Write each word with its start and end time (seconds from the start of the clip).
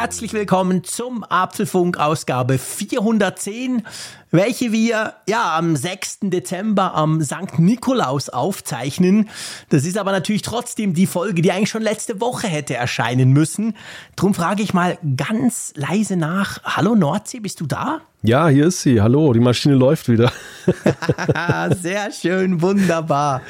Herzlich 0.00 0.32
willkommen 0.32 0.84
zum 0.84 1.24
Apfelfunk 1.24 1.98
Ausgabe 1.98 2.56
410, 2.56 3.82
welche 4.30 4.70
wir 4.70 5.14
ja 5.28 5.56
am 5.58 5.74
6. 5.74 6.18
Dezember 6.22 6.94
am 6.94 7.20
St. 7.20 7.58
Nikolaus 7.58 8.28
aufzeichnen. 8.28 9.28
Das 9.70 9.84
ist 9.84 9.98
aber 9.98 10.12
natürlich 10.12 10.42
trotzdem 10.42 10.94
die 10.94 11.08
Folge, 11.08 11.42
die 11.42 11.50
eigentlich 11.50 11.70
schon 11.70 11.82
letzte 11.82 12.20
Woche 12.20 12.46
hätte 12.46 12.76
erscheinen 12.76 13.32
müssen. 13.32 13.74
Drum 14.14 14.34
frage 14.34 14.62
ich 14.62 14.72
mal 14.72 14.98
ganz 15.16 15.72
leise 15.74 16.16
nach. 16.16 16.62
Hallo 16.62 16.94
Nordsee, 16.94 17.40
bist 17.40 17.60
du 17.60 17.66
da? 17.66 18.00
Ja, 18.22 18.46
hier 18.46 18.66
ist 18.66 18.82
sie. 18.82 19.02
Hallo, 19.02 19.32
die 19.32 19.40
Maschine 19.40 19.74
läuft 19.74 20.08
wieder. 20.08 20.30
Sehr 21.82 22.12
schön, 22.12 22.62
wunderbar. 22.62 23.42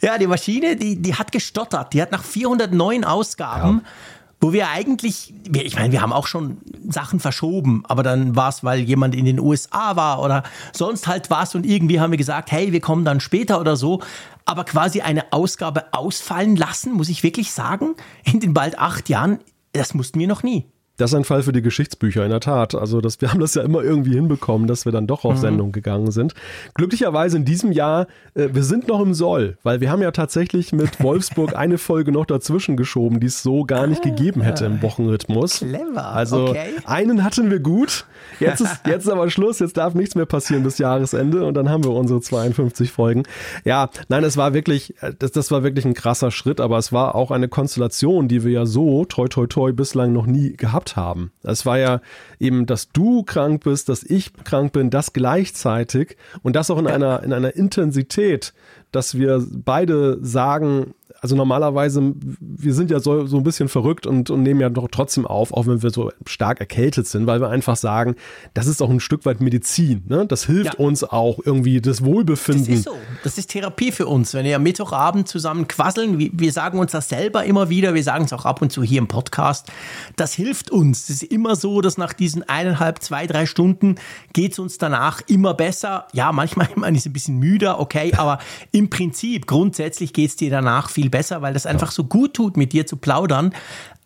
Ja, 0.00 0.18
die 0.18 0.28
Maschine, 0.28 0.76
die, 0.76 1.02
die 1.02 1.16
hat 1.16 1.32
gestottert. 1.32 1.94
Die 1.94 2.00
hat 2.00 2.12
nach 2.12 2.22
409 2.22 3.04
Ausgaben 3.04 3.80
ja 3.84 3.90
wo 4.40 4.52
wir 4.54 4.70
eigentlich, 4.70 5.34
ich 5.52 5.76
meine, 5.76 5.92
wir 5.92 6.00
haben 6.00 6.12
auch 6.12 6.26
schon 6.26 6.58
Sachen 6.88 7.20
verschoben, 7.20 7.84
aber 7.86 8.02
dann 8.02 8.36
war 8.36 8.48
es, 8.48 8.64
weil 8.64 8.80
jemand 8.80 9.14
in 9.14 9.26
den 9.26 9.38
USA 9.38 9.96
war 9.96 10.22
oder 10.22 10.42
sonst 10.72 11.06
halt 11.06 11.30
was 11.30 11.54
und 11.54 11.66
irgendwie 11.66 12.00
haben 12.00 12.10
wir 12.10 12.18
gesagt, 12.18 12.50
hey, 12.50 12.72
wir 12.72 12.80
kommen 12.80 13.04
dann 13.04 13.20
später 13.20 13.60
oder 13.60 13.76
so. 13.76 14.00
Aber 14.46 14.64
quasi 14.64 15.02
eine 15.02 15.32
Ausgabe 15.32 15.92
ausfallen 15.92 16.56
lassen, 16.56 16.92
muss 16.92 17.10
ich 17.10 17.22
wirklich 17.22 17.52
sagen, 17.52 17.94
in 18.24 18.40
den 18.40 18.54
bald 18.54 18.78
acht 18.78 19.08
Jahren, 19.08 19.38
das 19.72 19.94
mussten 19.94 20.18
wir 20.18 20.26
noch 20.26 20.42
nie. 20.42 20.66
Das 21.00 21.12
ist 21.12 21.16
ein 21.16 21.24
Fall 21.24 21.42
für 21.42 21.52
die 21.52 21.62
Geschichtsbücher, 21.62 22.24
in 22.24 22.30
der 22.30 22.40
Tat. 22.40 22.74
Also 22.74 23.00
das, 23.00 23.20
wir 23.22 23.30
haben 23.30 23.40
das 23.40 23.54
ja 23.54 23.62
immer 23.62 23.82
irgendwie 23.82 24.12
hinbekommen, 24.12 24.66
dass 24.66 24.84
wir 24.84 24.92
dann 24.92 25.06
doch 25.06 25.24
auf 25.24 25.36
mhm. 25.36 25.40
Sendung 25.40 25.72
gegangen 25.72 26.10
sind. 26.10 26.34
Glücklicherweise 26.74 27.38
in 27.38 27.46
diesem 27.46 27.72
Jahr, 27.72 28.06
äh, 28.34 28.48
wir 28.52 28.62
sind 28.62 28.86
noch 28.86 29.00
im 29.00 29.14
Soll, 29.14 29.56
weil 29.62 29.80
wir 29.80 29.90
haben 29.90 30.02
ja 30.02 30.10
tatsächlich 30.10 30.72
mit 30.72 31.00
Wolfsburg 31.02 31.56
eine 31.56 31.78
Folge 31.78 32.12
noch 32.12 32.26
dazwischen 32.26 32.76
geschoben, 32.76 33.18
die 33.18 33.28
es 33.28 33.42
so 33.42 33.64
gar 33.64 33.86
nicht 33.86 34.02
gegeben 34.02 34.42
hätte 34.42 34.66
im 34.66 34.82
Wochenrhythmus. 34.82 35.60
Clever. 35.60 36.04
Also 36.04 36.48
okay. 36.48 36.74
einen 36.84 37.24
hatten 37.24 37.50
wir 37.50 37.60
gut. 37.60 38.04
Jetzt 38.38 38.60
ist, 38.60 38.80
jetzt 38.86 39.04
ist 39.04 39.10
aber 39.10 39.30
Schluss, 39.30 39.58
jetzt 39.58 39.78
darf 39.78 39.94
nichts 39.94 40.14
mehr 40.14 40.26
passieren 40.26 40.62
bis 40.62 40.76
Jahresende 40.76 41.46
und 41.46 41.54
dann 41.54 41.70
haben 41.70 41.82
wir 41.82 41.92
unsere 41.92 42.20
52 42.20 42.92
Folgen. 42.92 43.22
Ja, 43.64 43.88
nein, 44.08 44.22
es 44.24 44.36
war 44.36 44.52
wirklich, 44.52 44.94
das, 45.18 45.32
das 45.32 45.50
war 45.50 45.62
wirklich 45.62 45.86
ein 45.86 45.94
krasser 45.94 46.30
Schritt, 46.30 46.60
aber 46.60 46.76
es 46.76 46.92
war 46.92 47.14
auch 47.14 47.30
eine 47.30 47.48
Konstellation, 47.48 48.28
die 48.28 48.44
wir 48.44 48.52
ja 48.52 48.66
so 48.66 49.06
toi 49.06 49.28
toi 49.28 49.46
toi 49.46 49.72
bislang 49.72 50.12
noch 50.12 50.26
nie 50.26 50.56
gehabt 50.56 50.89
haben. 50.96 51.32
Es 51.42 51.66
war 51.66 51.78
ja 51.78 52.00
eben, 52.38 52.66
dass 52.66 52.90
du 52.90 53.22
krank 53.22 53.64
bist, 53.64 53.88
dass 53.88 54.02
ich 54.02 54.32
krank 54.44 54.72
bin, 54.72 54.90
das 54.90 55.12
gleichzeitig 55.12 56.16
und 56.42 56.56
das 56.56 56.70
auch 56.70 56.78
in 56.78 56.86
einer, 56.86 57.22
in 57.22 57.32
einer 57.32 57.54
Intensität, 57.54 58.52
dass 58.92 59.16
wir 59.16 59.46
beide 59.50 60.18
sagen, 60.24 60.94
also 61.20 61.36
normalerweise, 61.36 62.14
wir 62.40 62.72
sind 62.72 62.90
ja 62.90 62.98
so, 62.98 63.26
so 63.26 63.36
ein 63.36 63.42
bisschen 63.42 63.68
verrückt 63.68 64.06
und, 64.06 64.30
und 64.30 64.42
nehmen 64.42 64.60
ja 64.60 64.70
doch 64.70 64.88
trotzdem 64.90 65.26
auf, 65.26 65.52
auch 65.52 65.66
wenn 65.66 65.82
wir 65.82 65.90
so 65.90 66.10
stark 66.26 66.60
erkältet 66.60 67.06
sind, 67.06 67.26
weil 67.26 67.40
wir 67.40 67.50
einfach 67.50 67.76
sagen, 67.76 68.16
das 68.54 68.66
ist 68.66 68.80
auch 68.80 68.88
ein 68.88 69.00
Stück 69.00 69.26
weit 69.26 69.40
Medizin. 69.40 70.02
Ne? 70.08 70.26
Das 70.26 70.46
hilft 70.46 70.78
ja. 70.78 70.80
uns 70.80 71.04
auch 71.04 71.38
irgendwie, 71.44 71.80
das 71.82 72.04
Wohlbefinden. 72.04 72.66
Das 72.66 72.74
ist 72.74 72.84
so. 72.84 72.96
Das 73.22 73.36
ist 73.36 73.50
Therapie 73.50 73.92
für 73.92 74.06
uns. 74.06 74.32
Wenn 74.32 74.46
wir 74.46 74.56
am 74.56 74.62
Mittwochabend 74.62 75.28
zusammen 75.28 75.68
quasseln, 75.68 76.18
wir, 76.18 76.30
wir 76.32 76.52
sagen 76.52 76.78
uns 76.78 76.92
das 76.92 77.10
selber 77.10 77.44
immer 77.44 77.68
wieder, 77.68 77.92
wir 77.92 78.02
sagen 78.02 78.24
es 78.24 78.32
auch 78.32 78.46
ab 78.46 78.62
und 78.62 78.72
zu 78.72 78.82
hier 78.82 78.98
im 78.98 79.08
Podcast, 79.08 79.70
das 80.16 80.32
hilft 80.32 80.70
uns. 80.70 81.10
Es 81.10 81.22
ist 81.22 81.24
immer 81.24 81.54
so, 81.54 81.82
dass 81.82 81.98
nach 81.98 82.14
diesen 82.14 82.48
eineinhalb, 82.48 83.02
zwei, 83.02 83.26
drei 83.26 83.44
Stunden 83.44 83.96
geht 84.32 84.52
es 84.52 84.58
uns 84.58 84.78
danach 84.78 85.20
immer 85.26 85.52
besser. 85.52 86.06
Ja, 86.14 86.32
manchmal 86.32 86.68
man 86.76 86.94
ist 86.94 87.06
ein 87.06 87.12
bisschen 87.12 87.38
müder, 87.38 87.78
okay, 87.78 88.14
aber 88.16 88.38
im 88.72 88.88
Prinzip, 88.88 89.46
grundsätzlich 89.46 90.14
geht 90.14 90.30
es 90.30 90.36
dir 90.36 90.50
danach 90.50 90.88
viel 90.88 91.09
besser, 91.10 91.42
weil 91.42 91.52
das 91.52 91.66
einfach 91.66 91.90
so 91.90 92.04
gut 92.04 92.34
tut, 92.34 92.56
mit 92.56 92.72
dir 92.72 92.86
zu 92.86 92.96
plaudern. 92.96 93.54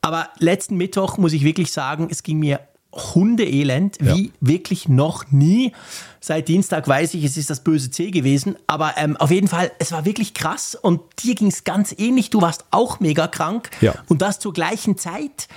Aber 0.03 0.29
letzten 0.39 0.77
Mittwoch 0.77 1.19
muss 1.19 1.33
ich 1.33 1.45
wirklich 1.45 1.73
sagen, 1.73 2.09
es 2.11 2.23
ging 2.23 2.39
mir 2.39 2.61
Hundeelend, 2.95 3.97
wie 4.01 4.27
ja. 4.27 4.33
wirklich 4.41 4.89
noch 4.89 5.25
nie. 5.33 5.73
Seit 6.21 6.47
Dienstag 6.47 6.87
weiß 6.87 7.15
ich, 7.15 7.25
es 7.25 7.37
ist 7.37 7.51
das 7.51 7.65
böse 7.65 7.91
C 7.91 8.13
gewesen. 8.13 8.57
Aber 8.69 8.95
ähm, 8.97 9.17
auf 9.17 9.33
jeden 9.33 9.49
Fall, 9.49 9.73
es 9.81 9.91
war 9.91 10.05
wirklich 10.05 10.33
krass 10.33 10.77
und 10.77 11.01
dir 11.23 11.35
ging 11.35 11.49
es 11.49 11.65
ganz 11.65 11.93
ähnlich. 11.99 12.31
Du 12.31 12.41
warst 12.41 12.65
auch 12.71 13.01
mega 13.01 13.27
krank 13.27 13.71
ja. 13.81 13.95
und 14.09 14.23
das 14.23 14.39
zur 14.39 14.53
gleichen 14.53 14.97
Zeit. 14.97 15.49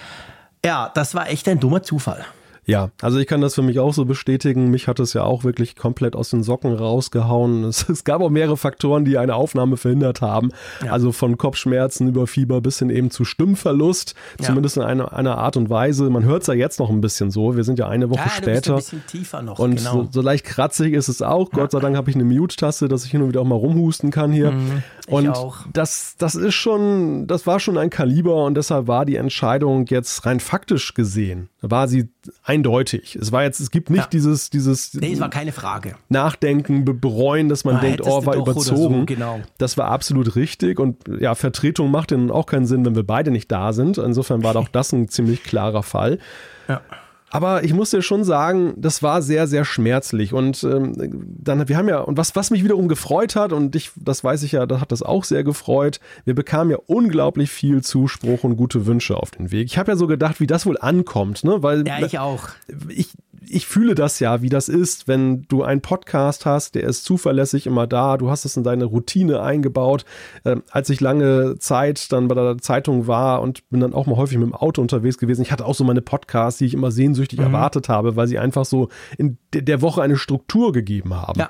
Ja, 0.66 0.90
das 0.96 1.14
war 1.14 1.30
echt 1.30 1.48
ein 1.48 1.60
dummer 1.60 1.84
Zufall. 1.84 2.26
Ja, 2.68 2.92
also 3.02 3.18
ich 3.18 3.28
kann 3.28 3.40
das 3.40 3.56
für 3.56 3.62
mich 3.62 3.80
auch 3.80 3.94
so 3.94 4.04
bestätigen. 4.04 4.70
Mich 4.70 4.90
hat 4.90 5.00
es 5.00 5.14
ja 5.14 5.24
auch 5.24 5.46
wirklich 5.46 5.78
komplett 5.78 6.18
aus 6.18 6.30
den 6.32 6.44
Socken 6.44 6.74
rausgehauen. 6.74 7.64
Es, 7.68 7.88
es 7.88 8.04
gab 8.04 8.22
auch 8.22 8.30
mehrere 8.30 8.58
Faktoren, 8.58 9.06
die 9.06 9.18
eine 9.18 9.36
Aufnahme 9.36 9.78
verhindert 9.78 10.22
haben. 10.22 10.52
Ja. 10.84 10.92
Also 10.92 11.12
von 11.12 11.38
Kopfschmerzen 11.38 12.10
über 12.10 12.28
Fieber 12.28 12.60
bis 12.60 12.80
hin 12.80 12.90
eben 12.90 13.10
zu 13.10 13.24
Stimmverlust, 13.24 14.16
ja. 14.40 14.46
zumindest 14.46 14.78
in 14.78 14.84
einer, 14.84 15.14
einer 15.14 15.38
Art 15.38 15.56
und 15.56 15.70
Weise. 15.70 16.10
Man 16.10 16.24
hört 16.24 16.42
es 16.42 16.48
ja 16.48 16.54
jetzt 16.54 16.80
noch 16.80 16.90
ein 16.90 17.00
bisschen 17.00 17.32
so. 17.32 17.56
Wir 17.56 17.64
sind 17.64 17.80
ja 17.80 17.88
eine 17.88 18.10
Woche 18.10 18.20
ja, 18.26 18.30
später. 18.30 18.74
ein 18.74 18.78
bisschen 18.78 19.06
tiefer 19.08 19.42
noch. 19.42 19.60
Und 19.60 19.78
genau. 19.78 20.04
so, 20.04 20.10
so, 20.12 20.22
leicht 20.22 20.46
kratzig 20.46 20.94
ist 20.94 21.08
es 21.08 21.22
auch. 21.22 21.52
Gott 21.52 21.72
sei 21.72 21.80
Dank 21.80 21.96
habe 21.96 22.10
ich 22.10 22.16
eine 22.16 22.26
Mute-Taste, 22.26 22.90
dass 22.90 23.06
ich 23.06 23.12
hin 23.12 23.22
und 23.22 23.30
wieder 23.30 23.42
auch 23.42 23.46
mal 23.46 23.56
rumhusten 23.56 24.12
kann 24.12 24.32
hier. 24.32 24.52
Mhm, 24.52 24.84
und 25.08 25.30
auch. 25.30 25.60
das, 25.72 26.16
das 26.18 26.36
ist 26.36 26.56
schon, 26.56 27.28
das 27.28 27.48
war 27.48 27.62
schon 27.62 27.78
ein 27.78 27.90
Kaliber 27.90 28.44
und 28.44 28.56
deshalb 28.56 28.88
war 28.88 29.06
die 29.06 29.16
Entscheidung 29.16 29.86
jetzt 29.88 30.26
rein 30.26 30.42
faktisch 30.42 30.94
gesehen, 30.94 31.50
war 31.62 31.88
sie 31.88 32.10
ein 32.44 32.57
eindeutig. 32.58 33.16
Es 33.16 33.32
war 33.32 33.44
jetzt, 33.44 33.60
es 33.60 33.72
gibt 33.72 33.90
nicht 33.90 34.04
ja. 34.04 34.08
dieses, 34.08 34.50
dieses. 34.50 34.94
Nee, 34.94 35.14
es 35.14 35.20
war 35.20 35.30
keine 35.30 35.52
Frage. 35.52 35.96
Nachdenken, 36.10 36.86
bereuen, 36.86 37.50
dass 37.50 37.64
man 37.64 37.78
ah, 37.78 37.82
denkt, 37.82 38.02
oh, 38.04 38.26
war 38.26 38.36
überzogen. 38.36 39.00
So, 39.00 39.06
genau. 39.06 39.40
Das 39.58 39.78
war 39.78 39.90
absolut 39.90 40.36
richtig 40.36 40.80
und 40.80 40.98
ja, 41.20 41.36
Vertretung 41.36 41.92
macht 41.92 42.12
dann 42.12 42.32
auch 42.32 42.46
keinen 42.46 42.66
Sinn, 42.66 42.86
wenn 42.86 42.96
wir 42.96 43.06
beide 43.06 43.32
nicht 43.32 43.52
da 43.52 43.74
sind. 43.74 43.98
Insofern 43.98 44.44
war 44.44 44.56
auch 44.56 44.68
das 44.72 44.92
ein 44.92 45.08
ziemlich 45.08 45.44
klarer 45.44 45.84
Fall. 45.84 46.20
Ja. 46.68 46.82
Aber 47.30 47.64
ich 47.64 47.74
muss 47.74 47.90
dir 47.90 48.02
schon 48.02 48.24
sagen, 48.24 48.74
das 48.78 49.04
war 49.04 49.22
sehr, 49.22 49.48
sehr 49.48 49.66
schmerzlich. 49.66 50.34
Und 50.34 50.64
ähm, 50.64 50.94
dann, 51.28 51.68
wir 51.68 51.78
haben 51.78 51.90
ja, 51.90 52.00
und 52.00 52.18
was, 52.18 52.36
was 52.36 52.52
mich 52.52 52.64
wiederum 52.64 52.88
gefreut 52.88 53.36
hat, 53.36 53.52
und 53.52 53.76
ich, 53.76 53.92
das 53.96 54.24
weiß 54.24 54.44
ich 54.44 54.54
ja, 54.54 54.66
da 54.66 54.80
hat 54.80 54.92
das 54.92 55.04
auch 55.04 55.26
sehr 55.26 55.44
gefreut, 55.44 56.00
wir 56.24 56.36
bekamen 56.36 56.72
ja 56.72 56.78
unglaublich 56.86 57.52
viel 57.52 57.84
Zuspruch 57.84 58.44
und 58.44 58.56
gute 58.56 58.86
Wünsche 58.86 59.18
auf 59.18 59.32
den 59.32 59.52
Weg. 59.52 59.68
Ich 59.68 59.78
habe 59.78 59.92
ja 59.92 59.98
so 59.98 60.08
gedacht, 60.08 60.40
wie 60.40 60.48
das 60.48 60.66
wohl 60.66 60.78
ankommt, 60.78 61.44
ne? 61.44 61.62
Weil 61.62 61.86
ja, 61.86 62.00
ich 62.00 62.18
auch. 62.20 62.50
Ich, 62.88 63.10
ich 63.50 63.68
fühle 63.68 63.96
das 63.96 64.20
ja, 64.20 64.42
wie 64.42 64.50
das 64.50 64.70
ist, 64.70 65.08
wenn 65.08 65.44
du 65.44 65.64
einen 65.64 65.82
Podcast 65.82 66.46
hast, 66.46 66.76
der 66.76 66.84
ist 66.84 67.04
zuverlässig 67.04 67.68
immer 67.68 67.88
da, 67.88 68.18
du 68.18 68.30
hast 68.30 68.46
es 68.46 68.58
in 68.58 68.64
deine 68.64 68.86
Routine 68.86 69.42
eingebaut. 69.42 70.06
Ähm, 70.46 70.64
als 70.72 70.90
ich 70.90 71.02
lange 71.02 71.58
Zeit 71.60 72.12
dann 72.12 72.28
bei 72.28 72.36
der 72.36 72.58
Zeitung 72.60 73.08
war 73.08 73.42
und 73.42 73.68
bin 73.70 73.80
dann 73.80 73.94
auch 73.94 74.06
mal 74.06 74.18
häufig 74.18 74.38
mit 74.38 74.48
dem 74.48 74.56
Auto 74.56 74.82
unterwegs 74.82 75.18
gewesen, 75.18 75.42
ich 75.42 75.52
hatte 75.52 75.66
auch 75.66 75.76
so 75.76 75.84
meine 75.84 76.02
Podcasts, 76.02 76.60
die 76.60 76.66
ich 76.66 76.74
immer 76.74 76.92
sehnsüchtig 76.92 77.40
mhm. 77.40 77.46
erwartet 77.46 77.90
habe, 77.90 78.16
weil 78.16 78.28
sie 78.28 78.40
einfach 78.40 78.66
so 78.66 78.90
in 79.18 79.38
der 79.54 79.82
Woche 79.82 80.02
eine 80.02 80.18
Struktur 80.18 80.72
gegeben 80.72 81.14
haben. 81.16 81.40
Ja. 81.40 81.50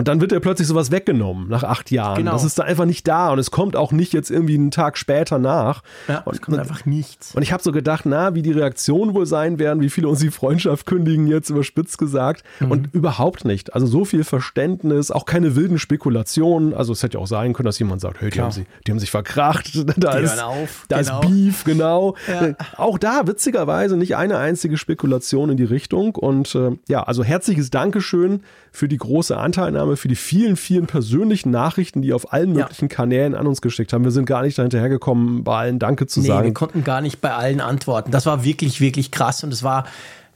Und 0.00 0.08
dann 0.08 0.22
wird 0.22 0.32
dir 0.32 0.40
plötzlich 0.40 0.66
sowas 0.66 0.90
weggenommen 0.90 1.50
nach 1.50 1.62
acht 1.62 1.90
Jahren. 1.90 2.16
Genau. 2.16 2.32
Das 2.32 2.42
ist 2.42 2.58
da 2.58 2.62
einfach 2.62 2.86
nicht 2.86 3.06
da 3.06 3.32
und 3.32 3.38
es 3.38 3.50
kommt 3.50 3.76
auch 3.76 3.92
nicht 3.92 4.14
jetzt 4.14 4.30
irgendwie 4.30 4.54
einen 4.54 4.70
Tag 4.70 4.96
später 4.96 5.38
nach. 5.38 5.82
Ja, 6.08 6.20
und, 6.20 6.36
es 6.36 6.40
kommt 6.40 6.58
einfach 6.58 6.86
nichts. 6.86 7.34
Und 7.34 7.42
ich 7.42 7.52
habe 7.52 7.62
so 7.62 7.70
gedacht, 7.70 8.06
na, 8.06 8.34
wie 8.34 8.40
die 8.40 8.52
Reaktionen 8.52 9.12
wohl 9.12 9.26
sein 9.26 9.58
werden, 9.58 9.82
wie 9.82 9.90
viele 9.90 10.08
uns 10.08 10.20
die 10.20 10.30
Freundschaft 10.30 10.86
kündigen, 10.86 11.26
jetzt 11.26 11.50
überspitzt 11.50 11.98
gesagt. 11.98 12.44
Mhm. 12.60 12.70
Und 12.70 12.94
überhaupt 12.94 13.44
nicht. 13.44 13.74
Also 13.74 13.84
so 13.84 14.06
viel 14.06 14.24
Verständnis, 14.24 15.10
auch 15.10 15.26
keine 15.26 15.54
wilden 15.54 15.78
Spekulationen. 15.78 16.72
Also 16.72 16.94
es 16.94 17.02
hätte 17.02 17.18
ja 17.18 17.22
auch 17.22 17.26
sein 17.26 17.52
können, 17.52 17.66
dass 17.66 17.78
jemand 17.78 18.00
sagt, 18.00 18.22
hey, 18.22 18.30
die, 18.30 18.40
haben, 18.40 18.52
sie, 18.52 18.64
die 18.86 18.92
haben 18.92 19.00
sich 19.00 19.10
verkracht. 19.10 19.70
Da 20.00 20.16
die 20.16 20.24
ist, 20.24 20.42
auf. 20.42 20.86
Da 20.88 21.02
genau. 21.02 21.20
ist 21.20 21.28
Beef, 21.28 21.64
genau. 21.64 22.14
Ja. 22.26 22.46
Äh, 22.46 22.54
auch 22.78 22.96
da 22.96 23.26
witzigerweise 23.26 23.98
nicht 23.98 24.16
eine 24.16 24.38
einzige 24.38 24.78
Spekulation 24.78 25.50
in 25.50 25.58
die 25.58 25.64
Richtung. 25.64 26.14
Und 26.14 26.54
äh, 26.54 26.70
ja, 26.88 27.02
also 27.02 27.22
herzliches 27.22 27.68
Dankeschön 27.68 28.40
für 28.72 28.88
die 28.88 28.96
große 28.96 29.36
Anteilnahme, 29.36 29.96
für 29.96 30.08
die 30.08 30.16
vielen, 30.16 30.56
vielen 30.56 30.86
persönlichen 30.86 31.50
Nachrichten, 31.50 32.02
die 32.02 32.12
auf 32.12 32.32
allen 32.32 32.52
möglichen 32.52 32.88
ja. 32.88 32.94
Kanälen 32.94 33.34
an 33.34 33.46
uns 33.46 33.60
geschickt 33.60 33.92
haben. 33.92 34.04
Wir 34.04 34.10
sind 34.10 34.26
gar 34.26 34.42
nicht 34.42 34.58
dahinterhergekommen, 34.58 35.44
bei 35.44 35.56
allen 35.58 35.78
Danke 35.78 36.06
zu 36.06 36.20
nee, 36.20 36.28
sagen. 36.28 36.46
Wir 36.46 36.54
konnten 36.54 36.84
gar 36.84 37.00
nicht 37.00 37.20
bei 37.20 37.34
allen 37.34 37.60
antworten. 37.60 38.10
Das 38.10 38.26
war 38.26 38.44
wirklich, 38.44 38.80
wirklich 38.80 39.10
krass 39.10 39.44
und 39.44 39.52
es 39.52 39.62
war 39.62 39.84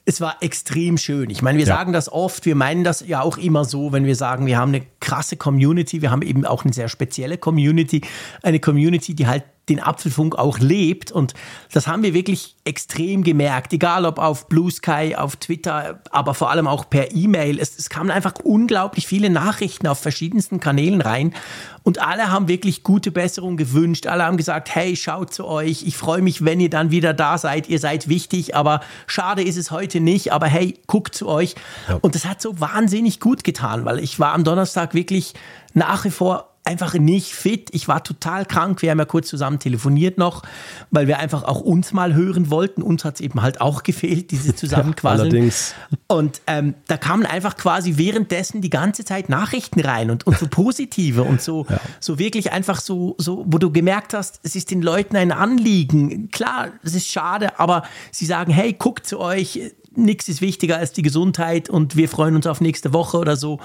es 0.06 0.20
war 0.20 0.36
extrem 0.40 0.98
schön. 0.98 1.30
Ich 1.30 1.40
meine, 1.40 1.58
wir 1.58 1.66
ja. 1.66 1.74
sagen 1.74 1.92
das 1.92 2.12
oft, 2.12 2.44
wir 2.44 2.54
meinen 2.54 2.84
das 2.84 3.06
ja 3.06 3.22
auch 3.22 3.38
immer 3.38 3.64
so, 3.64 3.92
wenn 3.92 4.04
wir 4.04 4.16
sagen, 4.16 4.46
wir 4.46 4.58
haben 4.58 4.74
eine 4.74 4.82
krasse 5.00 5.36
Community, 5.36 6.02
wir 6.02 6.10
haben 6.10 6.22
eben 6.22 6.44
auch 6.44 6.64
eine 6.64 6.74
sehr 6.74 6.88
spezielle 6.88 7.38
Community, 7.38 8.02
eine 8.42 8.60
Community, 8.60 9.14
die 9.14 9.26
halt 9.26 9.44
den 9.68 9.80
Apfelfunk 9.80 10.36
auch 10.36 10.58
lebt. 10.58 11.12
Und 11.12 11.34
das 11.72 11.86
haben 11.86 12.02
wir 12.02 12.14
wirklich 12.14 12.56
extrem 12.64 13.24
gemerkt, 13.24 13.72
egal 13.72 14.04
ob 14.04 14.18
auf 14.18 14.48
Blue 14.48 14.70
Sky, 14.70 15.14
auf 15.16 15.36
Twitter, 15.36 16.00
aber 16.10 16.34
vor 16.34 16.50
allem 16.50 16.66
auch 16.66 16.88
per 16.88 17.14
E-Mail. 17.14 17.58
Es, 17.58 17.78
es 17.78 17.90
kamen 17.90 18.10
einfach 18.10 18.34
unglaublich 18.42 19.06
viele 19.06 19.30
Nachrichten 19.30 19.86
auf 19.86 19.98
verschiedensten 19.98 20.60
Kanälen 20.60 21.00
rein. 21.00 21.34
Und 21.82 22.00
alle 22.00 22.30
haben 22.30 22.48
wirklich 22.48 22.82
gute 22.82 23.10
Besserung 23.10 23.58
gewünscht. 23.58 24.06
Alle 24.06 24.24
haben 24.24 24.38
gesagt, 24.38 24.74
hey, 24.74 24.96
schaut 24.96 25.34
zu 25.34 25.46
euch. 25.46 25.82
Ich 25.86 25.96
freue 25.96 26.22
mich, 26.22 26.44
wenn 26.44 26.58
ihr 26.60 26.70
dann 26.70 26.90
wieder 26.90 27.12
da 27.12 27.36
seid. 27.36 27.68
Ihr 27.68 27.78
seid 27.78 28.08
wichtig, 28.08 28.56
aber 28.56 28.80
schade 29.06 29.42
ist 29.42 29.58
es 29.58 29.70
heute 29.70 30.00
nicht. 30.00 30.32
Aber 30.32 30.46
hey, 30.46 30.78
guckt 30.86 31.14
zu 31.14 31.28
euch. 31.28 31.54
Ja. 31.88 31.98
Und 32.00 32.14
das 32.14 32.24
hat 32.24 32.40
so 32.40 32.58
wahnsinnig 32.58 33.20
gut 33.20 33.44
getan, 33.44 33.84
weil 33.84 33.98
ich 33.98 34.18
war 34.18 34.32
am 34.32 34.44
Donnerstag 34.44 34.94
wirklich 34.94 35.34
nach 35.74 36.04
wie 36.04 36.10
vor 36.10 36.53
einfach 36.64 36.94
nicht 36.94 37.34
fit. 37.34 37.68
Ich 37.72 37.88
war 37.88 38.02
total 38.02 38.46
krank. 38.46 38.80
Wir 38.80 38.90
haben 38.90 38.98
ja 38.98 39.04
kurz 39.04 39.28
zusammen 39.28 39.58
telefoniert 39.58 40.16
noch, 40.16 40.42
weil 40.90 41.06
wir 41.06 41.18
einfach 41.18 41.42
auch 41.44 41.60
uns 41.60 41.92
mal 41.92 42.14
hören 42.14 42.50
wollten. 42.50 42.82
Uns 42.82 43.04
hat 43.04 43.16
es 43.16 43.20
eben 43.20 43.42
halt 43.42 43.60
auch 43.60 43.82
gefehlt, 43.82 44.30
diese 44.30 44.54
Zusammenquasseln. 44.56 45.30
allerdings. 45.30 45.74
Und 46.08 46.40
ähm, 46.46 46.74
da 46.86 46.96
kamen 46.96 47.26
einfach 47.26 47.56
quasi 47.56 47.98
währenddessen 47.98 48.62
die 48.62 48.70
ganze 48.70 49.04
Zeit 49.04 49.28
Nachrichten 49.28 49.80
rein 49.80 50.10
und, 50.10 50.26
und 50.26 50.38
so 50.38 50.46
positive 50.48 51.22
und 51.22 51.42
so, 51.42 51.66
ja. 51.68 51.78
so 52.00 52.18
wirklich 52.18 52.52
einfach 52.52 52.80
so, 52.80 53.14
so, 53.18 53.44
wo 53.46 53.58
du 53.58 53.70
gemerkt 53.70 54.14
hast, 54.14 54.40
es 54.42 54.56
ist 54.56 54.70
den 54.70 54.80
Leuten 54.80 55.16
ein 55.16 55.32
Anliegen. 55.32 56.30
Klar, 56.30 56.68
es 56.82 56.94
ist 56.94 57.08
schade, 57.08 57.58
aber 57.60 57.84
sie 58.10 58.24
sagen, 58.24 58.50
hey, 58.52 58.72
guckt 58.72 59.06
zu 59.06 59.20
euch, 59.20 59.60
nichts 59.96 60.28
ist 60.28 60.40
wichtiger 60.40 60.78
als 60.78 60.92
die 60.92 61.02
Gesundheit 61.02 61.68
und 61.68 61.96
wir 61.96 62.08
freuen 62.08 62.36
uns 62.36 62.46
auf 62.46 62.60
nächste 62.60 62.92
Woche 62.92 63.18
oder 63.18 63.36
so. 63.36 63.60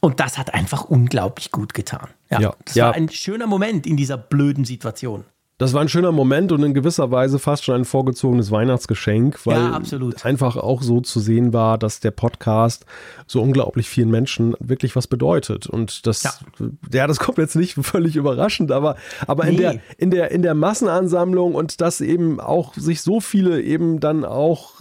Und 0.00 0.20
das 0.20 0.38
hat 0.38 0.54
einfach 0.54 0.84
unglaublich 0.84 1.50
gut 1.50 1.74
getan. 1.74 2.08
Ja, 2.30 2.40
ja 2.40 2.56
das 2.64 2.74
ja. 2.74 2.86
war 2.86 2.94
ein 2.94 3.08
schöner 3.08 3.46
Moment 3.46 3.86
in 3.86 3.96
dieser 3.96 4.16
blöden 4.16 4.64
Situation. 4.64 5.24
Das 5.58 5.74
war 5.74 5.80
ein 5.80 5.88
schöner 5.88 6.12
Moment 6.12 6.52
und 6.52 6.62
in 6.62 6.72
gewisser 6.72 7.10
Weise 7.10 7.40
fast 7.40 7.64
schon 7.64 7.74
ein 7.74 7.84
vorgezogenes 7.84 8.52
Weihnachtsgeschenk, 8.52 9.44
weil 9.44 9.56
ja, 9.56 9.80
einfach 10.22 10.56
auch 10.56 10.82
so 10.82 11.00
zu 11.00 11.18
sehen 11.18 11.52
war, 11.52 11.78
dass 11.78 11.98
der 11.98 12.12
Podcast 12.12 12.86
so 13.26 13.42
unglaublich 13.42 13.88
vielen 13.88 14.08
Menschen 14.08 14.54
wirklich 14.60 14.94
was 14.94 15.08
bedeutet. 15.08 15.66
Und 15.66 16.06
das, 16.06 16.22
ja, 16.22 16.32
ja 16.92 17.06
das 17.08 17.18
kommt 17.18 17.38
jetzt 17.38 17.56
nicht 17.56 17.74
völlig 17.80 18.14
überraschend, 18.14 18.70
aber, 18.70 18.94
aber 19.26 19.46
nee. 19.46 19.50
in, 19.50 19.56
der, 19.56 19.80
in, 19.98 20.10
der, 20.12 20.30
in 20.30 20.42
der 20.42 20.54
Massenansammlung 20.54 21.56
und 21.56 21.80
dass 21.80 22.00
eben 22.00 22.38
auch 22.38 22.74
sich 22.74 23.02
so 23.02 23.20
viele 23.20 23.60
eben 23.60 23.98
dann 23.98 24.24
auch 24.24 24.74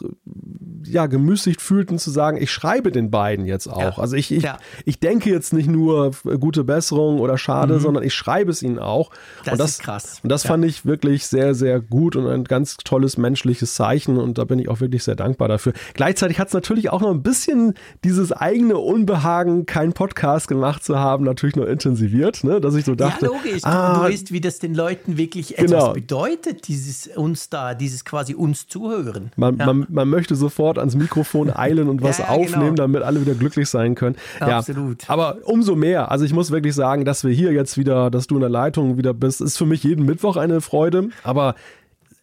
ja, 0.85 1.07
gemüßigt 1.07 1.59
fühlten 1.59 1.97
zu 1.97 2.12
sagen, 2.12 2.38
ich 2.39 2.51
schreibe 2.51 2.91
den 2.91 3.09
beiden 3.09 3.45
jetzt 3.45 3.68
auch. 3.68 3.97
Ja. 3.97 3.97
Also 3.97 4.15
ich, 4.15 4.31
ich, 4.31 4.45
ich 4.85 5.00
denke 5.00 5.31
jetzt 5.31 5.53
nicht 5.53 5.69
nur 5.69 6.12
gute 6.39 6.63
Besserung 6.63 7.19
oder 7.19 7.39
schade, 7.39 7.75
mhm. 7.75 7.79
sondern 7.79 8.03
ich 8.03 8.13
schreibe 8.13 8.51
es 8.51 8.62
ihnen 8.62 8.77
auch. 8.77 9.09
Das, 9.44 9.53
und 9.53 9.59
das 9.59 9.71
ist 9.71 9.81
krass. 9.81 10.19
Und 10.21 10.31
das 10.31 10.45
fand 10.45 10.65
ich 10.65 10.66
ich 10.67 10.85
wirklich 10.85 11.25
sehr, 11.27 11.55
sehr 11.55 11.79
gut 11.79 12.15
und 12.15 12.27
ein 12.27 12.43
ganz 12.43 12.77
tolles 12.77 13.17
menschliches 13.17 13.73
Zeichen 13.73 14.17
und 14.17 14.37
da 14.37 14.43
bin 14.43 14.59
ich 14.59 14.69
auch 14.69 14.79
wirklich 14.79 15.03
sehr 15.03 15.15
dankbar 15.15 15.47
dafür. 15.47 15.73
Gleichzeitig 15.93 16.39
hat 16.39 16.47
es 16.49 16.53
natürlich 16.53 16.89
auch 16.89 17.01
noch 17.01 17.11
ein 17.11 17.23
bisschen 17.23 17.73
dieses 18.03 18.31
eigene 18.31 18.77
Unbehagen, 18.77 19.65
keinen 19.65 19.93
Podcast 19.93 20.47
gemacht 20.47 20.83
zu 20.83 20.99
haben, 20.99 21.25
natürlich 21.25 21.55
noch 21.55 21.65
intensiviert, 21.65 22.43
ne? 22.43 22.61
dass 22.61 22.75
ich 22.75 22.85
so 22.85 22.95
dachte. 22.95 23.25
Ja, 23.25 23.31
logisch. 23.31 23.63
Ah, 23.63 23.95
du, 23.95 24.01
weißt, 24.01 24.31
wie 24.31 24.41
das 24.41 24.59
den 24.59 24.75
Leuten 24.75 25.17
wirklich 25.17 25.57
etwas 25.57 25.71
genau. 25.71 25.93
bedeutet, 25.93 26.67
dieses 26.67 27.07
uns 27.15 27.49
da, 27.49 27.73
dieses 27.73 28.05
quasi 28.05 28.33
uns 28.33 28.67
zuhören. 28.67 29.31
Man, 29.35 29.57
ja. 29.57 29.65
man, 29.65 29.85
man 29.89 30.07
möchte 30.09 30.35
sofort 30.35 30.77
ans 30.77 30.95
Mikrofon 30.95 31.49
eilen 31.55 31.89
und 31.89 32.01
was 32.03 32.19
ja, 32.19 32.25
genau. 32.25 32.41
aufnehmen, 32.41 32.75
genau. 32.75 32.83
damit 32.83 33.03
alle 33.03 33.21
wieder 33.21 33.33
glücklich 33.33 33.69
sein 33.69 33.95
können. 33.95 34.15
Absolut. 34.39 35.09
Aber 35.09 35.37
umso 35.43 35.75
mehr, 35.75 36.11
also 36.11 36.25
ich 36.25 36.33
muss 36.33 36.51
wirklich 36.51 36.75
sagen, 36.75 37.05
dass 37.05 37.23
wir 37.23 37.31
hier 37.31 37.51
jetzt 37.51 37.77
wieder, 37.77 38.09
dass 38.09 38.27
du 38.27 38.35
in 38.35 38.41
der 38.41 38.49
Leitung 38.49 38.97
wieder 38.97 39.13
bist, 39.13 39.41
ist 39.41 39.57
für 39.57 39.65
mich 39.65 39.83
jeden 39.83 40.05
Mittwoch 40.05 40.37
eine 40.37 40.56
Freude, 40.62 41.09
aber 41.24 41.56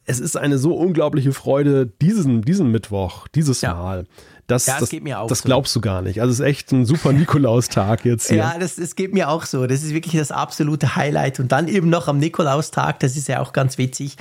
es 0.07 0.21
ist 0.21 0.37
eine 0.37 0.59
so 0.59 0.75
unglaubliche 0.75 1.33
Freude 1.33 1.87
diesen, 1.87 2.43
diesen 2.43 2.71
Mittwoch, 2.71 3.27
dieses 3.29 3.61
ja. 3.63 3.75
Mal. 3.75 4.07
Das, 4.46 4.67
ja, 4.67 4.75
das, 4.75 4.81
das, 4.81 4.91
geht 4.91 5.02
mir 5.02 5.20
auch 5.20 5.29
das 5.29 5.38
so. 5.38 5.46
glaubst 5.46 5.75
du 5.75 5.81
gar 5.81 6.02
nicht. 6.02 6.20
Also 6.20 6.32
es 6.32 6.41
ist 6.41 6.44
echt 6.44 6.70
ein 6.70 6.85
super 6.85 7.12
Nikolaustag 7.12 8.05
jetzt 8.05 8.29
hier. 8.29 8.38
Ja, 8.38 8.58
das, 8.58 8.76
das 8.76 8.94
geht 8.94 9.14
mir 9.14 9.31
auch 9.31 9.46
so. 9.46 9.67
Das 9.67 9.82
ist 9.82 9.94
wirklich 9.94 10.14
das 10.14 10.31
absolute 10.31 10.96
Highlight. 10.96 11.41
Und 11.41 11.50
dann 11.50 11.67
eben 11.67 11.88
noch 11.88 12.08
am 12.08 12.19
Nikolaustag, 12.19 13.00
das 13.00 13.17
ist 13.17 13.26
ja 13.29 13.41
auch 13.41 13.55
ganz 13.55 13.79
witzig, 13.79 14.17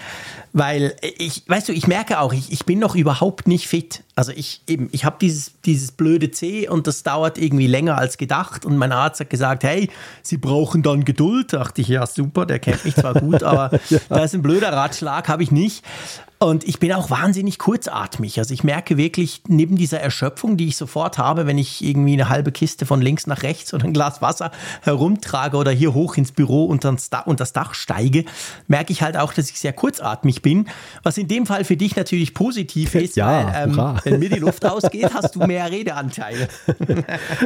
weil 0.53 0.95
ich, 1.17 1.43
weißt 1.47 1.67
du, 1.67 1.73
ich 1.73 1.87
merke 1.87 2.19
auch, 2.19 2.31
ich, 2.31 2.53
ich 2.53 2.63
bin 2.63 2.79
noch 2.79 2.95
überhaupt 2.95 3.49
nicht 3.49 3.67
fit. 3.67 4.03
Also 4.15 4.31
ich 4.31 4.61
eben, 4.67 4.87
ich 4.93 5.03
habe 5.03 5.17
dieses, 5.19 5.53
dieses 5.65 5.91
blöde 5.91 6.31
C 6.31 6.69
und 6.69 6.87
das 6.87 7.03
dauert 7.03 7.37
irgendwie 7.37 7.67
länger 7.67 7.97
als 7.97 8.17
gedacht. 8.17 8.63
Und 8.63 8.77
mein 8.77 8.93
Arzt 8.93 9.19
hat 9.19 9.29
gesagt, 9.29 9.63
hey, 9.63 9.89
Sie 10.21 10.37
brauchen 10.37 10.83
dann 10.83 11.03
Geduld. 11.03 11.51
Da 11.51 11.57
dachte 11.57 11.81
ich, 11.81 11.89
ja 11.89 12.07
super, 12.07 12.45
der 12.45 12.59
kennt 12.59 12.85
mich 12.85 12.95
zwar 12.95 13.15
gut, 13.15 13.43
aber 13.43 13.77
ja. 13.89 13.99
da 14.07 14.23
ist 14.23 14.33
ein 14.35 14.41
blöder 14.41 14.71
Ratschlag, 14.71 15.27
habe 15.27 15.43
ich 15.43 15.51
nicht. 15.51 15.83
Und 16.43 16.67
ich 16.67 16.79
bin 16.79 16.91
auch 16.91 17.09
wahnsinnig 17.09 17.57
kurzatmig. 17.57 18.37
Also 18.37 18.53
ich 18.53 18.65
merke 18.65 18.97
wirklich 18.97 19.43
neben 19.47 19.77
dieser 19.77 20.01
Erschöpfung, 20.01 20.57
die 20.57 20.67
ich 20.67 20.75
sofort 20.75 21.17
habe, 21.17 21.47
wenn 21.47 21.57
ich 21.57 21.81
irgendwie 21.81 22.13
eine 22.13 22.27
halbe 22.27 22.51
Kiste 22.51 22.85
von 22.85 23.01
links 23.01 23.27
nach 23.27 23.43
rechts 23.43 23.73
oder 23.73 23.85
ein 23.85 23.93
Glas 23.93 24.21
Wasser 24.21 24.51
herumtrage 24.81 25.55
oder 25.55 25.71
hier 25.71 25.93
hoch 25.93 26.17
ins 26.17 26.33
Büro 26.33 26.65
und 26.65 26.83
das 26.83 27.53
Dach 27.53 27.73
steige, 27.73 28.25
merke 28.67 28.91
ich 28.91 29.01
halt 29.01 29.15
auch, 29.15 29.31
dass 29.31 29.49
ich 29.49 29.57
sehr 29.57 29.71
kurzatmig 29.71 30.41
bin. 30.41 30.67
Was 31.01 31.17
in 31.17 31.29
dem 31.29 31.45
Fall 31.45 31.63
für 31.63 31.77
dich 31.77 31.95
natürlich 31.95 32.33
positiv 32.33 32.95
ist, 32.95 33.15
ja, 33.15 33.45
weil 33.53 33.69
ähm, 33.69 33.99
wenn 34.03 34.19
mir 34.19 34.29
die 34.29 34.39
Luft 34.39 34.65
ausgeht, 34.65 35.13
hast 35.13 35.35
du 35.35 35.39
mehr 35.45 35.71
Redeanteile. 35.71 36.49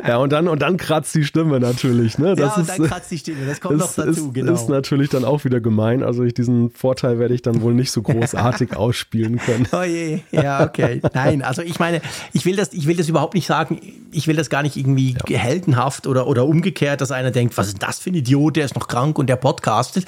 ja, 0.07 0.17
und 0.17 0.31
dann, 0.31 0.47
und 0.47 0.59
dann 0.63 0.77
kratzt 0.77 1.13
die 1.13 1.23
Stimme 1.23 1.59
natürlich. 1.59 2.17
Ne? 2.17 2.35
Das 2.35 2.39
ja, 2.39 2.55
und 2.55 2.61
ist, 2.63 2.69
dann 2.79 2.87
kratzt 2.87 3.11
die 3.11 3.19
Stimme, 3.19 3.45
das 3.45 3.61
kommt 3.61 3.77
noch 3.77 3.93
dazu, 3.93 4.09
ist, 4.09 4.33
genau. 4.33 4.53
ist 4.53 4.69
natürlich 4.69 5.09
dann 5.09 5.23
auch 5.23 5.45
wieder 5.45 5.59
gemein. 5.59 6.01
Also 6.01 6.23
ich, 6.23 6.33
diesen 6.33 6.71
Vorteil 6.71 7.19
werde 7.19 7.35
ich 7.35 7.43
dann 7.43 7.61
wohl 7.61 7.75
nicht 7.75 7.91
so 7.91 8.01
großartig 8.01 8.75
aus 8.75 8.86
ausspielen 8.87 9.37
können. 9.39 9.67
Oh 9.71 9.83
je, 9.83 10.19
ja, 10.31 10.63
okay. 10.63 11.01
Nein, 11.13 11.41
also 11.41 11.61
ich 11.61 11.79
meine, 11.79 12.01
ich 12.33 12.45
will 12.45 12.55
das, 12.55 12.73
ich 12.73 12.87
will 12.87 12.95
das 12.95 13.09
überhaupt 13.09 13.33
nicht 13.33 13.45
sagen, 13.45 13.79
ich 14.11 14.27
will 14.27 14.35
das 14.35 14.49
gar 14.49 14.63
nicht 14.63 14.77
irgendwie 14.77 15.15
ja. 15.27 15.37
heldenhaft 15.37 16.07
oder, 16.07 16.27
oder 16.27 16.45
umgekehrt, 16.45 17.01
dass 17.01 17.11
einer 17.11 17.31
denkt, 17.31 17.57
was 17.57 17.67
ist 17.67 17.83
das 17.83 17.99
für 17.99 18.09
ein 18.09 18.15
Idiot, 18.15 18.55
der 18.55 18.65
ist 18.65 18.75
noch 18.75 18.87
krank 18.87 19.19
und 19.19 19.27
der 19.27 19.35
podcastet. 19.35 20.05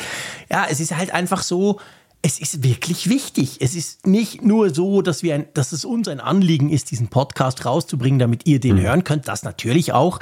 Ja, 0.50 0.66
es 0.70 0.80
ist 0.80 0.96
halt 0.96 1.14
einfach 1.14 1.44
so, 1.44 1.80
es 2.22 2.40
ist 2.40 2.64
wirklich 2.64 3.10
wichtig. 3.10 3.58
Es 3.62 3.76
ist 3.76 4.06
nicht 4.06 4.44
nur 4.44 4.74
so, 4.74 5.02
dass, 5.02 5.24
wir 5.24 5.36
ein, 5.36 5.46
dass 5.54 5.72
es 5.72 5.86
uns 5.86 6.08
ein 6.10 6.20
Anliegen 6.20 6.70
ist, 6.70 6.92
diesen 6.92 7.08
Podcast 7.08 7.66
rauszubringen, 7.66 8.20
damit 8.20 8.46
ihr 8.46 8.60
den 8.60 8.76
mhm. 8.76 8.82
hören 8.82 9.04
könnt. 9.06 9.28
Das 9.28 9.44
natürlich 9.44 9.94
auch. 9.94 10.20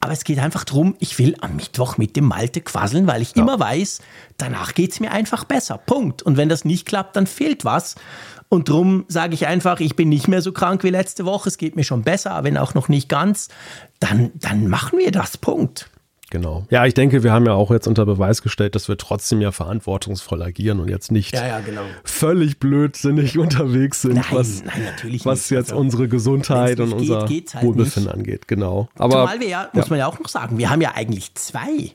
Aber 0.00 0.12
es 0.12 0.24
geht 0.24 0.38
einfach 0.38 0.64
darum, 0.64 0.96
ich 0.98 1.18
will 1.18 1.36
am 1.40 1.56
Mittwoch 1.56 1.98
mit 1.98 2.16
dem 2.16 2.24
Malte 2.24 2.60
quasseln, 2.60 3.06
weil 3.06 3.22
ich 3.22 3.36
ja. 3.36 3.42
immer 3.42 3.60
weiß, 3.60 4.00
danach 4.36 4.74
geht 4.74 4.92
es 4.92 5.00
mir 5.00 5.12
einfach 5.12 5.44
besser. 5.44 5.78
Punkt. 5.78 6.22
Und 6.22 6.36
wenn 6.36 6.48
das 6.48 6.64
nicht 6.64 6.84
klappt, 6.84 7.14
dann 7.16 7.26
fehlt 7.26 7.64
was. 7.64 7.94
Und 8.48 8.68
darum 8.68 9.04
sage 9.08 9.34
ich 9.34 9.46
einfach, 9.46 9.80
ich 9.80 9.96
bin 9.96 10.08
nicht 10.08 10.28
mehr 10.28 10.42
so 10.42 10.52
krank 10.52 10.82
wie 10.84 10.90
letzte 10.90 11.24
Woche, 11.24 11.48
es 11.48 11.58
geht 11.58 11.74
mir 11.76 11.84
schon 11.84 12.02
besser, 12.02 12.44
wenn 12.44 12.56
auch 12.56 12.74
noch 12.74 12.88
nicht 12.88 13.08
ganz. 13.08 13.48
Dann, 14.00 14.32
dann 14.34 14.68
machen 14.68 14.98
wir 14.98 15.12
das. 15.12 15.36
Punkt. 15.36 15.90
Genau. 16.30 16.66
Ja, 16.70 16.84
ich 16.86 16.94
denke, 16.94 17.22
wir 17.22 17.32
haben 17.32 17.46
ja 17.46 17.52
auch 17.52 17.70
jetzt 17.70 17.86
unter 17.86 18.04
Beweis 18.04 18.42
gestellt, 18.42 18.74
dass 18.74 18.88
wir 18.88 18.96
trotzdem 18.96 19.40
ja 19.40 19.52
verantwortungsvoll 19.52 20.42
agieren 20.42 20.80
und 20.80 20.88
jetzt 20.88 21.12
nicht 21.12 21.32
ja, 21.32 21.46
ja, 21.46 21.60
genau. 21.60 21.82
völlig 22.02 22.58
blödsinnig 22.58 23.38
unterwegs 23.38 24.02
sind, 24.02 24.16
nein, 24.16 24.24
was, 24.30 24.64
nein, 24.64 25.20
was 25.22 25.50
jetzt 25.50 25.70
also, 25.70 25.80
unsere 25.80 26.08
Gesundheit 26.08 26.80
und 26.80 26.92
unser 26.92 27.26
geht, 27.26 27.54
halt 27.54 27.64
Wohlbefinden 27.64 28.10
nicht. 28.10 28.14
angeht. 28.14 28.48
Genau. 28.48 28.88
Aber 28.96 29.12
Zumal 29.12 29.40
wir 29.40 29.48
ja, 29.48 29.70
muss 29.72 29.88
man 29.88 30.00
ja 30.00 30.06
auch 30.06 30.18
noch 30.18 30.28
sagen, 30.28 30.58
wir 30.58 30.68
haben 30.68 30.80
ja 30.80 30.92
eigentlich 30.96 31.32
zwei 31.36 31.92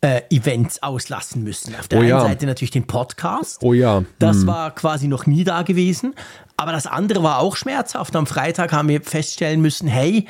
äh, 0.00 0.22
Events 0.30 0.82
auslassen 0.82 1.44
müssen. 1.44 1.76
Auf 1.76 1.86
der 1.86 1.98
oh, 1.98 2.02
einen 2.02 2.10
ja. 2.10 2.20
Seite 2.20 2.46
natürlich 2.46 2.72
den 2.72 2.88
Podcast. 2.88 3.62
Oh 3.62 3.72
ja. 3.72 4.02
Das 4.18 4.38
hm. 4.38 4.48
war 4.48 4.74
quasi 4.74 5.06
noch 5.06 5.26
nie 5.26 5.44
da 5.44 5.62
gewesen. 5.62 6.14
Aber 6.56 6.72
das 6.72 6.86
andere 6.86 7.22
war 7.22 7.38
auch 7.38 7.56
schmerzhaft. 7.56 8.14
Am 8.16 8.26
Freitag 8.26 8.72
haben 8.72 8.88
wir 8.88 9.00
feststellen 9.00 9.62
müssen, 9.62 9.86
hey, 9.86 10.26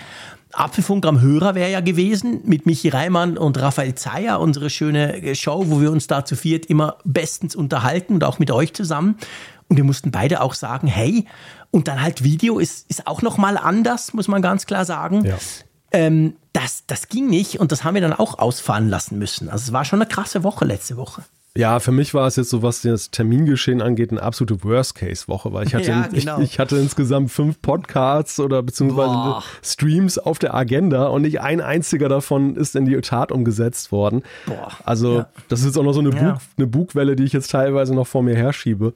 Apfelfunk 0.52 1.06
am 1.06 1.20
Hörer 1.20 1.54
wäre 1.54 1.70
ja 1.70 1.80
gewesen 1.80 2.40
mit 2.44 2.66
Michi 2.66 2.88
Reimann 2.88 3.38
und 3.38 3.60
Raphael 3.60 3.94
Zeyer, 3.94 4.40
unsere 4.40 4.70
schöne 4.70 5.34
Show, 5.34 5.64
wo 5.68 5.80
wir 5.80 5.90
uns 5.90 6.06
da 6.06 6.24
zu 6.24 6.36
viert 6.36 6.66
immer 6.66 6.98
bestens 7.04 7.56
unterhalten 7.56 8.14
und 8.14 8.24
auch 8.24 8.38
mit 8.38 8.50
euch 8.50 8.74
zusammen. 8.74 9.16
Und 9.68 9.76
wir 9.76 9.84
mussten 9.84 10.10
beide 10.10 10.42
auch 10.42 10.54
sagen, 10.54 10.86
hey, 10.86 11.26
und 11.70 11.88
dann 11.88 12.02
halt 12.02 12.22
Video 12.22 12.58
ist, 12.58 12.90
ist 12.90 13.06
auch 13.06 13.22
nochmal 13.22 13.56
anders, 13.56 14.12
muss 14.12 14.28
man 14.28 14.42
ganz 14.42 14.66
klar 14.66 14.84
sagen. 14.84 15.24
Ja. 15.24 15.38
Ähm, 15.92 16.36
das, 16.52 16.84
das 16.86 17.08
ging 17.08 17.28
nicht 17.28 17.58
und 17.60 17.72
das 17.72 17.84
haben 17.84 17.94
wir 17.94 18.02
dann 18.02 18.12
auch 18.12 18.38
ausfahren 18.38 18.88
lassen 18.88 19.18
müssen. 19.18 19.48
Also 19.48 19.64
es 19.64 19.72
war 19.72 19.84
schon 19.84 20.02
eine 20.02 20.08
krasse 20.08 20.44
Woche 20.44 20.64
letzte 20.64 20.96
Woche. 20.96 21.22
Ja, 21.54 21.80
für 21.80 21.92
mich 21.92 22.14
war 22.14 22.26
es 22.26 22.36
jetzt 22.36 22.48
so, 22.48 22.62
was 22.62 22.80
das 22.80 23.10
Termingeschehen 23.10 23.82
angeht, 23.82 24.10
eine 24.10 24.22
absolute 24.22 24.64
Worst-Case-Woche, 24.64 25.52
weil 25.52 25.66
ich 25.66 25.74
hatte, 25.74 25.90
ja, 25.90 26.08
genau. 26.10 26.38
ich, 26.38 26.44
ich, 26.44 26.58
hatte 26.58 26.78
insgesamt 26.78 27.30
fünf 27.30 27.60
Podcasts 27.60 28.40
oder 28.40 28.62
beziehungsweise 28.62 29.12
Boah. 29.12 29.42
Streams 29.62 30.16
auf 30.18 30.38
der 30.38 30.54
Agenda 30.54 31.08
und 31.08 31.22
nicht 31.22 31.42
ein 31.42 31.60
einziger 31.60 32.08
davon 32.08 32.56
ist 32.56 32.74
in 32.74 32.86
die 32.86 32.98
Tat 33.02 33.30
umgesetzt 33.30 33.92
worden. 33.92 34.22
Boah. 34.46 34.72
Also, 34.84 35.18
ja. 35.18 35.28
das 35.48 35.60
ist 35.60 35.66
jetzt 35.66 35.78
auch 35.78 35.84
noch 35.84 35.92
so 35.92 36.00
eine, 36.00 36.10
ja. 36.10 36.32
Bug, 36.32 36.40
eine 36.56 36.66
Bugwelle, 36.66 37.16
die 37.16 37.24
ich 37.24 37.34
jetzt 37.34 37.50
teilweise 37.50 37.94
noch 37.94 38.06
vor 38.06 38.22
mir 38.22 38.34
herschiebe. 38.34 38.94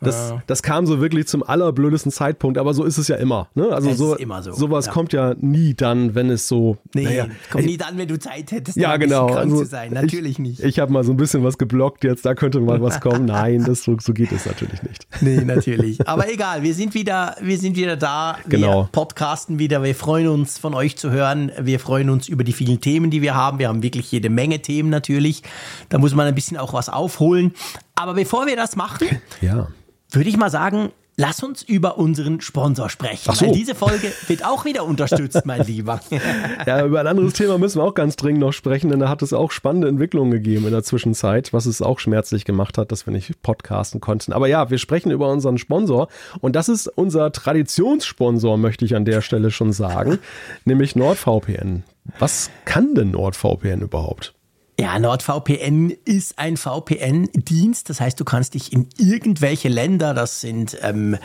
Das, 0.00 0.30
ja. 0.30 0.42
das 0.46 0.62
kam 0.62 0.86
so 0.86 1.00
wirklich 1.00 1.26
zum 1.26 1.42
allerblödesten 1.42 2.12
Zeitpunkt, 2.12 2.58
aber 2.58 2.74
so 2.74 2.84
ist 2.84 2.98
es 2.98 3.08
ja 3.08 3.16
immer. 3.16 3.48
Ne? 3.54 3.68
Also 3.68 3.90
es 3.90 3.98
so, 3.98 4.14
ist 4.14 4.20
immer 4.20 4.42
so. 4.42 4.52
sowas 4.52 4.86
ja. 4.86 4.92
kommt 4.92 5.12
ja 5.12 5.34
nie 5.40 5.74
dann, 5.74 6.14
wenn 6.14 6.30
es 6.30 6.48
so. 6.48 6.76
Nee, 6.94 7.04
naja, 7.04 7.26
kommt 7.50 7.66
nie 7.66 7.76
dann, 7.76 7.98
wenn 7.98 8.08
du 8.08 8.18
Zeit 8.18 8.50
hättest, 8.52 8.76
ja, 8.76 8.96
genau. 8.96 9.26
krank 9.26 9.38
also, 9.38 9.58
zu 9.58 9.64
sein. 9.66 9.92
Natürlich 9.92 10.32
ich, 10.32 10.38
nicht. 10.38 10.60
Ich 10.60 10.78
habe 10.78 10.92
mal 10.92 11.04
so 11.04 11.12
ein 11.12 11.16
bisschen 11.16 11.44
was 11.44 11.58
geblockt 11.58 12.04
jetzt, 12.04 12.24
da 12.24 12.34
könnte 12.34 12.60
mal 12.60 12.80
was 12.80 13.00
kommen. 13.00 13.24
Nein, 13.26 13.64
das, 13.64 13.82
so, 13.82 13.96
so 14.00 14.12
geht 14.12 14.32
es 14.32 14.46
natürlich 14.46 14.82
nicht. 14.82 15.06
Nee, 15.20 15.40
natürlich. 15.44 16.06
Aber 16.06 16.30
egal, 16.30 16.62
wir 16.62 16.74
sind 16.74 16.94
wieder, 16.94 17.36
wir 17.40 17.58
sind 17.58 17.76
wieder 17.76 17.96
da. 17.96 18.38
Genau. 18.48 18.84
Wir 18.84 18.88
podcasten 18.92 19.58
wieder. 19.58 19.82
Wir 19.82 19.94
freuen 19.94 20.28
uns, 20.28 20.58
von 20.58 20.74
euch 20.74 20.96
zu 20.96 21.10
hören. 21.10 21.52
Wir 21.60 21.80
freuen 21.80 22.10
uns 22.10 22.28
über 22.28 22.44
die 22.44 22.52
vielen 22.52 22.80
Themen, 22.80 23.10
die 23.10 23.22
wir 23.22 23.34
haben. 23.34 23.58
Wir 23.58 23.68
haben 23.68 23.82
wirklich 23.82 24.10
jede 24.12 24.30
Menge 24.30 24.60
Themen 24.60 24.90
natürlich. 24.90 25.42
Da 25.88 25.98
muss 25.98 26.14
man 26.14 26.26
ein 26.26 26.34
bisschen 26.34 26.56
auch 26.56 26.72
was 26.72 26.88
aufholen. 26.88 27.54
Aber 27.94 28.14
bevor 28.14 28.46
wir 28.46 28.56
das 28.56 28.76
machen, 28.76 29.08
ja. 29.40 29.68
Würde 30.10 30.28
ich 30.28 30.36
mal 30.36 30.50
sagen, 30.50 30.92
lass 31.18 31.42
uns 31.42 31.62
über 31.62 31.98
unseren 31.98 32.40
Sponsor 32.40 32.88
sprechen. 32.88 33.28
Ach 33.28 33.34
so. 33.34 33.46
Weil 33.46 33.52
diese 33.52 33.74
Folge 33.74 34.12
wird 34.28 34.44
auch 34.44 34.64
wieder 34.64 34.84
unterstützt, 34.84 35.44
mein 35.44 35.66
Lieber. 35.66 36.00
ja, 36.66 36.86
über 36.86 37.00
ein 37.00 37.06
anderes 37.06 37.34
Thema 37.34 37.58
müssen 37.58 37.80
wir 37.80 37.84
auch 37.84 37.94
ganz 37.94 38.16
dringend 38.16 38.40
noch 38.40 38.52
sprechen, 38.52 38.88
denn 38.88 39.00
da 39.00 39.08
hat 39.08 39.20
es 39.20 39.32
auch 39.32 39.50
spannende 39.50 39.88
Entwicklungen 39.88 40.30
gegeben 40.30 40.64
in 40.64 40.72
der 40.72 40.84
Zwischenzeit, 40.84 41.52
was 41.52 41.66
es 41.66 41.82
auch 41.82 41.98
schmerzlich 41.98 42.44
gemacht 42.44 42.78
hat, 42.78 42.92
dass 42.92 43.04
wir 43.04 43.12
nicht 43.12 43.42
podcasten 43.42 44.00
konnten. 44.00 44.32
Aber 44.32 44.46
ja, 44.46 44.70
wir 44.70 44.78
sprechen 44.78 45.10
über 45.10 45.28
unseren 45.30 45.58
Sponsor 45.58 46.08
und 46.40 46.54
das 46.56 46.68
ist 46.68 46.86
unser 46.86 47.32
Traditionssponsor, 47.32 48.56
möchte 48.56 48.84
ich 48.84 48.94
an 48.94 49.04
der 49.04 49.20
Stelle 49.20 49.50
schon 49.50 49.72
sagen, 49.72 50.20
nämlich 50.64 50.94
NordVPN. 50.94 51.82
Was 52.18 52.50
kann 52.64 52.94
denn 52.94 53.10
NordVPN 53.10 53.82
überhaupt? 53.82 54.34
Ja, 54.80 54.96
NordVPN 54.96 55.90
ist 56.04 56.38
ein 56.38 56.56
VPN-Dienst. 56.56 57.90
Das 57.90 58.00
heißt, 58.00 58.20
du 58.20 58.24
kannst 58.24 58.54
dich 58.54 58.72
in 58.72 58.88
irgendwelche 58.96 59.68
Länder, 59.68 60.14
das 60.14 60.40
sind 60.40 60.78
ähm, 60.82 61.18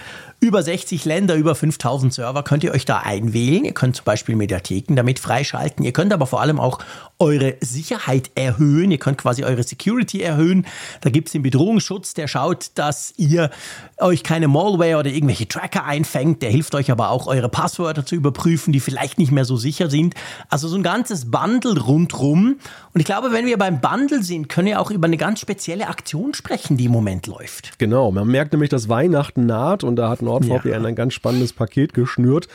über 0.43 0.62
60 0.62 1.05
Länder, 1.05 1.35
über 1.35 1.55
5000 1.55 2.13
Server, 2.13 2.43
könnt 2.43 2.65
ihr 2.65 2.73
euch 2.73 2.83
da 2.83 2.97
einwählen. 2.97 3.63
Ihr 3.63 3.73
könnt 3.73 3.95
zum 3.95 4.03
Beispiel 4.03 4.35
Mediatheken 4.35 4.93
damit 4.95 5.17
freischalten. 5.17 5.85
Ihr 5.85 5.93
könnt 5.93 6.12
aber 6.12 6.27
vor 6.27 6.41
allem 6.41 6.59
auch 6.59 6.79
eure 7.17 7.55
Sicherheit 7.62 8.29
erhöhen. 8.35 8.91
Ihr 8.91 8.97
könnt 8.97 9.17
quasi 9.17 9.45
eure 9.45 9.63
Security 9.63 10.19
erhöhen. 10.19 10.65
Da 11.00 11.12
gibt 11.12 11.29
es 11.29 11.31
den 11.31 11.43
Bedrohungsschutz, 11.43 12.13
der 12.13 12.27
schaut, 12.27 12.71
dass 12.75 13.13
ihr 13.15 13.51
euch 13.97 14.23
keine 14.23 14.50
Malware 14.50 14.97
oder 14.97 15.09
irgendwelche 15.09 15.47
Tracker 15.47 15.85
einfängt. 15.85 16.41
Der 16.41 16.50
hilft 16.50 16.75
euch 16.75 16.91
aber 16.91 17.12
auch, 17.12 17.27
eure 17.27 17.47
Passwörter 17.47 18.05
zu 18.05 18.15
überprüfen, 18.15 18.73
die 18.73 18.81
vielleicht 18.81 19.19
nicht 19.19 19.31
mehr 19.31 19.45
so 19.45 19.55
sicher 19.55 19.89
sind. 19.89 20.13
Also 20.50 20.67
so 20.67 20.75
ein 20.75 20.83
ganzes 20.83 21.31
Bundle 21.31 21.79
rundrum. 21.79 22.57
Und 22.93 23.00
ich 23.00 23.05
glaube, 23.05 23.31
wenn 23.31 23.45
wir 23.45 23.57
beim 23.57 23.79
Bundle 23.79 24.23
sind, 24.23 24.50
können 24.50 24.67
wir 24.67 24.81
auch 24.81 24.91
über 24.91 25.05
eine 25.05 25.17
ganz 25.17 25.39
spezielle 25.39 25.88
Aktion 25.88 26.33
sprechen, 26.33 26.75
die 26.75 26.85
im 26.85 26.91
Moment 26.91 27.27
läuft. 27.27 27.79
Genau, 27.79 28.12
man 28.12 28.27
merkt 28.27 28.51
nämlich, 28.51 28.69
dass 28.69 28.89
Weihnachten 28.89 29.45
naht 29.45 29.85
und 29.85 29.95
da 29.95 30.09
hat 30.09 30.21
NordVPN 30.33 30.69
ja. 30.69 30.83
ein 30.83 30.95
ganz 30.95 31.13
spannendes 31.13 31.53
Paket 31.53 31.93
geschnürt. 31.93 32.47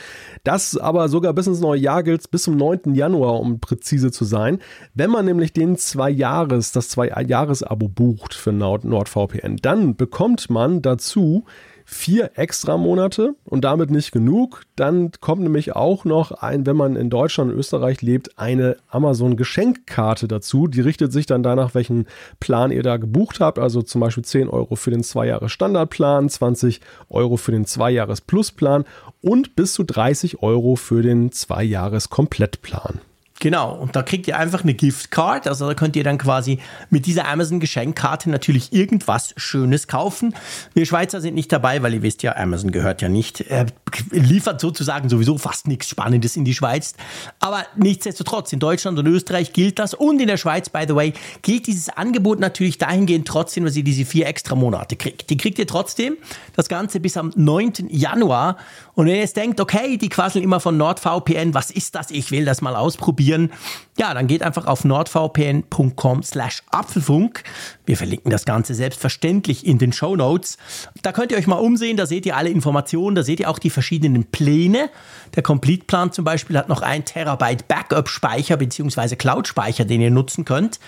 Das 0.43 0.77
aber 0.77 1.09
sogar 1.09 1.33
bis 1.33 1.47
ins 1.47 1.59
neue 1.59 1.79
Jahr 1.79 2.03
gilt, 2.03 2.29
bis 2.31 2.43
zum 2.43 2.57
9. 2.57 2.93
Januar, 2.93 3.39
um 3.39 3.59
präzise 3.59 4.11
zu 4.11 4.25
sein. 4.25 4.59
Wenn 4.93 5.09
man 5.09 5.25
nämlich 5.25 5.53
den 5.53 5.77
zwei 5.77 6.09
Jahres, 6.09 6.71
das 6.71 6.89
zwei 6.89 7.09
Jahres 7.23 7.63
Abo 7.63 7.87
bucht 7.87 8.33
für 8.33 8.51
NordVPN, 8.51 9.57
dann 9.57 9.95
bekommt 9.95 10.49
man 10.49 10.81
dazu 10.81 11.45
vier 11.91 12.31
extra 12.35 12.77
Monate 12.77 13.33
und 13.43 13.63
damit 13.65 13.89
nicht 13.89 14.11
genug. 14.11 14.61
Dann 14.75 15.11
kommt 15.19 15.41
nämlich 15.41 15.75
auch 15.75 16.05
noch 16.05 16.31
ein, 16.31 16.65
wenn 16.67 16.75
man 16.75 16.95
in 16.95 17.09
Deutschland 17.09 17.51
und 17.51 17.57
Österreich 17.57 18.03
lebt, 18.03 18.37
eine 18.37 18.77
Amazon 18.89 19.35
Geschenkkarte 19.35 20.27
dazu. 20.27 20.67
Die 20.67 20.81
richtet 20.81 21.11
sich 21.11 21.25
dann 21.25 21.41
danach, 21.41 21.73
welchen 21.73 22.05
Plan 22.39 22.71
ihr 22.71 22.83
da 22.83 22.97
gebucht 22.97 23.39
habt. 23.39 23.57
Also 23.57 23.81
zum 23.81 24.01
Beispiel 24.01 24.23
10 24.23 24.49
Euro 24.49 24.75
für 24.75 24.91
den 24.91 25.03
2 25.03 25.27
Jahres 25.27 25.51
Standardplan, 25.51 26.29
20 26.29 26.79
Euro 27.09 27.37
für 27.37 27.51
den 27.51 27.65
2 27.65 27.89
Jahres 27.89 28.21
Plusplan 28.21 28.85
und 29.21 29.55
bis 29.55 29.73
zu 29.73 29.83
30 29.83 30.43
Euro 30.43 30.75
für 30.75 31.01
den 31.01 31.31
2 31.31 31.63
Jahres 31.63 32.09
Komplettplan. 32.09 33.01
Genau, 33.41 33.73
und 33.73 33.95
da 33.95 34.03
kriegt 34.03 34.27
ihr 34.27 34.37
einfach 34.37 34.63
eine 34.63 34.73
Giftcard, 34.73 35.47
also 35.47 35.65
da 35.65 35.73
könnt 35.73 35.95
ihr 35.95 36.03
dann 36.03 36.17
quasi 36.17 36.59
mit 36.89 37.05
dieser 37.05 37.25
Amazon-Geschenkkarte 37.25 38.29
natürlich 38.29 38.73
irgendwas 38.73 39.33
Schönes 39.37 39.87
kaufen. 39.87 40.35
Wir 40.73 40.85
Schweizer 40.85 41.21
sind 41.21 41.35
nicht 41.35 41.49
dabei, 41.49 41.81
weil 41.81 41.93
ihr 41.93 42.01
wisst 42.01 42.21
ja, 42.21 42.35
Amazon 42.35 42.71
gehört 42.71 43.01
ja 43.01 43.07
nicht, 43.07 43.39
äh, 43.49 43.67
liefert 44.11 44.59
sozusagen 44.59 45.07
sowieso 45.07 45.37
fast 45.37 45.69
nichts 45.69 45.87
Spannendes 45.87 46.35
in 46.35 46.43
die 46.43 46.53
Schweiz. 46.53 46.95
Aber 47.39 47.65
nichtsdestotrotz, 47.77 48.51
in 48.51 48.59
Deutschland 48.59 48.99
und 48.99 49.07
Österreich 49.07 49.53
gilt 49.53 49.79
das 49.79 49.93
und 49.93 50.19
in 50.19 50.27
der 50.27 50.37
Schweiz, 50.37 50.67
by 50.67 50.83
the 50.85 50.95
way, 50.95 51.13
gilt 51.41 51.67
dieses 51.67 51.87
Angebot 51.87 52.41
natürlich 52.41 52.77
dahingehend 52.77 53.25
trotzdem, 53.25 53.63
dass 53.63 53.77
ihr 53.77 53.85
diese 53.85 54.03
vier 54.03 54.27
extra 54.27 54.55
Monate 54.55 54.97
kriegt. 54.97 55.29
Die 55.29 55.37
kriegt 55.37 55.59
ihr 55.59 55.67
trotzdem, 55.67 56.17
das 56.57 56.67
Ganze 56.67 56.99
bis 56.99 57.15
am 57.15 57.31
9. 57.33 57.87
Januar. 57.89 58.57
Und 58.95 59.05
wenn 59.05 59.13
ihr 59.13 59.21
jetzt 59.21 59.37
denkt, 59.37 59.61
okay, 59.61 59.95
die 59.95 60.09
quasseln 60.09 60.43
immer 60.43 60.59
von 60.59 60.75
NordVPN, 60.75 61.53
was 61.53 61.71
ist 61.71 61.95
das? 61.95 62.11
Ich 62.11 62.31
will 62.31 62.43
das 62.43 62.61
mal 62.61 62.75
ausprobieren 62.75 63.28
ausprobieren, 63.29 63.51
ja, 63.97 64.13
dann 64.13 64.27
geht 64.27 64.43
einfach 64.43 64.65
auf 64.65 64.85
nordvpn.com 64.85 66.23
slash 66.23 66.63
Apfelfunk. 66.71 67.43
Wir 67.85 67.97
verlinken 67.97 68.31
das 68.31 68.45
Ganze 68.45 68.73
selbstverständlich 68.73 69.65
in 69.65 69.77
den 69.77 69.91
Show 69.91 70.15
Notes. 70.15 70.57
Da 71.01 71.11
könnt 71.11 71.31
ihr 71.33 71.37
euch 71.37 71.47
mal 71.47 71.57
umsehen, 71.57 71.97
da 71.97 72.05
seht 72.05 72.25
ihr 72.25 72.37
alle 72.37 72.49
Informationen, 72.49 73.15
da 73.15 73.23
seht 73.23 73.41
ihr 73.41 73.49
auch 73.49 73.59
die 73.59 73.69
verschiedenen 73.69 74.25
Pläne. 74.25 74.89
Der 75.35 75.43
Complete-Plan 75.43 76.13
zum 76.13 76.23
Beispiel 76.23 76.57
hat 76.57 76.69
noch 76.69 76.81
ein 76.81 77.03
Terabyte 77.03 77.67
Backup-Speicher 77.67 78.55
bzw. 78.55 79.15
Cloud-Speicher, 79.17 79.83
den 79.83 79.99
ihr 79.99 80.11
nutzen 80.11 80.45
könnt. 80.45 80.79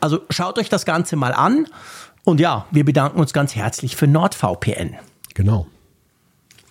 Also 0.00 0.20
schaut 0.30 0.58
euch 0.58 0.68
das 0.68 0.84
Ganze 0.84 1.16
mal 1.16 1.32
an. 1.32 1.66
Und 2.22 2.38
ja, 2.38 2.66
wir 2.70 2.84
bedanken 2.84 3.18
uns 3.18 3.32
ganz 3.32 3.56
herzlich 3.56 3.96
für 3.96 4.06
NordVPN. 4.06 4.96
Genau. 5.34 5.66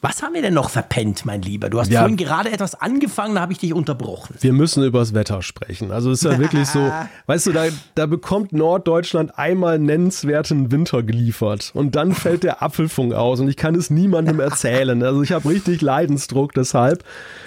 Was 0.02 0.24
haben 0.24 0.34
wir 0.34 0.42
denn 0.42 0.54
noch 0.54 0.70
verpennt, 0.70 1.26
mein 1.26 1.42
Lieber? 1.42 1.70
Du 1.70 1.80
hast 1.80 1.92
ja. 1.92 2.00
vorhin 2.00 2.16
gerade 2.16 2.52
etwas 2.52 2.76
angefangen, 2.76 3.36
da 3.36 3.42
habe 3.42 3.52
ich 3.52 3.60
dich 3.60 3.74
unterbrochen. 3.74 4.36
Wir 4.40 4.54
müssen 4.54 4.84
über 4.84 5.00
das 5.00 5.14
Wetter 5.14 5.42
sprechen. 5.42 5.92
Also 5.92 6.12
es 6.12 6.24
ist 6.24 6.32
ja 6.32 6.40
wirklich 6.40 6.68
so, 6.68 6.92
weißt 7.26 7.48
du, 7.48 7.52
da, 7.52 7.66
da 7.96 8.06
bekommt 8.06 8.54
Norddeutschland 8.54 9.38
einmal 9.38 9.78
nennenswerten 9.80 10.72
Winter 10.72 11.04
geliefert 11.04 11.72
und 11.74 11.96
dann 11.96 12.14
fällt 12.14 12.44
der 12.44 12.64
Apfelfunk 12.64 13.14
aus 13.14 13.40
und 13.40 13.50
ich 13.50 13.58
kann 13.58 13.76
es 13.76 13.90
niemandem 13.90 14.40
erzählen. 14.40 15.04
Also 15.04 15.22
ich 15.22 15.32
habe 15.32 15.50
richtig 15.50 15.82
Leidensdruck 15.82 16.54
deshalb. 16.54 17.04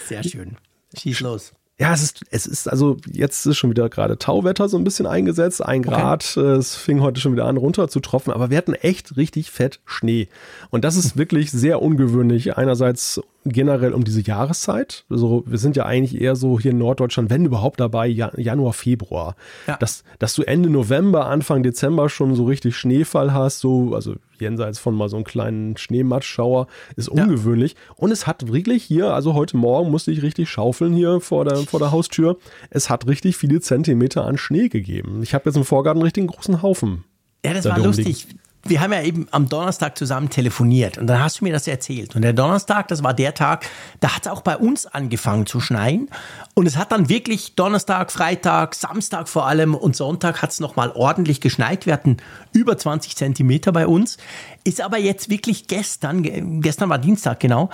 Sehr 0.06 0.22
schön. 0.22 0.56
Schieß 0.96 1.20
los. 1.20 1.52
Ja, 1.82 1.92
es 1.92 2.04
ist, 2.04 2.20
es 2.30 2.46
ist, 2.46 2.68
also 2.68 2.96
jetzt 3.10 3.44
ist 3.44 3.56
schon 3.56 3.70
wieder 3.70 3.88
gerade 3.88 4.16
Tauwetter 4.16 4.68
so 4.68 4.76
ein 4.76 4.84
bisschen 4.84 5.04
eingesetzt, 5.04 5.64
ein 5.64 5.82
Grad, 5.82 6.36
okay. 6.36 6.46
es 6.52 6.76
fing 6.76 7.00
heute 7.00 7.20
schon 7.20 7.32
wieder 7.32 7.46
an 7.46 7.56
runter 7.56 7.88
zu 7.88 7.98
tropfen, 7.98 8.32
aber 8.32 8.50
wir 8.50 8.56
hatten 8.56 8.74
echt 8.74 9.16
richtig 9.16 9.50
fett 9.50 9.80
Schnee. 9.84 10.28
Und 10.70 10.84
das 10.84 10.94
ist 10.94 11.16
wirklich 11.18 11.50
sehr 11.50 11.82
ungewöhnlich. 11.82 12.56
Einerseits 12.56 13.20
generell 13.44 13.92
um 13.92 14.04
diese 14.04 14.20
Jahreszeit. 14.20 15.04
Also 15.10 15.42
wir 15.46 15.58
sind 15.58 15.76
ja 15.76 15.84
eigentlich 15.84 16.20
eher 16.20 16.36
so 16.36 16.60
hier 16.60 16.70
in 16.70 16.78
Norddeutschland, 16.78 17.30
wenn 17.30 17.44
überhaupt 17.44 17.80
dabei, 17.80 18.06
Januar, 18.06 18.72
Februar. 18.72 19.36
Ja. 19.66 19.76
Dass, 19.76 20.04
dass 20.18 20.34
du 20.34 20.42
Ende 20.42 20.70
November, 20.70 21.26
Anfang 21.26 21.62
Dezember 21.62 22.08
schon 22.08 22.34
so 22.34 22.44
richtig 22.44 22.76
Schneefall 22.76 23.32
hast, 23.32 23.60
so, 23.60 23.94
also 23.94 24.14
jenseits 24.38 24.78
von 24.78 24.94
mal 24.94 25.08
so 25.08 25.16
einem 25.16 25.24
kleinen 25.24 25.76
Schneematschschauer, 25.76 26.66
ist 26.96 27.08
ungewöhnlich. 27.08 27.72
Ja. 27.72 27.94
Und 27.96 28.10
es 28.12 28.26
hat 28.26 28.52
wirklich 28.52 28.84
hier, 28.84 29.12
also 29.12 29.34
heute 29.34 29.56
Morgen 29.56 29.90
musste 29.90 30.10
ich 30.12 30.22
richtig 30.22 30.48
schaufeln 30.48 30.92
hier 30.92 31.20
vor 31.20 31.44
der, 31.44 31.56
vor 31.58 31.80
der 31.80 31.90
Haustür. 31.90 32.36
Es 32.70 32.90
hat 32.90 33.06
richtig 33.06 33.36
viele 33.36 33.60
Zentimeter 33.60 34.24
an 34.24 34.38
Schnee 34.38 34.68
gegeben. 34.68 35.20
Ich 35.22 35.34
habe 35.34 35.44
jetzt 35.46 35.56
im 35.56 35.64
Vorgarten 35.64 35.98
einen 35.98 36.04
richtigen 36.04 36.26
großen 36.28 36.62
Haufen. 36.62 37.04
Ja, 37.44 37.54
das 37.54 37.64
war 37.64 37.78
lustig 37.78 38.28
wir 38.64 38.80
haben 38.80 38.92
ja 38.92 39.02
eben 39.02 39.26
am 39.30 39.48
Donnerstag 39.48 39.98
zusammen 39.98 40.30
telefoniert 40.30 40.96
und 40.98 41.06
dann 41.06 41.20
hast 41.20 41.40
du 41.40 41.44
mir 41.44 41.52
das 41.52 41.66
erzählt. 41.66 42.14
Und 42.14 42.22
der 42.22 42.32
Donnerstag, 42.32 42.88
das 42.88 43.02
war 43.02 43.12
der 43.12 43.34
Tag, 43.34 43.66
da 44.00 44.14
hat 44.14 44.26
es 44.26 44.30
auch 44.30 44.42
bei 44.42 44.56
uns 44.56 44.86
angefangen 44.86 45.46
zu 45.46 45.60
schneien. 45.60 46.08
Und 46.54 46.66
es 46.66 46.76
hat 46.76 46.92
dann 46.92 47.08
wirklich 47.08 47.56
Donnerstag, 47.56 48.12
Freitag, 48.12 48.74
Samstag 48.74 49.28
vor 49.28 49.46
allem 49.46 49.74
und 49.74 49.96
Sonntag 49.96 50.42
hat 50.42 50.50
es 50.50 50.60
nochmal 50.60 50.92
ordentlich 50.92 51.40
geschneit. 51.40 51.86
Wir 51.86 51.92
hatten 51.92 52.18
über 52.52 52.78
20 52.78 53.16
Zentimeter 53.16 53.72
bei 53.72 53.86
uns. 53.86 54.16
Ist 54.64 54.80
aber 54.80 54.98
jetzt 54.98 55.28
wirklich 55.28 55.66
gestern, 55.66 56.60
gestern 56.60 56.88
war 56.88 56.98
Dienstag 56.98 57.40
genau, 57.40 57.70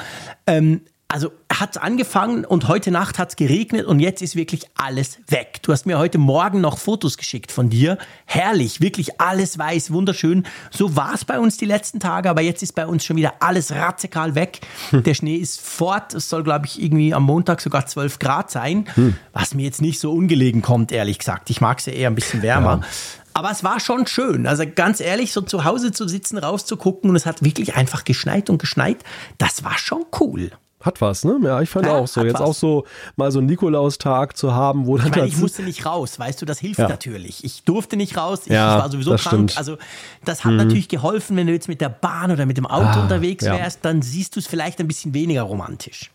ähm, 0.47 0.80
also 1.10 1.32
hat 1.50 1.82
angefangen 1.82 2.44
und 2.44 2.68
heute 2.68 2.90
Nacht 2.90 3.18
hat 3.18 3.30
es 3.30 3.36
geregnet 3.36 3.86
und 3.86 3.98
jetzt 3.98 4.20
ist 4.20 4.36
wirklich 4.36 4.66
alles 4.74 5.18
weg. 5.28 5.60
Du 5.62 5.72
hast 5.72 5.86
mir 5.86 5.98
heute 5.98 6.18
Morgen 6.18 6.60
noch 6.60 6.76
Fotos 6.76 7.16
geschickt 7.16 7.50
von 7.50 7.70
dir. 7.70 7.96
Herrlich, 8.26 8.82
wirklich 8.82 9.18
alles 9.18 9.58
weiß, 9.58 9.90
wunderschön. 9.90 10.44
So 10.70 10.96
war 10.96 11.14
es 11.14 11.24
bei 11.24 11.40
uns 11.40 11.56
die 11.56 11.64
letzten 11.64 11.98
Tage, 11.98 12.28
aber 12.28 12.42
jetzt 12.42 12.62
ist 12.62 12.74
bei 12.74 12.86
uns 12.86 13.06
schon 13.06 13.16
wieder 13.16 13.36
alles 13.40 13.72
radikal 13.72 14.34
weg. 14.34 14.60
Hm. 14.90 15.02
Der 15.02 15.14
Schnee 15.14 15.36
ist 15.36 15.62
fort. 15.62 16.12
Es 16.12 16.28
soll, 16.28 16.44
glaube 16.44 16.66
ich, 16.66 16.80
irgendwie 16.80 17.14
am 17.14 17.22
Montag 17.22 17.62
sogar 17.62 17.86
12 17.86 18.18
Grad 18.18 18.50
sein, 18.50 18.84
hm. 18.94 19.16
was 19.32 19.54
mir 19.54 19.64
jetzt 19.64 19.80
nicht 19.80 20.00
so 20.00 20.12
ungelegen 20.12 20.60
kommt, 20.60 20.92
ehrlich 20.92 21.18
gesagt. 21.18 21.48
Ich 21.48 21.62
mag 21.62 21.78
es 21.78 21.86
ja 21.86 21.94
eher 21.94 22.10
ein 22.10 22.16
bisschen 22.16 22.42
wärmer. 22.42 22.82
Ja. 22.82 22.88
Aber 23.32 23.50
es 23.50 23.64
war 23.64 23.80
schon 23.80 24.06
schön. 24.06 24.46
Also 24.46 24.64
ganz 24.74 25.00
ehrlich, 25.00 25.32
so 25.32 25.40
zu 25.40 25.64
Hause 25.64 25.90
zu 25.90 26.06
sitzen, 26.06 26.36
rauszugucken 26.36 27.08
und 27.08 27.16
es 27.16 27.24
hat 27.24 27.42
wirklich 27.42 27.76
einfach 27.76 28.04
geschneit 28.04 28.50
und 28.50 28.58
geschneit. 28.58 29.04
Das 29.38 29.64
war 29.64 29.78
schon 29.78 30.04
cool. 30.20 30.50
Hat 30.80 31.00
was, 31.00 31.25
ne? 31.25 31.38
Ja, 31.42 31.61
ich 31.61 31.68
fand 31.70 31.87
Ja, 31.87 31.97
auch 31.97 32.06
so. 32.06 32.23
Jetzt 32.23 32.35
was. 32.35 32.40
auch 32.40 32.54
so 32.54 32.85
mal 33.16 33.32
so 33.32 33.38
einen 33.40 33.49
Nikolaustag 33.49 34.37
zu 34.37 34.54
haben, 34.54 34.87
wo 34.87 34.97
dann 34.97 35.08
Ich 35.08 35.12
meine, 35.16 35.26
ich 35.26 35.37
musste 35.37 35.62
nicht 35.62 35.85
raus, 35.85 36.18
weißt 36.18 36.40
du, 36.40 36.47
das 36.47 36.58
hilft 36.61 36.78
Ja. 36.78 36.88
natürlich. 36.88 37.42
Ich 37.44 37.64
durfte 37.64 37.97
nicht 37.97 38.16
raus, 38.16 38.42
ich, 38.44 38.52
Ja, 38.52 38.76
ich 38.76 38.82
war 38.82 38.90
sowieso 38.90 39.11
krank. 39.11 39.20
stimmt. 39.26 39.52
Mhm. 39.54 39.58
Also 39.58 39.76
das 40.25 40.44
hat 40.44 40.52
natürlich 40.54 40.88
geholfen, 40.88 41.37
wenn 41.37 41.47
du 41.49 41.52
jetzt 41.52 41.68
mit 41.68 41.80
der 41.80 41.88
Bahn 41.88 42.30
oder 42.30 42.47
mit 42.47 42.56
dem 42.56 42.66
Auto 42.66 42.87
Ah, 43.00 43.02
unterwegs 43.02 43.44
wärst, 43.44 43.85
dann 43.85 44.02
siehst 44.02 44.37
du 44.37 44.40
es 44.40 44.47
vielleicht 44.47 44.78
ein 44.80 44.87
bisschen 44.88 45.14
weniger 45.14 45.42
romantisch. 45.42 46.11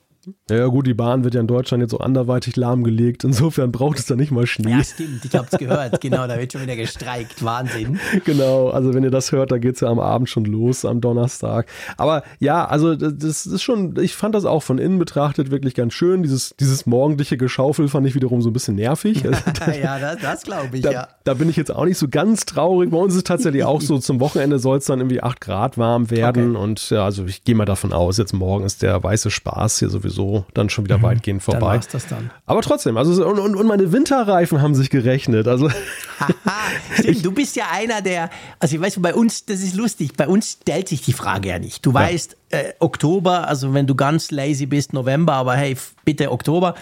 Ja, 0.49 0.67
gut, 0.67 0.87
die 0.87 0.93
Bahn 0.93 1.23
wird 1.23 1.33
ja 1.33 1.41
in 1.41 1.47
Deutschland 1.47 1.81
jetzt 1.81 1.91
so 1.91 1.99
anderweitig 1.99 2.55
lahmgelegt. 2.55 3.23
Insofern 3.23 3.71
braucht 3.71 3.99
es 3.99 4.05
da 4.05 4.15
nicht 4.15 4.31
mal 4.31 4.45
Schnee. 4.45 4.71
Ja, 4.71 4.83
stimmt, 4.83 5.25
ich 5.25 5.35
hab's 5.35 5.57
gehört, 5.57 5.99
genau, 6.01 6.27
da 6.27 6.37
wird 6.37 6.51
schon 6.51 6.61
wieder 6.61 6.75
gestreikt, 6.75 7.43
Wahnsinn. 7.43 7.99
Genau, 8.25 8.69
also 8.69 8.93
wenn 8.93 9.03
ihr 9.03 9.11
das 9.11 9.31
hört, 9.31 9.51
da 9.51 9.57
geht's 9.57 9.81
ja 9.81 9.89
am 9.89 9.99
Abend 9.99 10.29
schon 10.29 10.45
los, 10.45 10.85
am 10.85 11.01
Donnerstag. 11.01 11.67
Aber 11.97 12.23
ja, 12.39 12.65
also 12.65 12.95
das 12.95 13.45
ist 13.45 13.61
schon, 13.61 13.97
ich 13.99 14.15
fand 14.15 14.35
das 14.35 14.45
auch 14.45 14.63
von 14.63 14.77
innen 14.77 14.99
betrachtet 14.99 15.51
wirklich 15.51 15.73
ganz 15.73 15.93
schön. 15.93 16.23
Dieses, 16.23 16.55
dieses 16.59 16.85
morgendliche 16.85 17.37
Geschaufel 17.37 17.87
fand 17.87 18.07
ich 18.07 18.15
wiederum 18.15 18.41
so 18.41 18.49
ein 18.49 18.53
bisschen 18.53 18.75
nervig. 18.75 19.23
Also, 19.63 19.79
ja, 19.79 19.99
das, 19.99 20.19
das 20.19 20.43
glaube 20.43 20.77
ich, 20.77 20.81
da, 20.81 20.91
ja. 20.91 21.07
da 21.23 21.33
bin 21.35 21.49
ich 21.49 21.55
jetzt 21.55 21.73
auch 21.73 21.85
nicht 21.85 21.97
so 21.97 22.07
ganz 22.07 22.45
traurig. 22.45 22.91
Bei 22.91 22.97
uns 22.97 23.13
ist 23.13 23.19
es 23.19 23.23
tatsächlich 23.23 23.63
auch 23.63 23.81
so, 23.81 23.97
zum 23.99 24.19
Wochenende 24.19 24.59
soll 24.59 24.77
es 24.77 24.85
dann 24.85 24.99
irgendwie 24.99 25.21
8 25.21 25.39
Grad 25.39 25.77
warm 25.77 26.09
werden. 26.09 26.55
Und 26.55 26.89
ja, 26.89 27.05
also 27.05 27.25
ich 27.25 27.43
gehe 27.43 27.55
mal 27.55 27.65
davon 27.65 27.93
aus, 27.93 28.17
jetzt 28.17 28.33
morgen 28.33 28.65
ist 28.65 28.81
der 28.81 29.01
weiße 29.01 29.31
Spaß 29.31 29.79
hier 29.79 29.89
sowieso 29.89 30.12
dann 30.53 30.69
schon 30.69 30.85
wieder 30.85 31.01
weitgehend 31.01 31.41
Mhm. 31.41 31.51
Dann 31.51 31.59
vorbei. 31.59 31.75
war's 31.75 31.87
das 31.87 32.07
dann. 32.07 32.31
Aber 32.45 32.61
trotzdem, 32.61 32.97
also 32.97 33.25
und, 33.25 33.39
und, 33.39 33.55
und 33.55 33.67
meine 33.67 33.91
Winterreifen 33.91 34.61
haben 34.61 34.75
sich 34.75 34.89
gerechnet. 34.89 35.47
Also 35.47 35.69
Stimmt, 36.99 37.25
du 37.25 37.31
bist 37.31 37.55
ja 37.55 37.65
einer 37.71 38.01
der, 38.01 38.29
also 38.59 38.75
ich 38.75 38.81
weiß, 38.81 39.01
bei 39.01 39.13
uns, 39.13 39.45
das 39.45 39.61
ist 39.61 39.75
lustig, 39.75 40.13
bei 40.15 40.27
uns 40.27 40.57
stellt 40.61 40.87
sich 40.87 41.01
die 41.01 41.13
Frage 41.13 41.49
ja 41.49 41.59
nicht. 41.59 41.85
Du 41.85 41.93
weißt, 41.93 42.37
äh, 42.49 42.73
Oktober, 42.79 43.47
also 43.47 43.73
wenn 43.73 43.87
du 43.87 43.95
ganz 43.95 44.31
lazy 44.31 44.65
bist, 44.65 44.93
November, 44.93 45.33
aber 45.33 45.55
hey, 45.55 45.75
bitte 46.05 46.31
Oktober, 46.31 46.75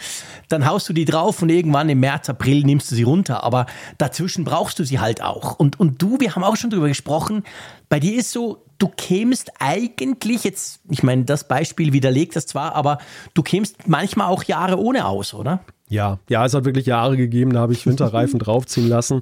dann 0.50 0.66
haust 0.66 0.90
du 0.90 0.94
die 0.94 1.06
drauf 1.06 1.42
und 1.42 1.50
irgendwann 1.50 1.90
im 1.90 2.00
März, 2.00 2.30
April 2.30 2.64
nimmst 2.64 2.92
du 2.92 2.96
sie 2.96 3.04
runter. 3.04 3.44
Aber 3.44 3.66
dazwischen 3.98 4.44
brauchst 4.44 4.80
du 4.80 4.84
sie 4.84 5.00
halt 5.00 5.22
auch. 5.22 5.58
Und, 5.58 5.80
und 5.80 6.02
du, 6.02 6.20
wir 6.20 6.36
haben 6.36 6.44
auch 6.44 6.58
schon 6.58 6.70
drüber 6.70 6.88
gesprochen, 6.88 7.44
bei 7.90 8.00
dir 8.00 8.18
ist 8.20 8.32
so, 8.32 8.64
du 8.82 8.88
kämst 8.98 9.52
eigentlich 9.60 10.44
jetzt, 10.44 10.82
ich 10.90 11.04
meine, 11.04 11.24
das 11.24 11.48
Beispiel 11.48 11.94
widerlegt 11.94 12.36
das 12.36 12.48
zwar, 12.48 12.74
aber 12.76 12.98
du 13.36 13.44
kämst 13.44 13.88
manchmal 13.88 14.28
auch 14.28 14.44
Jahre 14.44 14.80
ohne 14.80 15.06
aus, 15.06 15.34
oder? 15.36 15.60
Ja, 15.88 16.20
ja, 16.30 16.46
es 16.46 16.54
hat 16.54 16.64
wirklich 16.66 16.86
Jahre 16.86 17.18
gegeben, 17.18 17.52
da 17.54 17.60
habe 17.60 17.74
ich 17.74 17.86
Winterreifen 17.86 18.40
draufziehen 18.40 18.88
lassen 18.88 19.22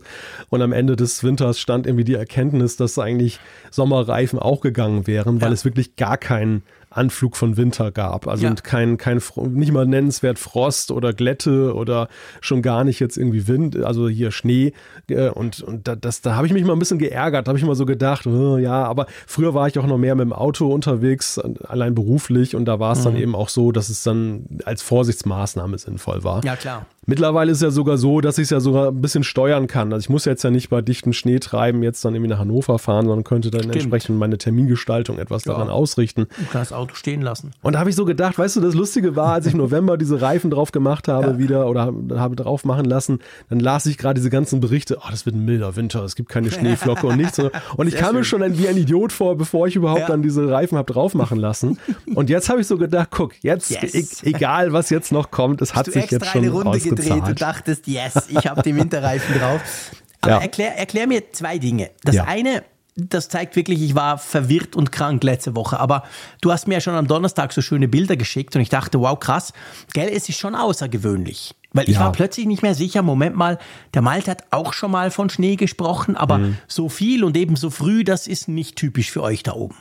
und 0.49 0.61
am 0.61 0.71
Ende 0.71 0.95
des 0.95 1.23
Winters 1.23 1.59
stand 1.59 1.87
irgendwie 1.87 2.03
die 2.05 2.13
Erkenntnis, 2.13 2.77
dass 2.77 2.97
eigentlich 2.99 3.39
Sommerreifen 3.71 4.39
auch 4.39 4.61
gegangen 4.61 5.07
wären, 5.07 5.41
weil 5.41 5.49
Ja. 5.49 5.53
es 5.53 5.65
wirklich 5.65 5.95
gar 5.95 6.17
keinen 6.17 6.63
Anflug 6.91 7.35
von 7.35 7.55
Winter 7.57 7.91
gab. 7.91 8.27
Also 8.27 8.43
Ja. 8.45 8.49
und 8.49 8.63
kein, 8.63 8.97
kein, 8.97 9.21
nicht 9.49 9.71
mal 9.71 9.85
nennenswert 9.85 10.39
Frost 10.39 10.91
oder 10.91 11.13
Glätte 11.13 11.73
oder 11.75 12.07
schon 12.41 12.61
gar 12.61 12.83
nicht 12.83 12.99
jetzt 12.99 13.17
irgendwie 13.17 13.47
Wind, 13.47 13.77
also 13.77 14.09
hier 14.09 14.31
Schnee. 14.31 14.73
äh, 15.09 15.29
Und, 15.29 15.61
und 15.61 15.87
da, 15.87 15.95
das, 15.95 16.21
da 16.21 16.35
habe 16.35 16.47
ich 16.47 16.53
mich 16.53 16.63
mal 16.65 16.73
ein 16.73 16.79
bisschen 16.79 16.99
geärgert, 16.99 17.47
da 17.47 17.49
habe 17.49 17.59
ich 17.59 17.65
mal 17.65 17.75
so 17.75 17.85
gedacht, 17.85 18.25
oh, 18.27 18.57
ja, 18.57 18.83
aber 18.85 19.05
früher 19.27 19.53
war 19.53 19.67
ich 19.67 19.77
auch 19.77 19.85
noch 19.87 19.97
mehr 19.97 20.15
mit 20.15 20.23
dem 20.25 20.33
Auto 20.33 20.67
unterwegs, 20.73 21.37
allein 21.39 21.93
beruflich 21.95 22.55
und 22.55 22.65
da 22.65 22.79
war 22.79 22.93
es 22.93 23.03
dann 23.03 23.13
Mhm. 23.13 23.19
eben 23.21 23.35
auch 23.35 23.49
so, 23.49 23.71
dass 23.71 23.89
es 23.89 24.03
dann 24.03 24.45
als 24.65 24.81
Vorsichtsmaßnahme 24.81 25.77
sinnvoll 25.77 26.23
war. 26.23 26.43
Ja, 26.43 26.55
klar. 26.55 26.85
Mittlerweile 27.09 27.51
ist 27.51 27.57
es 27.57 27.63
ja 27.63 27.71
sogar 27.71 27.97
so, 27.97 28.21
dass 28.21 28.37
ich 28.37 28.43
es 28.43 28.49
ja 28.51 28.59
sogar 28.59 28.89
ein 28.89 29.01
bisschen 29.01 29.23
steuern 29.23 29.65
kann. 29.65 29.91
Also 29.91 30.03
ich 30.05 30.09
muss 30.09 30.25
jetzt 30.25 30.43
ja 30.43 30.51
nicht 30.51 30.69
bei 30.69 30.81
dichtem 30.81 31.11
Schneetreiben 31.11 31.81
jetzt 31.81 32.05
dann 32.05 32.13
irgendwie 32.13 32.29
nach 32.29 32.37
Hannover 32.37 32.77
fahren, 32.77 33.07
sondern 33.07 33.23
könnte 33.23 33.49
dann 33.49 33.69
entsprechend 33.69 34.19
meine 34.19 34.37
Termingestaltung 34.37 35.17
etwas 35.17 35.41
daran 35.41 35.69
ausrichten. 35.69 36.27
Du 36.37 36.43
kannst 36.51 36.71
das 36.71 36.73
Auto 36.77 36.93
stehen 36.93 37.21
lassen. 37.23 37.49
Und 37.63 37.73
da 37.73 37.79
habe 37.79 37.89
ich 37.89 37.95
so 37.95 38.05
gedacht, 38.05 38.37
weißt 38.37 38.57
du, 38.57 38.61
das 38.61 38.75
Lustige 38.75 39.15
war, 39.15 39.33
als 39.33 39.47
ich 39.47 39.53
im 39.53 39.57
November 39.69 39.97
diese 39.97 40.21
Reifen 40.21 40.51
drauf 40.51 40.71
gemacht 40.71 41.07
habe 41.07 41.39
wieder 41.39 41.67
oder 41.67 41.91
habe 42.15 42.35
drauf 42.35 42.63
machen 42.63 42.85
lassen, 42.85 43.19
dann 43.49 43.59
las 43.59 43.87
ich 43.87 43.97
gerade 43.97 44.19
diese 44.19 44.29
ganzen 44.29 44.59
Berichte, 44.59 44.97
oh, 44.99 45.07
das 45.09 45.25
wird 45.25 45.35
ein 45.35 45.45
milder 45.45 45.75
Winter, 45.75 46.03
es 46.03 46.15
gibt 46.15 46.29
keine 46.29 46.51
Schneeflocke 46.51 47.07
und 47.07 47.17
nichts. 47.17 47.39
Und 47.39 47.87
ich 47.87 47.93
Sehr 47.93 48.03
kam 48.03 48.15
mir 48.15 48.23
schon 48.23 48.43
ein, 48.43 48.59
wie 48.59 48.67
ein 48.67 48.77
Idiot 48.77 49.11
vor, 49.11 49.35
bevor 49.35 49.65
ich 49.67 49.75
überhaupt 49.75 50.01
Ja. 50.01 50.07
dann 50.07 50.21
diese 50.21 50.47
Reifen 50.49 50.77
habe 50.77 50.93
drauf 50.93 51.15
machen 51.15 51.39
lassen. 51.39 51.79
Und 52.13 52.29
jetzt 52.29 52.49
habe 52.49 52.61
ich 52.61 52.67
so 52.67 52.77
gedacht, 52.77 53.09
guck, 53.09 53.33
jetzt, 53.43 53.71
Yes. 53.71 54.21
e 54.23 54.29
egal 54.29 54.73
was 54.73 54.91
jetzt 54.91 55.11
noch 55.11 55.31
kommt, 55.31 55.61
es 55.63 55.73
hat 55.73 55.87
du 55.87 55.91
sich 55.91 56.11
jetzt 56.11 56.27
schon 56.27 56.47
Runde 56.47 56.77
gedreht 56.99 57.23
und 57.23 57.41
dachtest, 57.41 57.87
yes, 57.87 58.27
ich 58.29 58.47
habe 58.47 58.61
die 58.61 58.75
Winterreifen 58.75 59.35
drauf. 59.39 59.61
Aber 60.21 60.33
Ja. 60.33 60.39
erklär, 60.39 60.77
erklär 60.77 61.07
mir 61.07 61.31
zwei 61.31 61.57
Dinge. 61.59 61.91
Das 62.03 62.15
Ja. 62.15 62.25
eine, 62.25 62.63
das 62.95 63.29
zeigt 63.29 63.55
wirklich, 63.55 63.81
ich 63.81 63.95
war 63.95 64.17
verwirrt 64.17 64.75
und 64.75 64.91
krank 64.91 65.23
letzte 65.23 65.55
Woche. 65.55 65.79
Aber 65.79 66.03
du 66.41 66.51
hast 66.51 66.67
mir 66.67 66.75
ja 66.75 66.81
schon 66.81 66.95
am 66.95 67.07
Donnerstag 67.07 67.53
so 67.53 67.61
schöne 67.61 67.87
Bilder 67.87 68.17
geschickt 68.17 68.55
und 68.55 68.61
ich 68.61 68.67
dachte, 68.69 68.99
wow, 68.99 69.17
krass. 69.17 69.53
Gell, 69.93 70.09
es 70.13 70.27
ist 70.27 70.37
schon 70.37 70.55
außergewöhnlich. 70.55 71.55
Weil 71.71 71.87
ich 71.87 71.95
Ja. 71.95 72.01
war 72.01 72.11
plötzlich 72.11 72.47
nicht 72.47 72.63
mehr 72.63 72.73
sicher, 72.75 73.01
Moment 73.03 73.35
mal, 73.35 73.59
der 73.93 74.01
Malte 74.01 74.31
hat 74.31 74.43
auch 74.51 74.73
schon 74.73 74.91
mal 74.91 75.11
von 75.11 75.29
Schnee 75.29 75.55
gesprochen, 75.55 76.17
aber 76.17 76.39
Mhm. 76.39 76.57
so 76.67 76.89
viel 76.89 77.23
und 77.23 77.37
eben 77.37 77.55
so 77.55 77.69
früh, 77.69 78.03
das 78.03 78.27
ist 78.27 78.47
nicht 78.49 78.75
typisch 78.75 79.11
für 79.11 79.21
euch 79.21 79.43
da 79.43 79.53
oben. 79.53 79.75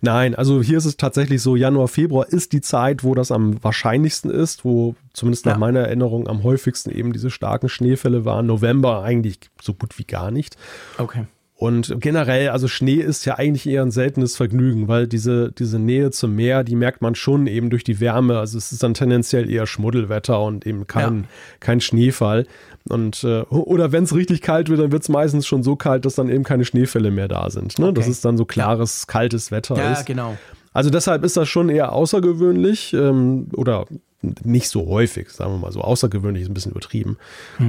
Nein, 0.00 0.34
also 0.34 0.62
hier 0.62 0.78
ist 0.78 0.84
es 0.84 0.96
tatsächlich 0.96 1.42
so, 1.42 1.56
Januar, 1.56 1.88
Februar 1.88 2.28
ist 2.28 2.52
die 2.52 2.60
Zeit, 2.60 3.04
wo 3.04 3.14
das 3.14 3.30
am 3.32 3.62
wahrscheinlichsten 3.62 4.30
ist, 4.30 4.64
wo 4.64 4.94
zumindest 5.12 5.46
nach 5.46 5.52
Ja. 5.54 5.58
meiner 5.58 5.80
Erinnerung 5.80 6.28
am 6.28 6.42
häufigsten 6.42 6.90
eben 6.90 7.12
diese 7.12 7.30
starken 7.30 7.68
Schneefälle 7.68 8.24
waren. 8.24 8.46
November 8.46 9.02
eigentlich 9.02 9.38
so 9.60 9.74
gut 9.74 9.98
wie 9.98 10.04
gar 10.04 10.30
nicht. 10.30 10.56
Okay. 10.98 11.26
Und 11.64 11.96
generell, 12.00 12.50
also 12.50 12.68
Schnee 12.68 12.96
ist 12.96 13.24
ja 13.24 13.36
eigentlich 13.38 13.66
eher 13.66 13.80
ein 13.82 13.90
seltenes 13.90 14.36
Vergnügen, 14.36 14.86
weil 14.86 15.06
diese, 15.06 15.50
diese 15.52 15.78
Nähe 15.78 16.10
zum 16.10 16.34
Meer, 16.36 16.62
die 16.62 16.76
merkt 16.76 17.00
man 17.00 17.14
schon 17.14 17.46
eben 17.46 17.70
durch 17.70 17.84
die 17.84 18.00
Wärme. 18.00 18.38
Also 18.38 18.58
es 18.58 18.70
ist 18.70 18.82
dann 18.82 18.92
tendenziell 18.92 19.50
eher 19.50 19.66
Schmuddelwetter 19.66 20.40
und 20.42 20.66
eben 20.66 20.86
kein, 20.86 21.16
Ja. 21.20 21.24
kein 21.60 21.80
Schneefall. 21.80 22.46
Und 22.88 23.24
äh, 23.24 23.40
oder 23.48 23.92
wenn 23.92 24.04
es 24.04 24.14
richtig 24.14 24.42
kalt 24.42 24.68
wird, 24.68 24.80
dann 24.80 24.92
wird 24.92 25.02
es 25.04 25.08
meistens 25.08 25.46
schon 25.46 25.62
so 25.62 25.74
kalt, 25.74 26.04
dass 26.04 26.16
dann 26.16 26.28
eben 26.28 26.44
keine 26.44 26.66
Schneefälle 26.66 27.10
mehr 27.10 27.28
da 27.28 27.48
sind. 27.48 27.78
Ne? 27.78 27.92
Dass 27.94 28.04
Okay. 28.04 28.12
es 28.12 28.20
dann 28.20 28.36
so 28.36 28.44
klares, 28.44 29.06
kaltes 29.06 29.50
Wetter 29.50 29.76
Ja, 29.76 29.92
ist. 29.92 30.04
genau. 30.04 30.36
Also 30.74 30.90
deshalb 30.90 31.24
ist 31.24 31.36
das 31.38 31.48
schon 31.48 31.70
eher 31.70 31.92
außergewöhnlich 31.92 32.92
ähm, 32.92 33.46
oder 33.56 33.86
nicht 34.44 34.68
so 34.68 34.86
häufig, 34.86 35.30
sagen 35.30 35.52
wir 35.52 35.58
mal 35.58 35.72
so. 35.72 35.80
Außergewöhnlich 35.80 36.42
ist 36.44 36.48
ein 36.50 36.54
bisschen 36.54 36.72
übertrieben. 36.72 37.16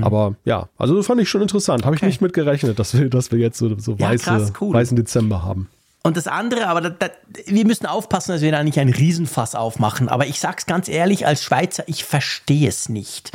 Aber 0.01 0.35
ja, 0.45 0.69
also 0.77 1.01
fand 1.03 1.21
ich 1.21 1.29
schon 1.29 1.41
interessant. 1.41 1.85
Habe 1.85 1.95
ich 1.95 2.01
Hm. 2.01 2.05
Okay. 2.07 2.11
nicht 2.13 2.21
mit 2.21 2.33
gerechnet, 2.33 2.77
dass 2.79 2.97
wir, 2.97 3.09
dass 3.09 3.31
wir 3.31 3.39
jetzt 3.39 3.57
so, 3.57 3.77
so 3.79 3.95
Ja, 3.97 4.09
weiße, 4.09 4.23
krass, 4.23 4.53
cool. 4.61 4.73
weißen 4.73 4.95
Dezember 4.95 5.43
haben. 5.43 5.69
Und 6.03 6.17
das 6.17 6.27
andere, 6.27 6.67
aber 6.67 6.81
da, 6.81 6.89
da, 6.89 7.07
wir 7.47 7.65
müssen 7.65 7.87
aufpassen, 7.87 8.31
dass 8.33 8.41
wir 8.41 8.51
da 8.51 8.63
nicht 8.63 8.77
einen 8.77 8.93
Riesenfass 8.93 9.55
aufmachen. 9.55 10.07
Aber 10.07 10.27
ich 10.27 10.39
sag's 10.39 10.65
ganz 10.67 10.87
ehrlich, 10.87 11.25
als 11.25 11.41
Schweizer, 11.43 11.83
ich 11.87 12.03
verstehe 12.03 12.67
es 12.69 12.89
nicht. 12.89 13.31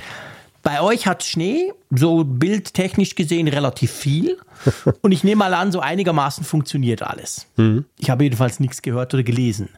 Bei 0.62 0.80
euch 0.82 1.06
hat 1.06 1.24
Schnee, 1.24 1.72
so 1.90 2.22
bildtechnisch 2.22 3.14
gesehen, 3.16 3.48
relativ 3.48 3.90
viel. 3.90 4.36
Und 5.00 5.10
ich 5.10 5.24
nehme 5.24 5.38
mal 5.40 5.54
an, 5.54 5.72
so 5.72 5.80
einigermaßen 5.80 6.44
funktioniert 6.44 7.02
alles. 7.02 7.46
Mhm. 7.56 7.86
Ich 7.98 8.08
habe 8.10 8.22
jedenfalls 8.24 8.60
nichts 8.60 8.82
gehört 8.82 9.14
oder 9.14 9.22
gelesen. 9.24 9.70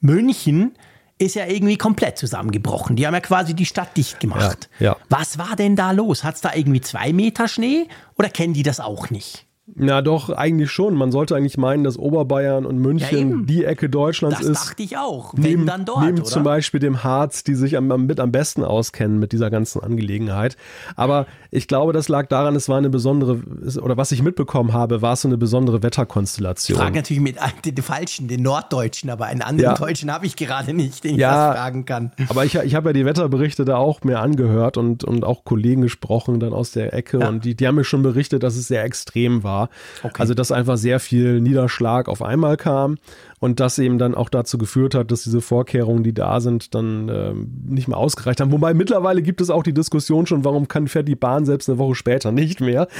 München 0.00 0.72
ist 1.18 1.34
ja 1.34 1.46
irgendwie 1.46 1.76
komplett 1.76 2.16
zusammengebrochen. 2.16 2.96
Die 2.96 3.06
haben 3.06 3.14
ja 3.14 3.20
quasi 3.20 3.54
die 3.54 3.66
Stadt 3.66 3.96
dicht 3.96 4.20
gemacht. 4.20 4.68
Ja, 4.78 4.86
ja. 4.86 4.96
Was 5.08 5.38
war 5.38 5.56
denn 5.56 5.74
da 5.74 5.90
los? 5.90 6.22
Hat's 6.22 6.40
da 6.40 6.54
irgendwie 6.54 6.80
zwei 6.80 7.12
Meter 7.12 7.48
Schnee 7.48 7.88
oder 8.16 8.28
kennen 8.28 8.54
die 8.54 8.62
das 8.62 8.78
auch 8.80 9.10
nicht? 9.10 9.47
Na 9.74 10.02
doch, 10.02 10.30
eigentlich 10.30 10.70
schon. 10.70 10.94
Man 10.94 11.12
sollte 11.12 11.36
eigentlich 11.36 11.58
meinen, 11.58 11.84
dass 11.84 11.98
Oberbayern 11.98 12.66
und 12.66 12.76
Ja, 12.76 12.82
München 12.82 13.18
eben. 13.18 13.46
die 13.46 13.64
Ecke 13.64 13.88
Deutschlands 13.88 14.38
Das 14.38 14.46
ist. 14.48 14.68
dachte 14.68 14.82
ich 14.82 14.96
auch. 14.96 15.32
Wenn 15.34 15.42
Neben, 15.44 15.66
dann 15.66 15.84
dort, 15.84 16.04
neben 16.04 16.18
oder? 16.18 16.24
zum 16.24 16.42
Beispiel 16.42 16.80
dem 16.80 17.04
Harz, 17.04 17.44
die 17.44 17.54
sich 17.54 17.76
am, 17.76 17.90
am, 17.92 18.06
mit 18.06 18.18
am 18.18 18.32
besten 18.32 18.64
auskennen 18.64 19.18
mit 19.18 19.32
dieser 19.32 19.50
ganzen 19.50 19.82
Angelegenheit. 19.82 20.56
Aber 20.96 21.26
ich 21.50 21.68
glaube, 21.68 21.92
das 21.92 22.08
lag 22.08 22.26
daran, 22.28 22.56
es 22.56 22.68
war 22.68 22.78
eine 22.78 22.90
besondere, 22.90 23.40
oder 23.82 23.96
was 23.96 24.10
ich 24.12 24.22
mitbekommen 24.22 24.72
habe, 24.72 25.02
war 25.02 25.12
es 25.12 25.22
so 25.22 25.28
eine 25.28 25.38
besondere 25.38 25.82
Wetterkonstellation. 25.82 26.76
Ich 26.76 26.82
frage 26.82 26.96
natürlich 26.96 27.22
mit 27.22 27.36
den, 27.64 27.76
falschen, 27.82 28.26
den 28.28 28.42
Norddeutschen, 28.42 29.10
aber 29.10 29.26
einen 29.26 29.42
anderen 29.42 29.72
Ja. 29.72 29.76
Deutschen 29.78 30.12
habe 30.12 30.26
ich 30.26 30.36
gerade 30.36 30.72
nicht, 30.72 31.04
den 31.04 31.12
ich 31.14 31.18
Ja. 31.20 31.50
was 31.50 31.56
fragen 31.56 31.84
kann. 31.84 32.12
Aber 32.28 32.44
ich, 32.44 32.54
ich 32.54 32.74
habe 32.74 32.88
ja 32.90 32.92
die 32.94 33.04
Wetterberichte 33.04 33.64
da 33.64 33.76
auch 33.76 34.02
mir 34.02 34.18
angehört 34.20 34.76
und, 34.76 35.04
und 35.04 35.24
auch 35.24 35.44
Kollegen 35.44 35.82
gesprochen 35.82 36.40
dann 36.40 36.52
aus 36.52 36.72
der 36.72 36.92
Ecke 36.94 37.18
Ja. 37.20 37.28
und 37.28 37.44
die, 37.44 37.54
die 37.54 37.66
haben 37.66 37.74
mir 37.76 37.84
schon 37.84 38.02
berichtet, 38.02 38.42
dass 38.42 38.56
es 38.56 38.68
sehr 38.68 38.82
extrem 38.84 39.42
war. 39.42 39.57
Okay. 40.02 40.20
Also 40.20 40.34
dass 40.34 40.52
einfach 40.52 40.76
sehr 40.76 41.00
viel 41.00 41.40
Niederschlag 41.40 42.08
auf 42.08 42.22
einmal 42.22 42.56
kam 42.56 42.98
und 43.38 43.60
das 43.60 43.78
eben 43.78 43.98
dann 43.98 44.14
auch 44.14 44.28
dazu 44.28 44.58
geführt 44.58 44.94
hat, 44.94 45.10
dass 45.10 45.22
diese 45.22 45.40
Vorkehrungen, 45.40 46.02
die 46.02 46.12
da 46.12 46.40
sind, 46.40 46.74
dann 46.74 47.08
ähm, 47.08 47.52
nicht 47.66 47.88
mehr 47.88 47.96
ausgereicht 47.96 48.40
haben. 48.40 48.52
Wobei 48.52 48.74
mittlerweile 48.74 49.22
gibt 49.22 49.40
es 49.40 49.50
auch 49.50 49.62
die 49.62 49.72
Diskussion 49.74 50.26
schon, 50.26 50.44
warum 50.44 50.68
kann, 50.68 50.88
fährt 50.88 51.08
die 51.08 51.16
Bahn 51.16 51.46
selbst 51.46 51.68
eine 51.68 51.78
Woche 51.78 51.94
später 51.94 52.32
nicht 52.32 52.60
mehr. 52.60 52.88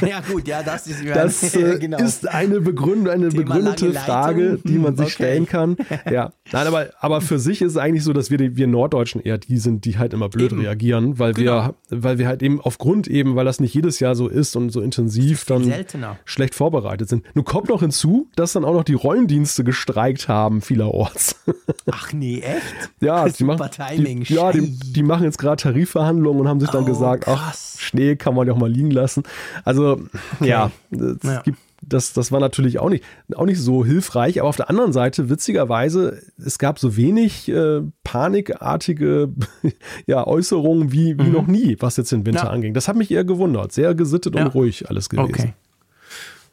Ja 0.00 0.20
gut, 0.20 0.48
ja, 0.48 0.62
das 0.62 0.86
ist 0.86 1.04
Das 1.14 1.54
äh, 1.54 1.78
genau. 1.80 1.98
ist 1.98 2.28
eine, 2.28 2.60
Begründ 2.60 3.08
eine 3.08 3.28
begründete. 3.28 3.92
Frage, 3.92 4.58
die 4.64 4.78
man 4.78 4.96
sich 4.96 5.06
okay. 5.06 5.14
stellen 5.14 5.46
kann. 5.46 5.76
Ja, 6.10 6.32
nein, 6.52 6.66
aber, 6.66 6.88
aber 7.00 7.20
für 7.20 7.38
sich 7.38 7.62
ist 7.62 7.72
es 7.72 7.76
eigentlich 7.76 8.04
so, 8.04 8.12
dass 8.12 8.30
wir, 8.30 8.38
die, 8.38 8.56
wir 8.56 8.66
Norddeutschen 8.66 9.20
eher 9.20 9.38
die 9.38 9.58
sind, 9.58 9.84
die 9.84 9.98
halt 9.98 10.12
immer 10.12 10.28
blöd 10.28 10.52
Eben. 10.52 10.60
reagieren, 10.60 11.18
weil 11.18 11.34
Genau. 11.34 11.74
wir, 11.88 12.02
weil 12.02 12.18
wir 12.18 12.26
halt 12.28 12.42
eben 12.42 12.60
aufgrund 12.60 13.08
eben, 13.08 13.36
weil 13.36 13.44
das 13.44 13.60
nicht 13.60 13.74
jedes 13.74 14.00
Jahr 14.00 14.14
so 14.14 14.28
ist 14.28 14.56
und 14.56 14.70
so 14.70 14.80
intensiv, 14.80 15.44
dann, 15.44 15.64
seltener 15.64 16.08
schlecht, 16.24 16.28
schlecht 16.28 16.54
vorbereitet 16.54 17.08
sind. 17.08 17.24
Nun 17.34 17.44
kommt 17.44 17.68
noch 17.68 17.80
hinzu, 17.80 18.28
dass 18.36 18.52
dann 18.52 18.64
auch 18.64 18.74
noch 18.74 18.84
die 18.84 18.94
Rollendienste 18.94 19.64
gestreikt 19.70 20.28
haben 20.28 20.60
vielerorts. 20.62 21.36
Ach 21.90 22.12
nee, 22.12 22.40
echt? 22.40 22.62
ja, 23.00 23.28
die 23.28 23.44
machen, 23.44 23.70
Timing. 23.70 24.24
Die, 24.24 24.34
ja, 24.34 24.52
die, 24.52 24.78
die 24.78 25.02
machen 25.02 25.24
jetzt 25.24 25.38
gerade 25.38 25.62
Tarifverhandlungen 25.62 26.40
und 26.42 26.48
haben 26.48 26.60
sich 26.60 26.70
dann 26.70 26.82
Oh, 26.84 26.86
gesagt, 26.86 27.24
krass. 27.24 27.74
ach, 27.76 27.80
Schnee 27.80 28.16
kann 28.16 28.34
man 28.34 28.46
ja 28.46 28.52
auch 28.52 28.58
mal 28.58 28.70
liegen 28.70 28.90
lassen. 28.90 29.22
Also, 29.64 30.00
ja, 30.40 30.70
es 30.90 31.16
Ja. 31.22 31.42
gibt 31.42 31.58
das, 31.82 32.12
das 32.12 32.30
war 32.30 32.40
natürlich 32.40 32.78
auch 32.78 32.90
nicht, 32.90 33.02
auch 33.34 33.46
nicht 33.46 33.58
so 33.58 33.86
hilfreich, 33.86 34.38
aber 34.38 34.50
auf 34.50 34.56
der 34.56 34.68
anderen 34.68 34.92
Seite, 34.92 35.30
witzigerweise, 35.30 36.20
es 36.36 36.58
gab 36.58 36.78
so 36.78 36.94
wenig 36.94 37.48
äh, 37.48 37.80
panikartige 38.04 39.30
ja, 40.06 40.26
Äußerungen 40.26 40.92
wie, 40.92 41.16
wie 41.18 41.30
noch 41.30 41.46
nie, 41.46 41.76
was 41.80 41.96
jetzt 41.96 42.12
den 42.12 42.26
Winter 42.26 42.42
Mhm. 42.42 42.46
Ja. 42.48 42.52
anging. 42.52 42.74
Das 42.74 42.86
hat 42.86 42.96
mich 42.96 43.10
eher 43.10 43.24
gewundert. 43.24 43.72
Sehr 43.72 43.94
gesittet 43.94 44.34
Ja. 44.34 44.42
und 44.44 44.48
ruhig 44.48 44.90
alles 44.90 45.08
gewesen. 45.08 45.28
Okay. 45.34 45.54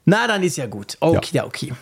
Na, 0.06 0.27
dann 0.27 0.43
ist 0.43 0.56
ja 0.56 0.65
gut. 0.67 0.95
Okay, 1.01 1.30
ja. 1.34 1.45
okay. 1.45 1.73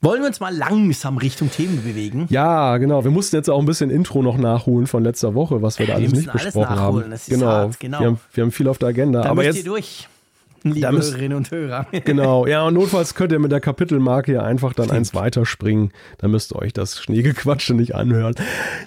Wollen 0.00 0.20
wir 0.20 0.28
uns 0.28 0.38
mal 0.38 0.54
langsam 0.56 1.18
Richtung 1.18 1.50
Themen 1.50 1.82
bewegen? 1.82 2.26
Ja, 2.30 2.76
genau. 2.78 3.02
Wir 3.02 3.10
mussten 3.10 3.34
jetzt 3.34 3.50
auch 3.50 3.58
ein 3.58 3.66
bisschen 3.66 3.90
Intro 3.90 4.22
noch 4.22 4.36
nachholen 4.38 4.86
von 4.86 5.02
letzter 5.02 5.34
Woche, 5.34 5.60
was 5.60 5.78
wir 5.80 5.86
da 5.86 5.94
Wir 5.94 5.96
alles 6.06 6.12
nicht 6.12 6.28
alles 6.28 6.44
besprochen 6.44 6.76
haben. 6.78 7.10
das 7.10 7.26
ist 7.26 7.34
genau. 7.34 7.46
hart, 7.46 7.80
genau. 7.80 7.98
Wir, 8.00 8.06
haben, 8.06 8.20
wir 8.32 8.44
haben 8.44 8.52
viel 8.52 8.68
auf 8.68 8.78
der 8.78 8.90
Agenda. 8.90 9.22
Da 9.22 9.30
aber 9.30 9.42
müsst 9.42 9.56
jetzt, 9.56 9.64
ihr 9.66 9.70
durch, 9.72 10.08
liebe 10.62 10.92
müsst- 10.92 11.10
Hörerinnen 11.12 11.36
und 11.36 11.50
Hörer. 11.50 11.86
Genau, 12.04 12.46
ja, 12.46 12.64
und 12.64 12.74
notfalls 12.74 13.16
könnt 13.16 13.32
ihr 13.32 13.40
mit 13.40 13.50
der 13.50 13.60
Kapitelmarke 13.60 14.34
ja 14.34 14.42
einfach 14.44 14.72
dann 14.72 14.88
eins 14.92 15.14
weiterspringen. 15.14 15.90
Dann 16.18 16.30
müsst 16.30 16.52
ihr 16.54 16.56
euch 16.62 16.72
das 16.72 17.00
Schneegequatsche 17.00 17.74
nicht 17.74 17.96
anhören. 17.96 18.36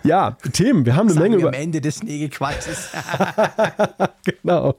Ja, 0.05 0.37
Themen, 0.53 0.85
wir 0.85 0.95
haben 0.95 1.07
eine 1.07 1.13
Sagen 1.15 1.23
Menge 1.23 1.35
wir 1.37 1.47
über. 1.49 1.49
am 1.49 1.61
Ende 1.61 1.81
des 1.81 1.97
Schneegequatsches. 1.97 2.91
Genau. 4.43 4.75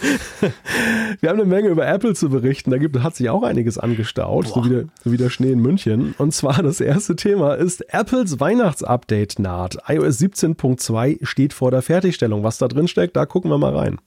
Wir 1.20 1.28
haben 1.28 1.40
eine 1.40 1.48
Menge 1.48 1.68
über 1.68 1.86
Apple 1.86 2.14
zu 2.14 2.28
berichten. 2.28 2.70
Da 2.70 2.78
gibt, 2.78 2.98
hat 3.02 3.16
sich 3.16 3.30
auch 3.30 3.42
einiges 3.42 3.78
angestaut, 3.78 4.48
so 4.48 4.64
wie, 4.64 4.68
der, 4.68 4.84
so 5.02 5.12
wie 5.12 5.16
der 5.16 5.30
Schnee 5.30 5.52
in 5.52 5.60
München. 5.60 6.14
Und 6.18 6.34
zwar 6.34 6.62
das 6.62 6.80
erste 6.80 7.16
Thema 7.16 7.54
ist 7.54 7.82
Apples 7.92 8.40
Weihnachtsupdate 8.40 9.38
naht. 9.38 9.78
iOS 9.88 10.20
17.2 10.20 11.24
steht 11.24 11.52
vor 11.52 11.70
der 11.70 11.82
Fertigstellung. 11.82 12.42
Was 12.42 12.58
da 12.58 12.68
drin 12.68 12.88
steckt, 12.88 13.16
da 13.16 13.26
gucken 13.26 13.50
wir 13.50 13.58
mal 13.58 13.76
rein. 13.76 13.98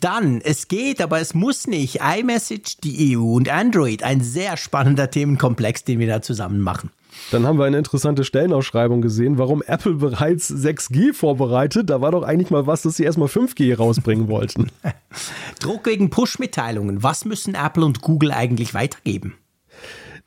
Dann, 0.00 0.40
es 0.40 0.68
geht, 0.68 1.02
aber 1.02 1.20
es 1.20 1.34
muss 1.34 1.66
nicht. 1.66 2.00
iMessage, 2.00 2.78
die 2.82 3.16
EU 3.16 3.34
und 3.34 3.50
Android. 3.50 4.02
Ein 4.02 4.22
sehr 4.22 4.56
spannender 4.56 5.10
Themenkomplex, 5.10 5.84
den 5.84 5.98
wir 5.98 6.06
da 6.06 6.22
zusammen 6.22 6.60
machen. 6.60 6.90
Dann 7.30 7.46
haben 7.46 7.58
wir 7.58 7.64
eine 7.64 7.78
interessante 7.78 8.24
Stellenausschreibung 8.24 9.00
gesehen, 9.00 9.38
warum 9.38 9.62
Apple 9.62 9.94
bereits 9.94 10.50
6G 10.50 11.14
vorbereitet. 11.14 11.88
Da 11.88 12.00
war 12.00 12.12
doch 12.12 12.22
eigentlich 12.22 12.50
mal 12.50 12.66
was, 12.66 12.82
dass 12.82 12.96
sie 12.96 13.04
erstmal 13.04 13.28
5G 13.28 13.76
rausbringen 13.76 14.28
wollten. 14.28 14.70
Druck 15.60 15.86
wegen 15.86 16.10
Push-Mitteilungen. 16.10 17.02
Was 17.02 17.24
müssen 17.24 17.54
Apple 17.54 17.84
und 17.84 18.02
Google 18.02 18.32
eigentlich 18.32 18.74
weitergeben? 18.74 19.34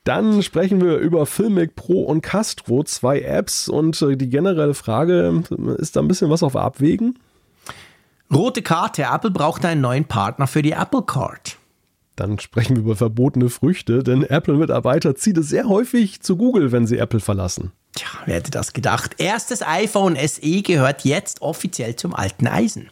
Dann 0.03 0.43
sprechen 0.43 0.81
wir 0.81 0.97
über 0.97 1.25
Filmic 1.25 1.75
Pro 1.75 2.03
und 2.03 2.21
Castro, 2.21 2.84
zwei 2.84 3.21
Apps. 3.21 3.67
Und 3.67 3.99
äh, 4.01 4.15
die 4.15 4.29
generelle 4.29 4.75
Frage, 4.75 5.43
ist 5.77 5.95
da 5.95 6.01
ein 6.01 6.08
bisschen 6.08 6.29
was 6.29 6.43
auf 6.43 6.55
Abwägen? 6.55 7.17
Rote 8.34 8.62
Karte. 8.62 9.08
Apple 9.12 9.31
braucht 9.31 9.65
einen 9.65 9.81
neuen 9.81 10.05
Partner 10.05 10.47
für 10.47 10.62
die 10.62 10.71
Apple 10.71 11.03
Card. 11.03 11.58
Dann 12.15 12.39
sprechen 12.39 12.78
wir 12.78 12.84
über 12.84 12.95
verbotene 12.95 13.49
Früchte, 13.49 14.04
denn 14.04 14.23
Apple-Mitarbeiter 14.23 15.15
zieht 15.15 15.38
es 15.38 15.49
sehr 15.49 15.67
häufig 15.67 16.21
zu 16.21 16.38
Google, 16.38 16.71
wenn 16.71 16.88
sie 16.88 16.97
Apple 16.97 17.19
verlassen. 17.19 17.71
Tja, 17.93 18.08
wer 18.25 18.36
hätte 18.36 18.51
das 18.51 18.73
gedacht? 18.73 19.15
Erstes 19.17 19.62
iPhone 19.62 20.15
SE 20.15 20.62
gehört 20.62 21.04
jetzt 21.04 21.41
offiziell 21.41 21.95
zum 21.95 22.13
alten 22.13 22.47
Eisen. 22.47 22.89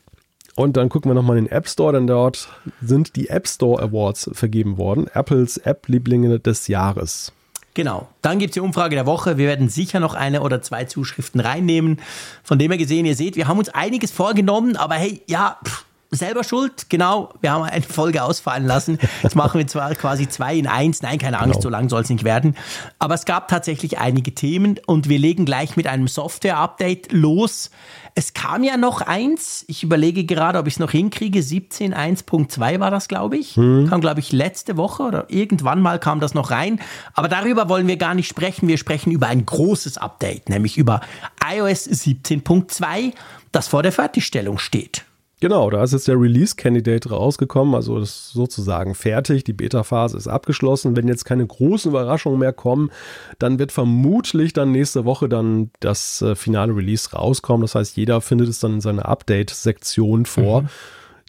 Und 0.56 0.78
dann 0.78 0.90
gucken 0.90 1.10
wir 1.10 1.16
nochmal 1.16 1.38
in 1.38 1.46
den 1.46 1.52
App 1.52 1.68
Store, 1.68 1.94
denn 1.94 2.08
dort 2.08 2.48
sind 2.82 3.16
die 3.16 3.30
App 3.30 3.48
Store 3.48 3.82
Awards 3.82 4.30
vergeben 4.34 4.78
worden. 4.78 5.08
Apples 5.08 5.58
App-Lieblinge 5.58 6.40
des 6.40 6.68
Jahres. 6.68 7.34
Genau. 7.74 8.08
Dann 8.22 8.38
gibt 8.38 8.52
es 8.52 8.54
die 8.54 8.60
Umfrage 8.60 8.96
der 8.96 9.08
Woche. 9.08 9.38
Wir 9.38 9.48
werden 9.48 9.68
sicher 9.68 10.00
noch 10.00 10.14
eine 10.14 10.42
oder 10.42 10.62
zwei 10.62 10.86
Zuschriften 10.86 11.40
reinnehmen. 11.40 12.00
Von 12.44 12.60
dem 12.60 12.70
her 12.70 12.78
gesehen, 12.78 13.06
ihr 13.06 13.16
seht, 13.16 13.36
wir 13.36 13.48
haben 13.48 13.58
uns 13.58 13.70
einiges 13.70 14.12
vorgenommen, 14.12 14.76
aber 14.76 14.94
hey, 14.96 15.24
ja, 15.28 15.58
pff, 15.66 15.86
selber 16.16 16.44
schuld. 16.44 16.90
Genau, 16.90 17.34
wir 17.42 17.52
haben 17.52 17.64
eine 17.64 17.82
Folge 17.84 18.24
ausfallen 18.24 18.66
lassen. 18.66 19.00
Jetzt 19.22 19.36
machen 19.36 19.58
wir 19.60 19.68
zwar 19.68 19.94
quasi 19.96 20.28
zwei 20.30 20.56
in 20.56 20.68
eins. 20.68 21.02
Nein, 21.02 21.18
keine 21.20 21.40
Angst, 21.40 21.54
Genau. 21.56 21.62
so 21.64 21.70
lang 21.70 21.90
soll 21.90 22.02
es 22.02 22.10
nicht 22.10 22.24
werden. 22.24 22.56
Aber 23.00 23.14
es 23.16 23.26
gab 23.26 23.48
tatsächlich 23.48 23.98
einige 24.00 24.34
Themen 24.36 24.80
und 24.86 25.10
wir 25.10 25.20
legen 25.20 25.46
gleich 25.46 25.76
mit 25.76 25.88
einem 25.88 26.08
Software-Update 26.08 27.12
los. 27.12 27.72
Es 28.16 28.34
kam 28.34 28.64
ja 28.64 28.78
noch 28.78 29.02
eins. 29.02 29.66
Ich 29.68 29.82
überlege 29.84 30.24
gerade, 30.26 30.60
ob 30.60 30.68
ich 30.68 30.76
es 30.76 30.80
noch 30.80 30.92
hinkriege. 30.92 31.40
17.1.2 31.40 32.80
war 32.80 32.92
das, 32.92 33.08
glaube 33.08 33.38
ich. 33.38 33.56
Kam, 33.56 34.02
glaube 34.02 34.20
ich, 34.20 34.32
letzte 34.32 34.78
Woche 34.78 35.04
oder 35.04 35.26
irgendwann 35.30 35.82
mal 35.82 36.00
kam 36.00 36.20
das 36.20 36.34
noch 36.36 36.52
rein. 36.52 36.80
Aber 37.16 37.28
darüber 37.28 37.70
wollen 37.70 37.88
wir 37.88 37.98
gar 37.98 38.14
nicht 38.14 38.28
sprechen. 38.28 38.68
Wir 38.68 38.78
sprechen 38.78 39.12
über 39.12 39.28
ein 39.28 39.46
großes 39.46 39.98
Update, 39.98 40.50
nämlich 40.50 40.78
über 40.78 41.02
iOS 41.44 41.88
17.2, 41.88 43.14
das 43.52 43.68
vor 43.68 43.82
der 43.84 43.92
Fertigstellung 43.92 44.58
steht. 44.60 45.06
Genau, 45.44 45.70
da 45.70 45.84
ist 45.84 45.92
jetzt 45.92 46.08
der 46.08 46.18
Release-Candidate 46.18 47.10
rausgekommen, 47.10 47.76
also 47.76 48.00
das 48.00 48.12
ist 48.12 48.30
sozusagen 48.30 48.96
fertig. 48.96 49.44
Die 49.44 49.52
Beta-Phase 49.52 50.16
ist 50.16 50.30
abgeschlossen. 50.30 50.96
Wenn 50.96 51.10
jetzt 51.10 51.26
keine 51.26 51.46
großen 51.46 51.92
Überraschungen 51.92 52.40
mehr 52.40 52.54
kommen, 52.54 52.92
dann 53.40 53.60
wird 53.60 53.74
vermutlich 53.74 54.54
dann 54.54 54.72
nächste 54.72 55.04
Woche 55.04 55.28
dann 55.28 55.70
das 55.82 56.22
äh, 56.22 56.36
finale 56.36 56.74
Release 56.74 57.12
rauskommen. 57.12 57.64
Das 57.64 57.76
heißt, 57.76 57.98
jeder 57.98 58.22
findet 58.22 58.48
es 58.48 58.62
dann 58.62 58.76
in 58.76 58.80
seiner 58.80 59.06
Update-Sektion 59.10 60.26
vor. 60.26 60.64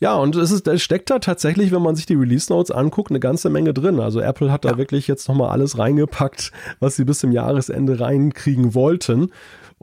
Ja, 0.01 0.15
und 0.15 0.37
es, 0.37 0.53
ist, 0.53 0.69
es 0.69 0.81
steckt 0.81 1.11
da 1.11 1.19
tatsächlich, 1.19 1.73
wenn 1.73 1.83
man 1.83 1.97
sich 1.97 2.07
die 2.07 2.15
Release 2.15 2.53
Notes 2.53 2.71
anguckt, 2.71 3.11
eine 3.11 3.19
ganze 3.19 3.51
Menge 3.51 3.75
drin. 3.75 3.99
Also 3.99 4.21
Apple 4.21 4.53
hat 4.53 4.65
da 4.65 4.79
wirklich 4.79 5.09
jetzt 5.09 5.29
nochmal 5.29 5.51
alles 5.51 5.77
reingepackt, 5.77 6.53
was 6.79 6.95
sie 6.95 7.05
bis 7.05 7.19
zum 7.19 7.33
Jahresende 7.33 7.99
reinkriegen 7.99 8.75
wollten. 8.75 9.33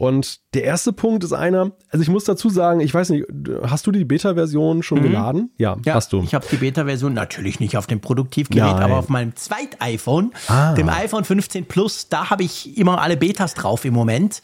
Und 0.02 0.40
der 0.56 0.64
erste 0.64 0.94
Punkt 0.94 1.24
ist 1.24 1.32
einer, 1.32 1.74
also 1.92 2.02
ich 2.02 2.10
muss 2.10 2.24
dazu 2.24 2.50
sagen, 2.50 2.80
ich 2.80 2.92
weiß 2.92 3.12
nicht, 3.12 3.24
hast 3.64 3.86
du 3.86 3.92
die 3.92 4.04
Beta-Version 4.04 4.82
schon 4.82 5.04
geladen? 5.04 5.52
Ja, 5.60 5.78
Ja, 5.86 5.94
hast 5.94 6.12
du. 6.12 6.24
Ich 6.24 6.34
habe 6.34 6.44
die 6.52 6.56
Beta-Version 6.56 7.14
natürlich 7.14 7.60
nicht 7.60 7.78
auf 7.78 7.86
dem 7.86 8.02
Produktivgerät, 8.02 8.74
Nein. 8.74 8.82
aber 8.84 8.96
auf 8.98 9.10
meinem 9.10 9.36
Zweit-iPhone, 9.36 10.32
Ah. 10.48 10.74
dem 10.74 10.90
iPhone 10.90 11.24
15 11.24 11.66
Plus, 11.68 12.10
da 12.10 12.32
habe 12.32 12.42
ich 12.42 12.80
immer 12.80 13.00
alle 13.00 13.16
Betas 13.16 13.54
drauf 13.54 13.86
im 13.86 13.94
Moment. 13.94 14.42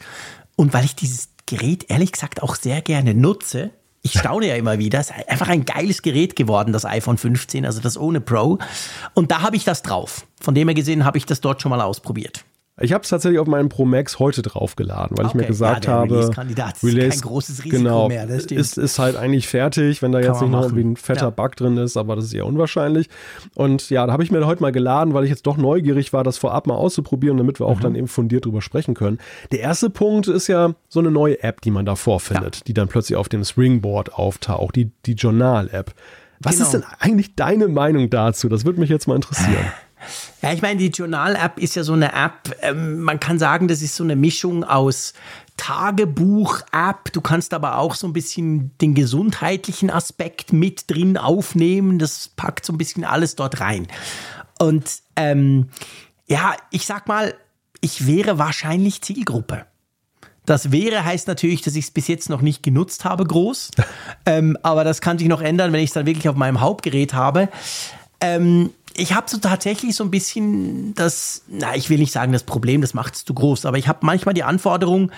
Und 0.54 0.74
weil 0.74 0.84
ich 0.84 0.94
dieses 0.94 1.30
Gerät 1.46 1.86
ehrlich 1.90 2.12
gesagt 2.12 2.40
auch 2.40 2.54
sehr 2.54 2.80
gerne 2.80 3.12
nutze, 3.14 3.70
ich 4.02 4.12
staune 4.16 4.46
ja 4.46 4.54
immer 4.54 4.78
wieder, 4.78 5.00
es 5.00 5.10
ist 5.10 5.28
einfach 5.28 5.48
ein 5.48 5.64
geiles 5.64 6.02
Gerät 6.02 6.36
geworden, 6.36 6.72
das 6.72 6.84
iPhone 6.84 7.18
15, 7.18 7.66
also 7.66 7.80
das 7.80 7.98
ohne 7.98 8.20
Pro. 8.20 8.58
Und 9.14 9.32
da 9.32 9.42
habe 9.42 9.56
ich 9.56 9.64
das 9.64 9.82
drauf. 9.82 10.24
Von 10.40 10.54
dem 10.54 10.68
her 10.68 10.74
gesehen 10.76 11.04
habe 11.04 11.18
ich 11.18 11.26
das 11.26 11.40
dort 11.40 11.60
schon 11.60 11.70
mal 11.70 11.80
ausprobiert. 11.80 12.44
Ich 12.80 12.92
habe 12.92 13.02
es 13.02 13.08
tatsächlich 13.10 13.38
auf 13.40 13.46
meinem 13.48 13.68
Pro 13.68 13.84
Max 13.84 14.18
heute 14.18 14.42
draufgeladen, 14.42 15.16
weil 15.18 15.26
ich 15.26 15.30
Okay. 15.30 15.38
mir 15.38 15.46
gesagt 15.46 15.86
Ja, 15.86 15.92
habe, 15.92 16.12
Release-Kandidat 16.14 16.82
ist 16.82 16.96
kein 17.10 17.20
großes 17.20 17.64
Risiko 17.64 17.76
genau, 17.82 18.08
mehr, 18.08 18.26
das 18.26 18.44
stimmt. 18.44 18.60
Ist, 18.60 18.78
ist 18.78 18.98
halt 18.98 19.16
eigentlich 19.16 19.48
fertig, 19.48 20.00
wenn 20.02 20.12
da 20.12 20.20
jetzt 20.20 20.40
nicht 20.40 20.50
noch 20.50 20.62
irgendwie 20.62 20.84
ein 20.84 20.96
fetter 20.96 21.22
Ja. 21.26 21.30
Bug 21.30 21.56
drin 21.56 21.76
ist, 21.76 21.96
aber 21.96 22.14
das 22.16 22.26
ist 22.26 22.34
eher 22.34 22.46
unwahrscheinlich. 22.46 23.08
Und 23.54 23.90
ja, 23.90 24.06
da 24.06 24.12
habe 24.12 24.22
ich 24.22 24.30
mir 24.30 24.46
heute 24.46 24.62
mal 24.62 24.72
geladen, 24.72 25.12
weil 25.14 25.24
ich 25.24 25.30
jetzt 25.30 25.46
doch 25.46 25.56
neugierig 25.56 26.12
war, 26.12 26.22
das 26.24 26.38
vorab 26.38 26.66
mal 26.66 26.74
auszuprobieren, 26.76 27.36
damit 27.36 27.58
wir 27.60 27.66
auch 27.66 27.78
Mhm. 27.78 27.82
dann 27.82 27.94
eben 27.96 28.08
fundiert 28.08 28.44
drüber 28.44 28.62
sprechen 28.62 28.94
können. 28.94 29.18
Der 29.52 29.60
erste 29.60 29.90
Punkt 29.90 30.28
ist 30.28 30.46
ja 30.46 30.74
so 30.88 31.00
eine 31.00 31.10
neue 31.10 31.42
App, 31.42 31.60
die 31.62 31.70
man 31.70 31.84
da 31.84 31.96
vorfindet, 31.96 32.66
die 32.68 32.74
dann 32.74 32.88
plötzlich 32.88 33.16
auf 33.16 33.28
dem 33.28 33.44
Springboard 33.44 34.14
auftaucht, 34.14 34.76
die, 34.76 34.90
die 35.06 35.12
Journal-App. 35.14 35.92
Was 36.40 36.52
Genau. 36.54 36.66
ist 36.66 36.72
denn 36.74 36.84
eigentlich 37.00 37.34
deine 37.34 37.66
Meinung 37.66 38.10
dazu? 38.10 38.48
Das 38.48 38.64
würde 38.64 38.78
mich 38.78 38.88
jetzt 38.90 39.08
mal 39.08 39.16
interessieren. 39.16 39.64
Ja, 40.42 40.52
ich 40.52 40.62
meine, 40.62 40.78
die 40.78 40.88
Journal-App 40.88 41.58
ist 41.58 41.76
ja 41.76 41.82
so 41.82 41.92
eine 41.92 42.12
App, 42.12 42.56
ähm, 42.62 43.00
man 43.00 43.20
kann 43.20 43.38
sagen, 43.38 43.68
das 43.68 43.82
ist 43.82 43.96
so 43.96 44.04
eine 44.04 44.16
Mischung 44.16 44.64
aus 44.64 45.14
Tagebuch-App. 45.56 47.12
Du 47.12 47.20
kannst 47.20 47.52
aber 47.52 47.78
auch 47.78 47.94
so 47.94 48.06
ein 48.06 48.12
bisschen 48.12 48.76
den 48.78 48.94
gesundheitlichen 48.94 49.90
Aspekt 49.90 50.52
mit 50.52 50.90
drin 50.90 51.16
aufnehmen. 51.16 51.98
Das 51.98 52.28
packt 52.28 52.64
so 52.64 52.72
ein 52.72 52.78
bisschen 52.78 53.04
alles 53.04 53.36
dort 53.36 53.60
rein. 53.60 53.88
Und 54.58 54.88
ähm, 55.16 55.68
ja, 56.26 56.54
ich 56.70 56.86
sag 56.86 57.06
mal, 57.08 57.34
ich 57.80 58.06
wäre 58.06 58.38
wahrscheinlich 58.38 59.02
Zielgruppe. 59.02 59.66
Das 60.46 60.72
wäre 60.72 61.04
heißt 61.04 61.28
natürlich, 61.28 61.60
dass 61.60 61.76
ich 61.76 61.86
es 61.86 61.90
bis 61.90 62.08
jetzt 62.08 62.30
noch 62.30 62.40
nicht 62.40 62.62
genutzt 62.62 63.04
habe, 63.04 63.24
groß. 63.24 63.70
ähm, 64.26 64.56
aber 64.62 64.82
das 64.82 65.00
kann 65.02 65.18
sich 65.18 65.28
noch 65.28 65.42
ändern, 65.42 65.72
wenn 65.72 65.80
ich 65.80 65.90
es 65.90 65.94
dann 65.94 66.06
wirklich 66.06 66.28
auf 66.28 66.36
meinem 66.36 66.60
Hauptgerät 66.60 67.12
habe. 67.12 67.48
Ähm, 68.20 68.70
ich 68.98 69.12
habe 69.12 69.30
so 69.30 69.38
tatsächlich 69.38 69.94
so 69.94 70.04
ein 70.04 70.10
bisschen 70.10 70.94
das, 70.94 71.42
na, 71.46 71.76
ich 71.76 71.88
will 71.88 71.98
nicht 71.98 72.12
sagen 72.12 72.32
das 72.32 72.42
Problem, 72.42 72.80
das 72.80 72.94
macht 72.94 73.14
es 73.14 73.24
zu 73.24 73.32
groß, 73.32 73.64
aber 73.64 73.78
ich 73.78 73.88
habe 73.88 74.00
manchmal 74.02 74.34
die 74.34 74.42
Anforderung, 74.42 75.12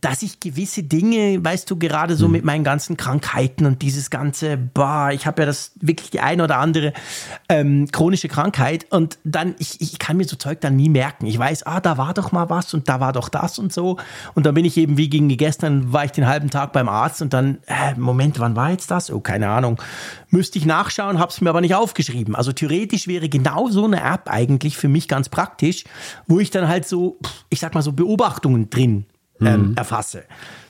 dass 0.00 0.22
ich 0.22 0.38
gewisse 0.38 0.84
Dinge, 0.84 1.44
weißt 1.44 1.68
du, 1.70 1.76
gerade 1.76 2.14
so 2.14 2.26
mhm. 2.26 2.32
mit 2.32 2.44
meinen 2.44 2.62
ganzen 2.62 2.96
Krankheiten 2.96 3.66
und 3.66 3.82
dieses 3.82 4.10
ganze, 4.10 4.56
boah, 4.56 5.10
ich 5.12 5.26
habe 5.26 5.42
ja 5.42 5.46
das 5.46 5.72
wirklich 5.80 6.10
die 6.10 6.20
eine 6.20 6.44
oder 6.44 6.58
andere 6.58 6.92
ähm, 7.48 7.88
chronische 7.90 8.28
Krankheit 8.28 8.86
und 8.90 9.18
dann, 9.24 9.56
ich, 9.58 9.80
ich 9.80 9.98
kann 9.98 10.16
mir 10.16 10.24
so 10.24 10.36
Zeug 10.36 10.60
dann 10.60 10.76
nie 10.76 10.88
merken. 10.88 11.26
Ich 11.26 11.38
weiß, 11.38 11.64
ah, 11.64 11.80
da 11.80 11.98
war 11.98 12.14
doch 12.14 12.30
mal 12.30 12.48
was 12.48 12.74
und 12.74 12.88
da 12.88 13.00
war 13.00 13.12
doch 13.12 13.28
das 13.28 13.58
und 13.58 13.72
so. 13.72 13.98
Und 14.34 14.46
dann 14.46 14.54
bin 14.54 14.64
ich 14.64 14.76
eben, 14.76 14.96
wie 14.96 15.08
gegen 15.08 15.28
gestern, 15.28 15.92
war 15.92 16.04
ich 16.04 16.12
den 16.12 16.26
halben 16.26 16.50
Tag 16.50 16.72
beim 16.72 16.88
Arzt 16.88 17.20
und 17.20 17.32
dann, 17.32 17.58
äh, 17.66 17.94
Moment, 17.96 18.38
wann 18.38 18.54
war 18.54 18.70
jetzt 18.70 18.90
das? 18.90 19.10
Oh, 19.10 19.20
keine 19.20 19.48
Ahnung. 19.48 19.80
Müsste 20.30 20.58
ich 20.58 20.66
nachschauen, 20.66 21.18
habe 21.18 21.32
es 21.32 21.40
mir 21.40 21.50
aber 21.50 21.60
nicht 21.60 21.74
aufgeschrieben. 21.74 22.36
Also 22.36 22.52
theoretisch 22.52 23.08
wäre 23.08 23.28
genau 23.28 23.68
so 23.68 23.84
eine 23.84 24.02
App 24.02 24.30
eigentlich 24.30 24.76
für 24.76 24.88
mich 24.88 25.08
ganz 25.08 25.28
praktisch, 25.28 25.84
wo 26.26 26.38
ich 26.38 26.50
dann 26.50 26.68
halt 26.68 26.86
so, 26.86 27.18
ich 27.50 27.58
sag 27.58 27.74
mal 27.74 27.82
so 27.82 27.92
Beobachtungen 27.92 28.70
drin 28.70 29.06
ähm, 29.40 29.70
mhm. 29.70 29.76
erfasse. 29.76 30.24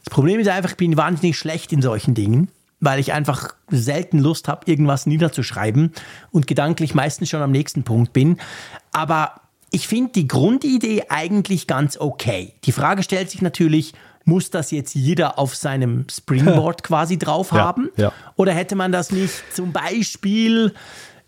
Das 0.05 0.13
Problem 0.13 0.41
ist 0.41 0.49
einfach, 0.49 0.71
ich 0.71 0.77
bin 0.77 0.97
wahnsinnig 0.97 1.39
schlecht 1.39 1.73
in 1.73 1.83
solchen 1.83 2.15
Dingen, 2.15 2.49
weil 2.81 3.01
ich 3.01 3.13
einfach 3.13 3.55
selten 3.71 4.19
Lust 4.19 4.49
habe, 4.49 4.71
irgendwas 4.71 5.07
niederzuschreiben 5.07 5.93
und 6.31 6.47
gedanklich 6.47 6.95
meistens 6.95 7.29
schon 7.29 7.43
am 7.43 7.51
nächsten 7.51 7.83
Punkt 7.83 8.13
bin. 8.13 8.39
Aber 8.93 9.35
ich 9.71 9.89
finde 9.89 10.13
die 10.13 10.29
Grundidee 10.29 11.05
eigentlich 11.09 11.67
ganz 11.67 11.99
okay. 11.99 12.55
Die 12.65 12.73
Frage 12.73 13.03
stellt 13.03 13.31
sich 13.31 13.43
natürlich, 13.43 13.95
muss 14.25 14.51
das 14.51 14.71
jetzt 14.71 14.95
jeder 14.95 15.39
auf 15.39 15.55
seinem 15.57 16.07
Springboard 16.11 16.83
quasi 16.83 17.19
drauf 17.19 17.53
haben? 17.53 17.91
Ja, 17.97 18.05
ja. 18.05 18.13
Oder 18.37 18.53
hätte 18.53 18.77
man 18.77 18.93
das 18.93 19.11
nicht 19.11 19.43
zum 19.53 19.73
Beispiel 19.73 20.75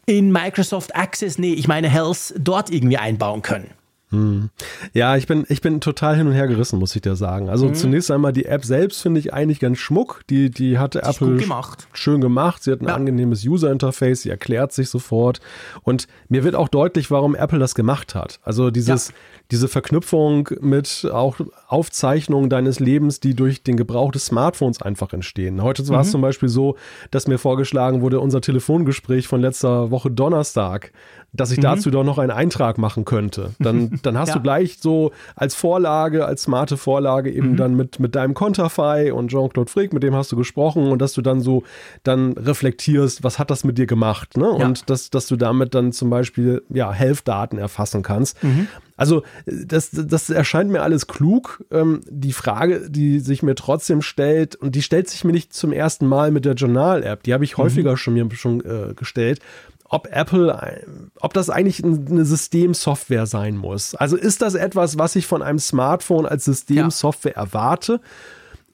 in 0.07 0.33
Microsoft 0.33 0.95
Access, 0.95 1.39
nee, 1.39 1.53
ich 1.53 1.69
meine 1.69 1.89
Health, 1.89 2.35
dort 2.39 2.71
irgendwie 2.71 2.99
einbauen 2.99 3.43
können? 3.43 3.71
Hm. 4.11 4.51
Ja, 4.93 5.17
ich 5.17 5.29
bin, 5.29 5.47
ich 5.49 5.61
bin 5.61 5.81
total 5.81 6.17
hin 6.17 6.27
und 6.27 6.33
her 6.33 6.49
gerissen, 6.49 6.79
muss 6.81 6.97
ich 6.97 7.03
dir 7.03 7.15
sagen. 7.15 7.49
Also 7.49 7.69
mhm. 7.69 7.75
zunächst 7.75 8.11
einmal 8.11 8.33
die 8.33 8.47
App 8.47 8.65
selbst 8.65 9.03
finde 9.03 9.21
ich 9.21 9.33
eigentlich 9.33 9.61
ganz 9.61 9.79
schmuck. 9.79 10.23
Die, 10.29 10.51
die 10.51 10.79
hatte 10.79 11.03
Apple 11.03 11.37
gemacht. 11.37 11.87
schön 11.93 12.21
gemacht. 12.21 12.65
Sie 12.65 12.73
hat 12.73 12.81
ein 12.81 12.89
ja. 12.89 12.95
angenehmes 12.95 13.45
User-Interface, 13.45 14.23
sie 14.23 14.31
erklärt 14.31 14.73
sich 14.73 14.91
sofort. 14.91 15.41
Und 15.83 16.09
mir 16.29 16.43
wird 16.43 16.57
auch 16.57 16.69
deutlich, 16.69 17.11
warum 17.11 17.37
Apple 17.37 17.61
das 17.61 17.77
gemacht 17.77 18.17
hat. 18.17 18.41
Also 18.43 18.71
dieses, 18.71 19.09
ja. 19.09 19.15
Diese 19.51 19.69
Verknüpfung 19.69 20.49
mit 20.61 21.09
auch 21.13 21.37
Aufzeichnungen 21.67 22.51
deines 22.51 22.81
Lebens, 22.81 23.21
die 23.21 23.35
durch 23.35 23.63
den 23.63 23.77
Gebrauch 23.77 24.13
des 24.13 24.27
Smartphones 24.27 24.83
einfach 24.83 25.13
entstehen. 25.13 25.63
Heute 25.63 25.87
war 25.89 26.01
es 26.01 26.09
mhm. 26.09 26.13
zum 26.13 26.21
Beispiel 26.23 26.49
so, 26.49 26.77
dass 27.11 27.27
mir 27.27 27.39
vorgeschlagen 27.39 28.01
wurde, 28.01 28.21
unser 28.21 28.41
Telefongespräch 28.41 29.29
von 29.29 29.41
letzter 29.41 29.91
Woche 29.91 30.11
Donnerstag 30.11 30.93
dass 31.33 31.53
ich 31.53 31.59
mhm. 31.59 31.63
dazu 31.63 31.91
doch 31.91 32.05
noch 32.05 32.19
einen 32.19 32.31
Eintrag 32.31 32.79
machen 32.79 33.05
könnte. 33.05 33.51
Dann, 33.59 33.99
dann 34.03 34.19
hast 34.19 34.31
ja. 34.31 34.35
du 34.35 34.41
gleich 34.41 34.79
so 34.81 35.13
als 35.37 35.55
Vorlage, 35.55 36.27
als 36.27 36.43
smarte 36.43 36.77
Vorlage 36.77 37.31
eben 37.31 37.53
mhm. 37.53 37.57
dann 37.57 37.75
mit, 37.77 38.01
mit 38.01 38.15
deinem 38.15 38.35
Konterfei 38.35 39.13
und 39.13 39.29
Jean-Claude 39.29 39.71
Frick, 39.71 39.93
mit 39.93 40.03
dem 40.03 40.15
hast 40.15 40.33
du 40.33 40.37
gesprochen 40.37 40.91
und 40.91 41.01
dass 41.01 41.13
du 41.13 41.23
dann 41.23 41.41
so 41.41 41.63
dann 42.03 42.33
reflektierst, 42.33 43.23
was 43.23 43.39
hat 43.39 43.51
das 43.51 43.65
mit 43.65 43.79
dir 43.79 43.87
gemacht, 43.87 44.37
ne? 44.37 44.57
Ja. 44.59 44.67
Und 44.67 44.91
dass, 44.91 45.11
dass 45.11 45.27
du 45.27 45.37
damit 45.37 45.75
dann 45.75 45.93
zum 45.93 46.11
Beispiel, 46.11 46.63
ja, 46.69 46.93
Health-Daten 46.93 47.59
erfassen 47.59 48.03
kannst. 48.03 48.43
Mhm. 48.43 48.69
Also 49.01 49.23
das, 49.47 49.89
das 49.93 50.29
erscheint 50.29 50.71
mir 50.71 50.83
alles 50.83 51.07
klug. 51.07 51.65
Ähm, 51.71 52.03
die 52.07 52.35
Frage, 52.35 52.91
die 52.91 53.21
sich 53.21 53.43
mir 53.43 53.55
trotzdem 53.55 54.03
stellt, 54.03 54.57
und 54.57 54.75
die 54.75 54.83
stellt 54.83 55.09
sich 55.09 55.25
mir 55.25 55.33
nicht 55.33 55.55
zum 55.55 55.73
ersten 55.73 56.07
Mal 56.07 56.31
mit 56.31 56.45
der 56.45 56.53
Journal-App, 56.53 57.23
die 57.23 57.33
habe 57.33 57.43
ich 57.45 57.57
mhm. 57.57 57.63
häufiger 57.63 57.97
schon 57.97 58.13
mir 58.13 58.29
schon 58.33 58.61
äh, 58.61 58.93
gestellt 58.95 59.41
ob 59.93 60.07
Apple, 60.13 60.87
ob 61.19 61.35
das 61.35 61.51
eigentlich 61.51 61.83
eine 61.83 62.25
Systemsoftware 62.25 63.27
sein 63.27 63.57
muss. 63.57 63.97
Also 63.97 64.17
ist 64.17 64.41
das 64.41 64.55
etwas, 64.55 64.99
was 64.99 65.17
ich 65.17 65.27
von 65.27 65.43
einem 65.43 65.59
Smartphone 65.59 66.27
als 66.27 66.45
Systemsoftware 66.45 67.33
ja. 67.35 67.43
erwarte? 67.43 68.01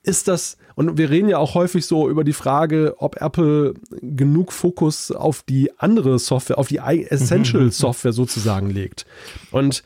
Ist 0.06 0.28
das, 0.28 0.56
und 0.76 0.98
wir 0.98 1.10
reden 1.10 1.28
ja 1.28 1.38
auch 1.38 1.54
häufig 1.54 1.84
so 1.84 2.08
über 2.08 2.22
die 2.22 2.32
Frage, 2.32 2.94
ob 2.98 3.20
Apple 3.20 3.74
genug 4.00 4.52
Fokus 4.52 5.10
auf 5.10 5.42
die 5.42 5.70
andere 5.78 6.18
Software, 6.18 6.58
auf 6.58 6.68
die 6.68 6.78
Essential-Software 6.78 8.12
sozusagen 8.12 8.70
legt. 8.70 9.04
Und 9.50 9.82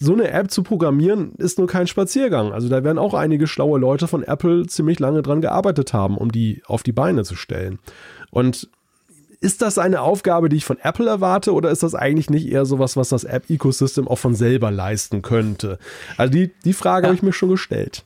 so 0.00 0.12
eine 0.12 0.30
App 0.30 0.50
zu 0.50 0.62
programmieren 0.62 1.32
ist 1.38 1.58
nur 1.58 1.68
kein 1.68 1.86
Spaziergang. 1.86 2.52
Also 2.52 2.68
da 2.68 2.84
werden 2.84 2.98
auch 2.98 3.14
einige 3.14 3.46
schlaue 3.46 3.78
Leute 3.78 4.08
von 4.08 4.22
Apple 4.22 4.66
ziemlich 4.66 4.98
lange 4.98 5.22
dran 5.22 5.40
gearbeitet 5.40 5.94
haben, 5.94 6.18
um 6.18 6.30
die 6.30 6.62
auf 6.66 6.82
die 6.82 6.92
Beine 6.92 7.24
zu 7.24 7.34
stellen. 7.34 7.78
Und 8.30 8.68
ist 9.40 9.62
das 9.62 9.78
eine 9.78 10.00
Aufgabe, 10.00 10.48
die 10.48 10.56
ich 10.56 10.64
von 10.64 10.78
Apple 10.82 11.08
erwarte 11.08 11.54
oder 11.54 11.70
ist 11.70 11.82
das 11.82 11.94
eigentlich 11.94 12.28
nicht 12.28 12.48
eher 12.48 12.66
sowas, 12.66 12.96
was 12.96 13.08
das 13.08 13.24
App-Ecosystem 13.24 14.08
auch 14.08 14.18
von 14.18 14.34
selber 14.34 14.70
leisten 14.70 15.22
könnte? 15.22 15.78
Also 16.16 16.32
die, 16.32 16.50
die 16.64 16.72
Frage 16.72 17.04
ja. 17.04 17.08
habe 17.08 17.16
ich 17.16 17.22
mir 17.22 17.32
schon 17.32 17.50
gestellt. 17.50 18.04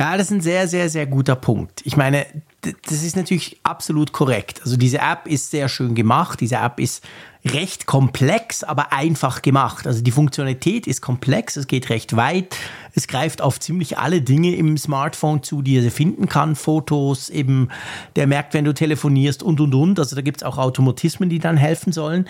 Ja, 0.00 0.16
das 0.16 0.28
ist 0.28 0.32
ein 0.32 0.40
sehr, 0.40 0.66
sehr, 0.66 0.88
sehr 0.88 1.06
guter 1.06 1.36
Punkt. 1.36 1.82
Ich 1.84 1.94
meine, 1.94 2.24
das 2.62 3.02
ist 3.02 3.16
natürlich 3.16 3.60
absolut 3.64 4.12
korrekt. 4.12 4.62
Also 4.64 4.78
diese 4.78 4.96
App 4.96 5.26
ist 5.26 5.50
sehr 5.50 5.68
schön 5.68 5.94
gemacht. 5.94 6.40
Diese 6.40 6.56
App 6.56 6.80
ist 6.80 7.04
recht 7.44 7.84
komplex, 7.84 8.64
aber 8.64 8.94
einfach 8.94 9.42
gemacht. 9.42 9.86
Also 9.86 10.02
die 10.02 10.10
Funktionalität 10.10 10.86
ist 10.86 11.02
komplex, 11.02 11.56
es 11.56 11.66
geht 11.66 11.90
recht 11.90 12.16
weit. 12.16 12.56
Es 12.94 13.08
greift 13.08 13.42
auf 13.42 13.60
ziemlich 13.60 13.98
alle 13.98 14.22
Dinge 14.22 14.56
im 14.56 14.78
Smartphone 14.78 15.42
zu, 15.42 15.60
die 15.60 15.76
er 15.76 15.90
finden 15.90 16.30
kann. 16.30 16.56
Fotos, 16.56 17.28
eben, 17.28 17.68
der 18.16 18.26
merkt, 18.26 18.54
wenn 18.54 18.64
du 18.64 18.72
telefonierst 18.72 19.42
und, 19.42 19.60
und, 19.60 19.74
und. 19.74 19.98
Also 19.98 20.16
da 20.16 20.22
gibt 20.22 20.38
es 20.38 20.44
auch 20.44 20.56
Automatismen, 20.56 21.28
die 21.28 21.40
dann 21.40 21.58
helfen 21.58 21.92
sollen. 21.92 22.26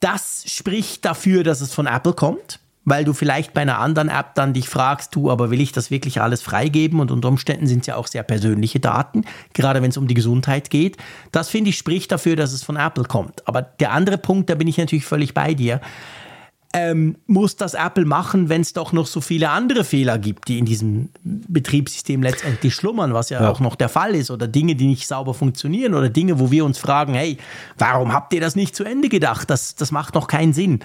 Das 0.00 0.44
spricht 0.46 1.06
dafür, 1.06 1.44
dass 1.44 1.62
es 1.62 1.72
von 1.72 1.86
Apple 1.86 2.12
kommt 2.12 2.60
weil 2.84 3.04
du 3.04 3.12
vielleicht 3.12 3.52
bei 3.52 3.60
einer 3.60 3.78
anderen 3.78 4.08
App 4.08 4.34
dann 4.34 4.54
dich 4.54 4.68
fragst, 4.68 5.14
du, 5.14 5.30
aber 5.30 5.50
will 5.50 5.60
ich 5.60 5.72
das 5.72 5.90
wirklich 5.90 6.20
alles 6.20 6.42
freigeben? 6.42 7.00
Und 7.00 7.10
unter 7.10 7.28
Umständen 7.28 7.66
sind 7.66 7.80
es 7.80 7.86
ja 7.86 7.96
auch 7.96 8.06
sehr 8.06 8.22
persönliche 8.22 8.80
Daten, 8.80 9.24
gerade 9.52 9.82
wenn 9.82 9.90
es 9.90 9.96
um 9.96 10.08
die 10.08 10.14
Gesundheit 10.14 10.70
geht. 10.70 10.96
Das 11.32 11.48
finde 11.48 11.70
ich 11.70 11.78
spricht 11.78 12.10
dafür, 12.10 12.36
dass 12.36 12.52
es 12.52 12.62
von 12.62 12.76
Apple 12.76 13.04
kommt. 13.04 13.46
Aber 13.46 13.62
der 13.62 13.92
andere 13.92 14.18
Punkt, 14.18 14.48
da 14.48 14.54
bin 14.54 14.68
ich 14.68 14.78
natürlich 14.78 15.04
völlig 15.04 15.34
bei 15.34 15.54
dir. 15.54 15.80
Ähm, 16.72 17.16
muss 17.26 17.56
das 17.56 17.74
Apple 17.74 18.04
machen, 18.04 18.48
wenn 18.48 18.60
es 18.60 18.72
doch 18.72 18.92
noch 18.92 19.08
so 19.08 19.20
viele 19.20 19.50
andere 19.50 19.82
Fehler 19.82 20.18
gibt, 20.18 20.46
die 20.46 20.60
in 20.60 20.66
diesem 20.66 21.08
Betriebssystem 21.24 22.22
letztendlich 22.22 22.76
schlummern, 22.76 23.12
was 23.12 23.28
ja, 23.28 23.42
ja, 23.42 23.50
auch 23.50 23.58
noch 23.58 23.74
der 23.74 23.88
Fall 23.88 24.14
ist, 24.14 24.30
oder 24.30 24.46
Dinge, 24.46 24.76
die 24.76 24.86
nicht 24.86 25.08
sauber 25.08 25.34
funktionieren, 25.34 25.94
oder 25.94 26.08
Dinge, 26.08 26.38
wo 26.38 26.52
wir 26.52 26.64
uns 26.64 26.78
fragen, 26.78 27.14
hey, 27.14 27.38
warum 27.76 28.12
habt 28.12 28.32
ihr 28.34 28.40
das 28.40 28.54
nicht 28.54 28.76
zu 28.76 28.84
Ende 28.84 29.08
gedacht? 29.08 29.50
Das, 29.50 29.74
das 29.74 29.90
macht 29.90 30.14
noch 30.14 30.28
keinen 30.28 30.52
Sinn 30.52 30.78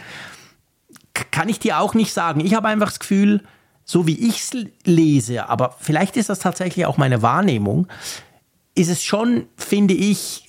kann 1.32 1.50
ich 1.50 1.60
dir 1.60 1.80
auch 1.80 1.94
nicht 1.94 2.14
sagen. 2.14 2.40
Ich 2.40 2.54
habe 2.54 2.68
einfach 2.68 2.88
das 2.88 3.00
Gefühl, 3.00 3.42
so 3.84 4.08
wie 4.08 4.28
ich 4.28 4.42
es 4.42 4.52
lese, 4.84 5.48
aber 5.48 5.76
vielleicht 5.80 6.18
ist 6.18 6.30
das 6.30 6.40
tatsächlich 6.40 6.86
auch 6.86 6.98
meine 6.98 7.22
Wahrnehmung, 7.22 7.88
ist 8.74 8.90
es 8.90 9.04
schon, 9.04 9.48
finde 9.56 9.94
ich, 9.94 10.48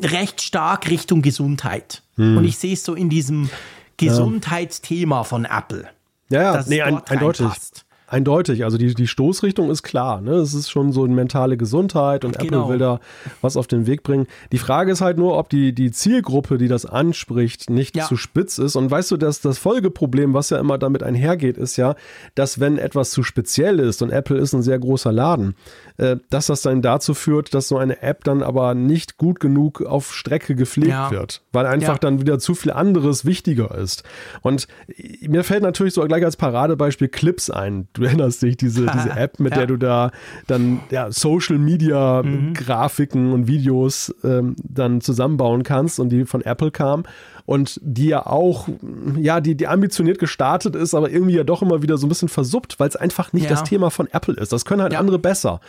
recht 0.00 0.42
stark 0.42 0.88
Richtung 0.88 1.22
Gesundheit. 1.22 2.02
Hm. 2.16 2.36
Und 2.38 2.44
ich 2.44 2.58
sehe 2.58 2.74
es 2.74 2.84
so 2.84 2.94
in 2.94 3.08
diesem 3.08 3.50
Gesundheitsthema 3.96 5.24
von 5.24 5.44
Apple. 5.44 5.88
Ja, 6.30 6.54
ja, 6.54 6.64
nee, 6.66 6.82
ein, 6.82 7.02
eindeutig. 7.06 7.46
Passt. 7.46 7.84
Eindeutig, 8.10 8.64
also 8.64 8.78
die, 8.78 8.94
die 8.94 9.06
Stoßrichtung 9.06 9.70
ist 9.70 9.82
klar. 9.82 10.22
Ne? 10.22 10.32
Es 10.36 10.54
ist 10.54 10.70
schon 10.70 10.92
so 10.92 11.04
eine 11.04 11.14
mentale 11.14 11.58
Gesundheit 11.58 12.24
und 12.24 12.38
genau. 12.38 12.62
Apple 12.62 12.72
will 12.72 12.78
da 12.78 13.00
was 13.42 13.54
auf 13.58 13.66
den 13.66 13.86
Weg 13.86 14.02
bringen. 14.02 14.26
Die 14.50 14.56
Frage 14.56 14.92
ist 14.92 15.02
halt 15.02 15.18
nur, 15.18 15.36
ob 15.36 15.50
die, 15.50 15.74
die 15.74 15.90
Zielgruppe, 15.90 16.56
die 16.56 16.68
das 16.68 16.86
anspricht, 16.86 17.68
nicht 17.68 17.94
ja. 17.96 18.06
zu 18.06 18.16
spitz 18.16 18.56
ist. 18.56 18.76
Und 18.76 18.90
weißt 18.90 19.10
du, 19.10 19.18
dass 19.18 19.42
das 19.42 19.58
Folgeproblem, 19.58 20.32
was 20.32 20.48
ja 20.48 20.58
immer 20.58 20.78
damit 20.78 21.02
einhergeht, 21.02 21.58
ist 21.58 21.76
ja, 21.76 21.96
dass 22.34 22.60
wenn 22.60 22.78
etwas 22.78 23.10
zu 23.10 23.22
speziell 23.22 23.78
ist 23.78 24.00
und 24.00 24.10
Apple 24.10 24.38
ist 24.38 24.54
ein 24.54 24.62
sehr 24.62 24.78
großer 24.78 25.12
Laden, 25.12 25.54
äh, 25.98 26.16
dass 26.30 26.46
das 26.46 26.62
dann 26.62 26.80
dazu 26.80 27.12
führt, 27.12 27.52
dass 27.52 27.68
so 27.68 27.76
eine 27.76 28.00
App 28.00 28.24
dann 28.24 28.42
aber 28.42 28.74
nicht 28.74 29.18
gut 29.18 29.38
genug 29.38 29.82
auf 29.82 30.14
Strecke 30.14 30.54
gepflegt 30.54 30.88
ja. 30.88 31.10
wird, 31.10 31.42
weil 31.52 31.66
einfach 31.66 31.94
ja. 31.94 31.98
dann 31.98 32.22
wieder 32.22 32.38
zu 32.38 32.54
viel 32.54 32.72
anderes 32.72 33.26
wichtiger 33.26 33.76
ist. 33.76 34.02
Und 34.40 34.66
mir 35.20 35.44
fällt 35.44 35.62
natürlich 35.62 35.92
so 35.92 36.02
gleich 36.04 36.24
als 36.24 36.36
Paradebeispiel 36.36 37.08
Clips 37.08 37.50
ein 37.50 37.86
du 37.98 38.04
erinnerst 38.04 38.42
dich, 38.42 38.56
diese, 38.56 38.86
diese 38.86 39.10
App, 39.10 39.40
mit 39.40 39.52
ja. 39.52 39.58
der 39.58 39.66
du 39.66 39.76
da 39.76 40.10
dann 40.46 40.80
ja, 40.90 41.10
Social 41.10 41.58
Media 41.58 42.22
mhm. 42.22 42.54
Grafiken 42.54 43.32
und 43.32 43.46
Videos 43.46 44.14
ähm, 44.24 44.56
dann 44.62 45.00
zusammenbauen 45.00 45.62
kannst 45.62 46.00
und 46.00 46.10
die 46.10 46.24
von 46.24 46.42
Apple 46.42 46.70
kam 46.70 47.04
und 47.48 47.80
die 47.82 48.08
ja 48.08 48.26
auch, 48.26 48.68
ja, 49.16 49.40
die, 49.40 49.54
die 49.54 49.66
ambitioniert 49.66 50.18
gestartet 50.18 50.76
ist, 50.76 50.94
aber 50.94 51.10
irgendwie 51.10 51.34
ja 51.34 51.44
doch 51.44 51.62
immer 51.62 51.82
wieder 51.82 51.96
so 51.96 52.06
ein 52.06 52.10
bisschen 52.10 52.28
versuppt, 52.28 52.78
weil 52.78 52.88
es 52.88 52.96
einfach 52.96 53.32
nicht 53.32 53.44
ja. 53.44 53.48
das 53.50 53.64
Thema 53.64 53.90
von 53.90 54.06
Apple 54.12 54.34
ist. 54.34 54.52
Das 54.52 54.66
können 54.66 54.82
halt 54.82 54.92
ja. 54.92 54.98
andere 54.98 55.18
besser. 55.18 55.60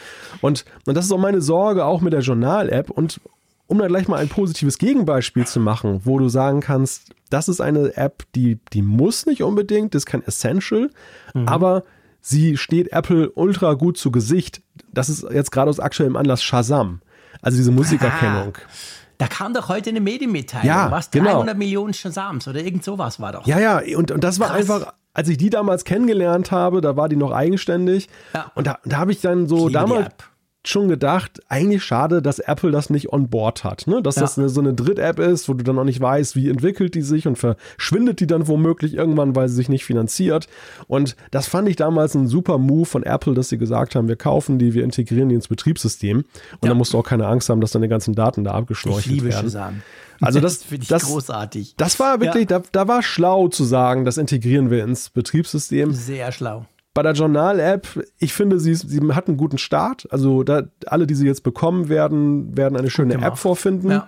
Und, 0.42 0.66
und 0.86 0.96
das 0.96 1.06
ist 1.06 1.12
auch 1.14 1.20
meine 1.20 1.42
Sorge, 1.42 1.86
auch 1.86 2.02
mit 2.02 2.12
der 2.12 2.20
Journal-App 2.20 2.90
und 2.90 3.22
um 3.68 3.78
da 3.78 3.88
gleich 3.88 4.08
mal 4.08 4.18
ein 4.18 4.28
positives 4.28 4.78
Gegenbeispiel 4.78 5.46
zu 5.46 5.60
machen, 5.60 6.02
wo 6.04 6.18
du 6.20 6.28
sagen 6.28 6.60
kannst, 6.60 7.12
das 7.30 7.48
ist 7.48 7.62
eine 7.62 7.96
App, 7.96 8.24
die, 8.36 8.58
die 8.74 8.82
muss 8.82 9.26
nicht 9.26 9.44
unbedingt, 9.44 9.94
das 9.94 10.02
ist 10.02 10.06
kein 10.08 10.26
Essential, 10.26 10.90
mhm. 11.34 11.48
aber 11.48 11.84
sie 12.22 12.58
steht 12.58 12.92
Apple 12.92 13.30
ultra 13.32 13.74
gut 13.74 13.98
zu 13.98 14.12
Gesicht. 14.12 14.62
Das 14.92 15.10
ist 15.10 15.26
jetzt 15.32 15.52
gerade 15.52 15.70
aus 15.70 15.80
aktuellem 15.80 16.16
Anlass 16.16 16.44
Shazam. 16.44 17.02
Also 17.42 17.58
diese 17.58 17.72
Musikerkennung. 17.72 18.56
Aha. 18.56 18.70
Da 19.18 19.28
kam 19.28 19.54
doch 19.54 19.68
heute 19.68 19.90
eine 19.90 20.00
Medienmitteilung, 20.00 20.68
ja, 20.68 20.92
was? 20.92 21.10
300 21.10 21.42
genau. 21.44 21.58
Millionen 21.58 21.94
Shazams 21.94 22.48
oder 22.48 22.62
irgend 22.62 22.86
sowas 22.86 23.20
war 23.20 23.34
doch. 23.34 23.46
Ja, 23.46 23.60
ja, 23.60 23.82
und, 23.98 24.12
und 24.12 24.24
das 24.24 24.40
war 24.40 24.48
Krass. 24.48 24.58
einfach 24.58 24.94
als 25.14 25.28
ich 25.28 25.38
die 25.38 25.50
damals 25.50 25.84
kennengelernt 25.84 26.52
habe, 26.52 26.82
da 26.82 26.96
war 26.96 27.10
die 27.10 27.18
noch 27.18 27.32
eigenständig. 27.32 28.08
Ja. 28.34 28.52
Und 28.56 28.68
da, 28.68 28.80
da 28.86 28.98
habe 28.98 29.12
ich 29.12 29.20
dann 29.20 29.48
so 29.48 29.68
damals. 29.68 30.08
Schon 30.68 30.90
gedacht, 30.90 31.40
eigentlich 31.48 31.84
schade, 31.84 32.22
dass 32.22 32.40
Apple 32.40 32.72
das 32.72 32.90
nicht 32.90 33.14
on 33.14 33.30
board 33.30 33.64
hat. 33.64 33.88
Ne? 33.88 34.02
Dass 34.04 34.16
Ja. 34.18 34.24
das 34.24 34.38
eine, 34.38 34.50
so 34.50 34.60
eine 34.60 34.74
Dritt-App 34.74 35.18
ist, 35.18 35.48
wo 35.48 35.54
du 35.54 35.64
dann 35.64 35.76
noch 35.78 35.86
nicht 35.86 36.02
weißt, 36.02 36.36
wie 36.36 36.50
entwickelt 36.50 36.96
die 36.96 37.02
sich 37.02 37.28
und 37.28 37.38
verschwindet 37.38 38.20
die 38.20 38.28
dann 38.28 38.48
womöglich 38.48 38.94
irgendwann, 38.94 39.36
weil 39.38 39.48
sie 39.48 39.56
sich 39.56 39.70
nicht 39.70 39.86
finanziert. 39.86 40.48
Und 40.88 41.16
das 41.32 41.48
fand 41.48 41.70
ich 41.70 41.78
damals 41.78 42.14
ein 42.14 42.28
super 42.28 42.58
Move 42.58 42.86
von 42.86 43.04
Apple, 43.04 43.34
dass 43.36 43.48
sie 43.50 43.58
gesagt 43.58 43.96
haben, 43.96 44.10
wir 44.10 44.18
kaufen 44.18 44.60
die, 44.60 44.74
wir 44.74 44.84
integrieren 44.84 45.30
die 45.30 45.36
ins 45.36 45.48
Betriebssystem. 45.48 46.18
Und 46.18 46.26
Ja. 46.62 46.70
dann 46.70 46.78
musst 46.78 46.94
du 46.94 46.98
auch 47.00 47.06
keine 47.06 47.26
Angst 47.28 47.48
haben, 47.50 47.62
dass 47.62 47.72
deine 47.72 47.88
ganzen 47.88 48.14
Daten 48.14 48.44
da 48.44 48.52
Ich 48.52 48.58
abgeschnorchelt 48.58 49.06
liebe 49.16 49.28
werden. 49.30 49.46
Shazam. 49.50 49.82
Also 50.20 50.42
das- 50.42 50.64
finde 50.64 50.84
ich 50.84 50.90
das- 50.90 51.04
großartig. 51.06 51.76
Das 51.78 51.98
war 52.02 52.20
wirklich, 52.20 52.48
da, 52.48 52.62
da 52.74 52.86
war 52.90 53.02
schlau 53.02 53.48
zu 53.48 53.64
sagen, 53.64 54.04
das 54.04 54.18
integrieren 54.18 54.70
wir 54.70 54.84
ins 54.84 55.10
Betriebssystem. 55.10 55.94
Sehr 55.94 56.34
schlau. 56.34 56.66
Bei 56.94 57.04
der 57.04 57.14
Journal-App, 57.14 57.88
ich 58.18 58.34
finde, 58.34 58.60
sie, 58.60 58.74
sie 58.74 59.00
hat 59.14 59.28
einen 59.28 59.38
guten 59.38 59.58
Start. 59.58 60.08
Also 60.12 60.44
da, 60.44 60.64
alle, 60.86 61.08
die 61.08 61.16
sie 61.16 61.28
jetzt 61.28 61.44
bekommen 61.44 61.88
werden, 61.88 62.58
werden 62.58 62.78
eine 62.78 62.90
schöne. 62.90 63.14
App 63.16 63.38
vorfinden. 63.38 63.92
Ja. 63.92 64.08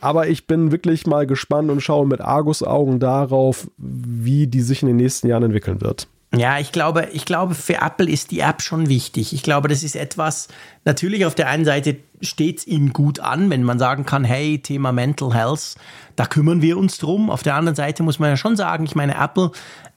Aber 0.00 0.28
ich 0.28 0.46
bin 0.46 0.72
wirklich 0.72 1.06
mal 1.06 1.26
gespannt 1.26 1.70
und 1.70 1.80
schaue 1.80 2.06
mit 2.06 2.20
Argus-Augen 2.20 3.00
darauf, 3.00 3.70
wie 3.76 4.46
die 4.46 4.62
sich 4.62 4.82
in 4.82 4.88
den 4.88 4.96
nächsten 4.96 5.28
Jahren 5.28 5.42
entwickeln 5.44 5.80
wird. 5.80 6.08
Ja, 6.32 6.60
ich 6.60 6.70
glaube, 6.70 7.08
ich 7.12 7.24
glaube, 7.24 7.56
für 7.56 7.80
Apple 7.80 8.08
ist 8.08 8.30
die 8.30 8.38
App 8.38 8.62
schon 8.62 8.88
wichtig. 8.88 9.32
Ich 9.32 9.42
glaube, 9.42 9.66
das 9.66 9.82
ist 9.82 9.96
etwas, 9.96 10.46
natürlich 10.84 11.26
auf 11.26 11.34
der 11.34 11.48
einen 11.48 11.64
Seite 11.64 11.96
steht 12.20 12.58
es 12.58 12.66
ihnen 12.68 12.92
gut 12.92 13.18
an, 13.18 13.50
wenn 13.50 13.64
man 13.64 13.80
sagen 13.80 14.06
kann, 14.06 14.22
hey, 14.22 14.60
Thema 14.60 14.92
Mental 14.92 15.34
Health, 15.34 15.74
da 16.14 16.26
kümmern 16.26 16.62
wir 16.62 16.78
uns 16.78 16.98
drum. 16.98 17.30
Auf 17.30 17.42
der 17.42 17.56
anderen 17.56 17.74
Seite 17.74 18.04
muss 18.04 18.20
man 18.20 18.30
ja 18.30 18.36
schon 18.36 18.54
sagen, 18.54 18.84
ich 18.84 18.94
meine, 18.94 19.16
Apple, 19.16 19.50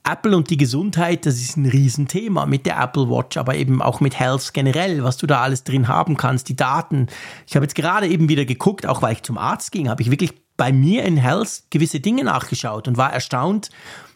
Apple 0.04 0.36
und 0.36 0.50
die 0.50 0.58
Gesundheit, 0.58 1.28
das 1.28 1.36
ist 1.36 1.56
ein 1.56 1.68
Riesenthema 1.68 2.48
mit 2.48 2.66
der 2.66 2.80
Apple 2.82 3.10
Watch, 3.10 3.38
aber 3.38 3.54
eben 3.56 3.84
auch 3.84 4.00
mit 4.00 4.20
Health 4.20 4.56
generell, 4.56 5.04
was 5.04 5.18
du 5.18 5.28
da 5.28 5.42
alles 5.42 5.64
drin 5.64 5.88
haben 5.88 6.18
kannst, 6.18 6.50
die 6.50 6.56
Daten. 6.56 7.08
Ich 7.46 7.56
habe 7.56 7.66
jetzt 7.66 7.76
gerade 7.76 8.08
eben 8.08 8.28
wieder 8.28 8.46
geguckt, 8.46 8.88
auch 8.88 9.04
weil 9.04 9.14
ich 9.14 9.22
zum 9.22 9.38
Arzt 9.38 9.72
ging, 9.72 9.88
habe 9.88 10.02
ich 10.02 10.10
wirklich 10.10 10.34
bei 10.58 10.72
mir 10.72 11.04
in 11.04 11.18
Health 11.18 11.64
gewisse 11.70 12.00
Dinge 12.00 12.24
nachgeschaut 12.24 12.88
und 12.88 12.98
war 12.98 13.14
erstaunt, 13.14 13.70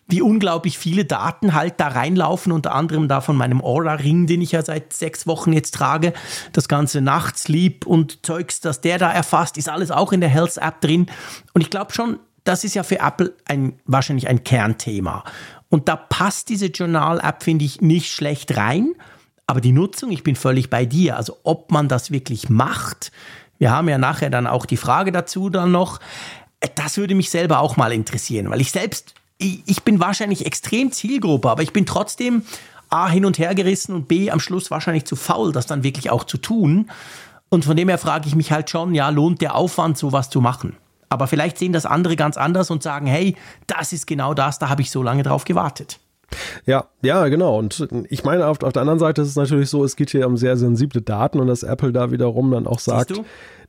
wie 0.08 0.22
unglaublich 0.22 0.78
viele 0.78 1.06
Daten 1.06 1.54
halt 1.54 1.80
da 1.80 1.90
reinlaufen, 1.90 2.52
unter 2.52 2.74
anderem 2.74 3.08
da 3.08 3.22
von 3.22 3.36
meinem 3.36 3.62
Aura-Ring, 3.62 4.26
den 4.26 4.42
ich 4.42 4.54
ja 4.54 4.64
seit 4.64 4.94
sechs 4.94 5.28
Wochen 5.28 5.52
jetzt 5.52 5.74
trage. 5.74 6.14
Das 6.54 6.68
ganze 6.68 7.02
Nachtsleep 7.02 7.86
und 7.86 8.26
Zeugs, 8.26 8.62
das 8.62 8.82
der 8.82 8.98
da 8.98 9.12
erfasst, 9.12 9.58
ist 9.58 9.70
alles 9.70 9.92
auch 9.92 10.14
in 10.14 10.22
der 10.22 10.30
Health-App 10.30 10.80
drin. 10.82 11.08
Und 11.54 11.62
ich 11.62 11.70
glaube 11.70 11.94
schon, 11.94 12.20
das 12.46 12.64
ist 12.64 12.76
ja 12.76 12.84
für 12.84 13.00
Apple 13.00 13.34
ein, 13.46 13.74
wahrscheinlich 13.86 14.30
ein 14.30 14.44
Kernthema. 14.44 15.26
Und 15.70 15.90
da 15.90 15.98
passt 15.98 16.48
diese 16.48 16.68
Journal-App, 16.68 17.44
finde 17.44 17.66
ich, 17.66 17.82
nicht 17.82 18.12
schlecht 18.12 18.56
rein. 18.56 18.94
Aber 19.46 19.60
die 19.60 19.74
Nutzung, 19.74 20.12
ich 20.12 20.24
bin 20.24 20.36
völlig 20.36 20.70
bei 20.70 20.86
dir. 20.86 21.18
Also 21.18 21.38
ob 21.44 21.72
man 21.72 21.90
das 21.90 22.12
wirklich 22.12 22.50
macht, 22.50 23.12
wir 23.60 23.72
haben 23.72 23.90
ja 23.90 23.98
nachher 23.98 24.30
dann 24.30 24.48
auch 24.48 24.66
die 24.66 24.78
Frage 24.78 25.12
dazu 25.12 25.50
dann 25.50 25.72
noch. 25.72 26.00
Das 26.76 26.98
würde 26.98 27.16
mich 27.16 27.30
selber 27.30 27.60
auch 27.60 27.76
mal 27.76 27.92
interessieren, 27.92 28.50
weil 28.50 28.62
ich 28.62 28.72
selbst, 28.72 29.14
ich 29.40 29.84
bin 29.84 30.00
wahrscheinlich 30.00 30.46
extrem 30.46 30.92
Zielgruppe, 30.92 31.50
aber 31.50 31.64
ich 31.64 31.74
bin 31.74 31.86
trotzdem 31.86 32.44
A 32.90 33.10
hin 33.10 33.26
und 33.26 33.38
her 33.38 33.54
gerissen 33.54 33.94
und 33.94 34.08
B 34.08 34.32
am 34.32 34.40
Schluss 34.40 34.72
wahrscheinlich 34.72 35.06
zu 35.06 35.16
faul, 35.16 35.52
das 35.52 35.68
dann 35.68 35.84
wirklich 35.84 36.10
auch 36.10 36.24
zu 36.24 36.38
tun. 36.38 36.90
Und 37.50 37.66
von 37.66 37.78
dem 37.78 37.90
her 37.90 37.98
frage 37.98 38.28
ich 38.28 38.36
mich 38.36 38.52
halt 38.52 38.70
schon, 38.70 38.94
ja, 38.94 39.10
lohnt 39.10 39.42
der 39.42 39.56
Aufwand, 39.56 39.98
sowas 39.98 40.30
zu 40.30 40.42
machen? 40.42 40.76
Aber 41.10 41.28
vielleicht 41.28 41.58
sehen 41.58 41.72
das 41.72 41.86
andere 41.86 42.16
ganz 42.16 42.36
anders 42.38 42.70
und 42.70 42.84
sagen, 42.84 43.08
hey, 43.08 43.36
das 43.68 43.94
ist 43.94 44.08
genau 44.08 44.34
das, 44.34 44.60
da 44.60 44.70
habe 44.70 44.82
ich 44.82 44.92
so 44.92 45.04
lange 45.04 45.24
drauf 45.24 45.46
gewartet. 45.46 46.00
Ja, 46.66 46.86
ja, 47.02 47.28
genau. 47.30 47.58
Und 47.58 47.88
ich 48.10 48.26
meine, 48.26 48.48
auf, 48.48 48.62
auf 48.62 48.74
der 48.74 48.82
anderen 48.82 49.00
Seite 49.00 49.22
ist 49.22 49.30
es 49.30 49.36
natürlich 49.38 49.70
so, 49.70 49.86
es 49.86 49.96
geht 49.96 50.10
hier 50.10 50.28
um 50.28 50.36
sehr 50.36 50.58
sensible 50.58 51.02
Daten 51.02 51.40
und 51.40 51.48
dass 51.48 51.64
Apple 51.64 51.94
da 51.94 52.12
wiederum 52.12 52.52
dann 52.52 52.68
auch 52.68 52.80
sagt, 52.80 53.22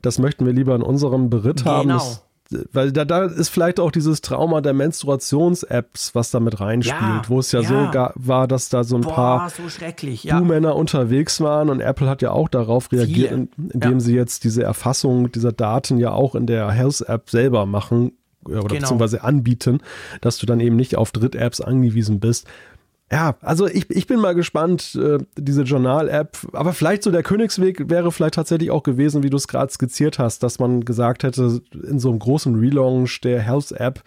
das 0.02 0.18
möchten 0.18 0.44
wir 0.44 0.52
lieber 0.52 0.74
in 0.74 0.82
unserem 0.82 1.30
Beritt 1.30 1.64
haben. 1.64 1.88
Genau. 1.88 1.98
Das, 1.98 2.24
weil 2.72 2.92
da, 2.92 3.04
da 3.04 3.24
ist 3.26 3.48
vielleicht 3.50 3.78
auch 3.80 3.90
dieses 3.90 4.20
Trauma 4.22 4.60
der 4.60 4.72
Menstruations-Apps, 4.72 6.14
was 6.14 6.30
da 6.30 6.40
mit 6.40 6.60
reinspielt, 6.60 7.00
Ja, 7.00 7.22
wo 7.28 7.38
es 7.40 7.52
ja, 7.52 7.60
ja. 7.60 7.68
so 7.68 7.90
ga, 7.92 8.12
war, 8.14 8.48
dass 8.48 8.68
da 8.68 8.84
so 8.84 8.96
ein 8.96 9.02
paar 9.02 9.40
Boah, 9.40 9.50
so 9.50 9.68
schrecklich, 9.68 10.24
ja. 10.24 10.38
Buhmänner 10.38 10.74
unterwegs 10.76 11.40
waren 11.40 11.68
und 11.70 11.80
Apple 11.80 12.08
hat 12.08 12.22
ja 12.22 12.30
auch 12.32 12.48
darauf 12.48 12.90
reagiert, 12.92 13.32
in- 13.32 13.48
indem 13.72 14.00
sie 14.00 14.14
jetzt 14.14 14.44
diese 14.44 14.62
Erfassung 14.62 15.30
dieser 15.30 15.52
Daten 15.52 15.98
ja 15.98 16.12
auch 16.12 16.34
in 16.34 16.46
der 16.46 16.70
Health-App 16.70 17.28
selber 17.30 17.66
machen 17.66 18.12
oder 18.44 18.62
Genau. 18.62 18.68
beziehungsweise 18.68 19.22
anbieten, 19.24 19.80
dass 20.20 20.38
du 20.38 20.46
dann 20.46 20.60
eben 20.60 20.76
nicht 20.76 20.96
auf 20.96 21.12
Dritt-Apps 21.12 21.60
angewiesen 21.60 22.18
bist. 22.20 22.46
Ja, 23.10 23.36
also 23.40 23.66
ich, 23.66 23.88
ich 23.90 24.06
bin 24.06 24.20
mal 24.20 24.34
gespannt, 24.34 24.94
äh, 24.94 25.18
diese 25.36 25.62
Journal-App, 25.62 26.36
aber 26.52 26.74
vielleicht 26.74 27.02
so 27.02 27.10
der 27.10 27.22
Königsweg 27.22 27.88
wäre 27.88 28.12
vielleicht 28.12 28.34
tatsächlich 28.34 28.70
auch 28.70 28.82
gewesen, 28.82 29.22
wie 29.22 29.30
du 29.30 29.38
es 29.38 29.48
gerade 29.48 29.72
skizziert 29.72 30.18
hast, 30.18 30.42
dass 30.42 30.58
man 30.58 30.84
gesagt 30.84 31.22
hätte, 31.22 31.62
in 31.72 31.98
so 31.98 32.10
einem 32.10 32.18
großen 32.18 32.54
Relaunch 32.54 33.20
der 33.22 33.40
Health-App 33.40 34.02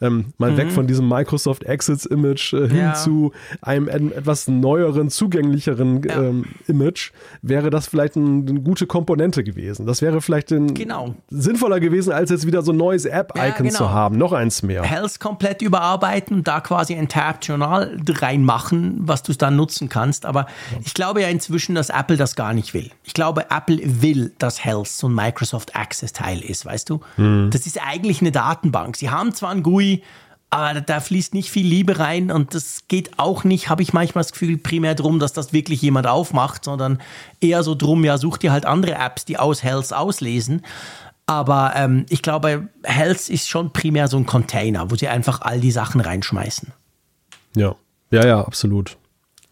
ähm, 0.00 0.26
mal 0.38 0.56
weg 0.56 0.70
von 0.70 0.86
diesem 0.86 1.08
Microsoft 1.08 1.64
Exits-Image 1.64 2.52
äh, 2.52 2.68
hin 2.68 2.76
Mhm. 2.76 2.76
Ja. 2.76 2.94
zu 2.94 3.32
einem 3.62 3.88
et- 3.88 4.12
etwas 4.16 4.46
neueren, 4.48 5.08
zugänglicheren 5.10 6.02
Ja. 6.02 6.22
ähm, 6.22 6.44
Image, 6.66 7.12
wäre 7.42 7.70
das 7.70 7.86
vielleicht 7.86 8.16
ein, 8.16 8.46
eine 8.48 8.60
gute 8.60 8.86
Komponente 8.86 9.42
gewesen. 9.44 9.86
Das 9.86 10.02
wäre 10.02 10.20
vielleicht 10.20 10.50
ein, 10.52 10.74
Genau. 10.74 11.14
sinnvoller 11.30 11.80
gewesen, 11.80 12.12
als 12.12 12.30
jetzt 12.30 12.46
wieder 12.46 12.62
so 12.62 12.72
ein 12.72 12.76
neues 12.76 13.04
App-Icon 13.06 13.66
Ja, 13.66 13.72
zu 13.72 13.78
genau. 13.84 13.90
haben. 13.90 14.18
Noch 14.18 14.32
eins 14.32 14.62
mehr. 14.62 14.82
Health 14.82 15.18
komplett 15.20 15.62
überarbeiten 15.62 16.36
und 16.36 16.48
da 16.48 16.60
quasi 16.60 16.94
ein 16.94 17.08
Tab-Journal 17.08 17.96
reinmachen, 18.08 18.98
was 19.00 19.22
du 19.22 19.32
dann 19.32 19.56
nutzen 19.56 19.88
kannst. 19.88 20.26
Aber 20.26 20.46
ich 20.84 20.94
glaube 20.94 21.22
ja 21.22 21.28
inzwischen, 21.28 21.74
dass 21.74 21.88
Apple 21.90 22.16
das 22.16 22.36
gar 22.36 22.52
nicht 22.54 22.74
will. 22.74 22.90
Ich 23.04 23.14
glaube, 23.14 23.46
Apple 23.50 23.78
will, 24.02 24.32
dass 24.38 24.64
Health 24.64 24.88
so 24.88 25.08
ein 25.08 25.14
Microsoft 25.14 25.74
Access-Teil 25.76 26.40
ist, 26.40 26.66
weißt 26.66 26.90
du? 26.90 27.00
Das 27.50 27.66
ist 27.66 27.78
eigentlich 27.84 28.20
eine 28.20 28.32
Datenbank. 28.32 28.96
Sie 28.96 29.10
haben 29.10 29.32
zwar 29.34 29.50
ein 29.50 29.62
GUI, 29.62 29.85
aber 30.50 30.80
da, 30.80 31.00
fließt 31.00 31.34
nicht 31.34 31.50
viel 31.50 31.66
Liebe 31.66 31.98
rein 31.98 32.30
und 32.30 32.54
das 32.54 32.84
geht 32.88 33.18
auch 33.18 33.44
nicht, 33.44 33.68
habe 33.68 33.82
ich 33.82 33.92
manchmal 33.92 34.22
das 34.22 34.32
Gefühl, 34.32 34.58
primär 34.58 34.94
drum, 34.94 35.18
dass 35.18 35.32
das 35.32 35.52
wirklich 35.52 35.82
jemand 35.82 36.06
aufmacht, 36.06 36.64
sondern 36.64 37.02
eher 37.40 37.62
so 37.62 37.74
drum, 37.74 38.04
ja, 38.04 38.16
such 38.16 38.38
dir 38.38 38.52
halt 38.52 38.64
andere 38.64 38.94
Apps, 38.94 39.24
die 39.24 39.38
aus 39.38 39.62
Health 39.62 39.92
auslesen. 39.92 40.62
Aber 41.26 41.72
ähm, 41.74 42.06
ich 42.08 42.22
glaube, 42.22 42.68
Health 42.84 43.28
ist 43.28 43.48
schon 43.48 43.72
primär 43.72 44.06
so 44.06 44.16
ein 44.16 44.26
Container, 44.26 44.90
wo 44.90 44.94
sie 44.94 45.08
einfach 45.08 45.40
all 45.40 45.60
die 45.60 45.72
Sachen 45.72 46.00
reinschmeißen. 46.00 46.72
Ja, 47.56 47.74
ja, 48.12 48.24
ja, 48.24 48.40
absolut. 48.40 48.96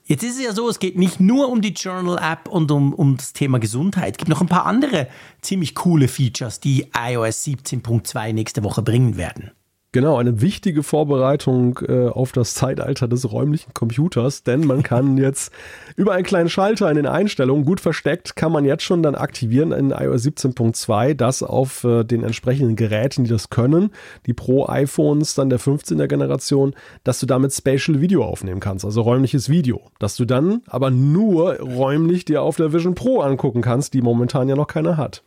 Jetzt 0.06 0.22
ist 0.22 0.36
es 0.36 0.44
ja 0.44 0.52
so, 0.52 0.68
es 0.68 0.78
geht 0.78 0.96
nicht 0.96 1.18
nur 1.18 1.48
um 1.48 1.62
die 1.62 1.72
Journal-App 1.72 2.46
und 2.48 2.70
um, 2.70 2.92
um 2.92 3.16
das 3.16 3.32
Thema 3.32 3.58
Gesundheit. 3.58 4.12
Es 4.12 4.18
gibt 4.18 4.28
noch 4.28 4.42
ein 4.42 4.48
paar 4.48 4.66
andere 4.66 5.08
ziemlich 5.40 5.74
coole 5.74 6.08
Features, 6.08 6.60
die 6.60 6.90
iOS 6.94 7.44
17.2 7.44 8.32
nächste 8.32 8.62
Woche 8.62 8.82
bringen 8.82 9.16
werden. 9.16 9.50
Genau, 9.94 10.16
eine 10.16 10.40
wichtige 10.40 10.82
Vorbereitung 10.82 11.78
äh, 11.86 12.08
auf 12.08 12.32
das 12.32 12.54
Zeitalter 12.54 13.06
des 13.06 13.30
räumlichen 13.30 13.74
Computers, 13.74 14.42
denn 14.42 14.66
man 14.66 14.82
kann 14.82 15.16
jetzt 15.18 15.52
über 15.94 16.14
einen 16.14 16.24
kleinen 16.24 16.48
Schalter 16.48 16.90
in 16.90 16.96
den 16.96 17.06
Einstellungen, 17.06 17.64
gut 17.64 17.78
versteckt, 17.78 18.34
kann 18.34 18.50
man 18.50 18.64
jetzt 18.64 18.82
schon 18.82 19.04
dann 19.04 19.14
aktivieren 19.14 19.70
in 19.70 19.92
iOS 19.92 20.24
17.2, 20.24 21.14
das 21.14 21.44
auf 21.44 21.84
äh, 21.84 22.02
den 22.02 22.24
entsprechenden 22.24 22.74
Geräten, 22.74 23.22
die 23.22 23.30
das 23.30 23.50
können, 23.50 23.92
die 24.26 24.34
Pro-iPhones 24.34 25.36
dann 25.36 25.48
der 25.48 25.60
15er 25.60 26.08
Generation, 26.08 26.74
dass 27.04 27.20
du 27.20 27.26
damit 27.26 27.52
Spatial 27.52 28.00
Video 28.00 28.24
aufnehmen 28.24 28.58
kannst, 28.58 28.84
also 28.84 29.00
räumliches 29.02 29.48
Video, 29.48 29.80
dass 30.00 30.16
du 30.16 30.24
dann 30.24 30.62
aber 30.66 30.90
nur 30.90 31.60
räumlich 31.60 32.24
dir 32.24 32.42
auf 32.42 32.56
der 32.56 32.72
Vision 32.72 32.96
Pro 32.96 33.20
angucken 33.20 33.62
kannst, 33.62 33.94
die 33.94 34.02
momentan 34.02 34.48
ja 34.48 34.56
noch 34.56 34.66
keiner 34.66 34.96
hat. 34.96 35.22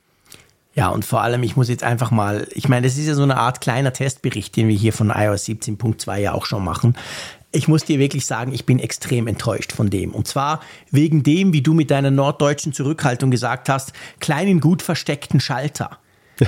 Ja, 0.77 0.89
und 0.89 1.05
vor 1.05 1.23
allem, 1.23 1.41
ich 1.41 1.55
muss 1.55 1.69
jetzt 1.69 1.83
einfach 1.83 2.11
mal, 2.11 2.47
ich 2.53 2.69
meine, 2.69 2.85
das 2.85 2.99
ist 2.99 3.07
ja 3.07 3.15
so 3.15 3.23
eine 3.23 3.37
Art 3.37 3.61
kleiner 3.61 3.93
Testbericht, 3.93 4.55
den 4.55 4.67
wir 4.67 4.75
hier 4.75 4.93
von 4.93 5.09
iOS 5.09 5.45
17.2 5.45 6.17
ja 6.19 6.33
auch 6.33 6.45
schon 6.45 6.63
machen. 6.63 6.95
Ich 7.51 7.67
muss 7.67 7.83
dir 7.83 7.97
wirklich 7.97 8.27
sagen, 8.27 8.53
ich 8.53 8.67
bin 8.67 8.77
extrem 8.77 9.25
enttäuscht 9.25 9.71
von 9.71 9.89
dem. 9.89 10.11
Und 10.11 10.27
zwar 10.27 10.59
wegen 10.91 11.23
dem, 11.23 11.51
wie 11.51 11.63
du 11.63 11.73
mit 11.73 11.89
deiner 11.89 12.11
norddeutschen 12.11 12.73
Zurückhaltung 12.73 13.31
gesagt 13.31 13.69
hast, 13.69 13.93
kleinen, 14.19 14.59
gut 14.59 14.83
versteckten 14.83 15.39
Schalter. 15.39 15.97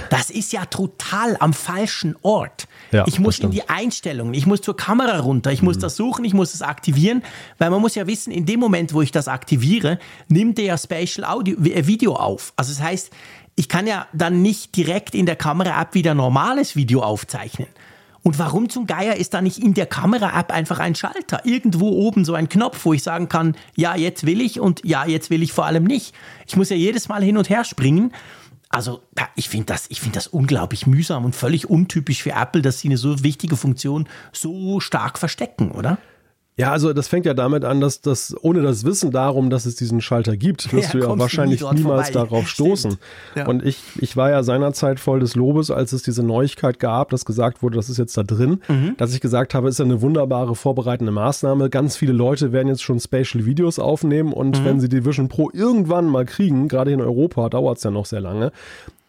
Das 0.09 0.29
ist 0.29 0.53
ja 0.53 0.65
total 0.65 1.35
am 1.39 1.53
falschen 1.53 2.15
Ort. 2.21 2.67
Ja, 2.91 3.05
ich 3.07 3.19
muss 3.19 3.37
das 3.37 3.45
in 3.45 3.51
die 3.51 3.67
Einstellungen, 3.69 4.33
ich 4.33 4.45
muss 4.45 4.61
zur 4.61 4.77
Kamera 4.77 5.19
runter, 5.19 5.51
ich 5.51 5.61
muss 5.61 5.79
das 5.79 5.95
suchen, 5.95 6.25
ich 6.25 6.33
muss 6.33 6.53
es 6.53 6.61
aktivieren, 6.61 7.23
weil 7.57 7.69
man 7.69 7.81
muss 7.81 7.95
ja 7.95 8.05
wissen, 8.05 8.31
in 8.31 8.45
dem 8.45 8.59
Moment, 8.59 8.93
wo 8.93 9.01
ich 9.01 9.11
das 9.11 9.27
aktiviere, 9.27 9.99
nimmt 10.27 10.57
der 10.57 10.65
ja 10.65 10.77
Spatial 10.77 11.25
Audio, 11.27 11.57
äh, 11.63 11.87
Video 11.87 12.13
auf. 12.13 12.53
Also 12.55 12.71
das 12.71 12.81
heißt, 12.81 13.11
ich 13.59 13.67
kann 13.67 13.87
ja 13.87 14.07
dann 14.13 14.41
nicht 14.41 14.77
direkt 14.77 15.13
in 15.13 15.25
der 15.25 15.35
Kamera-App 15.35 15.93
wieder 15.93 16.13
normales 16.13 16.77
Video 16.77 17.01
aufzeichnen. 17.01 17.67
Und 18.23 18.39
warum 18.39 18.69
zum 18.69 18.87
Geier 18.87 19.17
ist 19.17 19.33
da 19.33 19.41
nicht 19.41 19.61
in 19.61 19.73
der 19.73 19.85
Kamera-App 19.85 20.53
einfach 20.53 20.79
ein 20.79 20.95
Schalter? 20.95 21.45
Irgendwo 21.45 21.89
oben 21.89 22.23
so 22.23 22.35
ein 22.35 22.47
Knopf, 22.47 22.85
wo 22.85 22.93
ich 22.93 23.03
sagen 23.03 23.27
kann, 23.27 23.57
ja, 23.75 23.97
jetzt 23.97 24.25
will 24.25 24.39
ich 24.39 24.61
und 24.61 24.85
ja, 24.85 25.05
jetzt 25.05 25.29
will 25.29 25.43
ich 25.43 25.51
vor 25.51 25.65
allem 25.65 25.83
nicht. 25.83 26.15
Ich 26.47 26.55
muss 26.55 26.69
ja 26.69 26.77
jedes 26.77 27.09
Mal 27.09 27.21
hin 27.21 27.35
und 27.35 27.49
her 27.49 27.65
springen. 27.65 28.13
Also, 28.69 29.01
ich 29.35 29.49
finde 29.49 29.65
das, 29.65 29.87
ich 29.89 29.99
finde 29.99 30.15
das 30.15 30.27
unglaublich 30.27 30.87
mühsam 30.87 31.25
und 31.25 31.35
völlig 31.35 31.69
untypisch 31.69 32.23
für 32.23 32.31
Apple, 32.31 32.61
dass 32.61 32.79
sie 32.79 32.87
eine 32.87 32.97
so 32.97 33.25
wichtige 33.25 33.57
Funktion 33.57 34.07
so 34.31 34.79
stark 34.79 35.19
verstecken, 35.19 35.71
oder? 35.71 35.97
Ja, 36.59 36.73
also 36.73 36.91
das 36.91 37.07
fängt 37.07 37.25
ja 37.25 37.33
damit 37.33 37.63
an, 37.63 37.79
dass 37.79 38.01
das 38.01 38.35
ohne 38.41 38.61
das 38.61 38.83
Wissen 38.83 39.11
darum, 39.11 39.49
dass 39.49 39.65
es 39.65 39.75
diesen 39.75 40.01
Schalter 40.01 40.35
gibt, 40.35 40.73
wirst 40.73 40.93
ja, 40.93 40.99
du 40.99 41.07
ja 41.07 41.17
wahrscheinlich 41.17 41.61
nie 41.61 41.75
niemals 41.75 42.09
vorbei. 42.09 42.27
darauf 42.27 42.49
stoßen. 42.49 42.97
Ja. 43.35 43.47
Und 43.47 43.65
ich, 43.65 43.81
ich 44.01 44.17
war 44.17 44.29
ja 44.29 44.43
seinerzeit 44.43 44.99
voll 44.99 45.21
des 45.21 45.35
Lobes, 45.35 45.71
als 45.71 45.93
es 45.93 46.03
diese 46.03 46.21
Neuigkeit 46.21 46.77
gab, 46.77 47.11
dass 47.11 47.23
gesagt 47.23 47.63
wurde, 47.63 47.77
das 47.77 47.89
ist 47.89 47.97
jetzt 47.97 48.17
da 48.17 48.23
drin, 48.23 48.59
mhm. 48.67 48.95
dass 48.97 49.13
ich 49.13 49.21
gesagt 49.21 49.53
habe, 49.53 49.69
ist 49.69 49.79
ja 49.79 49.85
eine 49.85 50.01
wunderbare 50.01 50.53
vorbereitende 50.53 51.13
Maßnahme. 51.13 51.69
Ganz 51.69 51.95
viele 51.95 52.11
Leute 52.11 52.51
werden 52.51 52.67
jetzt 52.67 52.83
schon 52.83 52.99
Spatial 52.99 53.45
Videos 53.45 53.79
aufnehmen 53.79 54.33
und 54.33 54.59
mhm. 54.59 54.65
wenn 54.65 54.79
sie 54.81 54.89
die 54.89 55.05
Vision 55.05 55.29
Pro 55.29 55.49
irgendwann 55.53 56.07
mal 56.07 56.25
kriegen, 56.25 56.67
gerade 56.67 56.91
in 56.91 56.99
Europa 56.99 57.47
dauert 57.47 57.77
es 57.77 57.85
ja 57.85 57.91
noch 57.91 58.05
sehr 58.05 58.19
lange, 58.19 58.51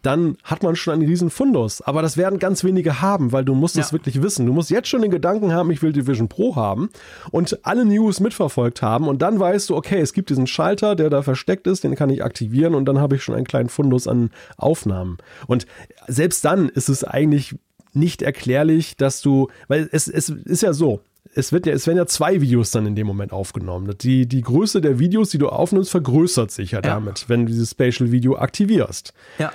dann 0.01 0.37
hat 0.43 0.63
man 0.63 0.75
schon 0.75 0.93
einen 0.93 1.05
riesen 1.07 1.29
Fundus. 1.29 1.81
Aber 1.81 2.01
das 2.01 2.17
werden 2.17 2.39
ganz 2.39 2.63
wenige 2.63 3.01
haben, 3.01 3.31
weil 3.31 3.45
du 3.45 3.53
musst 3.53 3.77
es 3.77 3.93
wirklich 3.93 4.21
wissen. 4.21 4.45
Du 4.45 4.53
musst 4.53 4.69
jetzt 4.69 4.87
schon 4.87 5.01
den 5.01 5.11
Gedanken 5.11 5.53
haben, 5.53 5.71
ich 5.71 5.81
will 5.81 5.93
die 5.93 6.07
Vision 6.07 6.27
Pro 6.27 6.55
haben 6.55 6.89
und 7.31 7.59
alle 7.63 7.85
News 7.85 8.19
mitverfolgt 8.19 8.81
haben 8.81 9.07
und 9.07 9.21
dann 9.21 9.39
weißt 9.39 9.69
du, 9.69 9.75
okay, 9.75 9.99
es 9.99 10.13
gibt 10.13 10.29
diesen 10.29 10.47
Schalter, 10.47 10.95
der 10.95 11.09
da 11.09 11.21
versteckt 11.21 11.67
ist, 11.67 11.83
den 11.83 11.95
kann 11.95 12.09
ich 12.09 12.23
aktivieren 12.23 12.75
und 12.75 12.85
dann 12.85 12.99
habe 12.99 13.15
ich 13.15 13.23
schon 13.23 13.35
einen 13.35 13.45
kleinen 13.45 13.69
Fundus 13.69 14.07
an 14.07 14.31
Aufnahmen. 14.57 15.17
Und 15.47 15.65
selbst 16.07 16.43
dann 16.45 16.69
ist 16.69 16.89
es 16.89 17.03
eigentlich 17.03 17.55
nicht 17.93 18.21
erklärlich, 18.21 18.95
dass 18.97 19.21
du, 19.21 19.49
weil 19.67 19.89
es, 19.91 20.07
es 20.07 20.29
ist 20.29 20.63
ja 20.63 20.73
so, 20.73 21.01
es, 21.33 21.51
wird 21.51 21.65
ja, 21.65 21.73
es 21.73 21.87
werden 21.87 21.97
ja 21.97 22.05
zwei 22.05 22.41
Videos 22.41 22.71
dann 22.71 22.85
in 22.85 22.95
dem 22.95 23.07
Moment 23.07 23.31
aufgenommen. 23.31 23.95
Die, 24.01 24.27
die 24.27 24.41
Größe 24.41 24.81
der 24.81 24.99
Videos, 24.99 25.29
die 25.29 25.37
du 25.37 25.49
aufnimmst, 25.49 25.91
vergrößert 25.91 26.51
sich 26.51 26.71
ja, 26.71 26.79
ja. 26.79 26.81
damit, 26.81 27.25
wenn 27.29 27.45
du 27.45 27.51
dieses 27.51 27.71
Spatial 27.71 28.11
Video 28.11 28.37
aktivierst. 28.37 29.13
Ja. 29.37 29.51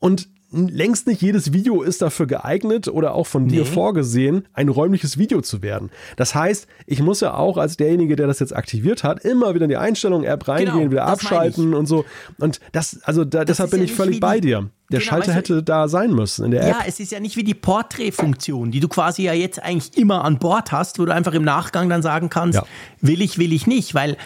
Und 0.00 0.28
längst 0.52 1.06
nicht 1.06 1.22
jedes 1.22 1.52
Video 1.52 1.82
ist 1.82 2.02
dafür 2.02 2.26
geeignet 2.26 2.88
oder 2.88 3.14
auch 3.14 3.26
von 3.26 3.46
dir 3.46 3.64
vorgesehen, 3.64 4.48
ein 4.52 4.68
räumliches 4.68 5.16
Video 5.16 5.40
zu 5.42 5.62
werden. 5.62 5.90
Das 6.16 6.34
heißt, 6.34 6.66
ich 6.86 7.00
muss 7.00 7.20
ja 7.20 7.34
auch 7.34 7.56
als 7.56 7.76
derjenige, 7.76 8.16
der 8.16 8.26
das 8.26 8.40
jetzt 8.40 8.54
aktiviert 8.54 9.04
hat, 9.04 9.24
immer 9.24 9.54
wieder 9.54 9.64
in 9.64 9.70
die 9.70 9.76
Einstellungen 9.76 10.26
App 10.26 10.48
reingehen, 10.48 10.78
genau, 10.78 10.90
wieder 10.90 11.06
abschalten 11.06 11.74
und 11.74 11.86
so. 11.86 12.04
Und 12.38 12.60
das, 12.72 13.00
also 13.04 13.24
da, 13.24 13.40
das 13.40 13.58
deshalb 13.58 13.70
bin 13.70 13.80
ja 13.80 13.84
ich 13.84 13.94
völlig 13.94 14.18
bei 14.18 14.40
dir. 14.40 14.70
Der 14.90 14.98
genau, 14.98 15.08
Schalter 15.08 15.32
hätte 15.32 15.54
du, 15.56 15.62
da 15.62 15.86
sein 15.86 16.10
müssen 16.10 16.46
in 16.46 16.50
der 16.50 16.62
App. 16.62 16.68
Ja, 16.68 16.78
es 16.84 16.98
ist 16.98 17.12
ja 17.12 17.20
nicht 17.20 17.36
wie 17.36 17.44
die 17.44 17.54
Portrait-Funktion, 17.54 18.72
die 18.72 18.80
du 18.80 18.88
quasi 18.88 19.22
ja 19.22 19.32
jetzt 19.32 19.62
eigentlich 19.62 19.96
immer 19.96 20.24
an 20.24 20.40
Bord 20.40 20.72
hast, 20.72 20.98
wo 20.98 21.04
du 21.04 21.14
einfach 21.14 21.34
im 21.34 21.44
Nachgang 21.44 21.88
dann 21.88 22.02
sagen 22.02 22.28
kannst, 22.28 22.56
ja. 22.56 22.64
will 23.00 23.22
ich, 23.22 23.38
will 23.38 23.52
ich 23.52 23.68
nicht, 23.68 23.94
weil 23.94 24.16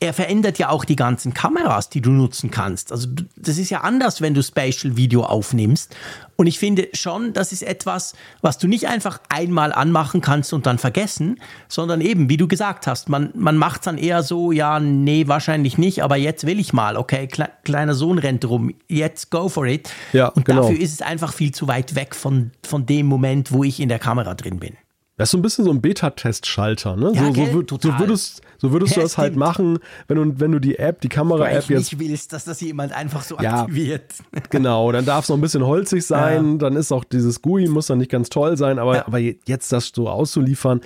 er 0.00 0.14
verändert 0.14 0.58
ja 0.58 0.70
auch 0.70 0.86
die 0.86 0.96
ganzen 0.96 1.34
Kameras, 1.34 1.90
die 1.90 2.00
du 2.00 2.10
nutzen 2.10 2.50
kannst. 2.50 2.90
Also 2.90 3.06
das 3.36 3.58
ist 3.58 3.68
ja 3.68 3.82
anders, 3.82 4.22
wenn 4.22 4.32
du 4.32 4.42
Spatial 4.42 4.96
Video 4.96 5.22
aufnimmst. 5.24 5.94
Und 6.36 6.46
ich 6.46 6.58
finde 6.58 6.88
schon, 6.94 7.34
das 7.34 7.52
ist 7.52 7.62
etwas, 7.62 8.14
was 8.40 8.56
du 8.56 8.66
nicht 8.66 8.88
einfach 8.88 9.20
einmal 9.28 9.74
anmachen 9.74 10.22
kannst 10.22 10.54
und 10.54 10.64
dann 10.64 10.78
vergessen, 10.78 11.38
sondern 11.68 12.00
eben, 12.00 12.30
wie 12.30 12.38
du 12.38 12.48
gesagt 12.48 12.86
hast, 12.86 13.10
man, 13.10 13.30
man 13.34 13.58
macht 13.58 13.82
es 13.82 13.84
dann 13.84 13.98
eher 13.98 14.22
so, 14.22 14.50
ja, 14.50 14.80
nee, 14.80 15.28
wahrscheinlich 15.28 15.76
nicht, 15.76 16.02
aber 16.02 16.16
jetzt 16.16 16.46
will 16.46 16.58
ich 16.58 16.72
mal, 16.72 16.96
okay, 16.96 17.26
kle 17.26 17.50
kleiner 17.64 17.92
Sohn 17.92 18.18
rennt 18.18 18.48
rum, 18.48 18.72
jetzt 18.88 19.30
go 19.30 19.50
for 19.50 19.66
it. 19.66 19.90
Ja, 20.14 20.28
und 20.28 20.46
genau. 20.46 20.62
dafür 20.62 20.80
ist 20.80 20.94
es 20.94 21.02
einfach 21.02 21.34
viel 21.34 21.52
zu 21.52 21.68
weit 21.68 21.94
weg 21.94 22.14
von, 22.14 22.52
von 22.64 22.86
dem 22.86 23.04
Moment, 23.04 23.52
wo 23.52 23.62
ich 23.62 23.78
in 23.78 23.90
der 23.90 23.98
Kamera 23.98 24.34
drin 24.34 24.58
bin. 24.58 24.76
Das 25.20 25.26
ist 25.26 25.32
so 25.32 25.36
ein 25.38 25.42
bisschen 25.42 25.66
so 25.66 25.70
ein 25.70 25.82
Beta-Test-Schalter, 25.82 26.96
ne? 26.96 27.12
Ja, 27.14 27.26
so, 27.26 27.62
so, 27.68 27.78
so, 27.78 27.98
würdest, 27.98 28.40
so 28.56 28.72
würdest 28.72 28.92
ja, 28.92 29.02
du 29.02 29.02
das 29.02 29.18
halt 29.18 29.36
machen, 29.36 29.78
wenn 30.08 30.16
du, 30.16 30.40
wenn 30.40 30.50
du 30.50 30.58
die 30.58 30.78
App, 30.78 31.02
die 31.02 31.10
Kamera-App 31.10 31.68
jetzt. 31.68 31.92
nicht 31.92 31.98
willst, 31.98 32.32
dass 32.32 32.44
das 32.44 32.58
jemand 32.62 32.94
einfach 32.94 33.22
so 33.22 33.36
ja, 33.38 33.60
aktiviert. 33.60 34.14
Genau, 34.48 34.90
dann 34.90 35.04
darf 35.04 35.24
es 35.24 35.28
noch 35.28 35.36
ein 35.36 35.42
bisschen 35.42 35.66
holzig 35.66 36.06
sein, 36.06 36.58
dann 36.58 36.74
ist 36.74 36.90
auch 36.90 37.04
dieses 37.04 37.42
GUI, 37.42 37.68
muss 37.68 37.88
dann 37.88 37.98
nicht 37.98 38.10
ganz 38.10 38.30
toll 38.30 38.56
sein, 38.56 38.78
aber, 38.78 39.06
aber 39.06 39.18
jetzt 39.18 39.70
das 39.72 39.92
so 39.94 40.08
auszuliefern, 40.08 40.80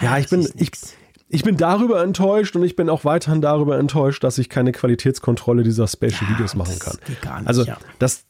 ja, 0.00 0.18
ich 0.18 0.28
bin, 0.30 0.48
ich, 0.56 0.72
ich 1.28 1.42
bin 1.42 1.56
darüber 1.56 2.02
enttäuscht 2.02 2.54
und 2.54 2.62
ich 2.62 2.76
bin 2.76 2.88
auch 2.88 3.04
weiterhin 3.04 3.40
darüber 3.40 3.78
enttäuscht, 3.78 4.22
dass 4.22 4.38
ich 4.38 4.48
keine 4.48 4.72
Qualitätskontrolle 4.72 5.64
dieser 5.64 5.88
Special 5.88 6.22
ja, 6.22 6.30
Videos 6.30 6.54
machen 6.54 6.78
kann. 6.78 6.98
Nicht, 7.08 7.26
also 7.44 7.64
ja. 7.64 7.78
das 7.98 8.24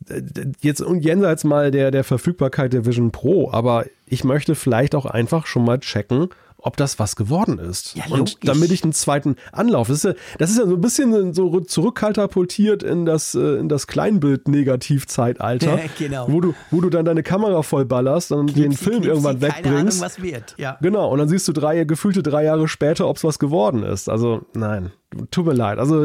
jetzt 0.60 0.80
und 0.80 1.00
jenseits 1.00 1.44
mal 1.44 1.70
der 1.70 1.90
der 1.90 2.04
Verfügbarkeit 2.04 2.72
der 2.72 2.86
Vision 2.86 3.10
Pro, 3.10 3.50
aber 3.52 3.84
ich 4.06 4.24
möchte 4.24 4.54
vielleicht 4.54 4.94
auch 4.94 5.04
einfach 5.04 5.46
schon 5.46 5.64
mal 5.64 5.78
checken, 5.80 6.30
ob 6.66 6.76
das 6.76 6.98
was 6.98 7.14
geworden 7.14 7.58
ist. 7.58 7.94
Ja, 7.94 8.04
und 8.10 8.38
damit 8.42 8.72
ich 8.72 8.82
einen 8.82 8.92
zweiten 8.92 9.36
Anlauf. 9.52 9.86
Das 9.86 9.98
ist, 9.98 10.04
ja, 10.04 10.14
das 10.38 10.50
ist 10.50 10.58
ja 10.58 10.66
so 10.66 10.74
ein 10.74 10.80
bisschen 10.80 11.32
so 11.32 11.60
zurückkalterpultiert 11.60 12.82
in 12.82 13.06
das, 13.06 13.36
äh, 13.36 13.58
in 13.58 13.68
das 13.68 13.86
Kleinbild-Negativ-Zeitalter, 13.86 15.78
genau. 15.98 16.26
wo, 16.28 16.40
du, 16.40 16.54
wo 16.72 16.80
du 16.80 16.90
dann 16.90 17.04
deine 17.04 17.22
Kamera 17.22 17.62
vollballerst 17.62 18.32
und 18.32 18.46
Knipsi, 18.52 18.62
den 18.62 18.72
Film 18.72 18.94
knipsi, 18.96 19.08
irgendwann 19.08 19.40
wegbringst. 19.40 19.64
Keine 19.64 19.78
Ahnung, 19.78 20.00
was 20.00 20.20
wird. 20.20 20.54
Ja. 20.58 20.76
Genau, 20.80 21.08
und 21.10 21.18
dann 21.20 21.28
siehst 21.28 21.46
du 21.46 21.52
drei, 21.52 21.84
gefühlte 21.84 22.24
drei 22.24 22.42
Jahre 22.44 22.66
später, 22.66 23.06
ob 23.06 23.16
es 23.16 23.24
was 23.24 23.38
geworden 23.38 23.84
ist. 23.84 24.08
Also 24.08 24.44
nein, 24.54 24.90
tut 25.30 25.46
mir 25.46 25.54
leid. 25.54 25.78
Also 25.78 26.04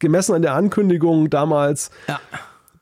gemessen 0.00 0.34
an 0.34 0.42
der 0.42 0.54
Ankündigung 0.54 1.30
damals. 1.30 1.90
Ja 2.08 2.18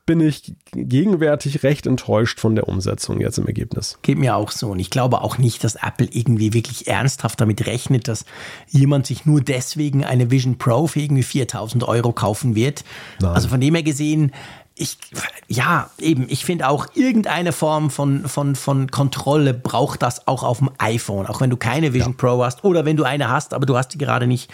bin 0.09 0.20
ich 0.20 0.54
gegenwärtig 0.72 1.62
recht 1.64 1.86
enttäuscht 1.86 2.40
von 2.40 2.54
der 2.54 2.66
Umsetzung 2.66 3.20
jetzt 3.20 3.36
im 3.36 3.46
Ergebnis. 3.46 3.98
Geht 4.00 4.16
mir 4.16 4.36
auch 4.36 4.50
so. 4.52 4.70
Und 4.70 4.78
ich 4.78 4.88
glaube 4.88 5.20
auch 5.20 5.36
nicht, 5.36 5.62
dass 5.64 5.74
Apple 5.74 6.09
irgendwie 6.11 6.54
wirklich 6.54 6.88
ernsthaft 6.88 7.38
damit 7.42 7.66
rechnet, 7.66 8.09
dass 8.09 8.24
jemand 8.68 9.06
sich 9.06 9.26
nur 9.26 9.42
deswegen 9.42 10.06
eine 10.06 10.30
Vision 10.30 10.56
Pro 10.56 10.86
für 10.86 11.00
irgendwie 11.00 11.22
4000 11.22 11.84
Euro 11.84 12.12
kaufen 12.12 12.54
wird. 12.54 12.84
Nein. 13.20 13.32
Also 13.32 13.48
von 13.50 13.61
dem 13.61 13.74
her 13.74 13.82
gesehen, 13.82 14.32
ich, 14.74 14.96
ja, 15.46 15.90
eben, 15.98 16.24
ich 16.30 16.42
finde 16.46 16.70
auch 16.70 16.86
irgendeine 16.94 17.52
Form 17.52 17.90
von, 17.90 18.26
von, 18.28 18.56
von 18.56 18.90
Kontrolle 18.90 19.52
braucht 19.52 20.00
das 20.00 20.26
auch 20.26 20.42
auf 20.42 20.61
dem 20.61 20.70
iPhone. 20.78 21.26
Auch 21.26 21.42
wenn 21.42 21.50
du 21.50 21.59
keine 21.59 21.92
Vision 21.92 22.12
ja. 22.12 22.16
Pro 22.16 22.42
hast 22.42 22.64
oder 22.64 22.86
wenn 22.86 22.96
du 22.96 23.04
eine 23.04 23.28
hast, 23.28 23.52
aber 23.52 23.66
du 23.66 23.76
hast 23.76 23.88
die 23.88 23.98
gerade 23.98 24.26
nicht 24.26 24.50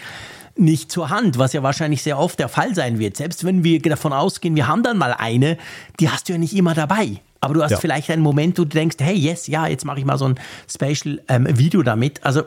nicht 0.57 0.91
zur 0.91 1.09
Hand, 1.09 1.37
was 1.37 1.53
ja 1.53 1.63
wahrscheinlich 1.63 2.01
sehr 2.01 2.17
oft 2.17 2.39
der 2.39 2.49
Fall 2.49 2.73
sein 2.75 2.99
wird. 2.99 3.17
Selbst 3.17 3.43
wenn 3.43 3.63
wir 3.63 3.81
davon 3.81 4.13
ausgehen, 4.13 4.55
wir 4.55 4.67
haben 4.67 4.83
dann 4.83 4.97
mal 4.97 5.13
eine, 5.13 5.57
die 5.99 6.09
hast 6.09 6.27
du 6.27 6.33
ja 6.33 6.39
nicht 6.39 6.55
immer 6.55 6.73
dabei. 6.73 7.21
Aber 7.41 7.53
du 7.53 7.63
hast 7.63 7.71
ja. 7.71 7.77
vielleicht 7.77 8.09
einen 8.09 8.23
Moment, 8.23 8.57
wo 8.57 8.63
du 8.63 8.69
denkst, 8.69 8.97
hey, 8.99 9.15
yes, 9.15 9.47
ja, 9.47 9.67
jetzt 9.67 9.85
mache 9.85 9.99
ich 9.99 10.05
mal 10.05 10.17
so 10.17 10.27
ein 10.27 10.39
Special 10.67 11.21
ähm, 11.27 11.47
Video 11.57 11.83
damit. 11.83 12.23
Also 12.25 12.43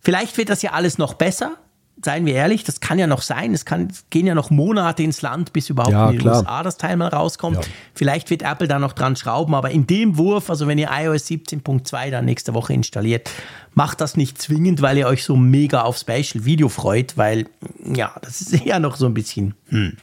vielleicht 0.00 0.36
wird 0.38 0.50
das 0.50 0.62
ja 0.62 0.72
alles 0.72 0.98
noch 0.98 1.14
besser 1.14 1.56
seien 2.04 2.26
wir 2.26 2.34
ehrlich, 2.34 2.64
das 2.64 2.80
kann 2.80 2.98
ja 2.98 3.06
noch 3.06 3.22
sein. 3.22 3.52
Es, 3.54 3.64
kann, 3.64 3.92
gehen 4.10 4.26
ja 4.26 4.34
noch 4.34 4.50
Monate 4.50 5.02
ins 5.02 5.22
Land, 5.22 5.52
bis 5.52 5.68
überhaupt 5.70 5.92
ja, 5.92 6.10
in 6.10 6.18
den 6.18 6.28
USA 6.28 6.62
das 6.62 6.76
Teil 6.76 6.96
mal 6.96 7.08
rauskommt. 7.08 7.58
Ja. 7.58 7.62
Vielleicht 7.94 8.30
wird 8.30 8.42
Apple 8.42 8.68
da 8.68 8.78
noch 8.78 8.92
dran 8.92 9.16
schrauben, 9.16 9.54
aber 9.54 9.70
in 9.70 9.86
dem 9.86 10.16
Wurf, 10.16 10.50
also 10.50 10.66
wenn 10.66 10.78
ihr 10.78 10.90
iOS 10.90 11.26
17.2 11.26 12.10
dann 12.10 12.24
nächste 12.24 12.54
Woche 12.54 12.72
installiert, 12.72 13.30
macht 13.74 14.00
das 14.00 14.16
nicht 14.16 14.40
zwingend, 14.40 14.82
weil 14.82 14.98
ihr 14.98 15.06
euch 15.06 15.24
so 15.24 15.36
mega 15.36 15.82
auf 15.82 15.98
Spatial 15.98 16.44
Video 16.44 16.68
freut, 16.68 17.16
weil 17.16 17.46
ja, 17.84 18.14
das 18.22 18.40
ist 18.40 18.52
eher 18.66 18.80
noch 18.80 18.96
so 18.96 19.06
ein 19.06 19.14
bisschen. 19.14 19.54
Hm. 19.68 19.96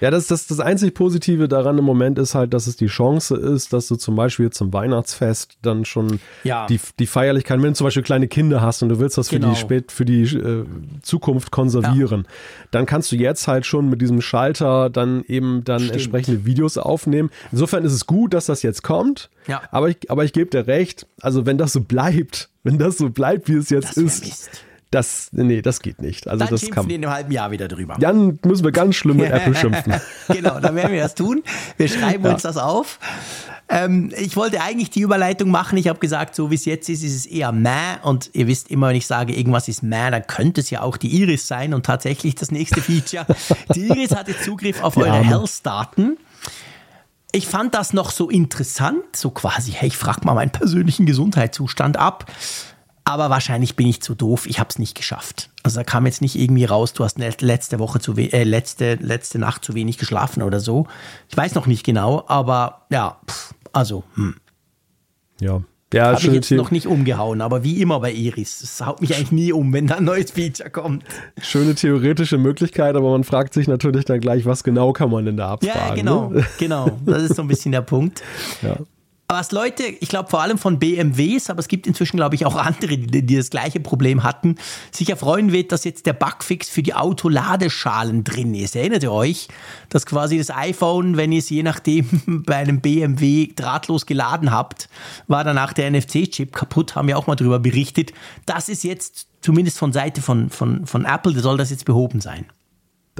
Ja, 0.00 0.10
das, 0.10 0.26
das, 0.26 0.46
das 0.46 0.60
einzig 0.60 0.94
Positive 0.94 1.48
daran 1.48 1.78
im 1.78 1.84
Moment 1.84 2.18
ist 2.18 2.34
halt, 2.34 2.54
dass 2.54 2.66
es 2.66 2.76
die 2.76 2.86
Chance 2.86 3.36
ist, 3.36 3.72
dass 3.72 3.88
du 3.88 3.96
zum 3.96 4.16
Beispiel 4.16 4.50
zum 4.50 4.72
Weihnachtsfest 4.72 5.58
dann 5.62 5.84
schon 5.84 6.20
ja. 6.42 6.66
die, 6.66 6.80
die 6.98 7.06
Feierlichkeit, 7.06 7.60
wenn 7.60 7.68
du 7.68 7.74
zum 7.74 7.86
Beispiel 7.86 8.02
kleine 8.02 8.28
Kinder 8.28 8.60
hast 8.60 8.82
und 8.82 8.88
du 8.88 8.98
willst 8.98 9.18
das 9.18 9.28
für 9.28 9.38
genau. 9.38 9.52
die, 9.52 9.56
spät, 9.56 9.92
für 9.92 10.04
die 10.04 10.22
äh, 10.22 10.64
Zukunft 11.02 11.50
konservieren, 11.50 12.22
ja. 12.22 12.34
dann 12.70 12.86
kannst 12.86 13.12
du 13.12 13.16
jetzt 13.16 13.46
halt 13.46 13.66
schon 13.66 13.88
mit 13.88 14.00
diesem 14.00 14.20
Schalter 14.20 14.90
dann 14.90 15.22
eben 15.26 15.64
dann 15.64 15.80
Stimmt. 15.80 15.94
entsprechende 15.94 16.44
Videos 16.44 16.78
aufnehmen. 16.78 17.30
Insofern 17.52 17.84
ist 17.84 17.92
es 17.92 18.06
gut, 18.06 18.34
dass 18.34 18.46
das 18.46 18.62
jetzt 18.62 18.82
kommt. 18.82 19.30
Ja. 19.46 19.62
Aber 19.70 19.88
ich, 19.88 20.10
aber 20.10 20.24
ich 20.24 20.32
gebe 20.32 20.50
dir 20.50 20.66
recht, 20.66 21.06
also 21.20 21.46
wenn 21.46 21.58
das 21.58 21.72
so 21.72 21.80
bleibt, 21.80 22.48
wenn 22.62 22.78
das 22.78 22.98
so 22.98 23.10
bleibt, 23.10 23.48
wie 23.48 23.54
es 23.54 23.70
jetzt 23.70 23.96
ist. 23.96 24.24
Mist 24.24 24.64
das, 24.90 25.28
nee, 25.32 25.62
das 25.62 25.80
geht 25.80 26.02
nicht. 26.02 26.26
Also 26.26 26.44
dann 26.44 26.50
das 26.50 26.68
kann. 26.68 26.88
wir 26.88 26.96
in 26.96 27.04
einem 27.04 27.14
halben 27.14 27.32
Jahr 27.32 27.52
wieder 27.52 27.68
drüber. 27.68 27.96
Dann 28.00 28.40
müssen 28.44 28.64
wir 28.64 28.72
ganz 28.72 28.96
schlimm 28.96 29.18
mit 29.18 29.30
Apple 29.30 29.54
schimpfen. 29.54 29.94
genau, 30.28 30.58
dann 30.58 30.74
werden 30.74 30.92
wir 30.92 31.02
das 31.02 31.14
tun. 31.14 31.44
Wir 31.76 31.88
schreiben 31.88 32.24
ja. 32.24 32.32
uns 32.32 32.42
das 32.42 32.56
auf. 32.56 32.98
Ähm, 33.68 34.12
ich 34.18 34.36
wollte 34.36 34.60
eigentlich 34.60 34.90
die 34.90 35.02
Überleitung 35.02 35.50
machen. 35.50 35.78
Ich 35.78 35.86
habe 35.86 36.00
gesagt, 36.00 36.34
so 36.34 36.50
wie 36.50 36.56
es 36.56 36.64
jetzt 36.64 36.88
ist, 36.88 37.04
ist 37.04 37.14
es 37.14 37.26
eher 37.26 37.52
meh. 37.52 37.98
Und 38.02 38.30
ihr 38.32 38.48
wisst 38.48 38.68
immer, 38.68 38.88
wenn 38.88 38.96
ich 38.96 39.06
sage, 39.06 39.32
irgendwas 39.32 39.68
ist 39.68 39.84
meh, 39.84 40.10
dann 40.10 40.26
könnte 40.26 40.60
es 40.60 40.70
ja 40.70 40.82
auch 40.82 40.96
die 40.96 41.08
Iris 41.20 41.46
sein. 41.46 41.72
Und 41.72 41.86
tatsächlich 41.86 42.34
das 42.34 42.50
nächste 42.50 42.80
Feature. 42.80 43.26
die 43.74 43.86
Iris 43.86 44.16
hatte 44.16 44.36
Zugriff 44.40 44.82
auf 44.82 44.96
eure 44.96 45.20
Health-Daten. 45.20 46.18
Ich 47.30 47.46
fand 47.46 47.76
das 47.76 47.92
noch 47.92 48.10
so 48.10 48.28
interessant, 48.28 49.04
so 49.14 49.30
quasi, 49.30 49.70
hey, 49.70 49.86
ich 49.86 49.96
frage 49.96 50.22
mal 50.24 50.34
meinen 50.34 50.50
persönlichen 50.50 51.06
Gesundheitszustand 51.06 51.96
ab. 51.96 52.26
Aber 53.10 53.28
wahrscheinlich 53.28 53.74
bin 53.74 53.88
ich 53.88 54.00
zu 54.00 54.14
doof, 54.14 54.46
ich 54.46 54.60
habe 54.60 54.70
es 54.70 54.78
nicht 54.78 54.96
geschafft. 54.96 55.50
Also 55.64 55.80
da 55.80 55.84
kam 55.84 56.06
jetzt 56.06 56.22
nicht 56.22 56.36
irgendwie 56.36 56.64
raus, 56.64 56.92
du 56.92 57.02
hast 57.02 57.18
letzte 57.18 57.80
Woche 57.80 57.98
zu 57.98 58.16
äh, 58.16 58.44
letzte, 58.44 58.94
letzte 58.94 59.40
Nacht 59.40 59.64
zu 59.64 59.74
wenig 59.74 59.98
geschlafen 59.98 60.44
oder 60.44 60.60
so. 60.60 60.86
Ich 61.28 61.36
weiß 61.36 61.56
noch 61.56 61.66
nicht 61.66 61.84
genau, 61.84 62.24
aber 62.28 62.86
ja, 62.88 63.18
pff, 63.28 63.52
also, 63.72 64.04
hm. 64.14 64.36
Ja. 65.40 65.62
Ja, 65.92 66.12
habe 66.12 66.20
ich 66.20 66.32
jetzt 66.32 66.52
noch 66.52 66.70
nicht 66.70 66.86
umgehauen, 66.86 67.40
aber 67.40 67.64
wie 67.64 67.82
immer 67.82 67.98
bei 67.98 68.12
Iris, 68.12 68.62
es 68.62 68.86
haut 68.86 69.00
mich 69.00 69.16
eigentlich 69.16 69.32
nie 69.32 69.52
um, 69.52 69.72
wenn 69.72 69.88
da 69.88 69.96
ein 69.96 70.04
neues 70.04 70.30
Feature 70.30 70.70
kommt. 70.70 71.02
Schöne 71.42 71.74
theoretische 71.74 72.38
Möglichkeit, 72.38 72.94
aber 72.94 73.10
man 73.10 73.24
fragt 73.24 73.54
sich 73.54 73.66
natürlich 73.66 74.04
dann 74.04 74.20
gleich, 74.20 74.46
was 74.46 74.62
genau 74.62 74.92
kann 74.92 75.10
man 75.10 75.24
denn 75.24 75.36
da 75.36 75.50
abfragen? 75.50 75.88
Ja, 75.88 75.94
genau, 75.96 76.30
ne? 76.30 76.46
genau. 76.58 76.96
Das 77.04 77.24
ist 77.24 77.34
so 77.34 77.42
ein 77.42 77.48
bisschen 77.48 77.72
der 77.72 77.80
Punkt. 77.80 78.22
Ja. 78.62 78.76
Aber 79.30 79.38
was 79.38 79.52
Leute, 79.52 79.84
ich 79.84 80.08
glaube 80.08 80.28
vor 80.28 80.42
allem 80.42 80.58
von 80.58 80.80
BMWs, 80.80 81.50
aber 81.50 81.60
es 81.60 81.68
gibt 81.68 81.86
inzwischen, 81.86 82.16
glaube 82.16 82.34
ich, 82.34 82.46
auch 82.46 82.56
andere, 82.56 82.98
die, 82.98 83.24
die, 83.24 83.36
das 83.36 83.50
gleiche 83.50 83.78
Problem 83.78 84.24
hatten, 84.24 84.56
sich 84.90 85.08
erfreuen 85.08 85.52
wird, 85.52 85.70
dass 85.70 85.84
jetzt 85.84 86.06
der 86.06 86.14
Bugfix 86.14 86.68
für 86.68 86.82
die 86.82 86.94
Autoladeschalen 86.94 88.24
drin 88.24 88.56
ist. 88.56 88.74
Erinnert 88.74 89.04
ihr 89.04 89.12
euch, 89.12 89.46
dass 89.88 90.04
quasi 90.04 90.36
das 90.36 90.50
iPhone, 90.50 91.16
wenn 91.16 91.30
ihr 91.30 91.38
es 91.38 91.48
je 91.48 91.62
nachdem 91.62 92.08
bei 92.44 92.56
einem 92.56 92.80
BMW 92.80 93.52
drahtlos 93.54 94.04
geladen 94.04 94.50
habt, 94.50 94.88
war 95.28 95.44
danach 95.44 95.74
der 95.74 95.92
NFC-Chip 95.92 96.52
kaputt, 96.52 96.96
haben 96.96 97.06
wir 97.06 97.16
auch 97.16 97.28
mal 97.28 97.36
darüber 97.36 97.60
berichtet. 97.60 98.12
Das 98.46 98.68
ist 98.68 98.82
jetzt 98.82 99.28
zumindest 99.42 99.78
von 99.78 99.92
Seite 99.92 100.22
von, 100.22 100.50
von, 100.50 100.86
von 100.86 101.04
Apple, 101.04 101.38
soll 101.38 101.56
das 101.56 101.70
jetzt 101.70 101.84
behoben 101.84 102.20
sein. 102.20 102.46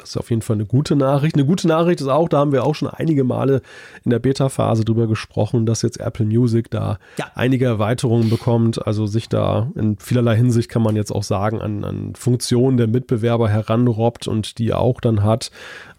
Das 0.00 0.10
ist 0.10 0.16
auf 0.16 0.30
jeden 0.30 0.42
Fall 0.42 0.54
eine 0.54 0.66
gute 0.66 0.96
Nachricht. 0.96 1.36
Eine 1.36 1.44
gute 1.44 1.68
Nachricht 1.68 2.00
ist 2.00 2.08
auch, 2.08 2.28
da 2.28 2.38
haben 2.38 2.52
wir 2.52 2.64
auch 2.64 2.74
schon 2.74 2.88
einige 2.88 3.24
Male 3.24 3.62
in 4.04 4.10
der 4.10 4.18
Beta-Phase 4.18 4.84
drüber 4.84 5.06
gesprochen, 5.06 5.66
dass 5.66 5.82
jetzt 5.82 6.00
Apple 6.00 6.26
Music 6.26 6.70
da 6.70 6.98
ja. 7.18 7.26
einige 7.34 7.66
Erweiterungen 7.66 8.30
bekommt. 8.30 8.86
Also 8.86 9.06
sich 9.06 9.28
da 9.28 9.70
in 9.74 9.98
vielerlei 9.98 10.36
Hinsicht 10.36 10.68
kann 10.68 10.82
man 10.82 10.96
jetzt 10.96 11.12
auch 11.12 11.22
sagen, 11.22 11.60
an, 11.60 11.84
an 11.84 12.14
Funktionen 12.14 12.76
der 12.76 12.86
Mitbewerber 12.86 13.48
heranrobbt 13.48 14.26
und 14.26 14.58
die 14.58 14.72
auch 14.72 15.00
dann 15.00 15.22
hat. 15.22 15.50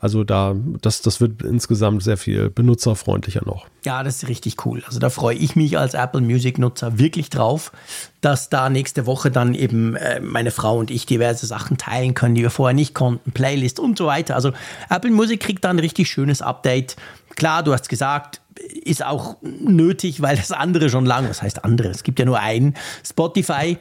Also 0.01 0.23
da, 0.23 0.55
das, 0.81 1.03
das 1.03 1.21
wird 1.21 1.43
insgesamt 1.43 2.01
sehr 2.01 2.17
viel 2.17 2.49
benutzerfreundlicher 2.49 3.43
noch. 3.45 3.67
Ja, 3.85 4.01
das 4.01 4.23
ist 4.23 4.29
richtig 4.29 4.65
cool. 4.65 4.83
Also 4.87 4.97
da 4.97 5.11
freue 5.11 5.35
ich 5.35 5.55
mich 5.55 5.77
als 5.77 5.93
Apple 5.93 6.21
Music 6.21 6.57
Nutzer 6.57 6.97
wirklich 6.97 7.29
drauf, 7.29 7.71
dass 8.19 8.49
da 8.49 8.71
nächste 8.71 9.05
Woche 9.05 9.29
dann 9.29 9.53
eben 9.53 9.95
äh, 9.95 10.19
meine 10.19 10.49
Frau 10.49 10.79
und 10.79 10.89
ich 10.89 11.05
diverse 11.05 11.45
Sachen 11.45 11.77
teilen 11.77 12.15
können, 12.15 12.33
die 12.33 12.41
wir 12.41 12.49
vorher 12.49 12.73
nicht 12.73 12.95
konnten, 12.95 13.31
Playlist 13.31 13.79
und 13.79 13.95
so 13.95 14.07
weiter. 14.07 14.33
Also 14.33 14.53
Apple 14.89 15.11
Music 15.11 15.39
kriegt 15.39 15.63
da 15.63 15.69
ein 15.69 15.79
richtig 15.79 16.09
schönes 16.09 16.41
Update. 16.41 16.95
Klar, 17.35 17.61
du 17.61 17.71
hast 17.71 17.87
gesagt, 17.87 18.41
ist 18.83 19.05
auch 19.05 19.37
nötig, 19.41 20.21
weil 20.23 20.35
das 20.35 20.51
andere 20.51 20.89
schon 20.89 21.05
lange, 21.05 21.29
was 21.29 21.43
heißt 21.43 21.63
andere? 21.63 21.89
Es 21.89 22.01
gibt 22.01 22.17
ja 22.17 22.25
nur 22.25 22.39
einen, 22.39 22.73
Spotify 23.07 23.77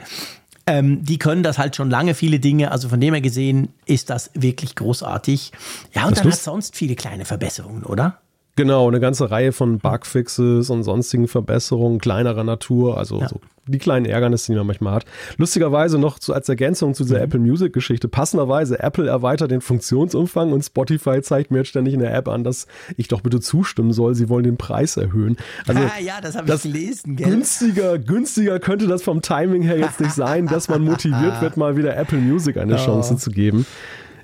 ähm, 0.67 1.05
die 1.05 1.19
können 1.19 1.43
das 1.43 1.59
halt 1.59 1.77
schon 1.77 1.91
lange, 1.91 2.15
viele 2.15 2.41
Dinge. 2.41 2.71
Also 2.71 2.89
von 2.89 3.01
dem 3.01 3.15
her 3.15 3.21
gesehen 3.21 3.69
ist 3.87 4.11
das 4.11 4.31
wirklich 4.35 4.77
großartig. 4.77 5.53
Ja, 5.95 6.05
und 6.05 6.13
das 6.13 6.23
dann 6.23 6.33
hat 6.33 6.39
sonst 6.39 6.77
viele 6.77 6.97
kleine 6.97 7.25
Verbesserungen, 7.25 7.85
oder? 7.85 8.21
Genau, 8.61 8.87
eine 8.87 9.01
ganze 9.01 9.31
Reihe 9.31 9.53
von 9.53 9.79
Bugfixes 9.79 10.69
und 10.69 10.83
sonstigen 10.83 11.29
Verbesserungen 11.29 11.99
kleinerer 11.99 12.45
Natur, 12.45 12.99
also 12.99 13.19
ja. 13.19 13.29
so 13.29 13.41
die 13.67 13.79
kleinen 13.79 14.05
Ärgernisse, 14.05 14.53
die 14.53 14.59
man 14.59 14.67
manchmal 14.67 14.97
hat. 14.97 15.07
Lustigerweise 15.39 15.99
noch 15.99 16.19
zu, 16.19 16.35
als 16.35 16.47
Ergänzung 16.51 16.93
zu 16.93 17.05
dieser 17.05 17.17
mhm. 17.17 17.23
Apple 17.23 17.41
Music 17.41 17.73
Geschichte, 17.73 18.09
passenderweise, 18.09 18.79
Apple 18.79 19.09
erweitert 19.09 19.51
den 19.51 19.63
Funktionsumfang 19.63 20.53
und 20.53 20.63
Spotify 20.63 21.23
zeigt 21.23 21.51
mir 21.51 21.59
jetzt 21.59 21.69
ständig 21.69 21.95
in 21.95 22.01
der 22.01 22.13
App 22.13 22.29
an, 22.29 22.45
dass 22.45 22.67
ich 22.99 23.09
doch 23.09 23.23
bitte 23.23 23.41
zustimmen 23.41 23.95
soll, 23.95 24.15
sie 24.15 24.29
wollen 24.29 24.45
den 24.45 24.59
Preis 24.59 24.99
erhöhen. 24.99 25.39
Also, 25.67 25.81
ah, 25.81 25.99
ja, 25.99 26.21
das 26.21 26.37
habe 26.37 26.53
ich 26.53 26.63
gelesen, 26.63 27.17
gell? 27.17 27.31
Günstiger, 27.31 27.99
günstiger 27.99 28.61
könnte 28.61 28.89
das 28.89 29.03
vom 29.03 29.23
Timing 29.23 29.63
her 29.63 29.79
jetzt 29.79 30.01
nicht 30.01 30.13
sein, 30.13 30.47
dass 30.47 30.69
man 30.69 30.83
motiviert 30.83 31.41
wird, 31.41 31.57
mal 31.57 31.79
wieder 31.79 31.97
Apple 31.97 32.19
Music 32.19 32.59
eine 32.59 32.75
oh. 32.75 32.85
Chance 32.85 33.17
zu 33.17 33.31
geben. 33.31 33.65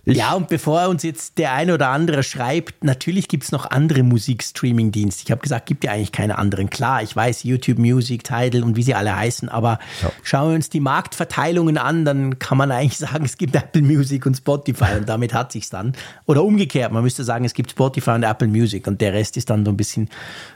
Ich 0.09 0.19
ja, 0.19 0.35
und 0.35 0.49
bevor 0.49 0.89
uns 0.89 1.03
jetzt 1.03 1.37
der 1.37 1.53
eine 1.53 1.75
oder 1.75 1.89
andere 1.89 2.23
schreibt, 2.23 2.85
natürlich 2.85 3.27
gibt 3.27 3.43
es 3.43 3.51
noch 3.51 3.69
andere 3.69 4.05
Musikstreaming-Dienste. 4.05 5.25
Ich 5.25 5.33
habe 5.33 5.41
gesagt, 5.41 5.67
gibt 5.67 5.83
ja 5.83 5.91
eigentlich 5.91 6.13
keine 6.13 6.39
anderen. 6.39 6.71
Klar, 6.71 7.03
ich 7.03 7.17
weiß, 7.17 7.43
YouTube 7.43 7.79
Music, 7.79 8.23
Tidal 8.23 8.63
und 8.63 8.77
wie 8.77 8.85
sie 8.85 8.95
alle 8.95 9.17
heißen, 9.17 9.49
aber 9.49 9.81
ja. 10.01 10.13
schauen 10.23 10.51
wir 10.51 10.55
uns 10.55 10.71
die 10.71 10.79
Marktverteilungen 10.79 11.77
an, 11.77 12.05
dann 12.05 12.39
kann 12.39 12.57
man 12.57 12.71
eigentlich 12.71 12.99
sagen, 12.99 13.25
es 13.25 13.37
gibt 13.37 13.57
Apple 13.57 13.83
Music 13.83 14.25
und 14.27 14.37
Spotify 14.37 14.97
und 14.97 15.09
damit 15.09 15.35
hat 15.35 15.51
sich's 15.51 15.71
dann. 15.71 15.93
Oder 16.27 16.45
umgekehrt, 16.45 16.93
man 16.93 17.03
müsste 17.03 17.25
sagen, 17.25 17.45
es 17.45 17.53
gibt 17.53 17.73
Spotify 17.73 18.11
und 18.11 18.23
Apple 18.23 18.47
Music 18.47 18.87
und 18.87 19.01
der 19.01 19.13
Rest 19.13 19.37
ist 19.37 19.51
dann 19.51 19.65
so 19.65 19.73
ein 19.73 19.77
bisschen 19.77 20.09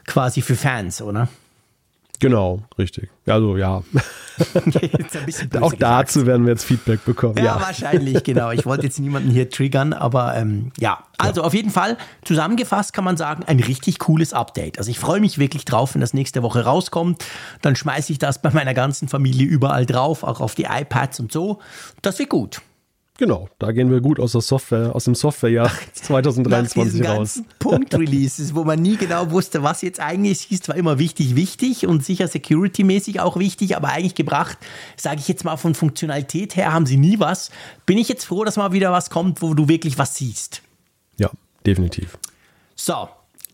quasi 0.07 0.43
für 0.43 0.55
Fans, 0.55 1.03
oder? 1.03 1.29
Genau, 2.21 2.62
richtig. 2.79 3.09
Also 3.27 3.57
ja. 3.57 3.83
Auch 5.61 5.73
dazu 5.73 6.27
werden 6.27 6.45
wir 6.45 6.53
jetzt 6.53 6.64
Feedback 6.64 7.05
bekommen. 7.05 7.37
Ja, 7.39 7.45
ja, 7.45 7.61
wahrscheinlich, 7.61 8.23
genau. 8.23 8.51
Ich 8.51 8.66
wollte 8.66 8.85
jetzt 8.85 9.01
niemanden 9.01 9.31
hier 9.31 9.49
triggern, 9.49 9.95
aber 9.95 10.37
ähm, 10.37 10.71
ja. 10.79 11.03
Also 11.16 11.41
ja. 11.41 11.47
auf 11.47 11.55
jeden 11.55 11.71
Fall, 11.71 11.97
zusammengefasst 12.23 12.93
kann 12.93 13.05
man 13.05 13.16
sagen, 13.16 13.45
ein 13.47 13.59
richtig 13.59 13.99
cooles 13.99 14.35
Update. 14.35 14.79
Also 14.79 14.91
ich 14.91 14.99
freue 14.99 15.21
mich 15.21 15.39
wirklich 15.39 15.64
drauf, 15.64 15.95
wenn 15.95 16.03
das 16.03 16.12
nächste 16.12 16.43
Woche 16.43 16.64
rauskommt. 16.64 17.25
Dann 17.62 17.75
schmeiße 17.75 18.12
ich 18.12 18.18
das 18.18 18.43
bei 18.43 18.51
meiner 18.51 18.75
ganzen 18.75 19.09
Familie 19.09 19.47
überall 19.47 19.87
drauf, 19.87 20.23
auch 20.23 20.41
auf 20.41 20.55
die 20.55 20.64
iPads 20.64 21.21
und 21.21 21.33
so. 21.33 21.61
Das 22.03 22.18
wird 22.18 22.29
gut. 22.29 22.61
Genau, 23.21 23.51
da 23.59 23.71
gehen 23.73 23.91
wir 23.91 24.01
gut 24.01 24.18
aus 24.18 24.33
der 24.33 24.41
Software, 24.41 24.97
aus 24.97 25.05
dem 25.05 25.14
Softwarejahr 25.14 25.71
2023 25.93 27.01
Nach 27.03 27.18
raus. 27.18 27.43
Punkt-Releases, 27.59 28.55
wo 28.55 28.64
man 28.64 28.81
nie 28.81 28.97
genau 28.97 29.31
wusste, 29.31 29.62
was 29.62 29.83
jetzt 29.83 30.01
eigentlich 30.01 30.51
ist, 30.51 30.64
zwar 30.64 30.77
immer 30.77 30.99
wichtig, 30.99 31.37
wichtig 31.37 31.87
und 31.87 32.03
sicher 32.03 32.29
security-mäßig 32.29 33.21
auch 33.21 33.37
wichtig, 33.37 33.77
aber 33.77 33.89
eigentlich 33.89 34.14
gebracht, 34.14 34.57
sage 34.97 35.21
ich 35.21 35.29
jetzt 35.29 35.45
mal 35.45 35.59
von 35.59 35.75
Funktionalität 35.75 36.57
her, 36.57 36.73
haben 36.73 36.87
sie 36.87 36.97
nie 36.97 37.21
was. 37.21 37.51
Bin 37.85 37.99
ich 37.99 38.09
jetzt 38.09 38.25
froh, 38.25 38.43
dass 38.43 38.57
mal 38.57 38.73
wieder 38.73 38.91
was 38.91 39.11
kommt, 39.11 39.43
wo 39.43 39.53
du 39.53 39.68
wirklich 39.68 39.99
was 39.99 40.14
siehst. 40.14 40.62
Ja, 41.18 41.29
definitiv. 41.66 42.16
So, 42.75 43.07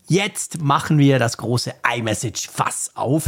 Jetzt 0.09 0.61
machen 0.61 0.99
wir 0.99 1.19
das 1.19 1.35
große 1.35 1.73
iMessage-Fass 1.97 2.91
auf, 2.95 3.25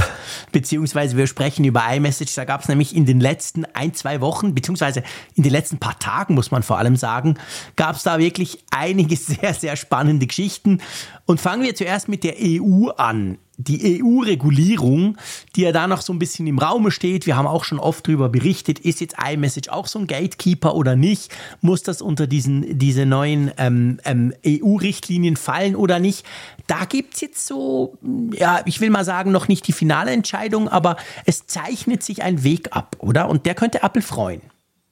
beziehungsweise 0.53 1.17
wir 1.17 1.27
sprechen 1.27 1.65
über 1.65 1.83
iMessage. 1.93 2.33
Da 2.35 2.45
gab 2.45 2.61
es 2.61 2.69
nämlich 2.69 2.95
in 2.95 3.05
den 3.05 3.19
letzten 3.19 3.65
ein, 3.65 3.93
zwei 3.93 4.21
Wochen, 4.21 4.55
beziehungsweise 4.55 5.03
in 5.35 5.43
den 5.43 5.51
letzten 5.51 5.79
paar 5.79 5.99
Tagen, 5.99 6.35
muss 6.35 6.51
man 6.51 6.63
vor 6.63 6.77
allem 6.77 6.95
sagen, 6.95 7.37
gab 7.75 7.97
es 7.97 8.03
da 8.03 8.17
wirklich 8.17 8.63
einige 8.71 9.15
sehr, 9.17 9.53
sehr 9.53 9.75
spannende 9.75 10.25
Geschichten. 10.25 10.79
Und 11.25 11.41
fangen 11.41 11.63
wir 11.63 11.75
zuerst 11.75 12.07
mit 12.07 12.23
der 12.23 12.35
EU 12.39 12.87
an 12.91 13.39
die 13.59 14.01
EU-Regulierung, 14.01 15.17
die 15.55 15.61
ja 15.61 15.71
da 15.71 15.85
noch 15.85 16.01
so 16.01 16.13
ein 16.13 16.19
bisschen 16.19 16.47
im 16.47 16.57
Raume 16.57 16.91
steht, 16.91 17.25
wir 17.25 17.35
haben 17.35 17.45
auch 17.45 17.65
schon 17.65 17.77
oft 17.77 18.07
darüber 18.07 18.29
berichtet, 18.29 18.79
ist 18.79 19.01
jetzt 19.01 19.15
iMessage 19.21 19.69
auch 19.69 19.87
so 19.87 19.99
ein 19.99 20.07
Gatekeeper 20.07 20.75
oder 20.75 20.95
nicht? 20.95 21.31
Muss 21.61 21.83
das 21.83 22.01
unter 22.01 22.25
diesen, 22.25 22.79
diese 22.79 23.05
neuen 23.05 23.51
ähm, 23.57 23.99
ähm, 24.05 24.33
EU-Richtlinien 24.47 25.35
fallen 25.35 25.75
oder 25.75 25.99
nicht? 25.99 26.25
Da 26.67 26.85
gibt 26.85 27.15
es 27.15 27.21
jetzt 27.21 27.45
so, 27.45 27.97
ja, 28.31 28.61
ich 28.65 28.79
will 28.79 28.91
mal 28.91 29.03
sagen, 29.03 29.31
noch 29.31 29.49
nicht 29.49 29.67
die 29.67 29.73
finale 29.73 30.11
Entscheidung, 30.11 30.69
aber 30.69 30.95
es 31.25 31.45
zeichnet 31.45 32.01
sich 32.01 32.23
ein 32.23 32.43
Weg 32.43 32.75
ab, 32.75 32.95
oder? 32.99 33.27
Und 33.27 33.45
der 33.45 33.55
könnte 33.55 33.83
Apple 33.83 34.01
freuen. 34.01 34.41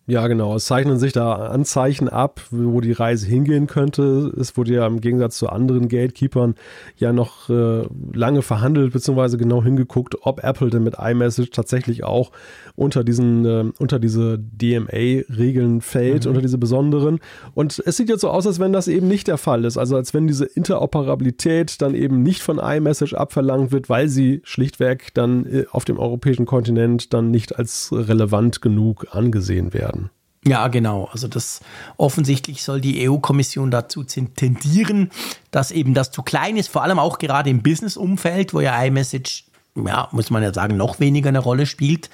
Ja, 0.10 0.26
genau. 0.28 0.55
Es 0.55 0.64
zeichnen 0.64 0.97
sich 0.99 1.12
da 1.12 1.34
Anzeichen 1.34 2.08
ab, 2.08 2.39
wo 2.49 2.80
die 2.80 2.93
Reise 2.93 3.28
hingehen 3.28 3.68
könnte. 3.68 4.32
Es 4.39 4.55
wurde 4.55 4.74
ja 4.74 4.88
im 4.88 5.01
Gegensatz 5.01 5.38
zu 5.38 5.49
anderen 5.49 5.89
Gatekeepers 5.89 6.53
ja 6.95 7.12
noch 7.12 7.49
äh, 7.49 7.82
lange 8.14 8.41
verhandelt, 8.41 8.93
beziehungsweise 8.93 9.38
genau 9.38 9.62
hingeguckt, 9.62 10.16
ob 10.22 10.45
Apple 10.45 10.70
denn 10.70 10.84
mit 10.84 10.95
iMessage 10.97 11.49
tatsächlich 11.49 12.05
auch 12.05 12.32
unter 12.76 13.03
diesen, 13.03 13.45
äh, 13.45 13.66
unter 13.80 13.99
diese 13.99 14.39
DMA-Regeln 14.39 15.82
fällt, 15.82 16.24
mhm. 16.24 16.30
unter 16.30 16.41
diese 16.41 16.58
besonderen. 16.58 17.20
Und 17.53 17.84
es 17.86 17.97
sieht 17.97 18.08
jetzt 18.08 18.22
so 18.22 18.30
aus, 18.30 18.47
als 18.47 18.62
wenn 18.62 18.72
das 18.72 18.88
eben 18.88 19.10
nicht 19.10 19.28
der 19.28 19.38
Fall 19.38 19.66
ist. 19.66 19.78
Also 19.78 19.97
als 19.97 20.14
wenn 20.14 20.26
diese 20.26 20.45
Interoperabilität 20.45 21.82
dann 21.82 21.95
eben 21.95 22.24
nicht 22.24 22.43
von 22.43 22.60
iMessage 22.60 23.14
abverlangt 23.14 23.74
wird, 23.74 23.89
weil 23.89 24.08
sie 24.08 24.39
schlichtweg 24.45 25.14
dann 25.16 25.45
äh, 25.47 25.66
auf 25.70 25.84
dem 25.84 25.99
europäischen 25.99 26.45
Kontinent 26.45 27.14
dann 27.14 27.30
nicht 27.30 27.60
als 27.60 27.89
relevant 27.91 28.62
genug 28.62 29.08
angesehen 29.12 29.74
werden. 29.74 29.97
Ja, 30.46 30.68
genau. 30.68 31.10
Also 31.12 31.28
das 31.28 31.62
offensichtlich 31.98 32.64
soll 32.64 32.80
die 32.80 33.10
EU-Kommission 33.10 33.72
dazu 33.72 34.04
tendieren, 34.04 35.12
dass 35.52 35.72
eben 35.72 35.94
das 35.94 36.12
zu 36.12 36.24
klein 36.24 36.58
ist, 36.58 36.70
vor 36.70 36.84
allem 36.84 37.00
auch 37.00 37.20
gerade 37.20 37.50
im 37.50 37.64
Business-Umfeld, 37.64 38.54
wo 38.54 38.62
ja 38.62 38.82
iMessage, 38.84 39.46
ja, 39.76 40.08
muss 40.12 40.30
man 40.30 40.44
ja 40.44 40.54
sagen, 40.54 40.78
noch 40.78 41.00
weniger 41.00 41.30
eine 41.30 41.40
Rolle 41.40 41.66
spielt. 41.66 42.10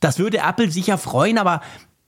Das 0.00 0.18
würde 0.18 0.38
Apple 0.38 0.70
sicher 0.70 0.98
freuen, 0.98 1.38
aber 1.38 1.60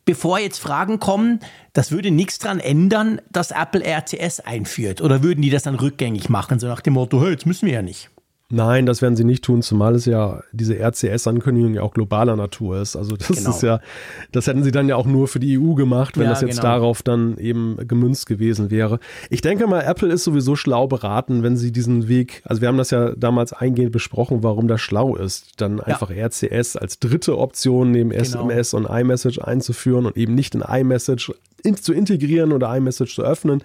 bevor 0.04 0.38
jetzt 0.38 0.58
Fragen 0.58 1.00
kommen, 1.00 1.40
das 1.72 1.90
würde 1.90 2.10
nichts 2.10 2.38
dran 2.38 2.60
ändern, 2.60 3.20
dass 3.30 3.50
Apple 3.50 3.82
RCS 3.84 4.40
einführt. 4.40 5.00
Oder 5.00 5.22
würden 5.22 5.42
die 5.42 5.50
das 5.50 5.64
dann 5.64 5.74
rückgängig 5.76 6.28
machen, 6.28 6.58
so 6.58 6.66
nach 6.66 6.80
dem 6.80 6.94
Motto, 6.94 7.20
hey, 7.22 7.32
jetzt 7.32 7.46
müssen 7.46 7.66
wir 7.66 7.74
ja 7.74 7.82
nicht. 7.82 8.10
Nein, 8.50 8.84
das 8.84 9.00
werden 9.00 9.16
sie 9.16 9.24
nicht 9.24 9.42
tun, 9.42 9.62
zumal 9.62 9.94
es 9.94 10.04
ja 10.04 10.42
diese 10.52 10.74
RCS-Ankündigung 10.74 11.74
ja 11.74 11.82
auch 11.82 11.94
globaler 11.94 12.36
Natur 12.36 12.78
ist. 12.78 12.94
Also 12.94 13.16
das 13.16 13.28
genau. 13.28 13.50
ist 13.50 13.62
ja, 13.62 13.80
das 14.32 14.46
hätten 14.46 14.62
sie 14.62 14.70
dann 14.70 14.86
ja 14.86 14.96
auch 14.96 15.06
nur 15.06 15.28
für 15.28 15.40
die 15.40 15.58
EU 15.58 15.72
gemacht, 15.72 16.18
wenn 16.18 16.24
ja, 16.24 16.30
das 16.30 16.42
jetzt 16.42 16.60
genau. 16.60 16.74
darauf 16.74 17.02
dann 17.02 17.38
eben 17.38 17.78
gemünzt 17.88 18.26
gewesen 18.26 18.70
wäre. 18.70 19.00
Ich 19.30 19.40
denke 19.40 19.66
mal, 19.66 19.80
Apple 19.80 20.12
ist 20.12 20.24
sowieso 20.24 20.56
schlau 20.56 20.86
beraten, 20.86 21.42
wenn 21.42 21.56
sie 21.56 21.72
diesen 21.72 22.06
Weg, 22.06 22.42
also 22.44 22.60
wir 22.60 22.68
haben 22.68 22.76
das 22.76 22.90
ja 22.90 23.14
damals 23.16 23.54
eingehend 23.54 23.92
besprochen, 23.92 24.42
warum 24.42 24.68
das 24.68 24.82
schlau 24.82 25.16
ist, 25.16 25.60
dann 25.62 25.80
einfach 25.80 26.10
ja. 26.10 26.26
RCS 26.26 26.76
als 26.76 26.98
dritte 26.98 27.38
Option 27.38 27.92
neben 27.92 28.10
genau. 28.10 28.22
SMS 28.22 28.74
und 28.74 28.84
iMessage 28.84 29.38
einzuführen 29.38 30.04
und 30.04 30.18
eben 30.18 30.34
nicht 30.34 30.54
in 30.54 30.60
iMessage 30.60 31.32
in, 31.62 31.76
zu 31.76 31.94
integrieren 31.94 32.52
oder 32.52 32.76
iMessage 32.76 33.14
zu 33.14 33.22
öffnen. 33.22 33.62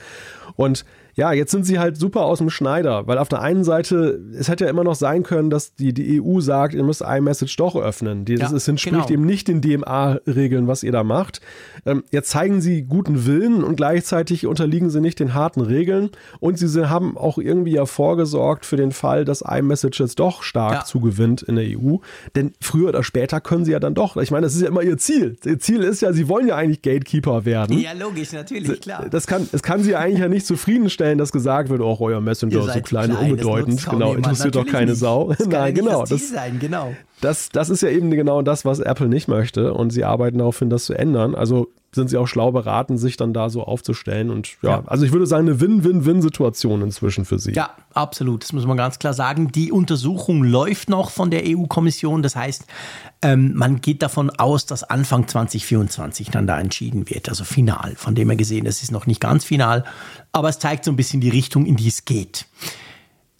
Und 0.55 0.85
ja, 1.19 1.33
jetzt 1.33 1.51
sind 1.51 1.65
sie 1.65 1.79
halt 1.79 1.97
super 1.97 2.21
aus 2.21 2.37
dem 2.37 2.49
Schneider, 2.49 3.05
weil 3.05 3.17
auf 3.17 3.27
der 3.27 3.41
einen 3.41 3.65
Seite, 3.65 4.21
es 4.33 4.47
hätte 4.47 4.63
ja 4.63 4.69
immer 4.69 4.85
noch 4.85 4.95
sein 4.95 5.23
können, 5.23 5.49
dass 5.49 5.75
die, 5.75 5.93
die 5.93 6.21
EU 6.21 6.39
sagt, 6.39 6.73
ihr 6.73 6.83
müsst 6.83 7.01
iMessage 7.01 7.57
doch 7.57 7.75
öffnen. 7.75 8.23
Die, 8.23 8.35
das 8.35 8.51
ja, 8.51 8.71
entspricht 8.71 8.95
genau. 8.95 9.09
eben 9.09 9.25
nicht 9.25 9.49
den 9.49 9.59
DMA-Regeln, 9.59 10.67
was 10.67 10.81
ihr 10.81 10.93
da 10.93 11.03
macht. 11.03 11.41
Ähm, 11.85 12.05
jetzt 12.11 12.29
zeigen 12.29 12.61
sie 12.61 12.83
guten 12.83 13.25
Willen 13.25 13.65
und 13.65 13.75
gleichzeitig 13.75 14.47
unterliegen 14.47 14.89
sie 14.89 15.01
nicht 15.01 15.19
den 15.19 15.33
harten 15.33 15.59
Regeln 15.59 16.11
und 16.39 16.57
sie 16.57 16.89
haben 16.89 17.17
auch 17.17 17.37
irgendwie 17.37 17.73
ja 17.73 17.85
vorgesorgt 17.85 18.65
für 18.65 18.77
den 18.77 18.93
Fall, 18.93 19.25
dass 19.25 19.41
iMessage 19.41 19.99
jetzt 19.99 20.19
doch 20.19 20.41
stark 20.41 20.73
ja. 20.73 20.85
zugewinnt 20.85 21.41
in 21.41 21.57
der 21.57 21.65
EU. 21.65 21.97
Denn 22.35 22.53
früher 22.61 22.87
oder 22.87 23.03
später 23.03 23.41
können 23.41 23.65
sie 23.65 23.73
ja 23.73 23.81
dann 23.81 23.93
doch, 23.93 24.15
ich 24.15 24.31
meine, 24.31 24.45
das 24.45 24.55
ist 24.55 24.61
ja 24.61 24.69
immer 24.69 24.83
ihr 24.83 24.97
Ziel. 24.97 25.35
Ihr 25.43 25.59
Ziel 25.59 25.83
ist 25.83 26.01
ja, 26.01 26.13
sie 26.13 26.29
wollen 26.29 26.47
ja 26.47 26.55
eigentlich 26.55 26.81
Gatekeeper 26.81 27.43
werden. 27.43 27.77
Ja, 27.77 27.91
logisch, 27.91 28.31
natürlich, 28.31 28.79
klar. 28.79 29.07
Das 29.09 29.27
kann, 29.27 29.49
es 29.51 29.63
kann 29.63 29.83
sie 29.83 29.97
eigentlich 29.97 30.19
ja 30.19 30.29
nicht 30.29 30.45
zufriedenstellen, 30.45 31.08
dass 31.17 31.31
gesagt 31.31 31.69
wird, 31.69 31.81
auch 31.81 31.99
oh, 31.99 32.05
euer 32.05 32.21
Messenger 32.21 32.59
ist 32.59 32.73
so 32.73 32.81
klein, 32.81 33.09
klein 33.09 33.31
unbedeutend. 33.31 33.85
Genau, 33.89 34.13
interessiert 34.13 34.55
doch 34.55 34.65
keine. 34.65 34.95
Sau. 34.95 35.33
Nein, 35.47 35.73
genau. 35.73 36.05
Das, 36.05 36.29
sein, 36.29 36.59
genau. 36.59 36.93
Das, 37.21 37.49
das 37.49 37.69
ist 37.69 37.81
ja 37.81 37.89
eben 37.89 38.11
genau 38.11 38.41
das, 38.41 38.65
was 38.65 38.79
Apple 38.79 39.09
nicht 39.09 39.27
möchte. 39.27 39.73
Und 39.73 39.91
sie 39.91 40.05
arbeiten 40.05 40.37
darauf 40.37 40.59
hin, 40.59 40.69
das 40.69 40.85
zu 40.85 40.93
ändern. 40.93 41.35
Also 41.35 41.67
sind 41.91 42.09
sie 42.09 42.17
auch 42.17 42.27
schlau 42.27 42.51
beraten, 42.51 42.97
sich 42.97 43.17
dann 43.17 43.33
da 43.33 43.49
so 43.49 43.63
aufzustellen. 43.63 44.29
Und 44.29 44.57
ja, 44.61 44.69
ja. 44.69 44.83
also 44.85 45.05
ich 45.05 45.11
würde 45.11 45.25
sagen, 45.25 45.47
eine 45.47 45.59
Win-Win-Win-Situation 45.59 46.81
inzwischen 46.81 47.25
für 47.25 47.39
sie. 47.39 47.53
Ja, 47.53 47.71
absolut. 47.93 48.43
Das 48.43 48.53
muss 48.53 48.65
man 48.65 48.77
ganz 48.77 48.99
klar 48.99 49.13
sagen. 49.13 49.51
Die 49.51 49.71
Untersuchung 49.71 50.43
läuft 50.43 50.89
noch 50.89 51.09
von 51.09 51.31
der 51.31 51.43
EU-Kommission. 51.45 52.21
Das 52.21 52.35
heißt, 52.35 52.65
ähm, 53.21 53.53
man 53.55 53.81
geht 53.81 54.03
davon 54.03 54.29
aus, 54.29 54.65
dass 54.65 54.83
Anfang 54.83 55.27
2024 55.27 56.29
dann 56.29 56.45
da 56.45 56.59
entschieden 56.59 57.09
wird. 57.09 57.27
Also 57.27 57.43
final. 57.43 57.95
Von 57.95 58.13
dem 58.15 58.29
her 58.29 58.37
gesehen, 58.37 58.65
das 58.65 58.83
ist 58.83 58.91
noch 58.91 59.07
nicht 59.07 59.19
ganz 59.19 59.43
final. 59.43 59.83
Aber 60.31 60.49
es 60.49 60.59
zeigt 60.59 60.85
so 60.85 60.91
ein 60.91 60.95
bisschen 60.95 61.21
die 61.21 61.29
Richtung, 61.29 61.65
in 61.65 61.75
die 61.75 61.87
es 61.87 62.05
geht. 62.05 62.45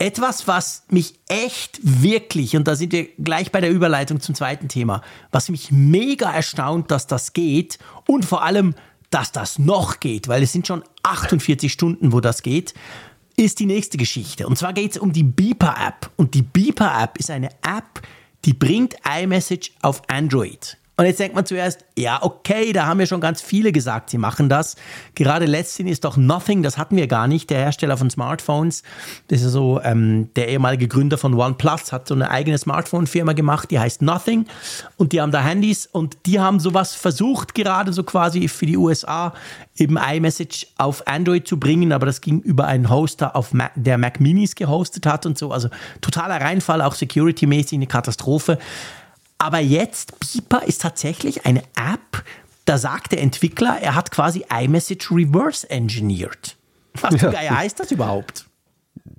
Etwas, 0.02 0.48
was 0.48 0.84
mich 0.90 1.16
echt 1.28 1.80
wirklich, 1.84 2.56
und 2.56 2.70
da 2.70 2.78
sind 2.78 2.94
wir 2.94 3.10
gleich 3.18 3.52
bei 3.52 3.60
der 3.60 3.70
Überleitung 3.70 4.22
zum 4.22 4.34
zweiten 4.34 4.70
Thema, 4.70 5.02
was 5.32 5.50
mich 5.50 5.72
mega 5.72 6.32
erstaunt, 6.32 6.90
dass 6.90 7.06
das 7.06 7.34
geht 7.34 7.80
und 8.08 8.24
vor 8.24 8.44
allem, 8.44 8.76
dass 9.10 9.34
das 9.34 9.60
noch 9.60 10.00
geht, 10.00 10.30
weil 10.30 10.42
es 10.42 10.54
sind 10.54 10.66
schon 10.66 10.84
48 11.04 11.72
Stunden, 11.72 12.14
wo 12.14 12.22
das 12.22 12.44
geht, 12.44 12.74
ist 13.36 13.60
die 13.60 13.66
nächste 13.66 13.98
Geschichte. 13.98 14.48
Und 14.48 14.58
zwar 14.58 14.72
geht 14.72 14.92
es 14.92 14.98
um 14.98 15.12
die 15.12 15.24
Beeper-App. 15.24 16.10
Und 16.16 16.34
die 16.34 16.44
Beeper-App 16.44 17.18
ist 17.18 17.30
eine 17.30 17.50
App, 17.62 18.02
die 18.46 18.54
bringt 18.54 18.96
iMessage 19.06 19.72
auf 19.82 20.02
Android. 20.08 20.78
Und 21.00 21.06
jetzt 21.06 21.18
denkt 21.18 21.34
man 21.34 21.46
zuerst, 21.46 21.86
ja, 21.98 22.22
okay, 22.22 22.74
da 22.74 22.86
haben 22.86 23.00
ja 23.00 23.06
schon 23.06 23.22
ganz 23.22 23.42
viele 23.42 23.72
gesagt, 23.72 24.10
sie 24.10 24.18
machen 24.18 24.50
das. 24.50 24.76
Gerade 25.16 25.46
letztens 25.46 25.90
ist 25.90 26.04
doch 26.04 26.18
Nothing, 26.18 26.62
das 26.62 26.78
hatten 26.78 26.98
wir 26.98 27.08
gar 27.08 27.30
nicht, 27.30 27.50
der 27.50 27.60
Hersteller 27.60 27.96
von 27.96 28.10
Smartphones. 28.10 28.84
Das 29.30 29.42
ist 29.42 29.54
so, 29.54 29.80
ähm, 29.82 30.30
der 30.36 30.50
ehemalige 30.50 30.90
Gründer 30.90 31.18
von 31.18 31.34
OnePlus 31.36 31.94
hat 31.94 32.10
so 32.10 32.16
eine 32.16 32.30
eigene 32.30 32.58
Smartphone-Firma 32.58 33.32
gemacht, 33.32 33.72
die 33.72 33.80
heißt 33.80 34.02
Nothing. 34.02 34.46
Und 34.98 35.14
die 35.14 35.22
haben 35.22 35.32
da 35.32 35.42
Handys 35.42 35.86
und 35.86 36.18
die 36.26 36.42
haben 36.42 36.60
sowas 36.60 36.96
versucht, 36.96 37.56
gerade 37.56 37.94
so 37.94 38.04
quasi 38.04 38.50
für 38.50 38.66
die 38.66 38.76
USA, 38.76 39.34
eben 39.78 39.96
iMessage 39.96 40.68
auf 40.78 41.08
Android 41.08 41.48
zu 41.48 41.58
bringen, 41.58 41.94
aber 41.94 42.08
das 42.08 42.20
ging 42.20 42.42
über 42.42 42.66
einen 42.66 42.90
Hoster, 42.90 43.38
auf 43.38 43.54
Mac, 43.54 43.72
der 43.76 43.98
Mac 43.98 44.20
Minis 44.20 44.54
gehostet 44.54 45.06
hat 45.06 45.26
und 45.26 45.38
so. 45.38 45.54
Also 45.54 45.70
totaler 46.02 46.42
Reinfall, 46.42 46.82
auch 46.82 46.96
security-mäßig 46.96 47.76
eine 47.76 47.88
Katastrophe. 47.88 48.58
Aber 49.40 49.60
jetzt, 49.60 50.20
Beeper 50.20 50.64
ist 50.64 50.82
tatsächlich 50.82 51.46
eine 51.46 51.64
App, 51.76 52.24
da 52.66 52.78
sagt 52.78 53.14
der 53.14 53.22
Entwickler, 53.22 53.80
er 53.82 53.96
hat 53.96 54.12
quasi 54.12 54.46
iMessage 54.52 55.10
reverse 55.12 55.68
engineered. 55.70 56.56
Was 57.02 57.20
ja. 57.22 57.32
heißt 57.32 57.80
das 57.80 57.92
überhaupt? 57.92 58.46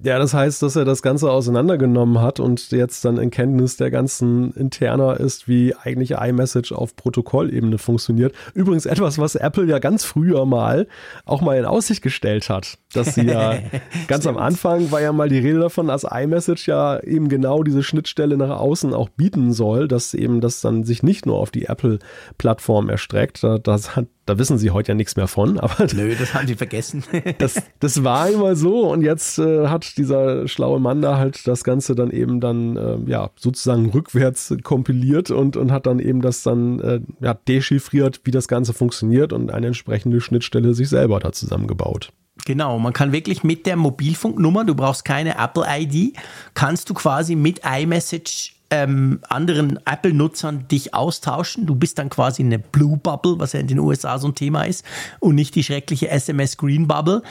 Ja, 0.02 0.18
das 0.18 0.32
heißt, 0.32 0.62
dass 0.62 0.76
er 0.76 0.86
das 0.86 1.02
Ganze 1.02 1.30
auseinandergenommen 1.30 2.22
hat 2.22 2.40
und 2.40 2.70
jetzt 2.70 3.04
dann 3.04 3.18
in 3.18 3.30
Kenntnis 3.30 3.76
der 3.76 3.90
ganzen 3.90 4.50
Interner 4.52 5.20
ist, 5.20 5.46
wie 5.46 5.74
eigentlich 5.74 6.12
iMessage 6.12 6.72
auf 6.72 6.96
Protokollebene 6.96 7.76
funktioniert. 7.76 8.34
Übrigens 8.54 8.86
etwas, 8.86 9.18
was 9.18 9.34
Apple 9.34 9.66
ja 9.66 9.78
ganz 9.78 10.04
früher 10.04 10.46
mal 10.46 10.86
auch 11.26 11.42
mal 11.42 11.58
in 11.58 11.66
Aussicht 11.66 12.00
gestellt 12.00 12.48
hat. 12.48 12.78
Dass 12.94 13.14
sie 13.14 13.26
ja 13.26 13.58
ganz 14.08 14.26
am 14.26 14.38
Anfang 14.38 14.90
war 14.90 15.02
ja 15.02 15.12
mal 15.12 15.28
die 15.28 15.38
Rede 15.38 15.60
davon, 15.60 15.88
dass 15.88 16.04
iMessage 16.04 16.66
ja 16.66 16.98
eben 17.00 17.28
genau 17.28 17.62
diese 17.62 17.82
Schnittstelle 17.82 18.38
nach 18.38 18.58
außen 18.58 18.94
auch 18.94 19.10
bieten 19.10 19.52
soll, 19.52 19.86
dass 19.86 20.14
eben 20.14 20.40
das 20.40 20.62
dann 20.62 20.84
sich 20.84 21.02
nicht 21.02 21.26
nur 21.26 21.36
auf 21.36 21.50
die 21.50 21.66
Apple-Plattform 21.66 22.88
erstreckt. 22.88 23.44
Das 23.64 23.96
hat 23.96 24.06
da 24.30 24.38
wissen 24.38 24.58
sie 24.58 24.70
heute 24.70 24.92
ja 24.92 24.94
nichts 24.94 25.16
mehr 25.16 25.26
von. 25.26 25.58
Aber 25.58 25.88
Nö, 25.92 26.14
das 26.16 26.34
haben 26.34 26.46
sie 26.46 26.54
vergessen. 26.54 27.02
das, 27.38 27.60
das 27.80 28.04
war 28.04 28.30
immer 28.30 28.54
so 28.54 28.88
und 28.88 29.02
jetzt 29.02 29.40
äh, 29.40 29.66
hat 29.66 29.89
dieser 29.94 30.48
schlaue 30.48 30.80
Mann 30.80 31.02
da 31.02 31.18
halt 31.18 31.46
das 31.46 31.64
Ganze 31.64 31.94
dann 31.94 32.10
eben 32.10 32.40
dann 32.40 32.76
äh, 32.76 32.98
ja 33.06 33.30
sozusagen 33.36 33.90
rückwärts 33.90 34.54
kompiliert 34.62 35.30
und, 35.30 35.56
und 35.56 35.72
hat 35.72 35.86
dann 35.86 35.98
eben 35.98 36.20
das 36.20 36.42
dann 36.42 36.80
äh, 36.80 37.00
ja, 37.20 37.34
dechiffriert, 37.34 38.20
wie 38.24 38.30
das 38.30 38.48
Ganze 38.48 38.72
funktioniert 38.72 39.32
und 39.32 39.50
eine 39.50 39.68
entsprechende 39.68 40.20
Schnittstelle 40.20 40.74
sich 40.74 40.88
selber 40.88 41.20
da 41.20 41.32
zusammengebaut. 41.32 42.12
Genau, 42.46 42.78
man 42.78 42.92
kann 42.92 43.12
wirklich 43.12 43.44
mit 43.44 43.66
der 43.66 43.76
Mobilfunknummer, 43.76 44.64
du 44.64 44.74
brauchst 44.74 45.04
keine 45.04 45.36
Apple 45.38 45.64
ID, 45.68 46.16
kannst 46.54 46.88
du 46.88 46.94
quasi 46.94 47.36
mit 47.36 47.60
iMessage 47.64 48.59
ähm, 48.70 49.20
anderen 49.28 49.78
Apple-Nutzern 49.84 50.68
dich 50.68 50.94
austauschen. 50.94 51.66
Du 51.66 51.74
bist 51.74 51.98
dann 51.98 52.08
quasi 52.08 52.42
eine 52.42 52.58
Blue 52.58 52.96
Bubble, 52.96 53.38
was 53.38 53.52
ja 53.52 53.60
in 53.60 53.66
den 53.66 53.78
USA 53.78 54.18
so 54.18 54.28
ein 54.28 54.34
Thema 54.34 54.64
ist, 54.64 54.84
und 55.18 55.34
nicht 55.34 55.54
die 55.54 55.64
schreckliche 55.64 56.08
SMS 56.08 56.56
Green 56.56 56.86
Bubble. 56.86 57.22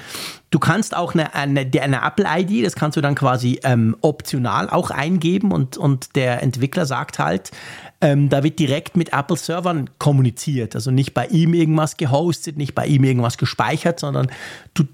Du 0.52 0.60
kannst 0.60 0.96
auch 0.96 1.14
eine, 1.14 1.34
eine, 1.36 1.70
eine 1.82 2.02
Apple-ID, 2.04 2.66
das 2.66 2.76
kannst 2.76 2.98
du 2.98 3.02
dann 3.02 3.16
quasi 3.16 3.60
ähm, 3.64 3.96
optional 4.02 4.70
auch 4.70 4.92
eingeben 4.92 5.52
und, 5.52 5.78
und 5.78 6.16
der 6.16 6.44
Entwickler 6.44 6.86
sagt 6.86 7.20
halt, 7.20 7.52
ähm, 8.02 8.30
da 8.30 8.44
wird 8.44 8.60
direkt 8.60 8.98
mit 8.98 9.14
Apple-Servern 9.14 9.90
kommuniziert. 10.00 10.76
Also 10.76 10.92
nicht 10.92 11.14
bei 11.14 11.28
ihm 11.28 11.54
irgendwas 11.54 11.98
gehostet, 11.98 12.58
nicht 12.58 12.74
bei 12.76 12.86
ihm 12.88 13.04
irgendwas 13.04 13.38
gespeichert, 13.38 14.00
sondern 14.00 14.32
du, 14.74 14.86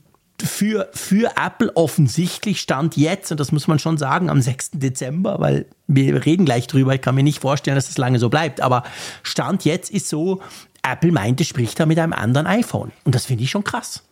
für, 0.45 0.89
für 0.93 1.31
Apple 1.35 1.75
offensichtlich 1.75 2.61
stand 2.61 2.97
jetzt, 2.97 3.31
und 3.31 3.39
das 3.39 3.51
muss 3.51 3.67
man 3.67 3.79
schon 3.79 3.97
sagen, 3.97 4.29
am 4.29 4.41
6. 4.41 4.71
Dezember, 4.73 5.39
weil 5.39 5.65
wir 5.87 6.25
reden 6.25 6.45
gleich 6.45 6.67
drüber, 6.67 6.95
ich 6.95 7.01
kann 7.01 7.15
mir 7.15 7.23
nicht 7.23 7.39
vorstellen, 7.39 7.75
dass 7.75 7.87
das 7.87 7.97
lange 7.97 8.19
so 8.19 8.29
bleibt, 8.29 8.61
aber 8.61 8.83
Stand 9.23 9.65
jetzt 9.65 9.91
ist 9.91 10.09
so, 10.09 10.41
Apple 10.83 11.11
meint, 11.11 11.41
es 11.41 11.47
spricht 11.47 11.79
da 11.79 11.85
mit 11.85 11.99
einem 11.99 12.13
anderen 12.13 12.47
iPhone. 12.47 12.91
Und 13.03 13.15
das 13.15 13.25
finde 13.25 13.43
ich 13.43 13.49
schon 13.49 13.63
krass. 13.63 14.03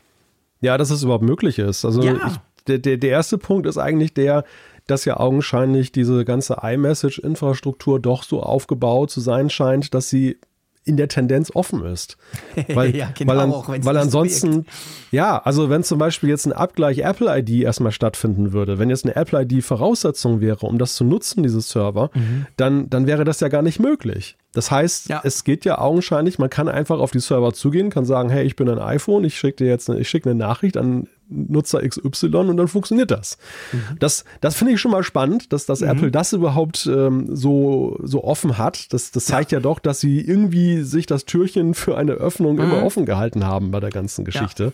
Ja, 0.61 0.77
dass 0.77 0.89
es 0.89 1.03
überhaupt 1.03 1.23
möglich 1.23 1.59
ist. 1.59 1.86
Also 1.86 2.01
ja. 2.01 2.13
ich, 2.13 2.34
der, 2.67 2.79
der, 2.79 2.97
der 2.97 3.09
erste 3.09 3.38
Punkt 3.38 3.67
ist 3.67 3.77
eigentlich 3.77 4.13
der, 4.13 4.43
dass 4.88 5.05
ja 5.05 5.17
augenscheinlich 5.17 5.91
diese 5.91 6.25
ganze 6.25 6.57
iMessage-Infrastruktur 6.61 7.99
doch 7.99 8.23
so 8.23 8.41
aufgebaut 8.41 9.11
zu 9.11 9.21
sein 9.21 9.49
scheint, 9.49 9.93
dass 9.93 10.09
sie 10.09 10.38
in 10.86 10.97
der 10.97 11.07
Tendenz 11.07 11.51
offen 11.53 11.86
ist. 11.86 12.17
Weil, 12.73 12.95
ja, 12.95 13.09
genau, 13.17 13.31
weil, 13.31 13.39
an, 13.39 13.51
auch, 13.51 13.69
weil 13.69 13.97
ansonsten, 13.97 14.65
ja, 15.11 15.38
also 15.38 15.69
wenn 15.69 15.84
zum 15.84 15.97
Beispiel 15.97 16.29
jetzt 16.29 16.45
ein 16.45 16.53
Abgleich 16.53 16.99
Apple 16.99 17.39
ID 17.39 17.63
erstmal 17.63 17.91
stattfinden 17.91 18.53
würde, 18.53 18.79
wenn 18.79 18.89
jetzt 18.89 19.05
eine 19.05 19.15
Apple 19.15 19.43
ID 19.43 19.63
Voraussetzung 19.63 20.41
wäre, 20.41 20.65
um 20.65 20.77
das 20.77 20.95
zu 20.95 21.03
nutzen, 21.03 21.43
dieses 21.43 21.69
Server, 21.69 22.09
mhm. 22.13 22.47
dann, 22.57 22.89
dann 22.89 23.07
wäre 23.07 23.23
das 23.23 23.39
ja 23.39 23.47
gar 23.47 23.61
nicht 23.61 23.79
möglich. 23.79 24.38
Das 24.53 24.69
heißt, 24.69 25.09
ja. 25.09 25.21
es 25.23 25.43
geht 25.43 25.65
ja 25.65 25.79
augenscheinlich, 25.79 26.38
man 26.38 26.49
kann 26.49 26.67
einfach 26.67 26.99
auf 26.99 27.11
die 27.11 27.19
Server 27.19 27.53
zugehen, 27.53 27.89
kann 27.89 28.05
sagen, 28.05 28.29
hey, 28.29 28.45
ich 28.45 28.55
bin 28.55 28.69
ein 28.69 28.79
iPhone, 28.79 29.23
ich 29.23 29.38
schicke 29.38 29.63
dir 29.63 29.67
jetzt 29.67 29.89
eine, 29.89 29.99
ich 29.99 30.09
schicke 30.09 30.29
eine 30.29 30.38
Nachricht 30.38 30.77
an 30.77 31.07
Nutzer 31.30 31.88
XY 31.88 32.28
und 32.36 32.57
dann 32.57 32.67
funktioniert 32.67 33.11
das. 33.11 33.38
Mhm. 33.71 33.97
Das, 33.99 34.26
das 34.41 34.55
finde 34.55 34.74
ich 34.74 34.82
schon 34.82 34.91
mal 34.91 35.03
spannend, 35.03 35.53
dass, 35.53 35.65
dass 35.65 35.82
mhm. 35.82 35.88
Apple 35.88 36.11
das 36.11 36.34
überhaupt 36.34 36.86
ähm, 36.86 37.36
so, 37.36 37.99
so 38.03 38.24
offen 38.24 38.57
hat. 38.57 38.93
Das, 38.93 39.11
das 39.11 39.26
zeigt 39.26 39.51
ja. 39.51 39.59
ja. 39.59 39.61
doch, 39.61 39.80
dass 39.80 39.99
sie 39.99 40.21
irgendwie 40.21 40.82
sich 40.84 41.05
das 41.05 41.26
Türchen 41.26 41.74
für 41.74 41.97
eine 41.97 42.13
Öffnung 42.13 42.55
mhm. 42.55 42.61
immer 42.61 42.84
offen 42.84 43.05
gehalten 43.05 43.45
haben 43.45 43.71
bei 43.71 43.80
der 43.80 43.89
ganzen 43.89 44.26
Geschichte. 44.26 44.65
Ja. 44.65 44.71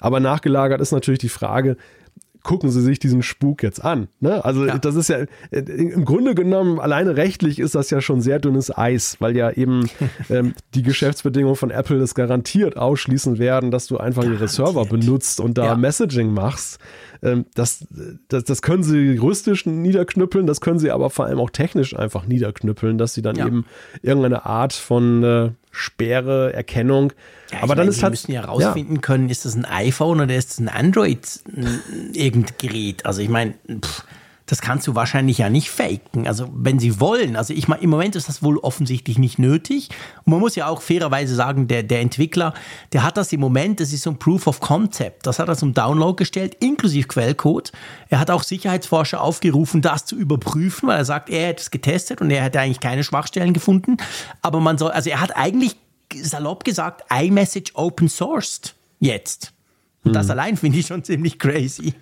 Aber 0.00 0.20
nachgelagert 0.20 0.80
ist 0.80 0.92
natürlich 0.92 1.20
die 1.20 1.28
Frage, 1.28 1.76
gucken 2.48 2.70
Sie 2.70 2.80
sich 2.80 2.98
diesen 2.98 3.22
Spuk 3.22 3.62
jetzt 3.62 3.84
an. 3.84 4.08
Ne? 4.20 4.42
Also 4.42 4.64
ja. 4.64 4.78
das 4.78 4.94
ist 4.94 5.08
ja 5.08 5.18
äh, 5.50 5.58
im 5.58 6.06
Grunde 6.06 6.34
genommen 6.34 6.80
alleine 6.80 7.14
rechtlich 7.14 7.58
ist 7.58 7.74
das 7.74 7.90
ja 7.90 8.00
schon 8.00 8.22
sehr 8.22 8.38
dünnes 8.38 8.74
Eis, 8.74 9.18
weil 9.18 9.36
ja 9.36 9.50
eben 9.50 9.90
ähm, 10.30 10.54
die 10.74 10.82
Geschäftsbedingungen 10.82 11.56
von 11.56 11.70
Apple 11.70 11.98
es 11.98 12.14
garantiert 12.14 12.78
ausschließen 12.78 13.38
werden, 13.38 13.70
dass 13.70 13.86
du 13.86 13.98
einfach 13.98 14.22
garantiert. 14.22 14.40
ihre 14.40 14.48
Server 14.48 14.86
benutzt 14.86 15.40
und 15.40 15.58
da 15.58 15.66
ja. 15.66 15.76
Messaging 15.76 16.32
machst. 16.32 16.78
Ähm, 17.20 17.44
das, 17.52 17.86
das, 18.28 18.44
das 18.44 18.62
können 18.62 18.82
sie 18.82 18.96
juristisch 18.96 19.66
niederknüppeln, 19.66 20.46
das 20.46 20.62
können 20.62 20.78
sie 20.78 20.90
aber 20.90 21.10
vor 21.10 21.26
allem 21.26 21.40
auch 21.40 21.50
technisch 21.50 21.94
einfach 21.94 22.24
niederknüppeln, 22.26 22.96
dass 22.96 23.12
sie 23.12 23.20
dann 23.20 23.36
ja. 23.36 23.46
eben 23.46 23.66
irgendeine 24.00 24.46
Art 24.46 24.72
von 24.72 25.22
äh, 25.22 25.50
Sperre, 25.70 26.52
Erkennung. 26.52 27.12
Ja, 27.52 27.58
aber 27.62 27.74
dann 27.74 27.86
meine, 27.86 27.90
ist 27.90 28.02
halt. 28.02 28.12
müssen 28.12 28.32
ja 28.32 28.42
rausfinden 28.42 28.96
ja. 28.96 29.00
können, 29.00 29.30
ist 29.30 29.44
das 29.44 29.54
ein 29.54 29.64
iPhone 29.64 30.20
oder 30.20 30.34
ist 30.34 30.50
das 30.50 30.58
ein 30.58 30.68
Android 30.68 31.26
irgendein 32.12 32.54
Gerät? 32.58 33.06
Also 33.06 33.20
ich 33.20 33.28
meine, 33.28 33.54
das 34.48 34.62
kannst 34.62 34.86
du 34.86 34.94
wahrscheinlich 34.94 35.38
ja 35.38 35.50
nicht 35.50 35.70
faken. 35.70 36.26
Also 36.26 36.48
wenn 36.54 36.78
sie 36.78 37.00
wollen, 37.00 37.36
also 37.36 37.52
ich 37.52 37.68
meine, 37.68 37.82
im 37.82 37.90
Moment 37.90 38.16
ist 38.16 38.30
das 38.30 38.42
wohl 38.42 38.56
offensichtlich 38.56 39.18
nicht 39.18 39.38
nötig. 39.38 39.90
Und 40.24 40.32
man 40.32 40.40
muss 40.40 40.56
ja 40.56 40.66
auch 40.68 40.80
fairerweise 40.80 41.34
sagen, 41.34 41.68
der, 41.68 41.82
der 41.82 42.00
Entwickler, 42.00 42.54
der 42.94 43.02
hat 43.02 43.18
das 43.18 43.30
im 43.34 43.40
Moment, 43.40 43.78
das 43.78 43.92
ist 43.92 44.04
so 44.04 44.10
ein 44.10 44.18
Proof 44.18 44.46
of 44.46 44.60
Concept. 44.60 45.26
Das 45.26 45.38
hat 45.38 45.48
er 45.48 45.56
zum 45.56 45.74
Download 45.74 46.16
gestellt, 46.16 46.56
inklusive 46.60 47.06
Quellcode. 47.06 47.72
Er 48.08 48.20
hat 48.20 48.30
auch 48.30 48.42
Sicherheitsforscher 48.42 49.20
aufgerufen, 49.20 49.82
das 49.82 50.06
zu 50.06 50.16
überprüfen, 50.16 50.88
weil 50.88 50.96
er 50.96 51.04
sagt, 51.04 51.28
er 51.28 51.48
hätte 51.48 51.60
es 51.60 51.70
getestet 51.70 52.22
und 52.22 52.30
er 52.30 52.42
hätte 52.42 52.58
eigentlich 52.58 52.80
keine 52.80 53.04
Schwachstellen 53.04 53.52
gefunden. 53.52 53.98
Aber 54.40 54.60
man 54.60 54.78
soll, 54.78 54.92
also 54.92 55.10
er 55.10 55.20
hat 55.20 55.36
eigentlich 55.36 55.76
salopp 56.14 56.64
gesagt, 56.64 57.04
iMessage 57.12 57.72
open 57.74 58.08
sourced 58.08 58.74
jetzt. 58.98 59.52
Und 60.04 60.14
das 60.14 60.24
hm. 60.24 60.30
allein 60.30 60.56
finde 60.56 60.78
ich 60.78 60.86
schon 60.86 61.04
ziemlich 61.04 61.38
crazy. 61.38 61.92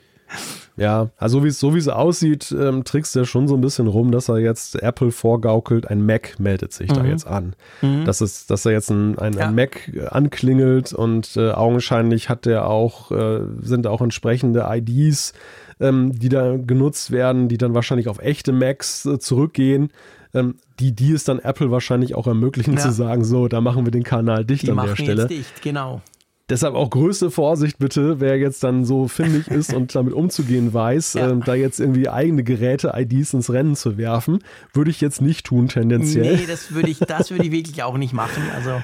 Ja, 0.77 1.09
also 1.17 1.43
wie 1.43 1.49
es 1.49 1.59
so 1.59 1.75
wie 1.75 1.79
es 1.79 1.89
aussieht, 1.89 2.55
ähm, 2.59 2.85
trickst 2.85 3.17
er 3.17 3.25
schon 3.25 3.49
so 3.49 3.55
ein 3.55 3.63
bisschen 3.63 3.87
rum, 3.87 4.13
dass 4.13 4.29
er 4.29 4.39
jetzt 4.39 4.83
Apple 4.83 5.11
vorgaukelt, 5.11 5.89
ein 5.89 6.05
Mac 6.05 6.39
meldet 6.39 6.73
sich 6.75 6.91
mhm. 6.91 6.95
da 6.95 7.05
jetzt 7.05 7.27
an. 7.27 7.57
Mhm. 7.81 8.05
Das 8.05 8.21
ist, 8.21 8.51
dass 8.51 8.67
er 8.67 8.73
jetzt 8.73 8.91
ein, 8.91 9.19
ein, 9.19 9.33
ja. 9.35 9.47
ein 9.47 9.55
Mac 9.55 9.91
anklingelt 10.11 10.93
und 10.93 11.37
äh, 11.37 11.51
augenscheinlich 11.51 12.29
hat 12.29 12.47
er 12.47 12.69
auch, 12.69 13.11
äh, 13.11 13.41
sind 13.63 13.87
auch 13.87 14.03
entsprechende 14.03 14.67
IDs, 14.69 15.33
ähm, 15.81 16.19
die 16.19 16.29
da 16.29 16.57
genutzt 16.59 17.11
werden, 17.11 17.49
die 17.49 17.59
dann 17.59 17.75
wahrscheinlich 17.75 18.09
auf 18.09 18.19
echte 18.19 18.53
Macs 18.53 19.07
äh, 19.07 19.19
zurückgehen. 19.19 19.91
Ähm, 20.35 20.57
die, 20.79 20.93
die 20.93 21.13
es 21.13 21.25
dann 21.25 21.39
Apple 21.39 21.71
wahrscheinlich 21.71 22.15
auch 22.15 22.27
ermöglichen 22.27 22.75
ja. 22.75 22.81
zu 22.81 22.91
sagen, 22.91 23.25
so, 23.25 23.49
da 23.49 23.63
machen 23.63 23.87
wir 23.87 23.91
den 23.91 24.03
Kanal 24.03 24.45
dicht 24.45 24.65
die 24.65 24.71
an 24.71 24.87
der 24.87 24.95
Stelle. 24.95 25.23
Jetzt 25.23 25.31
dicht, 25.31 25.63
genau. 25.63 26.03
Deshalb 26.49 26.75
auch 26.77 26.91
größte 26.91 27.33
Vorsicht 27.33 27.79
bitte, 27.79 28.21
wer 28.21 28.39
jetzt 28.39 28.63
dann 28.63 28.85
so 28.85 29.09
findig 29.09 29.49
ist 29.49 29.75
und 29.75 29.95
damit 29.97 30.15
umzugehen 30.15 30.73
weiß, 30.73 31.15
ja. 31.15 31.31
äh, 31.31 31.41
da 31.45 31.55
jetzt 31.55 31.81
irgendwie 31.81 32.09
eigene 32.09 32.45
Geräte-IDs 32.45 33.35
ins 33.35 33.53
Rennen 33.53 33.75
zu 33.75 33.99
werfen, 33.99 34.39
würde 34.73 34.91
ich 34.91 35.01
jetzt 35.01 35.21
nicht 35.21 35.47
tun 35.47 35.67
tendenziell. 35.67 36.37
Nee, 36.37 36.47
das 36.47 36.73
würde 36.73 36.89
ich, 36.89 36.99
das 36.99 37.31
würde 37.33 37.45
ich 37.45 37.51
wirklich 37.51 37.83
auch 37.83 37.99
nicht 37.99 38.13
machen. 38.13 38.45
Also 38.55 38.81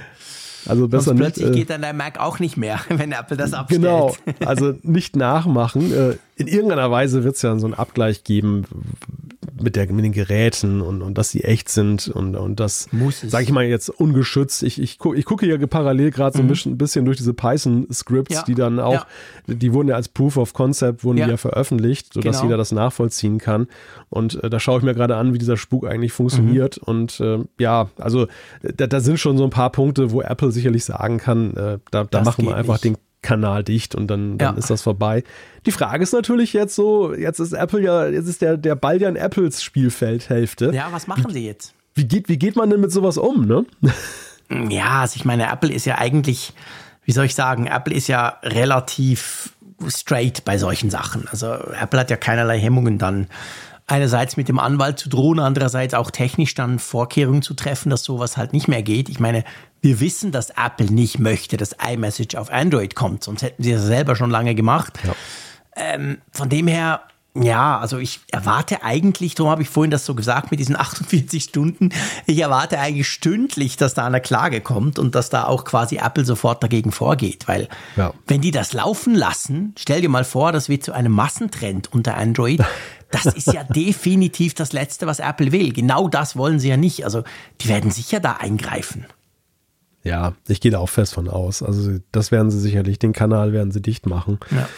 also 0.66 0.86
besser 0.86 1.04
Sonst 1.06 1.20
plötzlich 1.20 1.46
nicht, 1.46 1.54
äh, 1.54 1.58
geht 1.60 1.70
dann 1.70 1.82
der 1.82 1.92
Mac 1.92 2.18
auch 2.18 2.38
nicht 2.38 2.56
mehr, 2.56 2.80
wenn 2.88 3.12
Apple 3.12 3.36
das 3.36 3.52
abstellt. 3.52 3.82
Genau, 3.82 4.14
also 4.44 4.74
nicht 4.82 5.16
nachmachen. 5.16 5.92
Äh, 5.92 6.16
in 6.36 6.46
irgendeiner 6.46 6.90
Weise 6.90 7.24
wird 7.24 7.36
es 7.36 7.42
ja 7.42 7.56
so 7.58 7.66
einen 7.66 7.74
Abgleich 7.74 8.24
geben 8.24 8.64
mit, 9.61 9.76
der, 9.76 9.90
mit 9.92 10.05
den 10.05 10.12
Geräten 10.12 10.80
und, 10.80 11.03
und 11.03 11.18
dass 11.18 11.30
sie 11.30 11.44
echt 11.44 11.68
sind 11.68 12.09
und, 12.09 12.36
und 12.36 12.61
das, 12.61 12.88
sage 13.22 13.44
ich 13.44 13.53
mal 13.53 13.64
jetzt, 13.64 13.88
ungeschützt. 13.88 14.62
Ich, 14.62 14.80
ich, 14.80 14.98
ich 15.14 15.24
gucke 15.24 15.46
ja 15.46 15.66
parallel 15.66 16.11
gerade 16.11 16.36
so 16.36 16.42
mhm. 16.42 16.53
ein 16.66 16.78
bisschen 16.78 17.05
durch 17.05 17.16
diese 17.16 17.34
Python-Scripts, 17.34 18.34
ja. 18.34 18.42
die 18.42 18.55
dann 18.55 18.80
auch, 18.80 19.07
ja. 19.46 19.55
die 19.55 19.72
wurden 19.72 19.88
ja 19.88 19.96
als 19.96 20.09
Proof 20.09 20.36
of 20.36 20.53
Concept, 20.53 21.05
wurden 21.05 21.18
ja, 21.18 21.28
ja 21.28 21.36
veröffentlicht, 21.36 22.14
sodass 22.14 22.36
genau. 22.36 22.44
jeder 22.44 22.57
das 22.57 22.72
nachvollziehen 22.72 23.38
kann. 23.38 23.66
Und 24.09 24.42
äh, 24.42 24.50
da 24.50 24.61
schaue 24.61 24.78
ich 24.78 24.84
mir 24.84 24.94
gerade 24.94 25.16
an, 25.16 25.34
wie 25.34 25.38
dieser 25.38 25.57
Spuk 25.57 25.86
eigentlich 25.86 26.12
funktioniert. 26.12 26.78
Mhm. 26.82 26.88
Und 26.88 27.20
äh, 27.20 27.38
ja, 27.59 27.88
also 27.98 28.26
da, 28.62 28.86
da 28.86 29.00
sind 29.00 29.18
schon 29.18 29.36
so 29.38 29.44
ein 29.44 29.50
paar 29.50 29.70
Punkte, 29.70 30.11
wo 30.11 30.22
Apple 30.22 30.53
sicherlich 30.53 30.84
sagen 30.84 31.18
kann, 31.18 31.57
äh, 31.57 31.78
da, 31.90 32.05
da 32.05 32.22
machen 32.22 32.46
wir 32.46 32.57
einfach 32.57 32.74
nicht. 32.74 32.84
den 32.84 32.96
Kanal 33.23 33.64
dicht 33.64 33.95
und 33.95 34.09
dann, 34.09 34.37
dann 34.37 34.55
ja. 34.55 34.59
ist 34.59 34.68
das 34.70 34.83
vorbei. 34.83 35.23
Die 35.64 35.73
Frage 35.73 36.03
ist 36.03 36.12
natürlich 36.12 36.53
jetzt 36.53 36.75
so, 36.75 37.14
jetzt 37.14 37.39
ist 37.39 37.53
Apple 37.53 37.81
ja, 37.81 38.07
jetzt 38.09 38.29
ist 38.29 38.43
der, 38.43 38.57
der 38.57 38.75
Ball 38.75 39.01
ja 39.01 39.09
in 39.09 39.16
Apples 39.16 39.62
Spielfeldhälfte. 39.62 40.73
Ja, 40.75 40.89
was 40.91 41.07
machen 41.07 41.33
sie 41.33 41.47
jetzt? 41.47 41.75
Wie 41.95 42.05
geht, 42.05 42.29
wie 42.29 42.39
geht 42.39 42.57
man 42.57 42.70
denn 42.70 42.81
mit 42.81 42.93
sowas 42.93 43.18
um, 43.18 43.47
ne? 43.47 43.64
Ja, 44.68 45.01
also 45.01 45.16
ich 45.16 45.25
meine, 45.25 45.51
Apple 45.51 45.73
ist 45.73 45.87
ja 45.87 45.99
eigentlich, 45.99 46.53
wie 47.05 47.12
soll 47.12 47.27
ich 47.27 47.35
sagen, 47.35 47.66
Apple 47.66 47.95
ist 47.95 48.09
ja 48.09 48.39
relativ 48.43 49.55
straight 49.89 50.45
bei 50.45 50.59
solchen 50.59 50.91
Sachen. 50.91 51.27
Also 51.29 51.47
Apple 51.47 52.01
hat 52.01 52.11
ja 52.11 52.16
keinerlei 52.16 52.59
Hemmungen 52.59 52.99
dann 52.99 53.29
einerseits 53.87 54.37
mit 54.37 54.49
dem 54.49 54.59
Anwalt 54.59 54.99
zu 54.99 55.09
drohen, 55.09 55.39
andererseits 55.39 55.95
auch 55.95 56.11
technisch 56.11 56.55
dann 56.55 56.79
Vorkehrungen 56.79 57.43
zu 57.43 57.55
treffen, 57.55 57.91
dass 57.91 58.05
sowas 58.05 58.37
halt 58.37 58.53
nicht 58.53 58.68
mehr 58.68 58.83
geht. 58.83 59.09
Ich 59.09 59.20
meine, 59.20 59.45
wir 59.83 60.01
wissen, 60.01 60.33
dass 60.33 60.51
Apple 60.51 60.87
nicht 60.87 61.18
möchte, 61.18 61.57
dass 61.57 61.76
iMessage 61.87 62.37
auf 62.37 62.51
Android 62.51 62.95
kommt, 62.95 63.24
sonst 63.24 63.43
hätten 63.43 63.62
sie 63.62 63.72
das 63.72 63.83
selber 63.83 64.16
schon 64.16 64.30
lange 64.30 64.55
gemacht. 64.55 64.99
Ja. 65.05 65.14
Ähm, 65.74 66.18
von 66.30 66.49
dem 66.49 66.68
her, 66.68 67.03
ja, 67.35 67.78
also 67.78 67.99
ich 67.99 68.20
erwarte 68.30 68.85
eigentlich, 68.85 69.35
darum 69.35 69.51
habe 69.51 69.62
ich 69.62 69.68
vorhin 69.68 69.91
das 69.91 70.07
so 70.07 70.14
gesagt 70.14 70.53
mit 70.53 70.61
diesen 70.61 70.76
48 70.80 71.43
Stunden, 71.43 71.91
ich 72.26 72.39
erwarte 72.39 72.78
eigentlich 72.78 73.09
stündlich, 73.09 73.76
dass 73.76 73.95
da 73.95 74.07
eine 74.07 74.20
Klage 74.20 74.61
kommt 74.61 75.01
und 75.01 75.16
dass 75.16 75.30
da 75.30 75.45
auch 75.45 75.64
quasi 75.64 75.97
Apple 75.97 76.24
sofort 76.24 76.62
dagegen 76.62 76.93
vorgeht, 76.93 77.49
weil 77.49 77.68
ja. 77.97 78.14
wenn 78.28 78.41
die 78.41 78.53
das 78.53 78.74
laufen 78.74 79.16
lassen, 79.16 79.74
stell 79.76 80.01
dir 80.01 80.09
mal 80.09 80.24
vor, 80.24 80.53
das 80.53 80.68
wird 80.68 80.85
zu 80.85 80.93
einem 80.93 81.12
Massentrend 81.12 81.93
unter 81.93 82.16
Android, 82.16 82.62
das 83.11 83.26
ist 83.26 83.53
ja 83.53 83.64
definitiv 83.74 84.55
das 84.55 84.72
Letzte, 84.72 85.09
was 85.09 85.18
Apple 85.18 85.51
will. 85.51 85.72
Genau 85.72 86.07
das 86.07 86.37
wollen 86.37 86.61
sie 86.61 86.68
ja 86.68 86.76
nicht. 86.76 87.05
Also 87.05 87.24
die 87.61 87.68
werden 87.68 87.91
sicher 87.91 88.20
da 88.20 88.35
eingreifen. 88.35 89.07
Ja, 90.05 90.34
ich 90.48 90.61
gehe 90.61 90.72
da 90.72 90.78
auch 90.78 90.88
fest 90.88 91.14
von 91.14 91.28
aus. 91.28 91.62
Also 91.62 91.98
das 92.11 92.32
werden 92.32 92.50
sie 92.50 92.59
sicherlich, 92.59 92.98
den 92.98 93.12
Kanal 93.12 93.53
werden 93.53 93.70
sie 93.70 93.80
dicht 93.80 94.07
machen. 94.07 94.38
Ja. 94.50 94.68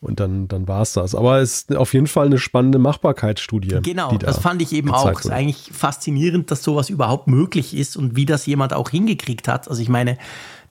Und 0.00 0.20
dann, 0.20 0.48
dann 0.48 0.68
war 0.68 0.82
es 0.82 0.92
das. 0.92 1.14
Aber 1.14 1.38
es 1.40 1.62
ist 1.62 1.76
auf 1.76 1.94
jeden 1.94 2.06
Fall 2.06 2.26
eine 2.26 2.38
spannende 2.38 2.78
Machbarkeitsstudie. 2.78 3.80
Genau, 3.82 4.10
da 4.10 4.26
das 4.26 4.38
fand 4.38 4.60
ich 4.60 4.72
eben 4.72 4.90
auch. 4.90 5.10
Es 5.10 5.24
ist 5.24 5.30
eigentlich 5.30 5.70
faszinierend, 5.72 6.50
dass 6.50 6.62
sowas 6.62 6.90
überhaupt 6.90 7.26
möglich 7.26 7.74
ist 7.74 7.96
und 7.96 8.14
wie 8.14 8.26
das 8.26 8.44
jemand 8.44 8.74
auch 8.74 8.90
hingekriegt 8.90 9.48
hat. 9.48 9.68
Also 9.68 9.80
ich 9.80 9.88
meine, 9.88 10.18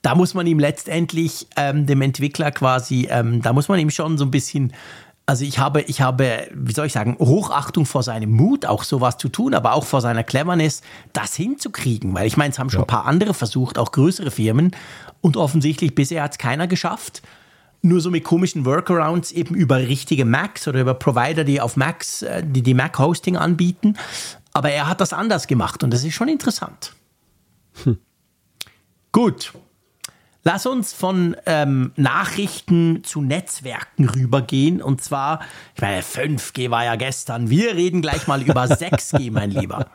da 0.02 0.14
muss 0.14 0.34
man 0.34 0.46
ihm 0.46 0.60
letztendlich, 0.60 1.48
ähm, 1.56 1.86
dem 1.86 2.02
Entwickler 2.02 2.52
quasi, 2.52 3.08
ähm, 3.10 3.42
da 3.42 3.52
muss 3.52 3.68
man 3.68 3.80
ihm 3.80 3.90
schon 3.90 4.18
so 4.18 4.24
ein 4.24 4.30
bisschen 4.30 4.72
also 5.26 5.44
ich 5.44 5.58
habe, 5.58 5.80
ich 5.82 6.02
habe, 6.02 6.48
wie 6.52 6.72
soll 6.72 6.86
ich 6.86 6.92
sagen, 6.92 7.16
Hochachtung 7.18 7.86
vor 7.86 8.02
seinem 8.02 8.30
Mut, 8.30 8.66
auch 8.66 8.84
sowas 8.84 9.16
zu 9.16 9.28
tun, 9.28 9.54
aber 9.54 9.72
auch 9.72 9.84
vor 9.84 10.00
seiner 10.00 10.22
Cleverness, 10.22 10.82
das 11.12 11.34
hinzukriegen. 11.34 12.14
Weil 12.14 12.26
ich 12.26 12.36
meine, 12.36 12.52
es 12.52 12.58
haben 12.58 12.68
schon 12.68 12.80
ja. 12.80 12.84
ein 12.84 12.88
paar 12.88 13.06
andere 13.06 13.32
versucht, 13.32 13.78
auch 13.78 13.92
größere 13.92 14.30
Firmen. 14.30 14.72
Und 15.22 15.36
offensichtlich 15.36 15.94
bisher 15.94 16.22
hat 16.22 16.32
es 16.32 16.38
keiner 16.38 16.66
geschafft. 16.66 17.22
Nur 17.80 18.00
so 18.00 18.10
mit 18.10 18.24
komischen 18.24 18.66
Workarounds 18.66 19.32
eben 19.32 19.54
über 19.54 19.78
richtige 19.78 20.24
Macs 20.24 20.68
oder 20.68 20.80
über 20.80 20.94
Provider, 20.94 21.44
die 21.44 21.60
auf 21.60 21.76
Macs, 21.76 22.22
äh, 22.22 22.42
die 22.44 22.62
die 22.62 22.74
Mac-Hosting 22.74 23.36
anbieten. 23.36 23.96
Aber 24.52 24.70
er 24.70 24.88
hat 24.88 25.00
das 25.00 25.12
anders 25.12 25.46
gemacht 25.46 25.82
und 25.82 25.90
das 25.90 26.04
ist 26.04 26.14
schon 26.14 26.28
interessant. 26.28 26.92
Hm. 27.84 27.98
Gut, 29.12 29.52
Lass 30.46 30.66
uns 30.66 30.92
von 30.92 31.36
ähm, 31.46 31.92
Nachrichten 31.96 33.02
zu 33.02 33.22
Netzwerken 33.22 34.10
rübergehen. 34.10 34.82
Und 34.82 35.02
zwar, 35.02 35.40
ich 35.74 35.80
meine, 35.80 36.02
5G 36.02 36.70
war 36.70 36.84
ja 36.84 36.96
gestern. 36.96 37.48
Wir 37.48 37.74
reden 37.74 38.02
gleich 38.02 38.26
mal 38.26 38.42
über 38.42 38.64
6G, 38.64 39.32
mein 39.32 39.50
Lieber. 39.50 39.86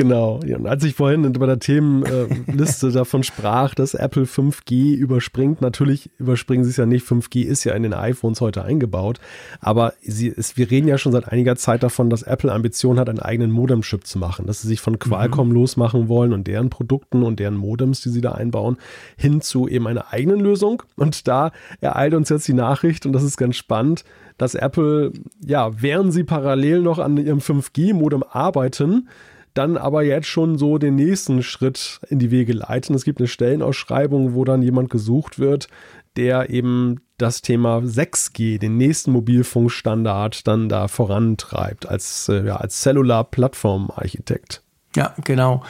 Genau. 0.00 0.40
Und 0.42 0.66
als 0.66 0.82
ich 0.84 0.94
vorhin 0.94 1.30
bei 1.30 1.44
der 1.44 1.58
Themenliste 1.58 2.88
äh, 2.88 2.92
davon 2.92 3.22
sprach, 3.22 3.74
dass 3.74 3.92
Apple 3.92 4.22
5G 4.22 4.94
überspringt, 4.94 5.60
natürlich 5.60 6.08
überspringen 6.18 6.64
sie 6.64 6.70
es 6.70 6.78
ja 6.78 6.86
nicht. 6.86 7.06
5G 7.06 7.42
ist 7.42 7.64
ja 7.64 7.74
in 7.74 7.82
den 7.82 7.92
iPhones 7.92 8.40
heute 8.40 8.64
eingebaut. 8.64 9.20
Aber 9.60 9.92
sie 10.00 10.28
ist, 10.28 10.56
wir 10.56 10.70
reden 10.70 10.88
ja 10.88 10.96
schon 10.96 11.12
seit 11.12 11.28
einiger 11.28 11.54
Zeit 11.56 11.82
davon, 11.82 12.08
dass 12.08 12.22
Apple 12.22 12.50
Ambition 12.50 12.98
hat, 12.98 13.10
einen 13.10 13.18
eigenen 13.18 13.50
Modem-Chip 13.50 14.06
zu 14.06 14.18
machen. 14.18 14.46
Dass 14.46 14.62
sie 14.62 14.68
sich 14.68 14.80
von 14.80 14.98
Qualcomm 14.98 15.48
mhm. 15.48 15.54
losmachen 15.54 16.08
wollen 16.08 16.32
und 16.32 16.46
deren 16.46 16.70
Produkten 16.70 17.22
und 17.22 17.38
deren 17.38 17.56
Modems, 17.56 18.00
die 18.00 18.08
sie 18.08 18.22
da 18.22 18.32
einbauen, 18.32 18.78
hin 19.18 19.42
zu 19.42 19.68
eben 19.68 19.86
einer 19.86 20.14
eigenen 20.14 20.40
Lösung. 20.40 20.82
Und 20.96 21.28
da 21.28 21.52
ereilt 21.82 22.14
uns 22.14 22.30
jetzt 22.30 22.48
die 22.48 22.54
Nachricht, 22.54 23.04
und 23.04 23.12
das 23.12 23.22
ist 23.22 23.36
ganz 23.36 23.56
spannend, 23.56 24.04
dass 24.38 24.54
Apple, 24.54 25.12
ja, 25.44 25.70
während 25.82 26.14
sie 26.14 26.24
parallel 26.24 26.80
noch 26.80 26.98
an 26.98 27.18
ihrem 27.18 27.40
5G-Modem 27.40 28.22
arbeiten, 28.22 29.06
dann 29.54 29.76
aber 29.76 30.02
jetzt 30.02 30.26
schon 30.26 30.58
so 30.58 30.78
den 30.78 30.94
nächsten 30.94 31.42
Schritt 31.42 32.00
in 32.08 32.18
die 32.18 32.30
Wege 32.30 32.52
leiten. 32.52 32.94
Es 32.94 33.04
gibt 33.04 33.18
eine 33.18 33.28
Stellenausschreibung, 33.28 34.34
wo 34.34 34.44
dann 34.44 34.62
jemand 34.62 34.90
gesucht 34.90 35.38
wird, 35.38 35.68
der 36.16 36.50
eben 36.50 37.00
das 37.18 37.42
Thema 37.42 37.78
6G, 37.78 38.58
den 38.58 38.76
nächsten 38.76 39.12
Mobilfunkstandard, 39.12 40.46
dann 40.46 40.68
da 40.68 40.88
vorantreibt 40.88 41.86
als, 41.86 42.28
äh, 42.28 42.46
ja, 42.46 42.56
als 42.56 42.80
Cellular-Plattform-Architekt. 42.80 44.62
Ja, 44.96 45.14
genau. 45.24 45.62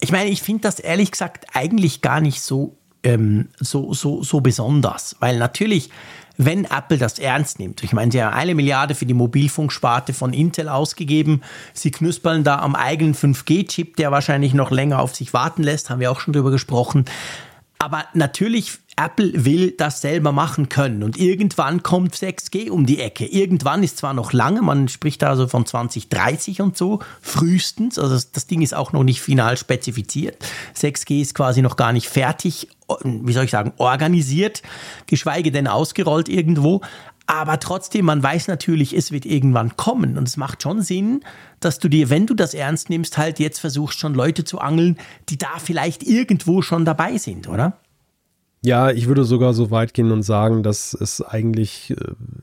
Ich 0.00 0.12
meine, 0.12 0.30
ich 0.30 0.42
finde 0.42 0.62
das 0.62 0.80
ehrlich 0.80 1.10
gesagt 1.10 1.46
eigentlich 1.54 2.02
gar 2.02 2.20
nicht 2.20 2.42
so, 2.42 2.76
ähm, 3.02 3.48
so, 3.58 3.94
so, 3.94 4.22
so 4.22 4.40
besonders, 4.40 5.16
weil 5.20 5.38
natürlich 5.38 5.90
wenn 6.38 6.64
Apple 6.64 6.98
das 6.98 7.18
ernst 7.18 7.58
nimmt. 7.58 7.82
Ich 7.82 7.92
meine, 7.92 8.12
sie 8.12 8.22
haben 8.22 8.34
eine 8.34 8.54
Milliarde 8.54 8.94
für 8.94 9.06
die 9.06 9.14
Mobilfunksparte 9.14 10.12
von 10.12 10.32
Intel 10.32 10.68
ausgegeben. 10.68 11.42
Sie 11.72 11.90
knuspern 11.90 12.44
da 12.44 12.58
am 12.58 12.74
eigenen 12.74 13.14
5G-Chip, 13.14 13.96
der 13.96 14.10
wahrscheinlich 14.10 14.54
noch 14.54 14.70
länger 14.70 15.00
auf 15.00 15.14
sich 15.14 15.32
warten 15.32 15.62
lässt, 15.62 15.90
haben 15.90 16.00
wir 16.00 16.10
auch 16.10 16.20
schon 16.20 16.32
drüber 16.32 16.50
gesprochen. 16.50 17.06
Aber 17.78 18.04
natürlich 18.14 18.78
Apple 18.96 19.44
will 19.44 19.72
das 19.72 20.00
selber 20.00 20.32
machen 20.32 20.70
können 20.70 21.02
und 21.02 21.18
irgendwann 21.18 21.82
kommt 21.82 22.14
6G 22.14 22.70
um 22.70 22.86
die 22.86 23.00
Ecke. 23.00 23.26
Irgendwann 23.26 23.82
ist 23.82 23.98
zwar 23.98 24.14
noch 24.14 24.32
lange, 24.32 24.62
man 24.62 24.88
spricht 24.88 25.20
da 25.20 25.28
also 25.28 25.46
von 25.48 25.66
2030 25.66 26.62
und 26.62 26.78
so, 26.78 27.00
frühestens, 27.20 27.98
also 27.98 28.14
das, 28.14 28.32
das 28.32 28.46
Ding 28.46 28.62
ist 28.62 28.74
auch 28.74 28.92
noch 28.92 29.04
nicht 29.04 29.20
final 29.20 29.58
spezifiziert. 29.58 30.38
6G 30.74 31.20
ist 31.20 31.34
quasi 31.34 31.60
noch 31.60 31.76
gar 31.76 31.92
nicht 31.92 32.08
fertig, 32.08 32.68
wie 33.04 33.32
soll 33.34 33.44
ich 33.44 33.50
sagen, 33.50 33.74
organisiert, 33.76 34.62
geschweige 35.06 35.52
denn 35.52 35.66
ausgerollt 35.66 36.30
irgendwo. 36.30 36.80
Aber 37.26 37.58
trotzdem, 37.58 38.06
man 38.06 38.22
weiß 38.22 38.46
natürlich, 38.46 38.96
es 38.96 39.10
wird 39.10 39.26
irgendwann 39.26 39.76
kommen. 39.76 40.16
Und 40.16 40.28
es 40.28 40.36
macht 40.36 40.62
schon 40.62 40.80
Sinn, 40.80 41.24
dass 41.58 41.80
du 41.80 41.88
dir, 41.88 42.08
wenn 42.08 42.26
du 42.26 42.34
das 42.34 42.54
ernst 42.54 42.88
nimmst, 42.88 43.18
halt 43.18 43.40
jetzt 43.40 43.58
versuchst, 43.58 43.98
schon 43.98 44.14
Leute 44.14 44.44
zu 44.44 44.60
angeln, 44.60 44.96
die 45.28 45.36
da 45.36 45.58
vielleicht 45.58 46.04
irgendwo 46.04 46.62
schon 46.62 46.84
dabei 46.84 47.18
sind, 47.18 47.48
oder? 47.48 47.78
Ja, 48.62 48.90
ich 48.90 49.06
würde 49.06 49.24
sogar 49.24 49.54
so 49.54 49.70
weit 49.70 49.94
gehen 49.94 50.10
und 50.10 50.22
sagen, 50.22 50.62
dass 50.62 50.92
es 50.94 51.22
eigentlich 51.22 51.90
äh, 51.90 51.96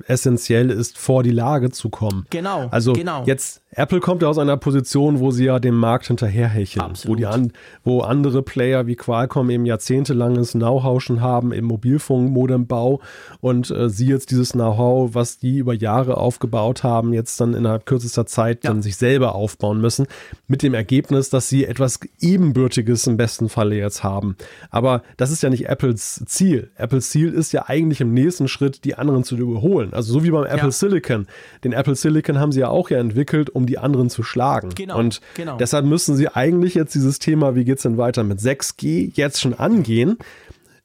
essentiell 0.07 0.70
ist, 0.70 0.97
vor 0.97 1.24
die 1.24 1.32
Lage 1.32 1.72
zu 1.72 1.89
kommen. 1.89 2.26
Genau. 2.30 2.68
Also 2.72 2.93
genau. 2.93 3.24
jetzt 3.26 3.64
Apple 3.76 3.99
kommt 3.99 4.22
ja 4.22 4.28
aus 4.28 4.38
einer 4.38 4.57
Position, 4.57 5.20
wo 5.20 5.32
sie 5.32 5.45
ja 5.45 5.59
dem 5.59 5.76
Markt 5.76 6.07
hinterherhecheln, 6.07 6.93
wo 7.05 7.16
die 7.16 7.26
an, 7.26 7.51
wo 7.84 8.01
andere 8.01 8.43
Player 8.43 8.86
wie 8.86 8.95
Qualcomm 8.95 9.49
eben 9.49 9.66
jahrzehntelanges 9.66 10.51
Know-how 10.51 11.01
schon 11.01 11.22
haben 11.22 11.51
im 11.51 11.66
Mobilfunkmodembau 11.66 13.01
und 13.41 13.72
äh, 13.72 13.89
sie 13.89 14.07
jetzt 14.07 14.32
dieses 14.32 14.51
Know-how, 14.51 15.16
was 15.16 15.39
die 15.39 15.57
über 15.57 15.74
Jahre 15.74 16.18
aufgebaut 16.18 16.84
haben, 16.84 17.14
jetzt 17.14 17.39
dann 17.41 17.53
innerhalb 17.53 17.86
kürzester 17.86 18.26
Zeit 18.26 18.64
ja. 18.64 18.70
dann 18.70 18.82
sich 18.82 18.95
selber 18.95 19.36
aufbauen 19.36 19.82
müssen, 19.82 20.05
mit 20.47 20.61
dem 20.61 20.74
Ergebnis, 20.74 21.30
dass 21.30 21.49
sie 21.49 21.66
etwas 21.66 21.99
ebenbürtiges 22.20 23.07
im 23.07 23.18
besten 23.18 23.49
Falle 23.49 23.76
jetzt 23.76 24.03
haben. 24.03 24.36
Aber 24.70 25.01
das 25.18 25.32
ist 25.32 25.41
ja 25.41 25.49
nicht 25.49 25.68
Apples 25.68 26.02
Ziel. 26.25 26.69
Apples 26.75 27.09
Ziel 27.09 27.33
ist 27.33 27.53
ja 27.53 27.65
eigentlich 27.67 28.01
im 28.01 28.13
nächsten 28.13 28.47
Schritt 28.47 28.83
die 28.83 28.95
anderen 28.95 29.23
zu 29.23 29.35
überholen. 29.35 29.93
Also 29.93 30.13
so 30.13 30.23
wie 30.23 30.29
beim 30.29 30.45
Apple 30.45 30.65
ja. 30.65 30.71
Silicon. 30.71 31.27
Den 31.63 31.73
Apple 31.73 31.95
Silicon 31.95 32.39
haben 32.39 32.51
sie 32.51 32.59
ja 32.59 32.69
auch 32.69 32.89
ja 32.89 32.99
entwickelt, 32.99 33.49
um 33.49 33.63
um 33.63 33.67
die 33.67 33.79
anderen 33.79 34.09
zu 34.09 34.23
schlagen. 34.23 34.69
Genau, 34.75 34.99
und 34.99 35.21
genau. 35.35 35.57
deshalb 35.57 35.85
müssen 35.85 36.15
sie 36.15 36.27
eigentlich 36.27 36.75
jetzt 36.75 36.93
dieses 36.93 37.19
Thema, 37.19 37.55
wie 37.55 37.63
geht 37.63 37.77
es 37.77 37.83
denn 37.83 37.97
weiter 37.97 38.23
mit 38.23 38.39
6G, 38.39 39.11
jetzt 39.15 39.39
schon 39.39 39.53
angehen. 39.53 40.17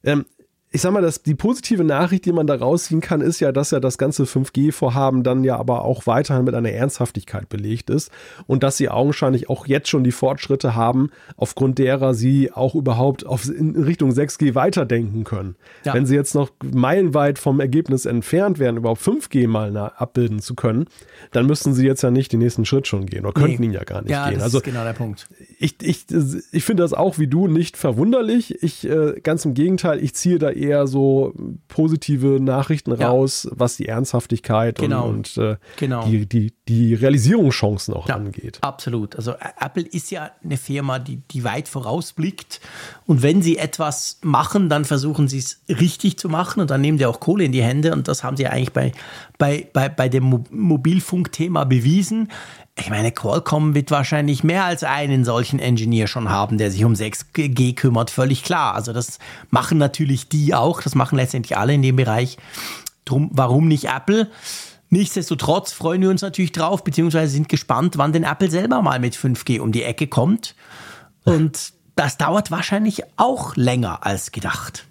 Ähm, 0.03 0.25
ich 0.71 0.81
sag 0.81 0.91
mal, 0.91 1.01
dass 1.01 1.23
die 1.23 1.33
positive 1.33 1.83
Nachricht, 1.83 2.25
die 2.25 2.31
man 2.31 2.45
da 2.45 2.55
rausziehen 2.55 3.01
kann, 3.01 3.21
ist 3.21 3.39
ja, 3.39 3.51
dass 3.51 3.71
ja 3.71 3.79
das 3.79 3.97
ganze 3.97 4.23
5G-Vorhaben 4.23 5.23
dann 5.23 5.43
ja 5.43 5.57
aber 5.57 5.83
auch 5.83 6.05
weiterhin 6.05 6.45
mit 6.45 6.53
einer 6.53 6.69
Ernsthaftigkeit 6.69 7.49
belegt 7.49 7.89
ist 7.89 8.11
und 8.45 8.61
dass 8.61 8.77
sie 8.77 8.87
augenscheinlich 8.87 9.49
auch 9.49 9.65
jetzt 9.65 9.89
schon 9.89 10.03
die 10.03 10.11
Fortschritte 10.11 10.75
haben, 10.75 11.09
aufgrund 11.37 11.79
derer 11.79 12.13
sie 12.13 12.51
auch 12.51 12.75
überhaupt 12.75 13.25
auf, 13.25 13.49
in 13.49 13.75
Richtung 13.81 14.11
6G 14.11 14.53
weiterdenken 14.53 15.23
können. 15.23 15.55
Ja. 15.85 15.95
Wenn 15.95 16.05
sie 16.05 16.15
jetzt 16.15 16.35
noch 16.35 16.51
meilenweit 16.63 17.39
vom 17.39 17.59
Ergebnis 17.59 18.05
entfernt 18.05 18.59
wären, 18.59 18.77
überhaupt 18.77 19.01
5G 19.01 19.47
mal 19.47 19.75
abbilden 19.75 20.39
zu 20.39 20.53
können, 20.53 20.85
dann 21.31 21.47
müssten 21.47 21.73
sie 21.73 21.85
jetzt 21.85 22.03
ja 22.03 22.11
nicht 22.11 22.31
den 22.31 22.39
nächsten 22.39 22.65
Schritt 22.65 22.87
schon 22.87 23.07
gehen 23.07 23.25
oder 23.25 23.33
könnten 23.33 23.61
nee. 23.61 23.69
ihn 23.69 23.73
ja 23.73 23.83
gar 23.83 24.03
nicht 24.03 24.11
ja, 24.11 24.29
gehen. 24.29 24.35
Das 24.35 24.43
also 24.43 24.59
ist 24.59 24.65
genau 24.65 24.83
der 24.83 24.93
Punkt. 24.93 25.27
Ich, 25.61 25.75
ich, 25.81 26.05
ich 26.53 26.63
finde 26.63 26.83
das 26.83 26.93
auch 26.93 27.19
wie 27.19 27.27
du 27.27 27.47
nicht 27.47 27.75
verwunderlich. 27.75 28.63
Ich, 28.63 28.87
äh, 28.87 29.19
ganz 29.21 29.43
im 29.43 29.53
Gegenteil, 29.53 30.01
ich 30.01 30.15
ziehe 30.15 30.39
da 30.39 30.51
eher 30.51 30.87
so 30.87 31.33
positive 31.67 32.39
Nachrichten 32.39 32.97
ja. 32.97 33.09
raus, 33.09 33.45
was 33.51 33.75
die 33.75 33.87
Ernsthaftigkeit 33.87 34.77
genau. 34.77 35.09
und, 35.09 35.37
und 35.37 35.43
äh, 35.43 35.57
genau. 35.75 36.05
die, 36.05 36.25
die, 36.25 36.53
die 36.69 36.93
Realisierungschancen 36.93 37.93
auch 37.93 38.07
ja, 38.07 38.15
angeht. 38.15 38.59
Absolut. 38.61 39.17
Also 39.17 39.33
Apple 39.59 39.83
ist 39.83 40.11
ja 40.11 40.31
eine 40.41 40.55
Firma, 40.55 40.97
die, 40.97 41.17
die 41.29 41.43
weit 41.43 41.67
vorausblickt. 41.67 42.61
Und 43.05 43.21
wenn 43.21 43.41
sie 43.41 43.57
etwas 43.57 44.19
machen, 44.21 44.69
dann 44.69 44.85
versuchen 44.85 45.27
sie 45.27 45.39
es 45.39 45.61
richtig 45.67 46.17
zu 46.17 46.29
machen 46.29 46.61
und 46.61 46.71
dann 46.71 46.79
nehmen 46.79 46.97
sie 46.97 47.05
auch 47.05 47.19
Kohle 47.19 47.43
in 47.43 47.51
die 47.51 47.63
Hände. 47.63 47.91
Und 47.91 48.07
das 48.07 48.23
haben 48.23 48.37
sie 48.37 48.47
eigentlich 48.47 48.71
bei, 48.71 48.93
bei, 49.37 49.67
bei, 49.73 49.89
bei 49.89 50.07
dem 50.07 50.45
Mobilfunkthema 50.51 51.65
bewiesen. 51.65 52.29
Ich 52.79 52.89
meine, 52.89 53.11
Qualcomm 53.11 53.75
wird 53.75 53.91
wahrscheinlich 53.91 54.43
mehr 54.43 54.63
als 54.63 54.83
einen 54.83 55.25
solchen 55.25 55.59
Engineer 55.59 56.07
schon 56.07 56.29
haben, 56.29 56.57
der 56.57 56.71
sich 56.71 56.85
um 56.85 56.93
6G 56.93 57.75
kümmert, 57.75 58.09
völlig 58.09 58.43
klar. 58.43 58.73
Also 58.73 58.93
das 58.93 59.19
machen 59.49 59.77
natürlich 59.77 60.29
die 60.29 60.53
auch, 60.53 60.81
das 60.81 60.95
machen 60.95 61.17
letztendlich 61.17 61.57
alle 61.57 61.73
in 61.73 61.81
dem 61.81 61.97
Bereich. 61.97 62.37
Drum, 63.05 63.29
warum 63.33 63.67
nicht 63.67 63.85
Apple? 63.85 64.29
Nichtsdestotrotz 64.89 65.71
freuen 65.71 66.01
wir 66.01 66.09
uns 66.09 66.21
natürlich 66.21 66.51
drauf, 66.51 66.83
beziehungsweise 66.83 67.31
sind 67.31 67.49
gespannt, 67.49 67.97
wann 67.97 68.13
denn 68.13 68.23
Apple 68.23 68.49
selber 68.49 68.81
mal 68.81 68.99
mit 68.99 69.15
5G 69.15 69.59
um 69.59 69.71
die 69.71 69.83
Ecke 69.83 70.07
kommt. 70.07 70.55
Und 71.25 71.73
das 71.95 72.17
dauert 72.17 72.49
wahrscheinlich 72.49 73.03
auch 73.17 73.55
länger 73.55 74.05
als 74.05 74.31
gedacht. 74.31 74.88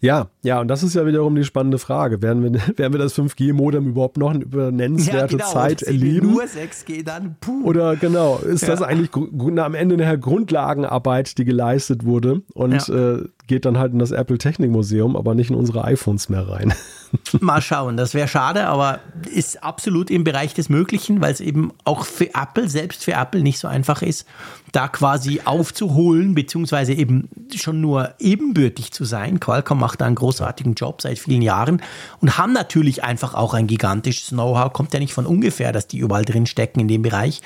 Ja, 0.00 0.28
ja, 0.42 0.60
und 0.60 0.68
das 0.68 0.82
ist 0.82 0.94
ja 0.94 1.06
wiederum 1.06 1.34
die 1.34 1.44
spannende 1.44 1.78
Frage. 1.78 2.22
Werden 2.22 2.42
wir, 2.42 2.52
werden 2.78 2.92
wir 2.92 2.98
das 2.98 3.16
5G-Modem 3.16 3.88
überhaupt 3.88 4.16
noch 4.16 4.34
über 4.34 4.70
nennenswerte 4.70 5.36
ja, 5.36 5.44
genau. 5.44 5.52
Zeit 5.52 5.82
erleben? 5.82 6.32
Nur 6.32 6.44
6G 6.44 7.04
dann. 7.04 7.36
Puh. 7.40 7.64
Oder 7.64 7.96
genau, 7.96 8.38
ist 8.38 8.62
ja. 8.62 8.68
das 8.68 8.82
eigentlich 8.82 9.10
am 9.14 9.74
Ende 9.74 9.94
eine 9.94 10.18
Grundlagenarbeit, 10.18 11.38
die 11.38 11.44
geleistet 11.44 12.04
wurde 12.04 12.42
und 12.54 12.88
ja. 12.88 13.16
äh, 13.16 13.24
geht 13.46 13.64
dann 13.64 13.78
halt 13.78 13.92
in 13.92 13.98
das 13.98 14.10
Apple 14.10 14.38
Technik 14.38 14.70
Museum, 14.70 15.16
aber 15.16 15.34
nicht 15.34 15.50
in 15.50 15.56
unsere 15.56 15.84
iPhones 15.84 16.28
mehr 16.28 16.48
rein. 16.48 16.74
Mal 17.40 17.62
schauen, 17.62 17.96
das 17.96 18.14
wäre 18.14 18.26
schade, 18.26 18.66
aber 18.66 19.00
ist 19.32 19.62
absolut 19.62 20.10
im 20.10 20.24
Bereich 20.24 20.54
des 20.54 20.68
Möglichen, 20.68 21.20
weil 21.20 21.32
es 21.32 21.40
eben 21.40 21.72
auch 21.84 22.04
für 22.04 22.34
Apple, 22.34 22.68
selbst 22.68 23.04
für 23.04 23.12
Apple 23.12 23.42
nicht 23.42 23.58
so 23.58 23.68
einfach 23.68 24.02
ist, 24.02 24.26
da 24.72 24.88
quasi 24.88 25.42
aufzuholen, 25.44 26.34
beziehungsweise 26.34 26.92
eben 26.92 27.28
schon 27.54 27.80
nur 27.80 28.14
ebenbürtig 28.18 28.92
zu 28.92 29.04
sein. 29.04 29.38
Qualcomm 29.38 29.78
macht 29.78 30.00
da 30.00 30.06
einen 30.06 30.16
großartigen 30.16 30.74
Job 30.74 31.00
seit 31.00 31.18
vielen 31.18 31.42
Jahren 31.42 31.80
und 32.20 32.38
haben 32.38 32.52
natürlich 32.52 33.04
einfach 33.04 33.34
auch 33.34 33.54
ein 33.54 33.68
gigantisches 33.68 34.30
Know-how, 34.30 34.72
kommt 34.72 34.92
ja 34.92 34.98
nicht 34.98 35.14
von 35.14 35.26
ungefähr, 35.26 35.72
dass 35.72 35.86
die 35.86 35.98
überall 35.98 36.24
drin 36.24 36.46
stecken 36.46 36.80
in 36.80 36.88
dem 36.88 37.02
Bereich. 37.02 37.40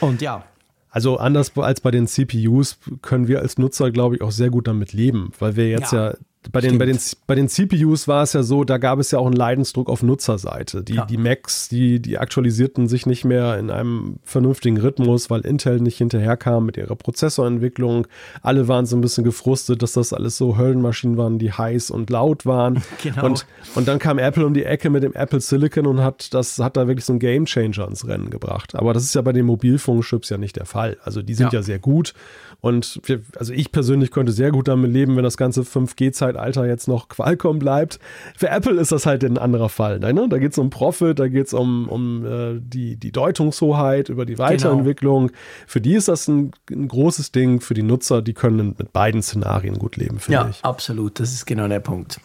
Und 0.00 0.22
ja, 0.22 0.44
also 0.90 1.18
anders 1.18 1.56
als 1.56 1.80
bei 1.80 1.90
den 1.90 2.06
CPUs 2.06 2.78
können 3.02 3.28
wir 3.28 3.40
als 3.40 3.58
Nutzer, 3.58 3.90
glaube 3.90 4.16
ich, 4.16 4.22
auch 4.22 4.32
sehr 4.32 4.50
gut 4.50 4.66
damit 4.66 4.92
leben, 4.92 5.32
weil 5.38 5.56
wir 5.56 5.68
jetzt 5.68 5.92
ja, 5.92 6.10
ja 6.10 6.16
bei 6.52 6.62
den, 6.62 6.78
bei, 6.78 6.86
den, 6.86 6.98
bei 7.26 7.34
den 7.34 7.48
CPUs 7.48 8.08
war 8.08 8.22
es 8.22 8.32
ja 8.32 8.42
so, 8.42 8.64
da 8.64 8.78
gab 8.78 8.98
es 8.98 9.10
ja 9.10 9.18
auch 9.18 9.26
einen 9.26 9.36
Leidensdruck 9.36 9.90
auf 9.90 10.02
Nutzerseite. 10.02 10.82
Die, 10.82 10.94
ja. 10.94 11.04
die 11.04 11.18
Macs, 11.18 11.68
die, 11.68 12.00
die 12.00 12.16
aktualisierten 12.16 12.88
sich 12.88 13.04
nicht 13.04 13.26
mehr 13.26 13.58
in 13.58 13.70
einem 13.70 14.16
vernünftigen 14.24 14.78
Rhythmus, 14.78 15.28
weil 15.28 15.42
Intel 15.42 15.80
nicht 15.80 15.98
hinterherkam 15.98 16.64
mit 16.64 16.78
ihrer 16.78 16.96
Prozessorentwicklung. 16.96 18.06
Alle 18.40 18.68
waren 18.68 18.86
so 18.86 18.96
ein 18.96 19.02
bisschen 19.02 19.22
gefrustet, 19.22 19.82
dass 19.82 19.92
das 19.92 20.14
alles 20.14 20.38
so 20.38 20.56
Höllenmaschinen 20.56 21.18
waren, 21.18 21.38
die 21.38 21.52
heiß 21.52 21.90
und 21.90 22.10
laut 22.10 22.46
waren. 22.46 22.82
Genau. 23.02 23.24
Und, 23.24 23.46
und 23.76 23.88
dann 23.88 23.98
kam 23.98 24.18
Apple 24.18 24.44
um 24.44 24.52
die 24.52 24.64
Ecke 24.64 24.90
mit 24.90 25.02
dem 25.02 25.14
Apple 25.14 25.40
Silicon 25.40 25.86
und 25.86 26.00
hat 26.00 26.34
das, 26.34 26.58
hat 26.58 26.76
da 26.76 26.86
wirklich 26.86 27.04
so 27.04 27.14
einen 27.14 27.20
Game 27.20 27.46
Changer 27.46 27.88
ins 27.88 28.06
Rennen 28.06 28.28
gebracht. 28.28 28.74
Aber 28.74 28.92
das 28.92 29.04
ist 29.04 29.14
ja 29.14 29.22
bei 29.22 29.32
den 29.32 29.46
Mobilfunkchips 29.46 30.28
ja 30.28 30.36
nicht 30.36 30.56
der 30.56 30.66
Fall. 30.66 30.98
Also 31.02 31.22
die 31.22 31.32
sind 31.32 31.52
ja, 31.52 31.60
ja 31.60 31.62
sehr 31.62 31.78
gut. 31.78 32.12
Und 32.60 33.00
wir, 33.04 33.20
also 33.36 33.52
ich 33.52 33.72
persönlich 33.72 34.10
könnte 34.10 34.32
sehr 34.32 34.50
gut 34.50 34.68
damit 34.68 34.90
leben, 34.90 35.16
wenn 35.16 35.24
das 35.24 35.36
ganze 35.36 35.62
5G-Zeitalter 35.62 36.66
jetzt 36.66 36.88
noch 36.88 37.08
Qualcomm 37.08 37.58
bleibt. 37.58 37.98
Für 38.36 38.48
Apple 38.48 38.78
ist 38.80 38.92
das 38.92 39.06
halt 39.06 39.24
ein 39.24 39.38
anderer 39.38 39.68
Fall. 39.68 39.98
Ne? 39.98 40.26
Da 40.28 40.38
geht 40.38 40.52
es 40.52 40.58
um 40.58 40.70
Profit, 40.70 41.18
da 41.18 41.28
geht 41.28 41.46
es 41.46 41.54
um, 41.54 41.88
um 41.88 42.26
äh, 42.26 42.60
die, 42.60 42.96
die 42.96 43.12
Deutungshoheit 43.12 44.08
über 44.08 44.26
die 44.26 44.38
Weiterentwicklung. 44.38 45.28
Genau. 45.28 45.38
Für 45.66 45.80
die 45.80 45.94
ist 45.94 46.08
das 46.08 46.28
ein, 46.28 46.50
ein, 46.70 46.88
großes 46.88 47.32
Ding. 47.32 47.60
Für 47.60 47.74
die 47.74 47.82
Nutzer, 47.82 48.22
die 48.22 48.34
können 48.34 48.74
mit 48.78 48.92
beiden 48.92 49.22
Szenarien 49.22 49.78
gut 49.78 49.96
leben, 49.96 50.18
finde 50.18 50.40
ja, 50.40 50.48
ich. 50.48 50.58
Ja, 50.58 50.64
absolut. 50.64 51.20
Das 51.20 51.32
ist 51.32 51.46
genau 51.46 51.68
der 51.68 51.80
Punkt. 51.80 52.20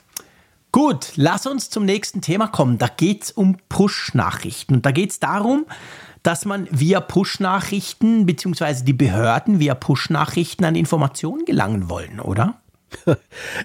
Gut, 0.75 1.13
lass 1.15 1.47
uns 1.47 1.69
zum 1.69 1.85
nächsten 1.85 2.19
Thema 2.19 2.47
kommen. 2.47 2.77
Da 2.77 2.87
geht 2.87 3.23
es 3.23 3.31
um 3.31 3.55
Push-Nachrichten. 3.69 4.75
Und 4.75 4.85
da 4.85 4.91
geht 4.91 5.11
es 5.11 5.21
darum, 5.21 5.65
dass 6.25 6.45
man 6.45 6.67
via 6.71 7.01
Push-Nachrichten 7.01 8.25
beziehungsweise 8.25 8.83
die 8.83 8.93
Behörden 8.93 9.59
via 9.59 9.75
Push-Nachrichten 9.75 10.65
an 10.65 10.75
Informationen 10.75 11.45
gelangen 11.45 11.87
wollen, 11.89 12.19
oder? 12.19 12.55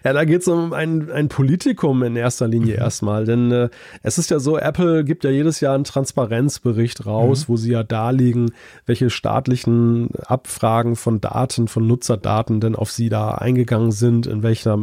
Ja, 0.04 0.12
da 0.12 0.24
geht 0.24 0.42
es 0.42 0.48
um 0.48 0.72
ein, 0.72 1.10
ein 1.10 1.28
Politikum 1.28 2.02
in 2.02 2.16
erster 2.16 2.48
Linie 2.48 2.74
mhm. 2.74 2.82
erstmal. 2.82 3.24
Denn 3.24 3.52
äh, 3.52 3.68
es 4.02 4.18
ist 4.18 4.30
ja 4.30 4.40
so, 4.40 4.58
Apple 4.58 5.04
gibt 5.04 5.24
ja 5.24 5.30
jedes 5.30 5.60
Jahr 5.60 5.74
einen 5.74 5.84
Transparenzbericht 5.84 7.06
raus, 7.06 7.46
mhm. 7.46 7.52
wo 7.52 7.56
sie 7.56 7.70
ja 7.70 7.82
darlegen, 7.82 8.52
welche 8.86 9.08
staatlichen 9.08 10.08
Abfragen 10.26 10.96
von 10.96 11.20
Daten, 11.20 11.68
von 11.68 11.86
Nutzerdaten 11.86 12.60
denn 12.60 12.74
auf 12.74 12.90
sie 12.90 13.08
da 13.08 13.32
eingegangen 13.32 13.92
sind, 13.92 14.26
in 14.26 14.42
welcher 14.42 14.78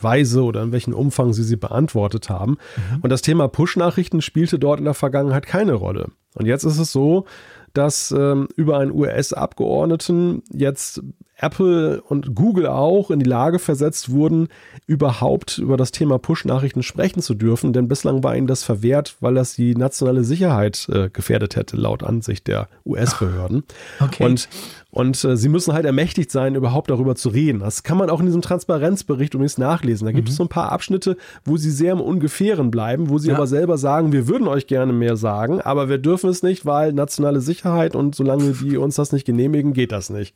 Weise 0.00 0.42
oder 0.42 0.62
in 0.62 0.72
welchem 0.72 0.94
Umfang 0.94 1.32
sie 1.32 1.44
sie 1.44 1.56
beantwortet 1.56 2.28
haben. 2.28 2.58
Mhm. 2.92 3.00
Und 3.02 3.10
das 3.10 3.22
Thema 3.22 3.48
Push-Nachrichten 3.48 4.20
spielte 4.20 4.58
dort 4.58 4.78
in 4.78 4.84
der 4.84 4.94
Vergangenheit 4.94 5.46
keine 5.46 5.74
Rolle. 5.74 6.10
Und 6.36 6.46
jetzt 6.46 6.64
ist 6.64 6.78
es 6.78 6.92
so, 6.92 7.24
dass 7.72 8.12
ähm, 8.12 8.48
über 8.56 8.78
einen 8.78 8.92
US-Abgeordneten 8.92 10.42
jetzt 10.52 11.02
Apple 11.38 12.02
und 12.02 12.34
Google 12.34 12.66
auch 12.66 13.10
in 13.10 13.18
die 13.20 13.28
Lage 13.28 13.58
versetzt 13.58 14.10
wurden, 14.10 14.48
überhaupt 14.86 15.58
über 15.58 15.76
das 15.76 15.92
Thema 15.92 16.18
Push-Nachrichten 16.18 16.82
sprechen 16.82 17.20
zu 17.20 17.34
dürfen, 17.34 17.72
denn 17.72 17.88
bislang 17.88 18.24
war 18.24 18.36
ihnen 18.36 18.46
das 18.46 18.64
verwehrt, 18.64 19.16
weil 19.20 19.34
das 19.34 19.54
die 19.54 19.74
nationale 19.74 20.24
Sicherheit 20.24 20.88
äh, 20.90 21.10
gefährdet 21.10 21.56
hätte, 21.56 21.76
laut 21.76 22.02
Ansicht 22.02 22.46
der 22.46 22.68
US-Behörden. 22.84 23.64
Okay. 23.98 24.24
Und, 24.24 24.48
und 24.90 25.22
äh, 25.24 25.36
sie 25.36 25.48
müssen 25.48 25.72
halt 25.72 25.84
ermächtigt 25.84 26.30
sein, 26.30 26.54
überhaupt 26.54 26.90
darüber 26.90 27.14
zu 27.14 27.28
reden. 27.28 27.60
Das 27.60 27.82
kann 27.82 27.98
man 27.98 28.10
auch 28.10 28.20
in 28.20 28.26
diesem 28.26 28.42
Transparenzbericht 28.42 29.34
übrigens 29.34 29.58
nachlesen. 29.58 30.06
Da 30.06 30.12
gibt 30.12 30.28
mhm. 30.28 30.30
es 30.30 30.36
so 30.36 30.44
ein 30.44 30.48
paar 30.48 30.72
Abschnitte, 30.72 31.16
wo 31.44 31.56
sie 31.56 31.70
sehr 31.70 31.92
im 31.92 32.00
Ungefähren 32.00 32.70
bleiben, 32.70 33.08
wo 33.08 33.18
sie 33.18 33.28
ja. 33.28 33.34
aber 33.34 33.46
selber 33.46 33.78
sagen, 33.78 34.12
wir 34.12 34.28
würden 34.28 34.48
euch 34.48 34.66
gerne 34.66 34.92
mehr 34.92 35.16
sagen, 35.16 35.60
aber 35.60 35.88
wir 35.88 35.98
dürfen 35.98 36.30
es 36.30 36.42
nicht, 36.42 36.66
weil 36.66 36.92
nationale 36.92 37.40
Sicherheit 37.40 37.94
und 37.94 38.14
solange 38.14 38.52
die 38.52 38.76
uns 38.76 38.96
das 38.96 39.12
nicht 39.12 39.26
genehmigen, 39.26 39.72
geht 39.72 39.92
das 39.92 40.10
nicht. 40.10 40.34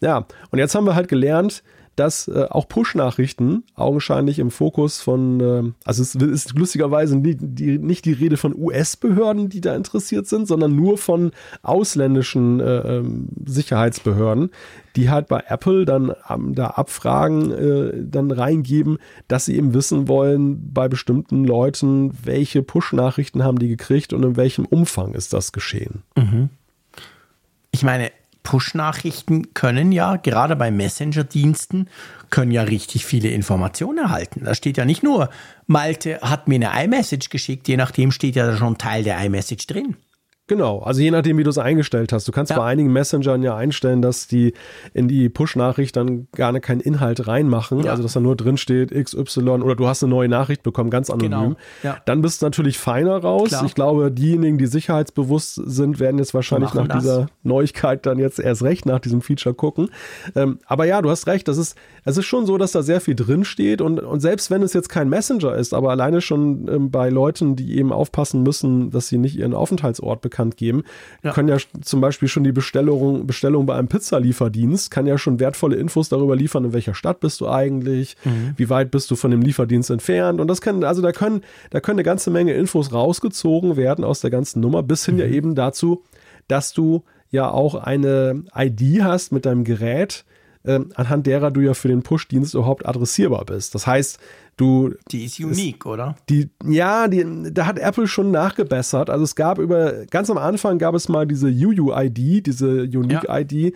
Ja, 0.00 0.26
und 0.50 0.58
jetzt 0.58 0.74
haben 0.74 0.86
wir 0.86 0.94
halt 0.94 1.08
gelernt, 1.08 1.62
dass 1.96 2.28
äh, 2.28 2.46
auch 2.50 2.68
Push-Nachrichten 2.68 3.64
augenscheinlich 3.74 4.38
im 4.38 4.50
Fokus 4.50 5.00
von, 5.00 5.40
äh, 5.40 5.72
also 5.84 6.02
es 6.02 6.14
ist 6.14 6.52
lustigerweise 6.56 7.16
nie, 7.16 7.36
die, 7.40 7.78
nicht 7.78 8.04
die 8.04 8.12
Rede 8.12 8.36
von 8.36 8.54
US-Behörden, 8.54 9.48
die 9.48 9.62
da 9.62 9.74
interessiert 9.74 10.26
sind, 10.26 10.46
sondern 10.46 10.76
nur 10.76 10.98
von 10.98 11.32
ausländischen 11.62 12.60
äh, 12.60 12.98
ähm, 12.98 13.28
Sicherheitsbehörden, 13.46 14.50
die 14.94 15.08
halt 15.08 15.26
bei 15.28 15.42
Apple 15.48 15.86
dann 15.86 16.12
ähm, 16.28 16.54
da 16.54 16.66
Abfragen 16.68 17.50
äh, 17.50 17.92
dann 18.04 18.30
reingeben, 18.30 18.98
dass 19.26 19.46
sie 19.46 19.56
eben 19.56 19.72
wissen 19.72 20.06
wollen 20.06 20.72
bei 20.72 20.88
bestimmten 20.88 21.44
Leuten, 21.44 22.12
welche 22.22 22.62
Push-Nachrichten 22.62 23.42
haben 23.42 23.58
die 23.58 23.68
gekriegt 23.68 24.12
und 24.12 24.22
in 24.22 24.36
welchem 24.36 24.66
Umfang 24.66 25.14
ist 25.14 25.32
das 25.32 25.52
geschehen. 25.52 26.02
Mhm. 26.14 26.50
Ich 27.70 27.82
meine, 27.82 28.10
Push-Nachrichten 28.46 29.54
können 29.54 29.90
ja, 29.90 30.14
gerade 30.14 30.54
bei 30.54 30.70
Messenger-Diensten, 30.70 31.88
können 32.30 32.52
ja 32.52 32.62
richtig 32.62 33.04
viele 33.04 33.28
Informationen 33.28 33.98
erhalten. 33.98 34.44
Da 34.44 34.54
steht 34.54 34.76
ja 34.76 34.84
nicht 34.84 35.02
nur, 35.02 35.30
Malte 35.66 36.20
hat 36.22 36.46
mir 36.46 36.54
eine 36.54 36.84
iMessage 36.84 37.28
geschickt, 37.28 37.66
je 37.66 37.76
nachdem 37.76 38.12
steht 38.12 38.36
ja 38.36 38.56
schon 38.56 38.78
Teil 38.78 39.02
der 39.02 39.18
iMessage 39.18 39.66
drin. 39.66 39.96
Genau, 40.48 40.78
also 40.78 41.00
je 41.00 41.10
nachdem, 41.10 41.38
wie 41.38 41.42
du 41.42 41.50
es 41.50 41.58
eingestellt 41.58 42.12
hast. 42.12 42.28
Du 42.28 42.32
kannst 42.32 42.50
ja. 42.50 42.58
bei 42.58 42.64
einigen 42.64 42.92
Messengern 42.92 43.42
ja 43.42 43.56
einstellen, 43.56 44.00
dass 44.00 44.28
die 44.28 44.52
in 44.94 45.08
die 45.08 45.28
Push-Nachricht 45.28 45.96
dann 45.96 46.28
gar 46.32 46.52
nicht 46.52 46.62
keinen 46.62 46.80
Inhalt 46.80 47.26
reinmachen, 47.26 47.80
ja. 47.80 47.90
also 47.90 48.04
dass 48.04 48.12
da 48.12 48.20
nur 48.20 48.36
drin 48.36 48.56
steht 48.56 48.92
XY 48.92 49.48
oder 49.48 49.74
du 49.74 49.88
hast 49.88 50.04
eine 50.04 50.10
neue 50.10 50.28
Nachricht 50.28 50.62
bekommen, 50.62 50.90
ganz 50.90 51.10
anonym. 51.10 51.30
Genau. 51.30 51.56
Ja. 51.82 51.96
Dann 52.06 52.22
bist 52.22 52.42
du 52.42 52.46
natürlich 52.46 52.78
feiner 52.78 53.16
raus. 53.16 53.48
Klar. 53.48 53.64
Ich 53.64 53.74
glaube, 53.74 54.12
diejenigen, 54.12 54.56
die 54.56 54.66
sicherheitsbewusst 54.66 55.60
sind, 55.64 55.98
werden 55.98 56.18
jetzt 56.18 56.32
wahrscheinlich 56.32 56.74
nach 56.74 56.86
das. 56.86 57.02
dieser 57.02 57.26
Neuigkeit 57.42 58.06
dann 58.06 58.20
jetzt 58.20 58.38
erst 58.38 58.62
recht 58.62 58.86
nach 58.86 59.00
diesem 59.00 59.22
Feature 59.22 59.54
gucken. 59.54 59.90
Ähm, 60.36 60.60
aber 60.66 60.84
ja, 60.84 61.02
du 61.02 61.10
hast 61.10 61.26
recht, 61.26 61.48
das 61.48 61.58
ist, 61.58 61.76
es 62.04 62.18
ist 62.18 62.26
schon 62.26 62.46
so, 62.46 62.56
dass 62.56 62.70
da 62.70 62.82
sehr 62.82 63.00
viel 63.00 63.16
drin 63.16 63.44
steht 63.44 63.80
und, 63.80 63.98
und 63.98 64.20
selbst 64.20 64.52
wenn 64.52 64.62
es 64.62 64.74
jetzt 64.74 64.90
kein 64.90 65.08
Messenger 65.08 65.56
ist, 65.56 65.74
aber 65.74 65.90
alleine 65.90 66.20
schon 66.20 66.68
ähm, 66.68 66.90
bei 66.92 67.08
Leuten, 67.08 67.56
die 67.56 67.76
eben 67.78 67.90
aufpassen 67.90 68.44
müssen, 68.44 68.92
dass 68.92 69.08
sie 69.08 69.18
nicht 69.18 69.36
ihren 69.36 69.52
Aufenthaltsort 69.52 70.20
bekommen, 70.20 70.35
bekannt 70.36 70.56
geben. 70.56 70.84
Ja. 71.22 71.32
Können 71.32 71.48
ja 71.48 71.56
zum 71.80 72.00
Beispiel 72.00 72.28
schon 72.28 72.44
die 72.44 72.52
Bestellung, 72.52 73.26
Bestellung 73.26 73.64
bei 73.64 73.74
einem 73.74 73.88
Pizzalieferdienst, 73.88 74.90
kann 74.90 75.06
ja 75.06 75.16
schon 75.16 75.40
wertvolle 75.40 75.76
Infos 75.76 76.10
darüber 76.10 76.36
liefern, 76.36 76.66
in 76.66 76.72
welcher 76.72 76.94
Stadt 76.94 77.20
bist 77.20 77.40
du 77.40 77.48
eigentlich, 77.48 78.16
mhm. 78.24 78.52
wie 78.56 78.68
weit 78.68 78.90
bist 78.90 79.10
du 79.10 79.16
von 79.16 79.30
dem 79.30 79.40
Lieferdienst 79.40 79.90
entfernt. 79.90 80.40
Und 80.40 80.48
das 80.48 80.60
können, 80.60 80.84
also 80.84 81.00
da 81.00 81.12
können, 81.12 81.42
da 81.70 81.80
können 81.80 81.98
eine 81.98 82.04
ganze 82.04 82.30
Menge 82.30 82.52
Infos 82.52 82.92
rausgezogen 82.92 83.76
werden 83.76 84.04
aus 84.04 84.20
der 84.20 84.30
ganzen 84.30 84.60
Nummer, 84.60 84.82
bis 84.82 85.06
hin 85.06 85.14
mhm. 85.14 85.20
ja 85.20 85.26
eben 85.26 85.54
dazu, 85.54 86.02
dass 86.48 86.72
du 86.72 87.02
ja 87.30 87.50
auch 87.50 87.74
eine 87.74 88.44
ID 88.54 89.02
hast 89.02 89.32
mit 89.32 89.46
deinem 89.46 89.64
Gerät, 89.64 90.24
äh, 90.64 90.80
anhand 90.94 91.26
derer 91.26 91.50
du 91.50 91.60
ja 91.60 91.74
für 91.74 91.88
den 91.88 92.02
Push-Dienst 92.02 92.54
überhaupt 92.54 92.86
adressierbar 92.86 93.44
bist. 93.46 93.74
Das 93.74 93.86
heißt, 93.86 94.18
du. 94.56 94.94
Die 95.10 95.24
ist 95.24 95.38
unique, 95.40 95.84
ist, 95.84 95.86
oder? 95.86 96.16
Die, 96.28 96.48
ja, 96.64 97.08
die, 97.08 97.24
da 97.52 97.66
hat 97.66 97.78
Apple 97.78 98.06
schon 98.06 98.30
nachgebessert. 98.30 99.10
Also 99.10 99.24
es 99.24 99.34
gab 99.34 99.58
über, 99.58 100.06
ganz 100.06 100.30
am 100.30 100.38
Anfang 100.38 100.78
gab 100.78 100.94
es 100.94 101.08
mal 101.08 101.26
diese 101.26 101.48
UUID, 101.48 102.46
diese 102.46 102.82
Unique-ID, 102.82 103.52
ja. 103.52 103.70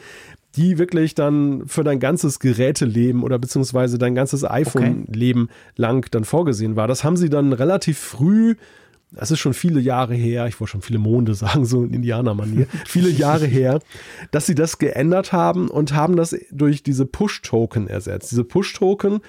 die 0.56 0.78
wirklich 0.78 1.14
dann 1.14 1.66
für 1.66 1.84
dein 1.84 2.00
ganzes 2.00 2.38
Geräteleben 2.38 3.22
oder 3.22 3.38
beziehungsweise 3.38 3.98
dein 3.98 4.14
ganzes 4.14 4.44
iPhone-Leben 4.44 5.44
okay. 5.44 5.52
lang 5.76 6.06
dann 6.10 6.24
vorgesehen 6.24 6.76
war. 6.76 6.88
Das 6.88 7.04
haben 7.04 7.16
sie 7.16 7.30
dann 7.30 7.52
relativ 7.52 7.98
früh 7.98 8.56
das 9.12 9.30
ist 9.30 9.40
schon 9.40 9.54
viele 9.54 9.80
Jahre 9.80 10.14
her, 10.14 10.46
ich 10.46 10.60
wollte 10.60 10.72
schon 10.72 10.82
viele 10.82 10.98
Monde 10.98 11.34
sagen, 11.34 11.64
so 11.64 11.82
in 11.82 11.92
Indianermanier, 11.92 12.66
viele 12.86 13.10
Jahre 13.10 13.46
her, 13.46 13.80
dass 14.30 14.46
sie 14.46 14.54
das 14.54 14.78
geändert 14.78 15.32
haben 15.32 15.68
und 15.68 15.94
haben 15.94 16.16
das 16.16 16.36
durch 16.50 16.82
diese 16.82 17.06
Push-Token 17.06 17.88
ersetzt. 17.88 18.30
Diese 18.30 18.44
Push-Token 18.44 19.20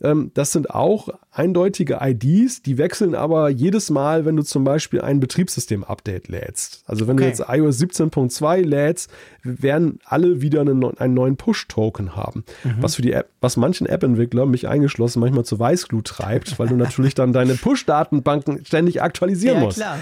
das 0.00 0.52
sind 0.52 0.70
auch 0.70 1.08
eindeutige 1.32 1.98
IDs, 2.00 2.62
die 2.62 2.78
wechseln 2.78 3.16
aber 3.16 3.48
jedes 3.48 3.90
Mal, 3.90 4.24
wenn 4.24 4.36
du 4.36 4.44
zum 4.44 4.62
Beispiel 4.62 5.00
ein 5.00 5.18
Betriebssystem-Update 5.18 6.28
lädst. 6.28 6.84
Also 6.86 7.08
wenn 7.08 7.14
okay. 7.16 7.24
du 7.24 7.28
jetzt 7.30 7.44
iOS 7.48 7.80
17.2 7.80 8.62
lädst, 8.62 9.10
werden 9.42 9.98
alle 10.04 10.40
wieder 10.40 10.60
einen, 10.60 10.84
einen 10.98 11.14
neuen 11.14 11.36
Push-Token 11.36 12.14
haben. 12.14 12.44
Mhm. 12.62 12.76
Was 12.80 12.94
für 12.94 13.02
die 13.02 13.10
App, 13.10 13.28
was 13.40 13.56
manchen 13.56 13.88
App-Entwicklern, 13.88 14.48
mich 14.48 14.68
eingeschlossen, 14.68 15.18
manchmal 15.18 15.44
zu 15.44 15.58
Weißglut 15.58 16.06
treibt, 16.06 16.60
weil 16.60 16.68
du 16.68 16.76
natürlich 16.76 17.14
dann 17.14 17.32
deine 17.32 17.54
Push-Datenbanken 17.54 18.64
ständig 18.64 19.02
aktualisieren 19.02 19.58
ja, 19.58 19.64
musst. 19.64 19.78
Klar. 19.78 19.98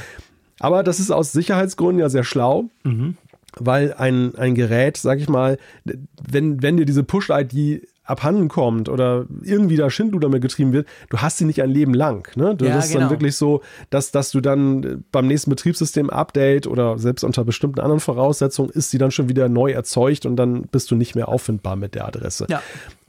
Aber 0.61 0.83
das 0.83 1.01
ist 1.01 1.11
aus 1.11 1.33
Sicherheitsgründen 1.33 2.01
ja 2.01 2.11
sehr 2.11 2.25
schlau. 2.25 2.67
Mhm 2.85 3.17
weil 3.59 3.95
ein, 3.95 4.35
ein 4.35 4.55
Gerät, 4.55 4.99
sag 4.99 5.19
ich 5.19 5.31
mal, 5.31 5.57
wenn, 5.85 6.63
wenn 6.63 6.77
dir 6.77 6.85
diese 6.85 7.05
Push-ID 7.05 7.89
abhanden 8.07 8.49
kommt 8.49 8.89
oder 8.89 9.27
irgendwie 9.43 9.77
da 9.77 9.91
Schindluder 9.91 10.29
mit 10.29 10.43
getrieben 10.43 10.73
wird, 10.73 10.89
du 11.11 11.19
hast 11.19 11.39
sie 11.39 11.45
nicht 11.45 11.63
ein 11.63 11.71
Leben 11.71 11.93
lang. 11.93 12.29
Ne? 12.37 12.55
Du, 12.55 12.65
ja, 12.65 12.75
das 12.75 12.87
ist 12.87 12.93
genau. 12.93 13.03
dann 13.03 13.11
wirklich 13.11 13.37
so, 13.37 13.63
dass, 13.91 14.13
dass 14.13 14.31
du 14.31 14.41
dann 14.41 15.05
beim 15.13 15.27
nächsten 15.27 15.51
Betriebssystem-Update 15.51 16.67
oder 16.67 16.99
selbst 16.99 17.25
unter 17.25 17.45
bestimmten 17.45 17.81
anderen 17.81 18.01
Voraussetzungen 18.01 18.71
ist 18.71 18.91
sie 18.91 18.99
dann 18.99 19.11
schon 19.11 19.29
wieder 19.29 19.49
neu 19.49 19.73
erzeugt 19.73 20.25
und 20.25 20.37
dann 20.37 20.63
bist 20.63 20.91
du 20.91 20.95
nicht 20.95 21.15
mehr 21.15 21.29
auffindbar 21.29 21.77
mit 21.77 21.95
der 21.95 22.07
Adresse. 22.07 22.47
Ja. 22.49 22.63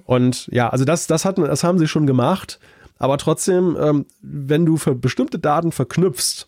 Und 0.06 0.48
ja, 0.52 0.70
also 0.70 0.86
das, 0.86 1.08
das, 1.08 1.26
hat, 1.26 1.38
das 1.38 1.64
haben 1.64 1.78
sie 1.78 1.88
schon 1.88 2.08
gemacht. 2.08 2.60
Aber 2.98 3.18
trotzdem, 3.18 3.78
ähm, 3.80 4.06
wenn 4.22 4.66
du 4.66 4.78
für 4.78 4.96
bestimmte 4.96 5.38
Daten 5.38 5.72
verknüpfst, 5.72 6.47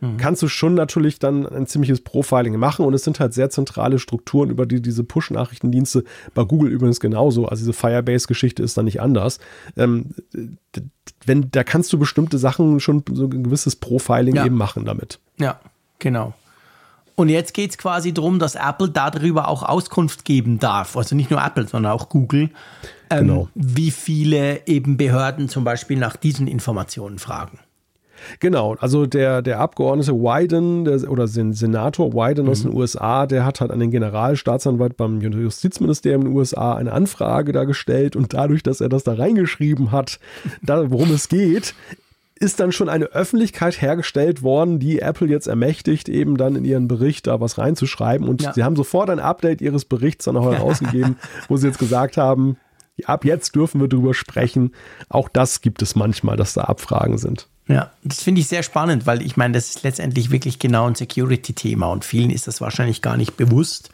mhm. 0.00 0.16
kannst 0.16 0.42
du 0.42 0.48
schon 0.48 0.74
natürlich 0.74 1.18
dann 1.18 1.46
ein 1.46 1.66
ziemliches 1.66 2.00
Profiling 2.00 2.56
machen 2.56 2.84
und 2.84 2.94
es 2.94 3.04
sind 3.04 3.20
halt 3.20 3.34
sehr 3.34 3.50
zentrale 3.50 3.98
Strukturen, 3.98 4.50
über 4.50 4.66
die 4.66 4.80
diese 4.80 5.04
Push-Nachrichtendienste 5.04 6.04
bei 6.34 6.44
Google 6.44 6.70
übrigens 6.70 7.00
genauso. 7.00 7.46
Also 7.46 7.62
diese 7.62 7.72
Firebase-Geschichte 7.72 8.62
ist 8.62 8.76
da 8.76 8.82
nicht 8.82 9.00
anders. 9.00 9.38
Ähm, 9.76 10.14
wenn, 11.24 11.50
da 11.50 11.64
kannst 11.64 11.92
du 11.92 11.98
bestimmte 11.98 12.38
Sachen 12.38 12.80
schon 12.80 13.04
so 13.12 13.24
ein 13.24 13.42
gewisses 13.42 13.76
Profiling 13.76 14.36
ja. 14.36 14.46
eben 14.46 14.56
machen 14.56 14.84
damit. 14.84 15.18
Ja, 15.38 15.60
genau. 15.98 16.34
Und 17.18 17.30
jetzt 17.30 17.52
geht 17.52 17.72
es 17.72 17.78
quasi 17.78 18.14
darum, 18.14 18.38
dass 18.38 18.54
Apple 18.54 18.90
darüber 18.90 19.48
auch 19.48 19.64
Auskunft 19.64 20.24
geben 20.24 20.60
darf. 20.60 20.96
Also 20.96 21.16
nicht 21.16 21.32
nur 21.32 21.44
Apple, 21.44 21.66
sondern 21.66 21.90
auch 21.90 22.08
Google. 22.08 22.50
Ähm, 23.10 23.26
genau. 23.26 23.48
Wie 23.56 23.90
viele 23.90 24.64
eben 24.68 24.96
Behörden 24.96 25.48
zum 25.48 25.64
Beispiel 25.64 25.98
nach 25.98 26.14
diesen 26.16 26.46
Informationen 26.46 27.18
fragen. 27.18 27.58
Genau, 28.40 28.76
also 28.80 29.06
der, 29.06 29.42
der 29.42 29.60
Abgeordnete 29.60 30.12
Wyden 30.12 30.84
der, 30.84 31.10
oder 31.10 31.26
Senator 31.28 32.12
Wyden 32.12 32.44
mhm. 32.44 32.50
aus 32.50 32.62
den 32.62 32.74
USA, 32.74 33.26
der 33.26 33.44
hat 33.44 33.60
halt 33.60 33.70
an 33.70 33.80
den 33.80 33.90
Generalstaatsanwalt 33.90 34.96
beim 34.96 35.20
Justizministerium 35.20 36.22
in 36.22 36.28
den 36.28 36.36
USA 36.36 36.74
eine 36.74 36.92
Anfrage 36.92 37.52
da 37.52 37.64
gestellt 37.64 38.16
und 38.16 38.34
dadurch, 38.34 38.62
dass 38.62 38.80
er 38.80 38.88
das 38.88 39.04
da 39.04 39.14
reingeschrieben 39.14 39.92
hat, 39.92 40.18
da, 40.62 40.90
worum 40.90 41.10
es 41.12 41.28
geht, 41.28 41.74
ist 42.40 42.60
dann 42.60 42.72
schon 42.72 42.88
eine 42.88 43.06
Öffentlichkeit 43.06 43.80
hergestellt 43.80 44.42
worden, 44.42 44.78
die 44.78 45.00
Apple 45.00 45.26
jetzt 45.26 45.46
ermächtigt, 45.46 46.08
eben 46.08 46.36
dann 46.36 46.56
in 46.56 46.64
ihren 46.64 46.88
Bericht 46.88 47.26
da 47.26 47.40
was 47.40 47.58
reinzuschreiben. 47.58 48.28
Und 48.28 48.42
ja. 48.42 48.52
sie 48.52 48.62
haben 48.62 48.76
sofort 48.76 49.10
ein 49.10 49.18
Update 49.18 49.60
ihres 49.60 49.84
Berichts 49.84 50.24
dann 50.26 50.36
auch 50.36 50.52
herausgegeben, 50.52 51.16
wo 51.48 51.56
sie 51.56 51.66
jetzt 51.66 51.78
gesagt 51.78 52.16
haben, 52.16 52.56
ab 53.04 53.24
jetzt 53.24 53.54
dürfen 53.54 53.80
wir 53.80 53.88
drüber 53.88 54.14
sprechen. 54.14 54.72
Auch 55.08 55.28
das 55.28 55.60
gibt 55.60 55.82
es 55.82 55.96
manchmal, 55.96 56.36
dass 56.36 56.54
da 56.54 56.62
Abfragen 56.62 57.18
sind. 57.18 57.48
Ja, 57.68 57.90
das 58.02 58.22
finde 58.22 58.40
ich 58.40 58.48
sehr 58.48 58.62
spannend, 58.62 59.06
weil 59.06 59.20
ich 59.20 59.36
meine, 59.36 59.52
das 59.52 59.68
ist 59.68 59.82
letztendlich 59.82 60.30
wirklich 60.30 60.58
genau 60.58 60.86
ein 60.86 60.94
Security-Thema 60.94 61.92
und 61.92 62.02
vielen 62.02 62.30
ist 62.30 62.46
das 62.46 62.62
wahrscheinlich 62.62 63.02
gar 63.02 63.18
nicht 63.18 63.36
bewusst, 63.36 63.90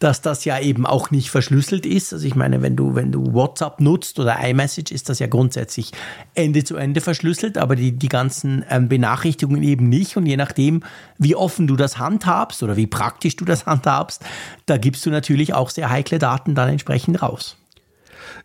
dass 0.00 0.20
das 0.22 0.44
ja 0.44 0.58
eben 0.58 0.84
auch 0.86 1.12
nicht 1.12 1.30
verschlüsselt 1.30 1.86
ist. 1.86 2.12
Also 2.12 2.26
ich 2.26 2.34
meine, 2.34 2.62
wenn 2.62 2.74
du, 2.74 2.96
wenn 2.96 3.12
du 3.12 3.32
WhatsApp 3.32 3.78
nutzt 3.78 4.18
oder 4.18 4.40
iMessage, 4.44 4.90
ist 4.90 5.08
das 5.08 5.20
ja 5.20 5.28
grundsätzlich 5.28 5.92
Ende 6.34 6.64
zu 6.64 6.74
Ende 6.74 7.00
verschlüsselt, 7.00 7.58
aber 7.58 7.76
die, 7.76 7.92
die 7.92 8.08
ganzen 8.08 8.64
ähm, 8.68 8.88
Benachrichtigungen 8.88 9.62
eben 9.62 9.88
nicht. 9.88 10.16
Und 10.16 10.26
je 10.26 10.36
nachdem, 10.36 10.82
wie 11.18 11.36
offen 11.36 11.68
du 11.68 11.76
das 11.76 11.98
handhabst 11.98 12.64
oder 12.64 12.76
wie 12.76 12.88
praktisch 12.88 13.36
du 13.36 13.44
das 13.44 13.66
handhabst, 13.66 14.24
da 14.66 14.78
gibst 14.78 15.06
du 15.06 15.10
natürlich 15.10 15.54
auch 15.54 15.70
sehr 15.70 15.90
heikle 15.90 16.18
Daten 16.18 16.56
dann 16.56 16.68
entsprechend 16.68 17.22
raus. 17.22 17.56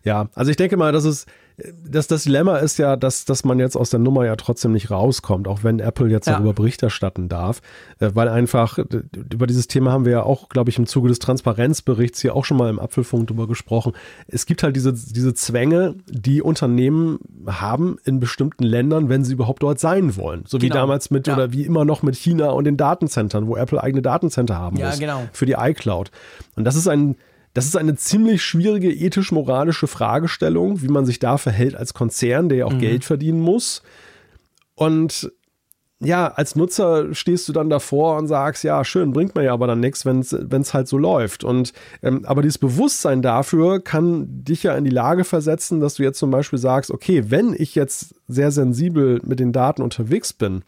Ja, 0.04 0.28
also 0.36 0.52
ich 0.52 0.56
denke 0.56 0.76
mal, 0.76 0.92
dass 0.92 1.04
es 1.04 1.26
das, 1.84 2.06
das 2.06 2.22
Dilemma 2.22 2.58
ist 2.58 2.78
ja, 2.78 2.94
dass, 2.94 3.24
dass 3.24 3.44
man 3.44 3.58
jetzt 3.58 3.76
aus 3.76 3.90
der 3.90 3.98
Nummer 3.98 4.24
ja 4.24 4.36
trotzdem 4.36 4.72
nicht 4.72 4.92
rauskommt, 4.92 5.48
auch 5.48 5.64
wenn 5.64 5.80
Apple 5.80 6.08
jetzt 6.08 6.26
ja. 6.26 6.34
darüber 6.34 6.52
Bericht 6.52 6.82
erstatten 6.84 7.28
darf, 7.28 7.62
äh, 7.98 8.10
weil 8.14 8.28
einfach 8.28 8.78
über 8.78 9.46
dieses 9.48 9.66
Thema 9.66 9.90
haben 9.90 10.04
wir 10.04 10.12
ja 10.12 10.22
auch, 10.22 10.48
glaube 10.48 10.70
ich, 10.70 10.78
im 10.78 10.86
Zuge 10.86 11.08
des 11.08 11.18
Transparenzberichts 11.18 12.20
hier 12.20 12.36
auch 12.36 12.44
schon 12.44 12.58
mal 12.58 12.70
im 12.70 12.78
Apfelfunk 12.78 13.26
drüber 13.26 13.48
gesprochen. 13.48 13.92
Es 14.28 14.46
gibt 14.46 14.62
halt 14.62 14.76
diese, 14.76 14.92
diese 14.92 15.34
Zwänge, 15.34 15.96
die 16.06 16.42
Unternehmen 16.42 17.18
haben 17.46 17.98
in 18.04 18.20
bestimmten 18.20 18.62
Ländern, 18.62 19.08
wenn 19.08 19.24
sie 19.24 19.32
überhaupt 19.32 19.62
dort 19.64 19.80
sein 19.80 20.16
wollen. 20.16 20.44
So 20.46 20.60
wie 20.60 20.68
genau. 20.68 20.82
damals 20.82 21.10
mit 21.10 21.26
ja. 21.26 21.34
oder 21.34 21.52
wie 21.52 21.64
immer 21.64 21.84
noch 21.84 22.02
mit 22.02 22.14
China 22.14 22.50
und 22.50 22.64
den 22.64 22.76
Datenzentren, 22.76 23.48
wo 23.48 23.56
Apple 23.56 23.82
eigene 23.82 24.02
Datencenter 24.02 24.56
haben 24.56 24.76
ja, 24.76 24.90
muss 24.90 25.00
genau. 25.00 25.22
für 25.32 25.46
die 25.46 25.56
iCloud. 25.58 26.12
Und 26.54 26.64
das 26.64 26.76
ist 26.76 26.86
ein 26.86 27.16
das 27.58 27.66
ist 27.66 27.76
eine 27.76 27.96
ziemlich 27.96 28.42
schwierige 28.42 28.88
ethisch-moralische 28.92 29.88
Fragestellung, 29.88 30.80
wie 30.80 30.88
man 30.88 31.04
sich 31.04 31.18
da 31.18 31.38
verhält 31.38 31.74
als 31.74 31.92
Konzern, 31.92 32.48
der 32.48 32.58
ja 32.58 32.64
auch 32.66 32.72
mhm. 32.72 32.78
Geld 32.78 33.04
verdienen 33.04 33.40
muss. 33.40 33.82
Und 34.76 35.32
ja, 36.00 36.28
als 36.28 36.54
Nutzer 36.54 37.12
stehst 37.12 37.48
du 37.48 37.52
dann 37.52 37.68
davor 37.68 38.16
und 38.18 38.28
sagst, 38.28 38.62
ja, 38.62 38.84
schön, 38.84 39.12
bringt 39.12 39.34
mir 39.34 39.42
ja 39.42 39.52
aber 39.52 39.66
dann 39.66 39.80
nichts, 39.80 40.06
wenn 40.06 40.20
es 40.20 40.72
halt 40.72 40.86
so 40.86 40.96
läuft. 40.96 41.42
Und 41.42 41.72
ähm, 42.00 42.24
aber 42.24 42.42
dieses 42.42 42.58
Bewusstsein 42.58 43.22
dafür 43.22 43.80
kann 43.80 44.44
dich 44.44 44.62
ja 44.62 44.76
in 44.76 44.84
die 44.84 44.90
Lage 44.90 45.24
versetzen, 45.24 45.80
dass 45.80 45.94
du 45.94 46.04
jetzt 46.04 46.20
zum 46.20 46.30
Beispiel 46.30 46.60
sagst, 46.60 46.92
okay, 46.92 47.24
wenn 47.30 47.52
ich 47.52 47.74
jetzt 47.74 48.14
sehr 48.28 48.52
sensibel 48.52 49.20
mit 49.26 49.40
den 49.40 49.52
Daten 49.52 49.82
unterwegs 49.82 50.32
bin, 50.32 50.62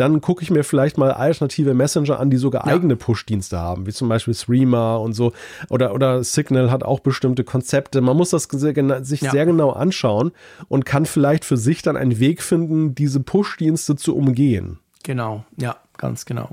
dann 0.00 0.22
gucke 0.22 0.42
ich 0.42 0.50
mir 0.50 0.64
vielleicht 0.64 0.96
mal 0.96 1.12
alternative 1.12 1.74
Messenger 1.74 2.18
an, 2.18 2.30
die 2.30 2.38
sogar 2.38 2.66
ja. 2.66 2.72
eigene 2.72 2.96
Push-Dienste 2.96 3.58
haben, 3.58 3.86
wie 3.86 3.92
zum 3.92 4.08
Beispiel 4.08 4.32
Streamer 4.32 4.98
und 5.00 5.12
so. 5.12 5.34
Oder, 5.68 5.94
oder 5.94 6.24
Signal 6.24 6.70
hat 6.70 6.82
auch 6.82 7.00
bestimmte 7.00 7.44
Konzepte. 7.44 8.00
Man 8.00 8.16
muss 8.16 8.30
das 8.30 8.44
sehr, 8.44 9.04
sich 9.04 9.20
ja. 9.20 9.30
sehr 9.30 9.44
genau 9.44 9.70
anschauen 9.70 10.32
und 10.68 10.86
kann 10.86 11.04
vielleicht 11.04 11.44
für 11.44 11.58
sich 11.58 11.82
dann 11.82 11.98
einen 11.98 12.18
Weg 12.18 12.42
finden, 12.42 12.94
diese 12.94 13.20
Push-Dienste 13.20 13.96
zu 13.96 14.16
umgehen. 14.16 14.78
Genau, 15.02 15.44
ja, 15.58 15.76
ganz 15.98 16.24
genau. 16.24 16.48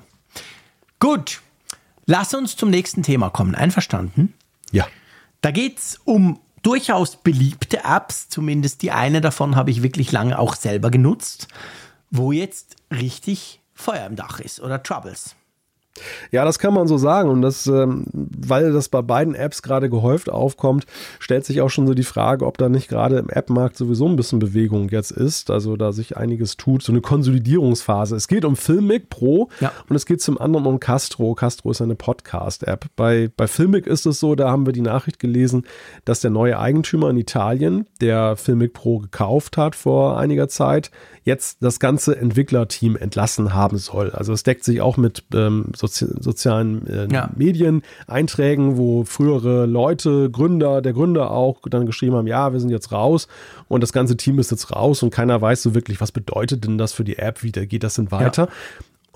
Gut, 0.99 1.41
lass 2.05 2.33
uns 2.33 2.57
zum 2.57 2.69
nächsten 2.69 3.01
Thema 3.01 3.29
kommen. 3.29 3.55
Einverstanden? 3.55 4.33
Ja. 4.71 4.85
Da 5.39 5.51
geht 5.51 5.77
es 5.77 6.01
um 6.03 6.39
durchaus 6.63 7.15
beliebte 7.15 7.79
Apps, 7.85 8.27
zumindest 8.27 8.81
die 8.81 8.91
eine 8.91 9.21
davon 9.21 9.55
habe 9.55 9.71
ich 9.71 9.83
wirklich 9.83 10.11
lange 10.11 10.37
auch 10.37 10.55
selber 10.55 10.91
genutzt 10.91 11.47
wo 12.09 12.31
jetzt 12.31 12.75
richtig 12.91 13.61
Feuer 13.73 14.05
im 14.05 14.15
Dach 14.15 14.39
ist 14.39 14.59
oder 14.59 14.83
Troubles. 14.83 15.36
Ja, 16.31 16.45
das 16.45 16.59
kann 16.59 16.73
man 16.73 16.87
so 16.87 16.97
sagen. 16.97 17.29
Und 17.29 17.41
das, 17.41 17.67
ähm, 17.67 18.05
weil 18.13 18.71
das 18.71 18.89
bei 18.89 19.01
beiden 19.01 19.35
Apps 19.35 19.61
gerade 19.61 19.89
gehäuft 19.89 20.29
aufkommt, 20.29 20.85
stellt 21.19 21.45
sich 21.45 21.61
auch 21.61 21.69
schon 21.69 21.87
so 21.87 21.93
die 21.93 22.03
Frage, 22.03 22.45
ob 22.45 22.57
da 22.57 22.69
nicht 22.69 22.87
gerade 22.87 23.17
im 23.17 23.29
App-Markt 23.29 23.77
sowieso 23.77 24.07
ein 24.07 24.15
bisschen 24.15 24.39
Bewegung 24.39 24.89
jetzt 24.89 25.11
ist. 25.11 25.49
Also 25.49 25.75
da 25.77 25.91
sich 25.91 26.17
einiges 26.17 26.57
tut, 26.57 26.83
so 26.83 26.91
eine 26.91 27.01
Konsolidierungsphase. 27.01 28.15
Es 28.15 28.27
geht 28.27 28.45
um 28.45 28.55
Filmic 28.55 29.09
Pro 29.09 29.49
ja. 29.59 29.71
und 29.89 29.95
es 29.95 30.05
geht 30.05 30.21
zum 30.21 30.39
anderen 30.39 30.65
um 30.65 30.79
Castro. 30.79 31.33
Castro 31.35 31.71
ist 31.71 31.81
eine 31.81 31.95
Podcast-App. 31.95 32.85
Bei, 32.95 33.29
bei 33.35 33.47
Filmic 33.47 33.87
ist 33.87 34.05
es 34.05 34.19
so, 34.19 34.35
da 34.35 34.49
haben 34.49 34.65
wir 34.65 34.73
die 34.73 34.81
Nachricht 34.81 35.19
gelesen, 35.19 35.65
dass 36.05 36.21
der 36.21 36.31
neue 36.31 36.59
Eigentümer 36.59 37.09
in 37.09 37.17
Italien, 37.17 37.85
der 38.01 38.35
Filmic 38.35 38.73
Pro 38.73 38.99
gekauft 38.99 39.57
hat 39.57 39.75
vor 39.75 40.17
einiger 40.17 40.47
Zeit, 40.47 40.91
jetzt 41.23 41.61
das 41.61 41.79
ganze 41.79 42.17
Entwicklerteam 42.17 42.95
entlassen 42.95 43.53
haben 43.53 43.77
soll. 43.77 44.11
Also 44.11 44.33
es 44.33 44.43
deckt 44.43 44.63
sich 44.63 44.81
auch 44.81 44.97
mit 44.97 45.25
ähm, 45.33 45.71
so 45.75 45.86
Sozi 45.87 46.07
sozialen 46.19 46.85
äh, 46.87 47.07
ja. 47.11 47.29
Medieneinträgen, 47.35 48.77
wo 48.77 49.03
frühere 49.03 49.65
Leute, 49.65 50.29
Gründer, 50.29 50.81
der 50.81 50.93
Gründer 50.93 51.31
auch 51.31 51.61
dann 51.69 51.85
geschrieben 51.85 52.15
haben, 52.15 52.27
ja, 52.27 52.53
wir 52.53 52.59
sind 52.59 52.69
jetzt 52.69 52.91
raus 52.91 53.27
und 53.67 53.81
das 53.81 53.93
ganze 53.93 54.17
Team 54.17 54.39
ist 54.39 54.51
jetzt 54.51 54.71
raus 54.75 55.03
und 55.03 55.11
keiner 55.11 55.41
weiß 55.41 55.63
so 55.63 55.73
wirklich, 55.73 56.01
was 56.01 56.11
bedeutet 56.11 56.65
denn 56.65 56.77
das 56.77 56.93
für 56.93 57.03
die 57.03 57.17
App, 57.17 57.43
wie 57.43 57.51
geht 57.51 57.83
das 57.83 57.95
denn 57.95 58.11
weiter? 58.11 58.45
Ja. 58.45 58.51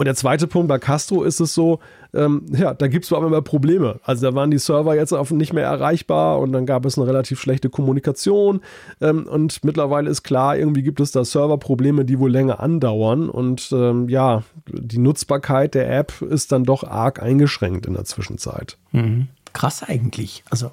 Und 0.01 0.05
der 0.05 0.15
zweite 0.15 0.47
Punkt 0.47 0.67
bei 0.67 0.79
Castro 0.79 1.21
ist 1.21 1.39
es 1.39 1.53
so, 1.53 1.79
ähm, 2.15 2.47
ja, 2.49 2.73
da 2.73 2.87
gibt 2.87 3.05
es 3.05 3.13
aber 3.13 3.27
immer 3.27 3.43
Probleme. 3.43 3.99
Also 4.03 4.25
da 4.25 4.33
waren 4.33 4.49
die 4.49 4.57
Server 4.57 4.95
jetzt 4.95 5.13
auf 5.13 5.29
nicht 5.29 5.53
mehr 5.53 5.65
erreichbar 5.65 6.39
und 6.39 6.53
dann 6.53 6.65
gab 6.65 6.87
es 6.87 6.97
eine 6.97 7.05
relativ 7.05 7.39
schlechte 7.39 7.69
Kommunikation. 7.69 8.61
Ähm, 8.99 9.27
und 9.27 9.63
mittlerweile 9.63 10.09
ist 10.09 10.23
klar, 10.23 10.57
irgendwie 10.57 10.81
gibt 10.81 10.99
es 11.01 11.11
da 11.11 11.23
Serverprobleme, 11.23 12.03
die 12.03 12.17
wohl 12.17 12.31
länger 12.31 12.61
andauern. 12.61 13.29
Und 13.29 13.69
ähm, 13.73 14.09
ja, 14.09 14.41
die 14.73 14.97
Nutzbarkeit 14.97 15.75
der 15.75 15.95
App 15.95 16.19
ist 16.23 16.51
dann 16.51 16.63
doch 16.63 16.83
arg 16.83 17.21
eingeschränkt 17.21 17.85
in 17.85 17.93
der 17.93 18.05
Zwischenzeit. 18.05 18.79
Mhm. 18.93 19.27
Krass 19.53 19.83
eigentlich. 19.83 20.43
Also 20.49 20.71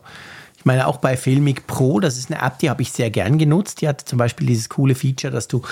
meine, 0.69 0.87
auch 0.87 0.99
bei 0.99 1.17
Filmic 1.17 1.67
Pro, 1.67 1.99
das 1.99 2.17
ist 2.17 2.31
eine 2.31 2.41
App, 2.41 2.59
die 2.59 2.71
habe 2.71 2.83
ich 2.83 2.93
sehr 2.93 3.11
gern 3.11 3.39
genutzt. 3.39 3.81
Die 3.81 3.89
hat 3.89 4.03
zum 4.03 4.19
Beispiel 4.19 4.47
dieses 4.47 4.69
coole 4.69 4.95
Feature, 4.95 5.33
dass 5.33 5.49
du, 5.49 5.63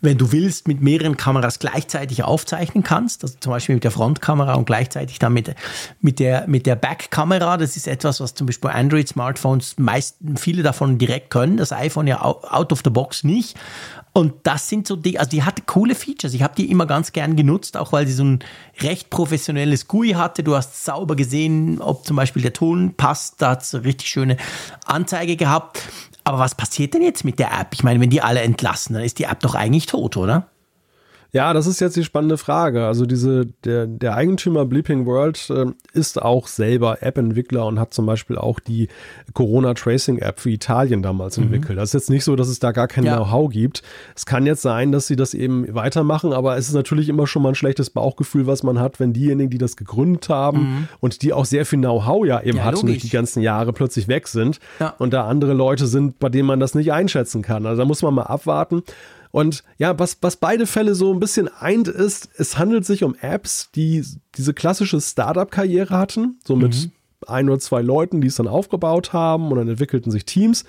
wenn 0.00 0.16
du 0.16 0.32
willst, 0.32 0.68
mit 0.68 0.80
mehreren 0.80 1.16
Kameras 1.16 1.58
gleichzeitig 1.58 2.22
aufzeichnen 2.22 2.84
kannst. 2.84 3.24
Also 3.24 3.36
zum 3.40 3.50
Beispiel 3.52 3.74
mit 3.74 3.84
der 3.84 3.90
Frontkamera 3.90 4.54
und 4.54 4.64
gleichzeitig 4.64 5.18
dann 5.18 5.34
mit, 5.34 5.54
mit 6.00 6.20
der, 6.20 6.46
mit 6.46 6.66
der 6.66 6.76
Backkamera. 6.76 7.56
Das 7.58 7.76
ist 7.76 7.88
etwas, 7.88 8.20
was 8.20 8.34
zum 8.34 8.46
Beispiel 8.46 8.70
Android-Smartphones 8.70 9.74
meist, 9.78 10.16
viele 10.36 10.62
davon 10.62 10.96
direkt 10.96 11.30
können. 11.30 11.56
Das 11.56 11.72
iPhone 11.72 12.06
ja 12.06 12.22
out 12.22 12.72
of 12.72 12.80
the 12.84 12.90
box 12.90 13.24
nicht. 13.24 13.56
Und 14.16 14.32
das 14.44 14.68
sind 14.68 14.86
so 14.86 14.94
die, 14.94 15.18
also 15.18 15.28
die 15.28 15.42
hatte 15.42 15.62
coole 15.66 15.96
Features. 15.96 16.34
Ich 16.34 16.42
habe 16.42 16.54
die 16.54 16.70
immer 16.70 16.86
ganz 16.86 17.10
gern 17.10 17.34
genutzt, 17.34 17.76
auch 17.76 17.90
weil 17.90 18.06
sie 18.06 18.12
so 18.12 18.22
ein 18.22 18.38
recht 18.80 19.10
professionelles 19.10 19.88
GUI 19.88 20.10
hatte. 20.10 20.44
Du 20.44 20.54
hast 20.54 20.84
sauber 20.84 21.16
gesehen, 21.16 21.80
ob 21.80 22.06
zum 22.06 22.14
Beispiel 22.14 22.40
der 22.40 22.52
Ton 22.52 22.94
passt. 22.96 23.42
Da 23.42 23.50
hat 23.50 23.74
eine 23.74 23.84
richtig 23.84 24.08
schöne 24.08 24.36
Anzeige 24.86 25.34
gehabt. 25.34 25.82
Aber 26.22 26.38
was 26.38 26.54
passiert 26.54 26.94
denn 26.94 27.02
jetzt 27.02 27.24
mit 27.24 27.40
der 27.40 27.52
App? 27.58 27.70
Ich 27.72 27.82
meine, 27.82 27.98
wenn 28.00 28.08
die 28.08 28.22
alle 28.22 28.40
entlassen, 28.40 28.94
dann 28.94 29.02
ist 29.02 29.18
die 29.18 29.24
App 29.24 29.40
doch 29.40 29.56
eigentlich 29.56 29.86
tot, 29.86 30.16
oder? 30.16 30.48
Ja, 31.34 31.52
das 31.52 31.66
ist 31.66 31.80
jetzt 31.80 31.96
die 31.96 32.04
spannende 32.04 32.38
Frage. 32.38 32.86
Also 32.86 33.06
diese, 33.06 33.46
der, 33.64 33.88
der 33.88 34.14
Eigentümer 34.14 34.64
Bleeping 34.64 35.04
World 35.04 35.50
äh, 35.50 35.66
ist 35.92 36.22
auch 36.22 36.46
selber 36.46 37.02
App-Entwickler 37.02 37.66
und 37.66 37.80
hat 37.80 37.92
zum 37.92 38.06
Beispiel 38.06 38.38
auch 38.38 38.60
die 38.60 38.86
Corona-Tracing-App 39.32 40.38
für 40.38 40.50
Italien 40.50 41.02
damals 41.02 41.36
mhm. 41.36 41.46
entwickelt. 41.46 41.76
Das 41.76 41.88
ist 41.88 41.94
jetzt 41.94 42.10
nicht 42.10 42.22
so, 42.22 42.36
dass 42.36 42.46
es 42.46 42.60
da 42.60 42.70
gar 42.70 42.86
kein 42.86 43.02
ja. 43.02 43.16
Know-how 43.16 43.50
gibt. 43.50 43.82
Es 44.14 44.26
kann 44.26 44.46
jetzt 44.46 44.62
sein, 44.62 44.92
dass 44.92 45.08
sie 45.08 45.16
das 45.16 45.34
eben 45.34 45.74
weitermachen, 45.74 46.32
aber 46.32 46.56
es 46.56 46.68
ist 46.68 46.74
natürlich 46.74 47.08
immer 47.08 47.26
schon 47.26 47.42
mal 47.42 47.48
ein 47.48 47.56
schlechtes 47.56 47.90
Bauchgefühl, 47.90 48.46
was 48.46 48.62
man 48.62 48.78
hat, 48.78 49.00
wenn 49.00 49.12
diejenigen, 49.12 49.50
die 49.50 49.58
das 49.58 49.76
gegründet 49.76 50.28
haben 50.28 50.58
mhm. 50.58 50.88
und 51.00 51.22
die 51.22 51.32
auch 51.32 51.46
sehr 51.46 51.66
viel 51.66 51.80
Know-how 51.80 52.24
ja 52.24 52.42
eben 52.42 52.58
ja, 52.58 52.64
hatten 52.64 52.86
durch 52.86 53.02
die 53.02 53.10
ganzen 53.10 53.42
Jahre, 53.42 53.72
plötzlich 53.72 54.06
weg 54.06 54.28
sind 54.28 54.60
ja. 54.78 54.94
und 54.98 55.12
da 55.12 55.26
andere 55.26 55.52
Leute 55.52 55.88
sind, 55.88 56.20
bei 56.20 56.28
denen 56.28 56.46
man 56.46 56.60
das 56.60 56.76
nicht 56.76 56.92
einschätzen 56.92 57.42
kann. 57.42 57.66
Also 57.66 57.82
da 57.82 57.88
muss 57.88 58.02
man 58.02 58.14
mal 58.14 58.22
abwarten. 58.22 58.84
Und 59.34 59.64
ja, 59.78 59.98
was, 59.98 60.18
was 60.20 60.36
beide 60.36 60.64
Fälle 60.64 60.94
so 60.94 61.12
ein 61.12 61.18
bisschen 61.18 61.48
eint 61.48 61.88
ist, 61.88 62.28
es 62.36 62.56
handelt 62.56 62.86
sich 62.86 63.02
um 63.02 63.16
Apps, 63.20 63.68
die 63.74 64.04
diese 64.36 64.54
klassische 64.54 65.00
Startup-Karriere 65.00 65.98
hatten, 65.98 66.38
so 66.44 66.54
mit 66.54 66.76
mhm. 66.76 66.92
ein 67.26 67.48
oder 67.48 67.58
zwei 67.58 67.82
Leuten, 67.82 68.20
die 68.20 68.28
es 68.28 68.36
dann 68.36 68.46
aufgebaut 68.46 69.12
haben 69.12 69.50
und 69.50 69.58
dann 69.58 69.68
entwickelten 69.68 70.12
sich 70.12 70.24
Teams 70.24 70.64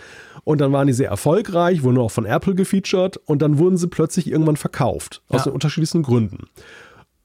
und 0.46 0.62
dann 0.62 0.74
waren 0.74 0.88
die 0.88 0.94
sehr 0.94 1.12
erfolgreich, 1.12 1.84
wurden 1.84 2.00
auch 2.00 2.10
von 2.10 2.26
Apple 2.26 2.56
gefeatured 2.56 3.18
und 3.18 3.44
dann 3.44 3.60
wurden 3.60 3.78
sie 3.78 3.88
plötzlich 3.88 4.32
irgendwann 4.32 4.58
verkauft, 4.58 5.22
aus 5.30 5.42
ja. 5.42 5.44
den 5.44 5.54
unterschiedlichsten 5.54 6.02
Gründen 6.02 6.48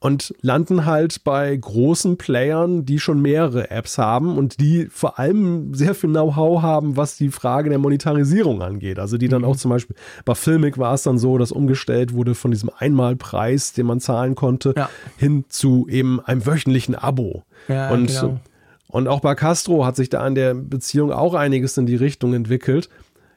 und 0.01 0.33
landen 0.41 0.87
halt 0.87 1.23
bei 1.23 1.55
großen 1.55 2.17
Playern, 2.17 2.85
die 2.85 2.99
schon 2.99 3.21
mehrere 3.21 3.69
Apps 3.69 3.99
haben 3.99 4.35
und 4.35 4.59
die 4.59 4.87
vor 4.87 5.19
allem 5.19 5.75
sehr 5.75 5.93
viel 5.93 6.09
Know-how 6.09 6.63
haben, 6.63 6.97
was 6.97 7.17
die 7.17 7.29
Frage 7.29 7.69
der 7.69 7.77
Monetarisierung 7.77 8.63
angeht. 8.63 8.97
Also 8.97 9.19
die 9.19 9.27
dann 9.27 9.43
mhm. 9.43 9.47
auch 9.47 9.55
zum 9.57 9.69
Beispiel 9.69 9.95
bei 10.25 10.33
Filmic 10.33 10.79
war 10.79 10.95
es 10.95 11.03
dann 11.03 11.19
so, 11.19 11.37
dass 11.37 11.51
umgestellt 11.51 12.13
wurde 12.13 12.33
von 12.33 12.49
diesem 12.49 12.71
Einmalpreis, 12.75 13.73
den 13.73 13.85
man 13.85 13.99
zahlen 13.99 14.33
konnte, 14.33 14.73
ja. 14.75 14.89
hin 15.17 15.45
zu 15.49 15.87
eben 15.87 16.19
einem 16.19 16.47
wöchentlichen 16.47 16.95
Abo. 16.95 17.43
Ja, 17.67 17.91
und, 17.91 18.07
genau. 18.07 18.39
und 18.87 19.07
auch 19.07 19.19
bei 19.19 19.35
Castro 19.35 19.85
hat 19.85 19.95
sich 19.95 20.09
da 20.09 20.21
an 20.21 20.33
der 20.33 20.55
Beziehung 20.55 21.11
auch 21.11 21.35
einiges 21.35 21.77
in 21.77 21.85
die 21.85 21.95
Richtung 21.95 22.33
entwickelt. 22.33 22.89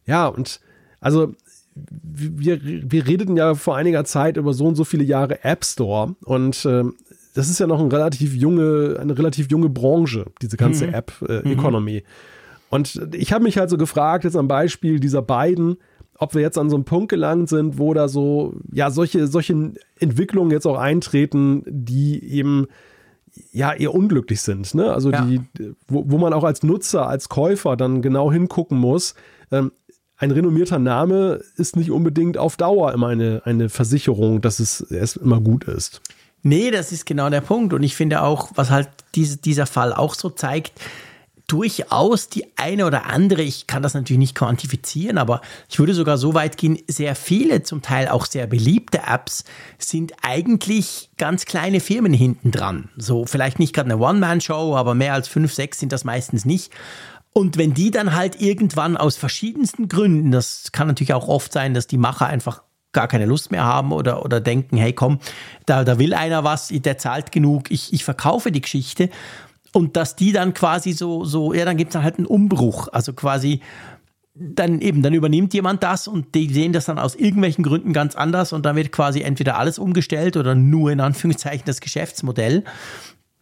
Ja, 0.06 0.28
und 0.28 0.60
also 0.98 1.34
wir, 1.74 2.60
wir 2.62 3.06
redeten 3.06 3.36
ja 3.36 3.54
vor 3.54 3.76
einiger 3.76 4.04
Zeit 4.04 4.36
über 4.36 4.52
so 4.52 4.66
und 4.66 4.76
so 4.76 4.84
viele 4.84 5.04
Jahre 5.04 5.42
App 5.44 5.64
Store 5.64 6.14
und 6.24 6.64
äh, 6.64 6.84
das 7.34 7.50
ist 7.50 7.58
ja 7.58 7.66
noch 7.66 7.80
ein 7.80 7.90
relativ 7.90 8.34
junge, 8.34 8.96
eine 9.00 9.18
relativ 9.18 9.50
junge 9.50 9.68
Branche, 9.68 10.26
diese 10.40 10.56
ganze 10.56 10.86
mhm. 10.86 10.94
App-Economy. 10.94 11.96
Äh, 11.96 12.00
mhm. 12.00 12.06
Und 12.70 13.08
ich 13.14 13.32
habe 13.32 13.44
mich 13.44 13.58
halt 13.58 13.70
so 13.70 13.76
gefragt, 13.76 14.24
jetzt 14.24 14.36
am 14.36 14.48
Beispiel 14.48 15.00
dieser 15.00 15.22
beiden, 15.22 15.76
ob 16.18 16.34
wir 16.34 16.42
jetzt 16.42 16.58
an 16.58 16.70
so 16.70 16.76
einem 16.76 16.84
Punkt 16.84 17.08
gelangt 17.08 17.48
sind, 17.48 17.78
wo 17.78 17.92
da 17.92 18.08
so, 18.08 18.54
ja, 18.72 18.90
solche, 18.90 19.26
solche 19.26 19.72
Entwicklungen 19.98 20.50
jetzt 20.52 20.66
auch 20.66 20.78
eintreten, 20.78 21.64
die 21.66 22.24
eben 22.24 22.66
ja 23.52 23.72
eher 23.72 23.94
unglücklich 23.94 24.40
sind. 24.40 24.74
Ne? 24.74 24.92
Also 24.92 25.10
ja. 25.10 25.24
die, 25.24 25.40
wo, 25.88 26.04
wo 26.06 26.18
man 26.18 26.32
auch 26.32 26.44
als 26.44 26.62
Nutzer, 26.62 27.08
als 27.08 27.28
Käufer 27.28 27.76
dann 27.76 28.00
genau 28.00 28.32
hingucken 28.32 28.78
muss, 28.78 29.14
ähm, 29.50 29.72
ein 30.24 30.30
renommierter 30.30 30.78
Name 30.78 31.40
ist 31.56 31.76
nicht 31.76 31.90
unbedingt 31.90 32.38
auf 32.38 32.56
Dauer 32.56 32.92
immer 32.92 33.08
eine, 33.08 33.42
eine 33.44 33.68
Versicherung, 33.68 34.40
dass 34.40 34.58
es 34.58 34.80
erst 34.80 35.18
immer 35.18 35.40
gut 35.40 35.64
ist. 35.64 36.00
Nee, 36.42 36.70
das 36.70 36.92
ist 36.92 37.06
genau 37.06 37.30
der 37.30 37.40
Punkt. 37.40 37.72
Und 37.72 37.82
ich 37.82 37.94
finde 37.94 38.22
auch, 38.22 38.50
was 38.54 38.70
halt 38.70 38.88
diese, 39.14 39.36
dieser 39.36 39.66
Fall 39.66 39.92
auch 39.92 40.14
so 40.14 40.30
zeigt, 40.30 40.72
durchaus 41.46 42.28
die 42.30 42.46
eine 42.56 42.86
oder 42.86 43.06
andere, 43.06 43.42
ich 43.42 43.66
kann 43.66 43.82
das 43.82 43.94
natürlich 43.94 44.18
nicht 44.18 44.34
quantifizieren, 44.34 45.18
aber 45.18 45.42
ich 45.68 45.78
würde 45.78 45.92
sogar 45.92 46.16
so 46.16 46.32
weit 46.32 46.56
gehen, 46.56 46.78
sehr 46.88 47.14
viele, 47.14 47.62
zum 47.62 47.82
Teil 47.82 48.08
auch 48.08 48.24
sehr 48.26 48.46
beliebte 48.46 49.00
Apps 49.06 49.44
sind 49.78 50.12
eigentlich 50.22 51.10
ganz 51.18 51.44
kleine 51.44 51.80
Firmen 51.80 52.14
hinten 52.14 52.50
dran. 52.50 52.88
So 52.96 53.26
vielleicht 53.26 53.58
nicht 53.58 53.74
gerade 53.74 53.90
eine 53.90 54.02
One-Man-Show, 54.02 54.74
aber 54.74 54.94
mehr 54.94 55.12
als 55.12 55.28
fünf, 55.28 55.52
sechs 55.52 55.80
sind 55.80 55.92
das 55.92 56.04
meistens 56.04 56.44
nicht. 56.46 56.72
Und 57.36 57.58
wenn 57.58 57.74
die 57.74 57.90
dann 57.90 58.14
halt 58.14 58.40
irgendwann 58.40 58.96
aus 58.96 59.16
verschiedensten 59.16 59.88
Gründen, 59.88 60.30
das 60.30 60.70
kann 60.70 60.86
natürlich 60.86 61.14
auch 61.14 61.26
oft 61.26 61.52
sein, 61.52 61.74
dass 61.74 61.88
die 61.88 61.98
Macher 61.98 62.26
einfach 62.26 62.62
gar 62.92 63.08
keine 63.08 63.26
Lust 63.26 63.50
mehr 63.50 63.64
haben 63.64 63.90
oder, 63.90 64.24
oder 64.24 64.40
denken, 64.40 64.76
hey 64.76 64.92
komm, 64.92 65.18
da, 65.66 65.82
da 65.82 65.98
will 65.98 66.14
einer 66.14 66.44
was, 66.44 66.68
der 66.68 66.96
zahlt 66.96 67.32
genug, 67.32 67.72
ich, 67.72 67.92
ich 67.92 68.04
verkaufe 68.04 68.52
die 68.52 68.60
Geschichte. 68.60 69.10
Und 69.72 69.96
dass 69.96 70.14
die 70.14 70.30
dann 70.30 70.54
quasi 70.54 70.92
so, 70.92 71.24
so 71.24 71.52
ja, 71.52 71.64
dann 71.64 71.76
gibt 71.76 71.92
es 71.92 72.00
halt 72.00 72.18
einen 72.18 72.26
Umbruch. 72.26 72.86
Also 72.92 73.12
quasi, 73.12 73.60
dann 74.36 74.80
eben, 74.80 75.02
dann 75.02 75.12
übernimmt 75.12 75.54
jemand 75.54 75.82
das 75.82 76.06
und 76.06 76.36
die 76.36 76.52
sehen 76.52 76.72
das 76.72 76.84
dann 76.84 77.00
aus 77.00 77.16
irgendwelchen 77.16 77.64
Gründen 77.64 77.92
ganz 77.92 78.14
anders 78.14 78.52
und 78.52 78.64
dann 78.64 78.76
wird 78.76 78.92
quasi 78.92 79.22
entweder 79.22 79.58
alles 79.58 79.78
umgestellt 79.78 80.36
oder 80.36 80.54
nur 80.54 80.92
in 80.92 81.00
Anführungszeichen 81.00 81.64
das 81.66 81.80
Geschäftsmodell. 81.80 82.62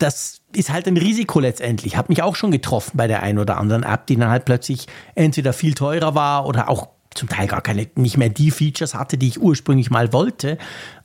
Das 0.03 0.41
ist 0.55 0.71
halt 0.71 0.89
ein 0.89 0.97
Risiko 0.97 1.41
letztendlich. 1.41 1.97
Hat 1.97 2.09
mich 2.09 2.23
auch 2.23 2.35
schon 2.35 2.51
getroffen 2.51 2.97
bei 2.97 3.07
der 3.07 3.23
einen 3.23 3.39
oder 3.39 3.59
anderen 3.59 3.83
App, 3.85 4.07
die 4.07 4.17
dann 4.17 4.31
halt 4.31 4.45
plötzlich 4.45 4.87
entweder 5.15 5.53
viel 5.53 5.75
teurer 5.75 6.15
war 6.15 6.47
oder 6.47 6.69
auch 6.69 6.89
zum 7.15 7.29
Teil 7.29 7.47
gar 7.47 7.61
keine, 7.61 7.89
nicht 7.95 8.17
mehr 8.17 8.29
die 8.29 8.51
Features 8.51 8.95
hatte, 8.95 9.19
die 9.19 9.29
ich 9.29 9.41
ursprünglich 9.41 9.91
mal 9.91 10.13
wollte. 10.13 10.59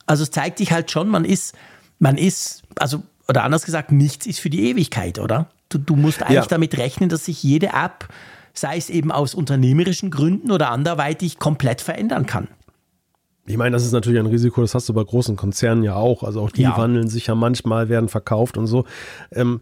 Also 0.06 0.22
es 0.22 0.30
zeigt 0.30 0.58
sich 0.58 0.72
halt 0.72 0.90
schon, 0.90 1.08
man 1.08 1.24
ist, 1.24 1.54
man 1.98 2.16
ist, 2.16 2.62
also, 2.78 3.02
oder 3.28 3.44
anders 3.44 3.64
gesagt, 3.64 3.92
nichts 3.92 4.26
ist 4.26 4.40
für 4.40 4.50
die 4.50 4.70
Ewigkeit, 4.70 5.18
oder? 5.18 5.48
Du, 5.68 5.78
du 5.78 5.96
musst 5.96 6.22
eigentlich 6.22 6.36
ja. 6.36 6.46
damit 6.46 6.76
rechnen, 6.78 7.08
dass 7.08 7.26
sich 7.26 7.42
jede 7.42 7.68
App 7.68 8.08
sei 8.58 8.76
es 8.76 8.90
eben 8.90 9.12
aus 9.12 9.34
unternehmerischen 9.34 10.10
Gründen 10.10 10.50
oder 10.50 10.70
anderweitig 10.70 11.38
komplett 11.38 11.80
verändern 11.80 12.26
kann. 12.26 12.48
Ich 13.48 13.56
meine, 13.56 13.74
das 13.74 13.84
ist 13.84 13.92
natürlich 13.92 14.20
ein 14.20 14.26
Risiko, 14.26 14.60
das 14.60 14.74
hast 14.74 14.88
du 14.88 14.94
bei 14.94 15.02
großen 15.02 15.36
Konzernen 15.36 15.82
ja 15.82 15.94
auch. 15.94 16.22
Also 16.22 16.40
auch 16.40 16.50
die 16.50 16.62
ja. 16.62 16.76
wandeln 16.76 17.08
sich 17.08 17.26
ja 17.28 17.34
manchmal, 17.34 17.88
werden 17.88 18.08
verkauft 18.08 18.58
und 18.58 18.66
so. 18.66 18.84
Ähm, 19.32 19.60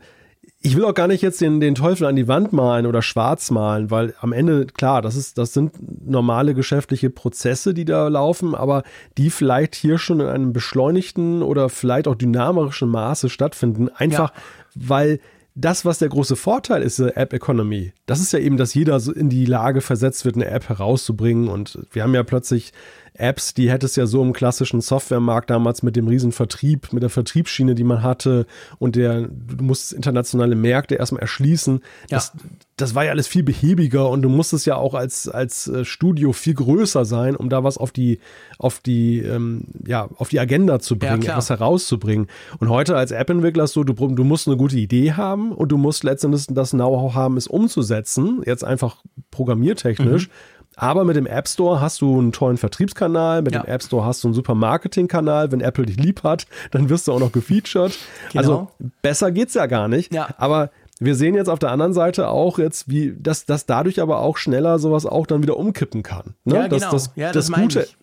ich 0.60 0.74
will 0.74 0.84
auch 0.84 0.94
gar 0.94 1.06
nicht 1.06 1.22
jetzt 1.22 1.40
den, 1.40 1.60
den 1.60 1.76
Teufel 1.76 2.06
an 2.06 2.16
die 2.16 2.26
Wand 2.26 2.52
malen 2.52 2.86
oder 2.86 3.00
schwarz 3.00 3.52
malen, 3.52 3.90
weil 3.90 4.14
am 4.20 4.32
Ende, 4.32 4.66
klar, 4.66 5.00
das 5.00 5.14
ist, 5.14 5.38
das 5.38 5.52
sind 5.52 5.74
normale 6.04 6.54
geschäftliche 6.54 7.10
Prozesse, 7.10 7.72
die 7.72 7.84
da 7.84 8.08
laufen, 8.08 8.54
aber 8.54 8.82
die 9.16 9.30
vielleicht 9.30 9.76
hier 9.76 9.98
schon 9.98 10.18
in 10.18 10.26
einem 10.26 10.52
beschleunigten 10.52 11.42
oder 11.42 11.68
vielleicht 11.68 12.08
auch 12.08 12.16
dynamischen 12.16 12.88
Maße 12.88 13.28
stattfinden. 13.28 13.88
Einfach, 13.90 14.32
ja. 14.34 14.40
weil 14.74 15.20
das, 15.54 15.84
was 15.84 15.98
der 15.98 16.08
große 16.08 16.36
Vorteil 16.36 16.82
ist, 16.82 16.98
der 16.98 17.16
App 17.16 17.32
Economy, 17.32 17.92
das 18.04 18.20
ist 18.20 18.32
ja 18.32 18.38
eben, 18.38 18.56
dass 18.56 18.74
jeder 18.74 19.00
so 19.00 19.12
in 19.12 19.30
die 19.30 19.46
Lage 19.46 19.80
versetzt 19.80 20.24
wird, 20.24 20.36
eine 20.36 20.46
App 20.46 20.68
herauszubringen. 20.68 21.48
Und 21.48 21.78
wir 21.92 22.02
haben 22.02 22.14
ja 22.14 22.24
plötzlich 22.24 22.72
Apps, 23.18 23.54
die 23.54 23.70
hätte 23.70 23.86
es 23.86 23.96
ja 23.96 24.06
so 24.06 24.22
im 24.22 24.32
klassischen 24.32 24.80
Softwaremarkt 24.80 25.50
damals 25.50 25.82
mit 25.82 25.96
dem 25.96 26.08
riesen 26.08 26.32
Vertrieb, 26.32 26.92
mit 26.92 27.02
der 27.02 27.10
Vertriebsschiene, 27.10 27.74
die 27.74 27.84
man 27.84 28.02
hatte 28.02 28.46
und 28.78 28.96
der, 28.96 29.22
du 29.22 29.64
musst 29.64 29.92
internationale 29.92 30.56
Märkte 30.56 30.96
erstmal 30.96 31.22
erschließen. 31.22 31.80
Ja. 32.10 32.16
Das, 32.16 32.32
das 32.76 32.94
war 32.94 33.04
ja 33.04 33.10
alles 33.10 33.26
viel 33.26 33.42
behäbiger 33.42 34.10
und 34.10 34.22
du 34.22 34.28
musstest 34.28 34.66
ja 34.66 34.76
auch 34.76 34.94
als, 34.94 35.28
als 35.28 35.66
äh, 35.66 35.84
Studio 35.84 36.32
viel 36.32 36.54
größer 36.54 37.04
sein, 37.04 37.34
um 37.34 37.48
da 37.48 37.64
was 37.64 37.78
auf 37.78 37.90
die, 37.90 38.20
auf 38.58 38.80
die, 38.80 39.20
ähm, 39.20 39.64
ja, 39.86 40.08
auf 40.16 40.28
die 40.28 40.38
Agenda 40.38 40.78
zu 40.78 40.98
bringen, 40.98 41.22
ja, 41.22 41.32
etwas 41.32 41.48
herauszubringen. 41.48 42.26
Und 42.58 42.68
heute 42.68 42.96
als 42.96 43.12
App-Entwickler 43.12 43.66
so, 43.66 43.82
du, 43.82 43.94
du 43.94 44.24
musst 44.24 44.46
eine 44.46 44.58
gute 44.58 44.76
Idee 44.76 45.12
haben 45.12 45.52
und 45.52 45.70
du 45.72 45.78
musst 45.78 46.04
letztendlich 46.04 46.46
das 46.50 46.70
Know-how 46.70 47.14
haben, 47.14 47.36
es 47.38 47.46
umzusetzen, 47.46 48.42
jetzt 48.44 48.64
einfach 48.64 49.02
programmiertechnisch. 49.30 50.28
Mhm. 50.28 50.32
Aber 50.76 51.04
mit 51.04 51.16
dem 51.16 51.26
App 51.26 51.48
Store 51.48 51.80
hast 51.80 52.02
du 52.02 52.18
einen 52.18 52.32
tollen 52.32 52.58
Vertriebskanal, 52.58 53.40
mit 53.40 53.54
ja. 53.54 53.62
dem 53.62 53.68
App 53.68 53.82
Store 53.82 54.04
hast 54.04 54.22
du 54.22 54.28
einen 54.28 54.34
super 54.34 54.54
Marketingkanal. 54.54 55.50
Wenn 55.50 55.62
Apple 55.62 55.86
dich 55.86 55.96
lieb 55.96 56.22
hat, 56.22 56.46
dann 56.70 56.90
wirst 56.90 57.08
du 57.08 57.12
auch 57.12 57.18
noch 57.18 57.32
gefeatured. 57.32 57.98
Genau. 58.32 58.38
Also 58.38 58.68
besser 59.00 59.32
geht's 59.32 59.54
ja 59.54 59.66
gar 59.66 59.88
nicht. 59.88 60.12
Ja. 60.12 60.28
Aber 60.36 60.70
wir 61.00 61.14
sehen 61.14 61.34
jetzt 61.34 61.48
auf 61.48 61.58
der 61.58 61.70
anderen 61.70 61.94
Seite 61.94 62.28
auch 62.28 62.58
jetzt, 62.58 62.88
wie 62.90 63.14
dass, 63.18 63.46
dass 63.46 63.64
dadurch 63.64 64.00
aber 64.00 64.20
auch 64.20 64.36
schneller 64.36 64.78
sowas 64.78 65.06
auch 65.06 65.26
dann 65.26 65.42
wieder 65.42 65.56
umkippen 65.56 66.02
kann. 66.02 66.34
Ne? 66.44 66.54
Ja, 66.54 66.68
dass, 66.68 66.80
genau. 66.80 66.92
Das, 66.92 67.10
ja, 67.16 67.32
das, 67.32 67.46
das 67.46 67.58
Gute, 67.58 67.82
ich. 67.82 67.96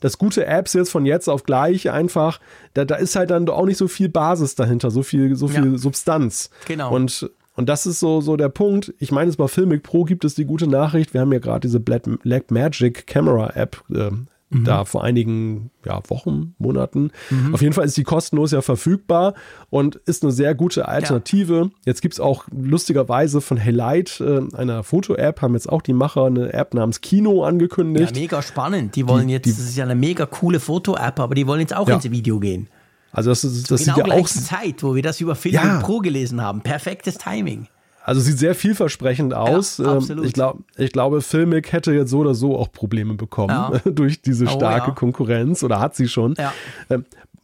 das 0.00 0.18
gute 0.18 0.46
Apps 0.46 0.72
jetzt 0.72 0.90
von 0.90 1.06
jetzt 1.06 1.28
auf 1.28 1.42
gleich 1.42 1.90
einfach, 1.90 2.40
da, 2.74 2.84
da 2.84 2.94
ist 2.94 3.16
halt 3.16 3.30
dann 3.30 3.48
auch 3.48 3.66
nicht 3.66 3.76
so 3.76 3.88
viel 3.88 4.08
Basis 4.08 4.54
dahinter, 4.54 4.92
so 4.92 5.02
viel, 5.02 5.34
so 5.34 5.48
viel 5.48 5.72
ja. 5.72 5.78
Substanz. 5.78 6.50
Genau. 6.66 6.94
Und 6.94 7.30
und 7.60 7.68
das 7.68 7.84
ist 7.84 8.00
so, 8.00 8.22
so 8.22 8.38
der 8.38 8.48
Punkt. 8.48 8.94
Ich 8.98 9.12
meine, 9.12 9.28
es 9.28 9.36
bei 9.36 9.46
Filmic 9.46 9.82
Pro 9.82 10.04
gibt 10.04 10.24
es 10.24 10.34
die 10.34 10.46
gute 10.46 10.66
Nachricht. 10.66 11.12
Wir 11.12 11.20
haben 11.20 11.30
ja 11.30 11.40
gerade 11.40 11.60
diese 11.60 11.78
Black, 11.78 12.50
Magic 12.50 13.06
Camera 13.06 13.50
App 13.54 13.84
äh, 13.90 14.10
mhm. 14.48 14.64
da 14.64 14.86
vor 14.86 15.04
einigen 15.04 15.70
ja, 15.84 16.00
Wochen, 16.08 16.54
Monaten. 16.58 17.10
Mhm. 17.28 17.52
Auf 17.52 17.60
jeden 17.60 17.74
Fall 17.74 17.84
ist 17.84 17.98
die 17.98 18.02
kostenlos 18.02 18.52
ja 18.52 18.62
verfügbar 18.62 19.34
und 19.68 19.96
ist 20.06 20.22
eine 20.22 20.32
sehr 20.32 20.54
gute 20.54 20.88
Alternative. 20.88 21.64
Ja. 21.64 21.70
Jetzt 21.84 22.00
gibt 22.00 22.14
es 22.14 22.20
auch 22.20 22.46
lustigerweise 22.50 23.42
von 23.42 23.58
Helight, 23.58 24.22
äh, 24.22 24.40
einer 24.56 24.82
Foto-App, 24.82 25.42
haben 25.42 25.52
jetzt 25.52 25.68
auch 25.68 25.82
die 25.82 25.92
Macher 25.92 26.24
eine 26.24 26.54
App 26.54 26.72
namens 26.72 27.02
Kino 27.02 27.44
angekündigt. 27.44 28.16
Ja, 28.16 28.22
mega 28.22 28.40
spannend. 28.40 28.96
Die 28.96 29.06
wollen 29.06 29.28
die, 29.28 29.34
jetzt, 29.34 29.44
die, 29.44 29.50
das 29.50 29.60
ist 29.60 29.76
ja 29.76 29.84
eine 29.84 29.94
mega 29.94 30.24
coole 30.24 30.60
Foto-App, 30.60 31.20
aber 31.20 31.34
die 31.34 31.46
wollen 31.46 31.60
jetzt 31.60 31.76
auch 31.76 31.88
ja. 31.88 31.96
ins 31.96 32.10
Video 32.10 32.40
gehen. 32.40 32.68
Also 33.12 33.30
das, 33.30 33.44
ist, 33.44 33.70
das 33.70 33.84
genau 33.84 33.96
sieht 33.96 34.06
ja 34.06 34.14
auch 34.14 34.28
Zeit, 34.28 34.82
wo 34.82 34.94
wir 34.94 35.02
das 35.02 35.20
über 35.20 35.34
Film 35.34 35.54
ja. 35.54 35.80
Pro 35.80 35.98
gelesen 35.98 36.40
haben. 36.40 36.60
Perfektes 36.60 37.18
Timing. 37.18 37.66
Also 38.02 38.20
sieht 38.20 38.38
sehr 38.38 38.54
vielversprechend 38.54 39.34
aus. 39.34 39.78
Ja, 39.78 39.98
ähm, 39.98 40.24
ich, 40.24 40.32
glaub, 40.32 40.58
ich 40.76 40.90
glaube, 40.90 41.20
Filmic 41.20 41.72
hätte 41.72 41.92
jetzt 41.92 42.10
so 42.10 42.18
oder 42.20 42.34
so 42.34 42.56
auch 42.56 42.72
Probleme 42.72 43.14
bekommen 43.14 43.50
ja. 43.50 43.78
durch 43.90 44.22
diese 44.22 44.46
oh, 44.46 44.50
starke 44.50 44.92
oh, 44.92 44.94
Konkurrenz 44.94 45.62
oder 45.62 45.80
hat 45.80 45.94
sie 45.94 46.08
schon. 46.08 46.34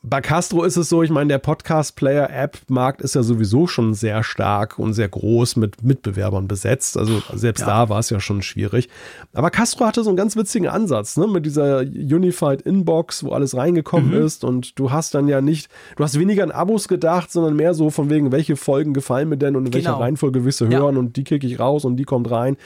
Bei 0.08 0.20
Castro 0.20 0.62
ist 0.62 0.76
es 0.76 0.88
so, 0.88 1.02
ich 1.02 1.10
meine, 1.10 1.26
der 1.26 1.38
Podcast-Player-App-Markt 1.38 3.02
ist 3.02 3.16
ja 3.16 3.24
sowieso 3.24 3.66
schon 3.66 3.92
sehr 3.92 4.22
stark 4.22 4.78
und 4.78 4.92
sehr 4.92 5.08
groß 5.08 5.56
mit 5.56 5.82
Mitbewerbern 5.82 6.46
besetzt. 6.46 6.96
Also 6.96 7.20
selbst 7.34 7.62
ja. 7.62 7.66
da 7.66 7.88
war 7.88 7.98
es 7.98 8.10
ja 8.10 8.20
schon 8.20 8.40
schwierig. 8.42 8.88
Aber 9.32 9.50
Castro 9.50 9.84
hatte 9.84 10.04
so 10.04 10.10
einen 10.10 10.16
ganz 10.16 10.36
witzigen 10.36 10.68
Ansatz, 10.68 11.16
ne? 11.16 11.26
Mit 11.26 11.44
dieser 11.44 11.80
Unified 11.80 12.62
Inbox, 12.62 13.24
wo 13.24 13.32
alles 13.32 13.56
reingekommen 13.56 14.10
mhm. 14.10 14.24
ist 14.24 14.44
und 14.44 14.78
du 14.78 14.92
hast 14.92 15.12
dann 15.12 15.26
ja 15.26 15.40
nicht, 15.40 15.68
du 15.96 16.04
hast 16.04 16.16
weniger 16.20 16.44
an 16.44 16.52
Abos 16.52 16.86
gedacht, 16.86 17.32
sondern 17.32 17.56
mehr 17.56 17.74
so 17.74 17.90
von 17.90 18.08
wegen, 18.08 18.30
welche 18.30 18.54
Folgen 18.54 18.94
gefallen 18.94 19.28
mir 19.28 19.38
denn 19.38 19.56
und 19.56 19.66
in 19.66 19.72
genau. 19.72 19.86
welcher 19.86 20.00
Reihenfolge 20.00 20.44
willst 20.44 20.60
du 20.60 20.68
hören 20.68 20.94
ja. 20.94 21.00
und 21.00 21.16
die 21.16 21.24
kicke 21.24 21.48
ich 21.48 21.58
raus 21.58 21.84
und 21.84 21.96
die 21.96 22.04
kommt 22.04 22.30
rein. 22.30 22.56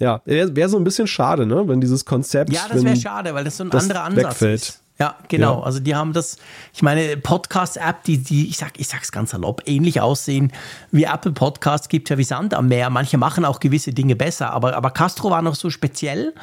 Ja, 0.00 0.22
wäre 0.24 0.56
wär 0.56 0.68
so 0.68 0.76
ein 0.76 0.82
bisschen 0.82 1.06
schade, 1.06 1.46
ne? 1.46 1.68
Wenn 1.68 1.80
dieses 1.80 2.04
Konzept. 2.04 2.52
Ja, 2.52 2.62
das 2.68 2.82
wäre 2.84 2.96
schade, 2.96 3.32
weil 3.32 3.44
das 3.44 3.58
so 3.58 3.62
ein 3.62 3.70
anderer 3.70 4.02
Ansatz 4.02 4.24
wegfällt. 4.24 4.60
ist. 4.62 4.82
Ja, 5.00 5.16
genau. 5.28 5.60
Ja. 5.60 5.64
Also 5.64 5.80
die 5.80 5.94
haben 5.94 6.12
das, 6.12 6.36
ich 6.74 6.82
meine, 6.82 7.16
Podcast-App, 7.16 8.04
die, 8.04 8.18
die, 8.18 8.48
ich 8.48 8.58
sag, 8.58 8.78
ich 8.78 8.86
sag's 8.86 9.10
ganz 9.10 9.30
salopp, 9.30 9.62
ähnlich 9.64 10.00
aussehen 10.00 10.52
wie 10.90 11.04
Apple 11.04 11.32
Podcasts 11.32 11.88
gibt 11.88 12.10
ja 12.10 12.18
wie 12.18 12.24
Sand 12.24 12.52
am 12.52 12.68
Meer. 12.68 12.90
Manche 12.90 13.16
machen 13.16 13.46
auch 13.46 13.60
gewisse 13.60 13.92
Dinge 13.92 14.14
besser, 14.14 14.52
aber, 14.52 14.76
aber 14.76 14.90
Castro 14.90 15.30
war 15.30 15.40
noch 15.40 15.54
so 15.54 15.70
speziell 15.70 16.34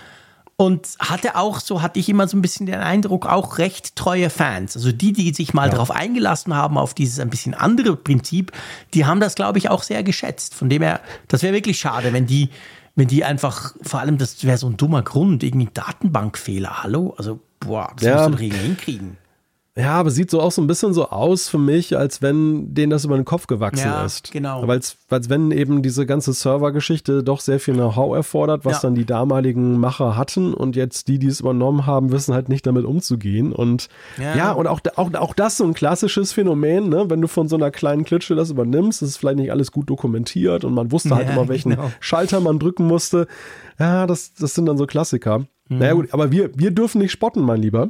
und 0.56 0.88
hatte 0.98 1.36
auch, 1.36 1.60
so 1.60 1.84
hatte 1.84 2.00
ich 2.00 2.10
immer 2.10 2.28
so 2.28 2.36
ein 2.36 2.42
bisschen 2.42 2.66
den 2.66 2.80
Eindruck, 2.80 3.28
auch 3.28 3.60
recht 3.60 3.96
treue 3.96 4.32
Fans. 4.32 4.76
Also 4.76 4.92
die, 4.92 5.14
die 5.14 5.32
sich 5.36 5.54
mal 5.54 5.66
ja. 5.66 5.74
darauf 5.74 5.92
eingelassen 5.92 6.56
haben, 6.56 6.80
auf 6.80 6.96
dieses 6.96 7.20
ein 7.20 7.30
bisschen 7.30 7.54
andere 7.54 7.96
Prinzip, 7.96 8.52
die 8.96 9.06
haben 9.06 9.20
das, 9.20 9.36
glaube 9.36 9.60
ich, 9.60 9.70
auch 9.70 9.84
sehr 9.84 10.02
geschätzt. 10.02 10.56
Von 10.56 10.68
dem 10.68 10.82
her, 10.82 11.02
das 11.28 11.44
wäre 11.44 11.54
wirklich 11.54 11.78
schade, 11.80 12.12
wenn 12.12 12.26
die, 12.26 12.50
wenn 12.98 13.08
die 13.08 13.24
einfach, 13.24 13.76
vor 13.82 14.02
allem, 14.02 14.18
das 14.18 14.44
wäre 14.44 14.58
so 14.58 14.68
ein 14.68 14.76
dummer 14.76 15.04
Grund, 15.04 15.44
irgendwie 15.44 15.70
Datenbankfehler, 15.72 16.84
hallo? 16.84 17.14
Also 17.18 17.40
Boah, 17.60 17.92
das 17.96 18.06
ja. 18.06 18.16
musst 18.16 18.42
du 18.42 18.48
doch 18.50 18.58
hinkriegen. 18.58 19.18
Ja, 19.78 19.92
aber 19.92 20.10
sieht 20.10 20.32
so 20.32 20.42
auch 20.42 20.52
so 20.52 20.60
ein 20.60 20.66
bisschen 20.66 20.94
so 20.94 21.10
aus 21.10 21.50
für 21.50 21.60
mich, 21.60 21.96
als 21.96 22.24
wenn 22.24 22.74
denen 22.74 22.90
das 22.90 23.06
über 23.06 23.16
den 23.16 23.26
Kopf 23.26 23.46
gewachsen 23.46 23.86
ja, 23.86 24.04
ist. 24.04 24.32
Genau. 24.32 24.68
Weil 24.68 24.80
es, 24.80 24.98
wenn 25.08 25.52
eben 25.52 25.84
diese 25.84 26.08
ganze 26.08 26.34
Servergeschichte 26.34 27.22
doch 27.24 27.42
sehr 27.42 27.60
viel 27.60 27.76
Know-how 27.76 28.16
erfordert, 28.16 28.66
was 28.66 28.78
ja. 28.78 28.80
dann 28.82 28.96
die 28.96 29.06
damaligen 29.06 29.80
Macher 29.80 30.18
hatten 30.18 30.56
und 30.56 30.76
jetzt 30.76 31.08
die, 31.08 31.20
die 31.20 31.28
es 31.28 31.42
übernommen 31.42 31.86
haben, 31.86 32.12
wissen 32.12 32.34
halt 32.34 32.50
nicht 32.50 32.66
damit 32.66 32.86
umzugehen. 32.86 33.54
Und 33.54 33.88
ja, 34.18 34.36
ja 34.36 34.52
und 34.52 34.66
auch, 34.66 34.80
auch, 34.96 35.14
auch 35.14 35.36
das 35.36 35.58
so 35.58 35.66
ein 35.66 35.76
klassisches 35.76 36.34
Phänomen, 36.34 36.90
ne? 36.90 37.10
wenn 37.10 37.22
du 37.22 37.28
von 37.28 37.48
so 37.48 37.56
einer 37.56 37.70
kleinen 37.70 38.04
Klitsche 38.04 38.34
das 38.34 38.50
übernimmst, 38.50 39.04
ist 39.04 39.18
vielleicht 39.18 39.38
nicht 39.38 39.52
alles 39.52 39.72
gut 39.72 39.92
dokumentiert 39.92 40.64
und 40.66 40.74
man 40.74 40.92
wusste 40.92 41.16
halt 41.16 41.30
immer, 41.30 41.48
welchen 41.50 41.72
genau. 41.72 41.92
Schalter 42.00 42.40
man 42.40 42.58
drücken 42.58 42.88
musste. 42.88 43.28
Ja, 43.78 44.08
das, 44.08 44.34
das 44.34 44.56
sind 44.56 44.66
dann 44.66 44.78
so 44.78 44.88
Klassiker. 44.88 45.40
Mhm. 45.70 45.78
Naja 45.78 45.94
gut, 45.94 46.14
aber 46.14 46.32
wir, 46.32 46.50
wir 46.58 46.72
dürfen 46.72 47.00
nicht 47.00 47.12
spotten, 47.12 47.42
mein 47.42 47.62
Lieber. 47.62 47.90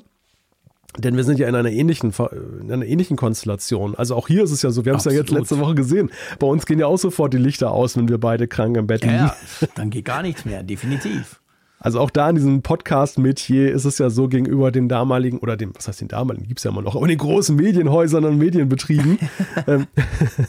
Denn 0.98 1.16
wir 1.16 1.24
sind 1.24 1.38
ja 1.38 1.48
in 1.48 1.56
einer 1.56 1.70
ähnlichen, 1.70 2.14
in 2.62 2.72
einer 2.72 2.86
ähnlichen 2.86 3.18
Konstellation. 3.18 3.94
Also 3.96 4.16
auch 4.16 4.28
hier 4.28 4.44
ist 4.44 4.52
es 4.52 4.62
ja 4.62 4.72
so, 4.72 4.86
wir 4.86 4.94
haben 4.94 5.00
es 5.00 5.06
ja 5.06 5.12
jetzt 5.12 5.30
letzte 5.30 5.60
Woche 5.60 5.76
gesehen. 5.76 6.10
Bei 6.40 6.48
uns 6.48 6.66
gehen 6.66 6.80
ja 6.80 6.88
auch 6.88 6.98
sofort 6.98 7.34
die 7.34 7.38
Lichter 7.38 7.72
aus, 7.72 7.98
wenn 7.98 8.08
wir 8.08 8.18
beide 8.18 8.48
krank 8.48 8.78
im 8.78 8.88
Bett 8.88 9.04
liegen. 9.04 9.16
Ja, 9.16 9.36
dann 9.76 9.90
geht 9.90 10.06
gar 10.06 10.22
nichts 10.24 10.46
mehr, 10.46 10.64
definitiv. 10.64 11.40
Also 11.80 12.00
auch 12.00 12.10
da 12.10 12.30
in 12.30 12.36
diesem 12.36 12.64
Podcast-Metier 12.64 13.72
ist 13.72 13.86
es 13.86 14.00
ja 14.00 14.10
so 14.10 14.28
gegenüber 14.28 14.72
den 14.72 14.90
damaligen, 14.90 15.38
oder 15.38 15.56
dem, 15.58 15.76
was 15.76 15.88
heißt 15.88 16.02
den 16.02 16.08
damaligen, 16.08 16.48
gibt 16.48 16.60
es 16.60 16.64
ja 16.64 16.72
immer 16.72 16.82
noch, 16.82 16.96
aber 16.96 17.08
den 17.08 17.20
großen 17.20 17.56
Medienhäusern 17.56 18.26
und 18.26 18.38
Medienbetrieben. 18.38 19.20
Ähm, 19.66 19.88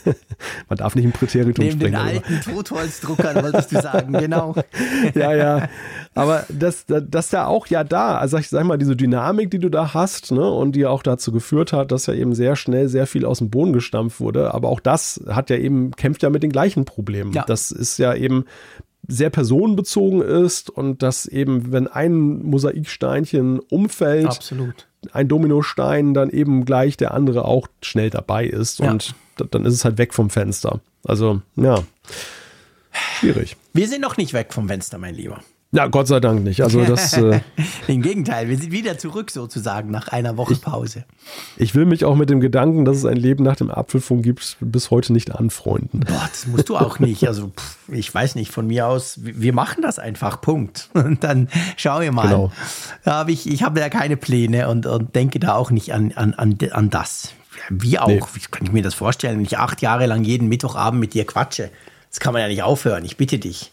man 0.69 0.77
darf 0.77 0.95
nicht 0.95 1.05
im 1.05 1.13
Präteritum 1.13 1.65
Neben 1.65 1.81
springen. 1.81 1.99
Neben 2.05 2.23
den 2.23 2.35
alten 2.35 2.51
Totholzdruckern, 2.51 3.43
wolltest 3.43 3.73
du 3.73 3.81
sagen, 3.81 4.13
genau. 4.13 4.55
ja, 5.15 5.35
ja. 5.35 5.69
Aber 6.15 6.45
das, 6.51 6.85
das 6.87 7.31
da 7.31 7.47
auch 7.47 7.67
ja 7.69 7.85
da, 7.85 8.19
also 8.19 8.37
ich 8.37 8.49
sag 8.49 8.65
mal, 8.65 8.77
diese 8.77 8.97
Dynamik, 8.97 9.51
die 9.51 9.59
du 9.59 9.71
da 9.71 9.95
hast, 9.95 10.31
ne, 10.31 10.49
und 10.49 10.73
die 10.73 10.87
auch 10.87 11.03
dazu 11.03 11.33
geführt 11.33 11.73
hat, 11.73 11.91
dass 11.91 12.07
ja 12.07 12.15
eben 12.15 12.35
sehr 12.35 12.55
schnell 12.55 12.89
sehr 12.89 13.07
viel 13.07 13.25
aus 13.25 13.39
dem 13.39 13.51
Boden 13.51 13.73
gestampft 13.73 14.21
wurde. 14.21 14.53
Aber 14.55 14.69
auch 14.69 14.81
das 14.81 15.23
hat 15.29 15.51
ja 15.51 15.57
eben, 15.57 15.93
kämpft 15.93 16.23
ja 16.23 16.31
mit 16.31 16.43
den 16.43 16.51
gleichen 16.51 16.85
Problemen. 16.85 17.33
Ja. 17.33 17.45
Das 17.47 17.71
ist 17.71 17.99
ja 17.99 18.15
eben 18.15 18.45
sehr 19.09 19.31
personenbezogen 19.31 20.21
ist 20.21 20.69
und 20.69 21.03
dass 21.03 21.27
eben, 21.27 21.73
wenn 21.73 21.89
ein 21.89 22.43
Mosaiksteinchen 22.43 23.59
umfällt, 23.59 24.27
Absolut. 24.27 24.87
ein 25.13 25.29
Dominostein, 25.29 26.13
dann 26.13 26.29
eben 26.29 26.67
gleich 26.67 26.99
der 26.99 27.15
andere 27.15 27.47
auch 27.47 27.67
schnell 27.83 28.11
dabei 28.11 28.47
ist 28.47 28.81
ja. 28.81 28.91
und 28.91 29.15
dann 29.51 29.65
ist 29.65 29.75
es 29.75 29.85
halt 29.85 29.97
weg 29.99 30.13
vom 30.13 30.29
Fenster. 30.29 30.81
Also, 31.05 31.41
ja, 31.57 31.83
schwierig. 33.19 33.57
Wir 33.73 33.89
sind 33.89 34.03
noch 34.03 34.19
nicht 34.19 34.35
weg 34.35 34.53
vom 34.53 34.69
Fenster, 34.69 34.99
mein 34.99 35.15
Lieber. 35.15 35.41
Na, 35.71 35.87
Gott 35.87 36.09
sei 36.09 36.19
Dank 36.19 36.45
nicht. 36.45 36.63
Also 36.63 36.85
das. 36.85 37.09
Äh, 37.19 37.41
Im 37.89 38.03
Gegenteil, 38.03 38.49
wir 38.49 38.57
sind 38.57 38.71
wieder 38.71 38.97
zurück 38.97 39.31
sozusagen 39.31 39.91
nach 39.91 40.09
einer 40.09 40.37
Woche 40.37 40.55
Pause. 40.55 41.05
Ich 41.57 41.75
will 41.75 41.85
mich 41.85 42.05
auch 42.05 42.15
mit 42.15 42.31
dem 42.31 42.41
Gedanken, 42.41 42.85
dass 42.85 42.99
es 42.99 43.05
ein 43.05 43.17
Leben 43.17 43.43
nach 43.43 43.57
dem 43.57 43.71
Apfelfunk 43.71 44.23
gibt, 44.23 44.57
bis 44.61 44.91
heute 44.91 45.13
nicht 45.13 45.35
anfreunden. 45.35 46.01
Boah, 46.01 46.29
das 46.31 46.47
musst 46.47 46.69
du 46.69 46.77
auch 46.77 46.99
nicht. 47.01 47.27
Also 47.27 47.49
pff, 47.49 47.89
ich 47.89 48.15
weiß 48.15 48.35
nicht, 48.37 48.53
von 48.53 48.67
mir 48.67 48.87
aus, 48.87 49.19
wir 49.21 49.53
machen 49.53 49.83
das 49.83 49.99
einfach, 49.99 50.41
Punkt. 50.41 50.91
Und 50.95 51.25
dann 51.25 51.49
schauen 51.77 52.03
wir 52.03 52.13
mal. 52.13 52.29
Genau. 52.29 52.53
Da 53.05 53.19
hab 53.19 53.29
ich 53.29 53.51
ich 53.51 53.63
habe 53.63 53.81
ja 53.81 53.89
keine 53.89 54.17
Pläne 54.17 54.69
und, 54.69 54.87
und 54.87 55.15
denke 55.15 55.41
da 55.41 55.55
auch 55.55 55.71
nicht 55.71 55.93
an, 55.93 56.13
an, 56.15 56.35
an, 56.35 56.57
an 56.71 56.91
das. 56.91 57.33
Wie 57.71 57.99
auch, 57.99 58.09
nee. 58.09 58.21
wie 58.35 58.41
kann 58.51 58.67
ich 58.67 58.73
mir 58.73 58.83
das 58.83 58.95
vorstellen, 58.95 59.39
wenn 59.39 59.45
ich 59.45 59.59
acht 59.59 59.83
Jahre 59.83 60.07
lang 60.07 60.25
jeden 60.25 60.49
Mittwochabend 60.49 61.01
mit 61.01 61.15
dir 61.15 61.25
quatsche? 61.25 61.71
Das 62.11 62.21
kann 62.21 62.33
man 62.33 62.43
ja 62.43 62.49
nicht 62.49 62.63
aufhören, 62.63 63.05
ich 63.05 63.17
bitte 63.17 63.39
dich. 63.39 63.73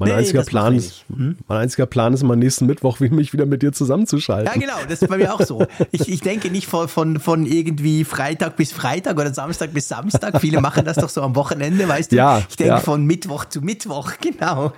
Mein, 0.00 0.08
nee, 0.08 0.14
einziger 0.14 0.44
Plan 0.44 0.76
ist, 0.76 1.04
hm? 1.14 1.36
mein 1.46 1.58
einziger 1.58 1.84
Plan 1.84 2.14
ist, 2.14 2.22
mal 2.22 2.34
nächsten 2.34 2.64
Mittwoch 2.64 3.00
mich 3.00 3.34
wieder 3.34 3.44
mit 3.44 3.60
dir 3.60 3.70
zusammenzuschalten. 3.70 4.50
Ja, 4.50 4.58
genau, 4.58 4.82
das 4.88 5.02
ist 5.02 5.08
bei 5.08 5.18
mir 5.18 5.34
auch 5.34 5.42
so. 5.42 5.66
Ich, 5.92 6.08
ich 6.08 6.20
denke 6.22 6.50
nicht 6.50 6.68
von, 6.68 6.88
von, 6.88 7.20
von 7.20 7.44
irgendwie 7.44 8.04
Freitag 8.04 8.56
bis 8.56 8.72
Freitag 8.72 9.18
oder 9.18 9.34
Samstag 9.34 9.74
bis 9.74 9.88
Samstag. 9.88 10.40
Viele 10.40 10.62
machen 10.62 10.86
das 10.86 10.96
doch 10.96 11.10
so 11.10 11.20
am 11.20 11.36
Wochenende, 11.36 11.86
weißt 11.86 12.12
du? 12.12 12.16
Ja, 12.16 12.42
ich 12.48 12.56
denke 12.56 12.72
ja. 12.72 12.80
von 12.80 13.04
Mittwoch 13.04 13.44
zu 13.44 13.60
Mittwoch, 13.60 14.12
genau. 14.22 14.72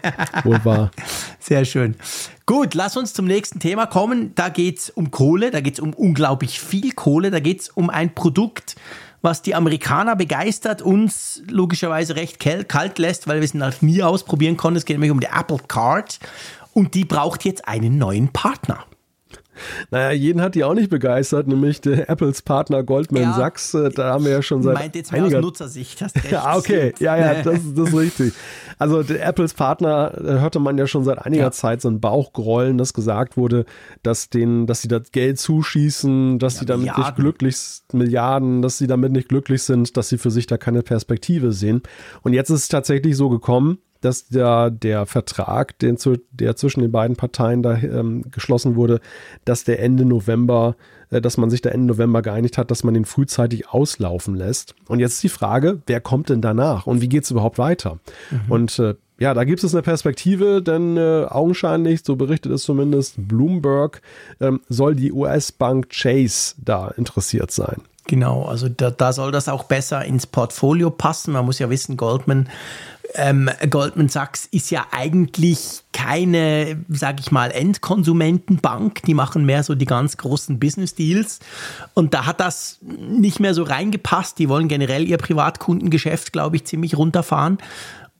Wahr. 0.65 0.90
Sehr 1.39 1.65
schön. 1.65 1.94
Gut, 2.44 2.74
lass 2.74 2.97
uns 2.97 3.12
zum 3.14 3.27
nächsten 3.27 3.60
Thema 3.60 3.86
kommen. 3.86 4.35
Da 4.35 4.48
geht 4.48 4.78
es 4.78 4.90
um 4.90 5.10
Kohle, 5.10 5.51
da 5.51 5.60
geht 5.60 5.74
es 5.74 5.81
um 5.81 5.94
unglaublich 5.94 6.60
viel 6.60 6.93
Kohle, 6.93 7.31
da 7.31 7.39
geht 7.39 7.60
es 7.60 7.69
um 7.69 7.89
ein 7.89 8.14
Produkt, 8.14 8.74
was 9.23 9.43
die 9.43 9.55
Amerikaner 9.55 10.16
begeistert, 10.16 10.82
uns 10.82 11.43
logischerweise 11.48 12.16
recht 12.16 12.40
kalt 12.40 12.98
lässt, 12.98 13.28
weil 13.28 13.39
wir 13.39 13.44
es 13.44 13.55
noch 13.55 13.81
nie 13.81 14.02
ausprobieren 14.02 14.56
konnten. 14.56 14.77
Es 14.77 14.85
geht 14.85 14.94
nämlich 14.94 15.12
um 15.12 15.20
die 15.20 15.28
Apple 15.28 15.60
Card 15.69 16.19
und 16.73 16.94
die 16.94 17.05
braucht 17.05 17.44
jetzt 17.44 17.69
einen 17.69 17.98
neuen 17.98 18.32
Partner. 18.32 18.85
Naja, 19.90 20.12
jeden 20.12 20.40
hat 20.40 20.55
die 20.55 20.64
auch 20.64 20.74
nicht 20.74 20.90
begeistert, 20.90 21.47
nämlich 21.47 21.80
der 21.80 22.09
Apples 22.09 22.43
Partner 22.43 22.82
Goldman 22.82 23.22
ja, 23.22 23.34
Sachs. 23.34 23.74
Äh, 23.74 23.90
da 23.90 24.12
haben 24.12 24.24
wir 24.24 24.32
ja 24.32 24.43
schon 24.43 24.62
seit. 24.62 24.74
Meint 24.74 24.94
jetzt 24.94 25.12
einiger... 25.12 25.39
aus 25.39 25.43
Nutzersicht. 25.43 26.01
Hast 26.02 26.16
recht. 26.16 26.26
ja, 26.30 26.56
okay. 26.56 26.94
Ja, 26.98 27.16
ja, 27.16 27.43
das, 27.43 27.60
das 27.74 27.89
ist 27.89 27.97
richtig. 27.97 28.32
Also 28.78 29.02
der 29.02 29.24
Apples 29.26 29.55
Partner 29.55 30.12
äh, 30.18 30.40
hörte 30.40 30.59
man 30.59 30.78
ja 30.78 30.86
schon 30.86 31.05
seit 31.05 31.18
einiger 31.18 31.44
ja. 31.44 31.51
Zeit 31.52 31.80
so 31.82 31.89
ein 31.89 32.01
Bauchgrollen, 32.01 32.78
dass 32.78 32.94
gesagt 32.94 33.36
wurde, 33.36 33.64
dass 34.02 34.30
denen, 34.30 34.66
dass 34.66 34.82
sie 34.82 34.89
das 34.89 35.12
Geld 35.12 35.39
zuschießen, 35.39 36.39
dass 36.39 36.55
ja, 36.55 36.60
sie 36.60 36.66
damit 36.66 36.86
Milliarden. 36.86 37.05
nicht 37.05 37.16
glücklich 37.16 37.56
Milliarden, 37.93 38.62
dass 38.62 38.78
sie 38.78 38.86
damit 38.86 39.12
nicht 39.12 39.28
glücklich 39.28 39.62
sind, 39.62 39.97
dass 39.97 40.09
sie 40.09 40.18
für 40.18 40.30
sich 40.30 40.47
da 40.47 40.56
keine 40.56 40.82
Perspektive 40.82 41.52
sehen. 41.52 41.82
Und 42.22 42.32
jetzt 42.32 42.51
ist 42.51 42.62
es 42.62 42.68
tatsächlich 42.68 43.16
so 43.16 43.28
gekommen, 43.28 43.78
dass 44.03 44.29
der, 44.29 44.70
der 44.70 45.07
Vertrag, 45.07 45.79
den 45.79 45.97
der 46.33 46.57
zwischen 46.57 46.81
den 46.81 46.93
beiden 46.93 47.16
Parteien 47.16 47.62
da 47.62 47.77
ähm, 47.77 48.24
geschlossen 48.31 48.77
wurde, 48.77 49.01
dass 49.45 49.65
der 49.65 49.81
Ende 49.81 50.05
November, 50.05 50.77
äh, 51.11 51.20
dass 51.20 51.37
man 51.37 51.51
sich 51.51 51.62
da 51.62 51.70
Ende 51.70 51.87
November 51.87 52.23
geeinigt 52.23 52.59
hat, 52.59 52.70
dass 52.70 52.85
man 52.85 52.95
den 52.95 53.05
frühzeitig 53.05 53.69
auslaufen 53.69 54.35
lässt. 54.35 54.74
Und 54.89 55.01
jetzt 55.01 55.15
ist 55.15 55.23
die 55.23 55.29
Frage, 55.29 55.81
wer 55.87 56.01
kommt 56.01 56.29
denn 56.29 56.41
danach 56.41 56.87
und 56.87 57.01
wie 57.01 57.09
geht 57.09 57.24
es 57.24 57.31
überhaupt 57.31 57.59
weiter? 57.59 57.99
Mhm. 58.31 58.53
Und 58.53 58.79
äh, 58.79 58.95
ja, 59.19 59.35
da 59.35 59.45
gibt 59.45 59.62
es 59.62 59.73
eine 59.73 59.83
Perspektive, 59.83 60.62
denn 60.62 60.97
äh, 60.97 61.27
augenscheinlich, 61.29 62.03
so 62.05 62.16
berichtet 62.16 62.51
es 62.51 62.65
zumindest 62.65 63.15
Bloomberg, 63.16 64.03
ähm, 64.41 64.61
soll 64.69 64.97
die 64.97 65.12
US-Bank 65.12 65.91
Chase 65.91 66.57
da 66.59 66.89
interessiert 66.89 67.53
sein. 67.53 67.83
Genau, 68.09 68.43
also 68.43 68.69
da, 68.69 68.91
da 68.91 69.12
soll 69.12 69.31
das 69.31 69.49
auch 69.49 69.65
besser 69.65 70.05
ins 70.05 70.27
Portfolio 70.27 70.91
passen. 70.91 71.35
Man 71.35 71.45
muss 71.45 71.61
ja 71.61 71.70
wissen, 71.70 71.97
Goldman 71.97 72.49
ähm, 73.14 73.51
Goldman 73.68 74.09
Sachs 74.09 74.47
ist 74.51 74.70
ja 74.70 74.86
eigentlich 74.90 75.82
keine, 75.93 76.82
sage 76.89 77.18
ich 77.20 77.30
mal, 77.30 77.51
Endkonsumentenbank. 77.51 79.02
Die 79.02 79.14
machen 79.14 79.44
mehr 79.44 79.62
so 79.62 79.74
die 79.74 79.86
ganz 79.86 80.16
großen 80.16 80.59
Business 80.59 80.94
Deals. 80.94 81.40
Und 81.94 82.14
da 82.14 82.26
hat 82.26 82.40
das 82.40 82.78
nicht 82.82 83.40
mehr 83.40 83.55
so 83.55 83.62
reingepasst. 83.62 84.39
Die 84.39 84.48
wollen 84.48 84.68
generell 84.68 85.06
ihr 85.06 85.18
Privatkundengeschäft, 85.18 86.32
glaube 86.32 86.56
ich, 86.56 86.64
ziemlich 86.64 86.97
runterfahren. 86.97 87.59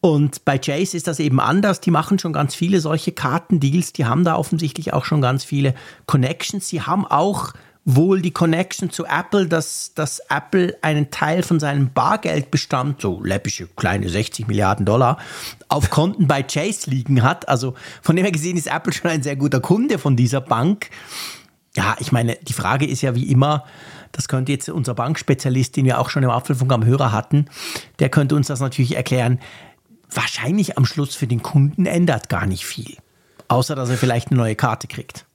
Und 0.01 0.45
bei 0.45 0.59
Chase 0.59 0.97
ist 0.97 1.07
das 1.07 1.21
eben 1.21 1.39
anders. 1.39 1.81
Die 1.81 1.93
machen 1.93 2.19
schon 2.19 2.33
ganz 2.33 2.55
viele 2.55 2.81
solche 2.81 3.13
Kartendeals. 3.13 3.93
Die 3.93 4.05
haben 4.05 4.25
da 4.25 4.37
offensichtlich 4.37 4.93
auch 4.93 5.05
schon 5.05 5.21
ganz 5.21 5.45
viele 5.45 5.75
Connections. 6.07 6.69
Sie 6.69 6.83
haben 6.83 7.07
auch 7.07 7.53
wohl 7.85 8.23
die 8.23 8.31
Connection 8.31 8.91
zu 8.91 9.05
Apple, 9.07 9.49
dass, 9.49 9.93
dass 9.95 10.21
Apple 10.29 10.77
einen 10.83 11.11
Teil 11.11 11.43
von 11.43 11.59
seinem 11.59 11.93
Bargeldbestand, 11.93 13.01
so 13.01 13.23
läppische 13.23 13.67
kleine 13.67 14.09
60 14.09 14.47
Milliarden 14.47 14.87
Dollar, 14.87 15.19
auf 15.69 15.91
Konten 15.91 16.29
bei 16.29 16.43
Chase 16.43 16.91
liegen 16.91 17.23
hat. 17.23 17.49
Also 17.49 17.75
von 18.01 18.15
dem 18.15 18.25
her 18.25 18.33
gesehen 18.33 18.57
ist 18.57 18.69
Apple 18.69 18.93
schon 18.93 19.11
ein 19.11 19.23
sehr 19.23 19.37
guter 19.37 19.61
Kunde 19.61 19.99
von 19.99 20.17
dieser 20.17 20.41
Bank. 20.41 20.91
Ja, 21.77 21.97
ich 21.99 22.13
meine, 22.13 22.37
die 22.43 22.53
Frage 22.53 22.87
ist 22.87 23.03
ja 23.03 23.15
wie 23.15 23.31
immer, 23.31 23.65
das 24.13 24.29
könnte 24.29 24.53
jetzt 24.53 24.69
unser 24.69 24.95
Bankspezialist, 24.95 25.77
den 25.77 25.87
wir 25.87 25.99
auch 25.99 26.11
schon 26.11 26.23
im 26.23 26.31
Apfelfunk 26.31 26.71
am 26.73 26.85
Hörer 26.85 27.13
hatten, 27.13 27.47
der 27.99 28.11
könnte 28.11 28.37
uns 28.37 28.47
das 28.47 28.61
natürlich 28.61 28.95
erklären. 28.95 29.41
Wahrscheinlich 30.11 30.77
am 30.77 30.85
Schluss 30.85 31.15
für 31.15 31.27
den 31.27 31.43
Kunden 31.43 31.87
ändert 31.87 32.29
gar 32.29 32.47
nicht 32.47 32.67
viel. 32.67 32.99
Außer, 33.49 33.75
dass 33.75 33.89
er 33.89 33.97
vielleicht 33.97 34.29
eine 34.29 34.39
neue 34.39 34.55
Karte 34.55 34.87
kriegt. 34.87 35.27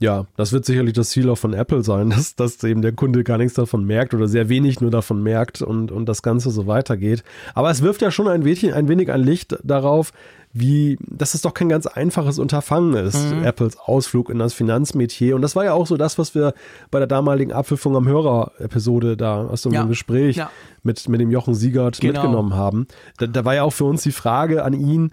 Ja, 0.00 0.26
das 0.36 0.52
wird 0.52 0.64
sicherlich 0.64 0.94
das 0.94 1.10
Ziel 1.10 1.28
auch 1.28 1.38
von 1.38 1.54
Apple 1.54 1.82
sein, 1.82 2.10
dass, 2.16 2.36
dass 2.36 2.62
eben 2.62 2.82
der 2.82 2.92
Kunde 2.92 3.24
gar 3.24 3.38
nichts 3.38 3.54
davon 3.54 3.84
merkt 3.84 4.14
oder 4.14 4.28
sehr 4.28 4.48
wenig 4.48 4.80
nur 4.80 4.90
davon 4.90 5.22
merkt 5.22 5.60
und, 5.60 5.90
und 5.90 6.06
das 6.06 6.22
Ganze 6.22 6.50
so 6.50 6.66
weitergeht. 6.66 7.24
Aber 7.54 7.70
es 7.70 7.82
wirft 7.82 8.02
ja 8.02 8.10
schon 8.10 8.28
ein 8.28 8.44
wenig 8.44 8.72
ein, 8.72 8.88
wenig 8.88 9.10
ein 9.10 9.22
Licht 9.22 9.58
darauf, 9.64 10.12
wie, 10.52 10.98
dass 11.00 11.34
es 11.34 11.42
doch 11.42 11.52
kein 11.52 11.68
ganz 11.68 11.86
einfaches 11.86 12.38
Unterfangen 12.38 12.94
ist, 12.94 13.32
mhm. 13.32 13.44
Apples 13.44 13.76
Ausflug 13.78 14.30
in 14.30 14.38
das 14.38 14.54
Finanzmetier. 14.54 15.34
Und 15.34 15.42
das 15.42 15.54
war 15.54 15.64
ja 15.64 15.74
auch 15.74 15.86
so 15.86 15.96
das, 15.96 16.18
was 16.18 16.34
wir 16.34 16.54
bei 16.90 16.98
der 16.98 17.06
damaligen 17.06 17.52
Apfelfunk 17.52 17.96
am 17.96 18.08
Hörer-Episode 18.08 19.16
da 19.16 19.46
aus 19.46 19.66
einem 19.66 19.74
ja. 19.74 19.84
Gespräch 19.84 20.36
ja. 20.36 20.50
mit, 20.82 21.08
mit 21.08 21.20
dem 21.20 21.30
Jochen 21.30 21.54
Siegert 21.54 22.00
genau. 22.00 22.14
mitgenommen 22.14 22.54
haben. 22.54 22.86
Da, 23.18 23.26
da 23.26 23.44
war 23.44 23.54
ja 23.54 23.62
auch 23.62 23.72
für 23.72 23.84
uns 23.84 24.02
die 24.02 24.12
Frage 24.12 24.64
an 24.64 24.72
ihn, 24.72 25.12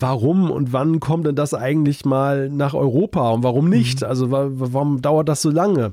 warum 0.00 0.50
und 0.50 0.72
wann 0.72 1.00
kommt 1.00 1.26
denn 1.26 1.36
das 1.36 1.54
eigentlich 1.54 2.04
mal 2.04 2.48
nach 2.48 2.74
Europa 2.74 3.30
und 3.30 3.42
warum 3.42 3.68
nicht? 3.68 4.00
Mhm. 4.00 4.06
Also 4.06 4.30
warum 4.30 5.02
dauert 5.02 5.28
das 5.28 5.42
so 5.42 5.50
lange? 5.50 5.92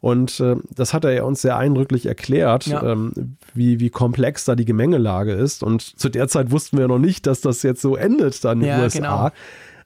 Und 0.00 0.38
äh, 0.38 0.56
das 0.74 0.94
hat 0.94 1.04
er 1.04 1.12
ja 1.12 1.24
uns 1.24 1.42
sehr 1.42 1.56
eindrücklich 1.56 2.06
erklärt, 2.06 2.66
ja. 2.66 2.82
ähm, 2.84 3.36
wie, 3.54 3.80
wie 3.80 3.90
komplex 3.90 4.44
da 4.44 4.54
die 4.54 4.64
Gemengelage 4.64 5.32
ist. 5.32 5.64
Und 5.64 5.82
zu 5.82 6.08
der 6.08 6.28
Zeit 6.28 6.52
wussten 6.52 6.78
wir 6.78 6.86
noch 6.86 7.00
nicht, 7.00 7.26
dass 7.26 7.40
das 7.40 7.62
jetzt 7.64 7.82
so 7.82 7.96
endet 7.96 8.44
dann 8.44 8.60
in 8.60 8.68
den 8.68 8.80
USA. 8.80 8.98
Genau. 8.98 9.30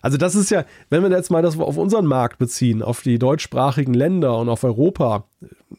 Also 0.03 0.19
das 0.19 0.35
ist 0.35 0.51
ja, 0.51 0.65
wenn 0.91 1.03
wir 1.03 1.11
jetzt 1.11 1.31
mal 1.31 1.43
das 1.43 1.59
auf 1.59 1.77
unseren 1.77 2.07
Markt 2.07 2.39
beziehen, 2.39 2.83
auf 2.83 3.01
die 3.01 3.19
deutschsprachigen 3.19 3.95
Länder 3.95 4.37
und 4.37 4.49
auf 4.49 4.65
Europa, 4.65 5.25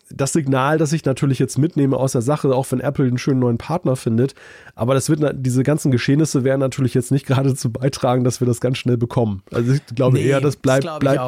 das 0.10 0.34
Signal, 0.34 0.78
das 0.78 0.94
ich 0.94 1.06
natürlich 1.06 1.40
jetzt 1.40 1.58
mitnehme 1.58 1.98
aus 1.98 2.14
der 2.14 2.22
Sache, 2.22 2.54
auch 2.56 2.66
wenn 2.72 2.80
Apple 2.80 3.06
einen 3.06 3.18
schönen 3.18 3.40
neuen 3.40 3.58
Partner 3.58 3.96
findet, 3.96 4.34
aber 4.76 4.94
das 4.94 5.10
wird, 5.10 5.22
diese 5.36 5.64
ganzen 5.64 5.92
Geschehnisse 5.92 6.44
werden 6.44 6.60
natürlich 6.60 6.94
jetzt 6.94 7.12
nicht 7.12 7.26
gerade 7.28 7.50
dazu 7.50 7.72
beitragen, 7.72 8.24
dass 8.24 8.40
wir 8.40 8.48
das 8.48 8.62
ganz 8.62 8.78
schnell 8.78 8.98
bekommen. 8.98 9.44
Also 9.52 9.74
ich 9.74 9.86
glaube 9.88 10.18
nee, 10.18 10.26
eher, 10.26 10.42
das 10.42 10.56
bleibt, 10.56 10.86
das 10.86 11.00
bleibt 11.00 11.20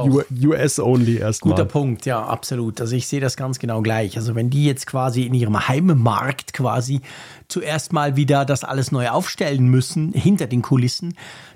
US-only 0.43 1.17
erstmal. 1.17 1.53
Guter 1.53 1.65
Punkt, 1.65 2.05
ja, 2.05 2.23
absolut. 2.23 2.80
Also 2.80 2.95
ich 2.95 3.07
sehe 3.07 3.19
das 3.19 3.35
ganz 3.35 3.59
genau 3.59 3.81
gleich. 3.81 4.17
Also 4.17 4.35
wenn 4.35 4.49
die 4.49 4.65
jetzt 4.65 4.88
quasi 4.88 5.23
in 5.23 5.34
ihrem 5.34 5.67
Heimmarkt 5.67 6.53
quasi 6.53 7.01
zuerst 7.47 7.93
mal 7.93 8.15
wieder 8.15 8.45
das 8.45 8.63
alles 8.63 8.91
neu 8.91 9.09
aufstellen 9.09 9.67
müssen, 9.67 10.13
hinter 10.13 10.47
den 10.47 10.61
Kulissen, 10.61 11.15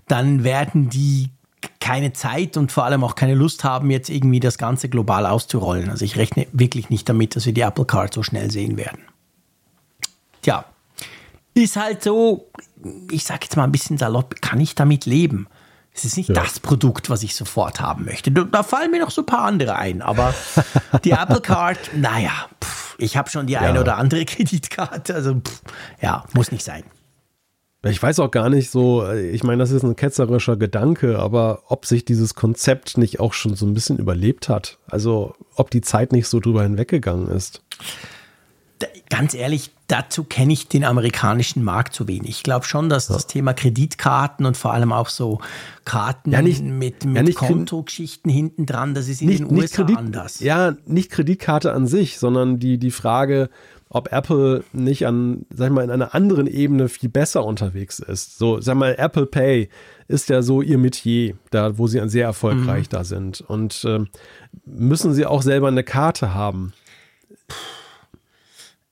dann 0.09 0.43
werden 0.43 0.89
die 0.89 1.29
keine 1.79 2.13
Zeit 2.13 2.57
und 2.57 2.71
vor 2.71 2.85
allem 2.85 3.03
auch 3.03 3.15
keine 3.15 3.35
Lust 3.35 3.63
haben, 3.63 3.89
jetzt 3.89 4.09
irgendwie 4.09 4.39
das 4.39 4.57
Ganze 4.57 4.89
global 4.89 5.25
auszurollen. 5.25 5.89
Also 5.89 6.05
ich 6.05 6.17
rechne 6.17 6.47
wirklich 6.51 6.89
nicht 6.89 7.07
damit, 7.09 7.35
dass 7.35 7.45
wir 7.45 7.53
die 7.53 7.61
Apple 7.61 7.85
Card 7.85 8.13
so 8.13 8.23
schnell 8.23 8.51
sehen 8.51 8.77
werden. 8.77 9.01
Tja, 10.41 10.65
ist 11.53 11.75
halt 11.75 12.03
so, 12.03 12.49
ich 13.11 13.23
sage 13.23 13.41
jetzt 13.43 13.57
mal 13.57 13.63
ein 13.63 13.71
bisschen 13.71 13.97
salopp, 13.97 14.41
kann 14.41 14.59
ich 14.59 14.75
damit 14.75 15.05
leben? 15.05 15.47
Es 15.93 16.05
ist 16.05 16.17
nicht 16.17 16.29
ja. 16.29 16.35
das 16.35 16.59
Produkt, 16.59 17.09
was 17.09 17.23
ich 17.23 17.35
sofort 17.35 17.81
haben 17.81 18.05
möchte. 18.05 18.31
Da 18.31 18.63
fallen 18.63 18.91
mir 18.91 19.01
noch 19.01 19.11
so 19.11 19.23
ein 19.23 19.25
paar 19.25 19.43
andere 19.43 19.75
ein, 19.75 20.01
aber 20.01 20.33
die 21.03 21.11
Apple 21.11 21.41
Card, 21.41 21.79
naja, 21.95 22.31
pff, 22.63 22.95
ich 22.99 23.17
habe 23.17 23.29
schon 23.29 23.47
die 23.47 23.53
ja. 23.53 23.61
eine 23.61 23.81
oder 23.81 23.97
andere 23.97 24.23
Kreditkarte, 24.25 25.13
also 25.13 25.35
pff, 25.35 25.61
ja, 26.01 26.23
muss 26.33 26.51
nicht 26.51 26.63
sein. 26.63 26.83
Ich 27.83 28.03
weiß 28.03 28.19
auch 28.19 28.31
gar 28.31 28.49
nicht 28.49 28.71
so, 28.71 29.05
äh, 29.05 29.29
ich 29.29 29.43
meine, 29.43 29.59
das 29.59 29.71
ist 29.71 29.83
ein 29.83 29.95
ketzerischer 29.95 30.57
Gedanke, 30.57 31.19
aber 31.19 31.63
ob 31.67 31.85
sich 31.85 32.03
dieses 32.03 32.35
Konzept 32.35 32.97
nicht 32.97 33.19
auch 33.19 33.33
schon 33.33 33.55
so 33.55 33.65
ein 33.65 33.73
bisschen 33.73 33.97
überlebt 33.97 34.49
hat. 34.49 34.79
Also 34.87 35.35
ob 35.55 35.71
die 35.71 35.81
Zeit 35.81 36.11
nicht 36.11 36.27
so 36.27 36.39
drüber 36.39 36.63
hinweggegangen 36.63 37.29
ist. 37.29 37.63
Ganz 39.09 39.33
ehrlich, 39.33 39.71
dazu 39.87 40.23
kenne 40.23 40.53
ich 40.53 40.67
den 40.67 40.83
amerikanischen 40.83 41.63
Markt 41.63 41.93
zu 41.93 42.07
wenig. 42.07 42.29
Ich 42.29 42.43
glaube 42.43 42.65
schon, 42.65 42.89
dass 42.89 43.09
ja. 43.09 43.15
das 43.15 43.27
Thema 43.27 43.53
Kreditkarten 43.53 44.45
und 44.45 44.55
vor 44.55 44.73
allem 44.73 44.93
auch 44.93 45.09
so 45.09 45.39
Karten 45.83 46.31
ja, 46.31 46.41
nicht, 46.41 46.63
mit, 46.63 47.05
mit 47.05 47.27
ja, 47.27 47.33
Kontogeschichten 47.33 48.31
hinten 48.31 48.65
dran, 48.65 48.93
das 48.93 49.07
ist 49.07 49.21
in 49.21 49.29
nicht, 49.29 49.39
den 49.39 49.51
USA 49.51 49.77
Kredit, 49.77 49.97
anders. 49.97 50.39
Ja, 50.39 50.75
nicht 50.85 51.11
Kreditkarte 51.11 51.73
an 51.73 51.87
sich, 51.87 52.19
sondern 52.19 52.59
die, 52.59 52.77
die 52.77 52.91
Frage, 52.91 53.49
ob 53.89 54.11
Apple 54.11 54.63
nicht 54.71 55.07
an, 55.07 55.45
sag 55.49 55.67
ich 55.67 55.73
mal, 55.73 55.83
in 55.83 55.89
einer 55.89 56.13
anderen 56.13 56.45
Ebene 56.45 56.89
viel 56.89 57.09
besser 57.09 57.43
unterwegs 57.43 57.99
ist. 57.99 58.37
So, 58.37 58.61
sag 58.61 58.75
mal, 58.75 58.95
Apple 58.97 59.25
Pay 59.25 59.69
ist 60.07 60.29
ja 60.29 60.43
so 60.43 60.61
ihr 60.61 60.77
Metier, 60.77 61.35
da 61.49 61.77
wo 61.77 61.87
sie 61.87 62.07
sehr 62.07 62.25
erfolgreich 62.25 62.85
mhm. 62.85 62.91
da 62.91 63.03
sind. 63.03 63.41
Und 63.41 63.83
äh, 63.85 63.99
müssen 64.65 65.13
sie 65.13 65.25
auch 65.25 65.41
selber 65.41 65.67
eine 65.69 65.83
Karte 65.83 66.35
haben? 66.35 66.73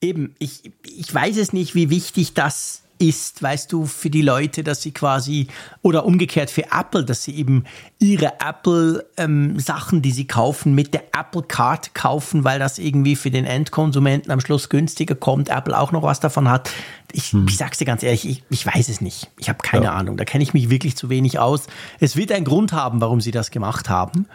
Eben, 0.02 0.36
ich, 0.40 0.72
ich 0.84 1.14
weiß 1.14 1.38
es 1.38 1.54
nicht, 1.54 1.76
wie 1.76 1.92
wichtig 1.92 2.34
das 2.34 2.84
ist, 3.00 3.42
weißt 3.42 3.72
du, 3.72 3.86
für 3.86 4.10
die 4.10 4.22
Leute, 4.22 4.64
dass 4.64 4.82
sie 4.82 4.92
quasi, 4.92 5.48
oder 5.82 6.06
umgekehrt 6.06 6.50
für 6.50 6.66
Apple, 6.72 7.06
dass 7.06 7.24
sie 7.24 7.36
eben 7.36 7.66
ihre 8.00 8.34
Apple-Sachen, 8.40 9.98
ähm, 9.98 10.02
die 10.02 10.12
sie 10.12 10.28
kaufen, 10.28 10.74
mit 10.74 10.94
der 10.94 11.04
Apple 11.18 11.44
Card 11.44 11.94
kaufen, 11.94 12.44
weil 12.44 12.60
das 12.60 12.80
irgendwie 12.80 13.16
für 13.16 13.32
den 13.32 13.46
Endkonsumenten 13.46 14.32
am 14.32 14.40
Schluss 14.40 14.70
günstiger 14.70 15.16
kommt, 15.16 15.50
Apple 15.50 15.78
auch 15.78 15.92
noch 15.92 16.04
was 16.04 16.20
davon 16.20 16.50
hat. 16.50 16.70
Ich, 17.12 17.32
hm. 17.32 17.46
ich 17.48 17.58
sag's 17.58 17.78
dir 17.78 17.86
ganz 17.86 18.04
ehrlich, 18.04 18.28
ich, 18.28 18.44
ich 18.50 18.66
weiß 18.66 18.90
es 18.90 19.02
nicht. 19.02 19.30
Ich 19.38 19.50
habe 19.50 19.60
keine 19.60 19.86
ja. 19.86 19.94
Ahnung. 19.94 20.18
Da 20.18 20.26
kenne 20.26 20.44
ich 20.44 20.54
mich 20.54 20.70
wirklich 20.70 20.96
zu 20.96 21.10
wenig 21.10 21.40
aus. 21.40 21.68
Es 22.00 22.16
wird 22.16 22.32
einen 22.32 22.46
Grund 22.46 22.74
haben, 22.74 23.02
warum 23.02 23.22
sie 23.22 23.32
das 23.32 23.52
gemacht 23.52 23.90
haben. 23.90 24.28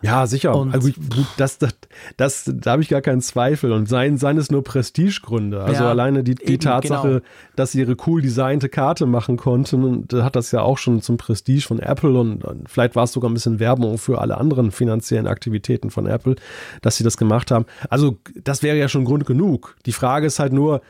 Ja, 0.00 0.26
sicher. 0.26 0.54
Und 0.54 0.72
also, 0.72 0.90
das, 1.36 1.58
das, 1.58 1.74
das, 2.16 2.52
da 2.54 2.72
habe 2.72 2.82
ich 2.82 2.88
gar 2.88 3.00
keinen 3.00 3.20
Zweifel. 3.20 3.72
Und 3.72 3.88
seien, 3.88 4.16
seien 4.16 4.38
es 4.38 4.50
nur 4.50 4.62
Prestigegründe. 4.62 5.62
Also 5.62 5.84
ja, 5.84 5.90
alleine 5.90 6.22
die, 6.22 6.34
die 6.34 6.52
eben, 6.52 6.60
Tatsache, 6.60 7.08
genau. 7.08 7.20
dass 7.56 7.72
sie 7.72 7.80
ihre 7.80 7.96
cool 8.06 8.22
designte 8.22 8.68
Karte 8.68 9.06
machen 9.06 9.36
konnten, 9.36 9.84
und 9.84 10.12
hat 10.12 10.36
das 10.36 10.52
ja 10.52 10.62
auch 10.62 10.78
schon 10.78 11.02
zum 11.02 11.16
Prestige 11.16 11.62
von 11.62 11.80
Apple 11.80 12.18
und, 12.18 12.44
und 12.44 12.68
vielleicht 12.68 12.96
war 12.96 13.04
es 13.04 13.12
sogar 13.12 13.30
ein 13.30 13.34
bisschen 13.34 13.58
Werbung 13.58 13.98
für 13.98 14.20
alle 14.20 14.38
anderen 14.38 14.70
finanziellen 14.70 15.26
Aktivitäten 15.26 15.90
von 15.90 16.06
Apple, 16.06 16.36
dass 16.82 16.96
sie 16.96 17.04
das 17.04 17.16
gemacht 17.16 17.50
haben. 17.50 17.66
Also 17.90 18.18
das 18.42 18.62
wäre 18.62 18.76
ja 18.76 18.88
schon 18.88 19.04
Grund 19.04 19.26
genug. 19.26 19.76
Die 19.86 19.92
Frage 19.92 20.26
ist 20.26 20.38
halt 20.38 20.52
nur, 20.52 20.82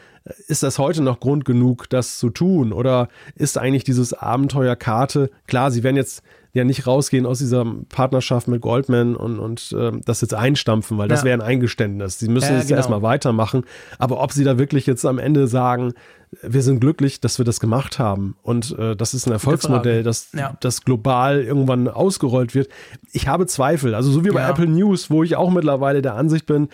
ist 0.47 0.63
das 0.63 0.79
heute 0.79 1.03
noch 1.03 1.21
Grund 1.21 1.45
genug, 1.45 1.89
das 1.89 2.19
zu 2.19 2.31
tun? 2.31 2.73
Oder 2.73 3.09
ist 3.35 3.59
eigentlich 3.59 3.85
dieses 3.85 4.13
Abenteuer 4.13 4.77
Karte, 4.77 5.31
klar, 5.47 5.71
sie 5.71 5.83
werden 5.83 5.97
jetzt 5.97 6.23
ja 6.59 6.65
nicht 6.65 6.87
rausgehen 6.87 7.27
aus 7.27 7.39
dieser 7.39 7.65
Partnerschaft 7.89 8.49
mit 8.49 8.61
Goldman 8.61 9.17
und, 9.17 9.39
und 9.39 9.73
äh, 9.73 9.93
das 10.05 10.21
jetzt 10.21 10.35
einstampfen, 10.35 10.99
weil 10.99 11.09
das 11.09 11.21
ja. 11.21 11.27
wäre 11.27 11.39
ein 11.39 11.47
Eingeständnis. 11.47 12.19
Sie 12.19 12.29
müssen 12.29 12.53
ja, 12.53 12.59
jetzt 12.59 12.69
genau. 12.69 12.79
erstmal 12.79 13.03
weitermachen. 13.03 13.65
Aber 13.99 14.21
ob 14.21 14.33
sie 14.33 14.45
da 14.45 14.59
wirklich 14.59 14.87
jetzt 14.87 15.05
am 15.07 15.19
Ende 15.19 15.49
sagen, 15.49 15.95
wir 16.43 16.63
sind 16.63 16.81
glücklich, 16.81 17.21
dass 17.21 17.39
wir 17.39 17.45
das 17.45 17.59
gemacht 17.59 17.99
haben 17.99 18.37
und 18.43 18.79
äh, 18.79 18.95
das 18.95 19.15
ist 19.15 19.27
ein 19.27 19.33
Erfolgsmodell, 19.33 20.03
das, 20.03 20.29
ja. 20.35 20.57
das 20.61 20.85
global 20.85 21.43
irgendwann 21.43 21.89
ausgerollt 21.89 22.55
wird. 22.55 22.69
Ich 23.13 23.29
habe 23.29 23.47
Zweifel. 23.47 23.95
Also 23.95 24.11
so 24.11 24.25
wie 24.25 24.31
bei 24.31 24.47
Apple 24.47 24.67
News, 24.67 25.09
wo 25.09 25.23
ich 25.23 25.37
auch 25.37 25.51
mittlerweile 25.51 26.03
der 26.03 26.17
Ansicht 26.17 26.45
bin, 26.45 26.69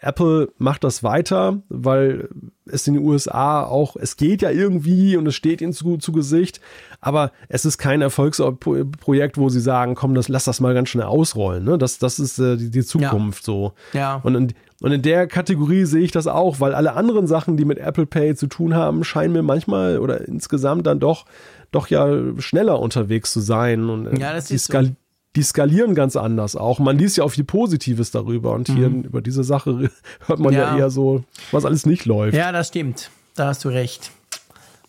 Apple 0.00 0.52
macht 0.58 0.84
das 0.84 1.02
weiter, 1.02 1.62
weil 1.68 2.28
es 2.66 2.86
in 2.86 2.94
den 2.94 3.02
USA 3.02 3.64
auch, 3.64 3.96
es 3.96 4.16
geht 4.16 4.42
ja 4.42 4.50
irgendwie 4.50 5.16
und 5.16 5.26
es 5.26 5.34
steht 5.34 5.60
ihnen 5.60 5.72
zu, 5.72 5.96
zu 5.96 6.12
Gesicht, 6.12 6.60
aber 7.04 7.32
es 7.50 7.66
ist 7.66 7.76
kein 7.76 8.00
Erfolgsprojekt, 8.00 9.36
wo 9.36 9.50
sie 9.50 9.60
sagen, 9.60 9.94
komm, 9.94 10.14
das, 10.14 10.28
lass 10.28 10.44
das 10.44 10.60
mal 10.60 10.72
ganz 10.72 10.88
schnell 10.88 11.04
ausrollen. 11.04 11.62
Ne? 11.62 11.76
Das, 11.76 11.98
das 11.98 12.18
ist 12.18 12.38
äh, 12.38 12.56
die, 12.56 12.70
die, 12.70 12.82
Zukunft 12.82 13.42
ja. 13.42 13.44
so. 13.44 13.72
Ja. 13.92 14.20
Und 14.22 14.34
in, 14.34 14.54
und 14.80 14.90
in 14.90 15.02
der 15.02 15.26
Kategorie 15.26 15.84
sehe 15.84 16.00
ich 16.00 16.12
das 16.12 16.26
auch, 16.26 16.60
weil 16.60 16.74
alle 16.74 16.94
anderen 16.94 17.26
Sachen, 17.26 17.58
die 17.58 17.66
mit 17.66 17.76
Apple 17.76 18.06
Pay 18.06 18.36
zu 18.36 18.46
tun 18.46 18.72
haben, 18.72 19.04
scheinen 19.04 19.34
mir 19.34 19.42
manchmal 19.42 19.98
oder 19.98 20.26
insgesamt 20.26 20.86
dann 20.86 20.98
doch, 20.98 21.26
doch 21.72 21.88
ja 21.88 22.08
schneller 22.38 22.80
unterwegs 22.80 23.34
zu 23.34 23.40
sein. 23.40 23.90
Und 23.90 24.06
äh, 24.06 24.18
ja, 24.18 24.32
das 24.32 24.46
die, 24.46 24.56
skal 24.56 24.86
so. 24.86 24.92
die 25.36 25.42
skalieren 25.42 25.94
ganz 25.94 26.16
anders 26.16 26.56
auch. 26.56 26.78
Man 26.78 26.96
liest 26.96 27.18
ja 27.18 27.24
auch 27.24 27.32
viel 27.32 27.44
Positives 27.44 28.12
darüber 28.12 28.52
und 28.52 28.68
hier 28.68 28.88
mhm. 28.88 29.02
über 29.02 29.20
diese 29.20 29.44
Sache 29.44 29.90
hört 30.26 30.38
man 30.38 30.54
ja. 30.54 30.72
ja 30.72 30.78
eher 30.78 30.90
so, 30.90 31.22
was 31.52 31.66
alles 31.66 31.84
nicht 31.84 32.06
läuft. 32.06 32.34
Ja, 32.34 32.50
das 32.50 32.68
stimmt. 32.68 33.10
Da 33.34 33.48
hast 33.48 33.62
du 33.62 33.68
recht. 33.68 34.10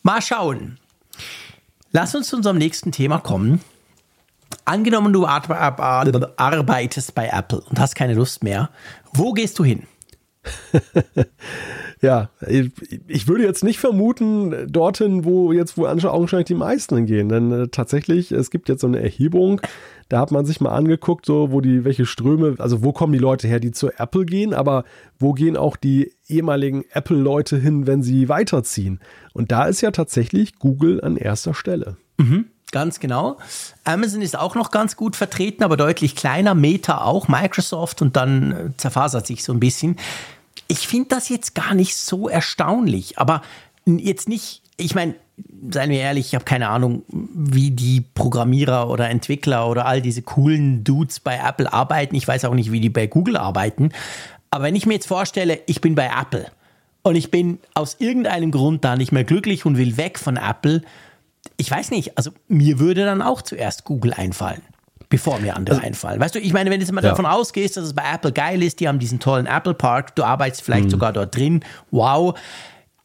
Mal 0.01 0.21
schauen. 0.21 0.77
Lass 1.95 2.13
uns 2.13 2.27
zu 2.27 2.35
unserem 2.35 2.57
nächsten 2.57 2.91
Thema 2.91 3.19
kommen. 3.19 3.61
Angenommen, 4.65 5.13
du 5.13 5.26
arbeitest 5.26 7.15
bei 7.15 7.30
Apple 7.30 7.61
und 7.69 7.80
hast 7.80 7.95
keine 7.95 8.15
Lust 8.15 8.43
mehr. 8.43 8.69
Wo 9.13 9.31
gehst 9.31 9.57
du 9.59 9.63
hin? 9.63 9.84
ja, 12.01 12.31
ich 13.07 13.30
würde 13.30 13.45
jetzt 13.45 13.63
nicht 13.63 13.80
vermuten, 13.80 14.69
dorthin, 14.69 15.23
wo 15.23 15.53
jetzt 15.53 15.77
wo 15.77 15.88
augenscheinlich 15.88 16.47
die 16.47 16.53
meisten 16.53 16.97
hingehen. 16.97 17.30
Denn 17.30 17.51
äh, 17.53 17.67
tatsächlich, 17.69 18.34
es 18.34 18.51
gibt 18.51 18.67
jetzt 18.67 18.81
so 18.81 18.88
eine 18.88 18.99
Erhebung, 18.99 19.61
da 20.10 20.19
hat 20.19 20.32
man 20.32 20.45
sich 20.45 20.61
mal 20.61 20.72
angeguckt, 20.72 21.26
so 21.26 21.52
wo 21.52 21.61
die, 21.61 21.84
welche 21.84 22.06
Ströme, 22.06 22.56
also 22.60 22.84
wo 22.84 22.94
kommen 22.94 23.14
die 23.14 23.19
Leute 23.19 23.48
her, 23.48 23.60
die 23.60 23.72
zu 23.72 23.91
Apple 23.91 24.26
gehen, 24.26 24.53
aber 24.53 24.84
wo 25.19 25.34
gehen 25.34 25.57
auch 25.57 25.76
die 25.76 26.14
ehemaligen 26.27 26.86
Apple-Leute 26.91 27.57
hin, 27.57 27.88
wenn 27.88 28.03
sie 28.03 28.30
weiterziehen? 28.30 28.99
Und 29.34 29.52
da 29.52 29.65
ist 29.65 29.82
ja 29.82 29.91
tatsächlich 29.91 30.60
Google 30.60 31.02
an 31.03 31.18
erster 31.18 31.53
Stelle. 31.53 31.98
Mhm. 32.18 32.45
Ganz 32.72 32.99
genau. 32.99 33.38
Amazon 33.84 34.22
ist 34.22 34.38
auch 34.38 34.56
noch 34.56 34.69
ganz 34.69 34.95
gut 34.95 35.15
vertreten, 35.15 35.64
aber 35.64 35.77
deutlich 35.77 36.15
kleiner. 36.15 36.56
Meta 36.56 37.02
auch, 37.02 37.27
Microsoft 37.27 38.02
und 38.02 38.15
dann 38.15 38.52
äh, 38.52 38.77
zerfasert 38.77 39.26
sich 39.26 39.44
so 39.44 39.53
ein 39.53 39.60
bisschen. 39.60 39.98
Ich 40.68 40.88
finde 40.88 41.10
das 41.10 41.30
jetzt 41.30 41.56
gar 41.56 41.73
nicht 41.73 41.95
so 41.95 42.27
erstaunlich, 42.27 43.18
aber 43.18 43.44
jetzt 43.86 44.27
nicht, 44.27 44.61
ich 44.77 44.95
meine, 44.95 45.15
seien 45.69 45.89
wir 45.89 45.99
ehrlich, 45.99 46.27
ich 46.27 46.35
habe 46.35 46.45
keine 46.45 46.69
Ahnung, 46.69 47.03
wie 47.09 47.71
die 47.71 48.01
Programmierer 48.01 48.89
oder 48.89 49.09
Entwickler 49.09 49.67
oder 49.69 49.85
all 49.85 50.01
diese 50.01 50.21
coolen 50.21 50.83
Dudes 50.83 51.19
bei 51.19 51.37
Apple 51.37 51.71
arbeiten. 51.71 52.15
Ich 52.15 52.27
weiß 52.27 52.45
auch 52.45 52.53
nicht, 52.53 52.71
wie 52.71 52.79
die 52.79 52.89
bei 52.89 53.07
Google 53.07 53.37
arbeiten. 53.37 53.89
Aber 54.51 54.65
wenn 54.65 54.75
ich 54.75 54.85
mir 54.85 54.93
jetzt 54.93 55.07
vorstelle, 55.07 55.59
ich 55.65 55.81
bin 55.81 55.95
bei 55.95 56.09
Apple 56.09 56.47
und 57.03 57.15
ich 57.15 57.31
bin 57.31 57.59
aus 57.73 57.97
irgendeinem 57.99 58.51
Grund 58.51 58.85
da 58.85 58.95
nicht 58.95 59.11
mehr 59.11 59.23
glücklich 59.23 59.65
und 59.65 59.77
will 59.77 59.97
weg 59.97 60.19
von 60.19 60.37
Apple, 60.37 60.81
ich 61.57 61.69
weiß 61.69 61.91
nicht, 61.91 62.17
also 62.17 62.31
mir 62.47 62.79
würde 62.79 63.05
dann 63.05 63.21
auch 63.21 63.41
zuerst 63.41 63.83
Google 63.83 64.13
einfallen 64.13 64.61
bevor 65.09 65.39
mir 65.39 65.55
andere 65.55 65.77
also, 65.77 65.87
einfallen. 65.87 66.19
Weißt 66.19 66.35
du, 66.35 66.39
ich 66.39 66.51
meine, 66.53 66.69
wenn 66.69 66.79
du 66.79 66.85
jetzt 66.85 66.91
mal 66.91 67.03
ja. 67.03 67.11
davon 67.11 67.25
ausgehst, 67.25 67.77
dass 67.77 67.85
es 67.85 67.93
bei 67.93 68.03
Apple 68.11 68.31
geil 68.31 68.63
ist, 68.63 68.79
die 68.79 68.87
haben 68.87 68.99
diesen 68.99 69.19
tollen 69.19 69.45
Apple 69.45 69.73
Park, 69.73 70.15
du 70.15 70.23
arbeitest 70.23 70.63
vielleicht 70.63 70.85
mhm. 70.85 70.89
sogar 70.89 71.13
dort 71.13 71.35
drin, 71.35 71.63
wow. 71.91 72.37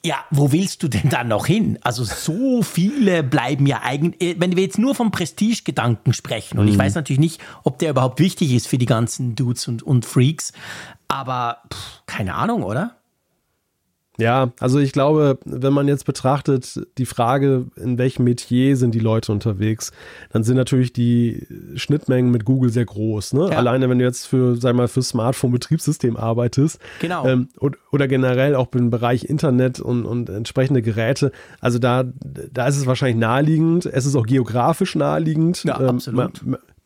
Ja, 0.03 0.25
wo 0.31 0.51
willst 0.51 0.83
du 0.83 0.89
denn 0.89 1.11
dann 1.11 1.29
noch 1.29 1.47
hin? 1.47 1.79
Also 1.83 2.05
so 2.05 2.63
viele 2.63 3.23
bleiben 3.23 3.67
ja 3.67 3.83
eigentlich, 3.83 4.41
wenn 4.41 4.57
wir 4.57 4.63
jetzt 4.63 4.79
nur 4.79 4.95
vom 4.95 5.11
Prestige-Gedanken 5.11 6.15
sprechen, 6.15 6.59
und 6.59 6.67
mhm. 6.67 6.73
ich 6.73 6.79
weiß 6.79 6.95
natürlich 6.95 7.21
nicht, 7.21 7.41
ob 7.65 7.79
der 7.79 7.91
überhaupt 7.91 8.19
wichtig 8.19 8.53
ist 8.53 8.67
für 8.67 8.79
die 8.79 8.87
ganzen 8.87 9.35
Dudes 9.35 9.69
und, 9.69 9.83
und 9.83 10.07
Freaks, 10.07 10.53
aber 11.09 11.59
pff, 11.73 12.03
keine 12.07 12.35
Ahnung, 12.35 12.63
oder? 12.63 13.00
Ja, 14.21 14.53
also 14.61 14.79
ich 14.79 14.93
glaube, 14.93 15.39
wenn 15.45 15.73
man 15.73 15.89
jetzt 15.89 16.05
betrachtet, 16.05 16.81
die 16.99 17.07
Frage, 17.07 17.67
in 17.77 17.99
welchem 17.99 18.25
Metier 18.25 18.77
sind 18.77 18.95
die 18.95 19.01
Leute 19.01 19.33
unterwegs, 19.33 19.93
dann 20.31 20.45
sind 20.45 20.57
natürlich 20.57 20.93
die 20.93 21.47
Schnittmengen 21.75 22.31
mit 22.31 22.45
Google 22.45 22.71
sehr 22.71 22.85
groß. 22.85 23.33
Ne? 23.33 23.49
Ja. 23.51 23.57
Alleine, 23.57 23.89
wenn 23.89 23.99
du 23.99 24.05
jetzt 24.05 24.27
für, 24.27 24.57
sag 24.57 24.77
mal, 24.77 24.89
für 24.89 25.03
Smartphone-Betriebssystem 25.03 26.17
arbeitest. 26.17 26.79
Genau. 27.01 27.27
Ähm, 27.27 27.49
und, 27.59 27.77
oder 27.91 28.09
generell 28.09 28.55
auch 28.55 28.69
im 28.75 28.91
Bereich 28.91 29.25
Internet 29.25 29.81
und, 29.81 30.05
und 30.05 30.29
entsprechende 30.29 30.83
Geräte. 30.83 31.33
Also 31.61 31.79
da, 31.79 32.05
da 32.53 32.67
ist 32.69 32.77
es 32.77 32.87
wahrscheinlich 32.87 33.19
naheliegend. 33.19 33.87
Es 33.87 34.07
ist 34.07 34.17
auch 34.17 34.27
geografisch 34.27 34.95
naheliegend. 34.95 35.65
Ja, 35.65 35.81
ähm, 35.81 35.89
absolut. 35.89 36.41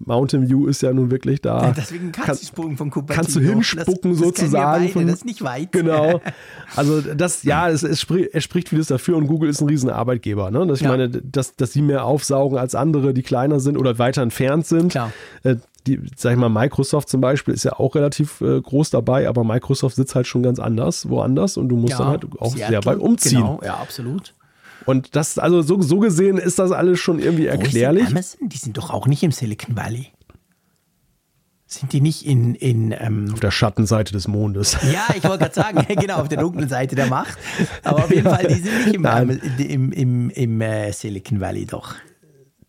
Mountain 0.06 0.48
View 0.48 0.66
ist 0.66 0.82
ja 0.82 0.92
nun 0.92 1.10
wirklich 1.10 1.40
da. 1.40 1.72
Deswegen 1.76 2.12
kannst 2.12 2.42
du 2.42 2.46
spucken 2.46 2.76
von 2.76 2.90
Cupertino. 2.90 3.14
Kannst 3.14 3.36
du 3.36 3.40
hinspucken 3.40 4.12
das, 4.12 4.20
das 4.20 4.28
sozusagen. 4.28 4.92
Beide, 4.94 5.06
das 5.06 5.16
ist 5.16 5.24
nicht 5.24 5.42
weit. 5.42 5.72
Genau. 5.72 6.20
Also 6.76 7.00
das, 7.00 7.44
ja, 7.44 7.68
es, 7.68 7.84
es, 7.84 8.00
spricht, 8.00 8.30
es 8.32 8.42
spricht 8.42 8.68
vieles 8.68 8.88
dafür 8.88 9.16
und 9.16 9.28
Google 9.28 9.48
ist 9.48 9.60
ein 9.60 9.68
riesen 9.68 9.90
Arbeitgeber. 9.90 10.50
Ne? 10.50 10.66
Dass 10.66 10.80
ich 10.80 10.84
ja. 10.84 10.90
meine, 10.90 11.08
dass, 11.08 11.54
dass 11.54 11.72
sie 11.72 11.82
mehr 11.82 12.04
aufsaugen 12.04 12.58
als 12.58 12.74
andere, 12.74 13.14
die 13.14 13.22
kleiner 13.22 13.60
sind 13.60 13.76
oder 13.76 13.98
weiter 13.98 14.22
entfernt 14.22 14.66
sind. 14.66 14.90
Klar. 14.90 15.12
Äh, 15.44 15.56
die, 15.86 16.00
sag 16.16 16.32
ich 16.32 16.38
mal, 16.38 16.48
Microsoft 16.48 17.08
zum 17.08 17.20
Beispiel 17.20 17.54
ist 17.54 17.64
ja 17.64 17.74
auch 17.74 17.94
relativ 17.94 18.40
äh, 18.40 18.60
groß 18.60 18.90
dabei, 18.90 19.28
aber 19.28 19.44
Microsoft 19.44 19.96
sitzt 19.96 20.14
halt 20.14 20.26
schon 20.26 20.42
ganz 20.42 20.58
anders, 20.58 21.08
woanders 21.08 21.56
und 21.56 21.68
du 21.68 21.76
musst 21.76 21.92
ja, 21.92 21.98
dann 21.98 22.08
halt 22.08 22.24
auch 22.38 22.54
Seattle, 22.54 22.68
sehr 22.68 22.84
weit 22.86 22.98
umziehen. 22.98 23.40
Genau, 23.40 23.60
ja, 23.62 23.74
absolut. 23.74 24.34
Und 24.86 25.16
das, 25.16 25.38
also 25.38 25.62
so, 25.62 25.80
so 25.82 25.98
gesehen 25.98 26.38
ist 26.38 26.58
das 26.58 26.72
alles 26.72 27.00
schon 27.00 27.18
irgendwie 27.18 27.46
erklärlich. 27.46 28.06
Amazon? 28.06 28.48
Die 28.48 28.56
sind 28.56 28.76
doch 28.76 28.90
auch 28.90 29.06
nicht 29.06 29.22
im 29.22 29.32
Silicon 29.32 29.76
Valley. 29.76 30.08
Sind 31.66 31.92
die 31.92 32.00
nicht 32.00 32.24
in. 32.26 32.54
in 32.54 32.94
ähm 32.96 33.30
auf 33.32 33.40
der 33.40 33.50
Schattenseite 33.50 34.12
des 34.12 34.28
Mondes. 34.28 34.76
Ja, 34.92 35.08
ich 35.16 35.24
wollte 35.24 35.38
gerade 35.38 35.54
sagen, 35.54 35.86
genau, 36.00 36.16
auf 36.16 36.28
der 36.28 36.38
dunklen 36.38 36.68
Seite 36.68 36.94
der 36.94 37.06
Macht. 37.06 37.38
Aber 37.82 38.04
auf 38.04 38.10
jeden 38.10 38.28
Fall, 38.28 38.46
die 38.46 38.54
sind 38.54 38.86
nicht 38.86 38.94
im, 38.94 39.04
ähm, 39.04 39.40
im, 39.58 39.92
im, 39.92 40.30
im 40.30 40.60
äh, 40.60 40.92
Silicon 40.92 41.40
Valley 41.40 41.64
doch. 41.64 41.94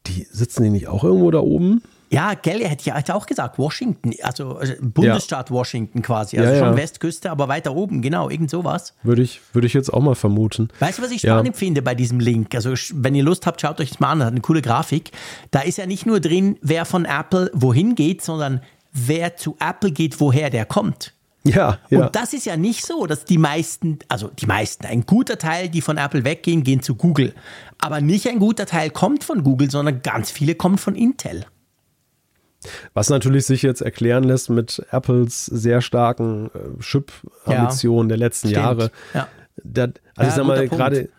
Die 0.07 0.25
sitzen 0.31 0.63
die 0.63 0.69
nicht 0.69 0.87
auch 0.87 1.03
irgendwo 1.03 1.29
da 1.29 1.39
oben? 1.39 1.81
Ja, 2.15 2.33
gell, 2.33 2.61
er 2.61 2.69
hätte 2.69 2.85
ja 2.85 2.95
auch 3.13 3.25
gesagt, 3.25 3.59
Washington, 3.59 4.13
also 4.23 4.61
äh, 4.61 4.77
Bundesstaat 4.81 5.49
ja. 5.49 5.55
Washington 5.55 6.01
quasi, 6.01 6.39
also 6.39 6.49
ja, 6.49 6.59
schon 6.59 6.69
ja. 6.69 6.77
Westküste, 6.77 7.29
aber 7.29 7.49
weiter 7.49 7.75
oben, 7.75 8.01
genau, 8.01 8.29
irgend 8.29 8.49
sowas. 8.49 8.93
Würde 9.03 9.21
ich, 9.21 9.41
würde 9.51 9.67
ich 9.67 9.73
jetzt 9.73 9.93
auch 9.93 10.01
mal 10.01 10.15
vermuten. 10.15 10.69
Weißt 10.79 10.99
du, 10.99 11.03
was 11.03 11.11
ich 11.11 11.21
spannend 11.21 11.57
finde 11.57 11.81
bei 11.81 11.93
diesem 11.93 12.21
Link? 12.21 12.55
Also, 12.55 12.73
wenn 12.93 13.15
ihr 13.15 13.23
Lust 13.23 13.45
habt, 13.45 13.59
schaut 13.59 13.81
euch 13.81 13.89
das 13.89 13.99
mal 13.99 14.11
an, 14.11 14.19
das 14.19 14.27
hat 14.27 14.31
eine 14.31 14.39
coole 14.39 14.61
Grafik. 14.61 15.11
Da 15.51 15.59
ist 15.59 15.77
ja 15.77 15.85
nicht 15.85 16.05
nur 16.05 16.21
drin, 16.21 16.57
wer 16.61 16.85
von 16.85 17.03
Apple 17.03 17.51
wohin 17.53 17.95
geht, 17.95 18.21
sondern 18.21 18.61
wer 18.93 19.35
zu 19.35 19.57
Apple 19.59 19.91
geht, 19.91 20.21
woher 20.21 20.49
der 20.49 20.63
kommt. 20.63 21.13
Ja, 21.43 21.79
ja. 21.89 22.05
Und 22.05 22.15
das 22.15 22.31
ist 22.31 22.45
ja 22.45 22.55
nicht 22.55 22.85
so, 22.85 23.07
dass 23.07 23.25
die 23.25 23.37
meisten, 23.37 23.99
also 24.07 24.29
die 24.29 24.45
meisten, 24.45 24.85
ein 24.85 25.05
guter 25.05 25.37
Teil, 25.37 25.67
die 25.67 25.81
von 25.81 25.97
Apple 25.97 26.23
weggehen, 26.23 26.63
gehen 26.63 26.81
zu 26.81 26.95
Google. 26.95 27.35
Aber 27.77 27.99
nicht 27.99 28.29
ein 28.29 28.39
guter 28.39 28.65
Teil 28.65 28.89
kommt 28.89 29.25
von 29.25 29.43
Google, 29.43 29.69
sondern 29.69 30.01
ganz 30.01 30.31
viele 30.31 30.55
kommen 30.55 30.77
von 30.77 30.95
Intel. 30.95 31.45
Was 32.93 33.09
natürlich 33.09 33.45
sich 33.45 33.61
jetzt 33.61 33.81
erklären 33.81 34.23
lässt 34.23 34.49
mit 34.49 34.85
Apples 34.91 35.45
sehr 35.45 35.81
starken 35.81 36.49
äh, 36.53 36.81
Chip-Ambitionen 36.81 38.09
ja, 38.09 38.15
der 38.15 38.17
letzten 38.17 38.49
stimmt. 38.49 38.63
Jahre. 38.63 38.91
Ja. 39.13 39.27
Der, 39.63 39.93
also 40.15 40.29
ich 40.29 40.35
sag 40.35 40.45
mal, 40.45 40.67
gerade 40.67 41.09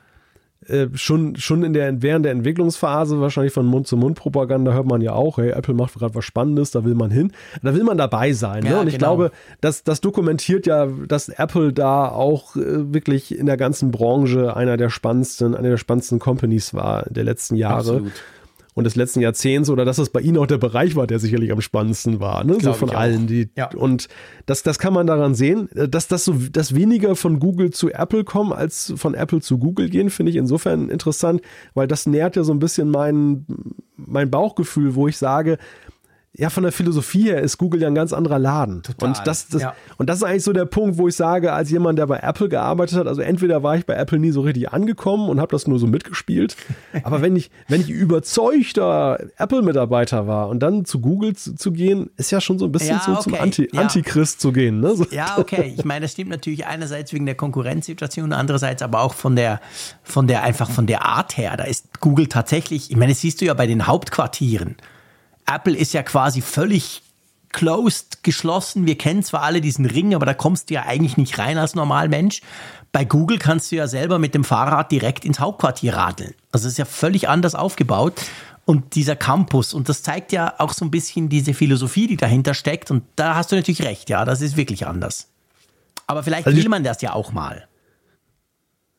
äh, 0.69 0.89
schon, 0.95 1.37
schon 1.37 1.63
in 1.63 1.73
der, 1.73 2.03
während 2.03 2.25
der 2.25 2.33
Entwicklungsphase, 2.33 3.21
wahrscheinlich 3.21 3.53
von 3.53 3.67
Mund-zu-Mund-Propaganda, 3.67 4.73
hört 4.73 4.87
man 4.87 5.01
ja 5.01 5.13
auch, 5.13 5.39
hey, 5.39 5.51
Apple 5.51 5.75
macht 5.75 5.95
gerade 5.95 6.15
was 6.15 6.25
Spannendes, 6.25 6.71
da 6.71 6.85
will 6.85 6.95
man 6.95 7.11
hin. 7.11 7.33
Da 7.63 7.75
will 7.75 7.85
man 7.85 7.99
dabei 7.99 8.33
sein. 8.33 8.65
Ne? 8.65 8.71
Ja, 8.71 8.81
Und 8.81 8.89
ich 8.89 8.95
genau. 8.95 9.17
glaube, 9.17 9.31
das, 9.61 9.85
das 9.85 10.01
dokumentiert 10.01 10.67
ja, 10.67 10.87
dass 10.87 11.29
Apple 11.29 11.73
da 11.73 12.09
auch 12.09 12.57
äh, 12.57 12.93
wirklich 12.93 13.37
in 13.37 13.47
der 13.47 13.57
ganzen 13.57 13.91
Branche 13.91 14.57
einer 14.57 14.77
der 14.77 14.91
spannendsten, 14.91 15.55
einer 15.55 15.71
der 15.71 15.77
spannendsten 15.77 16.19
Companies 16.19 16.75
war 16.75 17.05
der 17.09 17.25
letzten 17.25 17.55
Jahre. 17.55 17.79
Absolut 17.79 18.13
und 18.77 18.85
des 18.85 18.95
letzten 18.95 19.21
Jahrzehnts 19.21 19.71
oder 19.71 19.87
dass 19.87 19.97
es 19.97 20.11
bei 20.11 20.21
Ihnen 20.21 20.37
auch 20.37 20.47
der 20.47 20.59
Bereich 20.59 20.97
war, 20.97 21.07
der 21.07 21.19
sicherlich 21.19 21.51
am 21.51 21.63
spannendsten 21.63 22.21
war, 22.21 22.45
ne? 22.45 22.59
so 22.61 22.75
von 22.75 22.91
allen. 22.91 23.27
Die, 23.27 23.49
ja. 23.57 23.71
Und 23.75 24.09
das, 24.45 24.63
das 24.63 24.79
kann 24.79 24.93
man 24.93 25.07
daran 25.07 25.35
sehen, 25.35 25.71
dass 25.73 26.09
das 26.09 26.27
so, 26.27 26.35
dass 26.53 26.75
weniger 26.75 27.17
von 27.17 27.41
Google 27.41 27.71
zu 27.71 27.91
Apple 27.91 28.23
kommen, 28.23 28.53
als 28.53 28.93
von 28.97 29.15
Apple 29.15 29.41
zu 29.41 29.57
Google 29.57 29.89
gehen, 29.89 30.11
finde 30.11 30.29
ich 30.29 30.37
insofern 30.37 30.91
interessant, 30.91 31.41
weil 31.73 31.89
das 31.89 32.05
nährt 32.05 32.37
ja 32.37 32.45
so 32.45 32.53
ein 32.53 32.59
bisschen 32.59 32.91
mein, 32.91 33.47
mein 33.97 34.31
Bauchgefühl, 34.31 34.95
wo 34.95 35.09
ich 35.09 35.17
sage, 35.17 35.57
ja, 36.39 36.51
von 36.51 36.63
der 36.63 36.73
Philosophie 36.73 37.25
her 37.25 37.41
ist 37.41 37.57
Google 37.57 37.81
ja 37.81 37.89
ein 37.89 37.95
ganz 37.95 38.13
anderer 38.13 38.39
Laden. 38.39 38.83
Total, 38.83 39.09
und, 39.09 39.27
das, 39.27 39.49
das, 39.49 39.63
ja. 39.63 39.75
und 39.97 40.11
das 40.11 40.19
ist 40.19 40.23
eigentlich 40.23 40.45
so 40.45 40.53
der 40.53 40.67
Punkt, 40.67 40.99
wo 40.99 41.09
ich 41.09 41.17
sage, 41.17 41.53
als 41.53 41.71
jemand, 41.71 41.99
der 41.99 42.07
bei 42.07 42.19
Apple 42.19 42.49
gearbeitet 42.49 42.99
hat, 42.99 43.07
also 43.07 43.23
entweder 43.23 43.63
war 43.63 43.77
ich 43.77 43.87
bei 43.87 43.95
Apple 43.95 44.19
nie 44.19 44.31
so 44.31 44.43
richtig 44.43 44.71
angekommen 44.71 45.31
und 45.31 45.41
habe 45.41 45.51
das 45.51 45.67
nur 45.67 45.79
so 45.79 45.87
mitgespielt, 45.87 46.57
aber 47.05 47.23
wenn 47.23 47.37
ich, 47.37 47.51
wenn 47.69 47.81
ich 47.81 47.89
überzeugter 47.89 49.19
Apple-Mitarbeiter 49.39 50.27
war 50.27 50.49
und 50.49 50.61
dann 50.61 50.85
zu 50.85 51.01
Google 51.01 51.35
zu, 51.35 51.55
zu, 51.55 51.73
gehen, 51.73 52.11
ist 52.17 52.31
ja 52.31 52.41
schon 52.41 52.59
so 52.59 52.67
ein 52.67 52.73
bisschen 52.73 52.97
ja, 52.97 53.03
so 53.05 53.13
okay. 53.13 53.23
zum 53.23 53.35
Anti, 53.35 53.69
ja. 53.73 53.81
Antichrist 53.81 54.41
zu 54.41 54.53
gehen. 54.53 54.81
Ne? 54.81 54.95
So. 54.95 55.07
Ja, 55.11 55.39
okay. 55.39 55.75
Ich 55.77 55.85
meine, 55.85 56.03
das 56.03 56.13
stimmt 56.13 56.31
natürlich 56.31 56.67
einerseits 56.67 57.13
wegen 57.13 57.27
der 57.27 57.35
Konkurrenzsituation, 57.35 58.33
andererseits 58.33 58.83
aber 58.83 59.01
auch 59.01 59.15
von 59.15 59.37
der, 59.37 59.61
von 60.03 60.27
der, 60.27 60.43
einfach 60.43 60.71
von 60.71 60.87
der 60.87 61.05
Art 61.05 61.37
her. 61.39 61.57
Da 61.57 61.65
ist 61.65 62.01
Google 62.01 62.27
tatsächlich, 62.27 62.91
ich 62.91 62.97
meine, 62.97 63.13
das 63.13 63.21
siehst 63.21 63.41
du 63.41 63.47
ja 63.47 63.55
bei 63.55 63.67
den 63.67 63.87
Hauptquartieren. 63.87 64.77
Apple 65.47 65.77
ist 65.77 65.93
ja 65.95 66.03
quasi 66.03 66.41
völlig 66.41 67.03
closed, 67.51 68.23
geschlossen. 68.23 68.87
Wir 68.87 68.99
kennen 68.99 69.23
zwar 69.23 69.43
alle 69.43 69.61
diesen 69.61 69.87
Ring, 69.87 70.15
aber 70.15 70.27
da 70.27 70.35
kommst 70.35 70.71
du 70.71 70.75
ja 70.75 70.83
eigentlich 70.83 71.17
nicht 71.17 71.39
rein 71.39 71.59
als 71.59 71.75
Normalmensch. 71.75 72.43
Bei 72.93 73.05
Google 73.05 73.39
kannst 73.39 73.73
du 73.73 73.77
ja 73.77 73.89
selber 73.89 74.19
mit 74.19 74.35
dem 74.35 74.45
Fahrrad 74.45 74.93
direkt 74.93 75.25
ins 75.25 75.41
Hauptquartier 75.41 75.95
radeln. 75.95 76.35
Also 76.53 76.67
es 76.67 76.73
ist 76.73 76.79
ja 76.79 76.85
völlig 76.85 77.29
anders 77.29 77.55
aufgebaut. 77.55 78.15
Und 78.67 78.97
dieser 78.97 79.15
Campus, 79.15 79.75
und 79.75 79.89
das 79.89 80.03
zeigt 80.03 80.33
ja 80.33 80.55
auch 80.59 80.73
so 80.73 80.85
ein 80.85 80.91
bisschen 80.91 81.29
diese 81.29 81.55
Philosophie, 81.55 82.09
die 82.09 82.17
dahinter 82.17 82.53
steckt. 82.53 82.91
Und 82.91 83.05
da 83.15 83.37
hast 83.37 83.53
du 83.53 83.57
natürlich 83.57 83.83
recht, 83.83 84.11
ja, 84.11 84.25
das 84.25 84.41
ist 84.41 84.57
wirklich 84.57 84.87
anders. 84.87 85.29
Aber 86.09 86.23
vielleicht 86.23 86.47
also 86.47 86.59
will 86.59 86.69
man 86.69 86.83
das 86.83 87.01
ja 87.01 87.13
auch 87.13 87.33
mal. 87.33 87.69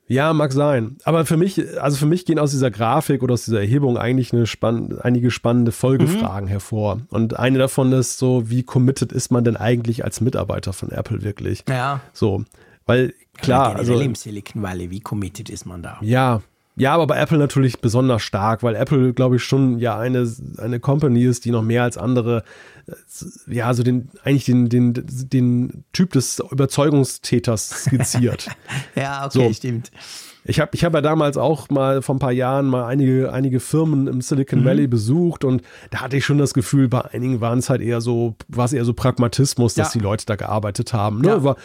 Ja, 0.08 0.34
mag 0.34 0.54
sein. 0.54 0.98
Aber 1.04 1.26
für 1.26 1.38
mich, 1.38 1.82
also 1.82 1.98
für 1.98 2.06
mich 2.06 2.26
gehen 2.26 2.40
aus 2.40 2.52
dieser 2.52 2.72
Grafik 2.72 3.24
oder 3.24 3.34
aus 3.34 3.46
dieser 3.46 3.60
Erhebung 3.60 3.98
eigentlich 3.98 4.34
eine 4.34 4.48
spann 4.48 4.98
einige 5.02 5.32
spannende 5.32 5.72
Folgefragen 5.72 6.46
mhm. 6.46 6.52
hervor. 6.52 7.02
Und 7.10 7.38
eine 7.38 7.58
davon 7.58 7.92
ist 7.92 8.18
so, 8.18 8.50
wie 8.50 8.64
committed 8.64 9.12
ist 9.12 9.32
man 9.32 9.44
denn 9.44 9.58
eigentlich 9.58 10.06
als 10.06 10.22
Mitarbeiter 10.22 10.72
von 10.72 10.92
Apple 10.92 11.24
wirklich? 11.24 11.66
Ja. 11.68 12.02
So, 12.14 12.46
weil 12.86 13.14
klar, 13.38 13.72
ja, 13.72 13.76
also 13.78 14.00
im 14.00 14.16
Silicon 14.16 14.62
Valley, 14.62 14.90
wie 14.92 15.02
committed 15.02 15.50
ist 15.50 15.66
man 15.66 15.84
da? 15.84 15.98
Ja, 16.02 16.42
ja, 16.78 16.94
aber 16.94 17.08
bei 17.08 17.18
Apple 17.18 17.40
natürlich 17.40 17.82
besonders 17.82 18.22
stark, 18.22 18.62
weil 18.62 18.76
Apple, 18.76 19.14
glaube 19.14 19.38
ich, 19.38 19.44
schon 19.44 19.80
ja 19.80 19.98
eine, 19.98 20.32
eine 20.58 20.80
Company 20.80 21.24
ist, 21.24 21.46
die 21.46 21.52
noch 21.52 21.64
mehr 21.64 21.82
als 21.82 21.98
andere, 21.98 22.44
äh, 22.88 23.54
ja, 23.54 23.74
so 23.74 23.82
den, 23.82 24.10
eigentlich 24.24 24.46
den, 24.46 24.70
den, 24.70 24.94
den 25.08 25.84
Typ 25.92 26.12
des 26.12 26.40
Überzeugungstäters 26.52 27.86
skizziert. 27.86 28.50
ja, 28.96 29.26
okay, 29.26 29.48
so. 29.48 29.54
stimmt. 29.54 29.92
Ich 30.48 30.60
habe 30.60 30.72
ich 30.74 30.84
hab 30.84 30.94
ja 30.94 31.02
damals 31.02 31.38
auch 31.38 31.70
mal 31.70 32.02
vor 32.02 32.16
ein 32.16 32.20
paar 32.20 32.32
Jahren 32.32 32.68
mal 32.68 32.86
einige, 32.86 33.32
einige 33.34 33.60
Firmen 33.60 34.08
im 34.08 34.22
Silicon 34.22 34.62
mhm. 34.62 34.66
Valley 34.66 34.88
besucht 34.88 35.44
und 35.44 35.62
da 35.90 36.02
hatte 36.02 36.18
ich 36.18 36.26
schon 36.26 36.38
das 36.38 36.54
Gefühl, 36.54 36.88
bei 36.88 37.02
einigen 37.06 37.42
waren 37.42 37.60
es 37.60 37.70
halt 37.70 37.82
eher 37.82 38.02
so, 38.02 38.36
war 38.48 38.66
es 38.66 38.74
eher 38.74 38.86
so 38.86 38.94
Pragmatismus, 38.94 39.74
dass 39.74 39.94
ja. 39.94 40.00
die 40.00 40.04
Leute 40.04 40.26
da 40.26 40.36
gearbeitet 40.36 40.94
haben. 40.94 41.22
Ne? 41.22 41.28
Ja. 41.28 41.44
War, 41.44 41.56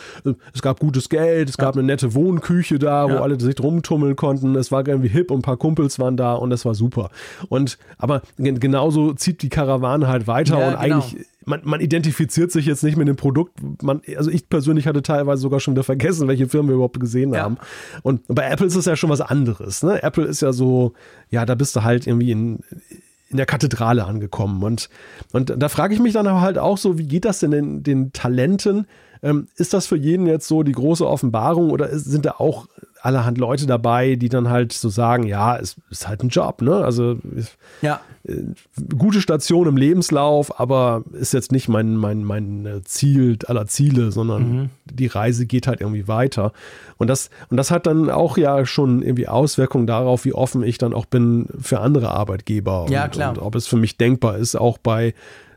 es 0.52 0.62
gab 0.62 0.80
gutes 0.80 1.08
Geld, 1.08 1.48
es 1.48 1.56
gab 1.56 1.74
eine 1.76 1.84
nette 1.84 2.14
Wohnküche 2.14 2.78
da, 2.78 3.08
wo 3.08 3.22
alle 3.22 3.38
sich 3.40 3.58
rumtummeln 3.60 4.16
konnten. 4.16 4.56
Es 4.56 4.72
war 4.72 4.86
irgendwie 4.86 5.08
hip 5.08 5.30
und 5.30 5.38
ein 5.38 5.42
paar 5.42 5.56
Kumpels 5.56 5.98
waren 5.98 6.16
da 6.16 6.34
und 6.34 6.50
das 6.50 6.64
war 6.64 6.74
super. 6.74 7.10
Und 7.48 7.78
aber 7.98 8.22
genauso 8.36 9.14
zieht 9.14 9.42
die 9.42 9.48
Karawane 9.48 10.08
halt 10.08 10.26
weiter 10.26 10.56
und 10.56 10.72
genau. 10.72 10.78
eigentlich 10.78 11.26
man, 11.44 11.60
man 11.64 11.80
identifiziert 11.80 12.52
sich 12.52 12.66
jetzt 12.66 12.82
nicht 12.82 12.96
mit 12.96 13.08
dem 13.08 13.16
Produkt. 13.16 13.58
Man, 13.82 14.02
also 14.16 14.30
ich 14.30 14.48
persönlich 14.48 14.86
hatte 14.86 15.02
teilweise 15.02 15.42
sogar 15.42 15.60
schon 15.60 15.74
wieder 15.74 15.84
vergessen, 15.84 16.28
welche 16.28 16.48
Firmen 16.48 16.70
wir 16.70 16.74
überhaupt 16.74 17.00
gesehen 17.00 17.32
ja. 17.32 17.42
haben. 17.42 17.58
Und 18.02 18.22
bei 18.28 18.48
Apple 18.48 18.66
ist 18.66 18.76
es 18.76 18.84
ja 18.84 18.96
schon 18.96 19.10
was 19.10 19.20
anderes. 19.20 19.82
Ne? 19.82 20.02
Apple 20.02 20.24
ist 20.24 20.42
ja 20.42 20.52
so, 20.52 20.92
ja, 21.30 21.44
da 21.46 21.54
bist 21.54 21.76
du 21.76 21.82
halt 21.82 22.06
irgendwie 22.06 22.30
in, 22.30 22.60
in 23.30 23.36
der 23.36 23.46
Kathedrale 23.46 24.04
angekommen. 24.04 24.62
Und, 24.62 24.88
und 25.32 25.52
da 25.56 25.68
frage 25.68 25.94
ich 25.94 26.00
mich 26.00 26.12
dann 26.12 26.28
halt 26.40 26.58
auch 26.58 26.78
so, 26.78 26.98
wie 26.98 27.06
geht 27.06 27.24
das 27.24 27.40
denn 27.40 27.50
den, 27.50 27.82
den 27.82 28.12
Talenten? 28.12 28.86
Ähm, 29.22 29.48
ist 29.56 29.72
das 29.72 29.86
für 29.86 29.96
jeden 29.96 30.26
jetzt 30.26 30.48
so 30.48 30.62
die 30.62 30.72
große 30.72 31.06
Offenbarung 31.06 31.70
oder 31.70 31.88
ist, 31.88 32.04
sind 32.04 32.26
da 32.26 32.32
auch 32.38 32.66
allerhand 33.02 33.36
Leute 33.36 33.66
dabei, 33.66 34.14
die 34.14 34.28
dann 34.28 34.48
halt 34.48 34.72
so 34.72 34.88
sagen, 34.88 35.24
ja, 35.24 35.56
es 35.56 35.76
ist 35.90 36.06
halt 36.06 36.22
ein 36.22 36.28
Job, 36.28 36.62
ne? 36.62 36.76
Also 36.76 37.16
ja. 37.82 38.00
Äh, 38.24 38.36
gute 38.96 39.20
Station 39.20 39.66
im 39.66 39.76
Lebenslauf, 39.76 40.60
aber 40.60 41.02
ist 41.12 41.32
jetzt 41.32 41.50
nicht 41.50 41.68
mein, 41.68 41.96
mein, 41.96 42.22
mein 42.22 42.64
äh, 42.64 42.82
Ziel 42.84 43.38
aller 43.46 43.66
Ziele, 43.66 44.12
sondern 44.12 44.52
mhm. 44.52 44.70
die 44.84 45.08
Reise 45.08 45.46
geht 45.46 45.66
halt 45.66 45.80
irgendwie 45.80 46.06
weiter. 46.06 46.52
Und 46.96 47.08
das, 47.08 47.30
und 47.50 47.56
das 47.56 47.72
hat 47.72 47.86
dann 47.86 48.08
auch 48.08 48.36
ja 48.38 48.64
schon 48.64 49.02
irgendwie 49.02 49.26
Auswirkungen 49.26 49.88
darauf, 49.88 50.24
wie 50.24 50.32
offen 50.32 50.62
ich 50.62 50.78
dann 50.78 50.94
auch 50.94 51.06
bin 51.06 51.48
für 51.60 51.80
andere 51.80 52.12
Arbeitgeber. 52.12 52.86
Ja, 52.88 53.06
und, 53.06 53.10
klar. 53.10 53.30
Und 53.30 53.38
ob 53.40 53.56
es 53.56 53.66
für 53.66 53.76
mich 53.76 53.96
denkbar 53.96 54.38
ist, 54.38 54.54
auch 54.54 54.78
bei 54.78 55.12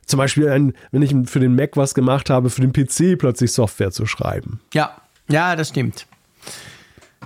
zum 0.06 0.18
Beispiel, 0.18 0.50
ein, 0.50 0.74
wenn 0.92 1.02
ich 1.02 1.16
für 1.30 1.40
den 1.40 1.56
Mac 1.56 1.78
was 1.78 1.94
gemacht 1.94 2.30
habe, 2.30 2.50
für 2.50 2.62
den 2.62 2.74
PC 2.74 3.18
plötzlich 3.18 3.52
Software 3.52 3.92
zu 3.92 4.06
schreiben. 4.06 4.60
Ja, 4.74 4.96
ja, 5.28 5.56
das 5.56 5.70
stimmt. 5.70 6.06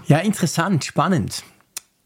Ja, 0.07 0.19
interessant, 0.19 0.85
spannend. 0.85 1.43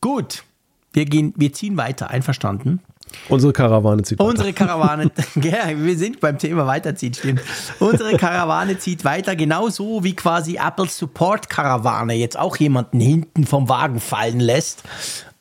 Gut, 0.01 0.43
wir 0.91 1.05
gehen, 1.05 1.33
wir 1.37 1.53
ziehen 1.53 1.77
weiter, 1.77 2.09
einverstanden? 2.09 2.81
Unsere 3.29 3.53
Karawane 3.53 4.01
zieht 4.03 4.19
weiter. 4.19 4.29
Unsere 4.29 4.53
Karawane, 4.53 5.11
ja, 5.35 5.69
wir 5.75 5.97
sind 5.97 6.19
beim 6.19 6.37
Thema 6.37 6.65
weiterziehen, 6.65 7.13
stimmt. 7.13 7.41
Unsere 7.79 8.17
Karawane 8.17 8.79
zieht 8.79 9.05
weiter, 9.05 9.35
genauso 9.35 10.03
wie 10.03 10.15
quasi 10.15 10.57
Apples 10.57 10.97
Support 10.97 11.49
Karawane 11.49 12.13
jetzt 12.15 12.37
auch 12.37 12.57
jemanden 12.57 12.99
hinten 12.99 13.45
vom 13.45 13.69
Wagen 13.69 13.99
fallen 13.99 14.39
lässt. 14.39 14.83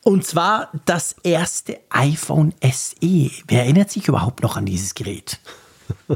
Und 0.03 0.25
zwar 0.25 0.69
das 0.85 1.15
erste 1.23 1.79
iPhone 1.89 2.53
SE. 2.61 3.31
Wer 3.47 3.63
erinnert 3.63 3.89
sich 3.89 4.07
überhaupt 4.07 4.43
noch 4.43 4.57
an 4.57 4.65
dieses 4.65 4.95
Gerät? 4.95 5.39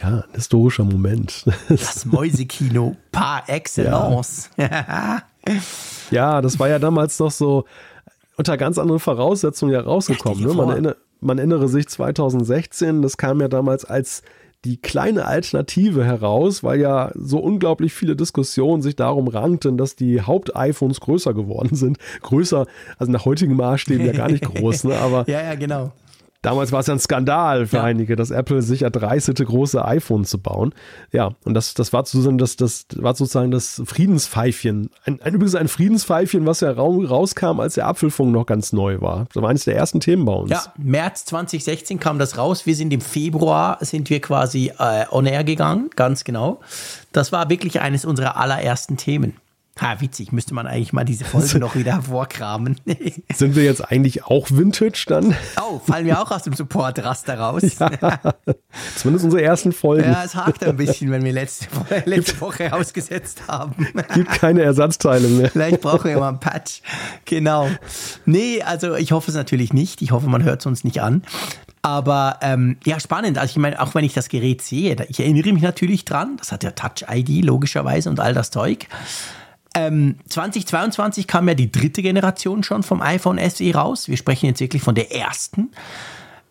ja, 0.00 0.08
ein 0.08 0.24
historischer 0.32 0.84
Moment. 0.84 1.44
Das 1.68 2.04
Mäusekino 2.04 2.96
par 3.12 3.48
excellence. 3.48 4.50
Ja. 4.56 5.22
ja, 6.10 6.40
das 6.40 6.58
war 6.58 6.68
ja 6.68 6.78
damals 6.78 7.18
noch 7.18 7.30
so 7.30 7.64
unter 8.36 8.56
ganz 8.56 8.78
anderen 8.78 9.00
Voraussetzungen 9.00 9.72
ja 9.72 9.80
rausgekommen. 9.80 10.44
Ne? 10.44 10.54
Man, 10.54 10.70
erinnere, 10.70 10.96
man 11.20 11.38
erinnere 11.38 11.68
sich 11.68 11.88
2016, 11.88 13.02
das 13.02 13.16
kam 13.16 13.40
ja 13.40 13.48
damals 13.48 13.84
als 13.84 14.22
die 14.64 14.78
kleine 14.78 15.26
Alternative 15.26 16.04
heraus, 16.04 16.62
weil 16.64 16.80
ja 16.80 17.12
so 17.14 17.38
unglaublich 17.38 17.92
viele 17.92 18.16
Diskussionen 18.16 18.82
sich 18.82 18.96
darum 18.96 19.28
rankten, 19.28 19.76
dass 19.76 19.96
die 19.96 20.22
Haupt-iPhones 20.22 21.00
größer 21.00 21.34
geworden 21.34 21.76
sind. 21.76 21.98
Größer, 22.22 22.66
also 22.98 23.12
nach 23.12 23.24
heutigen 23.24 23.56
Maßstäben 23.56 24.06
ja 24.06 24.12
gar 24.12 24.30
nicht 24.30 24.44
groß, 24.44 24.84
ne? 24.84 24.96
aber 24.98 25.24
ja, 25.28 25.42
ja, 25.42 25.54
genau. 25.54 25.92
Damals 26.44 26.72
war 26.72 26.80
es 26.80 26.88
ja 26.88 26.94
ein 26.94 27.00
Skandal 27.00 27.66
für 27.66 27.78
ja. 27.78 27.84
einige, 27.84 28.16
dass 28.16 28.30
Apple 28.30 28.60
sich 28.60 28.82
erdreistete, 28.82 29.46
große 29.46 29.82
iPhones 29.82 30.28
zu 30.28 30.38
bauen. 30.38 30.74
Ja, 31.10 31.30
und 31.44 31.54
das, 31.54 31.72
das, 31.72 31.94
war 31.94 32.04
sozusagen 32.04 32.36
das, 32.36 32.56
das 32.56 32.84
war 32.96 33.14
sozusagen 33.14 33.50
das 33.50 33.80
Friedenspfeifchen. 33.84 34.90
Ein, 35.06 35.22
ein, 35.22 35.34
übrigens 35.34 35.54
ein 35.54 35.68
Friedenspfeifchen, 35.68 36.44
was 36.44 36.60
ja 36.60 36.70
rauskam, 36.72 37.60
als 37.60 37.74
der 37.74 37.86
Apfelfunk 37.86 38.30
noch 38.30 38.44
ganz 38.44 38.74
neu 38.74 39.00
war. 39.00 39.26
Das 39.32 39.42
war 39.42 39.48
eines 39.48 39.64
der 39.64 39.74
ersten 39.74 40.00
Themen 40.00 40.26
bei 40.26 40.34
uns. 40.34 40.50
Ja, 40.50 40.64
März 40.76 41.24
2016 41.24 41.98
kam 41.98 42.18
das 42.18 42.36
raus. 42.36 42.66
Wir 42.66 42.76
sind 42.76 42.92
im 42.92 43.00
Februar, 43.00 43.78
sind 43.80 44.10
wir 44.10 44.20
quasi 44.20 44.70
äh, 44.78 45.06
on 45.10 45.24
air 45.24 45.44
gegangen, 45.44 45.88
ganz 45.96 46.24
genau. 46.24 46.60
Das 47.12 47.32
war 47.32 47.48
wirklich 47.48 47.80
eines 47.80 48.04
unserer 48.04 48.36
allerersten 48.36 48.98
Themen. 48.98 49.34
Ha, 49.80 50.00
witzig, 50.00 50.30
müsste 50.30 50.54
man 50.54 50.68
eigentlich 50.68 50.92
mal 50.92 51.04
diese 51.04 51.24
Folge 51.24 51.58
noch 51.60 51.74
wieder 51.74 51.94
hervorkramen. 51.94 52.80
Sind 53.34 53.56
wir 53.56 53.64
jetzt 53.64 53.80
eigentlich 53.80 54.24
auch 54.24 54.48
Vintage 54.50 55.04
dann? 55.08 55.34
Oh, 55.60 55.80
fallen 55.80 56.06
wir 56.06 56.22
auch 56.22 56.30
aus 56.30 56.44
dem 56.44 56.54
Support-Raster 56.54 57.38
raus? 57.38 57.62
Ja, 57.80 58.20
zumindest 58.96 59.24
unsere 59.24 59.42
ersten 59.42 59.72
Folgen. 59.72 60.04
Ja, 60.04 60.22
es 60.24 60.36
hakt 60.36 60.62
ein 60.62 60.76
bisschen, 60.76 61.10
wenn 61.10 61.24
wir 61.24 61.32
letzte, 61.32 61.66
letzte 62.04 62.40
Woche 62.40 62.72
ausgesetzt 62.72 63.48
haben. 63.48 63.88
Gibt 64.14 64.30
keine 64.30 64.62
Ersatzteile 64.62 65.26
mehr. 65.26 65.50
Vielleicht 65.50 65.80
brauchen 65.80 66.04
wir 66.04 66.18
mal 66.18 66.28
einen 66.28 66.40
Patch. 66.40 66.82
Genau. 67.24 67.68
Nee, 68.26 68.62
also 68.62 68.94
ich 68.94 69.10
hoffe 69.10 69.32
es 69.32 69.36
natürlich 69.36 69.72
nicht. 69.72 70.02
Ich 70.02 70.12
hoffe, 70.12 70.28
man 70.28 70.44
hört 70.44 70.60
es 70.60 70.66
uns 70.66 70.84
nicht 70.84 71.02
an. 71.02 71.22
Aber 71.82 72.38
ähm, 72.40 72.78
ja, 72.84 72.98
spannend. 73.00 73.38
Also 73.38 73.50
ich 73.50 73.56
meine, 73.58 73.80
auch 73.80 73.94
wenn 73.94 74.04
ich 74.04 74.14
das 74.14 74.28
Gerät 74.28 74.62
sehe, 74.62 74.96
ich 75.08 75.20
erinnere 75.20 75.52
mich 75.52 75.62
natürlich 75.62 76.04
dran, 76.04 76.36
das 76.38 76.52
hat 76.52 76.62
ja 76.62 76.70
Touch-ID 76.70 77.44
logischerweise 77.44 78.08
und 78.08 78.20
all 78.20 78.32
das 78.32 78.50
Zeug. 78.50 78.86
Ähm, 79.74 80.16
2022 80.28 81.26
kam 81.26 81.48
ja 81.48 81.54
die 81.54 81.70
dritte 81.70 82.00
Generation 82.00 82.62
schon 82.62 82.82
vom 82.82 83.02
iPhone 83.02 83.38
SE 83.50 83.74
raus. 83.74 84.08
Wir 84.08 84.16
sprechen 84.16 84.46
jetzt 84.46 84.60
wirklich 84.60 84.82
von 84.82 84.94
der 84.94 85.12
ersten. 85.12 85.70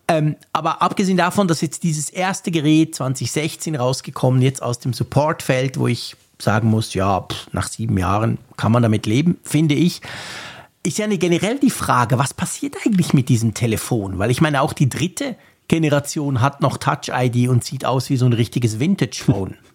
Ähm, 0.08 0.36
aber 0.52 0.82
abgesehen 0.82 1.18
davon, 1.18 1.48
dass 1.48 1.62
jetzt 1.62 1.84
dieses 1.84 2.10
erste 2.10 2.52
Gerät 2.52 2.96
2016 2.96 3.76
rausgekommen, 3.76 4.42
jetzt 4.42 4.62
aus 4.62 4.80
dem 4.80 4.92
Supportfeld, 4.92 5.80
wo 5.80 5.88
ich 5.88 6.18
sagen 6.40 6.70
muss, 6.70 6.94
ja, 6.94 7.22
pff, 7.22 7.48
nach 7.54 7.70
sieben 7.70 7.98
Jahren 7.98 8.38
kann 8.58 8.74
man 8.74 8.84
damit 8.84 9.06
leben, 9.06 9.38
finde 9.44 9.76
ich, 9.76 10.02
ist 10.86 10.98
ja 10.98 11.08
generell 11.08 11.60
die 11.60 11.70
Frage, 11.70 12.18
was 12.18 12.34
passiert 12.34 12.76
eigentlich 12.86 13.14
mit 13.14 13.30
diesem 13.30 13.54
Telefon? 13.54 14.20
Weil 14.20 14.32
ich 14.32 14.42
meine, 14.42 14.62
auch 14.62 14.74
die 14.74 14.90
dritte 14.90 15.38
Generation 15.70 16.42
hat 16.42 16.62
noch 16.62 16.78
Touch-ID 16.78 17.48
und 17.48 17.64
sieht 17.64 17.86
aus 17.86 18.10
wie 18.10 18.18
so 18.18 18.26
ein 18.26 18.34
richtiges 18.34 18.80
Vintage-Phone. 18.80 19.56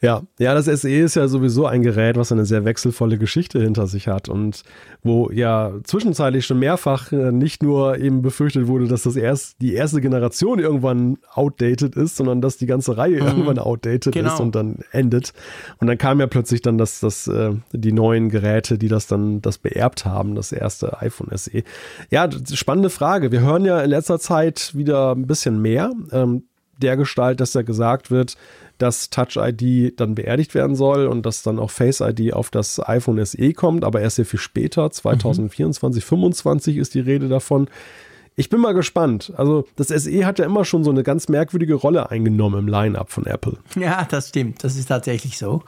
Ja, 0.00 0.22
ja, 0.38 0.54
das 0.54 0.66
SE 0.66 0.90
ist 0.90 1.16
ja 1.16 1.28
sowieso 1.28 1.66
ein 1.66 1.82
Gerät, 1.82 2.16
was 2.16 2.32
eine 2.32 2.44
sehr 2.44 2.64
wechselvolle 2.64 3.18
Geschichte 3.18 3.60
hinter 3.60 3.86
sich 3.86 4.08
hat 4.08 4.28
und 4.28 4.62
wo 5.02 5.30
ja 5.30 5.72
zwischenzeitlich 5.84 6.46
schon 6.46 6.58
mehrfach 6.58 7.12
äh, 7.12 7.32
nicht 7.32 7.62
nur 7.62 7.98
eben 7.98 8.22
befürchtet 8.22 8.66
wurde, 8.66 8.88
dass 8.88 9.02
das 9.02 9.16
erst 9.16 9.60
die 9.60 9.74
erste 9.74 10.00
Generation 10.00 10.58
irgendwann 10.58 11.18
outdated 11.32 11.96
ist, 11.96 12.16
sondern 12.16 12.40
dass 12.40 12.56
die 12.56 12.66
ganze 12.66 12.96
Reihe 12.96 13.20
mhm. 13.20 13.26
irgendwann 13.26 13.58
outdated 13.58 14.12
genau. 14.12 14.34
ist 14.34 14.40
und 14.40 14.54
dann 14.54 14.78
endet. 14.92 15.32
Und 15.78 15.86
dann 15.86 15.98
kam 15.98 16.20
ja 16.20 16.26
plötzlich 16.26 16.62
dann 16.62 16.78
das, 16.78 17.00
das, 17.00 17.28
äh, 17.28 17.52
die 17.72 17.92
neuen 17.92 18.28
Geräte, 18.28 18.78
die 18.78 18.88
das 18.88 19.06
dann 19.06 19.40
das 19.40 19.58
beerbt 19.58 20.04
haben, 20.04 20.34
das 20.34 20.52
erste 20.52 21.00
iPhone 21.00 21.28
SE. 21.36 21.62
Ja, 22.10 22.28
spannende 22.52 22.90
Frage. 22.90 23.32
Wir 23.32 23.40
hören 23.40 23.64
ja 23.64 23.80
in 23.80 23.90
letzter 23.90 24.18
Zeit 24.18 24.72
wieder 24.74 25.12
ein 25.12 25.26
bisschen 25.26 25.60
mehr. 25.60 25.92
Ähm, 26.12 26.44
der 26.78 26.96
Gestalt, 26.96 27.40
dass 27.40 27.52
da 27.52 27.62
gesagt 27.62 28.10
wird, 28.10 28.36
dass 28.78 29.10
Touch 29.10 29.36
ID 29.36 29.98
dann 29.98 30.14
beerdigt 30.14 30.54
werden 30.54 30.76
soll 30.76 31.06
und 31.06 31.24
dass 31.24 31.42
dann 31.42 31.58
auch 31.58 31.70
Face 31.70 32.00
ID 32.00 32.32
auf 32.32 32.50
das 32.50 32.80
iPhone 32.86 33.24
SE 33.24 33.52
kommt, 33.52 33.84
aber 33.84 34.00
erst 34.00 34.16
sehr 34.16 34.26
viel 34.26 34.40
später, 34.40 34.90
2024, 34.90 36.02
mhm. 36.04 36.08
25 36.08 36.76
ist 36.76 36.94
die 36.94 37.00
Rede 37.00 37.28
davon. 37.28 37.68
Ich 38.38 38.50
bin 38.50 38.60
mal 38.60 38.74
gespannt. 38.74 39.32
Also 39.36 39.66
das 39.76 39.88
SE 39.88 40.26
hat 40.26 40.38
ja 40.38 40.44
immer 40.44 40.66
schon 40.66 40.84
so 40.84 40.90
eine 40.90 41.02
ganz 41.02 41.28
merkwürdige 41.28 41.74
Rolle 41.74 42.10
eingenommen 42.10 42.60
im 42.60 42.68
Line-up 42.68 43.10
von 43.10 43.24
Apple. 43.24 43.58
Ja, 43.76 44.04
das 44.04 44.28
stimmt. 44.28 44.62
Das 44.62 44.76
ist 44.76 44.86
tatsächlich 44.86 45.38
so. 45.38 45.62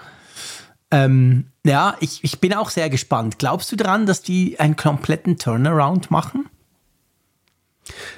Ähm, 0.90 1.46
ja, 1.64 1.96
ich, 2.00 2.22
ich 2.22 2.40
bin 2.40 2.52
auch 2.54 2.70
sehr 2.70 2.90
gespannt. 2.90 3.38
Glaubst 3.38 3.72
du 3.72 3.76
daran, 3.76 4.06
dass 4.06 4.22
die 4.22 4.60
einen 4.60 4.76
kompletten 4.76 5.38
Turnaround 5.38 6.10
machen? 6.10 6.46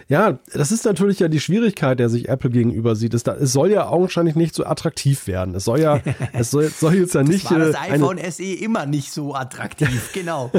Ja, 0.09 0.39
das 0.53 0.73
ist 0.73 0.85
natürlich 0.85 1.21
ja 1.21 1.29
die 1.29 1.41
Schwierigkeit, 1.41 1.99
der 1.99 2.09
sich 2.09 2.29
Apple 2.29 2.51
gegenüber 2.51 2.97
sieht. 2.97 3.15
Es, 3.15 3.23
es 3.23 3.53
soll 3.53 3.71
ja 3.71 3.89
augenscheinlich 3.89 4.35
nicht 4.35 4.55
so 4.55 4.65
attraktiv 4.65 5.27
werden. 5.27 5.55
Es 5.55 5.65
soll 5.65 5.81
ja, 5.81 6.01
es 6.33 6.51
soll, 6.51 6.69
soll 6.69 6.95
jetzt 6.95 7.15
ja 7.15 7.23
nicht. 7.23 7.45
Das 7.45 7.53
war 7.53 7.59
das 7.59 7.75
äh, 7.75 7.93
iPhone 7.93 8.19
SE 8.31 8.43
immer 8.43 8.87
nicht 8.87 9.13
so 9.13 9.35
attraktiv, 9.35 10.11
genau. 10.15 10.51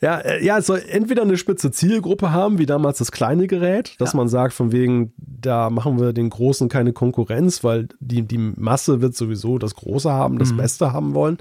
ja, 0.00 0.18
äh, 0.18 0.44
ja, 0.44 0.58
es 0.58 0.66
soll 0.66 0.82
entweder 0.88 1.22
eine 1.22 1.36
spitze 1.36 1.70
Zielgruppe 1.70 2.32
haben, 2.32 2.58
wie 2.58 2.66
damals 2.66 2.98
das 2.98 3.12
kleine 3.12 3.46
Gerät, 3.46 3.94
dass 3.98 4.12
ja. 4.12 4.16
man 4.16 4.28
sagt, 4.28 4.52
von 4.52 4.72
wegen, 4.72 5.12
da 5.16 5.70
machen 5.70 6.00
wir 6.00 6.12
den 6.12 6.30
Großen 6.30 6.68
keine 6.68 6.92
Konkurrenz, 6.92 7.64
weil 7.64 7.88
die, 8.00 8.22
die 8.22 8.38
Masse 8.38 9.00
wird 9.00 9.16
sowieso 9.16 9.58
das 9.58 9.74
Große 9.74 10.10
haben, 10.10 10.38
das 10.38 10.52
mhm. 10.52 10.58
Beste 10.58 10.92
haben 10.92 11.14
wollen. 11.14 11.38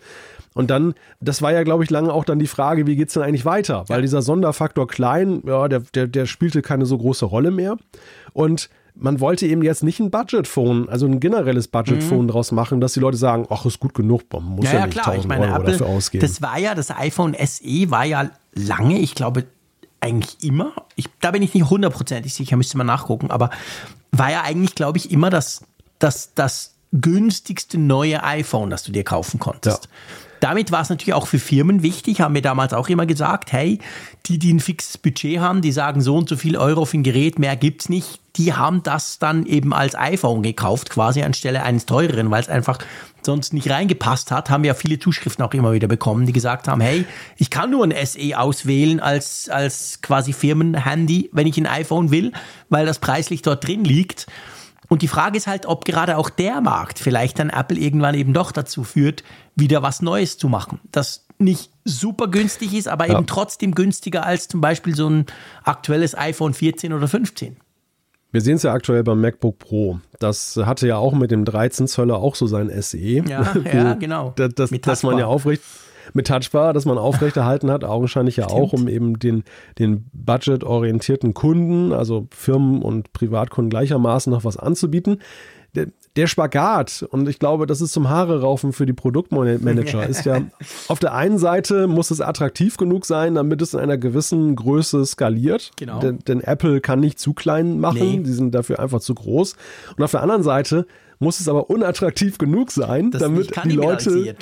Und 0.53 0.69
dann, 0.69 0.95
das 1.19 1.41
war 1.41 1.51
ja, 1.51 1.63
glaube 1.63 1.83
ich, 1.83 1.89
lange 1.89 2.11
auch 2.11 2.25
dann 2.25 2.39
die 2.39 2.47
Frage, 2.47 2.87
wie 2.87 2.95
geht 2.95 3.09
es 3.09 3.13
denn 3.13 3.23
eigentlich 3.23 3.45
weiter? 3.45 3.85
Weil 3.87 4.01
dieser 4.01 4.21
Sonderfaktor 4.21 4.87
klein, 4.87 5.41
ja, 5.45 5.67
der, 5.67 5.81
der, 5.81 6.07
der 6.07 6.25
spielte 6.25 6.61
keine 6.61 6.85
so 6.85 6.97
große 6.97 7.25
Rolle 7.25 7.51
mehr. 7.51 7.77
Und 8.33 8.69
man 8.95 9.19
wollte 9.19 9.45
eben 9.45 9.61
jetzt 9.63 9.83
nicht 9.83 9.99
ein 9.99 10.11
Budgetphone, 10.11 10.89
also 10.89 11.05
ein 11.05 11.19
generelles 11.19 11.67
Budgetphone 11.67 12.23
mhm. 12.23 12.27
draus 12.29 12.51
machen, 12.51 12.81
dass 12.81 12.93
die 12.93 12.99
Leute 12.99 13.17
sagen, 13.17 13.45
ach, 13.49 13.65
ist 13.65 13.79
gut 13.79 13.93
genug, 13.93 14.23
man 14.33 14.43
muss 14.43 14.65
ja, 14.65 14.73
ja, 14.73 14.79
ja 14.79 14.85
nicht 14.87 14.95
klar. 14.95 15.13
1000 15.13 15.23
ich 15.23 15.27
meine, 15.27 15.45
Euro 15.45 15.61
Apple, 15.61 15.71
dafür 15.71 15.87
ausgeben. 15.87 16.21
Das 16.21 16.41
war 16.41 16.59
ja, 16.59 16.75
das 16.75 16.91
iPhone 16.91 17.35
SE 17.45 17.91
war 17.91 18.05
ja 18.05 18.29
lange, 18.53 18.99
ich 18.99 19.15
glaube, 19.15 19.45
eigentlich 20.01 20.43
immer, 20.43 20.73
ich, 20.95 21.07
da 21.21 21.31
bin 21.31 21.43
ich 21.43 21.53
nicht 21.53 21.69
hundertprozentig 21.69 22.33
sicher, 22.33 22.57
müsste 22.57 22.77
man 22.77 22.87
nachgucken, 22.87 23.31
aber 23.31 23.49
war 24.11 24.31
ja 24.31 24.41
eigentlich, 24.41 24.75
glaube 24.75 24.97
ich, 24.97 25.11
immer 25.11 25.29
das, 25.29 25.61
das, 25.99 26.33
das 26.33 26.75
günstigste 26.91 27.77
neue 27.77 28.23
iPhone, 28.23 28.69
das 28.69 28.83
du 28.83 28.91
dir 28.91 29.03
kaufen 29.03 29.39
konntest. 29.39 29.85
Ja. 29.85 29.91
Damit 30.39 30.71
war 30.71 30.81
es 30.81 30.89
natürlich 30.89 31.13
auch 31.13 31.27
für 31.27 31.39
Firmen 31.39 31.83
wichtig, 31.83 32.21
haben 32.21 32.35
wir 32.35 32.41
damals 32.41 32.73
auch 32.73 32.89
immer 32.89 33.05
gesagt, 33.05 33.51
hey, 33.51 33.79
die, 34.25 34.39
die 34.39 34.53
ein 34.53 34.59
fixes 34.59 34.97
Budget 34.97 35.39
haben, 35.39 35.61
die 35.61 35.71
sagen 35.71 36.01
so 36.01 36.15
und 36.15 36.29
so 36.29 36.37
viel 36.37 36.57
Euro 36.57 36.85
für 36.85 36.97
ein 36.97 37.03
Gerät, 37.03 37.39
mehr 37.39 37.55
gibt's 37.55 37.89
nicht, 37.89 38.19
die 38.35 38.53
haben 38.53 38.83
das 38.83 39.19
dann 39.19 39.45
eben 39.45 39.73
als 39.73 39.95
iPhone 39.95 40.43
gekauft, 40.43 40.89
quasi 40.89 41.23
anstelle 41.23 41.63
eines 41.63 41.85
teureren, 41.85 42.31
weil 42.31 42.41
es 42.41 42.49
einfach 42.49 42.79
sonst 43.21 43.53
nicht 43.53 43.69
reingepasst 43.69 44.31
hat, 44.31 44.49
haben 44.49 44.63
wir 44.63 44.69
ja 44.69 44.73
viele 44.73 44.99
Zuschriften 44.99 45.43
auch 45.43 45.53
immer 45.53 45.73
wieder 45.73 45.87
bekommen, 45.87 46.25
die 46.25 46.33
gesagt 46.33 46.67
haben, 46.67 46.81
hey, 46.81 47.05
ich 47.37 47.49
kann 47.49 47.71
nur 47.71 47.83
ein 47.83 47.93
SE 48.05 48.37
auswählen 48.37 48.99
als, 48.99 49.49
als 49.49 50.01
quasi 50.01 50.31
Firmenhandy, 50.31 51.29
wenn 51.33 51.47
ich 51.47 51.57
ein 51.57 51.67
iPhone 51.67 52.11
will, 52.11 52.31
weil 52.69 52.85
das 52.85 52.99
preislich 52.99 53.41
dort 53.41 53.67
drin 53.67 53.83
liegt. 53.83 54.27
Und 54.89 55.03
die 55.03 55.07
Frage 55.07 55.37
ist 55.37 55.47
halt, 55.47 55.67
ob 55.67 55.85
gerade 55.85 56.17
auch 56.17 56.29
der 56.29 56.61
Markt 56.61 56.99
vielleicht 56.99 57.39
dann 57.39 57.49
Apple 57.49 57.77
irgendwann 57.77 58.15
eben 58.15 58.33
doch 58.33 58.51
dazu 58.51 58.83
führt, 58.83 59.23
wieder 59.55 59.81
was 59.83 60.01
Neues 60.01 60.37
zu 60.37 60.49
machen. 60.49 60.79
Das 60.91 61.27
nicht 61.37 61.71
super 61.85 62.27
günstig 62.27 62.73
ist, 62.73 62.87
aber 62.87 63.07
ja. 63.07 63.13
eben 63.13 63.27
trotzdem 63.27 63.73
günstiger 63.73 64.25
als 64.25 64.47
zum 64.47 64.61
Beispiel 64.61 64.95
so 64.95 65.07
ein 65.07 65.25
aktuelles 65.63 66.17
iPhone 66.17 66.53
14 66.53 66.91
oder 66.91 67.07
15. 67.07 67.55
Wir 68.31 68.41
sehen 68.41 68.57
es 68.57 68.63
ja 68.63 68.73
aktuell 68.73 69.03
beim 69.03 69.21
MacBook 69.21 69.57
Pro. 69.57 69.99
Das 70.19 70.57
hatte 70.57 70.87
ja 70.87 70.97
auch 70.97 71.13
mit 71.13 71.31
dem 71.31 71.45
13 71.45 71.87
Zöller 71.87 72.17
auch 72.17 72.35
so 72.35 72.45
sein 72.45 72.69
SE. 72.81 72.97
Ja, 72.97 73.23
ja 73.63 73.93
genau. 73.93 74.33
Das, 74.35 74.53
das, 74.55 74.71
dass 74.81 75.03
man 75.03 75.17
ja 75.17 75.25
aufrecht 75.25 75.63
mit 76.13 76.27
Touchbar, 76.27 76.73
das 76.73 76.85
man 76.85 76.97
aufrechterhalten 76.99 77.71
hat, 77.71 77.83
augenscheinlich 77.83 78.37
ja 78.37 78.45
Stimmt. 78.45 78.61
auch, 78.61 78.73
um 78.73 78.87
eben 78.87 79.19
den, 79.19 79.43
den 79.77 80.05
budgetorientierten 80.13 81.33
Kunden, 81.33 81.93
also 81.93 82.27
Firmen 82.31 82.81
und 82.81 83.13
Privatkunden 83.13 83.69
gleichermaßen 83.69 84.31
noch 84.31 84.43
was 84.43 84.57
anzubieten. 84.57 85.19
Der, 85.75 85.87
der 86.15 86.25
Spagat, 86.25 87.05
und 87.11 87.29
ich 87.29 87.37
glaube, 87.37 87.67
das 87.67 87.79
ist 87.79 87.93
zum 87.93 88.09
Haare 88.09 88.41
raufen 88.41 88.73
für 88.73 88.87
die 88.87 88.93
Produktmanager, 88.93 90.07
ist 90.07 90.25
ja, 90.25 90.41
auf 90.87 90.99
der 90.99 91.13
einen 91.13 91.37
Seite 91.37 91.87
muss 91.87 92.09
es 92.09 92.21
attraktiv 92.21 92.77
genug 92.77 93.05
sein, 93.05 93.35
damit 93.35 93.61
es 93.61 93.75
in 93.75 93.79
einer 93.79 93.97
gewissen 93.97 94.55
Größe 94.55 95.05
skaliert. 95.05 95.71
Genau. 95.77 95.99
Denn, 95.99 96.19
denn 96.19 96.41
Apple 96.41 96.81
kann 96.81 96.99
nicht 96.99 97.19
zu 97.19 97.33
klein 97.33 97.79
machen, 97.79 97.99
nee. 97.99 98.23
die 98.23 98.31
sind 98.31 98.55
dafür 98.55 98.79
einfach 98.79 98.99
zu 98.99 99.13
groß. 99.13 99.55
Und 99.95 100.03
auf 100.03 100.11
der 100.11 100.23
anderen 100.23 100.43
Seite 100.43 100.87
muss 101.19 101.39
es 101.39 101.47
aber 101.47 101.69
unattraktiv 101.69 102.37
genug 102.37 102.71
sein, 102.71 103.11
das 103.11 103.21
damit 103.21 103.51
die 103.63 103.71
Leute 103.71 104.35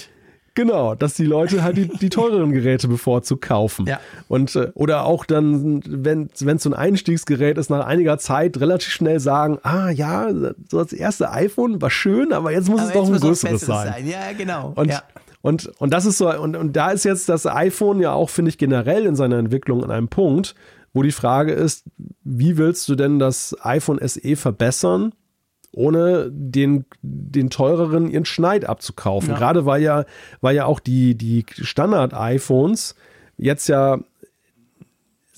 Genau, 0.57 0.95
dass 0.95 1.13
die 1.13 1.25
Leute 1.25 1.61
halt 1.61 1.77
die, 1.77 1.87
die 1.87 2.09
teureren 2.09 2.51
Geräte 2.51 2.87
bevorzugt 2.87 3.43
kaufen. 3.43 3.85
Ja. 3.85 3.99
Und, 4.27 4.55
äh, 4.55 4.71
oder 4.73 5.05
auch 5.05 5.23
dann, 5.23 5.83
wenn 5.85 6.31
es 6.33 6.63
so 6.63 6.71
ein 6.71 6.73
Einstiegsgerät 6.73 7.59
ist, 7.59 7.69
nach 7.69 7.85
einiger 7.85 8.17
Zeit 8.17 8.59
relativ 8.59 8.91
schnell 8.91 9.19
sagen, 9.19 9.59
ah 9.61 9.91
ja, 9.91 10.33
so 10.67 10.81
das 10.81 10.93
erste 10.93 11.29
iPhone 11.29 11.79
war 11.79 11.91
schön, 11.91 12.33
aber 12.33 12.51
jetzt 12.51 12.69
muss 12.69 12.81
aber 12.81 12.89
es 12.89 12.93
doch 12.95 13.07
ein 13.07 13.19
größeres 13.19 13.61
sein. 13.61 13.93
sein. 13.93 14.07
Ja, 14.07 14.33
genau. 14.35 14.73
Und, 14.73 14.89
ja. 14.89 15.03
Und, 15.43 15.67
und 15.77 15.93
das 15.93 16.07
ist 16.07 16.17
so, 16.17 16.35
und, 16.35 16.55
und 16.55 16.75
da 16.75 16.89
ist 16.89 17.05
jetzt 17.05 17.29
das 17.29 17.45
iPhone 17.45 17.99
ja 17.99 18.13
auch, 18.13 18.31
finde 18.31 18.49
ich, 18.49 18.57
generell 18.57 19.05
in 19.05 19.15
seiner 19.15 19.37
Entwicklung 19.37 19.83
an 19.83 19.91
einem 19.91 20.07
Punkt, 20.07 20.55
wo 20.91 21.03
die 21.03 21.11
Frage 21.11 21.53
ist, 21.53 21.83
wie 22.23 22.57
willst 22.57 22.89
du 22.89 22.95
denn 22.95 23.19
das 23.19 23.55
iPhone 23.61 23.99
SE 24.01 24.35
verbessern, 24.35 25.13
ohne 25.77 26.29
den, 26.31 26.85
den 27.01 27.49
teureren 27.49 28.09
ihren 28.09 28.25
Schneid 28.25 28.65
abzukaufen. 28.65 29.29
Ja. 29.29 29.37
Gerade 29.37 29.65
weil 29.65 29.81
ja, 29.81 30.05
weil 30.41 30.55
ja 30.55 30.65
auch 30.65 30.79
die, 30.79 31.15
die 31.15 31.45
Standard-iPhones 31.49 32.95
jetzt 33.37 33.67
ja 33.67 33.99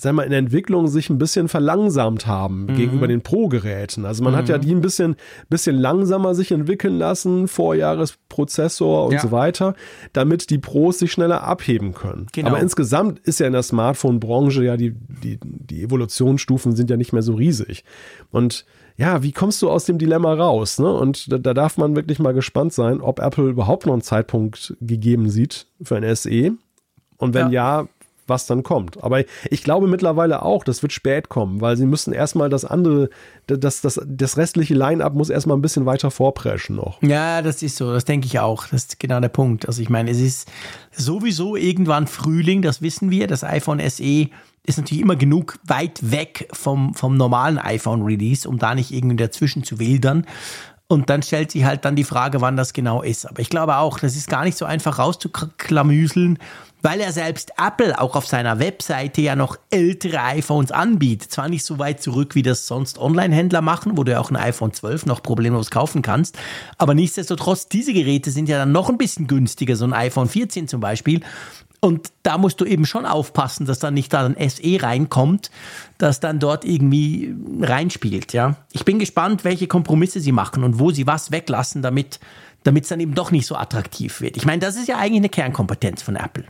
sag 0.01 0.13
mal, 0.13 0.23
in 0.23 0.29
der 0.29 0.39
Entwicklung 0.39 0.87
sich 0.87 1.09
ein 1.09 1.17
bisschen 1.17 1.49
verlangsamt 1.49 2.25
haben 2.25 2.67
mhm. 2.67 2.75
gegenüber 2.75 3.05
den 3.05 3.21
Pro-Geräten. 3.21 4.05
Also 4.05 4.23
man 4.23 4.31
mhm. 4.31 4.37
hat 4.37 4.47
ja 4.47 4.57
mhm. 4.57 4.61
die 4.61 4.71
ein 4.71 4.81
bisschen, 4.81 5.17
bisschen 5.49 5.75
langsamer 5.75 6.35
sich 6.35 6.53
entwickeln 6.53 6.97
lassen, 6.97 7.49
Vorjahresprozessor 7.49 9.07
und 9.07 9.15
ja. 9.15 9.19
so 9.19 9.31
weiter, 9.31 9.75
damit 10.13 10.51
die 10.51 10.57
Pros 10.57 10.99
sich 10.99 11.11
schneller 11.11 11.43
abheben 11.43 11.93
können. 11.93 12.27
Genau. 12.31 12.47
Aber 12.47 12.61
insgesamt 12.61 13.19
ist 13.19 13.41
ja 13.41 13.47
in 13.47 13.51
der 13.51 13.63
Smartphone-Branche 13.63 14.63
ja 14.63 14.77
die, 14.77 14.95
die, 15.21 15.37
die 15.43 15.83
Evolutionsstufen 15.83 16.77
sind 16.77 16.89
ja 16.89 16.95
nicht 16.95 17.11
mehr 17.11 17.21
so 17.21 17.33
riesig. 17.33 17.83
Und 18.31 18.65
ja, 18.99 19.23
wie 19.23 19.31
kommst 19.31 19.61
du 19.61 19.69
aus 19.69 19.85
dem 19.85 19.97
Dilemma 19.97 20.33
raus? 20.33 20.77
Ne? 20.77 20.91
Und 20.91 21.31
da, 21.31 21.37
da, 21.37 21.53
darf 21.53 21.77
man 21.77 21.95
wirklich 21.95 22.19
mal 22.19 22.33
gespannt 22.33 22.73
sein, 22.73 22.99
ob 22.99 23.19
Apple 23.19 23.47
überhaupt 23.47 23.85
noch 23.85 23.93
einen 23.93 24.01
Zeitpunkt 24.01 24.75
gegeben 24.81 25.29
sieht 25.29 25.67
für 25.81 25.95
ein 25.95 26.15
SE. 26.15 26.51
Und 27.15 27.33
wenn 27.33 27.49
ja, 27.49 27.81
ja 27.81 27.87
was 28.27 28.45
dann 28.45 28.61
kommt. 28.61 29.01
Aber 29.01 29.23
ich 29.49 29.63
glaube 29.63 29.87
mittlerweile 29.87 30.43
auch, 30.43 30.63
das 30.65 30.81
wird 30.81 30.91
spät 30.91 31.29
kommen, 31.29 31.61
weil 31.61 31.77
sie 31.77 31.85
müssen 31.85 32.13
erstmal 32.13 32.49
das 32.49 32.65
andere, 32.65 33.09
das, 33.47 33.81
das, 33.81 33.99
das 34.05 34.37
restliche 34.37 34.75
Line-up 34.75 35.15
muss 35.15 35.29
erstmal 35.29 35.57
ein 35.57 35.61
bisschen 35.61 35.85
weiter 35.85 36.11
vorpreschen 36.11 36.75
noch. 36.75 37.01
Ja, 37.01 37.41
das 37.41 37.63
ist 37.63 37.77
so, 37.77 37.91
das 37.91 38.05
denke 38.05 38.27
ich 38.27 38.39
auch. 38.39 38.67
Das 38.67 38.83
ist 38.83 38.99
genau 38.99 39.19
der 39.21 39.29
Punkt. 39.29 39.65
Also 39.65 39.81
ich 39.81 39.89
meine, 39.89 40.11
es 40.11 40.19
ist 40.19 40.51
sowieso 40.91 41.55
irgendwann 41.55 42.05
Frühling, 42.05 42.61
das 42.61 42.81
wissen 42.81 43.09
wir. 43.09 43.27
Das 43.27 43.43
iPhone 43.43 43.79
SE 43.89 44.27
ist 44.63 44.77
natürlich 44.77 45.01
immer 45.01 45.15
genug 45.15 45.59
weit 45.65 46.11
weg 46.11 46.47
vom, 46.53 46.93
vom 46.93 47.17
normalen 47.17 47.57
iPhone-Release, 47.57 48.47
um 48.47 48.59
da 48.59 48.75
nicht 48.75 48.91
irgendwie 48.91 49.15
dazwischen 49.15 49.63
zu 49.63 49.79
wildern. 49.79 50.25
Und 50.87 51.09
dann 51.09 51.21
stellt 51.21 51.51
sich 51.51 51.65
halt 51.65 51.85
dann 51.85 51.95
die 51.95 52.03
Frage, 52.03 52.41
wann 52.41 52.57
das 52.57 52.73
genau 52.73 53.03
ist. 53.03 53.27
Aber 53.27 53.41
ich 53.41 53.49
glaube 53.49 53.77
auch, 53.77 53.99
das 53.99 54.15
ist 54.15 54.27
gar 54.27 54.43
nicht 54.43 54.57
so 54.57 54.65
einfach 54.65 54.97
rauszuklamüseln 54.97 56.39
weil 56.81 57.01
er 57.01 57.11
selbst 57.11 57.51
Apple 57.57 57.99
auch 57.99 58.15
auf 58.15 58.25
seiner 58.25 58.59
Webseite 58.59 59.21
ja 59.21 59.35
noch 59.35 59.57
ältere 59.69 60.21
iPhones 60.21 60.71
anbietet. 60.71 61.31
Zwar 61.31 61.49
nicht 61.49 61.65
so 61.65 61.77
weit 61.79 62.01
zurück, 62.01 62.35
wie 62.35 62.41
das 62.41 62.67
sonst 62.67 62.99
Online-Händler 62.99 63.61
machen, 63.61 63.97
wo 63.97 64.03
du 64.03 64.13
ja 64.13 64.19
auch 64.19 64.31
ein 64.31 64.37
iPhone 64.37 64.73
12 64.73 65.05
noch 65.05 65.21
problemlos 65.21 65.71
kaufen 65.71 66.01
kannst. 66.01 66.37
Aber 66.77 66.93
nichtsdestotrotz, 66.93 67.67
diese 67.67 67.93
Geräte 67.93 68.31
sind 68.31 68.47
ja 68.47 68.57
dann 68.57 68.71
noch 68.71 68.89
ein 68.89 68.97
bisschen 68.97 69.27
günstiger, 69.27 69.75
so 69.75 69.85
ein 69.85 69.93
iPhone 69.93 70.29
14 70.29 70.67
zum 70.67 70.79
Beispiel. 70.79 71.21
Und 71.81 72.11
da 72.23 72.37
musst 72.37 72.59
du 72.59 72.65
eben 72.65 72.85
schon 72.85 73.05
aufpassen, 73.05 73.65
dass 73.65 73.79
dann 73.79 73.93
nicht 73.93 74.11
da 74.11 74.25
ein 74.25 74.49
SE 74.49 74.81
reinkommt, 74.81 75.49
das 75.97 76.19
dann 76.19 76.39
dort 76.39 76.65
irgendwie 76.65 77.33
reinspielt, 77.61 78.33
ja. 78.33 78.57
Ich 78.73 78.83
bin 78.83 78.99
gespannt, 78.99 79.45
welche 79.45 79.67
Kompromisse 79.67 80.19
sie 80.19 80.33
machen 80.33 80.63
und 80.63 80.79
wo 80.79 80.91
sie 80.91 81.07
was 81.07 81.31
weglassen, 81.31 81.81
damit 81.81 82.19
es 82.65 82.87
dann 82.89 82.99
eben 82.99 83.15
doch 83.15 83.31
nicht 83.31 83.45
so 83.45 83.55
attraktiv 83.55 84.19
wird. 84.19 84.35
Ich 84.35 84.45
meine, 84.45 84.59
das 84.59 84.75
ist 84.75 84.87
ja 84.87 84.97
eigentlich 84.97 85.21
eine 85.21 85.29
Kernkompetenz 85.29 86.01
von 86.01 86.17
Apple. 86.17 86.45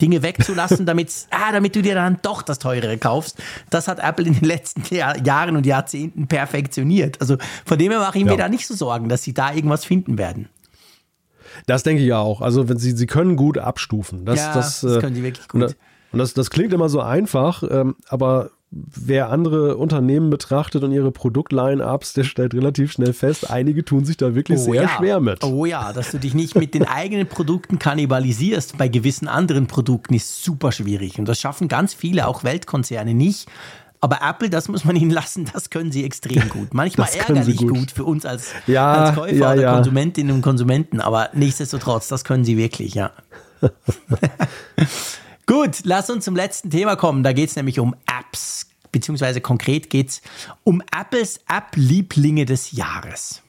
Dinge 0.00 0.22
wegzulassen, 0.22 0.86
damit, 0.86 1.12
ah, 1.30 1.52
damit 1.52 1.74
du 1.74 1.82
dir 1.82 1.94
dann 1.94 2.18
doch 2.22 2.42
das 2.42 2.58
teurere 2.58 2.98
kaufst. 2.98 3.38
Das 3.70 3.88
hat 3.88 3.98
Apple 4.00 4.26
in 4.26 4.34
den 4.34 4.44
letzten 4.44 4.94
Jahr, 4.94 5.16
Jahren 5.24 5.56
und 5.56 5.66
Jahrzehnten 5.66 6.28
perfektioniert. 6.28 7.20
Also 7.20 7.36
von 7.64 7.78
dem 7.78 7.90
her 7.90 8.00
mache 8.00 8.18
ich 8.18 8.24
mir 8.24 8.32
ja. 8.32 8.36
da 8.36 8.48
nicht 8.48 8.66
so 8.66 8.74
Sorgen, 8.74 9.08
dass 9.08 9.22
sie 9.22 9.34
da 9.34 9.52
irgendwas 9.52 9.84
finden 9.84 10.18
werden. 10.18 10.48
Das 11.66 11.82
denke 11.82 12.02
ich 12.02 12.08
ja 12.08 12.18
auch. 12.18 12.40
Also 12.40 12.68
wenn 12.68 12.78
sie, 12.78 12.92
sie 12.92 13.06
können 13.06 13.36
gut 13.36 13.58
abstufen. 13.58 14.24
Das, 14.24 14.38
ja, 14.38 14.54
das, 14.54 14.80
das 14.80 15.00
können 15.00 15.14
sie 15.14 15.22
wirklich 15.22 15.48
gut. 15.48 15.76
Und 16.10 16.18
das, 16.18 16.34
das 16.34 16.50
klingt 16.50 16.72
immer 16.72 16.88
so 16.88 17.00
einfach, 17.00 17.62
ähm, 17.68 17.96
aber 18.08 18.50
wer 18.70 19.30
andere 19.30 19.76
Unternehmen 19.76 20.30
betrachtet 20.30 20.84
und 20.84 20.92
ihre 20.92 21.10
Produktline-Ups, 21.10 22.12
der 22.12 22.24
stellt 22.24 22.54
relativ 22.54 22.92
schnell 22.92 23.12
fest, 23.12 23.50
einige 23.50 23.84
tun 23.84 24.04
sich 24.04 24.16
da 24.16 24.34
wirklich 24.34 24.58
oh, 24.58 24.72
sehr 24.72 24.82
ja. 24.82 24.88
schwer 24.88 25.20
mit. 25.20 25.42
Oh 25.42 25.64
ja, 25.64 25.92
dass 25.92 26.10
du 26.10 26.18
dich 26.18 26.34
nicht 26.34 26.54
mit 26.54 26.74
den 26.74 26.86
eigenen 26.86 27.26
Produkten 27.26 27.78
kannibalisierst 27.78 28.76
bei 28.76 28.88
gewissen 28.88 29.28
anderen 29.28 29.66
Produkten 29.66 30.14
ist 30.14 30.42
super 30.42 30.72
schwierig. 30.72 31.18
Und 31.18 31.26
das 31.26 31.40
schaffen 31.40 31.68
ganz 31.68 31.94
viele, 31.94 32.26
auch 32.26 32.44
Weltkonzerne 32.44 33.14
nicht. 33.14 33.48
Aber 34.00 34.20
Apple, 34.22 34.48
das 34.48 34.68
muss 34.68 34.84
man 34.84 34.94
ihnen 34.96 35.10
lassen, 35.10 35.48
das 35.52 35.70
können 35.70 35.90
sie 35.90 36.04
extrem 36.04 36.48
gut. 36.50 36.72
Manchmal 36.72 37.08
ärgerlich 37.08 37.58
gut. 37.58 37.68
gut. 37.68 37.90
für 37.90 38.04
uns 38.04 38.24
als, 38.24 38.52
ja, 38.66 38.92
als 38.92 39.16
Käufer 39.16 39.34
ja, 39.34 39.52
oder 39.52 39.62
ja. 39.62 39.74
Konsumentinnen 39.74 40.34
und 40.34 40.42
Konsumenten, 40.42 41.00
aber 41.00 41.30
nichtsdestotrotz, 41.32 42.08
das 42.08 42.24
können 42.24 42.44
sie 42.44 42.56
wirklich, 42.56 42.94
ja. 42.94 43.10
Gut, 45.46 45.78
lass 45.84 46.10
uns 46.10 46.26
zum 46.26 46.36
letzten 46.36 46.68
Thema 46.68 46.94
kommen. 46.94 47.22
Da 47.22 47.32
geht 47.32 47.48
es 47.48 47.56
nämlich 47.56 47.80
um 47.80 47.96
Apps, 48.06 48.66
beziehungsweise 48.92 49.40
konkret 49.40 49.88
geht 49.88 50.10
es 50.10 50.22
um 50.62 50.82
Apples 50.94 51.40
App-Lieblinge 51.48 52.44
des 52.44 52.72
Jahres. 52.72 53.42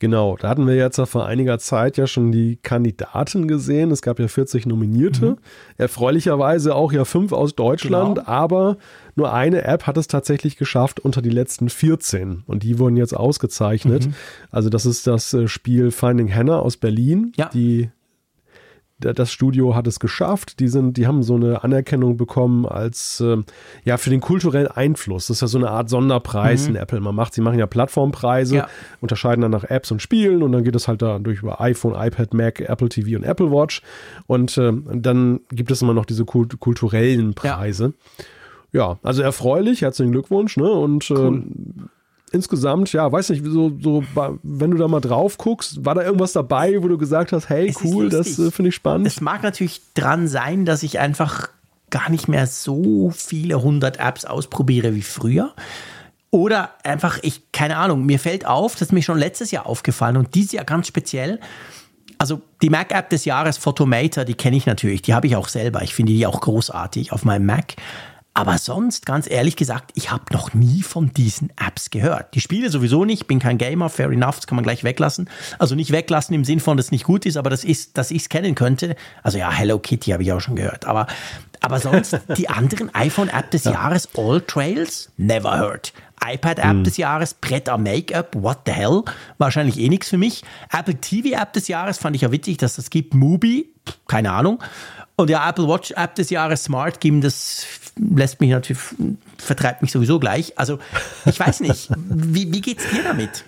Genau, 0.00 0.38
da 0.38 0.48
hatten 0.48 0.66
wir 0.66 0.74
jetzt 0.74 0.98
vor 0.98 1.26
einiger 1.26 1.58
Zeit 1.58 1.98
ja 1.98 2.06
schon 2.06 2.32
die 2.32 2.56
Kandidaten 2.56 3.46
gesehen. 3.46 3.90
Es 3.90 4.00
gab 4.00 4.18
ja 4.18 4.28
40 4.28 4.64
Nominierte. 4.64 5.32
Mhm. 5.32 5.36
Erfreulicherweise 5.76 6.74
auch 6.74 6.90
ja 6.90 7.04
fünf 7.04 7.32
aus 7.32 7.54
Deutschland, 7.54 8.16
genau. 8.16 8.26
aber 8.28 8.78
nur 9.14 9.34
eine 9.34 9.62
App 9.64 9.86
hat 9.86 9.98
es 9.98 10.08
tatsächlich 10.08 10.56
geschafft 10.56 11.00
unter 11.00 11.20
die 11.20 11.28
letzten 11.28 11.68
14 11.68 12.44
und 12.46 12.62
die 12.62 12.78
wurden 12.78 12.96
jetzt 12.96 13.14
ausgezeichnet. 13.14 14.06
Mhm. 14.06 14.14
Also 14.50 14.70
das 14.70 14.86
ist 14.86 15.06
das 15.06 15.34
äh, 15.34 15.46
Spiel 15.48 15.90
Finding 15.90 16.34
Hannah 16.34 16.60
aus 16.60 16.78
Berlin, 16.78 17.32
ja. 17.36 17.50
die 17.52 17.90
das 19.00 19.32
Studio 19.32 19.74
hat 19.74 19.86
es 19.86 20.00
geschafft. 20.00 20.60
Die 20.60 20.68
sind, 20.68 20.96
die 20.96 21.06
haben 21.06 21.22
so 21.22 21.34
eine 21.34 21.64
Anerkennung 21.64 22.16
bekommen 22.16 22.66
als 22.66 23.20
äh, 23.20 23.38
ja 23.84 23.96
für 23.96 24.10
den 24.10 24.20
kulturellen 24.20 24.68
Einfluss. 24.68 25.26
Das 25.26 25.38
ist 25.38 25.40
ja 25.40 25.48
so 25.48 25.58
eine 25.58 25.70
Art 25.70 25.88
Sonderpreis, 25.88 26.62
mhm. 26.62 26.74
den 26.74 26.82
Apple 26.82 26.98
immer 26.98 27.12
macht. 27.12 27.34
Sie 27.34 27.40
machen 27.40 27.58
ja 27.58 27.66
Plattformpreise, 27.66 28.56
ja. 28.56 28.68
unterscheiden 29.00 29.42
dann 29.42 29.50
nach 29.50 29.64
Apps 29.64 29.90
und 29.90 30.02
Spielen 30.02 30.42
und 30.42 30.52
dann 30.52 30.64
geht 30.64 30.76
es 30.76 30.88
halt 30.88 31.02
da 31.02 31.18
durch 31.18 31.42
über 31.42 31.60
iPhone, 31.60 31.94
iPad, 31.94 32.34
Mac, 32.34 32.60
Apple 32.60 32.88
TV 32.88 33.16
und 33.16 33.24
Apple 33.24 33.50
Watch. 33.50 33.82
Und 34.26 34.56
äh, 34.58 34.72
dann 34.92 35.40
gibt 35.50 35.70
es 35.70 35.82
immer 35.82 35.94
noch 35.94 36.04
diese 36.04 36.24
kult 36.24 36.60
kulturellen 36.60 37.34
Preise. 37.34 37.94
Ja. 38.72 38.90
ja. 38.90 38.98
also 39.02 39.22
erfreulich, 39.22 39.82
herzlichen 39.82 40.12
Glückwunsch, 40.12 40.56
ne? 40.56 40.70
Und 40.70 41.10
cool. 41.10 41.38
äh, 41.38 41.82
insgesamt, 42.32 42.92
ja, 42.92 43.10
weiß 43.10 43.30
nicht, 43.30 43.44
so, 43.44 43.72
so, 43.80 44.04
wenn 44.42 44.70
du 44.70 44.76
da 44.76 44.88
mal 44.88 45.00
drauf 45.00 45.38
guckst, 45.38 45.84
war 45.84 45.94
da 45.94 46.02
irgendwas 46.02 46.32
dabei, 46.32 46.82
wo 46.82 46.88
du 46.88 46.98
gesagt 46.98 47.32
hast, 47.32 47.48
hey, 47.48 47.68
es 47.68 47.76
cool, 47.84 48.08
das 48.08 48.38
äh, 48.38 48.50
finde 48.50 48.68
ich 48.70 48.74
spannend? 48.74 49.06
Es 49.06 49.20
mag 49.20 49.42
natürlich 49.42 49.80
dran 49.94 50.28
sein, 50.28 50.64
dass 50.64 50.82
ich 50.82 50.98
einfach 50.98 51.48
gar 51.90 52.10
nicht 52.10 52.28
mehr 52.28 52.46
so 52.46 53.10
viele 53.10 53.62
hundert 53.62 53.98
Apps 53.98 54.24
ausprobiere 54.24 54.94
wie 54.94 55.02
früher. 55.02 55.52
Oder 56.30 56.70
einfach, 56.84 57.18
ich, 57.22 57.50
keine 57.50 57.76
Ahnung, 57.76 58.06
mir 58.06 58.20
fällt 58.20 58.46
auf, 58.46 58.74
das 58.74 58.82
ist 58.82 58.92
mir 58.92 59.02
schon 59.02 59.18
letztes 59.18 59.50
Jahr 59.50 59.66
aufgefallen 59.66 60.16
und 60.16 60.34
dieses 60.34 60.52
Jahr 60.52 60.64
ganz 60.64 60.86
speziell. 60.86 61.40
Also 62.18 62.40
die 62.62 62.70
Mac-App 62.70 63.10
des 63.10 63.24
Jahres, 63.24 63.58
Photomator, 63.58 64.24
die 64.24 64.34
kenne 64.34 64.56
ich 64.56 64.66
natürlich, 64.66 65.02
die 65.02 65.14
habe 65.14 65.26
ich 65.26 65.34
auch 65.34 65.48
selber. 65.48 65.82
Ich 65.82 65.94
finde 65.94 66.12
die 66.12 66.26
auch 66.26 66.40
großartig 66.40 67.12
auf 67.12 67.24
meinem 67.24 67.46
Mac. 67.46 67.74
Aber 68.40 68.56
sonst, 68.56 69.04
ganz 69.04 69.28
ehrlich 69.30 69.54
gesagt, 69.54 69.90
ich 69.96 70.10
habe 70.10 70.24
noch 70.32 70.54
nie 70.54 70.82
von 70.82 71.12
diesen 71.12 71.52
Apps 71.62 71.90
gehört. 71.90 72.34
Die 72.34 72.40
Spiele 72.40 72.70
sowieso 72.70 73.04
nicht, 73.04 73.26
bin 73.26 73.38
kein 73.38 73.58
Gamer, 73.58 73.90
fair 73.90 74.08
enough, 74.08 74.36
das 74.36 74.46
kann 74.46 74.56
man 74.56 74.62
gleich 74.62 74.82
weglassen. 74.82 75.28
Also 75.58 75.74
nicht 75.74 75.92
weglassen 75.92 76.34
im 76.34 76.46
Sinn 76.46 76.58
von, 76.58 76.78
dass 76.78 76.86
es 76.86 76.90
nicht 76.90 77.04
gut 77.04 77.26
ist, 77.26 77.36
aber 77.36 77.50
das 77.50 77.64
ist, 77.64 77.98
dass 77.98 78.10
ich 78.10 78.22
es 78.22 78.28
kennen 78.30 78.54
könnte. 78.54 78.96
Also 79.22 79.36
ja, 79.36 79.50
Hello 79.50 79.78
Kitty 79.78 80.12
habe 80.12 80.22
ich 80.22 80.32
auch 80.32 80.40
schon 80.40 80.56
gehört. 80.56 80.86
Aber, 80.86 81.06
aber 81.60 81.80
sonst 81.80 82.18
die 82.38 82.48
anderen 82.48 82.94
iPhone-App 82.94 83.50
des 83.50 83.64
ja. 83.64 83.72
Jahres, 83.72 84.08
All 84.16 84.40
Trails, 84.40 85.10
never 85.18 85.58
heard. 85.58 85.92
iPad-App 86.26 86.64
hm. 86.64 86.84
des 86.84 86.96
Jahres, 86.96 87.34
Brett 87.34 87.68
Make-up, 87.76 88.34
what 88.36 88.60
the 88.64 88.72
hell? 88.72 89.02
Wahrscheinlich 89.36 89.78
eh 89.78 89.90
nichts 89.90 90.08
für 90.08 90.18
mich. 90.18 90.44
Apple 90.72 90.94
TV-App 90.94 91.52
des 91.52 91.68
Jahres 91.68 91.98
fand 91.98 92.16
ich 92.16 92.22
ja 92.22 92.32
witzig, 92.32 92.56
dass 92.56 92.76
das 92.76 92.88
gibt. 92.88 93.12
Mubi, 93.12 93.68
keine 94.06 94.32
Ahnung. 94.32 94.62
Und 95.20 95.28
ja, 95.28 95.46
Apple 95.46 95.68
Watch 95.68 95.90
App 95.90 96.14
des 96.14 96.30
Jahres 96.30 96.64
Smart 96.64 96.98
Game, 96.98 97.20
das 97.20 97.62
lässt 98.00 98.40
mich 98.40 98.50
natürlich, 98.50 98.82
vertreibt 99.38 99.82
mich 99.82 99.92
sowieso 99.92 100.18
gleich. 100.18 100.58
Also 100.58 100.78
ich 101.26 101.38
weiß 101.38 101.60
nicht, 101.60 101.90
wie, 102.08 102.52
wie 102.52 102.60
geht's 102.60 102.88
dir 102.90 103.02
damit? 103.02 103.44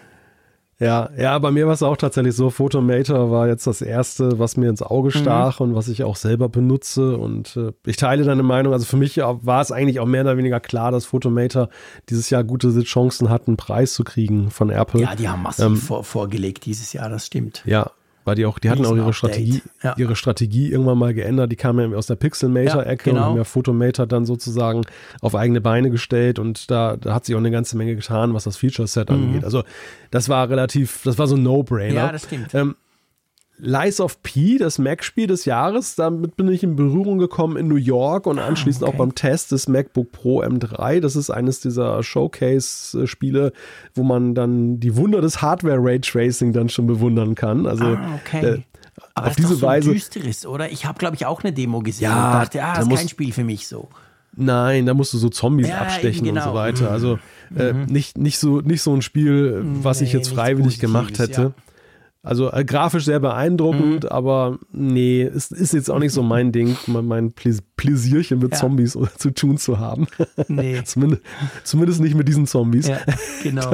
Ja, 0.83 1.11
ja, 1.17 1.39
bei 1.39 1.53
mir 1.53 1.67
war 1.67 1.75
es 1.75 1.83
auch 1.85 1.97
tatsächlich 1.97 2.35
so, 2.35 2.51
Photomator 2.51 3.31
war 3.31 3.47
jetzt 3.47 3.69
das 3.69 3.83
erste, 3.83 4.41
was 4.41 4.57
mir 4.57 4.69
ins 4.69 4.83
Auge 4.83 5.17
mhm. 5.17 5.21
stach 5.21 5.61
mhm. 5.61 5.67
und 5.67 5.75
was 5.77 5.87
ich 5.87 6.03
auch 6.03 6.17
selber 6.17 6.49
benutze 6.49 7.17
und 7.17 7.57
äh, 7.57 7.73
ich 7.87 7.97
teile 7.97 8.25
deine 8.25 8.43
Meinung, 8.43 8.73
also 8.73 8.85
für 8.85 8.97
mich 8.97 9.19
war 9.19 9.61
es 9.61 9.71
eigentlich 9.71 10.01
auch 10.01 10.07
mehr 10.07 10.23
oder 10.23 10.37
weniger 10.37 10.59
klar, 10.59 10.91
dass 10.91 11.05
Photomator 11.05 11.69
dieses 12.09 12.31
Jahr 12.31 12.43
gute 12.43 12.83
Chancen 12.83 13.31
hat, 13.31 13.47
einen 13.47 13.57
Preis 13.57 13.95
zu 13.95 14.03
kriegen 14.03 14.51
von 14.51 14.71
Apple. 14.71 15.03
Ja, 15.03 15.15
die 15.15 15.29
haben 15.29 15.43
massiv 15.43 15.67
ähm, 15.67 15.77
vor, 15.77 16.03
vorgelegt 16.03 16.67
dieses 16.67 16.93
Jahr, 16.93 17.09
das 17.09 17.27
stimmt. 17.27 17.63
Ja, 17.65 17.93
weil 18.25 18.35
die 18.35 18.47
auch, 18.47 18.59
die 18.59 18.71
hatten 18.71 18.87
auch 18.87 18.97
ihre 18.97 19.13
Strategie, 19.13 19.63
ja. 19.83 19.95
ihre 19.97 20.17
Strategie 20.17 20.71
irgendwann 20.71 20.99
mal 20.99 21.15
geändert. 21.15 21.51
Die 21.51 21.57
kamen 21.57 21.91
ja 21.91 21.97
aus 21.97 22.07
der 22.07 22.17
Pixelmator-Ecke 22.17 23.11
ja, 23.11 23.13
genau. 23.13 23.19
und 23.19 23.31
haben 23.31 23.37
ja 23.37 23.45
Photomator 23.45 24.07
dann 24.07 24.27
sozusagen 24.27 24.83
auf 25.21 25.35
eigene 25.35 25.61
Beine 25.61 25.91
gestellt 25.91 26.39
und 26.39 26.71
da, 26.71 26.97
da 26.97 27.15
hat 27.15 27.25
sich 27.25 27.35
auch 27.35 27.41
eine 27.41 27.51
ganze 27.51 27.77
Menge 27.77 27.97
getan, 27.97 28.35
was 28.35 28.45
das 28.45 28.57
Feature-Set 28.57 29.11
mhm. 29.11 29.17
angeht. 29.17 29.45
Also 29.45 29.65
das 30.11 30.29
war 30.29 30.49
relativ, 30.49 31.03
das 31.05 31.19
war 31.19 31.27
so 31.27 31.37
ein 31.37 31.43
No-Brainer. 31.43 31.95
Ja, 31.95 32.13
das 32.13 32.25
stimmt. 32.25 32.55
Ähm, 32.55 32.77
Lies 33.65 34.01
of 34.01 34.21
P, 34.25 34.59
das 34.59 34.81
Mac-Spiel 34.81 35.29
des 35.29 35.45
Jahres, 35.45 35.95
damit 35.95 36.37
bin 36.37 36.49
ich 36.49 36.65
in 36.65 36.75
Berührung 36.75 37.19
gekommen 37.19 37.57
in 37.57 37.69
New 37.69 37.77
York 37.77 38.27
und 38.27 38.41
ah, 38.41 38.47
anschließend 38.47 38.83
ah, 38.83 38.89
okay. 38.89 38.97
auch 38.97 38.99
beim 38.99 39.15
Test 39.15 39.53
des 39.53 39.69
MacBook 39.69 40.11
Pro 40.11 40.43
M3. 40.43 40.99
Das 40.99 41.15
ist 41.15 41.31
eines 41.31 41.61
dieser 41.61 42.03
Showcase-Spiele, 42.03 43.53
wo 43.95 44.03
man 44.03 44.35
dann 44.35 44.81
die 44.81 44.97
Wunder 44.97 45.21
des 45.21 45.43
Hardware-Raytracing 45.43 46.53
dann 46.53 46.71
schon 46.71 46.89
bewundern 46.89 47.37
kann. 47.37 47.69
Also 47.69 47.85
ah, 47.85 48.19
okay. 48.21 48.45
Äh, 48.45 48.63
aber 49.15 49.29
auf 49.29 49.37
diese 49.37 49.55
so 49.55 49.63
Weise. 49.63 49.93
düsteres, 49.93 50.45
oder? 50.45 50.73
Ich 50.73 50.85
habe, 50.85 50.99
glaube 50.99 51.15
ich, 51.15 51.25
auch 51.25 51.45
eine 51.45 51.53
Demo 51.53 51.81
gesehen 51.83 52.11
ja, 52.11 52.33
und 52.33 52.41
dachte, 52.41 52.65
ah, 52.65 52.75
das 52.75 52.89
ist 52.89 52.97
kein 52.97 53.09
Spiel 53.09 53.33
für 53.33 53.45
mich 53.45 53.69
so. 53.69 53.89
Nein, 54.35 54.87
da 54.87 54.95
musst 54.95 55.13
du 55.13 55.19
so 55.19 55.29
Zombies 55.29 55.69
Ja, 55.69 55.83
abstechen 55.83 56.25
genau. 56.25 56.41
und 56.41 56.49
so 56.49 56.55
weiter. 56.55 56.91
Also 56.91 57.21
äh, 57.55 57.73
nicht, 57.73 58.19
nicht, 58.19 58.41
so, 58.41 58.61
nicht 58.61 58.83
so 58.83 58.93
ein 58.93 59.03
Spiel, 59.03 59.63
was 59.65 60.01
ich 60.01 60.13
Nee, 60.13 60.19
jetzt 60.19 60.29
nichts 60.31 60.41
freiwillig 60.41 60.81
gemacht 60.81 61.21
hätte. 61.21 61.43
ja. 61.43 61.53
Also 62.25 62.53
äh, 62.53 62.65
grafisch 62.65 63.05
sehr 63.05 63.19
beeindruckend, 63.19 64.05
Mhm. 64.05 64.09
aber 64.09 64.59
nee, 64.71 65.23
es 65.23 65.51
ist 65.51 65.73
jetzt 65.73 65.91
auch 65.91 65.99
nicht 65.99 66.13
so 66.13 66.23
mein 66.23 66.53
Ding, 66.53 66.77
mein, 66.87 67.05
mein 67.05 67.31
Pläs- 67.33 67.63
Pläsierchen 67.77 68.39
mit 68.39 68.53
Ja. 68.53 68.59
Zombies 68.59 68.97
zu 69.19 69.31
tun 69.33 69.59
zu 69.59 69.81
haben. 69.81 70.07
Nee. 70.47 70.83
zumindest, 70.85 71.23
zumindest 71.65 72.01
nicht 72.01 72.15
mit 72.15 72.29
diesen 72.29 72.47
Zombies. 72.47 72.87
Ja, 72.87 72.99
genau. 73.43 73.73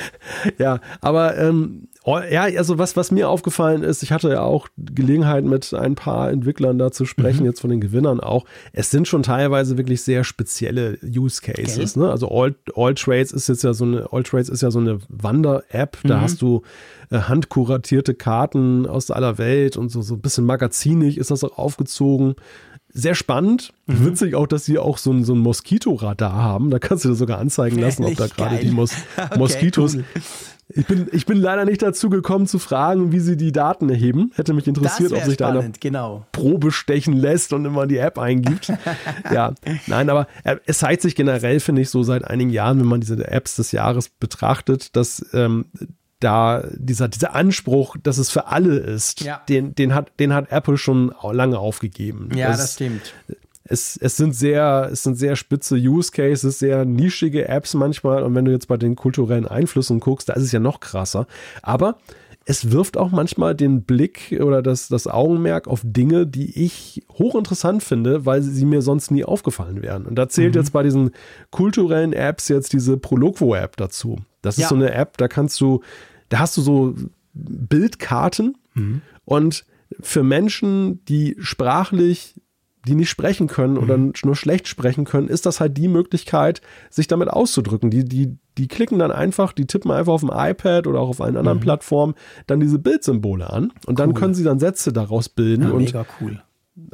Ja, 0.58 0.80
aber 1.00 1.38
ähm, 1.38 1.88
oh, 2.06 2.18
ja, 2.30 2.42
also 2.44 2.78
was, 2.78 2.96
was 2.96 3.10
mir 3.10 3.28
aufgefallen 3.28 3.82
ist, 3.82 4.02
ich 4.02 4.12
hatte 4.12 4.30
ja 4.30 4.40
auch 4.42 4.68
Gelegenheit 4.78 5.44
mit 5.44 5.74
ein 5.74 5.96
paar 5.96 6.30
Entwicklern 6.30 6.78
da 6.78 6.90
zu 6.92 7.04
sprechen, 7.04 7.40
Mhm. 7.40 7.46
jetzt 7.46 7.60
von 7.60 7.68
den 7.70 7.80
Gewinnern 7.80 8.20
auch. 8.20 8.44
Es 8.72 8.90
sind 8.90 9.06
schon 9.08 9.22
teilweise 9.22 9.76
wirklich 9.76 10.02
sehr 10.02 10.24
spezielle 10.24 10.98
Use 11.04 11.42
Cases. 11.42 11.96
Ne? 11.96 12.08
Also 12.10 12.30
All, 12.30 12.54
All 12.74 12.94
Trades 12.94 13.32
ist 13.32 13.48
jetzt 13.48 13.64
ja 13.64 13.74
so 13.74 13.84
eine, 13.84 14.08
All 14.12 14.22
Trades 14.22 14.48
ist 14.48 14.62
ja 14.62 14.70
so 14.70 14.78
eine 14.78 15.00
Wander-App. 15.08 15.98
Mhm. 16.04 16.08
Da 16.08 16.20
hast 16.20 16.40
du 16.40 16.62
äh, 17.10 17.18
handkuratierte 17.18 18.14
Karten 18.14 18.86
aus 18.86 19.10
aller 19.10 19.36
Welt 19.38 19.76
und 19.76 19.90
so, 19.90 20.00
so 20.00 20.14
ein 20.14 20.20
bisschen 20.20 20.44
magazinig 20.46 21.18
ist 21.18 21.30
das 21.30 21.44
auch 21.44 21.58
aufgezogen. 21.58 22.36
Sehr 22.92 23.14
spannend. 23.14 23.74
Mhm. 23.86 24.06
Witzig 24.06 24.34
auch, 24.36 24.46
dass 24.46 24.64
sie 24.64 24.78
auch 24.78 24.96
so 24.96 25.10
ein, 25.12 25.22
so 25.24 25.34
ein 25.34 25.38
Moskitoradar 25.40 26.32
haben. 26.32 26.70
Da 26.70 26.78
kannst 26.78 27.04
du 27.04 27.10
dir 27.10 27.14
sogar 27.14 27.38
anzeigen 27.38 27.78
lassen, 27.78 28.04
ob 28.04 28.14
da 28.16 28.22
Ehrlich 28.24 28.36
gerade 28.36 28.58
die 28.58 28.70
Mos 28.70 28.92
Okay, 29.16 29.38
Moskitos 29.38 29.96
cool. 29.96 30.04
Ich 30.68 30.86
bin, 30.86 31.08
ich 31.12 31.26
bin 31.26 31.38
leider 31.38 31.64
nicht 31.64 31.80
dazu 31.82 32.10
gekommen 32.10 32.46
zu 32.46 32.58
fragen, 32.58 33.12
wie 33.12 33.20
sie 33.20 33.36
die 33.36 33.52
Daten 33.52 33.88
erheben. 33.88 34.32
Hätte 34.34 34.52
mich 34.52 34.64
Das 34.64 34.68
interessiert, 34.76 35.12
ob 35.12 35.22
sich 35.22 35.36
da 35.36 35.48
einer 35.48 35.60
spannend, 35.60 35.80
genau. 35.80 36.26
Probe 36.32 36.72
stechen 36.72 37.14
lässt 37.16 37.52
und 37.52 37.64
immer 37.64 37.86
die 37.86 37.98
App 37.98 38.18
eingibt. 38.18 38.72
ja, 39.32 39.54
nein, 39.86 40.10
aber 40.10 40.26
äh, 40.44 40.56
es 40.66 40.78
zeigt 40.78 41.02
sich 41.02 41.14
generell, 41.14 41.60
finde 41.60 41.82
ich, 41.82 41.90
so 41.90 42.02
seit 42.02 42.24
einigen 42.24 42.50
Jahren, 42.50 42.80
wenn 42.80 42.86
man 42.86 43.00
diese 43.00 43.26
Apps 43.28 43.56
des 43.56 43.70
Jahres 43.72 44.08
betrachtet, 44.08 44.96
dass 44.96 45.24
ähm, 45.32 45.66
da 46.18 46.64
dieser, 46.74 47.08
dieser 47.08 47.34
Anspruch, 47.34 47.96
dass 48.02 48.18
es 48.18 48.30
für 48.30 48.46
alle 48.48 48.76
ist, 48.78 49.20
Ja. 49.20 49.42
den, 49.48 49.74
den, 49.74 49.94
hat, 49.94 50.12
den 50.18 50.32
hat 50.34 50.50
Apple 50.50 50.78
schon 50.78 51.12
lange 51.30 51.58
aufgegeben. 51.58 52.30
Ja, 52.34 52.50
Es- 52.50 52.56
das 52.58 52.74
stimmt. 52.74 53.14
Es, 53.68 53.96
es 53.96 54.16
sind 54.16 54.34
sehr, 54.34 54.88
es 54.92 55.02
sind 55.02 55.16
sehr 55.16 55.36
spitze 55.36 55.76
Use 55.76 56.10
Cases, 56.12 56.58
sehr 56.58 56.84
nischige 56.84 57.48
Apps 57.48 57.74
manchmal. 57.74 58.22
Und 58.22 58.34
wenn 58.34 58.44
du 58.44 58.52
jetzt 58.52 58.68
bei 58.68 58.76
den 58.76 58.96
kulturellen 58.96 59.46
Einflüssen 59.46 60.00
guckst, 60.00 60.28
da 60.28 60.34
ist 60.34 60.44
es 60.44 60.52
ja 60.52 60.60
noch 60.60 60.80
krasser. 60.80 61.26
Aber 61.62 61.98
es 62.48 62.70
wirft 62.70 62.96
auch 62.96 63.10
manchmal 63.10 63.56
den 63.56 63.82
Blick 63.82 64.38
oder 64.40 64.62
das, 64.62 64.86
das 64.86 65.08
Augenmerk 65.08 65.66
auf 65.66 65.80
Dinge, 65.82 66.28
die 66.28 66.64
ich 66.64 67.04
hochinteressant 67.12 67.82
finde, 67.82 68.24
weil 68.24 68.40
sie 68.40 68.64
mir 68.64 68.82
sonst 68.82 69.10
nie 69.10 69.24
aufgefallen 69.24 69.82
wären. 69.82 70.06
Und 70.06 70.14
da 70.14 70.28
zählt 70.28 70.54
jetzt 70.54 70.72
bei 70.72 70.84
diesen 70.84 71.10
kulturellen 71.50 72.12
Apps 72.12 72.46
jetzt 72.48 72.72
diese 72.72 72.96
Proloquo-App 72.98 73.76
dazu. 73.76 74.20
Das 74.42 74.56
ist 74.58 74.62
Ja. 74.62 74.68
so 74.68 74.76
eine 74.76 74.92
App, 74.92 75.16
da 75.16 75.26
kannst 75.26 75.60
du, 75.60 75.80
da 76.28 76.38
hast 76.38 76.56
du 76.56 76.62
so 76.62 76.94
Bildkarten 77.34 78.56
und 79.24 79.64
für 80.00 80.22
Menschen, 80.22 81.04
die 81.06 81.36
sprachlich 81.40 82.34
die 82.86 82.94
nicht 82.94 83.10
sprechen 83.10 83.48
können 83.48 83.76
oder 83.78 83.98
nur 83.98 84.36
schlecht 84.36 84.68
sprechen 84.68 85.04
können, 85.04 85.28
ist 85.28 85.44
das 85.44 85.60
halt 85.60 85.76
die 85.76 85.88
Möglichkeit, 85.88 86.60
sich 86.88 87.08
damit 87.08 87.28
auszudrücken. 87.28 87.90
Die, 87.90 88.04
die, 88.04 88.36
die 88.56 88.68
klicken 88.68 88.98
dann 88.98 89.10
einfach, 89.10 89.52
die 89.52 89.66
tippen 89.66 89.90
einfach 89.90 90.12
auf 90.12 90.20
dem 90.20 90.30
iPad 90.32 90.86
oder 90.86 91.00
auch 91.00 91.08
auf 91.08 91.20
einer 91.20 91.40
anderen 91.40 91.60
Plattform 91.60 92.14
dann 92.46 92.60
diese 92.60 92.78
Bildsymbole 92.78 93.50
an 93.50 93.72
und 93.86 93.98
dann 93.98 94.14
können 94.14 94.34
sie 94.34 94.44
dann 94.44 94.58
Sätze 94.58 94.92
daraus 94.92 95.28
bilden. 95.28 95.64
Ja, 95.64 95.70
und 95.70 95.84
mega 95.84 96.06
cool. 96.20 96.40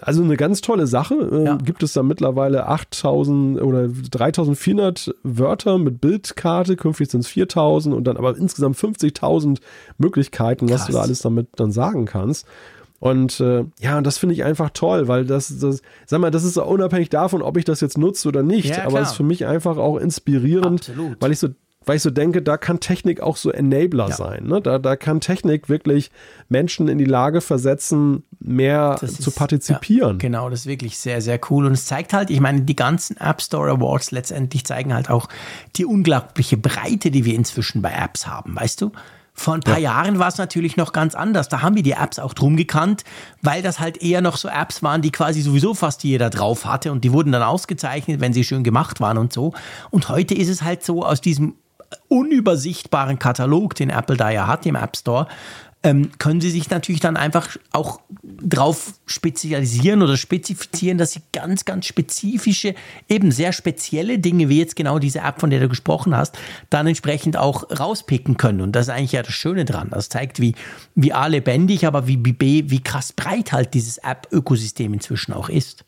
also 0.00 0.22
eine 0.22 0.36
ganz 0.36 0.62
tolle 0.62 0.86
Sache. 0.86 1.14
Ähm, 1.14 1.44
Ja. 1.44 1.56
Gibt 1.56 1.82
es 1.82 1.92
da 1.92 2.02
mittlerweile 2.02 2.66
8000 2.68 3.60
oder 3.60 3.88
3400 3.88 5.14
Wörter 5.22 5.76
mit 5.78 6.00
Bildkarte, 6.00 6.76
künftig 6.76 7.10
sind 7.10 7.20
es 7.20 7.28
4000 7.28 7.94
und 7.94 8.04
dann 8.04 8.16
aber 8.16 8.36
insgesamt 8.36 8.76
50.000 8.76 9.58
Möglichkeiten, 9.98 10.70
was 10.70 10.86
du 10.86 10.92
Krass. 10.92 10.94
da 10.94 11.02
alles 11.02 11.20
damit 11.20 11.48
dann 11.56 11.70
sagen 11.70 12.06
kannst. 12.06 12.46
Und 13.02 13.40
äh, 13.40 13.64
ja, 13.80 13.98
und 13.98 14.06
das 14.06 14.16
finde 14.18 14.32
ich 14.36 14.44
einfach 14.44 14.70
toll, 14.70 15.08
weil 15.08 15.24
das, 15.24 15.58
das, 15.58 15.82
sag 16.06 16.20
mal, 16.20 16.30
das 16.30 16.44
ist 16.44 16.56
unabhängig 16.56 17.08
davon, 17.08 17.42
ob 17.42 17.56
ich 17.56 17.64
das 17.64 17.80
jetzt 17.80 17.98
nutze 17.98 18.28
oder 18.28 18.44
nicht, 18.44 18.76
Ja, 18.76 18.84
aber 18.86 19.00
es 19.00 19.08
ist 19.10 19.16
für 19.16 19.24
mich 19.24 19.44
einfach 19.44 19.76
auch 19.76 19.96
inspirierend, 19.96 20.82
Absolut. 20.88 21.16
weil 21.20 21.32
ich 21.32 21.40
so 21.40 21.48
weil 21.84 21.96
ich 21.96 22.02
so 22.02 22.10
denke, 22.10 22.42
da 22.42 22.56
kann 22.58 22.78
Technik 22.78 23.20
auch 23.20 23.36
so 23.36 23.50
Enabler 23.50 24.10
Ja. 24.10 24.14
sein. 24.14 24.44
Ne? 24.44 24.60
Da, 24.60 24.78
da 24.78 24.94
kann 24.94 25.18
Technik 25.20 25.68
wirklich 25.68 26.12
Menschen 26.48 26.86
in 26.86 26.96
die 26.96 27.04
Lage 27.06 27.40
versetzen, 27.40 28.22
mehr 28.38 28.98
Das 29.00 29.16
zu 29.16 29.30
ist- 29.30 29.34
partizipieren. 29.36 30.12
Ja, 30.12 30.18
genau, 30.18 30.48
das 30.48 30.60
ist 30.60 30.66
wirklich 30.66 30.96
sehr, 30.96 31.20
sehr 31.20 31.40
cool. 31.50 31.66
Und 31.66 31.72
es 31.72 31.86
zeigt 31.86 32.12
halt, 32.12 32.30
ich 32.30 32.38
meine, 32.38 32.60
die 32.60 32.76
ganzen 32.76 33.16
App 33.16 33.42
Store 33.42 33.68
Awards 33.68 34.12
letztendlich 34.12 34.64
zeigen 34.64 34.94
halt 34.94 35.10
auch 35.10 35.28
die 35.74 35.84
unglaubliche 35.84 36.56
Breite, 36.56 37.10
die 37.10 37.24
wir 37.24 37.34
inzwischen 37.34 37.82
bei 37.82 37.90
Apps 37.90 38.28
haben, 38.28 38.54
weißt 38.54 38.80
du? 38.80 38.92
Vor 39.42 39.54
ein 39.54 39.60
paar 39.60 39.80
Jahren 39.80 40.20
war 40.20 40.28
es 40.28 40.38
natürlich 40.38 40.76
noch 40.76 40.92
ganz 40.92 41.16
anders. 41.16 41.48
Da 41.48 41.62
haben 41.62 41.74
wir 41.74 41.82
die 41.82 41.92
Apps 41.92 42.20
auch 42.20 42.32
drum 42.32 42.56
gekannt, 42.56 43.02
weil 43.40 43.60
das 43.60 43.80
halt 43.80 44.00
eher 44.00 44.20
noch 44.20 44.36
so 44.36 44.48
Apps 44.48 44.84
waren, 44.84 45.02
die 45.02 45.10
quasi 45.10 45.42
sowieso 45.42 45.74
fast 45.74 46.04
jeder 46.04 46.30
drauf 46.30 46.64
hatte 46.64 46.92
und 46.92 47.02
die 47.02 47.12
wurden 47.12 47.32
dann 47.32 47.42
ausgezeichnet, 47.42 48.20
wenn 48.20 48.32
sie 48.32 48.44
schön 48.44 48.62
gemacht 48.62 49.00
waren 49.00 49.18
und 49.18 49.32
so. 49.32 49.52
Und 49.90 50.08
heute 50.08 50.34
ist 50.34 50.48
es 50.48 50.62
halt 50.62 50.84
so 50.84 51.04
aus 51.04 51.20
diesem 51.20 51.56
unübersichtbaren 52.06 53.18
Katalog, 53.18 53.74
den 53.74 53.90
Apple 53.90 54.16
da 54.16 54.30
ja 54.30 54.46
hat 54.46 54.64
im 54.64 54.76
App 54.76 54.96
Store, 54.96 55.26
können 56.18 56.40
sie 56.40 56.50
sich 56.50 56.70
natürlich 56.70 57.00
dann 57.00 57.16
einfach 57.16 57.56
auch 57.72 58.00
drauf 58.22 58.94
spezialisieren 59.06 60.02
oder 60.02 60.16
spezifizieren, 60.16 60.96
dass 60.96 61.12
sie 61.12 61.22
ganz, 61.32 61.64
ganz 61.64 61.86
spezifische, 61.86 62.74
eben 63.08 63.32
sehr 63.32 63.52
spezielle 63.52 64.20
Dinge, 64.20 64.48
wie 64.48 64.58
jetzt 64.58 64.76
genau 64.76 65.00
diese 65.00 65.20
App, 65.20 65.40
von 65.40 65.50
der 65.50 65.58
du 65.58 65.68
gesprochen 65.68 66.16
hast, 66.16 66.38
dann 66.70 66.86
entsprechend 66.86 67.36
auch 67.36 67.68
rauspicken 67.76 68.36
können. 68.36 68.60
Und 68.60 68.72
das 68.76 68.86
ist 68.86 68.94
eigentlich 68.94 69.12
ja 69.12 69.22
das 69.22 69.34
Schöne 69.34 69.64
dran. 69.64 69.88
Das 69.90 70.08
zeigt, 70.08 70.40
wie, 70.40 70.54
wie 70.94 71.12
A 71.12 71.26
lebendig, 71.26 71.84
aber 71.84 72.06
wie, 72.06 72.22
wie, 72.24 72.70
wie 72.70 72.80
krass 72.80 73.12
breit 73.12 73.52
halt 73.52 73.74
dieses 73.74 73.98
App-Ökosystem 73.98 74.94
inzwischen 74.94 75.32
auch 75.32 75.48
ist. 75.48 75.84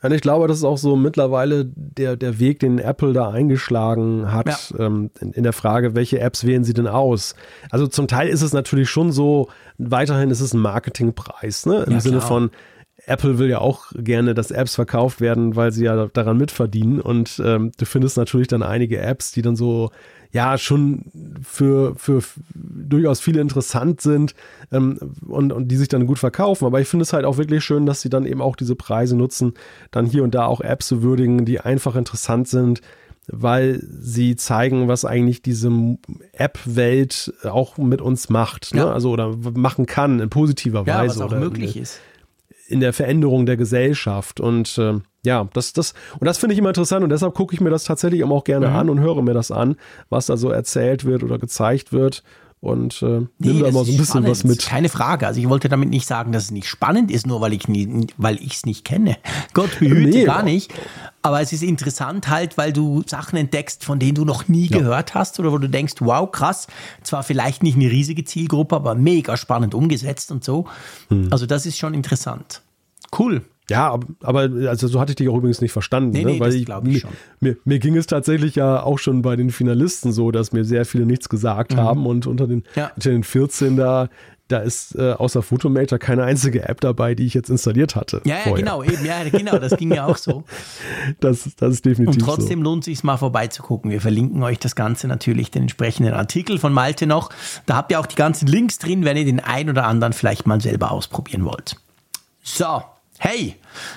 Und 0.00 0.12
ich 0.12 0.20
glaube, 0.20 0.46
das 0.46 0.58
ist 0.58 0.64
auch 0.64 0.78
so 0.78 0.94
mittlerweile 0.94 1.64
der, 1.74 2.16
der 2.16 2.38
Weg, 2.38 2.60
den 2.60 2.78
Apple 2.78 3.12
da 3.12 3.30
eingeschlagen 3.30 4.32
hat, 4.32 4.72
ähm, 4.78 5.10
in, 5.20 5.32
in 5.32 5.42
der 5.42 5.52
Frage, 5.52 5.94
welche 5.96 6.20
Apps 6.20 6.44
wählen 6.44 6.62
sie 6.64 6.74
denn 6.74 6.86
aus? 6.86 7.34
Also 7.70 7.86
zum 7.88 8.06
Teil 8.06 8.28
ist 8.28 8.42
es 8.42 8.52
natürlich 8.52 8.88
schon 8.90 9.10
so, 9.10 9.48
weiterhin 9.76 10.30
ist 10.30 10.40
es 10.40 10.54
ein 10.54 10.60
Marketingpreis, 10.60 11.66
ne? 11.66 11.82
Im 11.86 11.94
Ja, 11.94 12.00
Sinne 12.00 12.18
klar. 12.18 12.28
von, 12.28 12.50
Apple 13.06 13.38
will 13.38 13.48
ja 13.48 13.58
auch 13.58 13.86
gerne, 13.94 14.34
dass 14.34 14.50
Apps 14.50 14.74
verkauft 14.74 15.20
werden, 15.20 15.56
weil 15.56 15.72
sie 15.72 15.84
ja 15.84 16.06
daran 16.08 16.36
mitverdienen. 16.36 17.00
Und 17.00 17.40
ähm, 17.44 17.72
du 17.76 17.84
findest 17.86 18.16
natürlich 18.16 18.48
dann 18.48 18.62
einige 18.62 18.98
Apps, 19.00 19.32
die 19.32 19.40
dann 19.42 19.56
so, 19.56 19.90
ja, 20.30 20.58
schon 20.58 21.04
für, 21.42 21.94
für 21.96 22.22
durchaus 22.54 23.20
viele 23.20 23.40
interessant 23.40 24.00
sind 24.00 24.34
ähm, 24.70 24.98
und, 25.26 25.52
und 25.52 25.68
die 25.68 25.76
sich 25.76 25.88
dann 25.88 26.06
gut 26.06 26.18
verkaufen. 26.18 26.66
Aber 26.66 26.80
ich 26.80 26.88
finde 26.88 27.04
es 27.04 27.12
halt 27.12 27.24
auch 27.24 27.38
wirklich 27.38 27.64
schön, 27.64 27.86
dass 27.86 28.02
sie 28.02 28.10
dann 28.10 28.26
eben 28.26 28.42
auch 28.42 28.56
diese 28.56 28.76
Preise 28.76 29.16
nutzen, 29.16 29.54
dann 29.90 30.04
hier 30.06 30.22
und 30.24 30.34
da 30.34 30.44
auch 30.46 30.60
Apps 30.60 30.88
zu 30.88 31.02
würdigen, 31.02 31.44
die 31.46 31.60
einfach 31.60 31.96
interessant 31.96 32.46
sind, 32.48 32.82
weil 33.30 33.82
sie 34.00 34.36
zeigen, 34.36 34.88
was 34.88 35.04
eigentlich 35.04 35.42
diese 35.42 35.70
App-Welt 36.32 37.32
auch 37.44 37.76
mit 37.78 38.00
uns 38.00 38.28
macht. 38.28 38.74
Ne? 38.74 38.80
Ja. 38.82 38.92
Also 38.92 39.10
oder 39.10 39.36
machen 39.54 39.86
kann 39.86 40.20
in 40.20 40.30
positiver 40.30 40.84
Ja, 40.86 40.98
Weise. 41.00 41.16
was 41.16 41.20
auch 41.22 41.26
oder 41.30 41.40
möglich 41.40 41.76
in, 41.76 41.82
ist. 41.82 42.00
in 42.68 42.80
der 42.80 42.92
Veränderung 42.92 43.46
der 43.46 43.56
Gesellschaft. 43.56 44.40
Und 44.40 44.76
ähm, 44.78 45.02
ja, 45.24 45.48
das, 45.52 45.72
das, 45.72 45.94
und 46.18 46.24
das 46.26 46.38
finde 46.38 46.54
ich 46.54 46.58
immer 46.58 46.70
interessant 46.70 47.02
und 47.04 47.10
deshalb 47.10 47.34
gucke 47.34 47.54
ich 47.54 47.60
mir 47.60 47.70
das 47.70 47.84
tatsächlich 47.84 48.20
immer 48.20 48.34
auch 48.34 48.44
gerne 48.44 48.68
Mhm. 48.68 48.76
an 48.76 48.90
und 48.90 49.00
höre 49.00 49.20
mir 49.22 49.34
das 49.34 49.50
an, 49.50 49.76
was 50.10 50.26
da 50.26 50.36
so 50.36 50.50
erzählt 50.50 51.04
wird 51.04 51.22
oder 51.22 51.38
gezeigt 51.38 51.92
wird. 51.92 52.22
Und 52.60 53.02
äh, 53.02 53.20
nimm 53.38 53.60
da 53.60 53.66
das 53.66 53.68
immer 53.70 53.84
so 53.84 53.92
ein 53.92 53.96
bisschen 53.98 54.04
spannend. 54.06 54.28
was 54.30 54.42
mit. 54.42 54.62
Keine 54.66 54.88
Frage. 54.88 55.28
Also 55.28 55.38
ich 55.38 55.48
wollte 55.48 55.68
damit 55.68 55.90
nicht 55.90 56.08
sagen, 56.08 56.32
dass 56.32 56.44
es 56.46 56.50
nicht 56.50 56.66
spannend 56.66 57.12
ist, 57.12 57.24
nur 57.24 57.40
weil 57.40 57.52
ich 57.52 57.68
nie, 57.68 58.08
weil 58.16 58.34
ich 58.42 58.54
es 58.54 58.66
nicht 58.66 58.84
kenne. 58.84 59.16
Gott 59.54 59.78
behüte 59.78 60.10
Nee. 60.18 60.24
gar 60.24 60.42
nicht. 60.42 60.74
Aber 61.22 61.40
es 61.40 61.52
ist 61.52 61.62
interessant 61.62 62.26
halt, 62.28 62.58
weil 62.58 62.72
du 62.72 63.04
Sachen 63.06 63.36
entdeckst, 63.38 63.84
von 63.84 64.00
denen 64.00 64.16
du 64.16 64.24
noch 64.24 64.48
nie 64.48 64.66
gehört 64.66 65.14
hast 65.14 65.38
oder 65.38 65.52
wo 65.52 65.58
du 65.58 65.68
denkst, 65.68 65.94
wow, 66.00 66.28
krass. 66.32 66.66
Zwar 67.04 67.22
vielleicht 67.22 67.62
nicht 67.62 67.76
eine 67.76 67.92
riesige 67.92 68.24
Zielgruppe, 68.24 68.74
aber 68.74 68.96
mega 68.96 69.36
spannend 69.36 69.72
umgesetzt 69.72 70.32
und 70.32 70.42
so. 70.42 70.66
Hm. 71.10 71.28
Also 71.30 71.46
das 71.46 71.64
ist 71.64 71.78
schon 71.78 71.94
interessant. 71.94 72.62
Cool. 73.16 73.42
Ja, 73.70 73.92
ab- 73.92 74.06
aber 74.22 74.48
also 74.68 74.88
so 74.88 74.98
hatte 75.00 75.12
ich 75.12 75.16
dich 75.16 75.28
auch 75.28 75.36
übrigens 75.36 75.60
nicht 75.60 75.72
verstanden, 75.72 76.10
Nee, 76.10 76.24
ne? 76.24 76.30
nee, 76.32 76.40
weil 76.40 76.52
das 76.56 76.64
glaub 76.64 76.86
ich 76.86 76.92
mir, 76.94 77.00
schon. 77.00 77.56
Mir, 77.64 77.78
ging 77.78 77.96
es 77.96 78.06
tatsächlich 78.06 78.54
ja 78.54 78.82
auch 78.82 78.98
schon 78.98 79.22
bei 79.22 79.36
den 79.36 79.50
Finalisten 79.50 80.12
so, 80.12 80.30
dass 80.30 80.52
mir 80.52 80.64
sehr 80.64 80.84
viele 80.86 81.04
nichts 81.06 81.28
gesagt 81.28 81.76
haben 81.76 82.06
und 82.06 82.26
unter 82.26 82.46
den, 82.46 82.58
Mhm. 82.58 82.64
Ja. 82.74 82.90
unter 82.96 83.10
den 83.10 83.24
14 83.24 83.76
da, 83.76 84.08
da 84.48 84.60
ist 84.60 84.94
äh, 84.96 85.12
außer 85.12 85.42
Photomator 85.42 85.98
keine 85.98 86.24
einzige 86.24 86.66
App 86.66 86.80
dabei, 86.80 87.14
die 87.14 87.26
ich 87.26 87.34
jetzt 87.34 87.50
installiert 87.50 87.94
hatte. 87.96 88.22
Ja, 88.24 88.36
ja, 88.46 88.52
genau, 88.54 88.82
eben, 88.82 89.04
ja, 89.04 89.22
genau, 89.30 89.58
das 89.58 89.76
ging 89.76 89.92
ja 89.92 90.06
auch 90.06 90.16
so. 90.16 90.44
Das, 91.20 91.50
das 91.56 91.74
ist 91.74 91.84
definitiv 91.84 92.22
Und 92.22 92.26
trotzdem 92.26 92.62
lohnt 92.62 92.84
sich 92.84 93.04
mal 93.04 93.18
vorbeizugucken. 93.18 93.90
Wir 93.90 94.00
verlinken 94.00 94.42
euch 94.42 94.58
das 94.58 94.74
Ganze 94.74 95.06
natürlich, 95.08 95.50
den 95.50 95.62
entsprechenden 95.62 96.14
Artikel 96.14 96.58
von 96.58 96.72
Malte 96.72 97.06
noch. 97.06 97.28
Da 97.66 97.76
habt 97.76 97.90
ihr 97.92 98.00
auch 98.00 98.06
die 98.06 98.16
ganzen 98.16 98.46
Links 98.48 98.78
drin, 98.78 99.04
wenn 99.04 99.18
ihr 99.18 99.26
den 99.26 99.40
ein 99.40 99.68
oder 99.68 99.84
anderen 99.86 100.14
vielleicht 100.14 100.46
mal 100.46 100.60
selber 100.62 100.90
ausprobieren 100.92 101.44
wollt. 101.44 101.76
So, 102.42 102.82
Hey, 103.18 103.56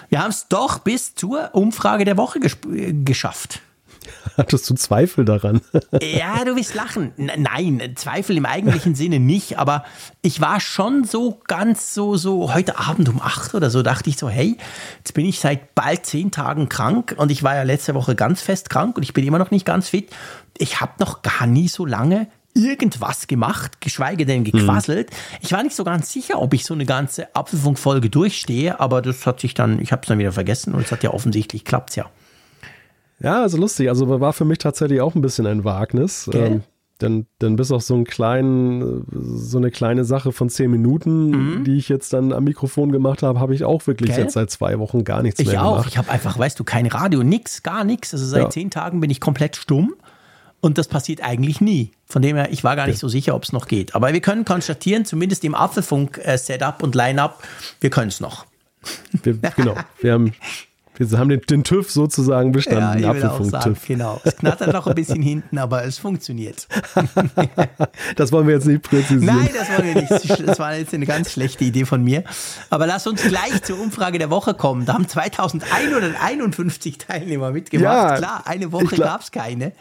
wir 0.10 0.22
haben 0.22 0.32
es 0.32 0.48
doch 0.48 0.80
bis 0.80 1.16
zur 1.16 1.54
Umfrage 1.54 2.06
der 2.06 2.18
Woche 2.18 2.40
geschafft. 2.40 3.62
Hattest 4.38 4.70
du 4.70 4.74
Zweifel 4.74 5.26
daran? 5.26 5.62
ja, 6.02 6.44
du 6.44 6.56
wirst 6.56 6.74
lachen. 6.74 7.14
Nein, 7.18 7.94
Zweifel 7.96 8.38
im 8.38 8.46
eigentlichen 8.46 8.96
Sinne 8.96 9.20
nicht, 9.20 9.60
aber 9.60 9.84
ich 10.22 10.42
war 10.42 10.60
schon 10.60 11.04
so 11.04 11.40
ganz 11.48 11.94
so, 11.94 12.16
so 12.18 12.54
heute 12.54 12.80
Abend 12.80 13.10
um 13.10 13.22
acht 13.22 13.54
oder 13.54 13.70
so, 13.70 13.84
dachte 13.84 14.10
ich 14.10 14.18
so, 14.18 14.30
hey, 14.30 14.58
jetzt 14.98 15.14
bin 15.14 15.26
ich 15.26 15.40
seit 15.40 15.76
bald 15.76 16.06
zehn 16.06 16.32
Tagen 16.32 16.70
krank 16.70 17.16
und 17.18 17.32
ich 17.32 17.44
war 17.44 17.56
ja 17.56 17.64
letzte 17.64 17.94
Woche 17.94 18.16
ganz 18.16 18.42
fest 18.42 18.70
krank 18.70 18.98
und 18.98 19.04
ich 19.04 19.14
bin 19.14 19.26
immer 19.26 19.40
noch 19.40 19.52
nicht 19.52 19.66
ganz 19.66 19.90
fit. 19.90 20.10
Ich 20.58 20.82
habe 20.82 20.94
noch 21.00 21.22
gar 21.22 21.46
nie 21.48 21.68
so 21.68 21.86
lange 21.86 22.28
irgendwas 22.54 23.28
gemacht, 23.28 23.82
geschweige 23.82 24.26
denn 24.26 24.44
gequasselt. 24.44 25.10
Mhm. 25.10 25.38
Ich 25.42 25.52
war 25.52 25.64
nicht 25.64 25.76
so 25.76 25.84
ganz 25.84 26.12
sicher, 26.12 26.42
ob 26.42 26.54
ich 26.54 26.66
so 26.66 26.74
eine 26.74 26.86
ganze 26.86 27.36
Apfelfunkfolge 27.36 28.10
durchstehe, 28.10 28.80
aber 28.80 29.02
das 29.02 29.26
hat 29.26 29.40
sich 29.40 29.54
dann, 29.54 29.80
ich 29.82 29.92
habe 29.92 30.02
es 30.02 30.08
dann 30.08 30.20
wieder 30.20 30.32
vergessen 30.32 30.74
und 30.74 30.82
es 30.82 30.92
hat 30.92 31.04
ja 31.04 31.12
offensichtlich 31.12 31.66
klappt 31.66 31.96
ja. 31.96 32.10
Ja, 33.20 33.42
also 33.42 33.58
lustig. 33.58 33.90
Also 33.90 34.20
war 34.20 34.34
für 34.34 34.46
mich 34.46 34.58
tatsächlich 34.58 35.02
auch 35.02 35.16
ein 35.16 35.22
bisschen 35.22 35.46
ein 35.46 35.64
Wagnis. 35.64 36.30
Ähm, 36.34 36.64
denn, 37.02 37.26
denn 37.42 37.56
bis 37.56 37.72
auf 37.72 37.82
so 37.82 37.96
einen 37.96 38.06
kleinen, 38.06 39.06
so 39.12 39.58
eine 39.58 39.72
kleine 39.72 40.06
Sache 40.06 40.32
von 40.32 40.50
zehn 40.50 40.70
Minuten, 40.70 41.30
mhm. 41.30 41.64
die 41.64 41.78
ich 41.78 41.90
jetzt 41.90 42.14
dann 42.14 42.32
am 42.32 42.44
Mikrofon 42.44 42.92
gemacht 42.92 43.24
habe, 43.24 43.40
habe 43.40 43.56
ich 43.56 43.64
auch 43.64 43.88
wirklich 43.88 44.12
Gell? 44.12 44.20
jetzt 44.20 44.34
seit 44.34 44.50
zwei 44.50 44.80
Wochen 44.80 45.04
gar 45.04 45.22
nichts 45.24 45.40
ich 45.40 45.48
mehr 45.48 45.64
auch. 45.64 45.72
gemacht. 45.72 45.88
Ich 45.90 45.98
habe 45.98 46.10
einfach, 46.10 46.38
weißt 46.38 46.60
du, 46.60 46.64
kein 46.64 46.88
Radio, 46.88 47.24
nix, 47.24 47.64
gar 47.64 47.84
nichts. 47.84 48.14
Also 48.14 48.26
seit 48.26 48.44
ja. 48.44 48.50
zehn 48.50 48.70
Tagen 48.70 49.00
bin 49.00 49.10
ich 49.10 49.20
komplett 49.20 49.56
stumm. 49.56 49.96
Und 50.62 50.78
das 50.78 50.88
passiert 50.88 51.22
eigentlich 51.22 51.60
nie. 51.60 51.92
Von 52.06 52.22
dem 52.22 52.36
her, 52.36 52.50
ich 52.52 52.64
war 52.64 52.76
gar 52.76 52.88
nicht 52.88 53.00
so 53.00 53.08
sicher, 53.08 53.36
ob 53.36 53.44
es 53.44 53.52
noch 53.52 53.68
geht. 53.68 53.96
Aber 53.96 54.14
wir 54.14 54.22
können 54.22 54.46
konstatieren, 54.46 55.06
zumindest 55.06 55.44
im 55.44 55.56
Apfelfunk-Setup 55.56 56.84
und 56.84 56.94
Line-Up, 56.94 57.44
wir 57.80 57.90
können 57.90 58.10
es 58.10 58.20
noch. 58.20 58.46
Wir, 59.24 59.34
genau. 59.34 59.76
Wir 60.02 60.14
haben 60.14 60.34
wir 61.10 61.18
haben 61.18 61.30
den, 61.30 61.42
den 61.42 61.64
TÜV 61.64 61.90
sozusagen 61.90 62.52
bestanden, 62.52 63.02
ja, 63.02 63.14
den 63.14 63.24
Apfelfunk-TÜV. 63.24 63.88
Genau. 63.88 64.22
Es 64.24 64.36
knattert 64.36 64.74
noch 64.74 64.86
ein 64.86 64.94
bisschen 64.94 65.22
hinten, 65.22 65.58
aber 65.58 65.84
es 65.84 65.98
funktioniert. 65.98 66.68
das 68.16 68.32
wollen 68.32 68.46
wir 68.46 68.56
jetzt 68.56 68.68
nicht 68.68 68.84
präzisieren. 68.84 69.26
Nein, 69.26 69.50
das 69.58 69.70
wollen 69.70 69.96
wir 69.96 70.02
nicht. 70.02 70.48
Das 70.48 70.60
war 70.60 70.76
jetzt 70.76 70.94
eine 70.94 71.06
ganz 71.06 71.32
schlechte 71.32 71.64
Idee 71.64 71.86
von 71.86 72.04
mir. 72.04 72.24
Aber 72.70 72.86
lass 72.86 73.08
uns 73.08 73.24
gleich 73.24 73.64
zur 73.64 73.80
Umfrage 73.80 74.20
der 74.20 74.30
Woche 74.30 74.54
kommen. 74.54 74.86
Da 74.86 74.94
haben 74.94 75.08
2151 75.08 77.00
Teilnehmer 77.00 77.52
mitgemacht. 77.52 77.94
Ja, 77.94 78.18
Klar, 78.18 78.44
eine 78.46 78.72
Woche 78.72 78.98
gab 78.98 79.22
es 79.22 79.32
keine. 79.32 79.72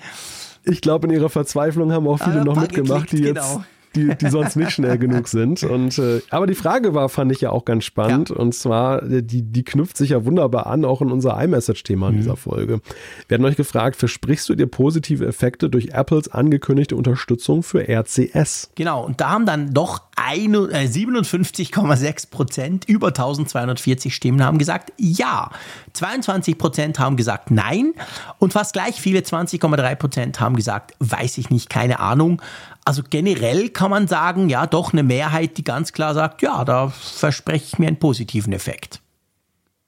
Ich 0.65 0.81
glaube, 0.81 1.07
in 1.07 1.15
ihrer 1.15 1.31
Verzweiflung 1.31 1.93
haben 1.93 2.07
auch 2.07 2.19
viele 2.19 2.45
noch 2.45 2.57
mitgemacht, 2.57 3.13
die 3.13 3.19
jetzt 3.19 3.35
genau 3.35 3.65
die, 3.95 4.15
die 4.17 4.29
sonst 4.29 4.57
nicht 4.57 4.71
schnell 4.71 4.99
genug 4.99 5.29
sind. 5.29 5.63
Und, 5.63 5.99
äh, 5.99 6.21
aber 6.31 6.47
die 6.47 6.55
Frage 6.55 6.95
war, 6.95 7.09
fand 7.09 7.33
ich 7.33 7.41
ja 7.41 7.51
auch 7.51 7.65
ganz 7.65 7.85
spannend. 7.85 8.31
Ja. 8.31 8.37
Und 8.37 8.55
zwar, 8.55 9.03
äh, 9.03 9.23
die, 9.23 9.43
die 9.43 9.65
knüpft 9.65 9.97
sich 9.97 10.11
ja 10.11 10.25
wunderbar 10.25 10.67
an, 10.67 10.85
auch 10.85 11.03
in 11.03 11.11
unser 11.11 11.41
iMessage-Thema 11.43 12.09
in 12.09 12.15
mhm. 12.15 12.19
dieser 12.19 12.37
Folge. 12.37 12.81
Wir 13.29 13.35
hatten 13.37 13.45
euch 13.45 13.57
gefragt, 13.57 13.97
versprichst 13.97 14.49
du 14.49 14.55
dir 14.55 14.67
positive 14.67 15.27
Effekte 15.27 15.69
durch 15.69 15.91
Apples 15.91 16.29
angekündigte 16.29 16.97
Unterstützung 16.97 17.63
für 17.63 17.89
RCS? 17.89 18.71
Genau, 18.75 19.05
und 19.05 19.21
da 19.21 19.31
haben 19.31 19.47
dann 19.47 19.73
doch 19.73 20.03
57,6 20.21 22.05
äh, 22.05 22.27
Prozent, 22.31 22.85
über 22.87 23.09
1240 23.09 24.15
Stimmen 24.15 24.45
haben 24.45 24.59
gesagt 24.59 24.93
ja. 24.99 25.51
22 25.93 26.59
Prozent 26.59 26.99
haben 26.99 27.17
gesagt 27.17 27.51
nein 27.51 27.95
und 28.39 28.53
fast 28.53 28.73
gleich 28.73 29.01
viele, 29.01 29.21
20,3 29.21 29.95
Prozent 29.97 30.41
haben 30.41 30.57
gesagt, 30.57 30.95
weiß 31.01 31.39
ich 31.39 31.51
nicht, 31.51 31.71
keine 31.71 32.01
Ahnung. 32.01 32.41
Also 32.85 33.03
generell 33.09 33.69
kann 33.69 33.91
man 33.91 34.09
sagen, 34.09 34.49
ja, 34.49 34.67
doch 34.67 34.93
eine 34.93 35.03
Mehrheit, 35.03 35.59
die 35.59 35.65
ganz 35.65 35.93
klar 35.93 36.15
sagt, 36.15 36.43
ja, 36.43 36.65
da 36.65 36.89
verspreche 36.89 37.65
ich 37.67 37.79
mir 37.79 37.89
einen 37.89 37.99
positiven 37.99 38.53
Effekt. 38.53 39.01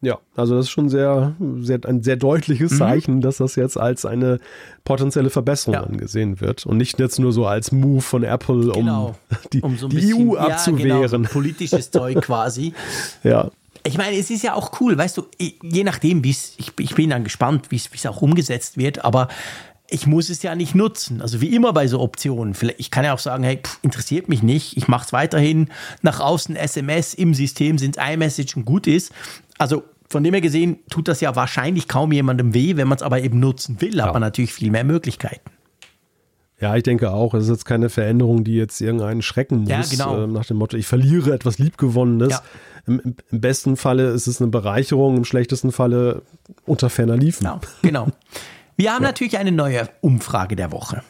Ja, 0.05 0.19
also 0.35 0.57
das 0.57 0.67
ist 0.67 0.73
schon 0.73 0.89
sehr, 0.89 1.37
sehr 1.61 1.79
ein 1.87 2.03
sehr 2.03 2.17
deutliches 2.17 2.73
mhm. 2.73 2.77
Zeichen, 2.77 3.15
mhm. 3.17 3.21
dass 3.21 3.37
das 3.37 3.55
jetzt 3.55 3.79
als 3.79 4.05
eine 4.05 4.41
potenzielle 4.83 5.31
Verbesserung 5.31 5.75
ja. 5.75 5.85
angesehen 5.85 6.41
wird 6.41 6.67
und 6.67 6.77
nicht 6.77 6.99
jetzt 6.99 7.21
nur 7.21 7.33
so 7.33 7.47
als 7.47 7.71
Move 7.71 8.03
von 8.03 8.25
Apple, 8.25 8.73
genau. 8.73 9.07
um 9.07 9.15
die, 9.53 9.61
um 9.61 9.79
so 9.79 9.87
die 9.87 9.97
bisschen, 9.97 10.29
EU 10.29 10.37
abzuwehren. 10.37 10.89
Ja, 10.89 11.07
genau, 11.07 11.25
so 11.25 11.33
politisches 11.33 11.91
Zeug 11.93 12.21
quasi. 12.21 12.75
Ja. 13.23 13.53
Ich 13.85 13.97
meine, 13.97 14.17
es 14.17 14.29
ist 14.31 14.43
ja 14.43 14.55
auch 14.55 14.81
cool, 14.81 14.99
weißt 14.99 15.19
du, 15.19 15.27
je 15.39 15.85
nachdem, 15.85 16.25
wie 16.25 16.31
es, 16.31 16.55
ich, 16.57 16.73
ich 16.81 16.97
bin 16.97 17.11
dann 17.11 17.23
gespannt, 17.23 17.71
wie 17.71 17.77
es 17.77 18.07
auch 18.07 18.23
umgesetzt 18.23 18.77
wird, 18.77 19.05
aber 19.05 19.29
ich 19.93 20.07
muss 20.07 20.31
es 20.31 20.43
ja 20.43 20.55
nicht 20.55 20.75
nutzen. 20.75 21.21
Also 21.21 21.41
wie 21.41 21.55
immer 21.55 21.73
bei 21.73 21.87
so 21.87 22.01
Optionen. 22.01 22.57
Ich 22.79 22.91
kann 22.91 23.05
ja 23.05 23.13
auch 23.13 23.19
sagen, 23.19 23.45
hey, 23.45 23.61
pff, 23.63 23.79
interessiert 23.83 24.29
mich 24.29 24.43
nicht. 24.43 24.77
Ich 24.77 24.89
mache 24.89 25.05
es 25.07 25.13
weiterhin 25.13 25.69
nach 26.01 26.21
außen 26.21 26.57
SMS 26.57 27.15
im 27.15 27.35
System 27.35 27.79
sind 27.79 27.99
iMessage 27.99 28.57
und 28.57 28.65
gut 28.65 28.87
ist. 28.87 29.13
Also 29.59 29.85
von 30.09 30.25
dem 30.25 30.35
her 30.35 30.41
gesehen 30.41 30.79
tut 30.91 31.09
das 31.09 31.21
ja 31.21 31.37
wahrscheinlich 31.37 31.89
kaum 31.89 32.13
jemandem 32.13 32.55
weh. 32.55 32.77
Wenn 32.77 32.89
man 32.89 32.97
es 32.97 33.03
aber 33.03 33.21
eben 33.21 33.39
nutzen 33.39 33.81
will, 33.81 33.97
ja. 33.97 34.07
hat 34.07 34.13
man 34.15 34.23
natürlich 34.23 34.53
viel 34.53 34.71
mehr 34.71 34.85
Möglichkeiten. 34.85 35.51
Ja, 36.61 36.77
ich 36.77 36.85
denke 36.85 37.11
auch. 37.11 37.35
Es 37.35 37.45
ist 37.45 37.51
jetzt 37.51 37.65
keine 37.65 37.89
Veränderung, 37.89 38.45
die 38.45 38.55
jetzt 38.55 38.81
irgendeinen 38.81 39.21
schrecken 39.21 39.63
muss. 39.63 39.69
Ja, 39.69 39.83
genau. 39.83 40.25
Äh, 40.25 40.27
nach 40.29 40.47
dem 40.47 40.59
Motto, 40.59 40.77
ich 40.77 40.87
verliere 40.87 41.35
etwas 41.35 41.59
Liebgewonnenes. 41.59 42.31
Ja. 42.31 42.43
Im, 42.87 43.01
Im, 43.31 43.41
besten 43.41 43.77
Falle 43.77 44.11
ist 44.11 44.27
es 44.27 44.41
eine 44.41 44.51
Bereicherung, 44.51 45.17
im 45.17 45.25
schlechtesten 45.25 45.73
Falle 45.73 46.23
unter 46.65 46.89
ferner 46.89 47.17
Liefen. 47.17 47.45
Genau, 47.45 47.61
genau. 47.83 48.07
Wir 48.77 48.93
haben 48.93 49.03
ja. 49.03 49.09
natürlich 49.09 49.39
eine 49.39 49.53
neue 49.53 49.89
Umfrage 50.01 50.57
der 50.57 50.73
Woche. 50.73 51.03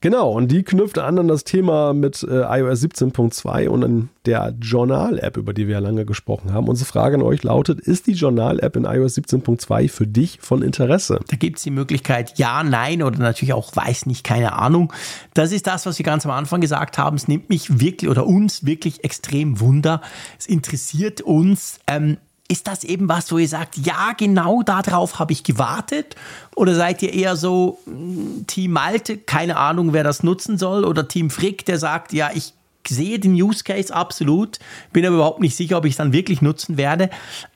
Genau, 0.00 0.30
und 0.30 0.48
die 0.50 0.62
knüpft 0.62 0.98
an 0.98 1.18
an 1.18 1.28
das 1.28 1.44
Thema 1.44 1.92
mit 1.92 2.22
äh, 2.22 2.60
iOS 2.60 2.82
17.2 2.82 3.68
und 3.68 3.84
an 3.84 4.08
der 4.24 4.54
Journal-App, 4.58 5.36
über 5.36 5.52
die 5.52 5.66
wir 5.66 5.74
ja 5.74 5.78
lange 5.80 6.06
gesprochen 6.06 6.52
haben. 6.52 6.68
Unsere 6.68 6.88
Frage 6.88 7.16
an 7.16 7.22
euch 7.22 7.42
lautet, 7.42 7.80
ist 7.80 8.06
die 8.06 8.12
Journal-App 8.12 8.76
in 8.76 8.84
iOS 8.84 9.18
17.2 9.18 9.90
für 9.90 10.06
dich 10.06 10.38
von 10.40 10.62
Interesse? 10.62 11.20
Da 11.28 11.36
gibt 11.36 11.58
es 11.58 11.64
die 11.64 11.70
Möglichkeit 11.70 12.38
ja, 12.38 12.62
nein 12.62 13.02
oder 13.02 13.18
natürlich 13.18 13.52
auch 13.52 13.76
weiß 13.76 14.06
nicht, 14.06 14.24
keine 14.24 14.54
Ahnung. 14.54 14.92
Das 15.34 15.52
ist 15.52 15.66
das, 15.66 15.84
was 15.84 15.98
wir 15.98 16.04
ganz 16.04 16.24
am 16.24 16.32
Anfang 16.32 16.62
gesagt 16.62 16.96
haben. 16.96 17.16
Es 17.16 17.28
nimmt 17.28 17.50
mich 17.50 17.80
wirklich 17.80 18.10
oder 18.10 18.26
uns 18.26 18.64
wirklich 18.64 19.04
extrem 19.04 19.60
Wunder. 19.60 20.00
Es 20.38 20.46
interessiert 20.46 21.20
uns, 21.20 21.78
ähm, 21.86 22.16
ist 22.50 22.66
das 22.66 22.82
eben 22.82 23.08
was, 23.08 23.30
wo 23.30 23.38
ihr 23.38 23.48
sagt, 23.48 23.76
ja, 23.76 24.12
genau 24.16 24.62
darauf 24.62 25.20
habe 25.20 25.32
ich 25.32 25.44
gewartet? 25.44 26.16
Oder 26.56 26.74
seid 26.74 27.00
ihr 27.00 27.14
eher 27.14 27.36
so 27.36 27.78
hm, 27.84 28.44
Team 28.48 28.72
Malte, 28.72 29.18
keine 29.18 29.56
Ahnung, 29.56 29.92
wer 29.92 30.02
das 30.02 30.24
nutzen 30.24 30.58
soll? 30.58 30.84
Oder 30.84 31.06
Team 31.06 31.30
Frick, 31.30 31.64
der 31.64 31.78
sagt, 31.78 32.12
ja, 32.12 32.30
ich 32.34 32.52
sehe 32.88 33.20
den 33.20 33.34
Use 33.34 33.62
Case 33.62 33.94
absolut, 33.94 34.58
bin 34.92 35.06
aber 35.06 35.16
überhaupt 35.16 35.40
nicht 35.40 35.54
sicher, 35.54 35.78
ob 35.78 35.84
ich 35.84 35.92
es 35.92 35.98
dann 35.98 36.12
wirklich 36.12 36.42
nutzen 36.42 36.76
werde. 36.76 37.08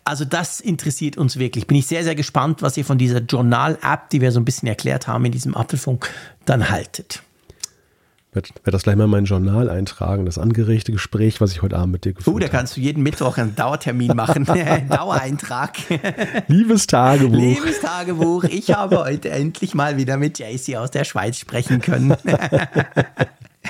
Also 0.04 0.24
das 0.24 0.60
interessiert 0.60 1.16
uns 1.16 1.40
wirklich. 1.40 1.66
Bin 1.66 1.76
ich 1.76 1.88
sehr, 1.88 2.04
sehr 2.04 2.14
gespannt, 2.14 2.62
was 2.62 2.76
ihr 2.76 2.84
von 2.84 2.98
dieser 2.98 3.18
Journal-App, 3.18 4.10
die 4.10 4.20
wir 4.20 4.30
so 4.30 4.38
ein 4.38 4.44
bisschen 4.44 4.68
erklärt 4.68 5.08
haben 5.08 5.24
in 5.24 5.32
diesem 5.32 5.56
Apfelfunk, 5.56 6.08
dann 6.44 6.70
haltet 6.70 7.22
werde 8.34 8.48
werd 8.64 8.74
das 8.74 8.82
gleich 8.82 8.96
mal 8.96 9.04
in 9.04 9.10
mein 9.10 9.24
Journal 9.24 9.70
eintragen, 9.70 10.26
das 10.26 10.38
angeregte 10.38 10.92
Gespräch, 10.92 11.40
was 11.40 11.52
ich 11.52 11.62
heute 11.62 11.76
Abend 11.76 11.92
mit 11.92 12.04
dir 12.04 12.12
geführt 12.12 12.26
habe. 12.26 12.36
Oh, 12.36 12.38
da 12.38 12.48
kannst 12.48 12.76
du 12.76 12.80
jeden 12.80 13.02
Mittwoch 13.02 13.38
einen 13.38 13.54
Dauertermin 13.54 14.14
machen, 14.14 14.44
Dauereintrag. 14.88 15.76
Liebes 16.48 16.86
Tagebuch. 16.86 17.36
Liebes 17.36 17.80
Tagebuch, 17.80 18.44
ich 18.44 18.74
habe 18.74 18.98
heute 18.98 19.30
endlich 19.30 19.74
mal 19.74 19.96
wieder 19.96 20.16
mit 20.16 20.38
JC 20.38 20.76
aus 20.76 20.90
der 20.90 21.04
Schweiz 21.04 21.38
sprechen 21.38 21.80
können. 21.80 22.14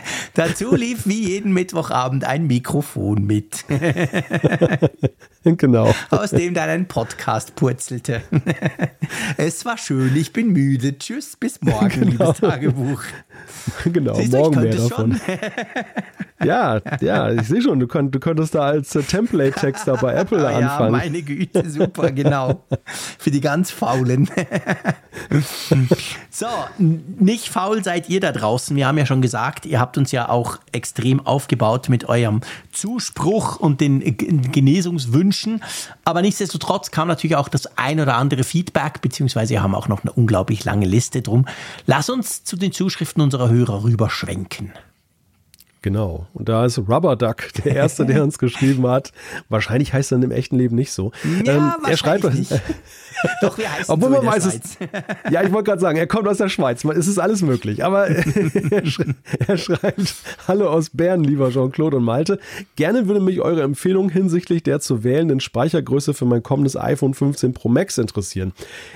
Dazu 0.34 0.74
lief 0.74 1.06
wie 1.06 1.28
jeden 1.28 1.52
Mittwochabend 1.52 2.24
ein 2.24 2.46
Mikrofon 2.46 3.24
mit. 3.24 3.64
genau. 5.44 5.94
Aus 6.10 6.30
dem 6.30 6.54
dann 6.54 6.68
ein 6.68 6.88
Podcast 6.88 7.54
purzelte. 7.54 8.22
Es 9.36 9.64
war 9.64 9.76
schön, 9.76 10.16
ich 10.16 10.32
bin 10.32 10.48
müde. 10.48 10.98
Tschüss, 10.98 11.36
bis 11.36 11.60
morgen, 11.60 11.88
genau. 11.88 12.10
liebes 12.10 12.40
Tagebuch. 12.40 13.02
Genau, 13.84 14.14
Siehst 14.14 14.32
morgen 14.32 14.60
mehr 14.60 14.74
davon. 14.74 15.20
ja, 16.42 16.80
ja, 17.00 17.32
ich 17.32 17.42
sehe 17.42 17.60
schon, 17.60 17.80
du, 17.80 17.86
könnt, 17.86 18.14
du 18.14 18.20
könntest 18.20 18.54
da 18.54 18.62
als 18.62 18.94
äh, 18.94 19.02
Template-Texter 19.02 19.96
bei 19.98 20.14
Apple 20.14 20.46
anfangen. 20.46 20.94
Ja, 20.94 21.00
meine 21.00 21.22
Güte, 21.22 21.68
super, 21.68 22.12
genau. 22.12 22.64
Für 23.18 23.30
die 23.30 23.40
ganz 23.40 23.70
Faulen. 23.70 24.30
so, 26.30 26.46
nicht 26.78 27.48
faul 27.48 27.84
seid 27.84 28.08
ihr 28.08 28.20
da 28.20 28.32
draußen. 28.32 28.74
Wir 28.76 28.86
haben 28.86 28.98
ja 28.98 29.06
schon 29.06 29.22
gesagt, 29.22 29.66
ihr 29.66 29.80
habt 29.80 29.93
uns 29.98 30.12
ja 30.12 30.28
auch 30.28 30.58
extrem 30.72 31.24
aufgebaut 31.26 31.88
mit 31.88 32.08
eurem 32.08 32.40
Zuspruch 32.72 33.56
und 33.56 33.80
den 33.80 34.00
Genesungswünschen. 34.18 35.62
Aber 36.04 36.22
nichtsdestotrotz 36.22 36.90
kam 36.90 37.08
natürlich 37.08 37.36
auch 37.36 37.48
das 37.48 37.78
ein 37.78 38.00
oder 38.00 38.16
andere 38.16 38.44
Feedback, 38.44 39.00
beziehungsweise 39.00 39.50
wir 39.50 39.62
haben 39.62 39.74
auch 39.74 39.88
noch 39.88 40.02
eine 40.02 40.12
unglaublich 40.12 40.64
lange 40.64 40.86
Liste 40.86 41.22
drum. 41.22 41.46
Lass 41.86 42.10
uns 42.10 42.44
zu 42.44 42.56
den 42.56 42.72
Zuschriften 42.72 43.22
unserer 43.22 43.48
Hörer 43.48 43.84
rüberschwenken. 43.84 44.72
Genau. 45.84 46.26
Und 46.32 46.48
da 46.48 46.64
ist 46.64 46.78
Rubber 46.78 47.14
Duck 47.14 47.52
der 47.66 47.76
Erste, 47.76 48.06
der 48.06 48.22
uns 48.22 48.38
geschrieben 48.38 48.86
hat. 48.86 49.12
Wahrscheinlich 49.50 49.92
heißt 49.92 50.12
er 50.12 50.22
im 50.22 50.30
echten 50.30 50.56
Leben 50.56 50.76
nicht 50.76 50.92
so. 50.92 51.12
Ja, 51.44 51.76
ähm, 51.76 51.84
er 51.86 51.98
schreibt 51.98 52.24
nicht. 52.32 52.58
Doch, 53.42 53.58
wir 53.58 53.70
heißen 53.70 53.92
Obwohl 53.92 54.10
so 54.10 54.16
man 54.16 54.26
weiß 54.26 54.46
es. 54.46 54.78
Ja, 55.30 55.42
ich 55.42 55.52
wollte 55.52 55.68
gerade 55.68 55.80
sagen, 55.80 55.98
er 55.98 56.06
kommt 56.06 56.26
aus 56.28 56.38
der 56.38 56.48
Schweiz. 56.48 56.84
Es 56.84 57.06
ist 57.06 57.18
alles 57.18 57.42
möglich. 57.42 57.84
Aber 57.84 58.08
er, 58.08 58.86
sch 58.86 59.00
er 59.46 59.56
schreibt: 59.56 60.14
Hallo 60.48 60.68
aus 60.68 60.90
Bern, 60.90 61.22
lieber 61.24 61.50
Jean-Claude 61.50 61.98
und 61.98 62.04
Malte. 62.04 62.38
Gerne 62.76 63.06
würde 63.06 63.20
mich 63.20 63.40
eure 63.40 63.62
Empfehlung 63.62 64.08
hinsichtlich 64.08 64.62
der 64.62 64.80
zu 64.80 65.04
wählenden 65.04 65.40
Speichergröße 65.40 66.14
für 66.14 66.24
mein 66.24 66.42
kommendes 66.42 66.76
iPhone 66.76 67.14
15 67.14 67.54
Pro 67.54 67.68
Max 67.68 67.98
interessieren. 67.98 68.52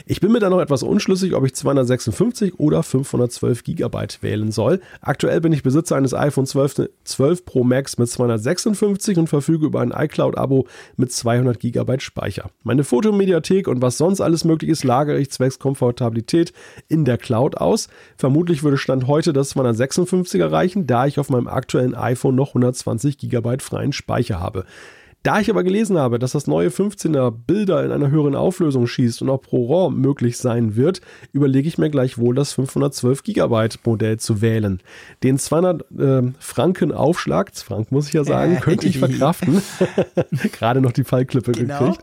Ich 0.06 0.20
bin 0.20 0.32
mir 0.32 0.40
da 0.40 0.51
noch 0.51 0.60
etwas 0.60 0.82
unschlüssig, 0.82 1.35
ob 1.35 1.44
ich 1.44 1.55
256 1.55 2.59
oder 2.59 2.82
512 2.82 3.65
Gigabyte 3.65 4.23
wählen 4.23 4.52
soll. 4.52 4.81
Aktuell 5.01 5.40
bin 5.40 5.52
ich 5.52 5.62
Besitzer 5.62 5.97
eines 5.97 6.15
iPhone 6.15 6.47
12, 6.47 6.77
12 7.05 7.44
Pro 7.44 7.64
Max 7.64 7.98
mit 7.98 8.09
256 8.09 9.18
und 9.18 9.28
verfüge 9.28 9.66
über 9.66 9.80
ein 9.80 9.92
iCloud-Abo 9.92 10.66
mit 10.96 11.12
200 11.12 11.59
Gigabyte 11.59 12.02
Speicher. 12.02 12.50
Meine 12.62 12.84
Fotomediathek 12.84 13.68
und 13.68 13.82
was 13.82 13.98
sonst 13.98 14.20
alles 14.20 14.44
möglich 14.44 14.70
ist, 14.70 14.84
lagere 14.84 15.18
ich 15.18 15.30
zwecks 15.30 15.59
Komfortabilität 15.59 16.52
in 16.88 17.05
der 17.05 17.18
Cloud 17.18 17.56
aus. 17.56 17.88
Vermutlich 18.16 18.62
würde 18.62 18.78
Stand 18.78 19.06
heute 19.06 19.32
das 19.32 19.55
256er 19.56 20.50
reichen, 20.50 20.86
da 20.86 21.06
ich 21.06 21.18
auf 21.18 21.30
meinem 21.30 21.48
aktuellen 21.48 21.94
iPhone 21.94 22.34
noch 22.34 22.48
120 22.48 23.18
Gigabyte 23.18 23.62
freien 23.62 23.92
Speicher 23.92 24.40
habe. 24.40 24.64
Da 25.28 25.40
ich 25.40 25.50
aber 25.50 25.62
gelesen 25.62 25.98
habe, 25.98 26.18
dass 26.18 26.32
das 26.32 26.46
neue 26.46 26.70
15er 26.70 27.30
Bilder 27.30 27.84
in 27.84 27.92
einer 27.92 28.10
höheren 28.10 28.34
Auflösung 28.34 28.86
schießt 28.86 29.20
und 29.20 29.28
auch 29.28 29.42
pro 29.42 29.66
RAW 29.66 29.94
möglich 29.94 30.38
sein 30.38 30.74
wird, 30.74 31.02
überlege 31.32 31.68
ich 31.68 31.76
mir 31.76 31.90
gleichwohl 31.90 32.34
das 32.34 32.55
512 32.55 33.24
GB 33.24 33.68
Modell 33.84 34.18
zu 34.18 34.40
wählen. 34.40 34.80
Den 35.22 35.38
200 35.38 35.84
äh, 35.98 36.22
Franken 36.38 36.92
Aufschlag, 36.92 37.55
Frank 37.55 37.92
muss 37.92 38.06
ich 38.09 38.14
ja 38.14 38.24
sagen, 38.24 38.59
könnte 38.60 38.86
ich 38.86 38.98
verkraften. 39.00 39.60
Gerade 40.52 40.80
noch 40.80 40.92
die 40.92 41.05
Fallklippe 41.05 41.52
genau. 41.52 41.78
gekriegt. 41.78 42.02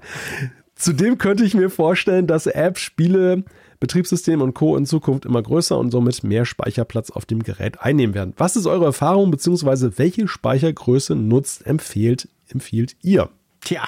Zudem 0.76 1.18
könnte 1.18 1.45
ich 1.45 1.56
mir 1.56 1.72
vorstellen, 1.72 2.27
dass 2.27 2.45
Apps, 2.45 2.81
Spiele, 2.81 3.43
Betriebssystem 3.80 4.39
und 4.39 4.53
Co. 4.53 4.77
in 4.77 4.85
Zukunft 4.85 5.26
immer 5.26 5.41
größer 5.41 5.80
und 5.80 5.89
somit 5.89 6.23
mehr 6.23 6.45
Speicherplatz 6.45 7.10
auf 7.10 7.26
dem 7.26 7.41
Gerät 7.41 7.81
einnehmen 7.81 8.14
werden. 8.14 8.35
Was 8.38 8.56
ist 8.56 8.68
eure 8.68 8.85
Erfahrung 8.85 9.31
bzw. 9.31 9.93
welche 9.95 10.27
Speichergröße 10.27 11.15
nutzt, 11.15 11.65
empfiehlt 11.65 12.27
empfiehlt 12.54 12.96
ihr? 13.02 13.30
Tja, 13.62 13.88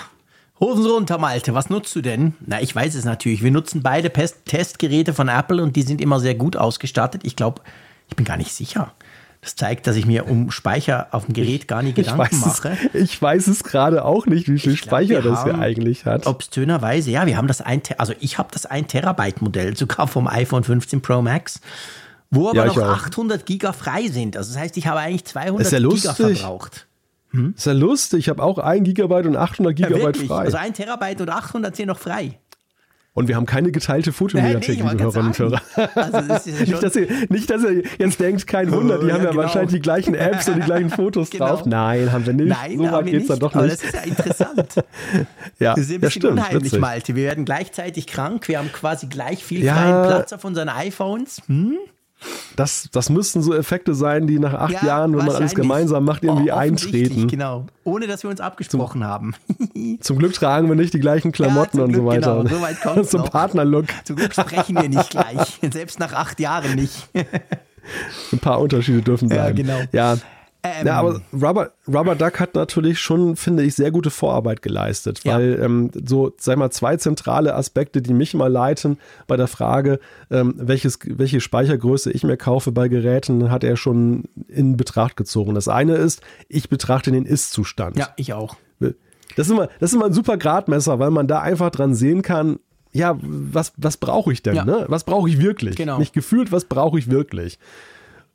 Hosen 0.60 0.86
runter, 0.86 1.18
Malte. 1.20 1.54
Was 1.54 1.70
nutzt 1.70 1.96
du 1.96 2.02
denn? 2.02 2.34
Na, 2.46 2.62
ich 2.62 2.76
weiß 2.76 2.96
es 2.96 3.06
natürlich. 3.06 3.44
Wir 3.44 3.52
nutzen 3.52 3.84
beide 3.84 4.10
Pest 4.10 4.46
Testgeräte 4.46 5.14
von 5.14 5.28
Apple 5.28 5.62
und 5.62 5.76
die 5.76 5.84
sind 5.84 6.02
immer 6.02 6.20
sehr 6.20 6.36
gut 6.36 6.56
ausgestattet. 6.56 7.22
Ich 7.26 7.36
glaube, 7.36 7.62
ich 8.10 8.16
bin 8.16 8.26
gar 8.26 8.38
nicht 8.38 8.52
sicher. 8.52 8.94
Das 9.42 9.56
zeigt, 9.56 9.86
dass 9.86 9.96
ich 9.96 10.08
mir 10.08 10.28
um 10.28 10.50
Speicher 10.50 11.08
auf 11.12 11.26
dem 11.26 11.34
Gerät 11.34 11.68
gar 11.68 11.84
nicht 11.84 11.96
Gedanken 11.96 12.36
ich 12.36 12.42
mache. 12.42 12.76
Es, 12.94 13.12
ich 13.12 13.22
weiß 13.22 13.48
es 13.48 13.64
gerade 13.64 14.04
auch 14.04 14.26
nicht, 14.26 14.50
wie 14.50 14.58
viel 14.58 14.76
glaub, 14.76 14.88
Speicher 14.88 15.22
das 15.22 15.44
hier 15.44 15.60
eigentlich 15.60 16.06
hat. 16.06 16.26
Obszönerweise, 16.26 17.12
ja, 17.12 17.28
wir 17.28 17.38
haben 17.38 17.48
das 17.48 17.62
ein, 17.62 17.84
also 18.00 18.14
ich 18.20 18.40
habe 18.40 18.50
das 18.52 18.66
1 18.66 18.88
Terabyte 18.88 19.42
Modell 19.44 19.78
sogar 19.78 20.08
vom 20.08 20.28
iPhone 20.28 20.64
15 20.64 21.02
Pro 21.02 21.22
Max, 21.22 21.62
wo 22.32 22.50
aber 22.50 22.66
ja, 22.66 22.66
noch 22.66 22.78
800 22.78 23.46
Giga 23.46 23.74
frei 23.74 24.08
sind. 24.08 24.36
Also 24.36 24.54
das 24.54 24.62
heißt, 24.62 24.76
ich 24.76 24.88
habe 24.88 25.02
eigentlich 25.02 25.26
200 25.26 25.72
ja 25.72 25.80
Giga 25.80 26.14
verbraucht. 26.16 26.86
Hm? 27.32 27.54
Ist 27.58 27.66
ja 27.66 27.74
lustig, 27.74 28.20
ich 28.20 28.30
habe 28.30 28.41
auch 28.41 28.58
1 28.58 28.84
Gigabyte 28.84 29.26
und 29.26 29.36
800 29.36 29.76
Gigabyte 29.76 30.18
ja, 30.18 30.26
frei. 30.26 30.45
Also 30.45 30.58
1 30.58 30.78
Terabyte 30.78 31.22
und 31.22 31.30
800 31.30 31.76
sind 31.76 31.88
noch 31.88 31.99
frei. 31.99 32.40
Und 33.18 33.28
wir 33.28 33.36
haben 33.36 33.48
keine 33.48 33.72
geteilte 33.72 34.14
Fotomediathek, 34.14 34.78
liebe 34.78 34.91
Hörerinnen 34.91 35.30
und 35.30 35.40
Hörer. 35.40 35.62
Also 35.95 36.18
ja 36.18 36.60
nicht, 36.66 36.84
dass 36.84 36.95
ihr, 36.95 37.08
nicht, 37.30 37.49
dass 37.49 37.64
ihr 37.64 37.82
jetzt 37.98 38.20
denkt, 38.20 38.45
kein 38.45 38.72
Wunder, 38.72 38.99
die 38.99 39.08
oh, 39.08 39.12
haben 39.12 39.24
ja, 39.24 39.32
genau. 39.32 39.41
wahrscheinlich 39.41 39.72
die 39.72 39.80
gleichen 39.80 40.14
Apps 40.16 40.48
und 40.48 40.58
die 40.58 40.62
gleichen 40.62 40.91
Fotos 40.91 41.32
genau. 41.32 41.48
drauf. 41.48 41.66
Nein, 41.66 42.12
haben 42.12 42.28
wir 42.28 42.34
nicht. 42.34 42.49
Nein, 42.49 42.78
so 42.78 42.91
weit 42.91 43.06
geht 43.08 43.22
es 43.24 43.28
dann 43.28 43.40
doch 43.40 43.56
nicht. 43.56 43.58
Aber 43.58 43.68
das 43.70 43.82
ist 43.82 43.95
ja 43.95 44.02
interessant. 44.02 44.76
ja, 45.60 45.74
das 45.74 45.86
ist 45.86 45.94
ein 45.94 46.02
bisschen 46.02 46.22
stimmt, 46.22 46.34
unheimlich, 46.34 46.66
witzig. 46.66 46.80
Malte. 46.80 47.16
Wir 47.16 47.24
werden 47.24 47.44
gleichzeitig 47.44 48.06
krank, 48.06 48.48
wir 48.48 48.60
haben 48.60 48.72
quasi 48.72 49.08
gleich 49.08 49.44
viel 49.44 49.68
freien 49.68 50.06
Platz 50.06 50.32
auf 50.34 50.45
unseren 50.45 50.70
iPhones. 50.70 51.41
Hm? 51.48 51.76
Das, 52.56 52.89
das 52.91 53.10
müssten 53.10 53.44
so 53.44 53.53
Effekte 53.53 53.94
sein, 53.94 54.26
die 54.26 54.39
nach 54.39 54.53
acht 54.53 54.73
ja, 54.73 54.85
Jahren, 54.85 55.15
wenn 55.15 55.26
man 55.26 55.35
alles 55.35 55.53
gemeinsam 55.53 56.03
macht, 56.06 56.23
irgendwie 56.23 56.52
oh, 56.52 56.56
eintreten. 56.56 57.27
Genau, 57.27 57.68
ohne 57.84 58.07
dass 58.07 58.23
wir 58.23 58.31
uns 58.31 58.41
abgesprochen 58.41 59.02
zum, 59.02 59.07
haben. 59.07 59.35
zum 59.99 60.18
Glück 60.18 60.34
tragen 60.34 60.68
wir 60.68 60.76
nicht 60.76 60.94
die 60.94 60.99
gleichen 60.99 61.31
Klamotten 61.31 61.77
ja, 61.77 61.84
und 61.84 61.91
Glück, 61.91 62.03
so 62.03 62.07
weiter. 62.07 62.44
Genau, 62.44 62.56
so 62.56 62.61
weit 62.61 62.81
kommt 62.81 63.10
Zum 63.10 63.23
Partnerlook. 63.26 63.85
Zum 64.03 64.15
Glück 64.15 64.34
sprechen 64.34 64.76
wir 64.76 64.89
nicht 64.89 65.11
gleich, 65.11 65.60
selbst 65.72 65.99
nach 65.99 66.14
acht 66.14 66.39
Jahren 66.39 66.76
nicht. 66.76 67.07
Ein 68.34 68.39
paar 68.39 68.60
Unterschiede 68.60 69.02
dürfen 69.02 69.30
sein. 69.30 69.38
Ja, 69.38 69.52
genau. 69.52 69.80
Ja, 69.91 70.18
ähm, 70.80 70.88
ja, 70.88 70.99
aber 70.99 71.22
Rubber, 71.34 71.72
Rubber 71.88 72.15
Duck 72.15 72.39
hat 72.39 72.56
natürlich 72.56 72.99
schon, 72.99 73.35
finde 73.35 73.64
ich, 73.64 73.76
sehr 73.76 73.91
gute 73.91 74.10
Vorarbeit 74.10 74.61
geleistet, 74.61 75.22
weil 75.26 75.57
ja. 75.57 75.65
ähm, 75.65 75.91
so, 76.06 76.31
sag 76.38 76.57
mal, 76.57 76.72
zwei 76.72 76.98
zentrale 76.98 77.56
Aspekte, 77.56 78.02
die 78.02 78.14
mich 78.14 78.34
mal 78.34 78.52
leiten 78.52 78.98
bei 79.27 79.38
der 79.38 79.48
Frage, 79.48 79.99
ähm, 80.31 80.53
welches, 80.57 80.99
welche 81.06 81.41
Speichergröße 81.41 82.11
ich 82.11 82.23
mir 82.23 82.38
kaufe 82.38 82.72
bei 82.72 82.88
Geräten, 82.88 83.52
hat 83.52 83.64
er 83.64 83.77
schon 83.77 84.26
in 84.48 84.77
Betracht 84.77 85.18
gezogen. 85.18 85.56
Das 85.56 85.68
eine 85.68 85.95
ist, 85.95 86.22
ich 86.49 86.69
betrachte 86.69 87.11
den 87.11 87.26
Ist-Zustand. 87.26 87.98
Ja, 87.98 88.10
ich 88.15 88.34
auch. 88.34 88.57
Das 89.35 89.45
ist, 89.48 89.52
immer, 89.52 89.68
das 89.80 89.91
ist 89.91 89.94
immer 89.94 90.06
ein 90.06 90.14
super 90.14 90.38
Gradmesser, 90.38 90.98
weil 90.98 91.11
man 91.11 91.27
da 91.27 91.41
einfach 91.41 91.69
dran 91.69 91.94
sehen 91.94 92.23
kann, 92.23 92.60
ja, 92.91 93.18
was, 93.22 93.73
was 93.77 93.98
brauche 93.98 94.34
ich 94.34 94.41
denn? 94.41 94.56
Ja. 94.56 94.65
Ne? 94.65 94.85
Was 94.88 95.03
brauche 95.03 95.30
ich 95.30 95.39
wirklich? 95.39 95.76
Genau. 95.76 95.99
Nicht 95.99 96.14
gefühlt, 96.14 96.52
was 96.52 96.65
brauche 96.65 96.98
ich 96.98 97.11
wirklich? 97.11 97.60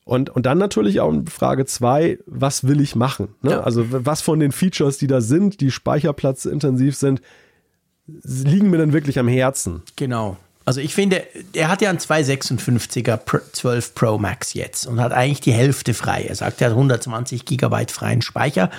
Und, 0.05 0.31
und 0.31 0.47
dann 0.47 0.59
natürlich 0.59 1.01
auch 1.01 1.15
Frage 1.29 1.65
zwei, 1.65 2.19
was 2.27 2.67
will 2.67 2.81
ich 2.81 2.97
machen? 2.97 3.29
Ne? 3.41 3.53
Ja. 3.53 3.61
Also 3.61 3.87
was 3.89 4.21
von 4.21 4.41
den 4.41 4.51
Features, 4.51 4.99
die 4.99 5.07
da 5.07 5.21
sind, 5.21 5.61
die 5.61 5.71
speicherplatzintensiv 5.71 6.97
sind, 6.97 7.23
liegen 8.07 8.71
mir 8.71 8.79
dann 8.79 8.93
wirklich 8.93 9.19
am 9.19 9.29
Herzen? 9.29 9.83
Genau. 9.97 10.37
Also 10.65 10.81
ich 10.81 10.95
finde, 10.95 11.27
er 11.55 11.69
hat 11.69 11.83
ja 11.83 11.91
einen 11.91 11.99
256er 11.99 13.21
12 13.53 13.95
Pro 13.95 14.19
Max 14.19 14.55
jetzt 14.55 14.87
und 14.87 15.01
hat 15.01 15.13
eigentlich 15.13 15.41
die 15.41 15.53
Hälfte 15.53 15.95
frei. 15.95 16.25
Er 16.29 16.35
sagt, 16.35 16.61
er 16.61 16.69
hat 16.69 16.73
120 16.73 17.45
Gigabyte 17.45 17.91
freien 17.91 18.23
Speicher. 18.23 18.71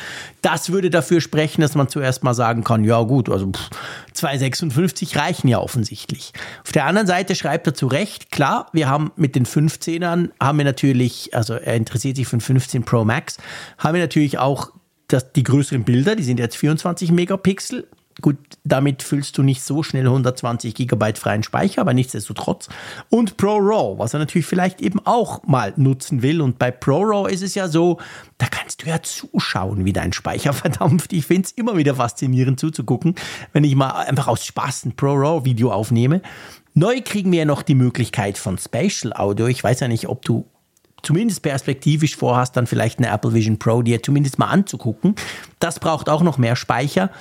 Das 0.42 0.72
würde 0.72 0.90
dafür 0.90 1.22
sprechen, 1.22 1.62
dass 1.62 1.76
man 1.76 1.90
zuerst 1.90 2.24
mal 2.24 2.34
sagen 2.34 2.64
kann, 2.64 2.84
ja 2.84 3.02
gut, 3.02 3.30
also 3.30 3.52
pff, 3.52 3.70
256 4.14 5.18
reichen 5.18 5.48
ja 5.48 5.60
offensichtlich. 5.60 6.34
Auf 6.64 6.72
der 6.72 6.86
anderen 6.86 7.08
Seite 7.08 7.36
schreibt 7.36 7.68
er 7.68 7.74
zu 7.74 7.88
Recht, 7.88 8.32
klar, 8.32 8.68
wir 8.72 8.88
haben 8.88 9.12
mit 9.16 9.36
den 9.36 9.46
15ern, 9.46 10.30
haben 10.40 10.58
wir 10.58 10.66
natürlich, 10.66 11.36
also 11.36 11.54
er 11.54 11.76
interessiert 11.76 12.16
sich 12.16 12.28
für 12.28 12.38
den 12.38 12.42
15 12.42 12.84
Pro 12.84 13.04
Max, 13.04 13.38
haben 13.78 13.96
wir 13.96 14.02
natürlich 14.02 14.38
auch 14.38 14.72
das, 15.08 15.34
die 15.34 15.44
größeren 15.44 15.84
Bilder, 15.84 16.16
die 16.16 16.24
sind 16.24 16.40
jetzt 16.40 16.56
24 16.58 17.12
Megapixel, 17.12 17.88
Gut, 18.22 18.38
damit 18.64 19.02
füllst 19.02 19.38
du 19.38 19.44
nicht 19.44 19.64
so 19.64 19.84
schnell 19.84 20.06
120 20.06 20.76
Gigabyte 20.76 21.18
freien 21.18 21.44
Speicher, 21.44 21.82
aber 21.82 21.94
nichtsdestotrotz. 21.94 22.70
Und 23.10 23.38
ProRAW, 23.38 23.98
was 23.98 24.14
er 24.14 24.20
natürlich 24.20 24.46
vielleicht 24.46 24.82
eben 24.82 25.00
auch 25.06 25.44
mal 25.44 25.74
nutzen 25.78 26.22
will. 26.22 26.42
Und 26.42 26.60
bei 26.60 26.72
ProRAW 26.72 27.32
ist 27.32 27.42
es 27.42 27.56
ja 27.56 27.68
so, 27.68 28.00
da 28.38 28.46
kannst 28.46 28.84
du 28.84 28.88
ja 28.90 29.02
zuschauen, 29.02 29.86
wie 29.86 29.94
dein 29.94 30.14
Speicher 30.14 30.54
verdampft. 30.54 31.12
Ich 31.14 31.26
finde 31.26 31.44
es 31.44 31.52
immer 31.52 31.76
wieder 31.76 31.96
faszinierend 31.96 32.60
zuzugucken, 32.60 33.16
wenn 33.52 33.64
ich 33.64 33.76
mal 33.76 33.92
einfach 33.92 34.28
aus 34.28 34.46
Spaß 34.46 34.86
ein 34.86 34.96
ProRAW-Video 34.96 35.72
aufnehme. 35.72 36.22
Neu 36.76 37.02
kriegen 37.02 37.32
wir 37.32 37.40
ja 37.40 37.46
noch 37.46 37.62
die 37.62 37.76
Möglichkeit 37.76 38.38
von 38.38 38.58
Spatial 38.58 39.14
Audio. 39.14 39.48
Ich 39.48 39.64
weiß 39.64 39.80
ja 39.80 39.88
nicht, 39.88 40.08
ob 40.08 40.24
du 40.24 40.46
zumindest 41.04 41.44
perspektivisch 41.44 42.16
vorhast, 42.16 42.58
dann 42.58 42.66
vielleicht 42.66 42.98
eine 42.98 43.10
Apple 43.10 43.34
Vision 43.34 43.60
Pro 43.60 43.82
dir 43.82 44.02
zumindest 44.02 44.40
mal 44.40 44.48
anzugucken. 44.48 45.16
Das 45.60 45.80
braucht 45.80 46.10
auch 46.10 46.24
noch 46.24 46.38
mehr 46.38 46.56
Speicher. 46.56 47.12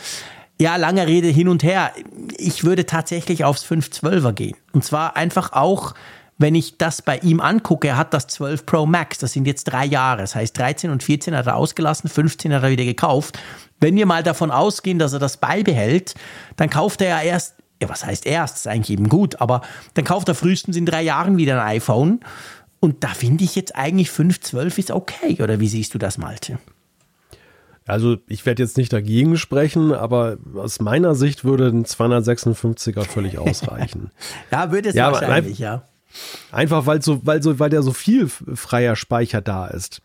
Ja, 0.63 0.77
lange 0.77 1.09
Rede 1.09 1.27
hin 1.27 1.49
und 1.49 1.65
her. 1.65 1.91
Ich 2.39 2.63
würde 2.63 2.87
tatsächlich 2.87 3.43
aufs 3.43 3.65
512er 3.65 4.33
gehen. 4.33 4.57
Und 4.71 4.85
zwar 4.85 5.17
einfach 5.17 5.55
auch, 5.55 5.93
wenn 6.39 6.55
ich 6.55 6.79
das 6.79 7.03
bei 7.03 7.19
ihm 7.19 7.41
angucke, 7.41 7.89
er 7.89 7.97
hat 7.97 8.15
das 8.15 8.29
12 8.29 8.65
Pro 8.65 8.87
Max, 8.87 9.19
das 9.19 9.33
sind 9.33 9.49
jetzt 9.49 9.65
drei 9.65 9.85
Jahre. 9.85 10.21
Das 10.21 10.37
heißt, 10.37 10.57
13 10.57 10.91
und 10.91 11.03
14 11.03 11.35
hat 11.35 11.49
er 11.49 11.57
ausgelassen, 11.57 12.09
15 12.09 12.55
hat 12.55 12.63
er 12.63 12.71
wieder 12.71 12.85
gekauft. 12.85 13.41
Wenn 13.81 13.97
wir 13.97 14.07
mal 14.07 14.23
davon 14.23 14.53
ausgehen, 14.53 15.01
dass 15.01 15.13
er 15.13 15.19
das 15.19 15.37
beibehält, 15.37 16.15
dann 16.55 16.71
kauft 16.71 17.03
er 17.03 17.09
ja 17.09 17.23
erst, 17.23 17.57
ja, 17.83 17.89
was 17.89 18.07
heißt 18.07 18.25
erst, 18.25 18.59
ist 18.59 18.69
eigentlich 18.69 18.97
eben 18.97 19.09
gut, 19.09 19.41
aber 19.41 19.63
dann 19.95 20.05
kauft 20.05 20.29
er 20.29 20.37
frühestens 20.37 20.77
in 20.77 20.87
drei 20.87 21.03
Jahren 21.03 21.39
wieder 21.39 21.61
ein 21.61 21.79
iPhone. 21.79 22.21
Und 22.79 23.03
da 23.03 23.09
finde 23.09 23.43
ich 23.43 23.57
jetzt 23.57 23.75
eigentlich 23.75 24.13
512 24.13 24.79
ist 24.79 24.91
okay, 24.93 25.43
oder 25.43 25.59
wie 25.59 25.67
siehst 25.67 25.93
du 25.93 25.99
das, 25.99 26.19
Malte? 26.19 26.61
Also 27.87 28.17
ich 28.29 28.47
werde 28.47 28.63
jetzt 28.63 28.77
nicht 28.77 28.93
dagegen 28.93 29.37
sprechen, 29.37 29.93
aber 29.93 30.39
aus 30.55 30.81
meiner 30.81 31.15
Sicht 31.15 31.45
würde 31.45 31.67
ein 31.67 31.85
256er 31.85 33.05
völlig 33.05 33.39
ausreichen. 33.39 34.11
ja, 34.51 34.71
würde 34.71 34.91
es 34.91 34.95
ja, 34.95 35.13
wahrscheinlich, 35.13 35.59
ja. 35.59 35.89
Einfach 36.51 36.87
weil 36.87 37.03
so, 37.03 37.21
weil 37.25 37.43
so, 37.43 37.59
weil 37.59 37.71
der 37.71 37.83
so 37.83 37.93
viel 37.93 38.29
freier 38.29 38.97
Speicher 38.97 39.41
da 39.41 39.67
ist. 39.67 40.03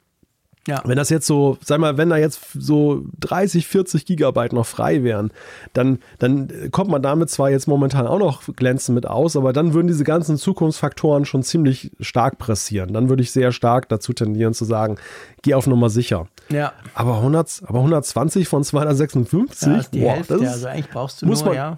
Ja. 0.67 0.81
Wenn 0.85 0.97
das 0.97 1.09
jetzt 1.09 1.25
so, 1.25 1.57
sag 1.63 1.79
mal, 1.79 1.97
wenn 1.97 2.09
da 2.09 2.17
jetzt 2.17 2.41
so 2.53 3.05
30, 3.19 3.65
40 3.67 4.05
Gigabyte 4.05 4.53
noch 4.53 4.65
frei 4.65 5.03
wären, 5.03 5.31
dann, 5.73 5.99
dann 6.19 6.69
kommt 6.71 6.91
man 6.91 7.01
damit 7.01 7.29
zwar 7.29 7.49
jetzt 7.49 7.67
momentan 7.67 8.05
auch 8.05 8.19
noch 8.19 8.43
glänzend 8.55 8.95
mit 8.95 9.07
aus, 9.07 9.35
aber 9.35 9.53
dann 9.53 9.73
würden 9.73 9.87
diese 9.87 10.03
ganzen 10.03 10.37
Zukunftsfaktoren 10.37 11.25
schon 11.25 11.41
ziemlich 11.43 11.91
stark 11.99 12.37
pressieren. 12.37 12.93
Dann 12.93 13.09
würde 13.09 13.23
ich 13.23 13.31
sehr 13.31 13.51
stark 13.51 13.89
dazu 13.89 14.13
tendieren 14.13 14.53
zu 14.53 14.65
sagen, 14.65 14.97
geh 15.41 15.53
auf 15.53 15.67
Nummer 15.67 15.89
sicher. 15.89 16.27
Ja. 16.49 16.73
Aber 16.93 17.17
100, 17.17 17.63
aber 17.65 17.79
120 17.79 18.47
von 18.47 18.63
256? 18.63 19.67
Ja, 19.67 19.81
die 19.93 20.01
wow, 20.01 20.11
Hälfte, 20.15 20.33
das 20.33 20.41
ist, 20.41 20.49
also 20.49 20.67
eigentlich 20.67 20.89
brauchst 20.89 21.21
du 21.21 21.25
muss 21.25 21.39
nur, 21.39 21.49
man, 21.49 21.55
ja. 21.55 21.77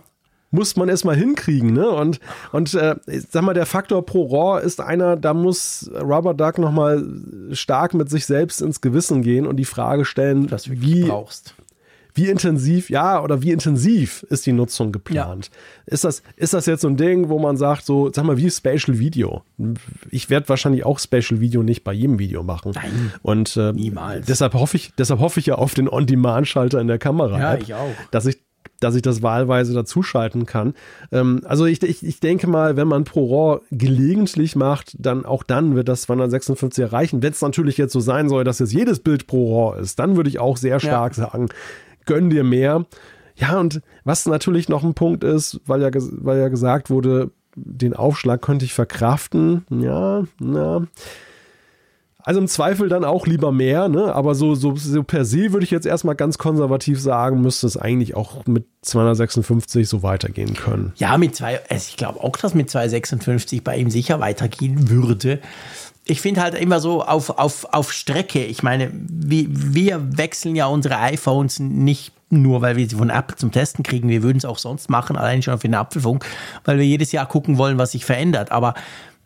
Muss 0.52 0.76
man 0.76 0.90
erstmal 0.90 1.16
hinkriegen, 1.16 1.74
ne? 1.74 1.90
Und, 1.90 2.20
und 2.52 2.74
äh, 2.74 2.96
sag 3.30 3.44
mal, 3.44 3.54
der 3.54 3.66
Faktor 3.66 4.06
pro 4.06 4.26
RAW 4.26 4.66
ist 4.66 4.82
einer, 4.82 5.16
da 5.16 5.34
muss 5.34 5.90
Rubber 5.94 6.34
Duck 6.34 6.58
nochmal 6.58 7.04
stark 7.52 7.94
mit 7.94 8.10
sich 8.10 8.26
selbst 8.26 8.62
ins 8.62 8.82
Gewissen 8.82 9.22
gehen 9.22 9.46
und 9.46 9.58
die 9.58 9.66
Frage 9.66 10.06
stellen, 10.06 10.50
Was 10.52 10.64
du 10.64 10.72
wie, 10.82 11.04
brauchst. 11.04 11.54
wie 12.16 12.30
intensiv, 12.30 12.90
ja, 12.90 13.22
oder 13.22 13.44
wie 13.44 13.52
intensiv 13.52 14.26
ist 14.30 14.46
die 14.48 14.52
Nutzung 14.52 14.92
geplant? 14.92 15.52
Ist, 15.86 16.04
das, 16.04 16.24
ist 16.36 16.54
das 16.56 16.66
jetzt 16.66 16.82
so 16.82 16.88
ein 16.88 16.98
Ding, 16.98 17.30
wo 17.30 17.38
man 17.38 17.56
sagt, 17.56 17.86
so, 17.86 18.12
sag 18.12 18.26
mal, 18.26 18.38
wie 18.38 18.50
Spatial 18.50 18.98
Video? 18.98 19.44
Ich 20.10 20.32
werde 20.32 20.50
wahrscheinlich 20.50 20.84
auch 20.84 20.98
Spatial 20.98 21.40
Video 21.42 21.62
nicht 21.62 21.84
bei 21.84 21.94
jedem 21.94 22.18
Video 22.18 22.42
machen. 22.42 22.72
Nein, 22.74 23.14
Und 23.22 23.56
äh, 23.56 23.72
niemals. 23.74 24.26
Deshalb 24.26 24.56
hoffe 24.56 24.78
ich, 24.78 24.94
deshalb 24.98 25.20
hoffe 25.20 25.40
ich 25.40 25.46
ja 25.46 25.56
auf 25.56 25.76
den 25.76 25.88
On-Demand-Schalter 25.88 26.82
in 26.82 26.88
der 26.88 26.98
Kamera. 26.98 27.40
Ja, 27.40 27.56
ich 27.56 27.76
auch. 27.76 27.94
Dass 28.12 28.26
ich 28.26 28.40
dass 28.80 28.96
ich 28.96 29.02
das 29.02 29.22
wahlweise 29.22 29.74
dazuschalten 29.74 30.46
kann. 30.46 30.74
Ähm, 31.12 31.42
also 31.46 31.66
ich, 31.66 31.82
ich, 31.84 32.06
ich 32.06 32.20
denke 32.20 32.48
mal, 32.48 32.78
wenn 32.78 32.88
man 32.88 33.04
Pro 33.04 33.26
RAW 33.26 33.62
gelegentlich 33.72 34.56
macht, 34.56 34.96
dann 35.00 35.26
auch 35.26 35.44
dann 35.44 35.76
wird 35.76 35.88
das 35.88 36.04
256 36.04 36.84
erreichen. 36.84 37.22
Wenn 37.22 37.32
es 37.32 37.42
natürlich 37.42 37.78
jetzt 37.78 37.94
so 37.94 38.00
sein 38.00 38.30
soll, 38.30 38.44
dass 38.44 38.60
jetzt 38.60 38.74
jedes 38.74 39.00
Bild 39.00 39.28
Pro 39.28 39.72
RAW 39.72 39.82
ist, 39.82 40.00
dann 40.00 40.16
würde 40.16 40.30
ich 40.30 40.40
auch 40.40 40.58
sehr 40.58 40.80
stark 40.80 41.18
ja. 41.18 41.26
sagen, 41.26 41.50
gönn 42.06 42.30
dir 42.30 42.44
mehr. 42.44 42.86
Ja, 43.36 43.60
und 43.60 43.82
was 44.04 44.26
natürlich 44.26 44.68
noch 44.68 44.84
ein 44.84 44.94
Punkt 44.94 45.24
ist, 45.24 45.62
weil 45.66 45.82
ja, 45.82 45.90
weil 45.94 46.40
ja 46.40 46.50
gesagt 46.50 46.90
wurde, 46.90 47.32
den 47.56 47.94
Aufschlag 47.94 48.42
könnte 48.42 48.66
ich 48.66 48.74
verkraften. 48.74 49.66
Ja, 49.70 50.24
na. 50.40 50.88
Also 52.24 52.42
im 52.42 52.48
Zweifel 52.50 52.90
dann 52.90 53.06
auch 53.06 53.28
lieber 53.28 53.54
mehr, 53.54 53.88
ne? 53.88 54.14
aber 54.14 54.36
so, 54.36 54.54
so, 54.54 54.76
so 54.76 55.04
per 55.04 55.24
se 55.24 55.54
würde 55.54 55.64
ich 55.64 55.72
jetzt 55.72 55.88
erstmal 55.88 56.16
ganz 56.16 56.38
konservativ 56.38 57.00
sagen, 57.00 57.42
müsste 57.42 57.66
es 57.66 57.78
eigentlich 57.78 58.14
auch 58.14 58.46
mit 58.46 58.66
256 58.82 59.88
so 59.88 60.04
weitergehen 60.04 60.54
können. 60.54 60.92
Ja, 60.98 61.18
mit 61.18 61.36
zwei, 61.36 61.62
also 61.70 61.86
ich 61.88 61.96
glaube 61.96 62.22
auch, 62.22 62.36
dass 62.36 62.54
mit 62.54 62.70
256 62.70 63.64
bei 63.64 63.78
ihm 63.78 63.90
sicher 63.90 64.20
weitergehen 64.20 64.90
würde. 64.90 65.40
Ich 66.04 66.20
finde 66.20 66.42
halt 66.42 66.56
immer 66.56 66.82
so 66.82 67.04
auf, 67.04 67.30
auf, 67.30 67.74
auf 67.74 67.94
Strecke, 67.94 68.44
ich 68.44 68.64
meine, 68.64 68.92
wir, 68.94 69.46
wir 69.50 70.18
wechseln 70.18 70.58
ja 70.58 70.66
unsere 70.66 71.00
iPhones 71.00 71.60
nicht 71.60 72.12
nur 72.32 72.62
weil 72.62 72.76
wir 72.76 72.88
sie 72.88 72.96
von 72.96 73.10
Apple 73.10 73.38
zum 73.38 73.52
Testen 73.52 73.84
kriegen, 73.84 74.08
wir 74.10 74.22
würden 74.22 74.38
es 74.38 74.46
auch 74.46 74.60
sonst 74.60 74.90
machen, 74.90 75.16
allein 75.16 75.42
schon 75.42 75.58
für 75.58 75.68
den 75.68 75.76
Apfelfunk, 75.76 76.26
weil 76.64 76.78
wir 76.78 76.86
jedes 76.86 77.12
Jahr 77.12 77.26
gucken 77.26 77.58
wollen, 77.58 77.78
was 77.78 77.94
sich 77.94 78.06
verändert. 78.06 78.52
Aber 78.52 78.76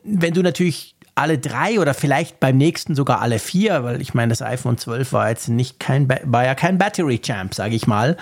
wenn 0.03 0.33
du 0.33 0.41
natürlich 0.41 0.92
alle 1.15 1.37
drei 1.37 1.79
oder 1.79 1.93
vielleicht 1.93 2.39
beim 2.39 2.57
nächsten 2.57 2.95
sogar 2.95 3.21
alle 3.21 3.39
vier, 3.39 3.83
weil 3.83 4.01
ich 4.01 4.13
meine, 4.13 4.29
das 4.29 4.41
iPhone 4.41 4.77
12 4.77 5.13
war 5.13 5.29
jetzt 5.29 5.47
nicht 5.47 5.79
kein, 5.79 6.07
war 6.09 6.45
ja 6.45 6.55
kein 6.55 6.77
Battery 6.77 7.19
Champ, 7.19 7.53
sage 7.53 7.75
ich 7.75 7.85
mal. 7.85 8.17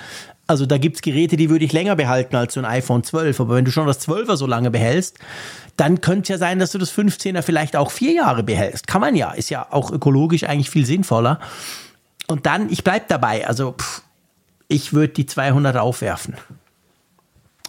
Also 0.48 0.66
da 0.66 0.78
gibt 0.78 0.98
es 0.98 1.02
Geräte, 1.02 1.38
die 1.38 1.50
würde 1.50 1.64
ich 1.64 1.72
länger 1.72 1.96
behalten 1.96 2.36
als 2.36 2.56
so 2.56 2.60
ein 2.60 2.66
iPhone 2.66 3.04
12. 3.04 3.40
Aber 3.40 3.56
wenn 3.56 3.64
du 3.64 3.72
schon 3.72 3.88
das 3.88 4.06
12er 4.06 4.36
so 4.36 4.46
lange 4.46 4.70
behältst, 4.70 5.18
dann 5.78 6.02
könnte 6.02 6.24
es 6.24 6.28
ja 6.30 6.38
sein, 6.38 6.60
dass 6.60 6.72
du 6.72 6.78
das 6.78 6.92
15er 6.92 7.42
vielleicht 7.42 7.78
auch 7.78 7.92
vier 7.92 8.12
Jahre 8.12 8.44
behältst. 8.44 8.88
Kann 8.88 9.00
man 9.00 9.16
ja, 9.16 9.32
ist 9.32 9.50
ja 9.50 9.68
auch 9.70 9.92
ökologisch 9.92 10.44
eigentlich 10.44 10.70
viel 10.70 10.86
sinnvoller. 10.86 11.40
Und 12.28 12.46
dann, 12.46 12.70
ich 12.70 12.84
bleibe 12.84 13.06
dabei, 13.08 13.48
also 13.48 13.74
pff, 13.74 14.02
ich 14.68 14.92
würde 14.92 15.14
die 15.14 15.26
200 15.26 15.78
aufwerfen. 15.78 16.36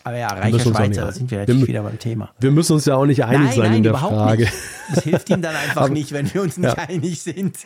Aber 0.04 0.16
ja, 0.16 0.28
reicher 0.28 0.58
Schweizer, 0.60 1.06
da 1.06 1.12
sind 1.12 1.30
wir 1.30 1.38
natürlich 1.38 1.62
wir, 1.62 1.68
wieder 1.68 1.82
beim 1.82 1.98
Thema. 1.98 2.30
Wir 2.40 2.50
müssen 2.50 2.74
uns 2.74 2.84
ja 2.84 2.96
auch 2.96 3.06
nicht 3.06 3.24
einig 3.24 3.40
nein, 3.40 3.56
sein 3.56 3.64
nein, 3.64 3.76
in 3.76 3.82
der 3.84 3.94
Frage. 3.94 4.42
Nicht. 4.42 4.54
Das 4.94 5.04
hilft 5.04 5.30
ihm 5.30 5.42
dann 5.42 5.54
einfach 5.54 5.88
nicht, 5.90 6.12
wenn 6.12 6.32
wir 6.32 6.42
uns 6.42 6.56
nicht 6.56 6.76
ja. 6.76 6.84
einig 6.88 7.22
sind. 7.22 7.56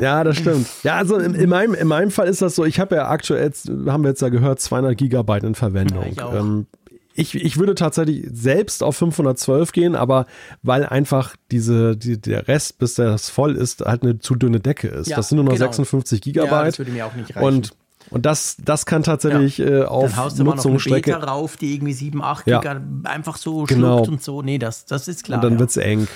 ja, 0.00 0.24
das 0.24 0.36
stimmt. 0.36 0.66
Ja, 0.82 0.96
also 0.96 1.16
in, 1.16 1.34
in, 1.34 1.48
meinem, 1.48 1.74
in 1.74 1.86
meinem 1.86 2.10
Fall 2.10 2.28
ist 2.28 2.42
das 2.42 2.54
so, 2.54 2.64
ich 2.64 2.80
habe 2.80 2.96
ja 2.96 3.08
aktuell, 3.08 3.52
haben 3.86 4.02
wir 4.02 4.10
jetzt 4.10 4.22
ja 4.22 4.28
gehört, 4.28 4.60
200 4.60 4.96
Gigabyte 4.96 5.44
in 5.44 5.54
Verwendung. 5.54 6.12
Ja, 6.16 6.28
ich, 6.32 6.40
ähm, 6.40 6.66
ich, 7.14 7.34
ich, 7.34 7.58
würde 7.58 7.74
tatsächlich 7.74 8.26
selbst 8.32 8.82
auf 8.82 8.96
512 8.96 9.72
gehen, 9.72 9.94
aber 9.94 10.26
weil 10.62 10.86
einfach 10.86 11.36
diese, 11.50 11.96
die, 11.96 12.20
der 12.20 12.48
Rest, 12.48 12.78
bis 12.78 12.94
das 12.94 13.28
voll 13.28 13.56
ist, 13.56 13.82
halt 13.82 14.02
eine 14.02 14.18
zu 14.18 14.34
dünne 14.34 14.60
Decke 14.60 14.88
ist. 14.88 15.08
Ja, 15.08 15.16
das 15.16 15.28
sind 15.28 15.36
nur 15.36 15.44
noch 15.44 15.52
genau. 15.52 15.66
56 15.66 16.20
Gigabyte. 16.20 16.50
Ja, 16.52 16.64
das 16.64 16.78
würde 16.78 16.90
mir 16.90 17.06
auch 17.06 17.14
nicht 17.14 17.36
reichen. 17.36 17.46
Und 17.46 17.74
und 18.10 18.26
das, 18.26 18.56
das 18.62 18.86
kann 18.86 19.02
tatsächlich 19.02 19.58
ja. 19.58 19.66
äh, 19.66 19.84
auf 19.84 20.10
Dann 20.10 20.16
haust 20.16 20.38
du 20.38 20.44
mal 20.44 20.56
noch 20.56 20.64
eine 20.64 21.24
rauf, 21.24 21.56
die 21.56 21.74
irgendwie 21.74 21.92
7, 21.92 22.22
8 22.22 22.46
Ja. 22.46 22.60
Giga 22.60 22.80
einfach 23.04 23.36
so 23.36 23.64
Genau. 23.64 23.98
schluckt 23.98 24.08
und 24.08 24.22
so. 24.22 24.42
Nee, 24.42 24.58
das, 24.58 24.84
das 24.86 25.08
ist 25.08 25.24
klar. 25.24 25.38
und 25.38 25.44
dann 25.44 25.54
ja. 25.54 25.58
wird's 25.60 25.76
eng. 25.76 26.08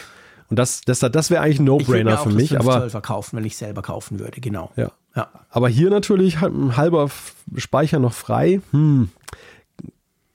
Und 0.48 0.58
das, 0.58 0.82
das, 0.82 1.00
das 1.00 1.30
wäre 1.30 1.42
eigentlich 1.42 1.58
ein 1.58 1.66
ich 1.66 1.88
würde 1.88 2.04
No-Brainer 2.04 2.20
auch 2.20 2.24
für 2.24 2.30
mich. 2.30 2.58
Aber 2.58 2.84
512er 2.86 3.00
kaufen, 3.00 3.36
wenn 3.36 3.44
ich 3.44 3.56
selber 3.56 3.82
kaufen 3.82 4.20
würde, 4.20 4.40
genau. 4.40 4.70
Ja. 4.76 4.92
Ja. 5.16 5.28
Aber 5.50 5.68
hier 5.68 5.90
natürlich 5.90 6.42
ein 6.42 6.76
halber 6.76 7.08
Speicher 7.56 7.98
noch 7.98 8.12
frei. 8.12 8.60
Hm. 8.70 9.08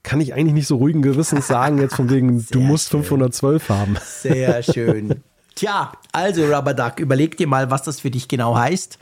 Kann 0.02 0.20
ich 0.20 0.34
eigentlich 0.34 0.54
nicht 0.54 0.66
so 0.66 0.76
ruhigen 0.76 1.00
Gewissens 1.00 1.46
sagen, 1.46 1.78
jetzt 1.78 1.94
von 1.94 2.10
wegen, 2.10 2.44
du 2.50 2.60
musst 2.60 2.90
schön. 2.90 3.04
512 3.04 3.68
haben. 3.68 3.96
Sehr 4.04 4.62
schön. 4.62 5.22
Tja, 5.54 5.92
also 6.12 6.44
Rubber 6.46 6.74
Duck, 6.74 6.98
überleg 6.98 7.36
dir 7.36 7.46
mal, 7.46 7.70
was 7.70 7.82
das 7.82 8.00
für 8.00 8.10
dich 8.10 8.26
genau 8.26 8.56
heißt. 8.56 8.98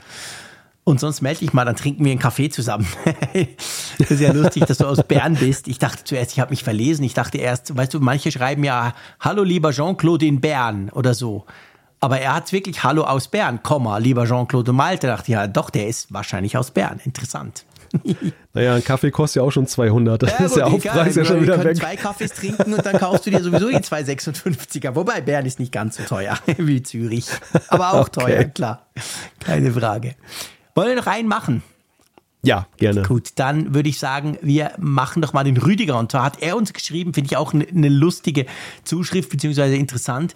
Und 0.90 0.98
sonst 0.98 1.20
melde 1.20 1.38
dich 1.40 1.52
mal, 1.52 1.64
dann 1.64 1.76
trinken 1.76 2.04
wir 2.04 2.10
einen 2.10 2.20
Kaffee 2.20 2.48
zusammen. 2.50 2.84
das 3.98 4.10
ist 4.10 4.20
ja 4.20 4.32
lustig, 4.32 4.64
dass 4.66 4.78
du 4.78 4.86
aus 4.86 5.02
Bern 5.04 5.36
bist. 5.36 5.68
Ich 5.68 5.78
dachte 5.78 6.02
zuerst, 6.02 6.32
ich 6.32 6.40
habe 6.40 6.50
mich 6.50 6.64
verlesen. 6.64 7.04
Ich 7.04 7.14
dachte 7.14 7.38
erst, 7.38 7.76
weißt 7.76 7.94
du, 7.94 8.00
manche 8.00 8.32
schreiben 8.32 8.64
ja, 8.64 8.92
hallo 9.20 9.44
lieber 9.44 9.70
Jean-Claude 9.70 10.26
in 10.26 10.40
Bern 10.40 10.90
oder 10.90 11.14
so. 11.14 11.44
Aber 12.00 12.18
er 12.18 12.34
hat 12.34 12.50
wirklich 12.52 12.82
Hallo 12.82 13.04
aus 13.04 13.28
Bern, 13.28 13.62
Komma, 13.62 13.98
lieber 13.98 14.24
Jean-Claude 14.24 14.72
Malte. 14.72 15.06
Da 15.06 15.16
dachte 15.16 15.30
ich, 15.30 15.34
ja, 15.34 15.46
doch, 15.46 15.70
der 15.70 15.86
ist 15.86 16.12
wahrscheinlich 16.12 16.56
aus 16.56 16.70
Bern. 16.72 17.00
Interessant. 17.04 17.64
Naja, 18.52 18.74
ein 18.74 18.82
Kaffee 18.82 19.12
kostet 19.12 19.42
ja 19.42 19.46
auch 19.46 19.52
schon 19.52 19.68
200. 19.68 20.24
Das 20.24 20.32
ist 20.32 20.38
gut, 20.40 20.56
der. 20.56 20.66
Aufpreis 20.66 21.14
ja 21.14 21.24
schon 21.24 21.40
wieder 21.40 21.54
können 21.54 21.68
weg. 21.68 21.76
zwei 21.76 21.94
Kaffees 21.94 22.32
trinken 22.32 22.74
und 22.74 22.84
dann 22.84 22.98
kaufst 22.98 23.24
du 23.26 23.30
dir 23.30 23.40
sowieso 23.44 23.68
die 23.68 23.76
2,56er. 23.76 24.96
Wobei 24.96 25.20
Bern 25.20 25.46
ist 25.46 25.60
nicht 25.60 25.70
ganz 25.70 25.98
so 25.98 26.02
teuer 26.02 26.36
wie 26.56 26.82
Zürich. 26.82 27.28
Aber 27.68 27.92
auch 27.92 28.08
Okay. 28.08 28.20
teuer, 28.20 28.44
klar. 28.44 28.86
Keine 29.38 29.70
Frage. 29.72 30.16
Wollen 30.74 30.88
wir 30.88 30.96
noch 30.96 31.06
einen 31.06 31.28
machen? 31.28 31.62
Ja, 32.42 32.66
gerne. 32.78 33.02
Gut, 33.02 33.32
dann 33.34 33.74
würde 33.74 33.88
ich 33.88 33.98
sagen, 33.98 34.38
wir 34.40 34.72
machen 34.78 35.20
doch 35.20 35.32
mal 35.32 35.44
den 35.44 35.58
Rüdiger. 35.58 35.98
Und 35.98 36.10
zwar 36.10 36.24
hat 36.24 36.40
er 36.40 36.56
uns 36.56 36.72
geschrieben, 36.72 37.12
finde 37.12 37.28
ich 37.28 37.36
auch 37.36 37.52
eine 37.52 37.66
eine 37.68 37.88
lustige 37.88 38.46
Zuschrift, 38.84 39.30
beziehungsweise 39.30 39.76
interessant. 39.76 40.34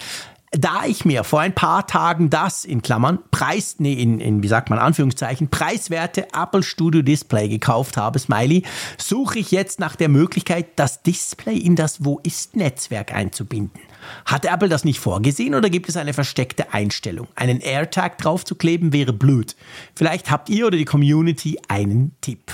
Da 0.56 0.85
ich 0.86 1.05
mir 1.05 1.24
vor 1.24 1.40
ein 1.40 1.55
paar 1.55 1.86
Tagen 1.86 2.31
das 2.31 2.65
in 2.65 2.81
Klammern 2.81 3.19
Preis, 3.32 3.77
nee, 3.78 3.94
in, 3.94 4.20
in 4.20 4.43
wie 4.43 4.48
sagt 4.48 4.70
man, 4.70 4.78
Anführungszeichen, 4.78 5.48
preiswerte 5.48 6.28
Apple 6.32 6.62
Studio 6.62 7.02
Display 7.02 7.48
gekauft 7.48 7.97
habe, 7.97 8.20
Smiley, 8.20 8.62
suche 8.97 9.40
ich 9.40 9.51
jetzt 9.51 9.81
nach 9.81 9.97
der 9.97 10.09
Möglichkeit, 10.09 10.66
das 10.77 11.02
Display 11.02 11.56
in 11.56 11.74
das 11.74 12.05
Wo 12.05 12.20
ist 12.23 12.55
Netzwerk 12.55 13.12
einzubinden. 13.12 13.81
Hat 14.25 14.45
Apple 14.45 14.69
das 14.69 14.85
nicht 14.85 15.01
vorgesehen 15.01 15.55
oder 15.55 15.71
gibt 15.71 15.89
es 15.89 15.97
eine 15.97 16.13
versteckte 16.13 16.73
Einstellung? 16.73 17.29
Einen 17.35 17.61
AirTag 17.61 18.19
draufzukleben 18.19 18.93
wäre 18.93 19.13
blöd. 19.13 19.57
Vielleicht 19.95 20.31
habt 20.31 20.49
ihr 20.49 20.67
oder 20.67 20.77
die 20.77 20.85
Community 20.85 21.59
einen 21.69 22.15
Tipp. 22.21 22.53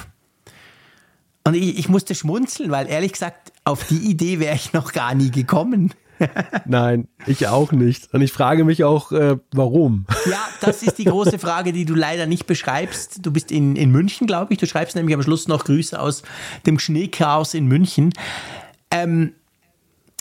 Und 1.44 1.54
ich, 1.54 1.78
ich 1.78 1.88
musste 1.88 2.14
schmunzeln, 2.14 2.70
weil 2.70 2.88
ehrlich 2.88 3.12
gesagt, 3.12 3.52
auf 3.64 3.84
die 3.86 4.10
Idee 4.10 4.40
wäre 4.40 4.54
ich 4.54 4.72
noch 4.72 4.92
gar 4.92 5.14
nie 5.14 5.30
gekommen. 5.30 5.94
Nein, 6.66 7.08
ich 7.26 7.48
auch 7.48 7.72
nicht. 7.72 8.12
Und 8.12 8.20
ich 8.20 8.32
frage 8.32 8.64
mich 8.64 8.84
auch, 8.84 9.12
äh, 9.12 9.36
warum. 9.52 10.06
Ja, 10.28 10.48
das 10.60 10.82
ist 10.82 10.98
die 10.98 11.04
große 11.04 11.38
Frage, 11.38 11.72
die 11.72 11.84
du 11.84 11.94
leider 11.94 12.26
nicht 12.26 12.46
beschreibst. 12.46 13.24
Du 13.24 13.32
bist 13.32 13.50
in, 13.50 13.76
in 13.76 13.90
München, 13.90 14.26
glaube 14.26 14.52
ich. 14.52 14.58
Du 14.58 14.66
schreibst 14.66 14.96
nämlich 14.96 15.14
am 15.14 15.22
Schluss 15.22 15.48
noch 15.48 15.64
Grüße 15.64 15.98
aus 15.98 16.22
dem 16.66 16.78
Schneechaos 16.78 17.54
in 17.54 17.66
München. 17.66 18.12
Ähm, 18.90 19.32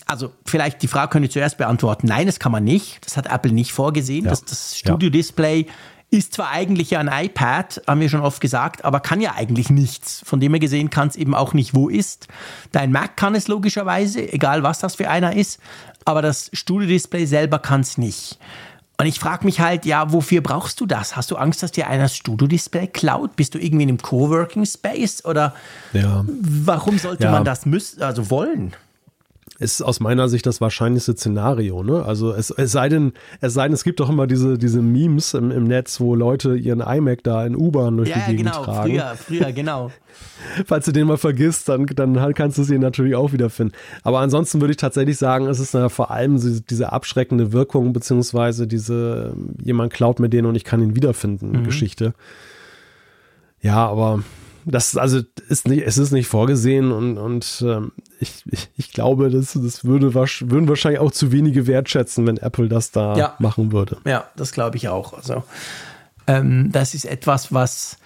also 0.10 0.32
vielleicht 0.46 0.82
die 0.82 0.88
Frage 0.88 1.10
könnt 1.12 1.26
ihr 1.26 1.30
zuerst 1.32 1.58
beantworten. 1.58 2.08
Nein, 2.08 2.26
das 2.26 2.40
kann 2.40 2.52
man 2.52 2.64
nicht. 2.64 3.06
Das 3.06 3.16
hat 3.18 3.28
Apple 3.32 3.52
nicht 3.52 3.72
vorgesehen. 3.74 4.26
Ja. 4.26 4.32
Das, 4.32 4.44
das 4.44 4.78
Studio-Display 4.78 5.68
ist 6.12 6.34
zwar 6.34 6.50
eigentlich 6.50 6.90
ja 6.90 7.00
ein 7.00 7.26
iPad, 7.26 7.84
haben 7.86 8.02
wir 8.02 8.10
schon 8.10 8.22
oft 8.22 8.42
gesagt, 8.42 8.84
aber 8.84 9.00
kann 9.00 9.22
ja 9.22 9.34
eigentlich 9.36 9.70
nichts. 9.70 10.22
Von 10.26 10.40
dem 10.40 10.54
her 10.54 10.60
gesehen 10.60 10.90
kann 10.90 11.08
es 11.08 11.16
eben 11.16 11.36
auch 11.36 11.54
nicht 11.54 11.76
wo 11.76 11.88
ist. 11.88 12.28
Dein 12.72 12.92
Mac 12.92 13.16
kann 13.16 13.36
es 13.36 13.48
logischerweise, 13.48 14.34
egal 14.34 14.64
was 14.64 14.80
das 14.80 14.96
für 14.96 15.08
einer 15.10 15.36
ist, 15.36 15.60
aber 16.06 16.24
das 16.24 16.50
Studio-Display 16.54 17.26
selber 17.28 17.60
kann 17.60 17.82
es 17.82 18.00
nicht. 18.00 18.40
Und 18.98 19.06
ich 19.06 19.20
frage 19.20 19.46
mich 19.46 19.62
halt, 19.62 19.86
ja, 19.86 20.12
wofür 20.12 20.42
brauchst 20.42 20.82
du 20.82 20.86
das? 20.88 21.16
Hast 21.16 21.30
du 21.32 21.38
Angst, 21.38 21.62
dass 21.64 21.72
dir 21.72 21.88
einer 21.88 22.04
das 22.04 22.16
Studio-Display 22.18 22.88
klaut? 22.88 23.36
Bist 23.36 23.54
du 23.54 23.60
irgendwie 23.60 23.84
in 23.84 23.90
einem 23.90 24.02
Coworking-Space? 24.02 25.24
Oder 25.26 25.54
Ja. 25.94 26.26
warum 26.42 26.98
sollte 26.98 27.26
Ja. 27.26 27.32
man 27.32 27.46
das 27.46 27.66
müssen, 27.68 28.02
also 28.02 28.30
wollen? 28.32 28.74
Ist 29.60 29.82
aus 29.82 30.00
meiner 30.00 30.30
Sicht 30.30 30.46
das 30.46 30.62
wahrscheinlichste 30.62 31.12
Szenario, 31.18 31.84
ne? 31.84 32.06
Also 32.06 32.32
es, 32.32 32.50
es 32.50 32.72
sei 32.72 32.88
denn, 32.88 33.12
es 33.42 33.54
sei 33.54 33.64
denn, 33.66 33.74
es 33.74 33.84
gibt 33.84 34.00
doch 34.00 34.10
immer 34.10 34.26
diese, 34.26 34.58
diese 34.58 34.82
Memes 34.82 35.34
im, 35.34 35.52
im 35.52 35.66
Netz, 35.66 36.00
wo 36.00 36.16
Leute 36.16 36.56
ihren 36.56 36.80
iMac 36.80 37.24
da 37.24 37.46
in 37.46 37.58
U-Bahn 37.58 37.98
durch 37.98 38.08
Ja, 38.08 38.16
die 38.16 38.22
ja, 38.22 38.28
Gegend 38.28 38.54
genau, 38.54 38.64
tragen. 38.64 38.90
früher, 38.90 39.16
früher, 39.18 39.52
genau. 39.52 39.92
Falls 40.66 40.86
du 40.86 40.94
den 40.94 41.08
mal 41.08 41.18
vergisst, 41.18 41.68
dann, 41.68 41.86
dann 41.88 42.22
halt 42.22 42.38
kannst 42.38 42.58
du 42.58 42.64
sie 42.64 42.78
natürlich 42.80 43.16
auch 43.16 43.34
wiederfinden. 43.34 43.76
Aber 44.04 44.20
ansonsten 44.20 44.62
würde 44.62 44.72
ich 44.72 44.78
tatsächlich 44.78 45.18
sagen, 45.18 45.48
es 45.48 45.60
ist 45.60 45.76
äh, 45.76 45.90
vor 45.90 46.10
allem 46.10 46.40
diese, 46.70 46.92
abschreckende 46.94 47.52
Wirkung, 47.52 47.92
beziehungsweise 47.92 48.66
diese, 48.66 49.34
jemand 49.62 49.92
klaut 49.92 50.20
mir 50.22 50.30
den 50.30 50.46
und 50.46 50.56
ich 50.56 50.64
kann 50.64 50.82
ihn 50.82 50.96
wiederfinden, 50.96 51.52
Mhm. 51.52 51.64
Geschichte. 51.66 52.14
Ja, 53.62 53.86
aber 53.88 54.24
das 54.66 54.98
also 54.98 55.22
ist 55.48 55.68
nicht, 55.68 55.84
es 55.86 55.98
ist 55.98 56.12
nicht 56.12 56.28
vorgesehen 56.28 56.92
und, 56.92 57.18
und 57.18 57.64
ähm, 57.66 57.92
ich, 58.20 58.44
ich, 58.52 58.70
ich 58.76 58.92
glaube, 58.92 59.30
das, 59.30 59.54
das 59.54 59.86
würde 59.86 60.14
würden 60.14 60.68
wahrscheinlich 60.68 61.00
auch 61.00 61.12
zu 61.12 61.32
wenige 61.32 61.68
wertschätzen, 61.68 62.28
wenn 62.28 62.38
Apple 62.38 62.70
das 62.70 62.92
da 62.92 63.16
ja. 63.16 63.36
machen 63.40 63.72
würde. 63.72 63.98
Ja, 64.06 64.30
das 64.36 64.52
glaube 64.52 64.78
ich 64.78 64.90
auch. 64.90 65.14
Also 65.14 65.44
ähm, 66.28 66.72
das 66.72 66.94
ist 66.94 67.06
etwas, 67.06 67.54
was 67.54 67.98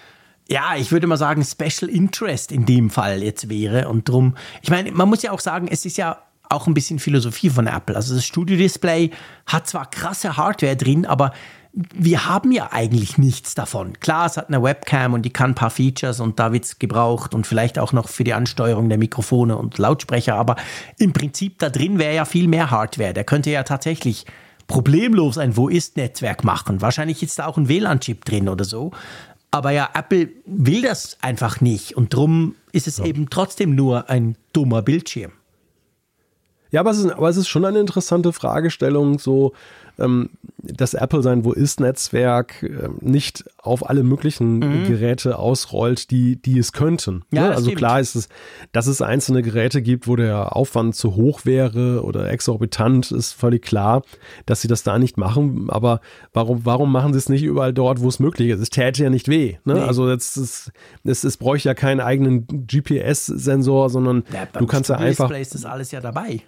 ja, 0.47 0.75
ich 0.77 0.91
würde 0.91 1.07
mal 1.07 1.17
sagen, 1.17 1.43
Special 1.43 1.89
Interest 1.89 2.51
in 2.51 2.65
dem 2.65 2.89
Fall 2.89 3.23
jetzt 3.23 3.49
wäre. 3.49 3.88
Und 3.88 4.09
drum, 4.09 4.35
ich 4.61 4.69
meine, 4.69 4.91
man 4.91 5.09
muss 5.09 5.23
ja 5.23 5.31
auch 5.31 5.39
sagen, 5.39 5.67
es 5.69 5.85
ist 5.85 5.97
ja 5.97 6.19
auch 6.49 6.67
ein 6.67 6.73
bisschen 6.73 6.99
Philosophie 6.99 7.49
von 7.49 7.67
Apple. 7.67 7.95
Also 7.95 8.13
das 8.13 8.25
Studio 8.25 8.57
Display 8.57 9.11
hat 9.47 9.67
zwar 9.67 9.89
krasse 9.89 10.38
Hardware 10.38 10.75
drin, 10.75 11.05
aber 11.05 11.34
wir 11.74 12.28
haben 12.28 12.52
ja 12.52 12.72
eigentlich 12.72 13.18
nichts 13.18 13.56
davon. 13.56 14.00
Klar, 14.00 14.28
es 14.28 14.38
hat 14.38 14.50
eine 14.50 14.62
Webcam 14.62 15.14
und 15.14 15.24
die 15.24 15.32
kann 15.32 15.52
ein 15.52 15.56
paar 15.56 15.72
Features 15.72 16.20
und 16.20 16.40
da 16.40 16.54
wird 16.54 16.66
es 16.66 16.78
gebraucht 16.78 17.34
und 17.34 17.48
vielleicht 17.48 17.80
auch 17.80 17.94
noch 17.94 18.10
für 18.10 18.24
die 18.24 18.34
Ansteuerung 18.34 18.90
der 18.90 19.00
Mikrofone 19.00 19.58
und 19.58 19.80
Lautsprecher, 19.80 20.36
aber 20.36 20.56
im 21.00 21.14
Prinzip 21.14 21.58
da 21.58 21.70
drin 21.70 21.98
wäre 21.98 22.14
ja 22.14 22.26
viel 22.26 22.48
mehr 22.48 22.70
Hardware. 22.70 23.14
Der 23.14 23.24
könnte 23.24 23.50
ja 23.50 23.64
tatsächlich 23.64 24.26
problemlos 24.68 25.40
ein 25.40 25.58
Wo 25.58 25.68
ist 25.68 25.98
Netzwerk 25.98 26.44
machen. 26.44 26.82
Wahrscheinlich 26.82 27.24
ist 27.24 27.40
da 27.40 27.48
auch 27.48 27.58
ein 27.58 27.68
WLAN-Chip 27.68 28.24
drin 28.24 28.50
oder 28.50 28.66
so. 28.66 28.91
Aber 29.50 29.72
ja, 29.72 29.90
Apple 29.94 30.30
will 30.45 30.84
das 30.84 31.18
einfach 31.22 31.60
nicht 31.60 31.98
und 31.98 32.14
drum 32.14 32.56
ist 32.72 32.88
es 32.88 33.00
ja. 33.00 33.06
eben 33.06 33.30
trotzdem 33.32 33.74
nur 33.74 34.10
ein 34.10 34.38
dummer 34.52 34.84
Bildschirm. 34.84 35.32
Ja, 36.72 36.80
aber 36.80 36.90
es 36.90 36.98
ist, 36.98 37.12
aber 37.12 37.30
es 37.30 37.38
ist 37.38 37.48
schon 37.48 37.66
eine 37.66 37.80
interessante 37.80 38.34
Fragestellung, 38.34 39.20
so 39.20 39.54
dass 39.98 40.94
Apple 40.94 41.22
sein 41.22 41.44
Wo 41.44 41.52
ist-Netzwerk 41.52 42.64
äh, 42.64 42.90
nicht 43.02 43.44
auf 43.57 43.90
alle 43.90 44.03
möglichen 44.03 44.60
mhm. 44.60 44.88
Geräte 44.88 45.38
ausrollt, 45.38 46.10
die, 46.10 46.38
die 46.38 46.57
es 46.57 46.72
könnten. 46.72 47.24
Ja, 47.32 47.44
ne? 47.44 47.49
Also 47.52 47.65
stimmt. 47.65 47.78
klar 47.78 47.99
ist 47.99 48.15
es, 48.15 48.30
dass 48.72 48.88
es 48.88 49.02
einzelne 49.02 49.41
Geräte 49.41 49.82
gibt, 49.82 50.07
wo 50.07 50.15
der 50.15 50.56
Aufwand 50.56 50.95
zu 50.95 51.15
hoch 51.15 51.41
wäre 51.45 52.03
oder 52.03 52.30
exorbitant, 52.30 53.11
ist 53.11 53.34
völlig 53.34 53.61
klar, 53.61 54.03
dass 54.45 54.61
sie 54.61 54.68
das 54.68 54.84
da 54.84 54.98
nicht 54.98 55.18
machen. 55.18 55.70
Aber 55.70 55.99
warum, 56.32 56.65
warum 56.65 56.91
machen 56.91 57.14
sie 57.14 57.20
es 57.20 57.30
nicht 57.30 57.44
überall 57.44 57.74
dort, 57.74 57.99
wo 58.02 58.07
es 58.07 58.20
möglich 58.20 58.49
ist? 58.49 58.61
Es 58.61 58.70
täte 58.70 59.03
ja 59.03 59.10
nicht 59.10 59.28
weh. 59.28 59.57
Ne? 59.65 59.76
Nee. 59.76 59.80
Also 59.82 60.10
jetzt 60.10 60.38
ist, 60.38 60.72
es, 61.03 61.24
es 61.24 61.38
bräuchte 61.38 61.70
ja 61.70 61.74
keinen 61.74 61.99
eigenen 61.99 62.48
GPS-Sensor, 62.68 63.90
sondern 63.90 64.24
ja, 64.34 64.45
du 64.45 64.65
kannst 64.65 64.90
ja 64.90 64.95
einfach. 64.95 65.26
Display 65.26 65.41
ist 65.41 65.56
das 65.56 65.65
alles 65.65 65.91
ja 65.91 65.99
dabei. 65.99 66.41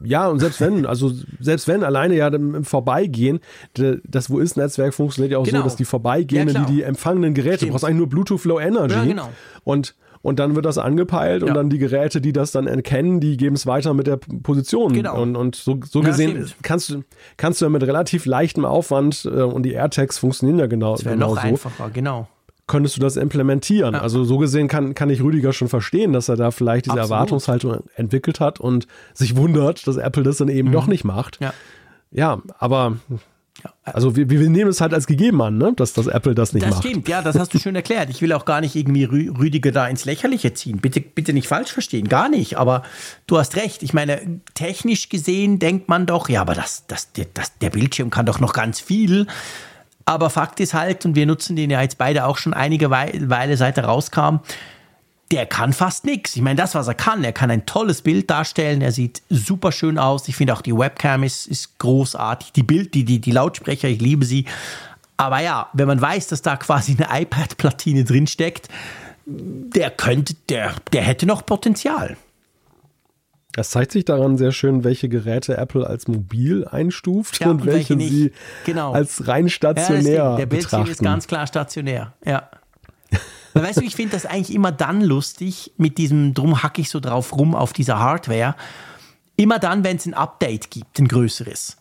Ja, 0.00 0.28
und 0.28 0.38
selbst 0.38 0.60
wenn, 0.60 0.86
also 0.86 1.12
selbst 1.40 1.66
wenn 1.66 1.82
alleine 1.82 2.14
ja 2.14 2.28
im 2.28 2.64
Vorbeigehen, 2.64 3.40
das 3.74 4.30
Wo 4.30 4.38
ist-Netzwerk 4.38 4.94
funktioniert 4.94 5.32
ja 5.32 5.38
auch 5.38 5.44
genau. 5.44 5.58
so, 5.58 5.64
dass 5.64 5.76
die 5.76 5.84
Vorbeigehenden, 5.84 6.54
ja, 6.54 6.64
die 6.64 6.74
die 6.74 6.82
empfangenen 6.82 7.34
Geräte, 7.34 7.58
Stimmt. 7.58 7.70
du 7.70 7.72
brauchst 7.72 7.84
eigentlich 7.84 7.98
nur 7.98 8.08
Bluetooth 8.08 8.44
Low 8.44 8.60
Energy. 8.60 8.94
Ja, 8.94 9.04
genau. 9.04 9.28
Und 9.64 9.94
und 10.20 10.40
dann 10.40 10.56
wird 10.56 10.64
das 10.64 10.78
angepeilt 10.78 11.42
ja. 11.42 11.48
und 11.48 11.54
dann 11.54 11.70
die 11.70 11.78
Geräte, 11.78 12.20
die 12.20 12.32
das 12.32 12.50
dann 12.50 12.66
erkennen, 12.66 13.20
die 13.20 13.36
geben 13.36 13.54
es 13.54 13.66
weiter 13.66 13.94
mit 13.94 14.08
der 14.08 14.16
Position. 14.16 14.92
Genau. 14.92 15.22
Und, 15.22 15.36
und 15.36 15.54
so, 15.54 15.78
so 15.88 16.00
gesehen 16.00 16.42
ja, 16.42 16.52
kannst 16.62 16.90
du, 16.90 17.04
kannst 17.36 17.60
du 17.60 17.66
ja 17.66 17.68
mit 17.68 17.84
relativ 17.84 18.26
leichtem 18.26 18.64
Aufwand 18.64 19.24
äh, 19.24 19.42
und 19.42 19.62
die 19.62 19.72
AirTags 19.72 20.18
funktionieren 20.18 20.58
ja 20.58 20.66
genau. 20.66 20.96
Das 20.96 21.04
wäre 21.04 21.14
genau 21.14 21.34
noch 21.34 21.40
so. 21.40 21.48
einfacher, 21.48 21.90
genau 21.90 22.28
könntest 22.68 22.96
du 22.96 23.00
das 23.00 23.16
implementieren. 23.16 23.94
Ja. 23.94 24.00
Also 24.00 24.22
so 24.22 24.38
gesehen 24.38 24.68
kann, 24.68 24.94
kann 24.94 25.10
ich 25.10 25.20
Rüdiger 25.20 25.52
schon 25.52 25.68
verstehen, 25.68 26.12
dass 26.12 26.28
er 26.28 26.36
da 26.36 26.52
vielleicht 26.52 26.86
diese 26.86 26.92
Absolut. 26.92 27.10
Erwartungshaltung 27.10 27.78
entwickelt 27.96 28.38
hat 28.38 28.60
und 28.60 28.86
sich 29.14 29.36
wundert, 29.36 29.86
dass 29.86 29.96
Apple 29.96 30.22
das 30.22 30.36
dann 30.36 30.48
eben 30.48 30.68
mhm. 30.68 30.72
doch 30.72 30.86
nicht 30.86 31.04
macht. 31.04 31.40
Ja, 31.40 31.52
ja 32.12 32.40
aber 32.58 32.98
also 33.82 34.14
wir, 34.14 34.28
wir 34.30 34.38
nehmen 34.50 34.70
es 34.70 34.80
halt 34.80 34.94
als 34.94 35.06
gegeben 35.06 35.42
an, 35.42 35.58
ne? 35.58 35.72
dass, 35.74 35.92
dass 35.92 36.06
Apple 36.06 36.34
das 36.34 36.52
nicht 36.52 36.64
das 36.64 36.74
macht. 36.74 36.84
Das 36.84 36.90
stimmt, 36.90 37.08
ja, 37.08 37.22
das 37.22 37.38
hast 37.38 37.52
du 37.54 37.58
schön 37.58 37.74
erklärt. 37.74 38.10
Ich 38.10 38.22
will 38.22 38.32
auch 38.32 38.44
gar 38.44 38.60
nicht 38.60 38.76
irgendwie 38.76 39.04
Rüdiger 39.04 39.72
da 39.72 39.88
ins 39.88 40.04
Lächerliche 40.04 40.54
ziehen. 40.54 40.78
Bitte, 40.78 41.00
bitte 41.00 41.32
nicht 41.32 41.48
falsch 41.48 41.72
verstehen, 41.72 42.08
gar 42.08 42.28
nicht. 42.28 42.58
Aber 42.58 42.82
du 43.26 43.38
hast 43.38 43.56
recht. 43.56 43.82
Ich 43.82 43.94
meine, 43.94 44.40
technisch 44.54 45.08
gesehen 45.08 45.58
denkt 45.58 45.88
man 45.88 46.06
doch, 46.06 46.28
ja, 46.28 46.42
aber 46.42 46.54
das, 46.54 46.86
das, 46.86 47.08
das, 47.34 47.58
der 47.58 47.70
Bildschirm 47.70 48.10
kann 48.10 48.26
doch 48.26 48.40
noch 48.40 48.52
ganz 48.52 48.78
viel. 48.78 49.26
Aber 50.08 50.30
Fakt 50.30 50.58
ist 50.58 50.72
halt, 50.72 51.04
und 51.04 51.16
wir 51.16 51.26
nutzen 51.26 51.54
den 51.54 51.68
ja 51.68 51.82
jetzt 51.82 51.98
beide 51.98 52.24
auch 52.24 52.38
schon 52.38 52.54
einige 52.54 52.88
Weile, 52.88 53.58
seit 53.58 53.76
er 53.76 53.84
rauskam, 53.84 54.36
der 55.30 55.44
kann 55.44 55.74
fast 55.74 56.06
nichts. 56.06 56.34
Ich 56.34 56.40
meine, 56.40 56.56
das, 56.56 56.74
was 56.74 56.88
er 56.88 56.94
kann, 56.94 57.22
er 57.24 57.34
kann 57.34 57.50
ein 57.50 57.66
tolles 57.66 58.00
Bild 58.00 58.30
darstellen, 58.30 58.80
er 58.80 58.90
sieht 58.90 59.20
super 59.28 59.70
schön 59.70 59.98
aus. 59.98 60.26
Ich 60.26 60.34
finde 60.34 60.54
auch 60.54 60.62
die 60.62 60.74
Webcam 60.74 61.24
ist, 61.24 61.46
ist 61.46 61.78
großartig. 61.78 62.52
Die 62.52 62.62
Bild, 62.62 62.94
die, 62.94 63.04
die, 63.04 63.18
die 63.18 63.32
Lautsprecher, 63.32 63.88
ich 63.88 64.00
liebe 64.00 64.24
sie. 64.24 64.46
Aber 65.18 65.42
ja, 65.42 65.68
wenn 65.74 65.86
man 65.86 66.00
weiß, 66.00 66.28
dass 66.28 66.40
da 66.40 66.56
quasi 66.56 66.96
eine 66.98 67.20
iPad-Platine 67.24 68.04
drin 68.04 68.26
steckt, 68.26 68.70
der 69.26 69.90
könnte, 69.90 70.36
der, 70.48 70.72
der 70.94 71.02
hätte 71.02 71.26
noch 71.26 71.44
Potenzial. 71.44 72.16
Das 73.52 73.70
zeigt 73.70 73.92
sich 73.92 74.04
daran 74.04 74.36
sehr 74.36 74.52
schön, 74.52 74.84
welche 74.84 75.08
Geräte 75.08 75.56
Apple 75.56 75.86
als 75.86 76.06
mobil 76.06 76.66
einstuft 76.66 77.40
ja, 77.40 77.48
und, 77.48 77.62
und, 77.62 77.66
welche, 77.66 77.98
welche 77.98 78.12
sie 78.12 78.32
genau. 78.64 78.92
als 78.92 79.26
rein 79.26 79.48
stationär 79.48 80.14
ja, 80.14 80.36
Der 80.36 80.46
Bildschirm 80.46 80.82
betrachten. 80.82 80.90
ist 80.90 81.02
ganz 81.02 81.26
klar 81.26 81.46
stationär, 81.46 82.12
ja. 82.24 82.50
weißt 83.54 83.80
du, 83.80 83.84
ich 83.84 83.96
finde 83.96 84.12
das 84.12 84.26
eigentlich 84.26 84.54
immer 84.54 84.70
dann 84.70 85.00
lustig 85.00 85.72
mit 85.76 85.98
diesem, 85.98 86.34
drum 86.34 86.62
hacke 86.62 86.82
ich 86.82 86.90
so 86.90 87.00
drauf 87.00 87.36
rum 87.36 87.54
auf 87.54 87.72
dieser 87.72 87.98
Hardware. 87.98 88.54
Immer 89.36 89.58
dann, 89.58 89.82
wenn 89.82 89.96
es 89.96 90.06
ein 90.06 90.14
Update 90.14 90.70
gibt, 90.70 90.98
ein 90.98 91.08
größeres, 91.08 91.78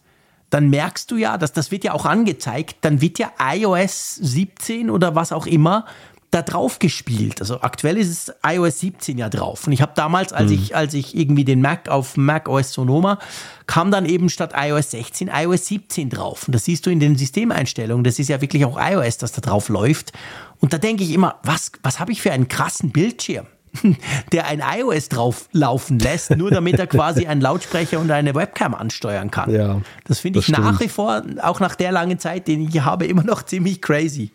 dann 0.49 0.69
merkst 0.69 1.11
du 1.11 1.17
ja, 1.17 1.37
dass 1.37 1.51
das 1.51 1.71
wird 1.71 1.83
ja 1.83 1.93
auch 1.93 2.05
angezeigt, 2.05 2.77
dann 2.81 3.01
wird 3.01 3.19
ja 3.19 3.31
iOS 3.39 4.15
17 4.15 4.89
oder 4.89 5.15
was 5.15 5.31
auch 5.31 5.45
immer 5.45 5.85
da 6.31 6.41
drauf 6.41 6.79
gespielt. 6.79 7.39
Also 7.39 7.61
aktuell 7.61 7.97
ist 7.97 8.09
es 8.09 8.35
iOS 8.45 8.79
17 8.81 9.17
ja 9.17 9.29
drauf. 9.29 9.65
Und 9.65 9.73
ich 9.73 9.81
habe 9.81 9.93
damals, 9.95 10.33
als 10.33 10.51
mhm. 10.51 10.57
ich, 10.57 10.75
als 10.75 10.93
ich 10.93 11.15
irgendwie 11.15 11.45
den 11.45 11.61
Mac 11.61 11.87
auf 11.87 12.17
Mac 12.17 12.49
OS 12.49 12.73
Sonoma, 12.73 13.19
kam 13.65 13.91
dann 13.91 14.05
eben 14.05 14.29
statt 14.29 14.53
iOS 14.55 14.91
16 14.91 15.29
iOS 15.33 15.67
17 15.67 16.09
drauf. 16.09 16.47
Und 16.47 16.53
das 16.53 16.65
siehst 16.65 16.85
du 16.85 16.89
in 16.89 16.99
den 16.99 17.15
Systemeinstellungen. 17.15 18.03
Das 18.03 18.19
ist 18.19 18.27
ja 18.27 18.41
wirklich 18.41 18.65
auch 18.65 18.77
iOS, 18.79 19.17
das 19.17 19.31
da 19.31 19.41
drauf 19.41 19.69
läuft. 19.69 20.11
Und 20.59 20.73
da 20.73 20.77
denke 20.77 21.03
ich 21.03 21.11
immer, 21.11 21.39
was, 21.43 21.71
was 21.83 21.99
habe 21.99 22.11
ich 22.11 22.21
für 22.21 22.31
einen 22.31 22.47
krassen 22.47 22.91
Bildschirm? 22.91 23.47
der 24.31 24.47
ein 24.47 24.61
iOS 24.61 25.09
drauf 25.09 25.49
laufen 25.51 25.99
lässt, 25.99 26.31
nur 26.35 26.49
damit 26.49 26.79
er 26.79 26.87
quasi 26.87 27.27
einen 27.27 27.41
Lautsprecher 27.41 27.99
und 27.99 28.09
eine 28.09 28.33
Webcam 28.33 28.73
ansteuern 28.73 29.29
kann. 29.29 29.51
Ja, 29.51 29.81
das 30.05 30.19
finde 30.19 30.39
ich 30.39 30.47
das 30.47 30.57
nach 30.57 30.79
wie 30.79 30.87
vor, 30.87 31.21
auch 31.41 31.59
nach 31.59 31.75
der 31.75 31.91
langen 31.91 32.17
Zeit, 32.17 32.47
den 32.47 32.67
ich 32.67 32.79
habe, 32.81 33.05
immer 33.05 33.23
noch 33.23 33.43
ziemlich 33.43 33.81
crazy. 33.81 34.31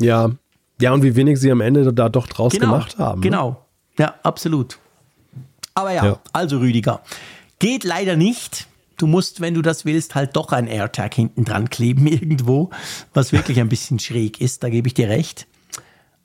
Ja, 0.00 0.30
ja, 0.80 0.92
und 0.92 1.02
wie 1.02 1.16
wenig 1.16 1.40
sie 1.40 1.50
am 1.50 1.60
Ende 1.60 1.92
da 1.92 2.08
doch 2.08 2.26
draus 2.26 2.52
genau, 2.52 2.66
gemacht 2.66 2.98
haben. 2.98 3.20
Ne? 3.20 3.24
Genau, 3.30 3.64
ja, 3.98 4.14
absolut. 4.22 4.78
Aber 5.74 5.92
ja, 5.92 6.04
ja, 6.04 6.18
also 6.32 6.58
Rüdiger, 6.58 7.02
geht 7.58 7.84
leider 7.84 8.16
nicht. 8.16 8.66
Du 8.96 9.06
musst, 9.06 9.40
wenn 9.40 9.54
du 9.54 9.62
das 9.62 9.84
willst, 9.84 10.16
halt 10.16 10.34
doch 10.34 10.50
ein 10.50 10.66
AirTag 10.66 11.14
hinten 11.14 11.44
dran 11.44 11.70
kleben 11.70 12.06
irgendwo, 12.08 12.70
was 13.14 13.32
wirklich 13.32 13.60
ein 13.60 13.68
bisschen 13.68 13.98
schräg 13.98 14.40
ist, 14.40 14.62
da 14.62 14.70
gebe 14.70 14.88
ich 14.88 14.94
dir 14.94 15.08
recht. 15.08 15.46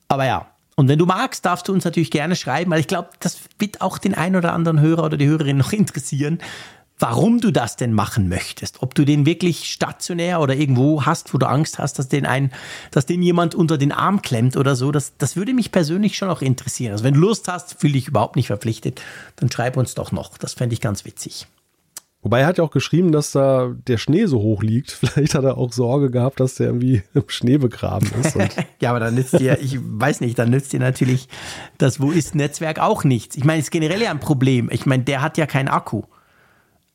Aber 0.08 0.26
ja, 0.26 0.48
und 0.76 0.88
wenn 0.88 0.98
du 0.98 1.06
magst, 1.06 1.46
darfst 1.46 1.68
du 1.68 1.74
uns 1.74 1.86
natürlich 1.86 2.10
gerne 2.10 2.36
schreiben, 2.36 2.72
weil 2.72 2.80
ich 2.80 2.88
glaube, 2.88 3.10
das 3.20 3.40
wird 3.60 3.82
auch 3.82 3.98
den 3.98 4.16
einen 4.16 4.36
oder 4.36 4.54
anderen 4.54 4.80
Hörer 4.80 5.04
oder 5.04 5.18
die 5.18 5.28
Hörerin 5.28 5.58
noch 5.58 5.72
interessieren, 5.74 6.40
warum 7.00 7.42
du 7.42 7.52
das 7.52 7.76
denn 7.76 7.94
machen 7.94 8.30
möchtest. 8.30 8.82
Ob 8.82 8.96
du 8.96 9.04
den 9.04 9.26
wirklich 9.26 9.72
stationär 9.72 10.40
oder 10.40 10.56
irgendwo 10.56 11.06
hast, 11.06 11.34
wo 11.34 11.38
du 11.38 11.48
Angst 11.48 11.80
hast, 11.80 12.00
dass 12.00 12.08
den 12.08 12.26
ein, 12.26 12.52
dass 12.92 13.06
den 13.06 13.22
jemand 13.22 13.56
unter 13.56 13.78
den 13.78 13.92
Arm 13.92 14.22
klemmt 14.22 14.56
oder 14.58 14.76
so. 14.76 14.92
Das, 14.92 15.14
das 15.18 15.36
würde 15.36 15.54
mich 15.54 15.72
persönlich 15.72 16.16
schon 16.16 16.30
auch 16.30 16.42
interessieren. 16.42 16.94
Also 16.94 17.04
wenn 17.04 17.16
du 17.16 17.20
Lust 17.20 17.48
hast, 17.48 17.80
fühle 17.80 17.94
dich 17.94 18.08
überhaupt 18.08 18.36
nicht 18.36 18.48
verpflichtet, 18.48 19.02
dann 19.36 19.52
schreib 19.52 19.78
uns 19.78 19.96
doch 19.96 20.12
noch. 20.12 20.38
Das 20.38 20.54
fände 20.54 20.74
ich 20.74 20.82
ganz 20.82 21.06
witzig. 21.06 21.48
Wobei 22.24 22.40
er 22.40 22.48
hat 22.48 22.58
ja 22.58 22.64
auch 22.64 22.72
geschrieben, 22.72 23.12
dass 23.12 23.32
da 23.32 23.76
der 23.86 23.98
Schnee 23.98 24.28
so 24.28 24.40
hoch 24.40 24.64
liegt. 24.64 24.92
Vielleicht 24.92 25.36
hat 25.36 25.44
er 25.44 25.58
auch 25.58 25.74
Sorge 25.74 26.10
gehabt, 26.10 26.40
dass 26.40 26.56
der 26.56 26.68
irgendwie 26.68 27.04
im 27.14 27.26
Schnee 27.28 27.58
begraben 27.58 28.10
ist. 28.22 28.38
ja, 28.80 28.92
aber 28.92 29.02
dann 29.02 29.16
nützt 29.16 29.38
dir, 29.38 29.60
ich 29.60 29.78
weiß 29.82 30.22
nicht, 30.22 30.40
dann 30.40 30.50
nützt 30.50 30.72
dir 30.72 30.80
natürlich 30.80 31.28
das 31.78 32.00
Wo 32.00 32.12
ist 32.12 32.34
Netzwerk 32.34 32.80
auch 32.80 33.04
nichts. 33.04 33.36
Ich 33.36 33.44
meine, 33.44 33.60
es 33.60 33.66
ist 33.66 33.72
generell 33.72 34.02
ja 34.02 34.12
ein 34.12 34.22
Problem. 34.22 34.70
Ich 34.72 34.86
meine, 34.86 35.04
der 35.04 35.22
hat 35.22 35.38
ja 35.38 35.46
keinen 35.46 35.68
Akku. 35.68 36.04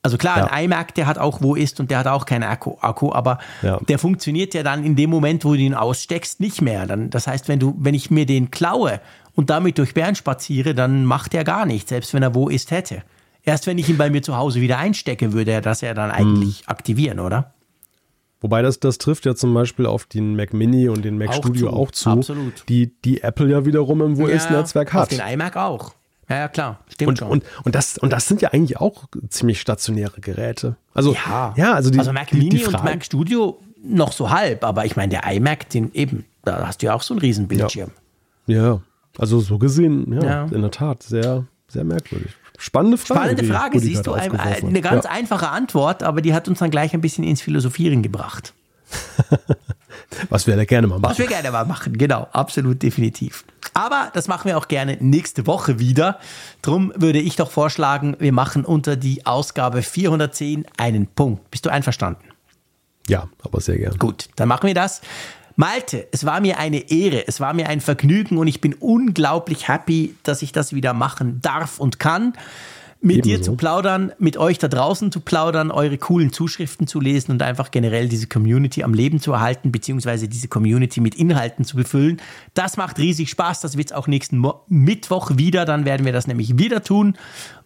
Also 0.01 0.17
klar, 0.17 0.37
ja. 0.37 0.45
ein 0.45 0.65
iMac, 0.65 0.95
der 0.95 1.07
hat 1.07 1.17
auch 1.17 1.41
wo 1.41 1.55
ist 1.55 1.79
und 1.79 1.91
der 1.91 1.99
hat 1.99 2.07
auch 2.07 2.25
keinen 2.25 2.43
Akku, 2.43 2.77
Akku 2.79 3.11
aber 3.11 3.39
ja. 3.61 3.79
der 3.87 3.99
funktioniert 3.99 4.53
ja 4.53 4.63
dann 4.63 4.85
in 4.85 4.95
dem 4.95 5.09
Moment, 5.09 5.43
wo 5.43 5.53
du 5.53 5.59
ihn 5.59 5.73
aussteckst, 5.73 6.39
nicht 6.39 6.61
mehr. 6.61 6.87
Dann, 6.87 7.09
das 7.09 7.27
heißt, 7.27 7.49
wenn 7.49 7.59
du, 7.59 7.75
wenn 7.77 7.93
ich 7.93 8.09
mir 8.09 8.25
den 8.25 8.49
klaue 8.49 9.01
und 9.35 9.49
damit 9.49 9.77
durch 9.77 9.93
Bern 9.93 10.15
spaziere, 10.15 10.73
dann 10.73 11.03
macht 11.03 11.33
er 11.33 11.43
gar 11.43 11.65
nichts, 11.65 11.89
selbst 11.89 12.13
wenn 12.13 12.23
er 12.23 12.33
wo 12.33 12.47
ist 12.47 12.71
hätte. 12.71 13.03
Erst 13.43 13.67
wenn 13.67 13.77
ich 13.77 13.89
ihn 13.89 13.97
bei 13.97 14.09
mir 14.09 14.21
zu 14.21 14.37
Hause 14.37 14.61
wieder 14.61 14.77
einstecke, 14.77 15.33
würde 15.33 15.51
er 15.51 15.61
das 15.61 15.81
ja 15.81 15.93
dann 15.93 16.11
eigentlich 16.11 16.59
hm. 16.59 16.67
aktivieren, 16.67 17.19
oder? 17.19 17.53
Wobei 18.41 18.61
das, 18.61 18.79
das 18.79 18.99
trifft 18.99 19.25
ja 19.25 19.35
zum 19.35 19.53
Beispiel 19.53 19.85
auf 19.85 20.05
den 20.05 20.37
Mac 20.37 20.53
Mini 20.53 20.87
und 20.87 21.03
den 21.03 21.17
Mac 21.17 21.29
auch 21.29 21.35
Studio 21.35 21.69
zu. 21.69 21.75
auch 21.75 21.91
zu, 21.91 22.09
Absolut. 22.11 22.63
Die, 22.69 22.93
die 23.03 23.21
Apple 23.21 23.49
ja 23.49 23.65
wiederum 23.65 24.01
im 24.01 24.17
Wo 24.17 24.27
ist 24.27 24.49
Netzwerk 24.49 24.93
hat. 24.93 25.03
Auf 25.03 25.07
den 25.09 25.19
iMac 25.19 25.57
auch. 25.57 25.93
Ja, 26.29 26.37
ja, 26.37 26.47
klar, 26.47 26.79
stimmt 26.87 27.09
und, 27.09 27.17
schon. 27.17 27.27
Und, 27.27 27.43
und, 27.63 27.75
das, 27.75 27.97
und 27.97 28.13
das 28.13 28.27
sind 28.27 28.41
ja 28.41 28.49
eigentlich 28.49 28.77
auch 28.77 29.05
ziemlich 29.29 29.59
stationäre 29.59 30.21
Geräte. 30.21 30.75
Also, 30.93 31.13
ja, 31.13 31.53
ja 31.57 31.73
also, 31.73 31.89
die, 31.89 31.97
also 31.97 32.13
Mac 32.13 32.31
Mini 32.31 32.49
die 32.49 32.65
und 32.65 32.83
Mac 32.83 33.03
Studio 33.03 33.59
noch 33.83 34.11
so 34.11 34.29
halb, 34.29 34.63
aber 34.63 34.85
ich 34.85 34.95
meine, 34.95 35.09
der 35.09 35.31
iMac, 35.31 35.69
den 35.69 35.91
eben, 35.93 36.25
da 36.43 36.67
hast 36.67 36.81
du 36.81 36.87
ja 36.87 36.93
auch 36.93 37.01
so 37.01 37.13
einen 37.13 37.21
riesen 37.21 37.47
Bildschirm. 37.47 37.91
Ja, 38.45 38.81
also 39.17 39.39
so 39.39 39.57
gesehen, 39.57 40.13
ja, 40.13 40.23
Ja. 40.23 40.45
in 40.51 40.61
der 40.61 40.71
Tat, 40.71 41.03
sehr, 41.03 41.45
sehr 41.67 41.83
merkwürdig. 41.83 42.31
Spannende 42.57 42.97
Frage. 42.97 43.19
Spannende 43.21 43.41
die 43.43 43.49
Frage, 43.49 43.79
siehst 43.79 44.05
du, 44.05 44.13
ein, 44.13 44.37
eine 44.37 44.81
ganz 44.81 45.05
ja. 45.05 45.11
einfache 45.11 45.49
Antwort, 45.49 46.03
aber 46.03 46.21
die 46.21 46.33
hat 46.33 46.47
uns 46.47 46.59
dann 46.59 46.69
gleich 46.69 46.93
ein 46.93 47.01
bisschen 47.01 47.23
ins 47.23 47.41
Philosophieren 47.41 48.03
gebracht. 48.03 48.53
Was 50.29 50.47
wir 50.47 50.55
da 50.55 50.65
gerne 50.65 50.87
mal 50.87 50.95
Was 50.95 51.01
machen. 51.01 51.17
wir 51.19 51.27
gerne 51.27 51.51
mal 51.51 51.65
machen, 51.65 51.97
genau, 51.97 52.27
absolut 52.31 52.81
definitiv. 52.81 53.45
Aber 53.73 54.11
das 54.13 54.27
machen 54.27 54.45
wir 54.45 54.57
auch 54.57 54.67
gerne 54.67 54.97
nächste 54.99 55.45
Woche 55.47 55.79
wieder. 55.79 56.19
Drum 56.61 56.91
würde 56.95 57.19
ich 57.19 57.35
doch 57.35 57.51
vorschlagen, 57.51 58.15
wir 58.19 58.33
machen 58.33 58.65
unter 58.65 58.95
die 58.95 59.25
Ausgabe 59.25 59.83
410 59.83 60.65
einen 60.77 61.07
Punkt. 61.07 61.51
Bist 61.51 61.65
du 61.65 61.69
einverstanden? 61.69 62.25
Ja, 63.07 63.27
aber 63.43 63.61
sehr 63.61 63.77
gern. 63.77 63.97
Gut, 63.97 64.29
dann 64.35 64.47
machen 64.47 64.67
wir 64.67 64.73
das. 64.73 65.01
Malte, 65.55 66.07
es 66.11 66.25
war 66.25 66.39
mir 66.39 66.57
eine 66.57 66.89
Ehre, 66.89 67.27
es 67.27 67.41
war 67.41 67.53
mir 67.53 67.67
ein 67.67 67.81
Vergnügen 67.81 68.37
und 68.37 68.47
ich 68.47 68.61
bin 68.61 68.73
unglaublich 68.75 69.67
happy, 69.67 70.15
dass 70.23 70.41
ich 70.41 70.53
das 70.53 70.73
wieder 70.73 70.93
machen 70.93 71.41
darf 71.41 71.79
und 71.79 71.99
kann. 71.99 72.33
Mit 73.01 73.23
dir 73.23 73.35
Ebenso. 73.35 73.51
zu 73.51 73.57
plaudern, 73.57 74.11
mit 74.19 74.35
euch 74.35 74.57
da 74.57 74.67
draußen 74.67 75.09
zu 75.09 75.21
plaudern, 75.21 75.71
eure 75.71 75.97
coolen 75.97 76.33
Zuschriften 76.33 76.85
zu 76.85 76.99
lesen 76.99 77.31
und 77.31 77.41
einfach 77.41 77.71
generell 77.71 78.09
diese 78.09 78.27
Community 78.27 78.83
am 78.83 78.93
Leben 78.93 79.21
zu 79.21 79.31
erhalten, 79.31 79.71
beziehungsweise 79.71 80.27
diese 80.27 80.49
Community 80.49 80.99
mit 80.99 81.15
Inhalten 81.15 81.63
zu 81.63 81.77
befüllen. 81.77 82.21
Das 82.55 82.75
macht 82.75 82.99
riesig 82.99 83.29
Spaß. 83.29 83.61
Das 83.61 83.77
wird 83.77 83.91
es 83.91 83.93
auch 83.93 84.07
nächsten 84.07 84.37
Mo 84.37 84.65
Mittwoch 84.67 85.31
wieder. 85.37 85.63
Dann 85.63 85.85
werden 85.85 86.05
wir 86.05 86.11
das 86.11 86.27
nämlich 86.27 86.57
wieder 86.57 86.83
tun. 86.83 87.15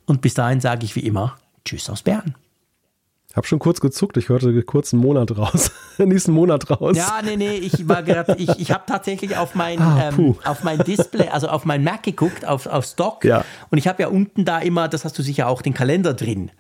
Und 0.06 0.22
bis 0.22 0.36
dahin 0.36 0.62
sage 0.62 0.86
ich 0.86 0.96
wie 0.96 1.00
immer 1.00 1.36
Tschüss 1.66 1.90
aus 1.90 2.04
Bern. 2.04 2.36
Hab 3.36 3.48
schon 3.48 3.58
kurz 3.58 3.80
gezuckt, 3.80 4.16
ich 4.18 4.30
hörte 4.30 4.62
kurz 4.64 4.94
einen 4.94 5.02
Monat 5.02 5.36
raus. 5.36 5.72
Nächsten 5.98 6.34
Monat 6.34 6.70
raus. 6.70 6.96
Ja, 6.96 7.20
nee, 7.24 7.36
nee, 7.36 7.56
ich 7.56 7.88
war 7.88 8.04
gerade, 8.04 8.36
ich, 8.38 8.50
ich 8.60 8.72
habe 8.72 8.84
tatsächlich 8.86 9.36
auf 9.38 9.56
mein, 9.56 9.80
Ah, 9.82 10.10
ähm, 10.16 10.36
auf 10.44 10.64
mein 10.64 10.78
Display, 10.80 11.30
also 11.30 11.48
auf 11.48 11.66
mein 11.66 11.84
Mac 11.84 12.04
geguckt, 12.04 12.46
auf, 12.46 12.68
auf 12.68 12.86
Stock. 12.86 13.26
Ja. 13.26 13.44
Und 13.72 13.80
ich 13.80 13.88
habe 13.88 14.04
ja 14.04 14.10
unten 14.10 14.46
da 14.46 14.60
immer, 14.60 14.88
das 14.88 15.04
hast 15.04 15.18
du 15.18 15.24
sicher 15.24 15.48
auch, 15.48 15.64
den 15.64 15.74
Kalender 15.74 16.14
drin. 16.14 16.52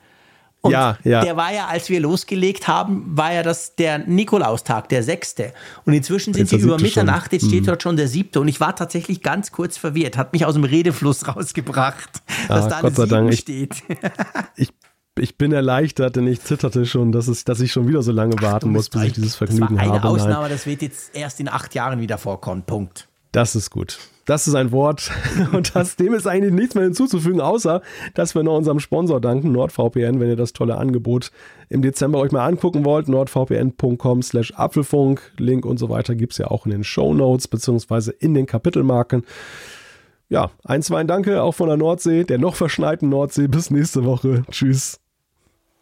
Und 0.61 0.71
Ja, 0.71 0.97
ja. 1.03 1.21
der 1.23 1.35
war 1.35 1.53
ja, 1.53 1.67
als 1.67 1.89
wir 1.89 1.99
losgelegt 1.99 2.67
haben, 2.67 3.05
war 3.17 3.33
ja 3.33 3.43
das 3.43 3.75
der 3.75 3.99
Nikolaustag, 3.99 4.87
der 4.89 5.03
sechste. 5.03 5.51
Und 5.85 5.93
inzwischen 5.93 6.33
sind 6.33 6.49
Jetzt 6.49 6.61
sie 6.61 6.65
über 6.65 6.79
siebte 6.79 6.93
schon. 6.93 7.03
Mhm. 7.03 7.05
Mitternacht, 7.11 7.33
jetzt 7.33 7.47
steht 7.47 7.67
dort 7.67 7.83
schon 7.83 7.97
der 7.97 8.07
siebte. 8.07 8.39
Und 8.39 8.47
ich 8.47 8.59
war 8.61 8.75
tatsächlich 8.75 9.21
ganz 9.21 9.51
kurz 9.51 9.77
verwirrt, 9.77 10.17
hat 10.17 10.31
mich 10.33 10.45
aus 10.45 10.53
dem 10.55 10.63
Redefluss 10.63 11.27
rausgebracht, 11.35 12.23
dass 12.47 12.65
Ah, 12.65 12.69
da 12.69 12.75
eine 12.77 12.81
Gott 12.81 12.95
sei 12.95 13.05
Dank, 13.05 13.33
sieben 13.33 13.41
steht. 13.41 13.83
Ich, 14.55 14.69
ich 14.69 14.73
bin 15.37 15.51
erleichtert, 15.51 16.15
denn 16.15 16.27
ich 16.27 16.41
zitterte 16.41 16.85
schon, 16.85 17.11
dass, 17.11 17.27
es, 17.27 17.43
dass 17.43 17.59
ich 17.59 17.71
schon 17.71 17.87
wieder 17.87 18.01
so 18.01 18.11
lange 18.11 18.35
warten 18.41 18.71
muss, 18.71 18.89
bis 18.89 19.03
ich 19.03 19.13
dieses 19.13 19.35
Vergnügen 19.35 19.77
das 19.77 19.85
war 19.87 19.93
eine 19.93 20.01
habe. 20.01 20.17
Nein, 20.17 20.21
Ausnahme, 20.21 20.49
das 20.49 20.65
wird 20.65 20.81
jetzt 20.81 21.15
erst 21.15 21.39
in 21.39 21.49
acht 21.49 21.75
Jahren 21.75 21.99
wieder 22.01 22.17
vorkommen. 22.17 22.63
Punkt. 22.63 23.07
das 23.31 23.55
ist 23.55 23.69
gut. 23.69 23.99
Das 24.25 24.47
ist 24.47 24.55
ein 24.55 24.71
Wort 24.71 25.11
und 25.51 25.75
das, 25.75 25.97
dem 25.97 26.13
ist 26.13 26.27
eigentlich 26.27 26.53
nichts 26.53 26.75
mehr 26.75 26.85
hinzuzufügen, 26.85 27.41
außer 27.41 27.81
dass 28.13 28.35
wir 28.35 28.43
noch 28.43 28.55
unserem 28.55 28.79
Sponsor 28.79 29.19
danken, 29.19 29.51
NordVPN, 29.51 30.21
wenn 30.21 30.29
ihr 30.29 30.37
das 30.37 30.53
tolle 30.53 30.77
Angebot 30.77 31.31
im 31.67 31.81
Dezember 31.81 32.19
euch 32.19 32.31
mal 32.31 32.45
angucken 32.45 32.85
wollt, 32.85 33.09
nordvpn.com 33.09 34.21
slash 34.21 34.53
Apfelfunk, 34.55 35.33
Link 35.37 35.65
und 35.65 35.77
so 35.77 35.89
weiter 35.89 36.15
gibt's 36.15 36.37
ja 36.37 36.47
auch 36.47 36.65
in 36.65 36.71
den 36.71 36.83
Show 36.85 37.13
Notes 37.13 37.49
beziehungsweise 37.49 38.11
in 38.11 38.33
den 38.33 38.45
Kapitelmarken. 38.45 39.25
Ja, 40.29 40.51
ein, 40.63 40.81
zwei 40.81 41.03
Danke 41.03 41.43
auch 41.43 41.53
von 41.53 41.67
der 41.67 41.77
Nordsee, 41.77 42.23
der 42.23 42.37
noch 42.37 42.55
verschneiten 42.55 43.09
Nordsee. 43.09 43.47
Bis 43.47 43.69
nächste 43.69 44.05
Woche. 44.05 44.43
Tschüss. 44.49 45.02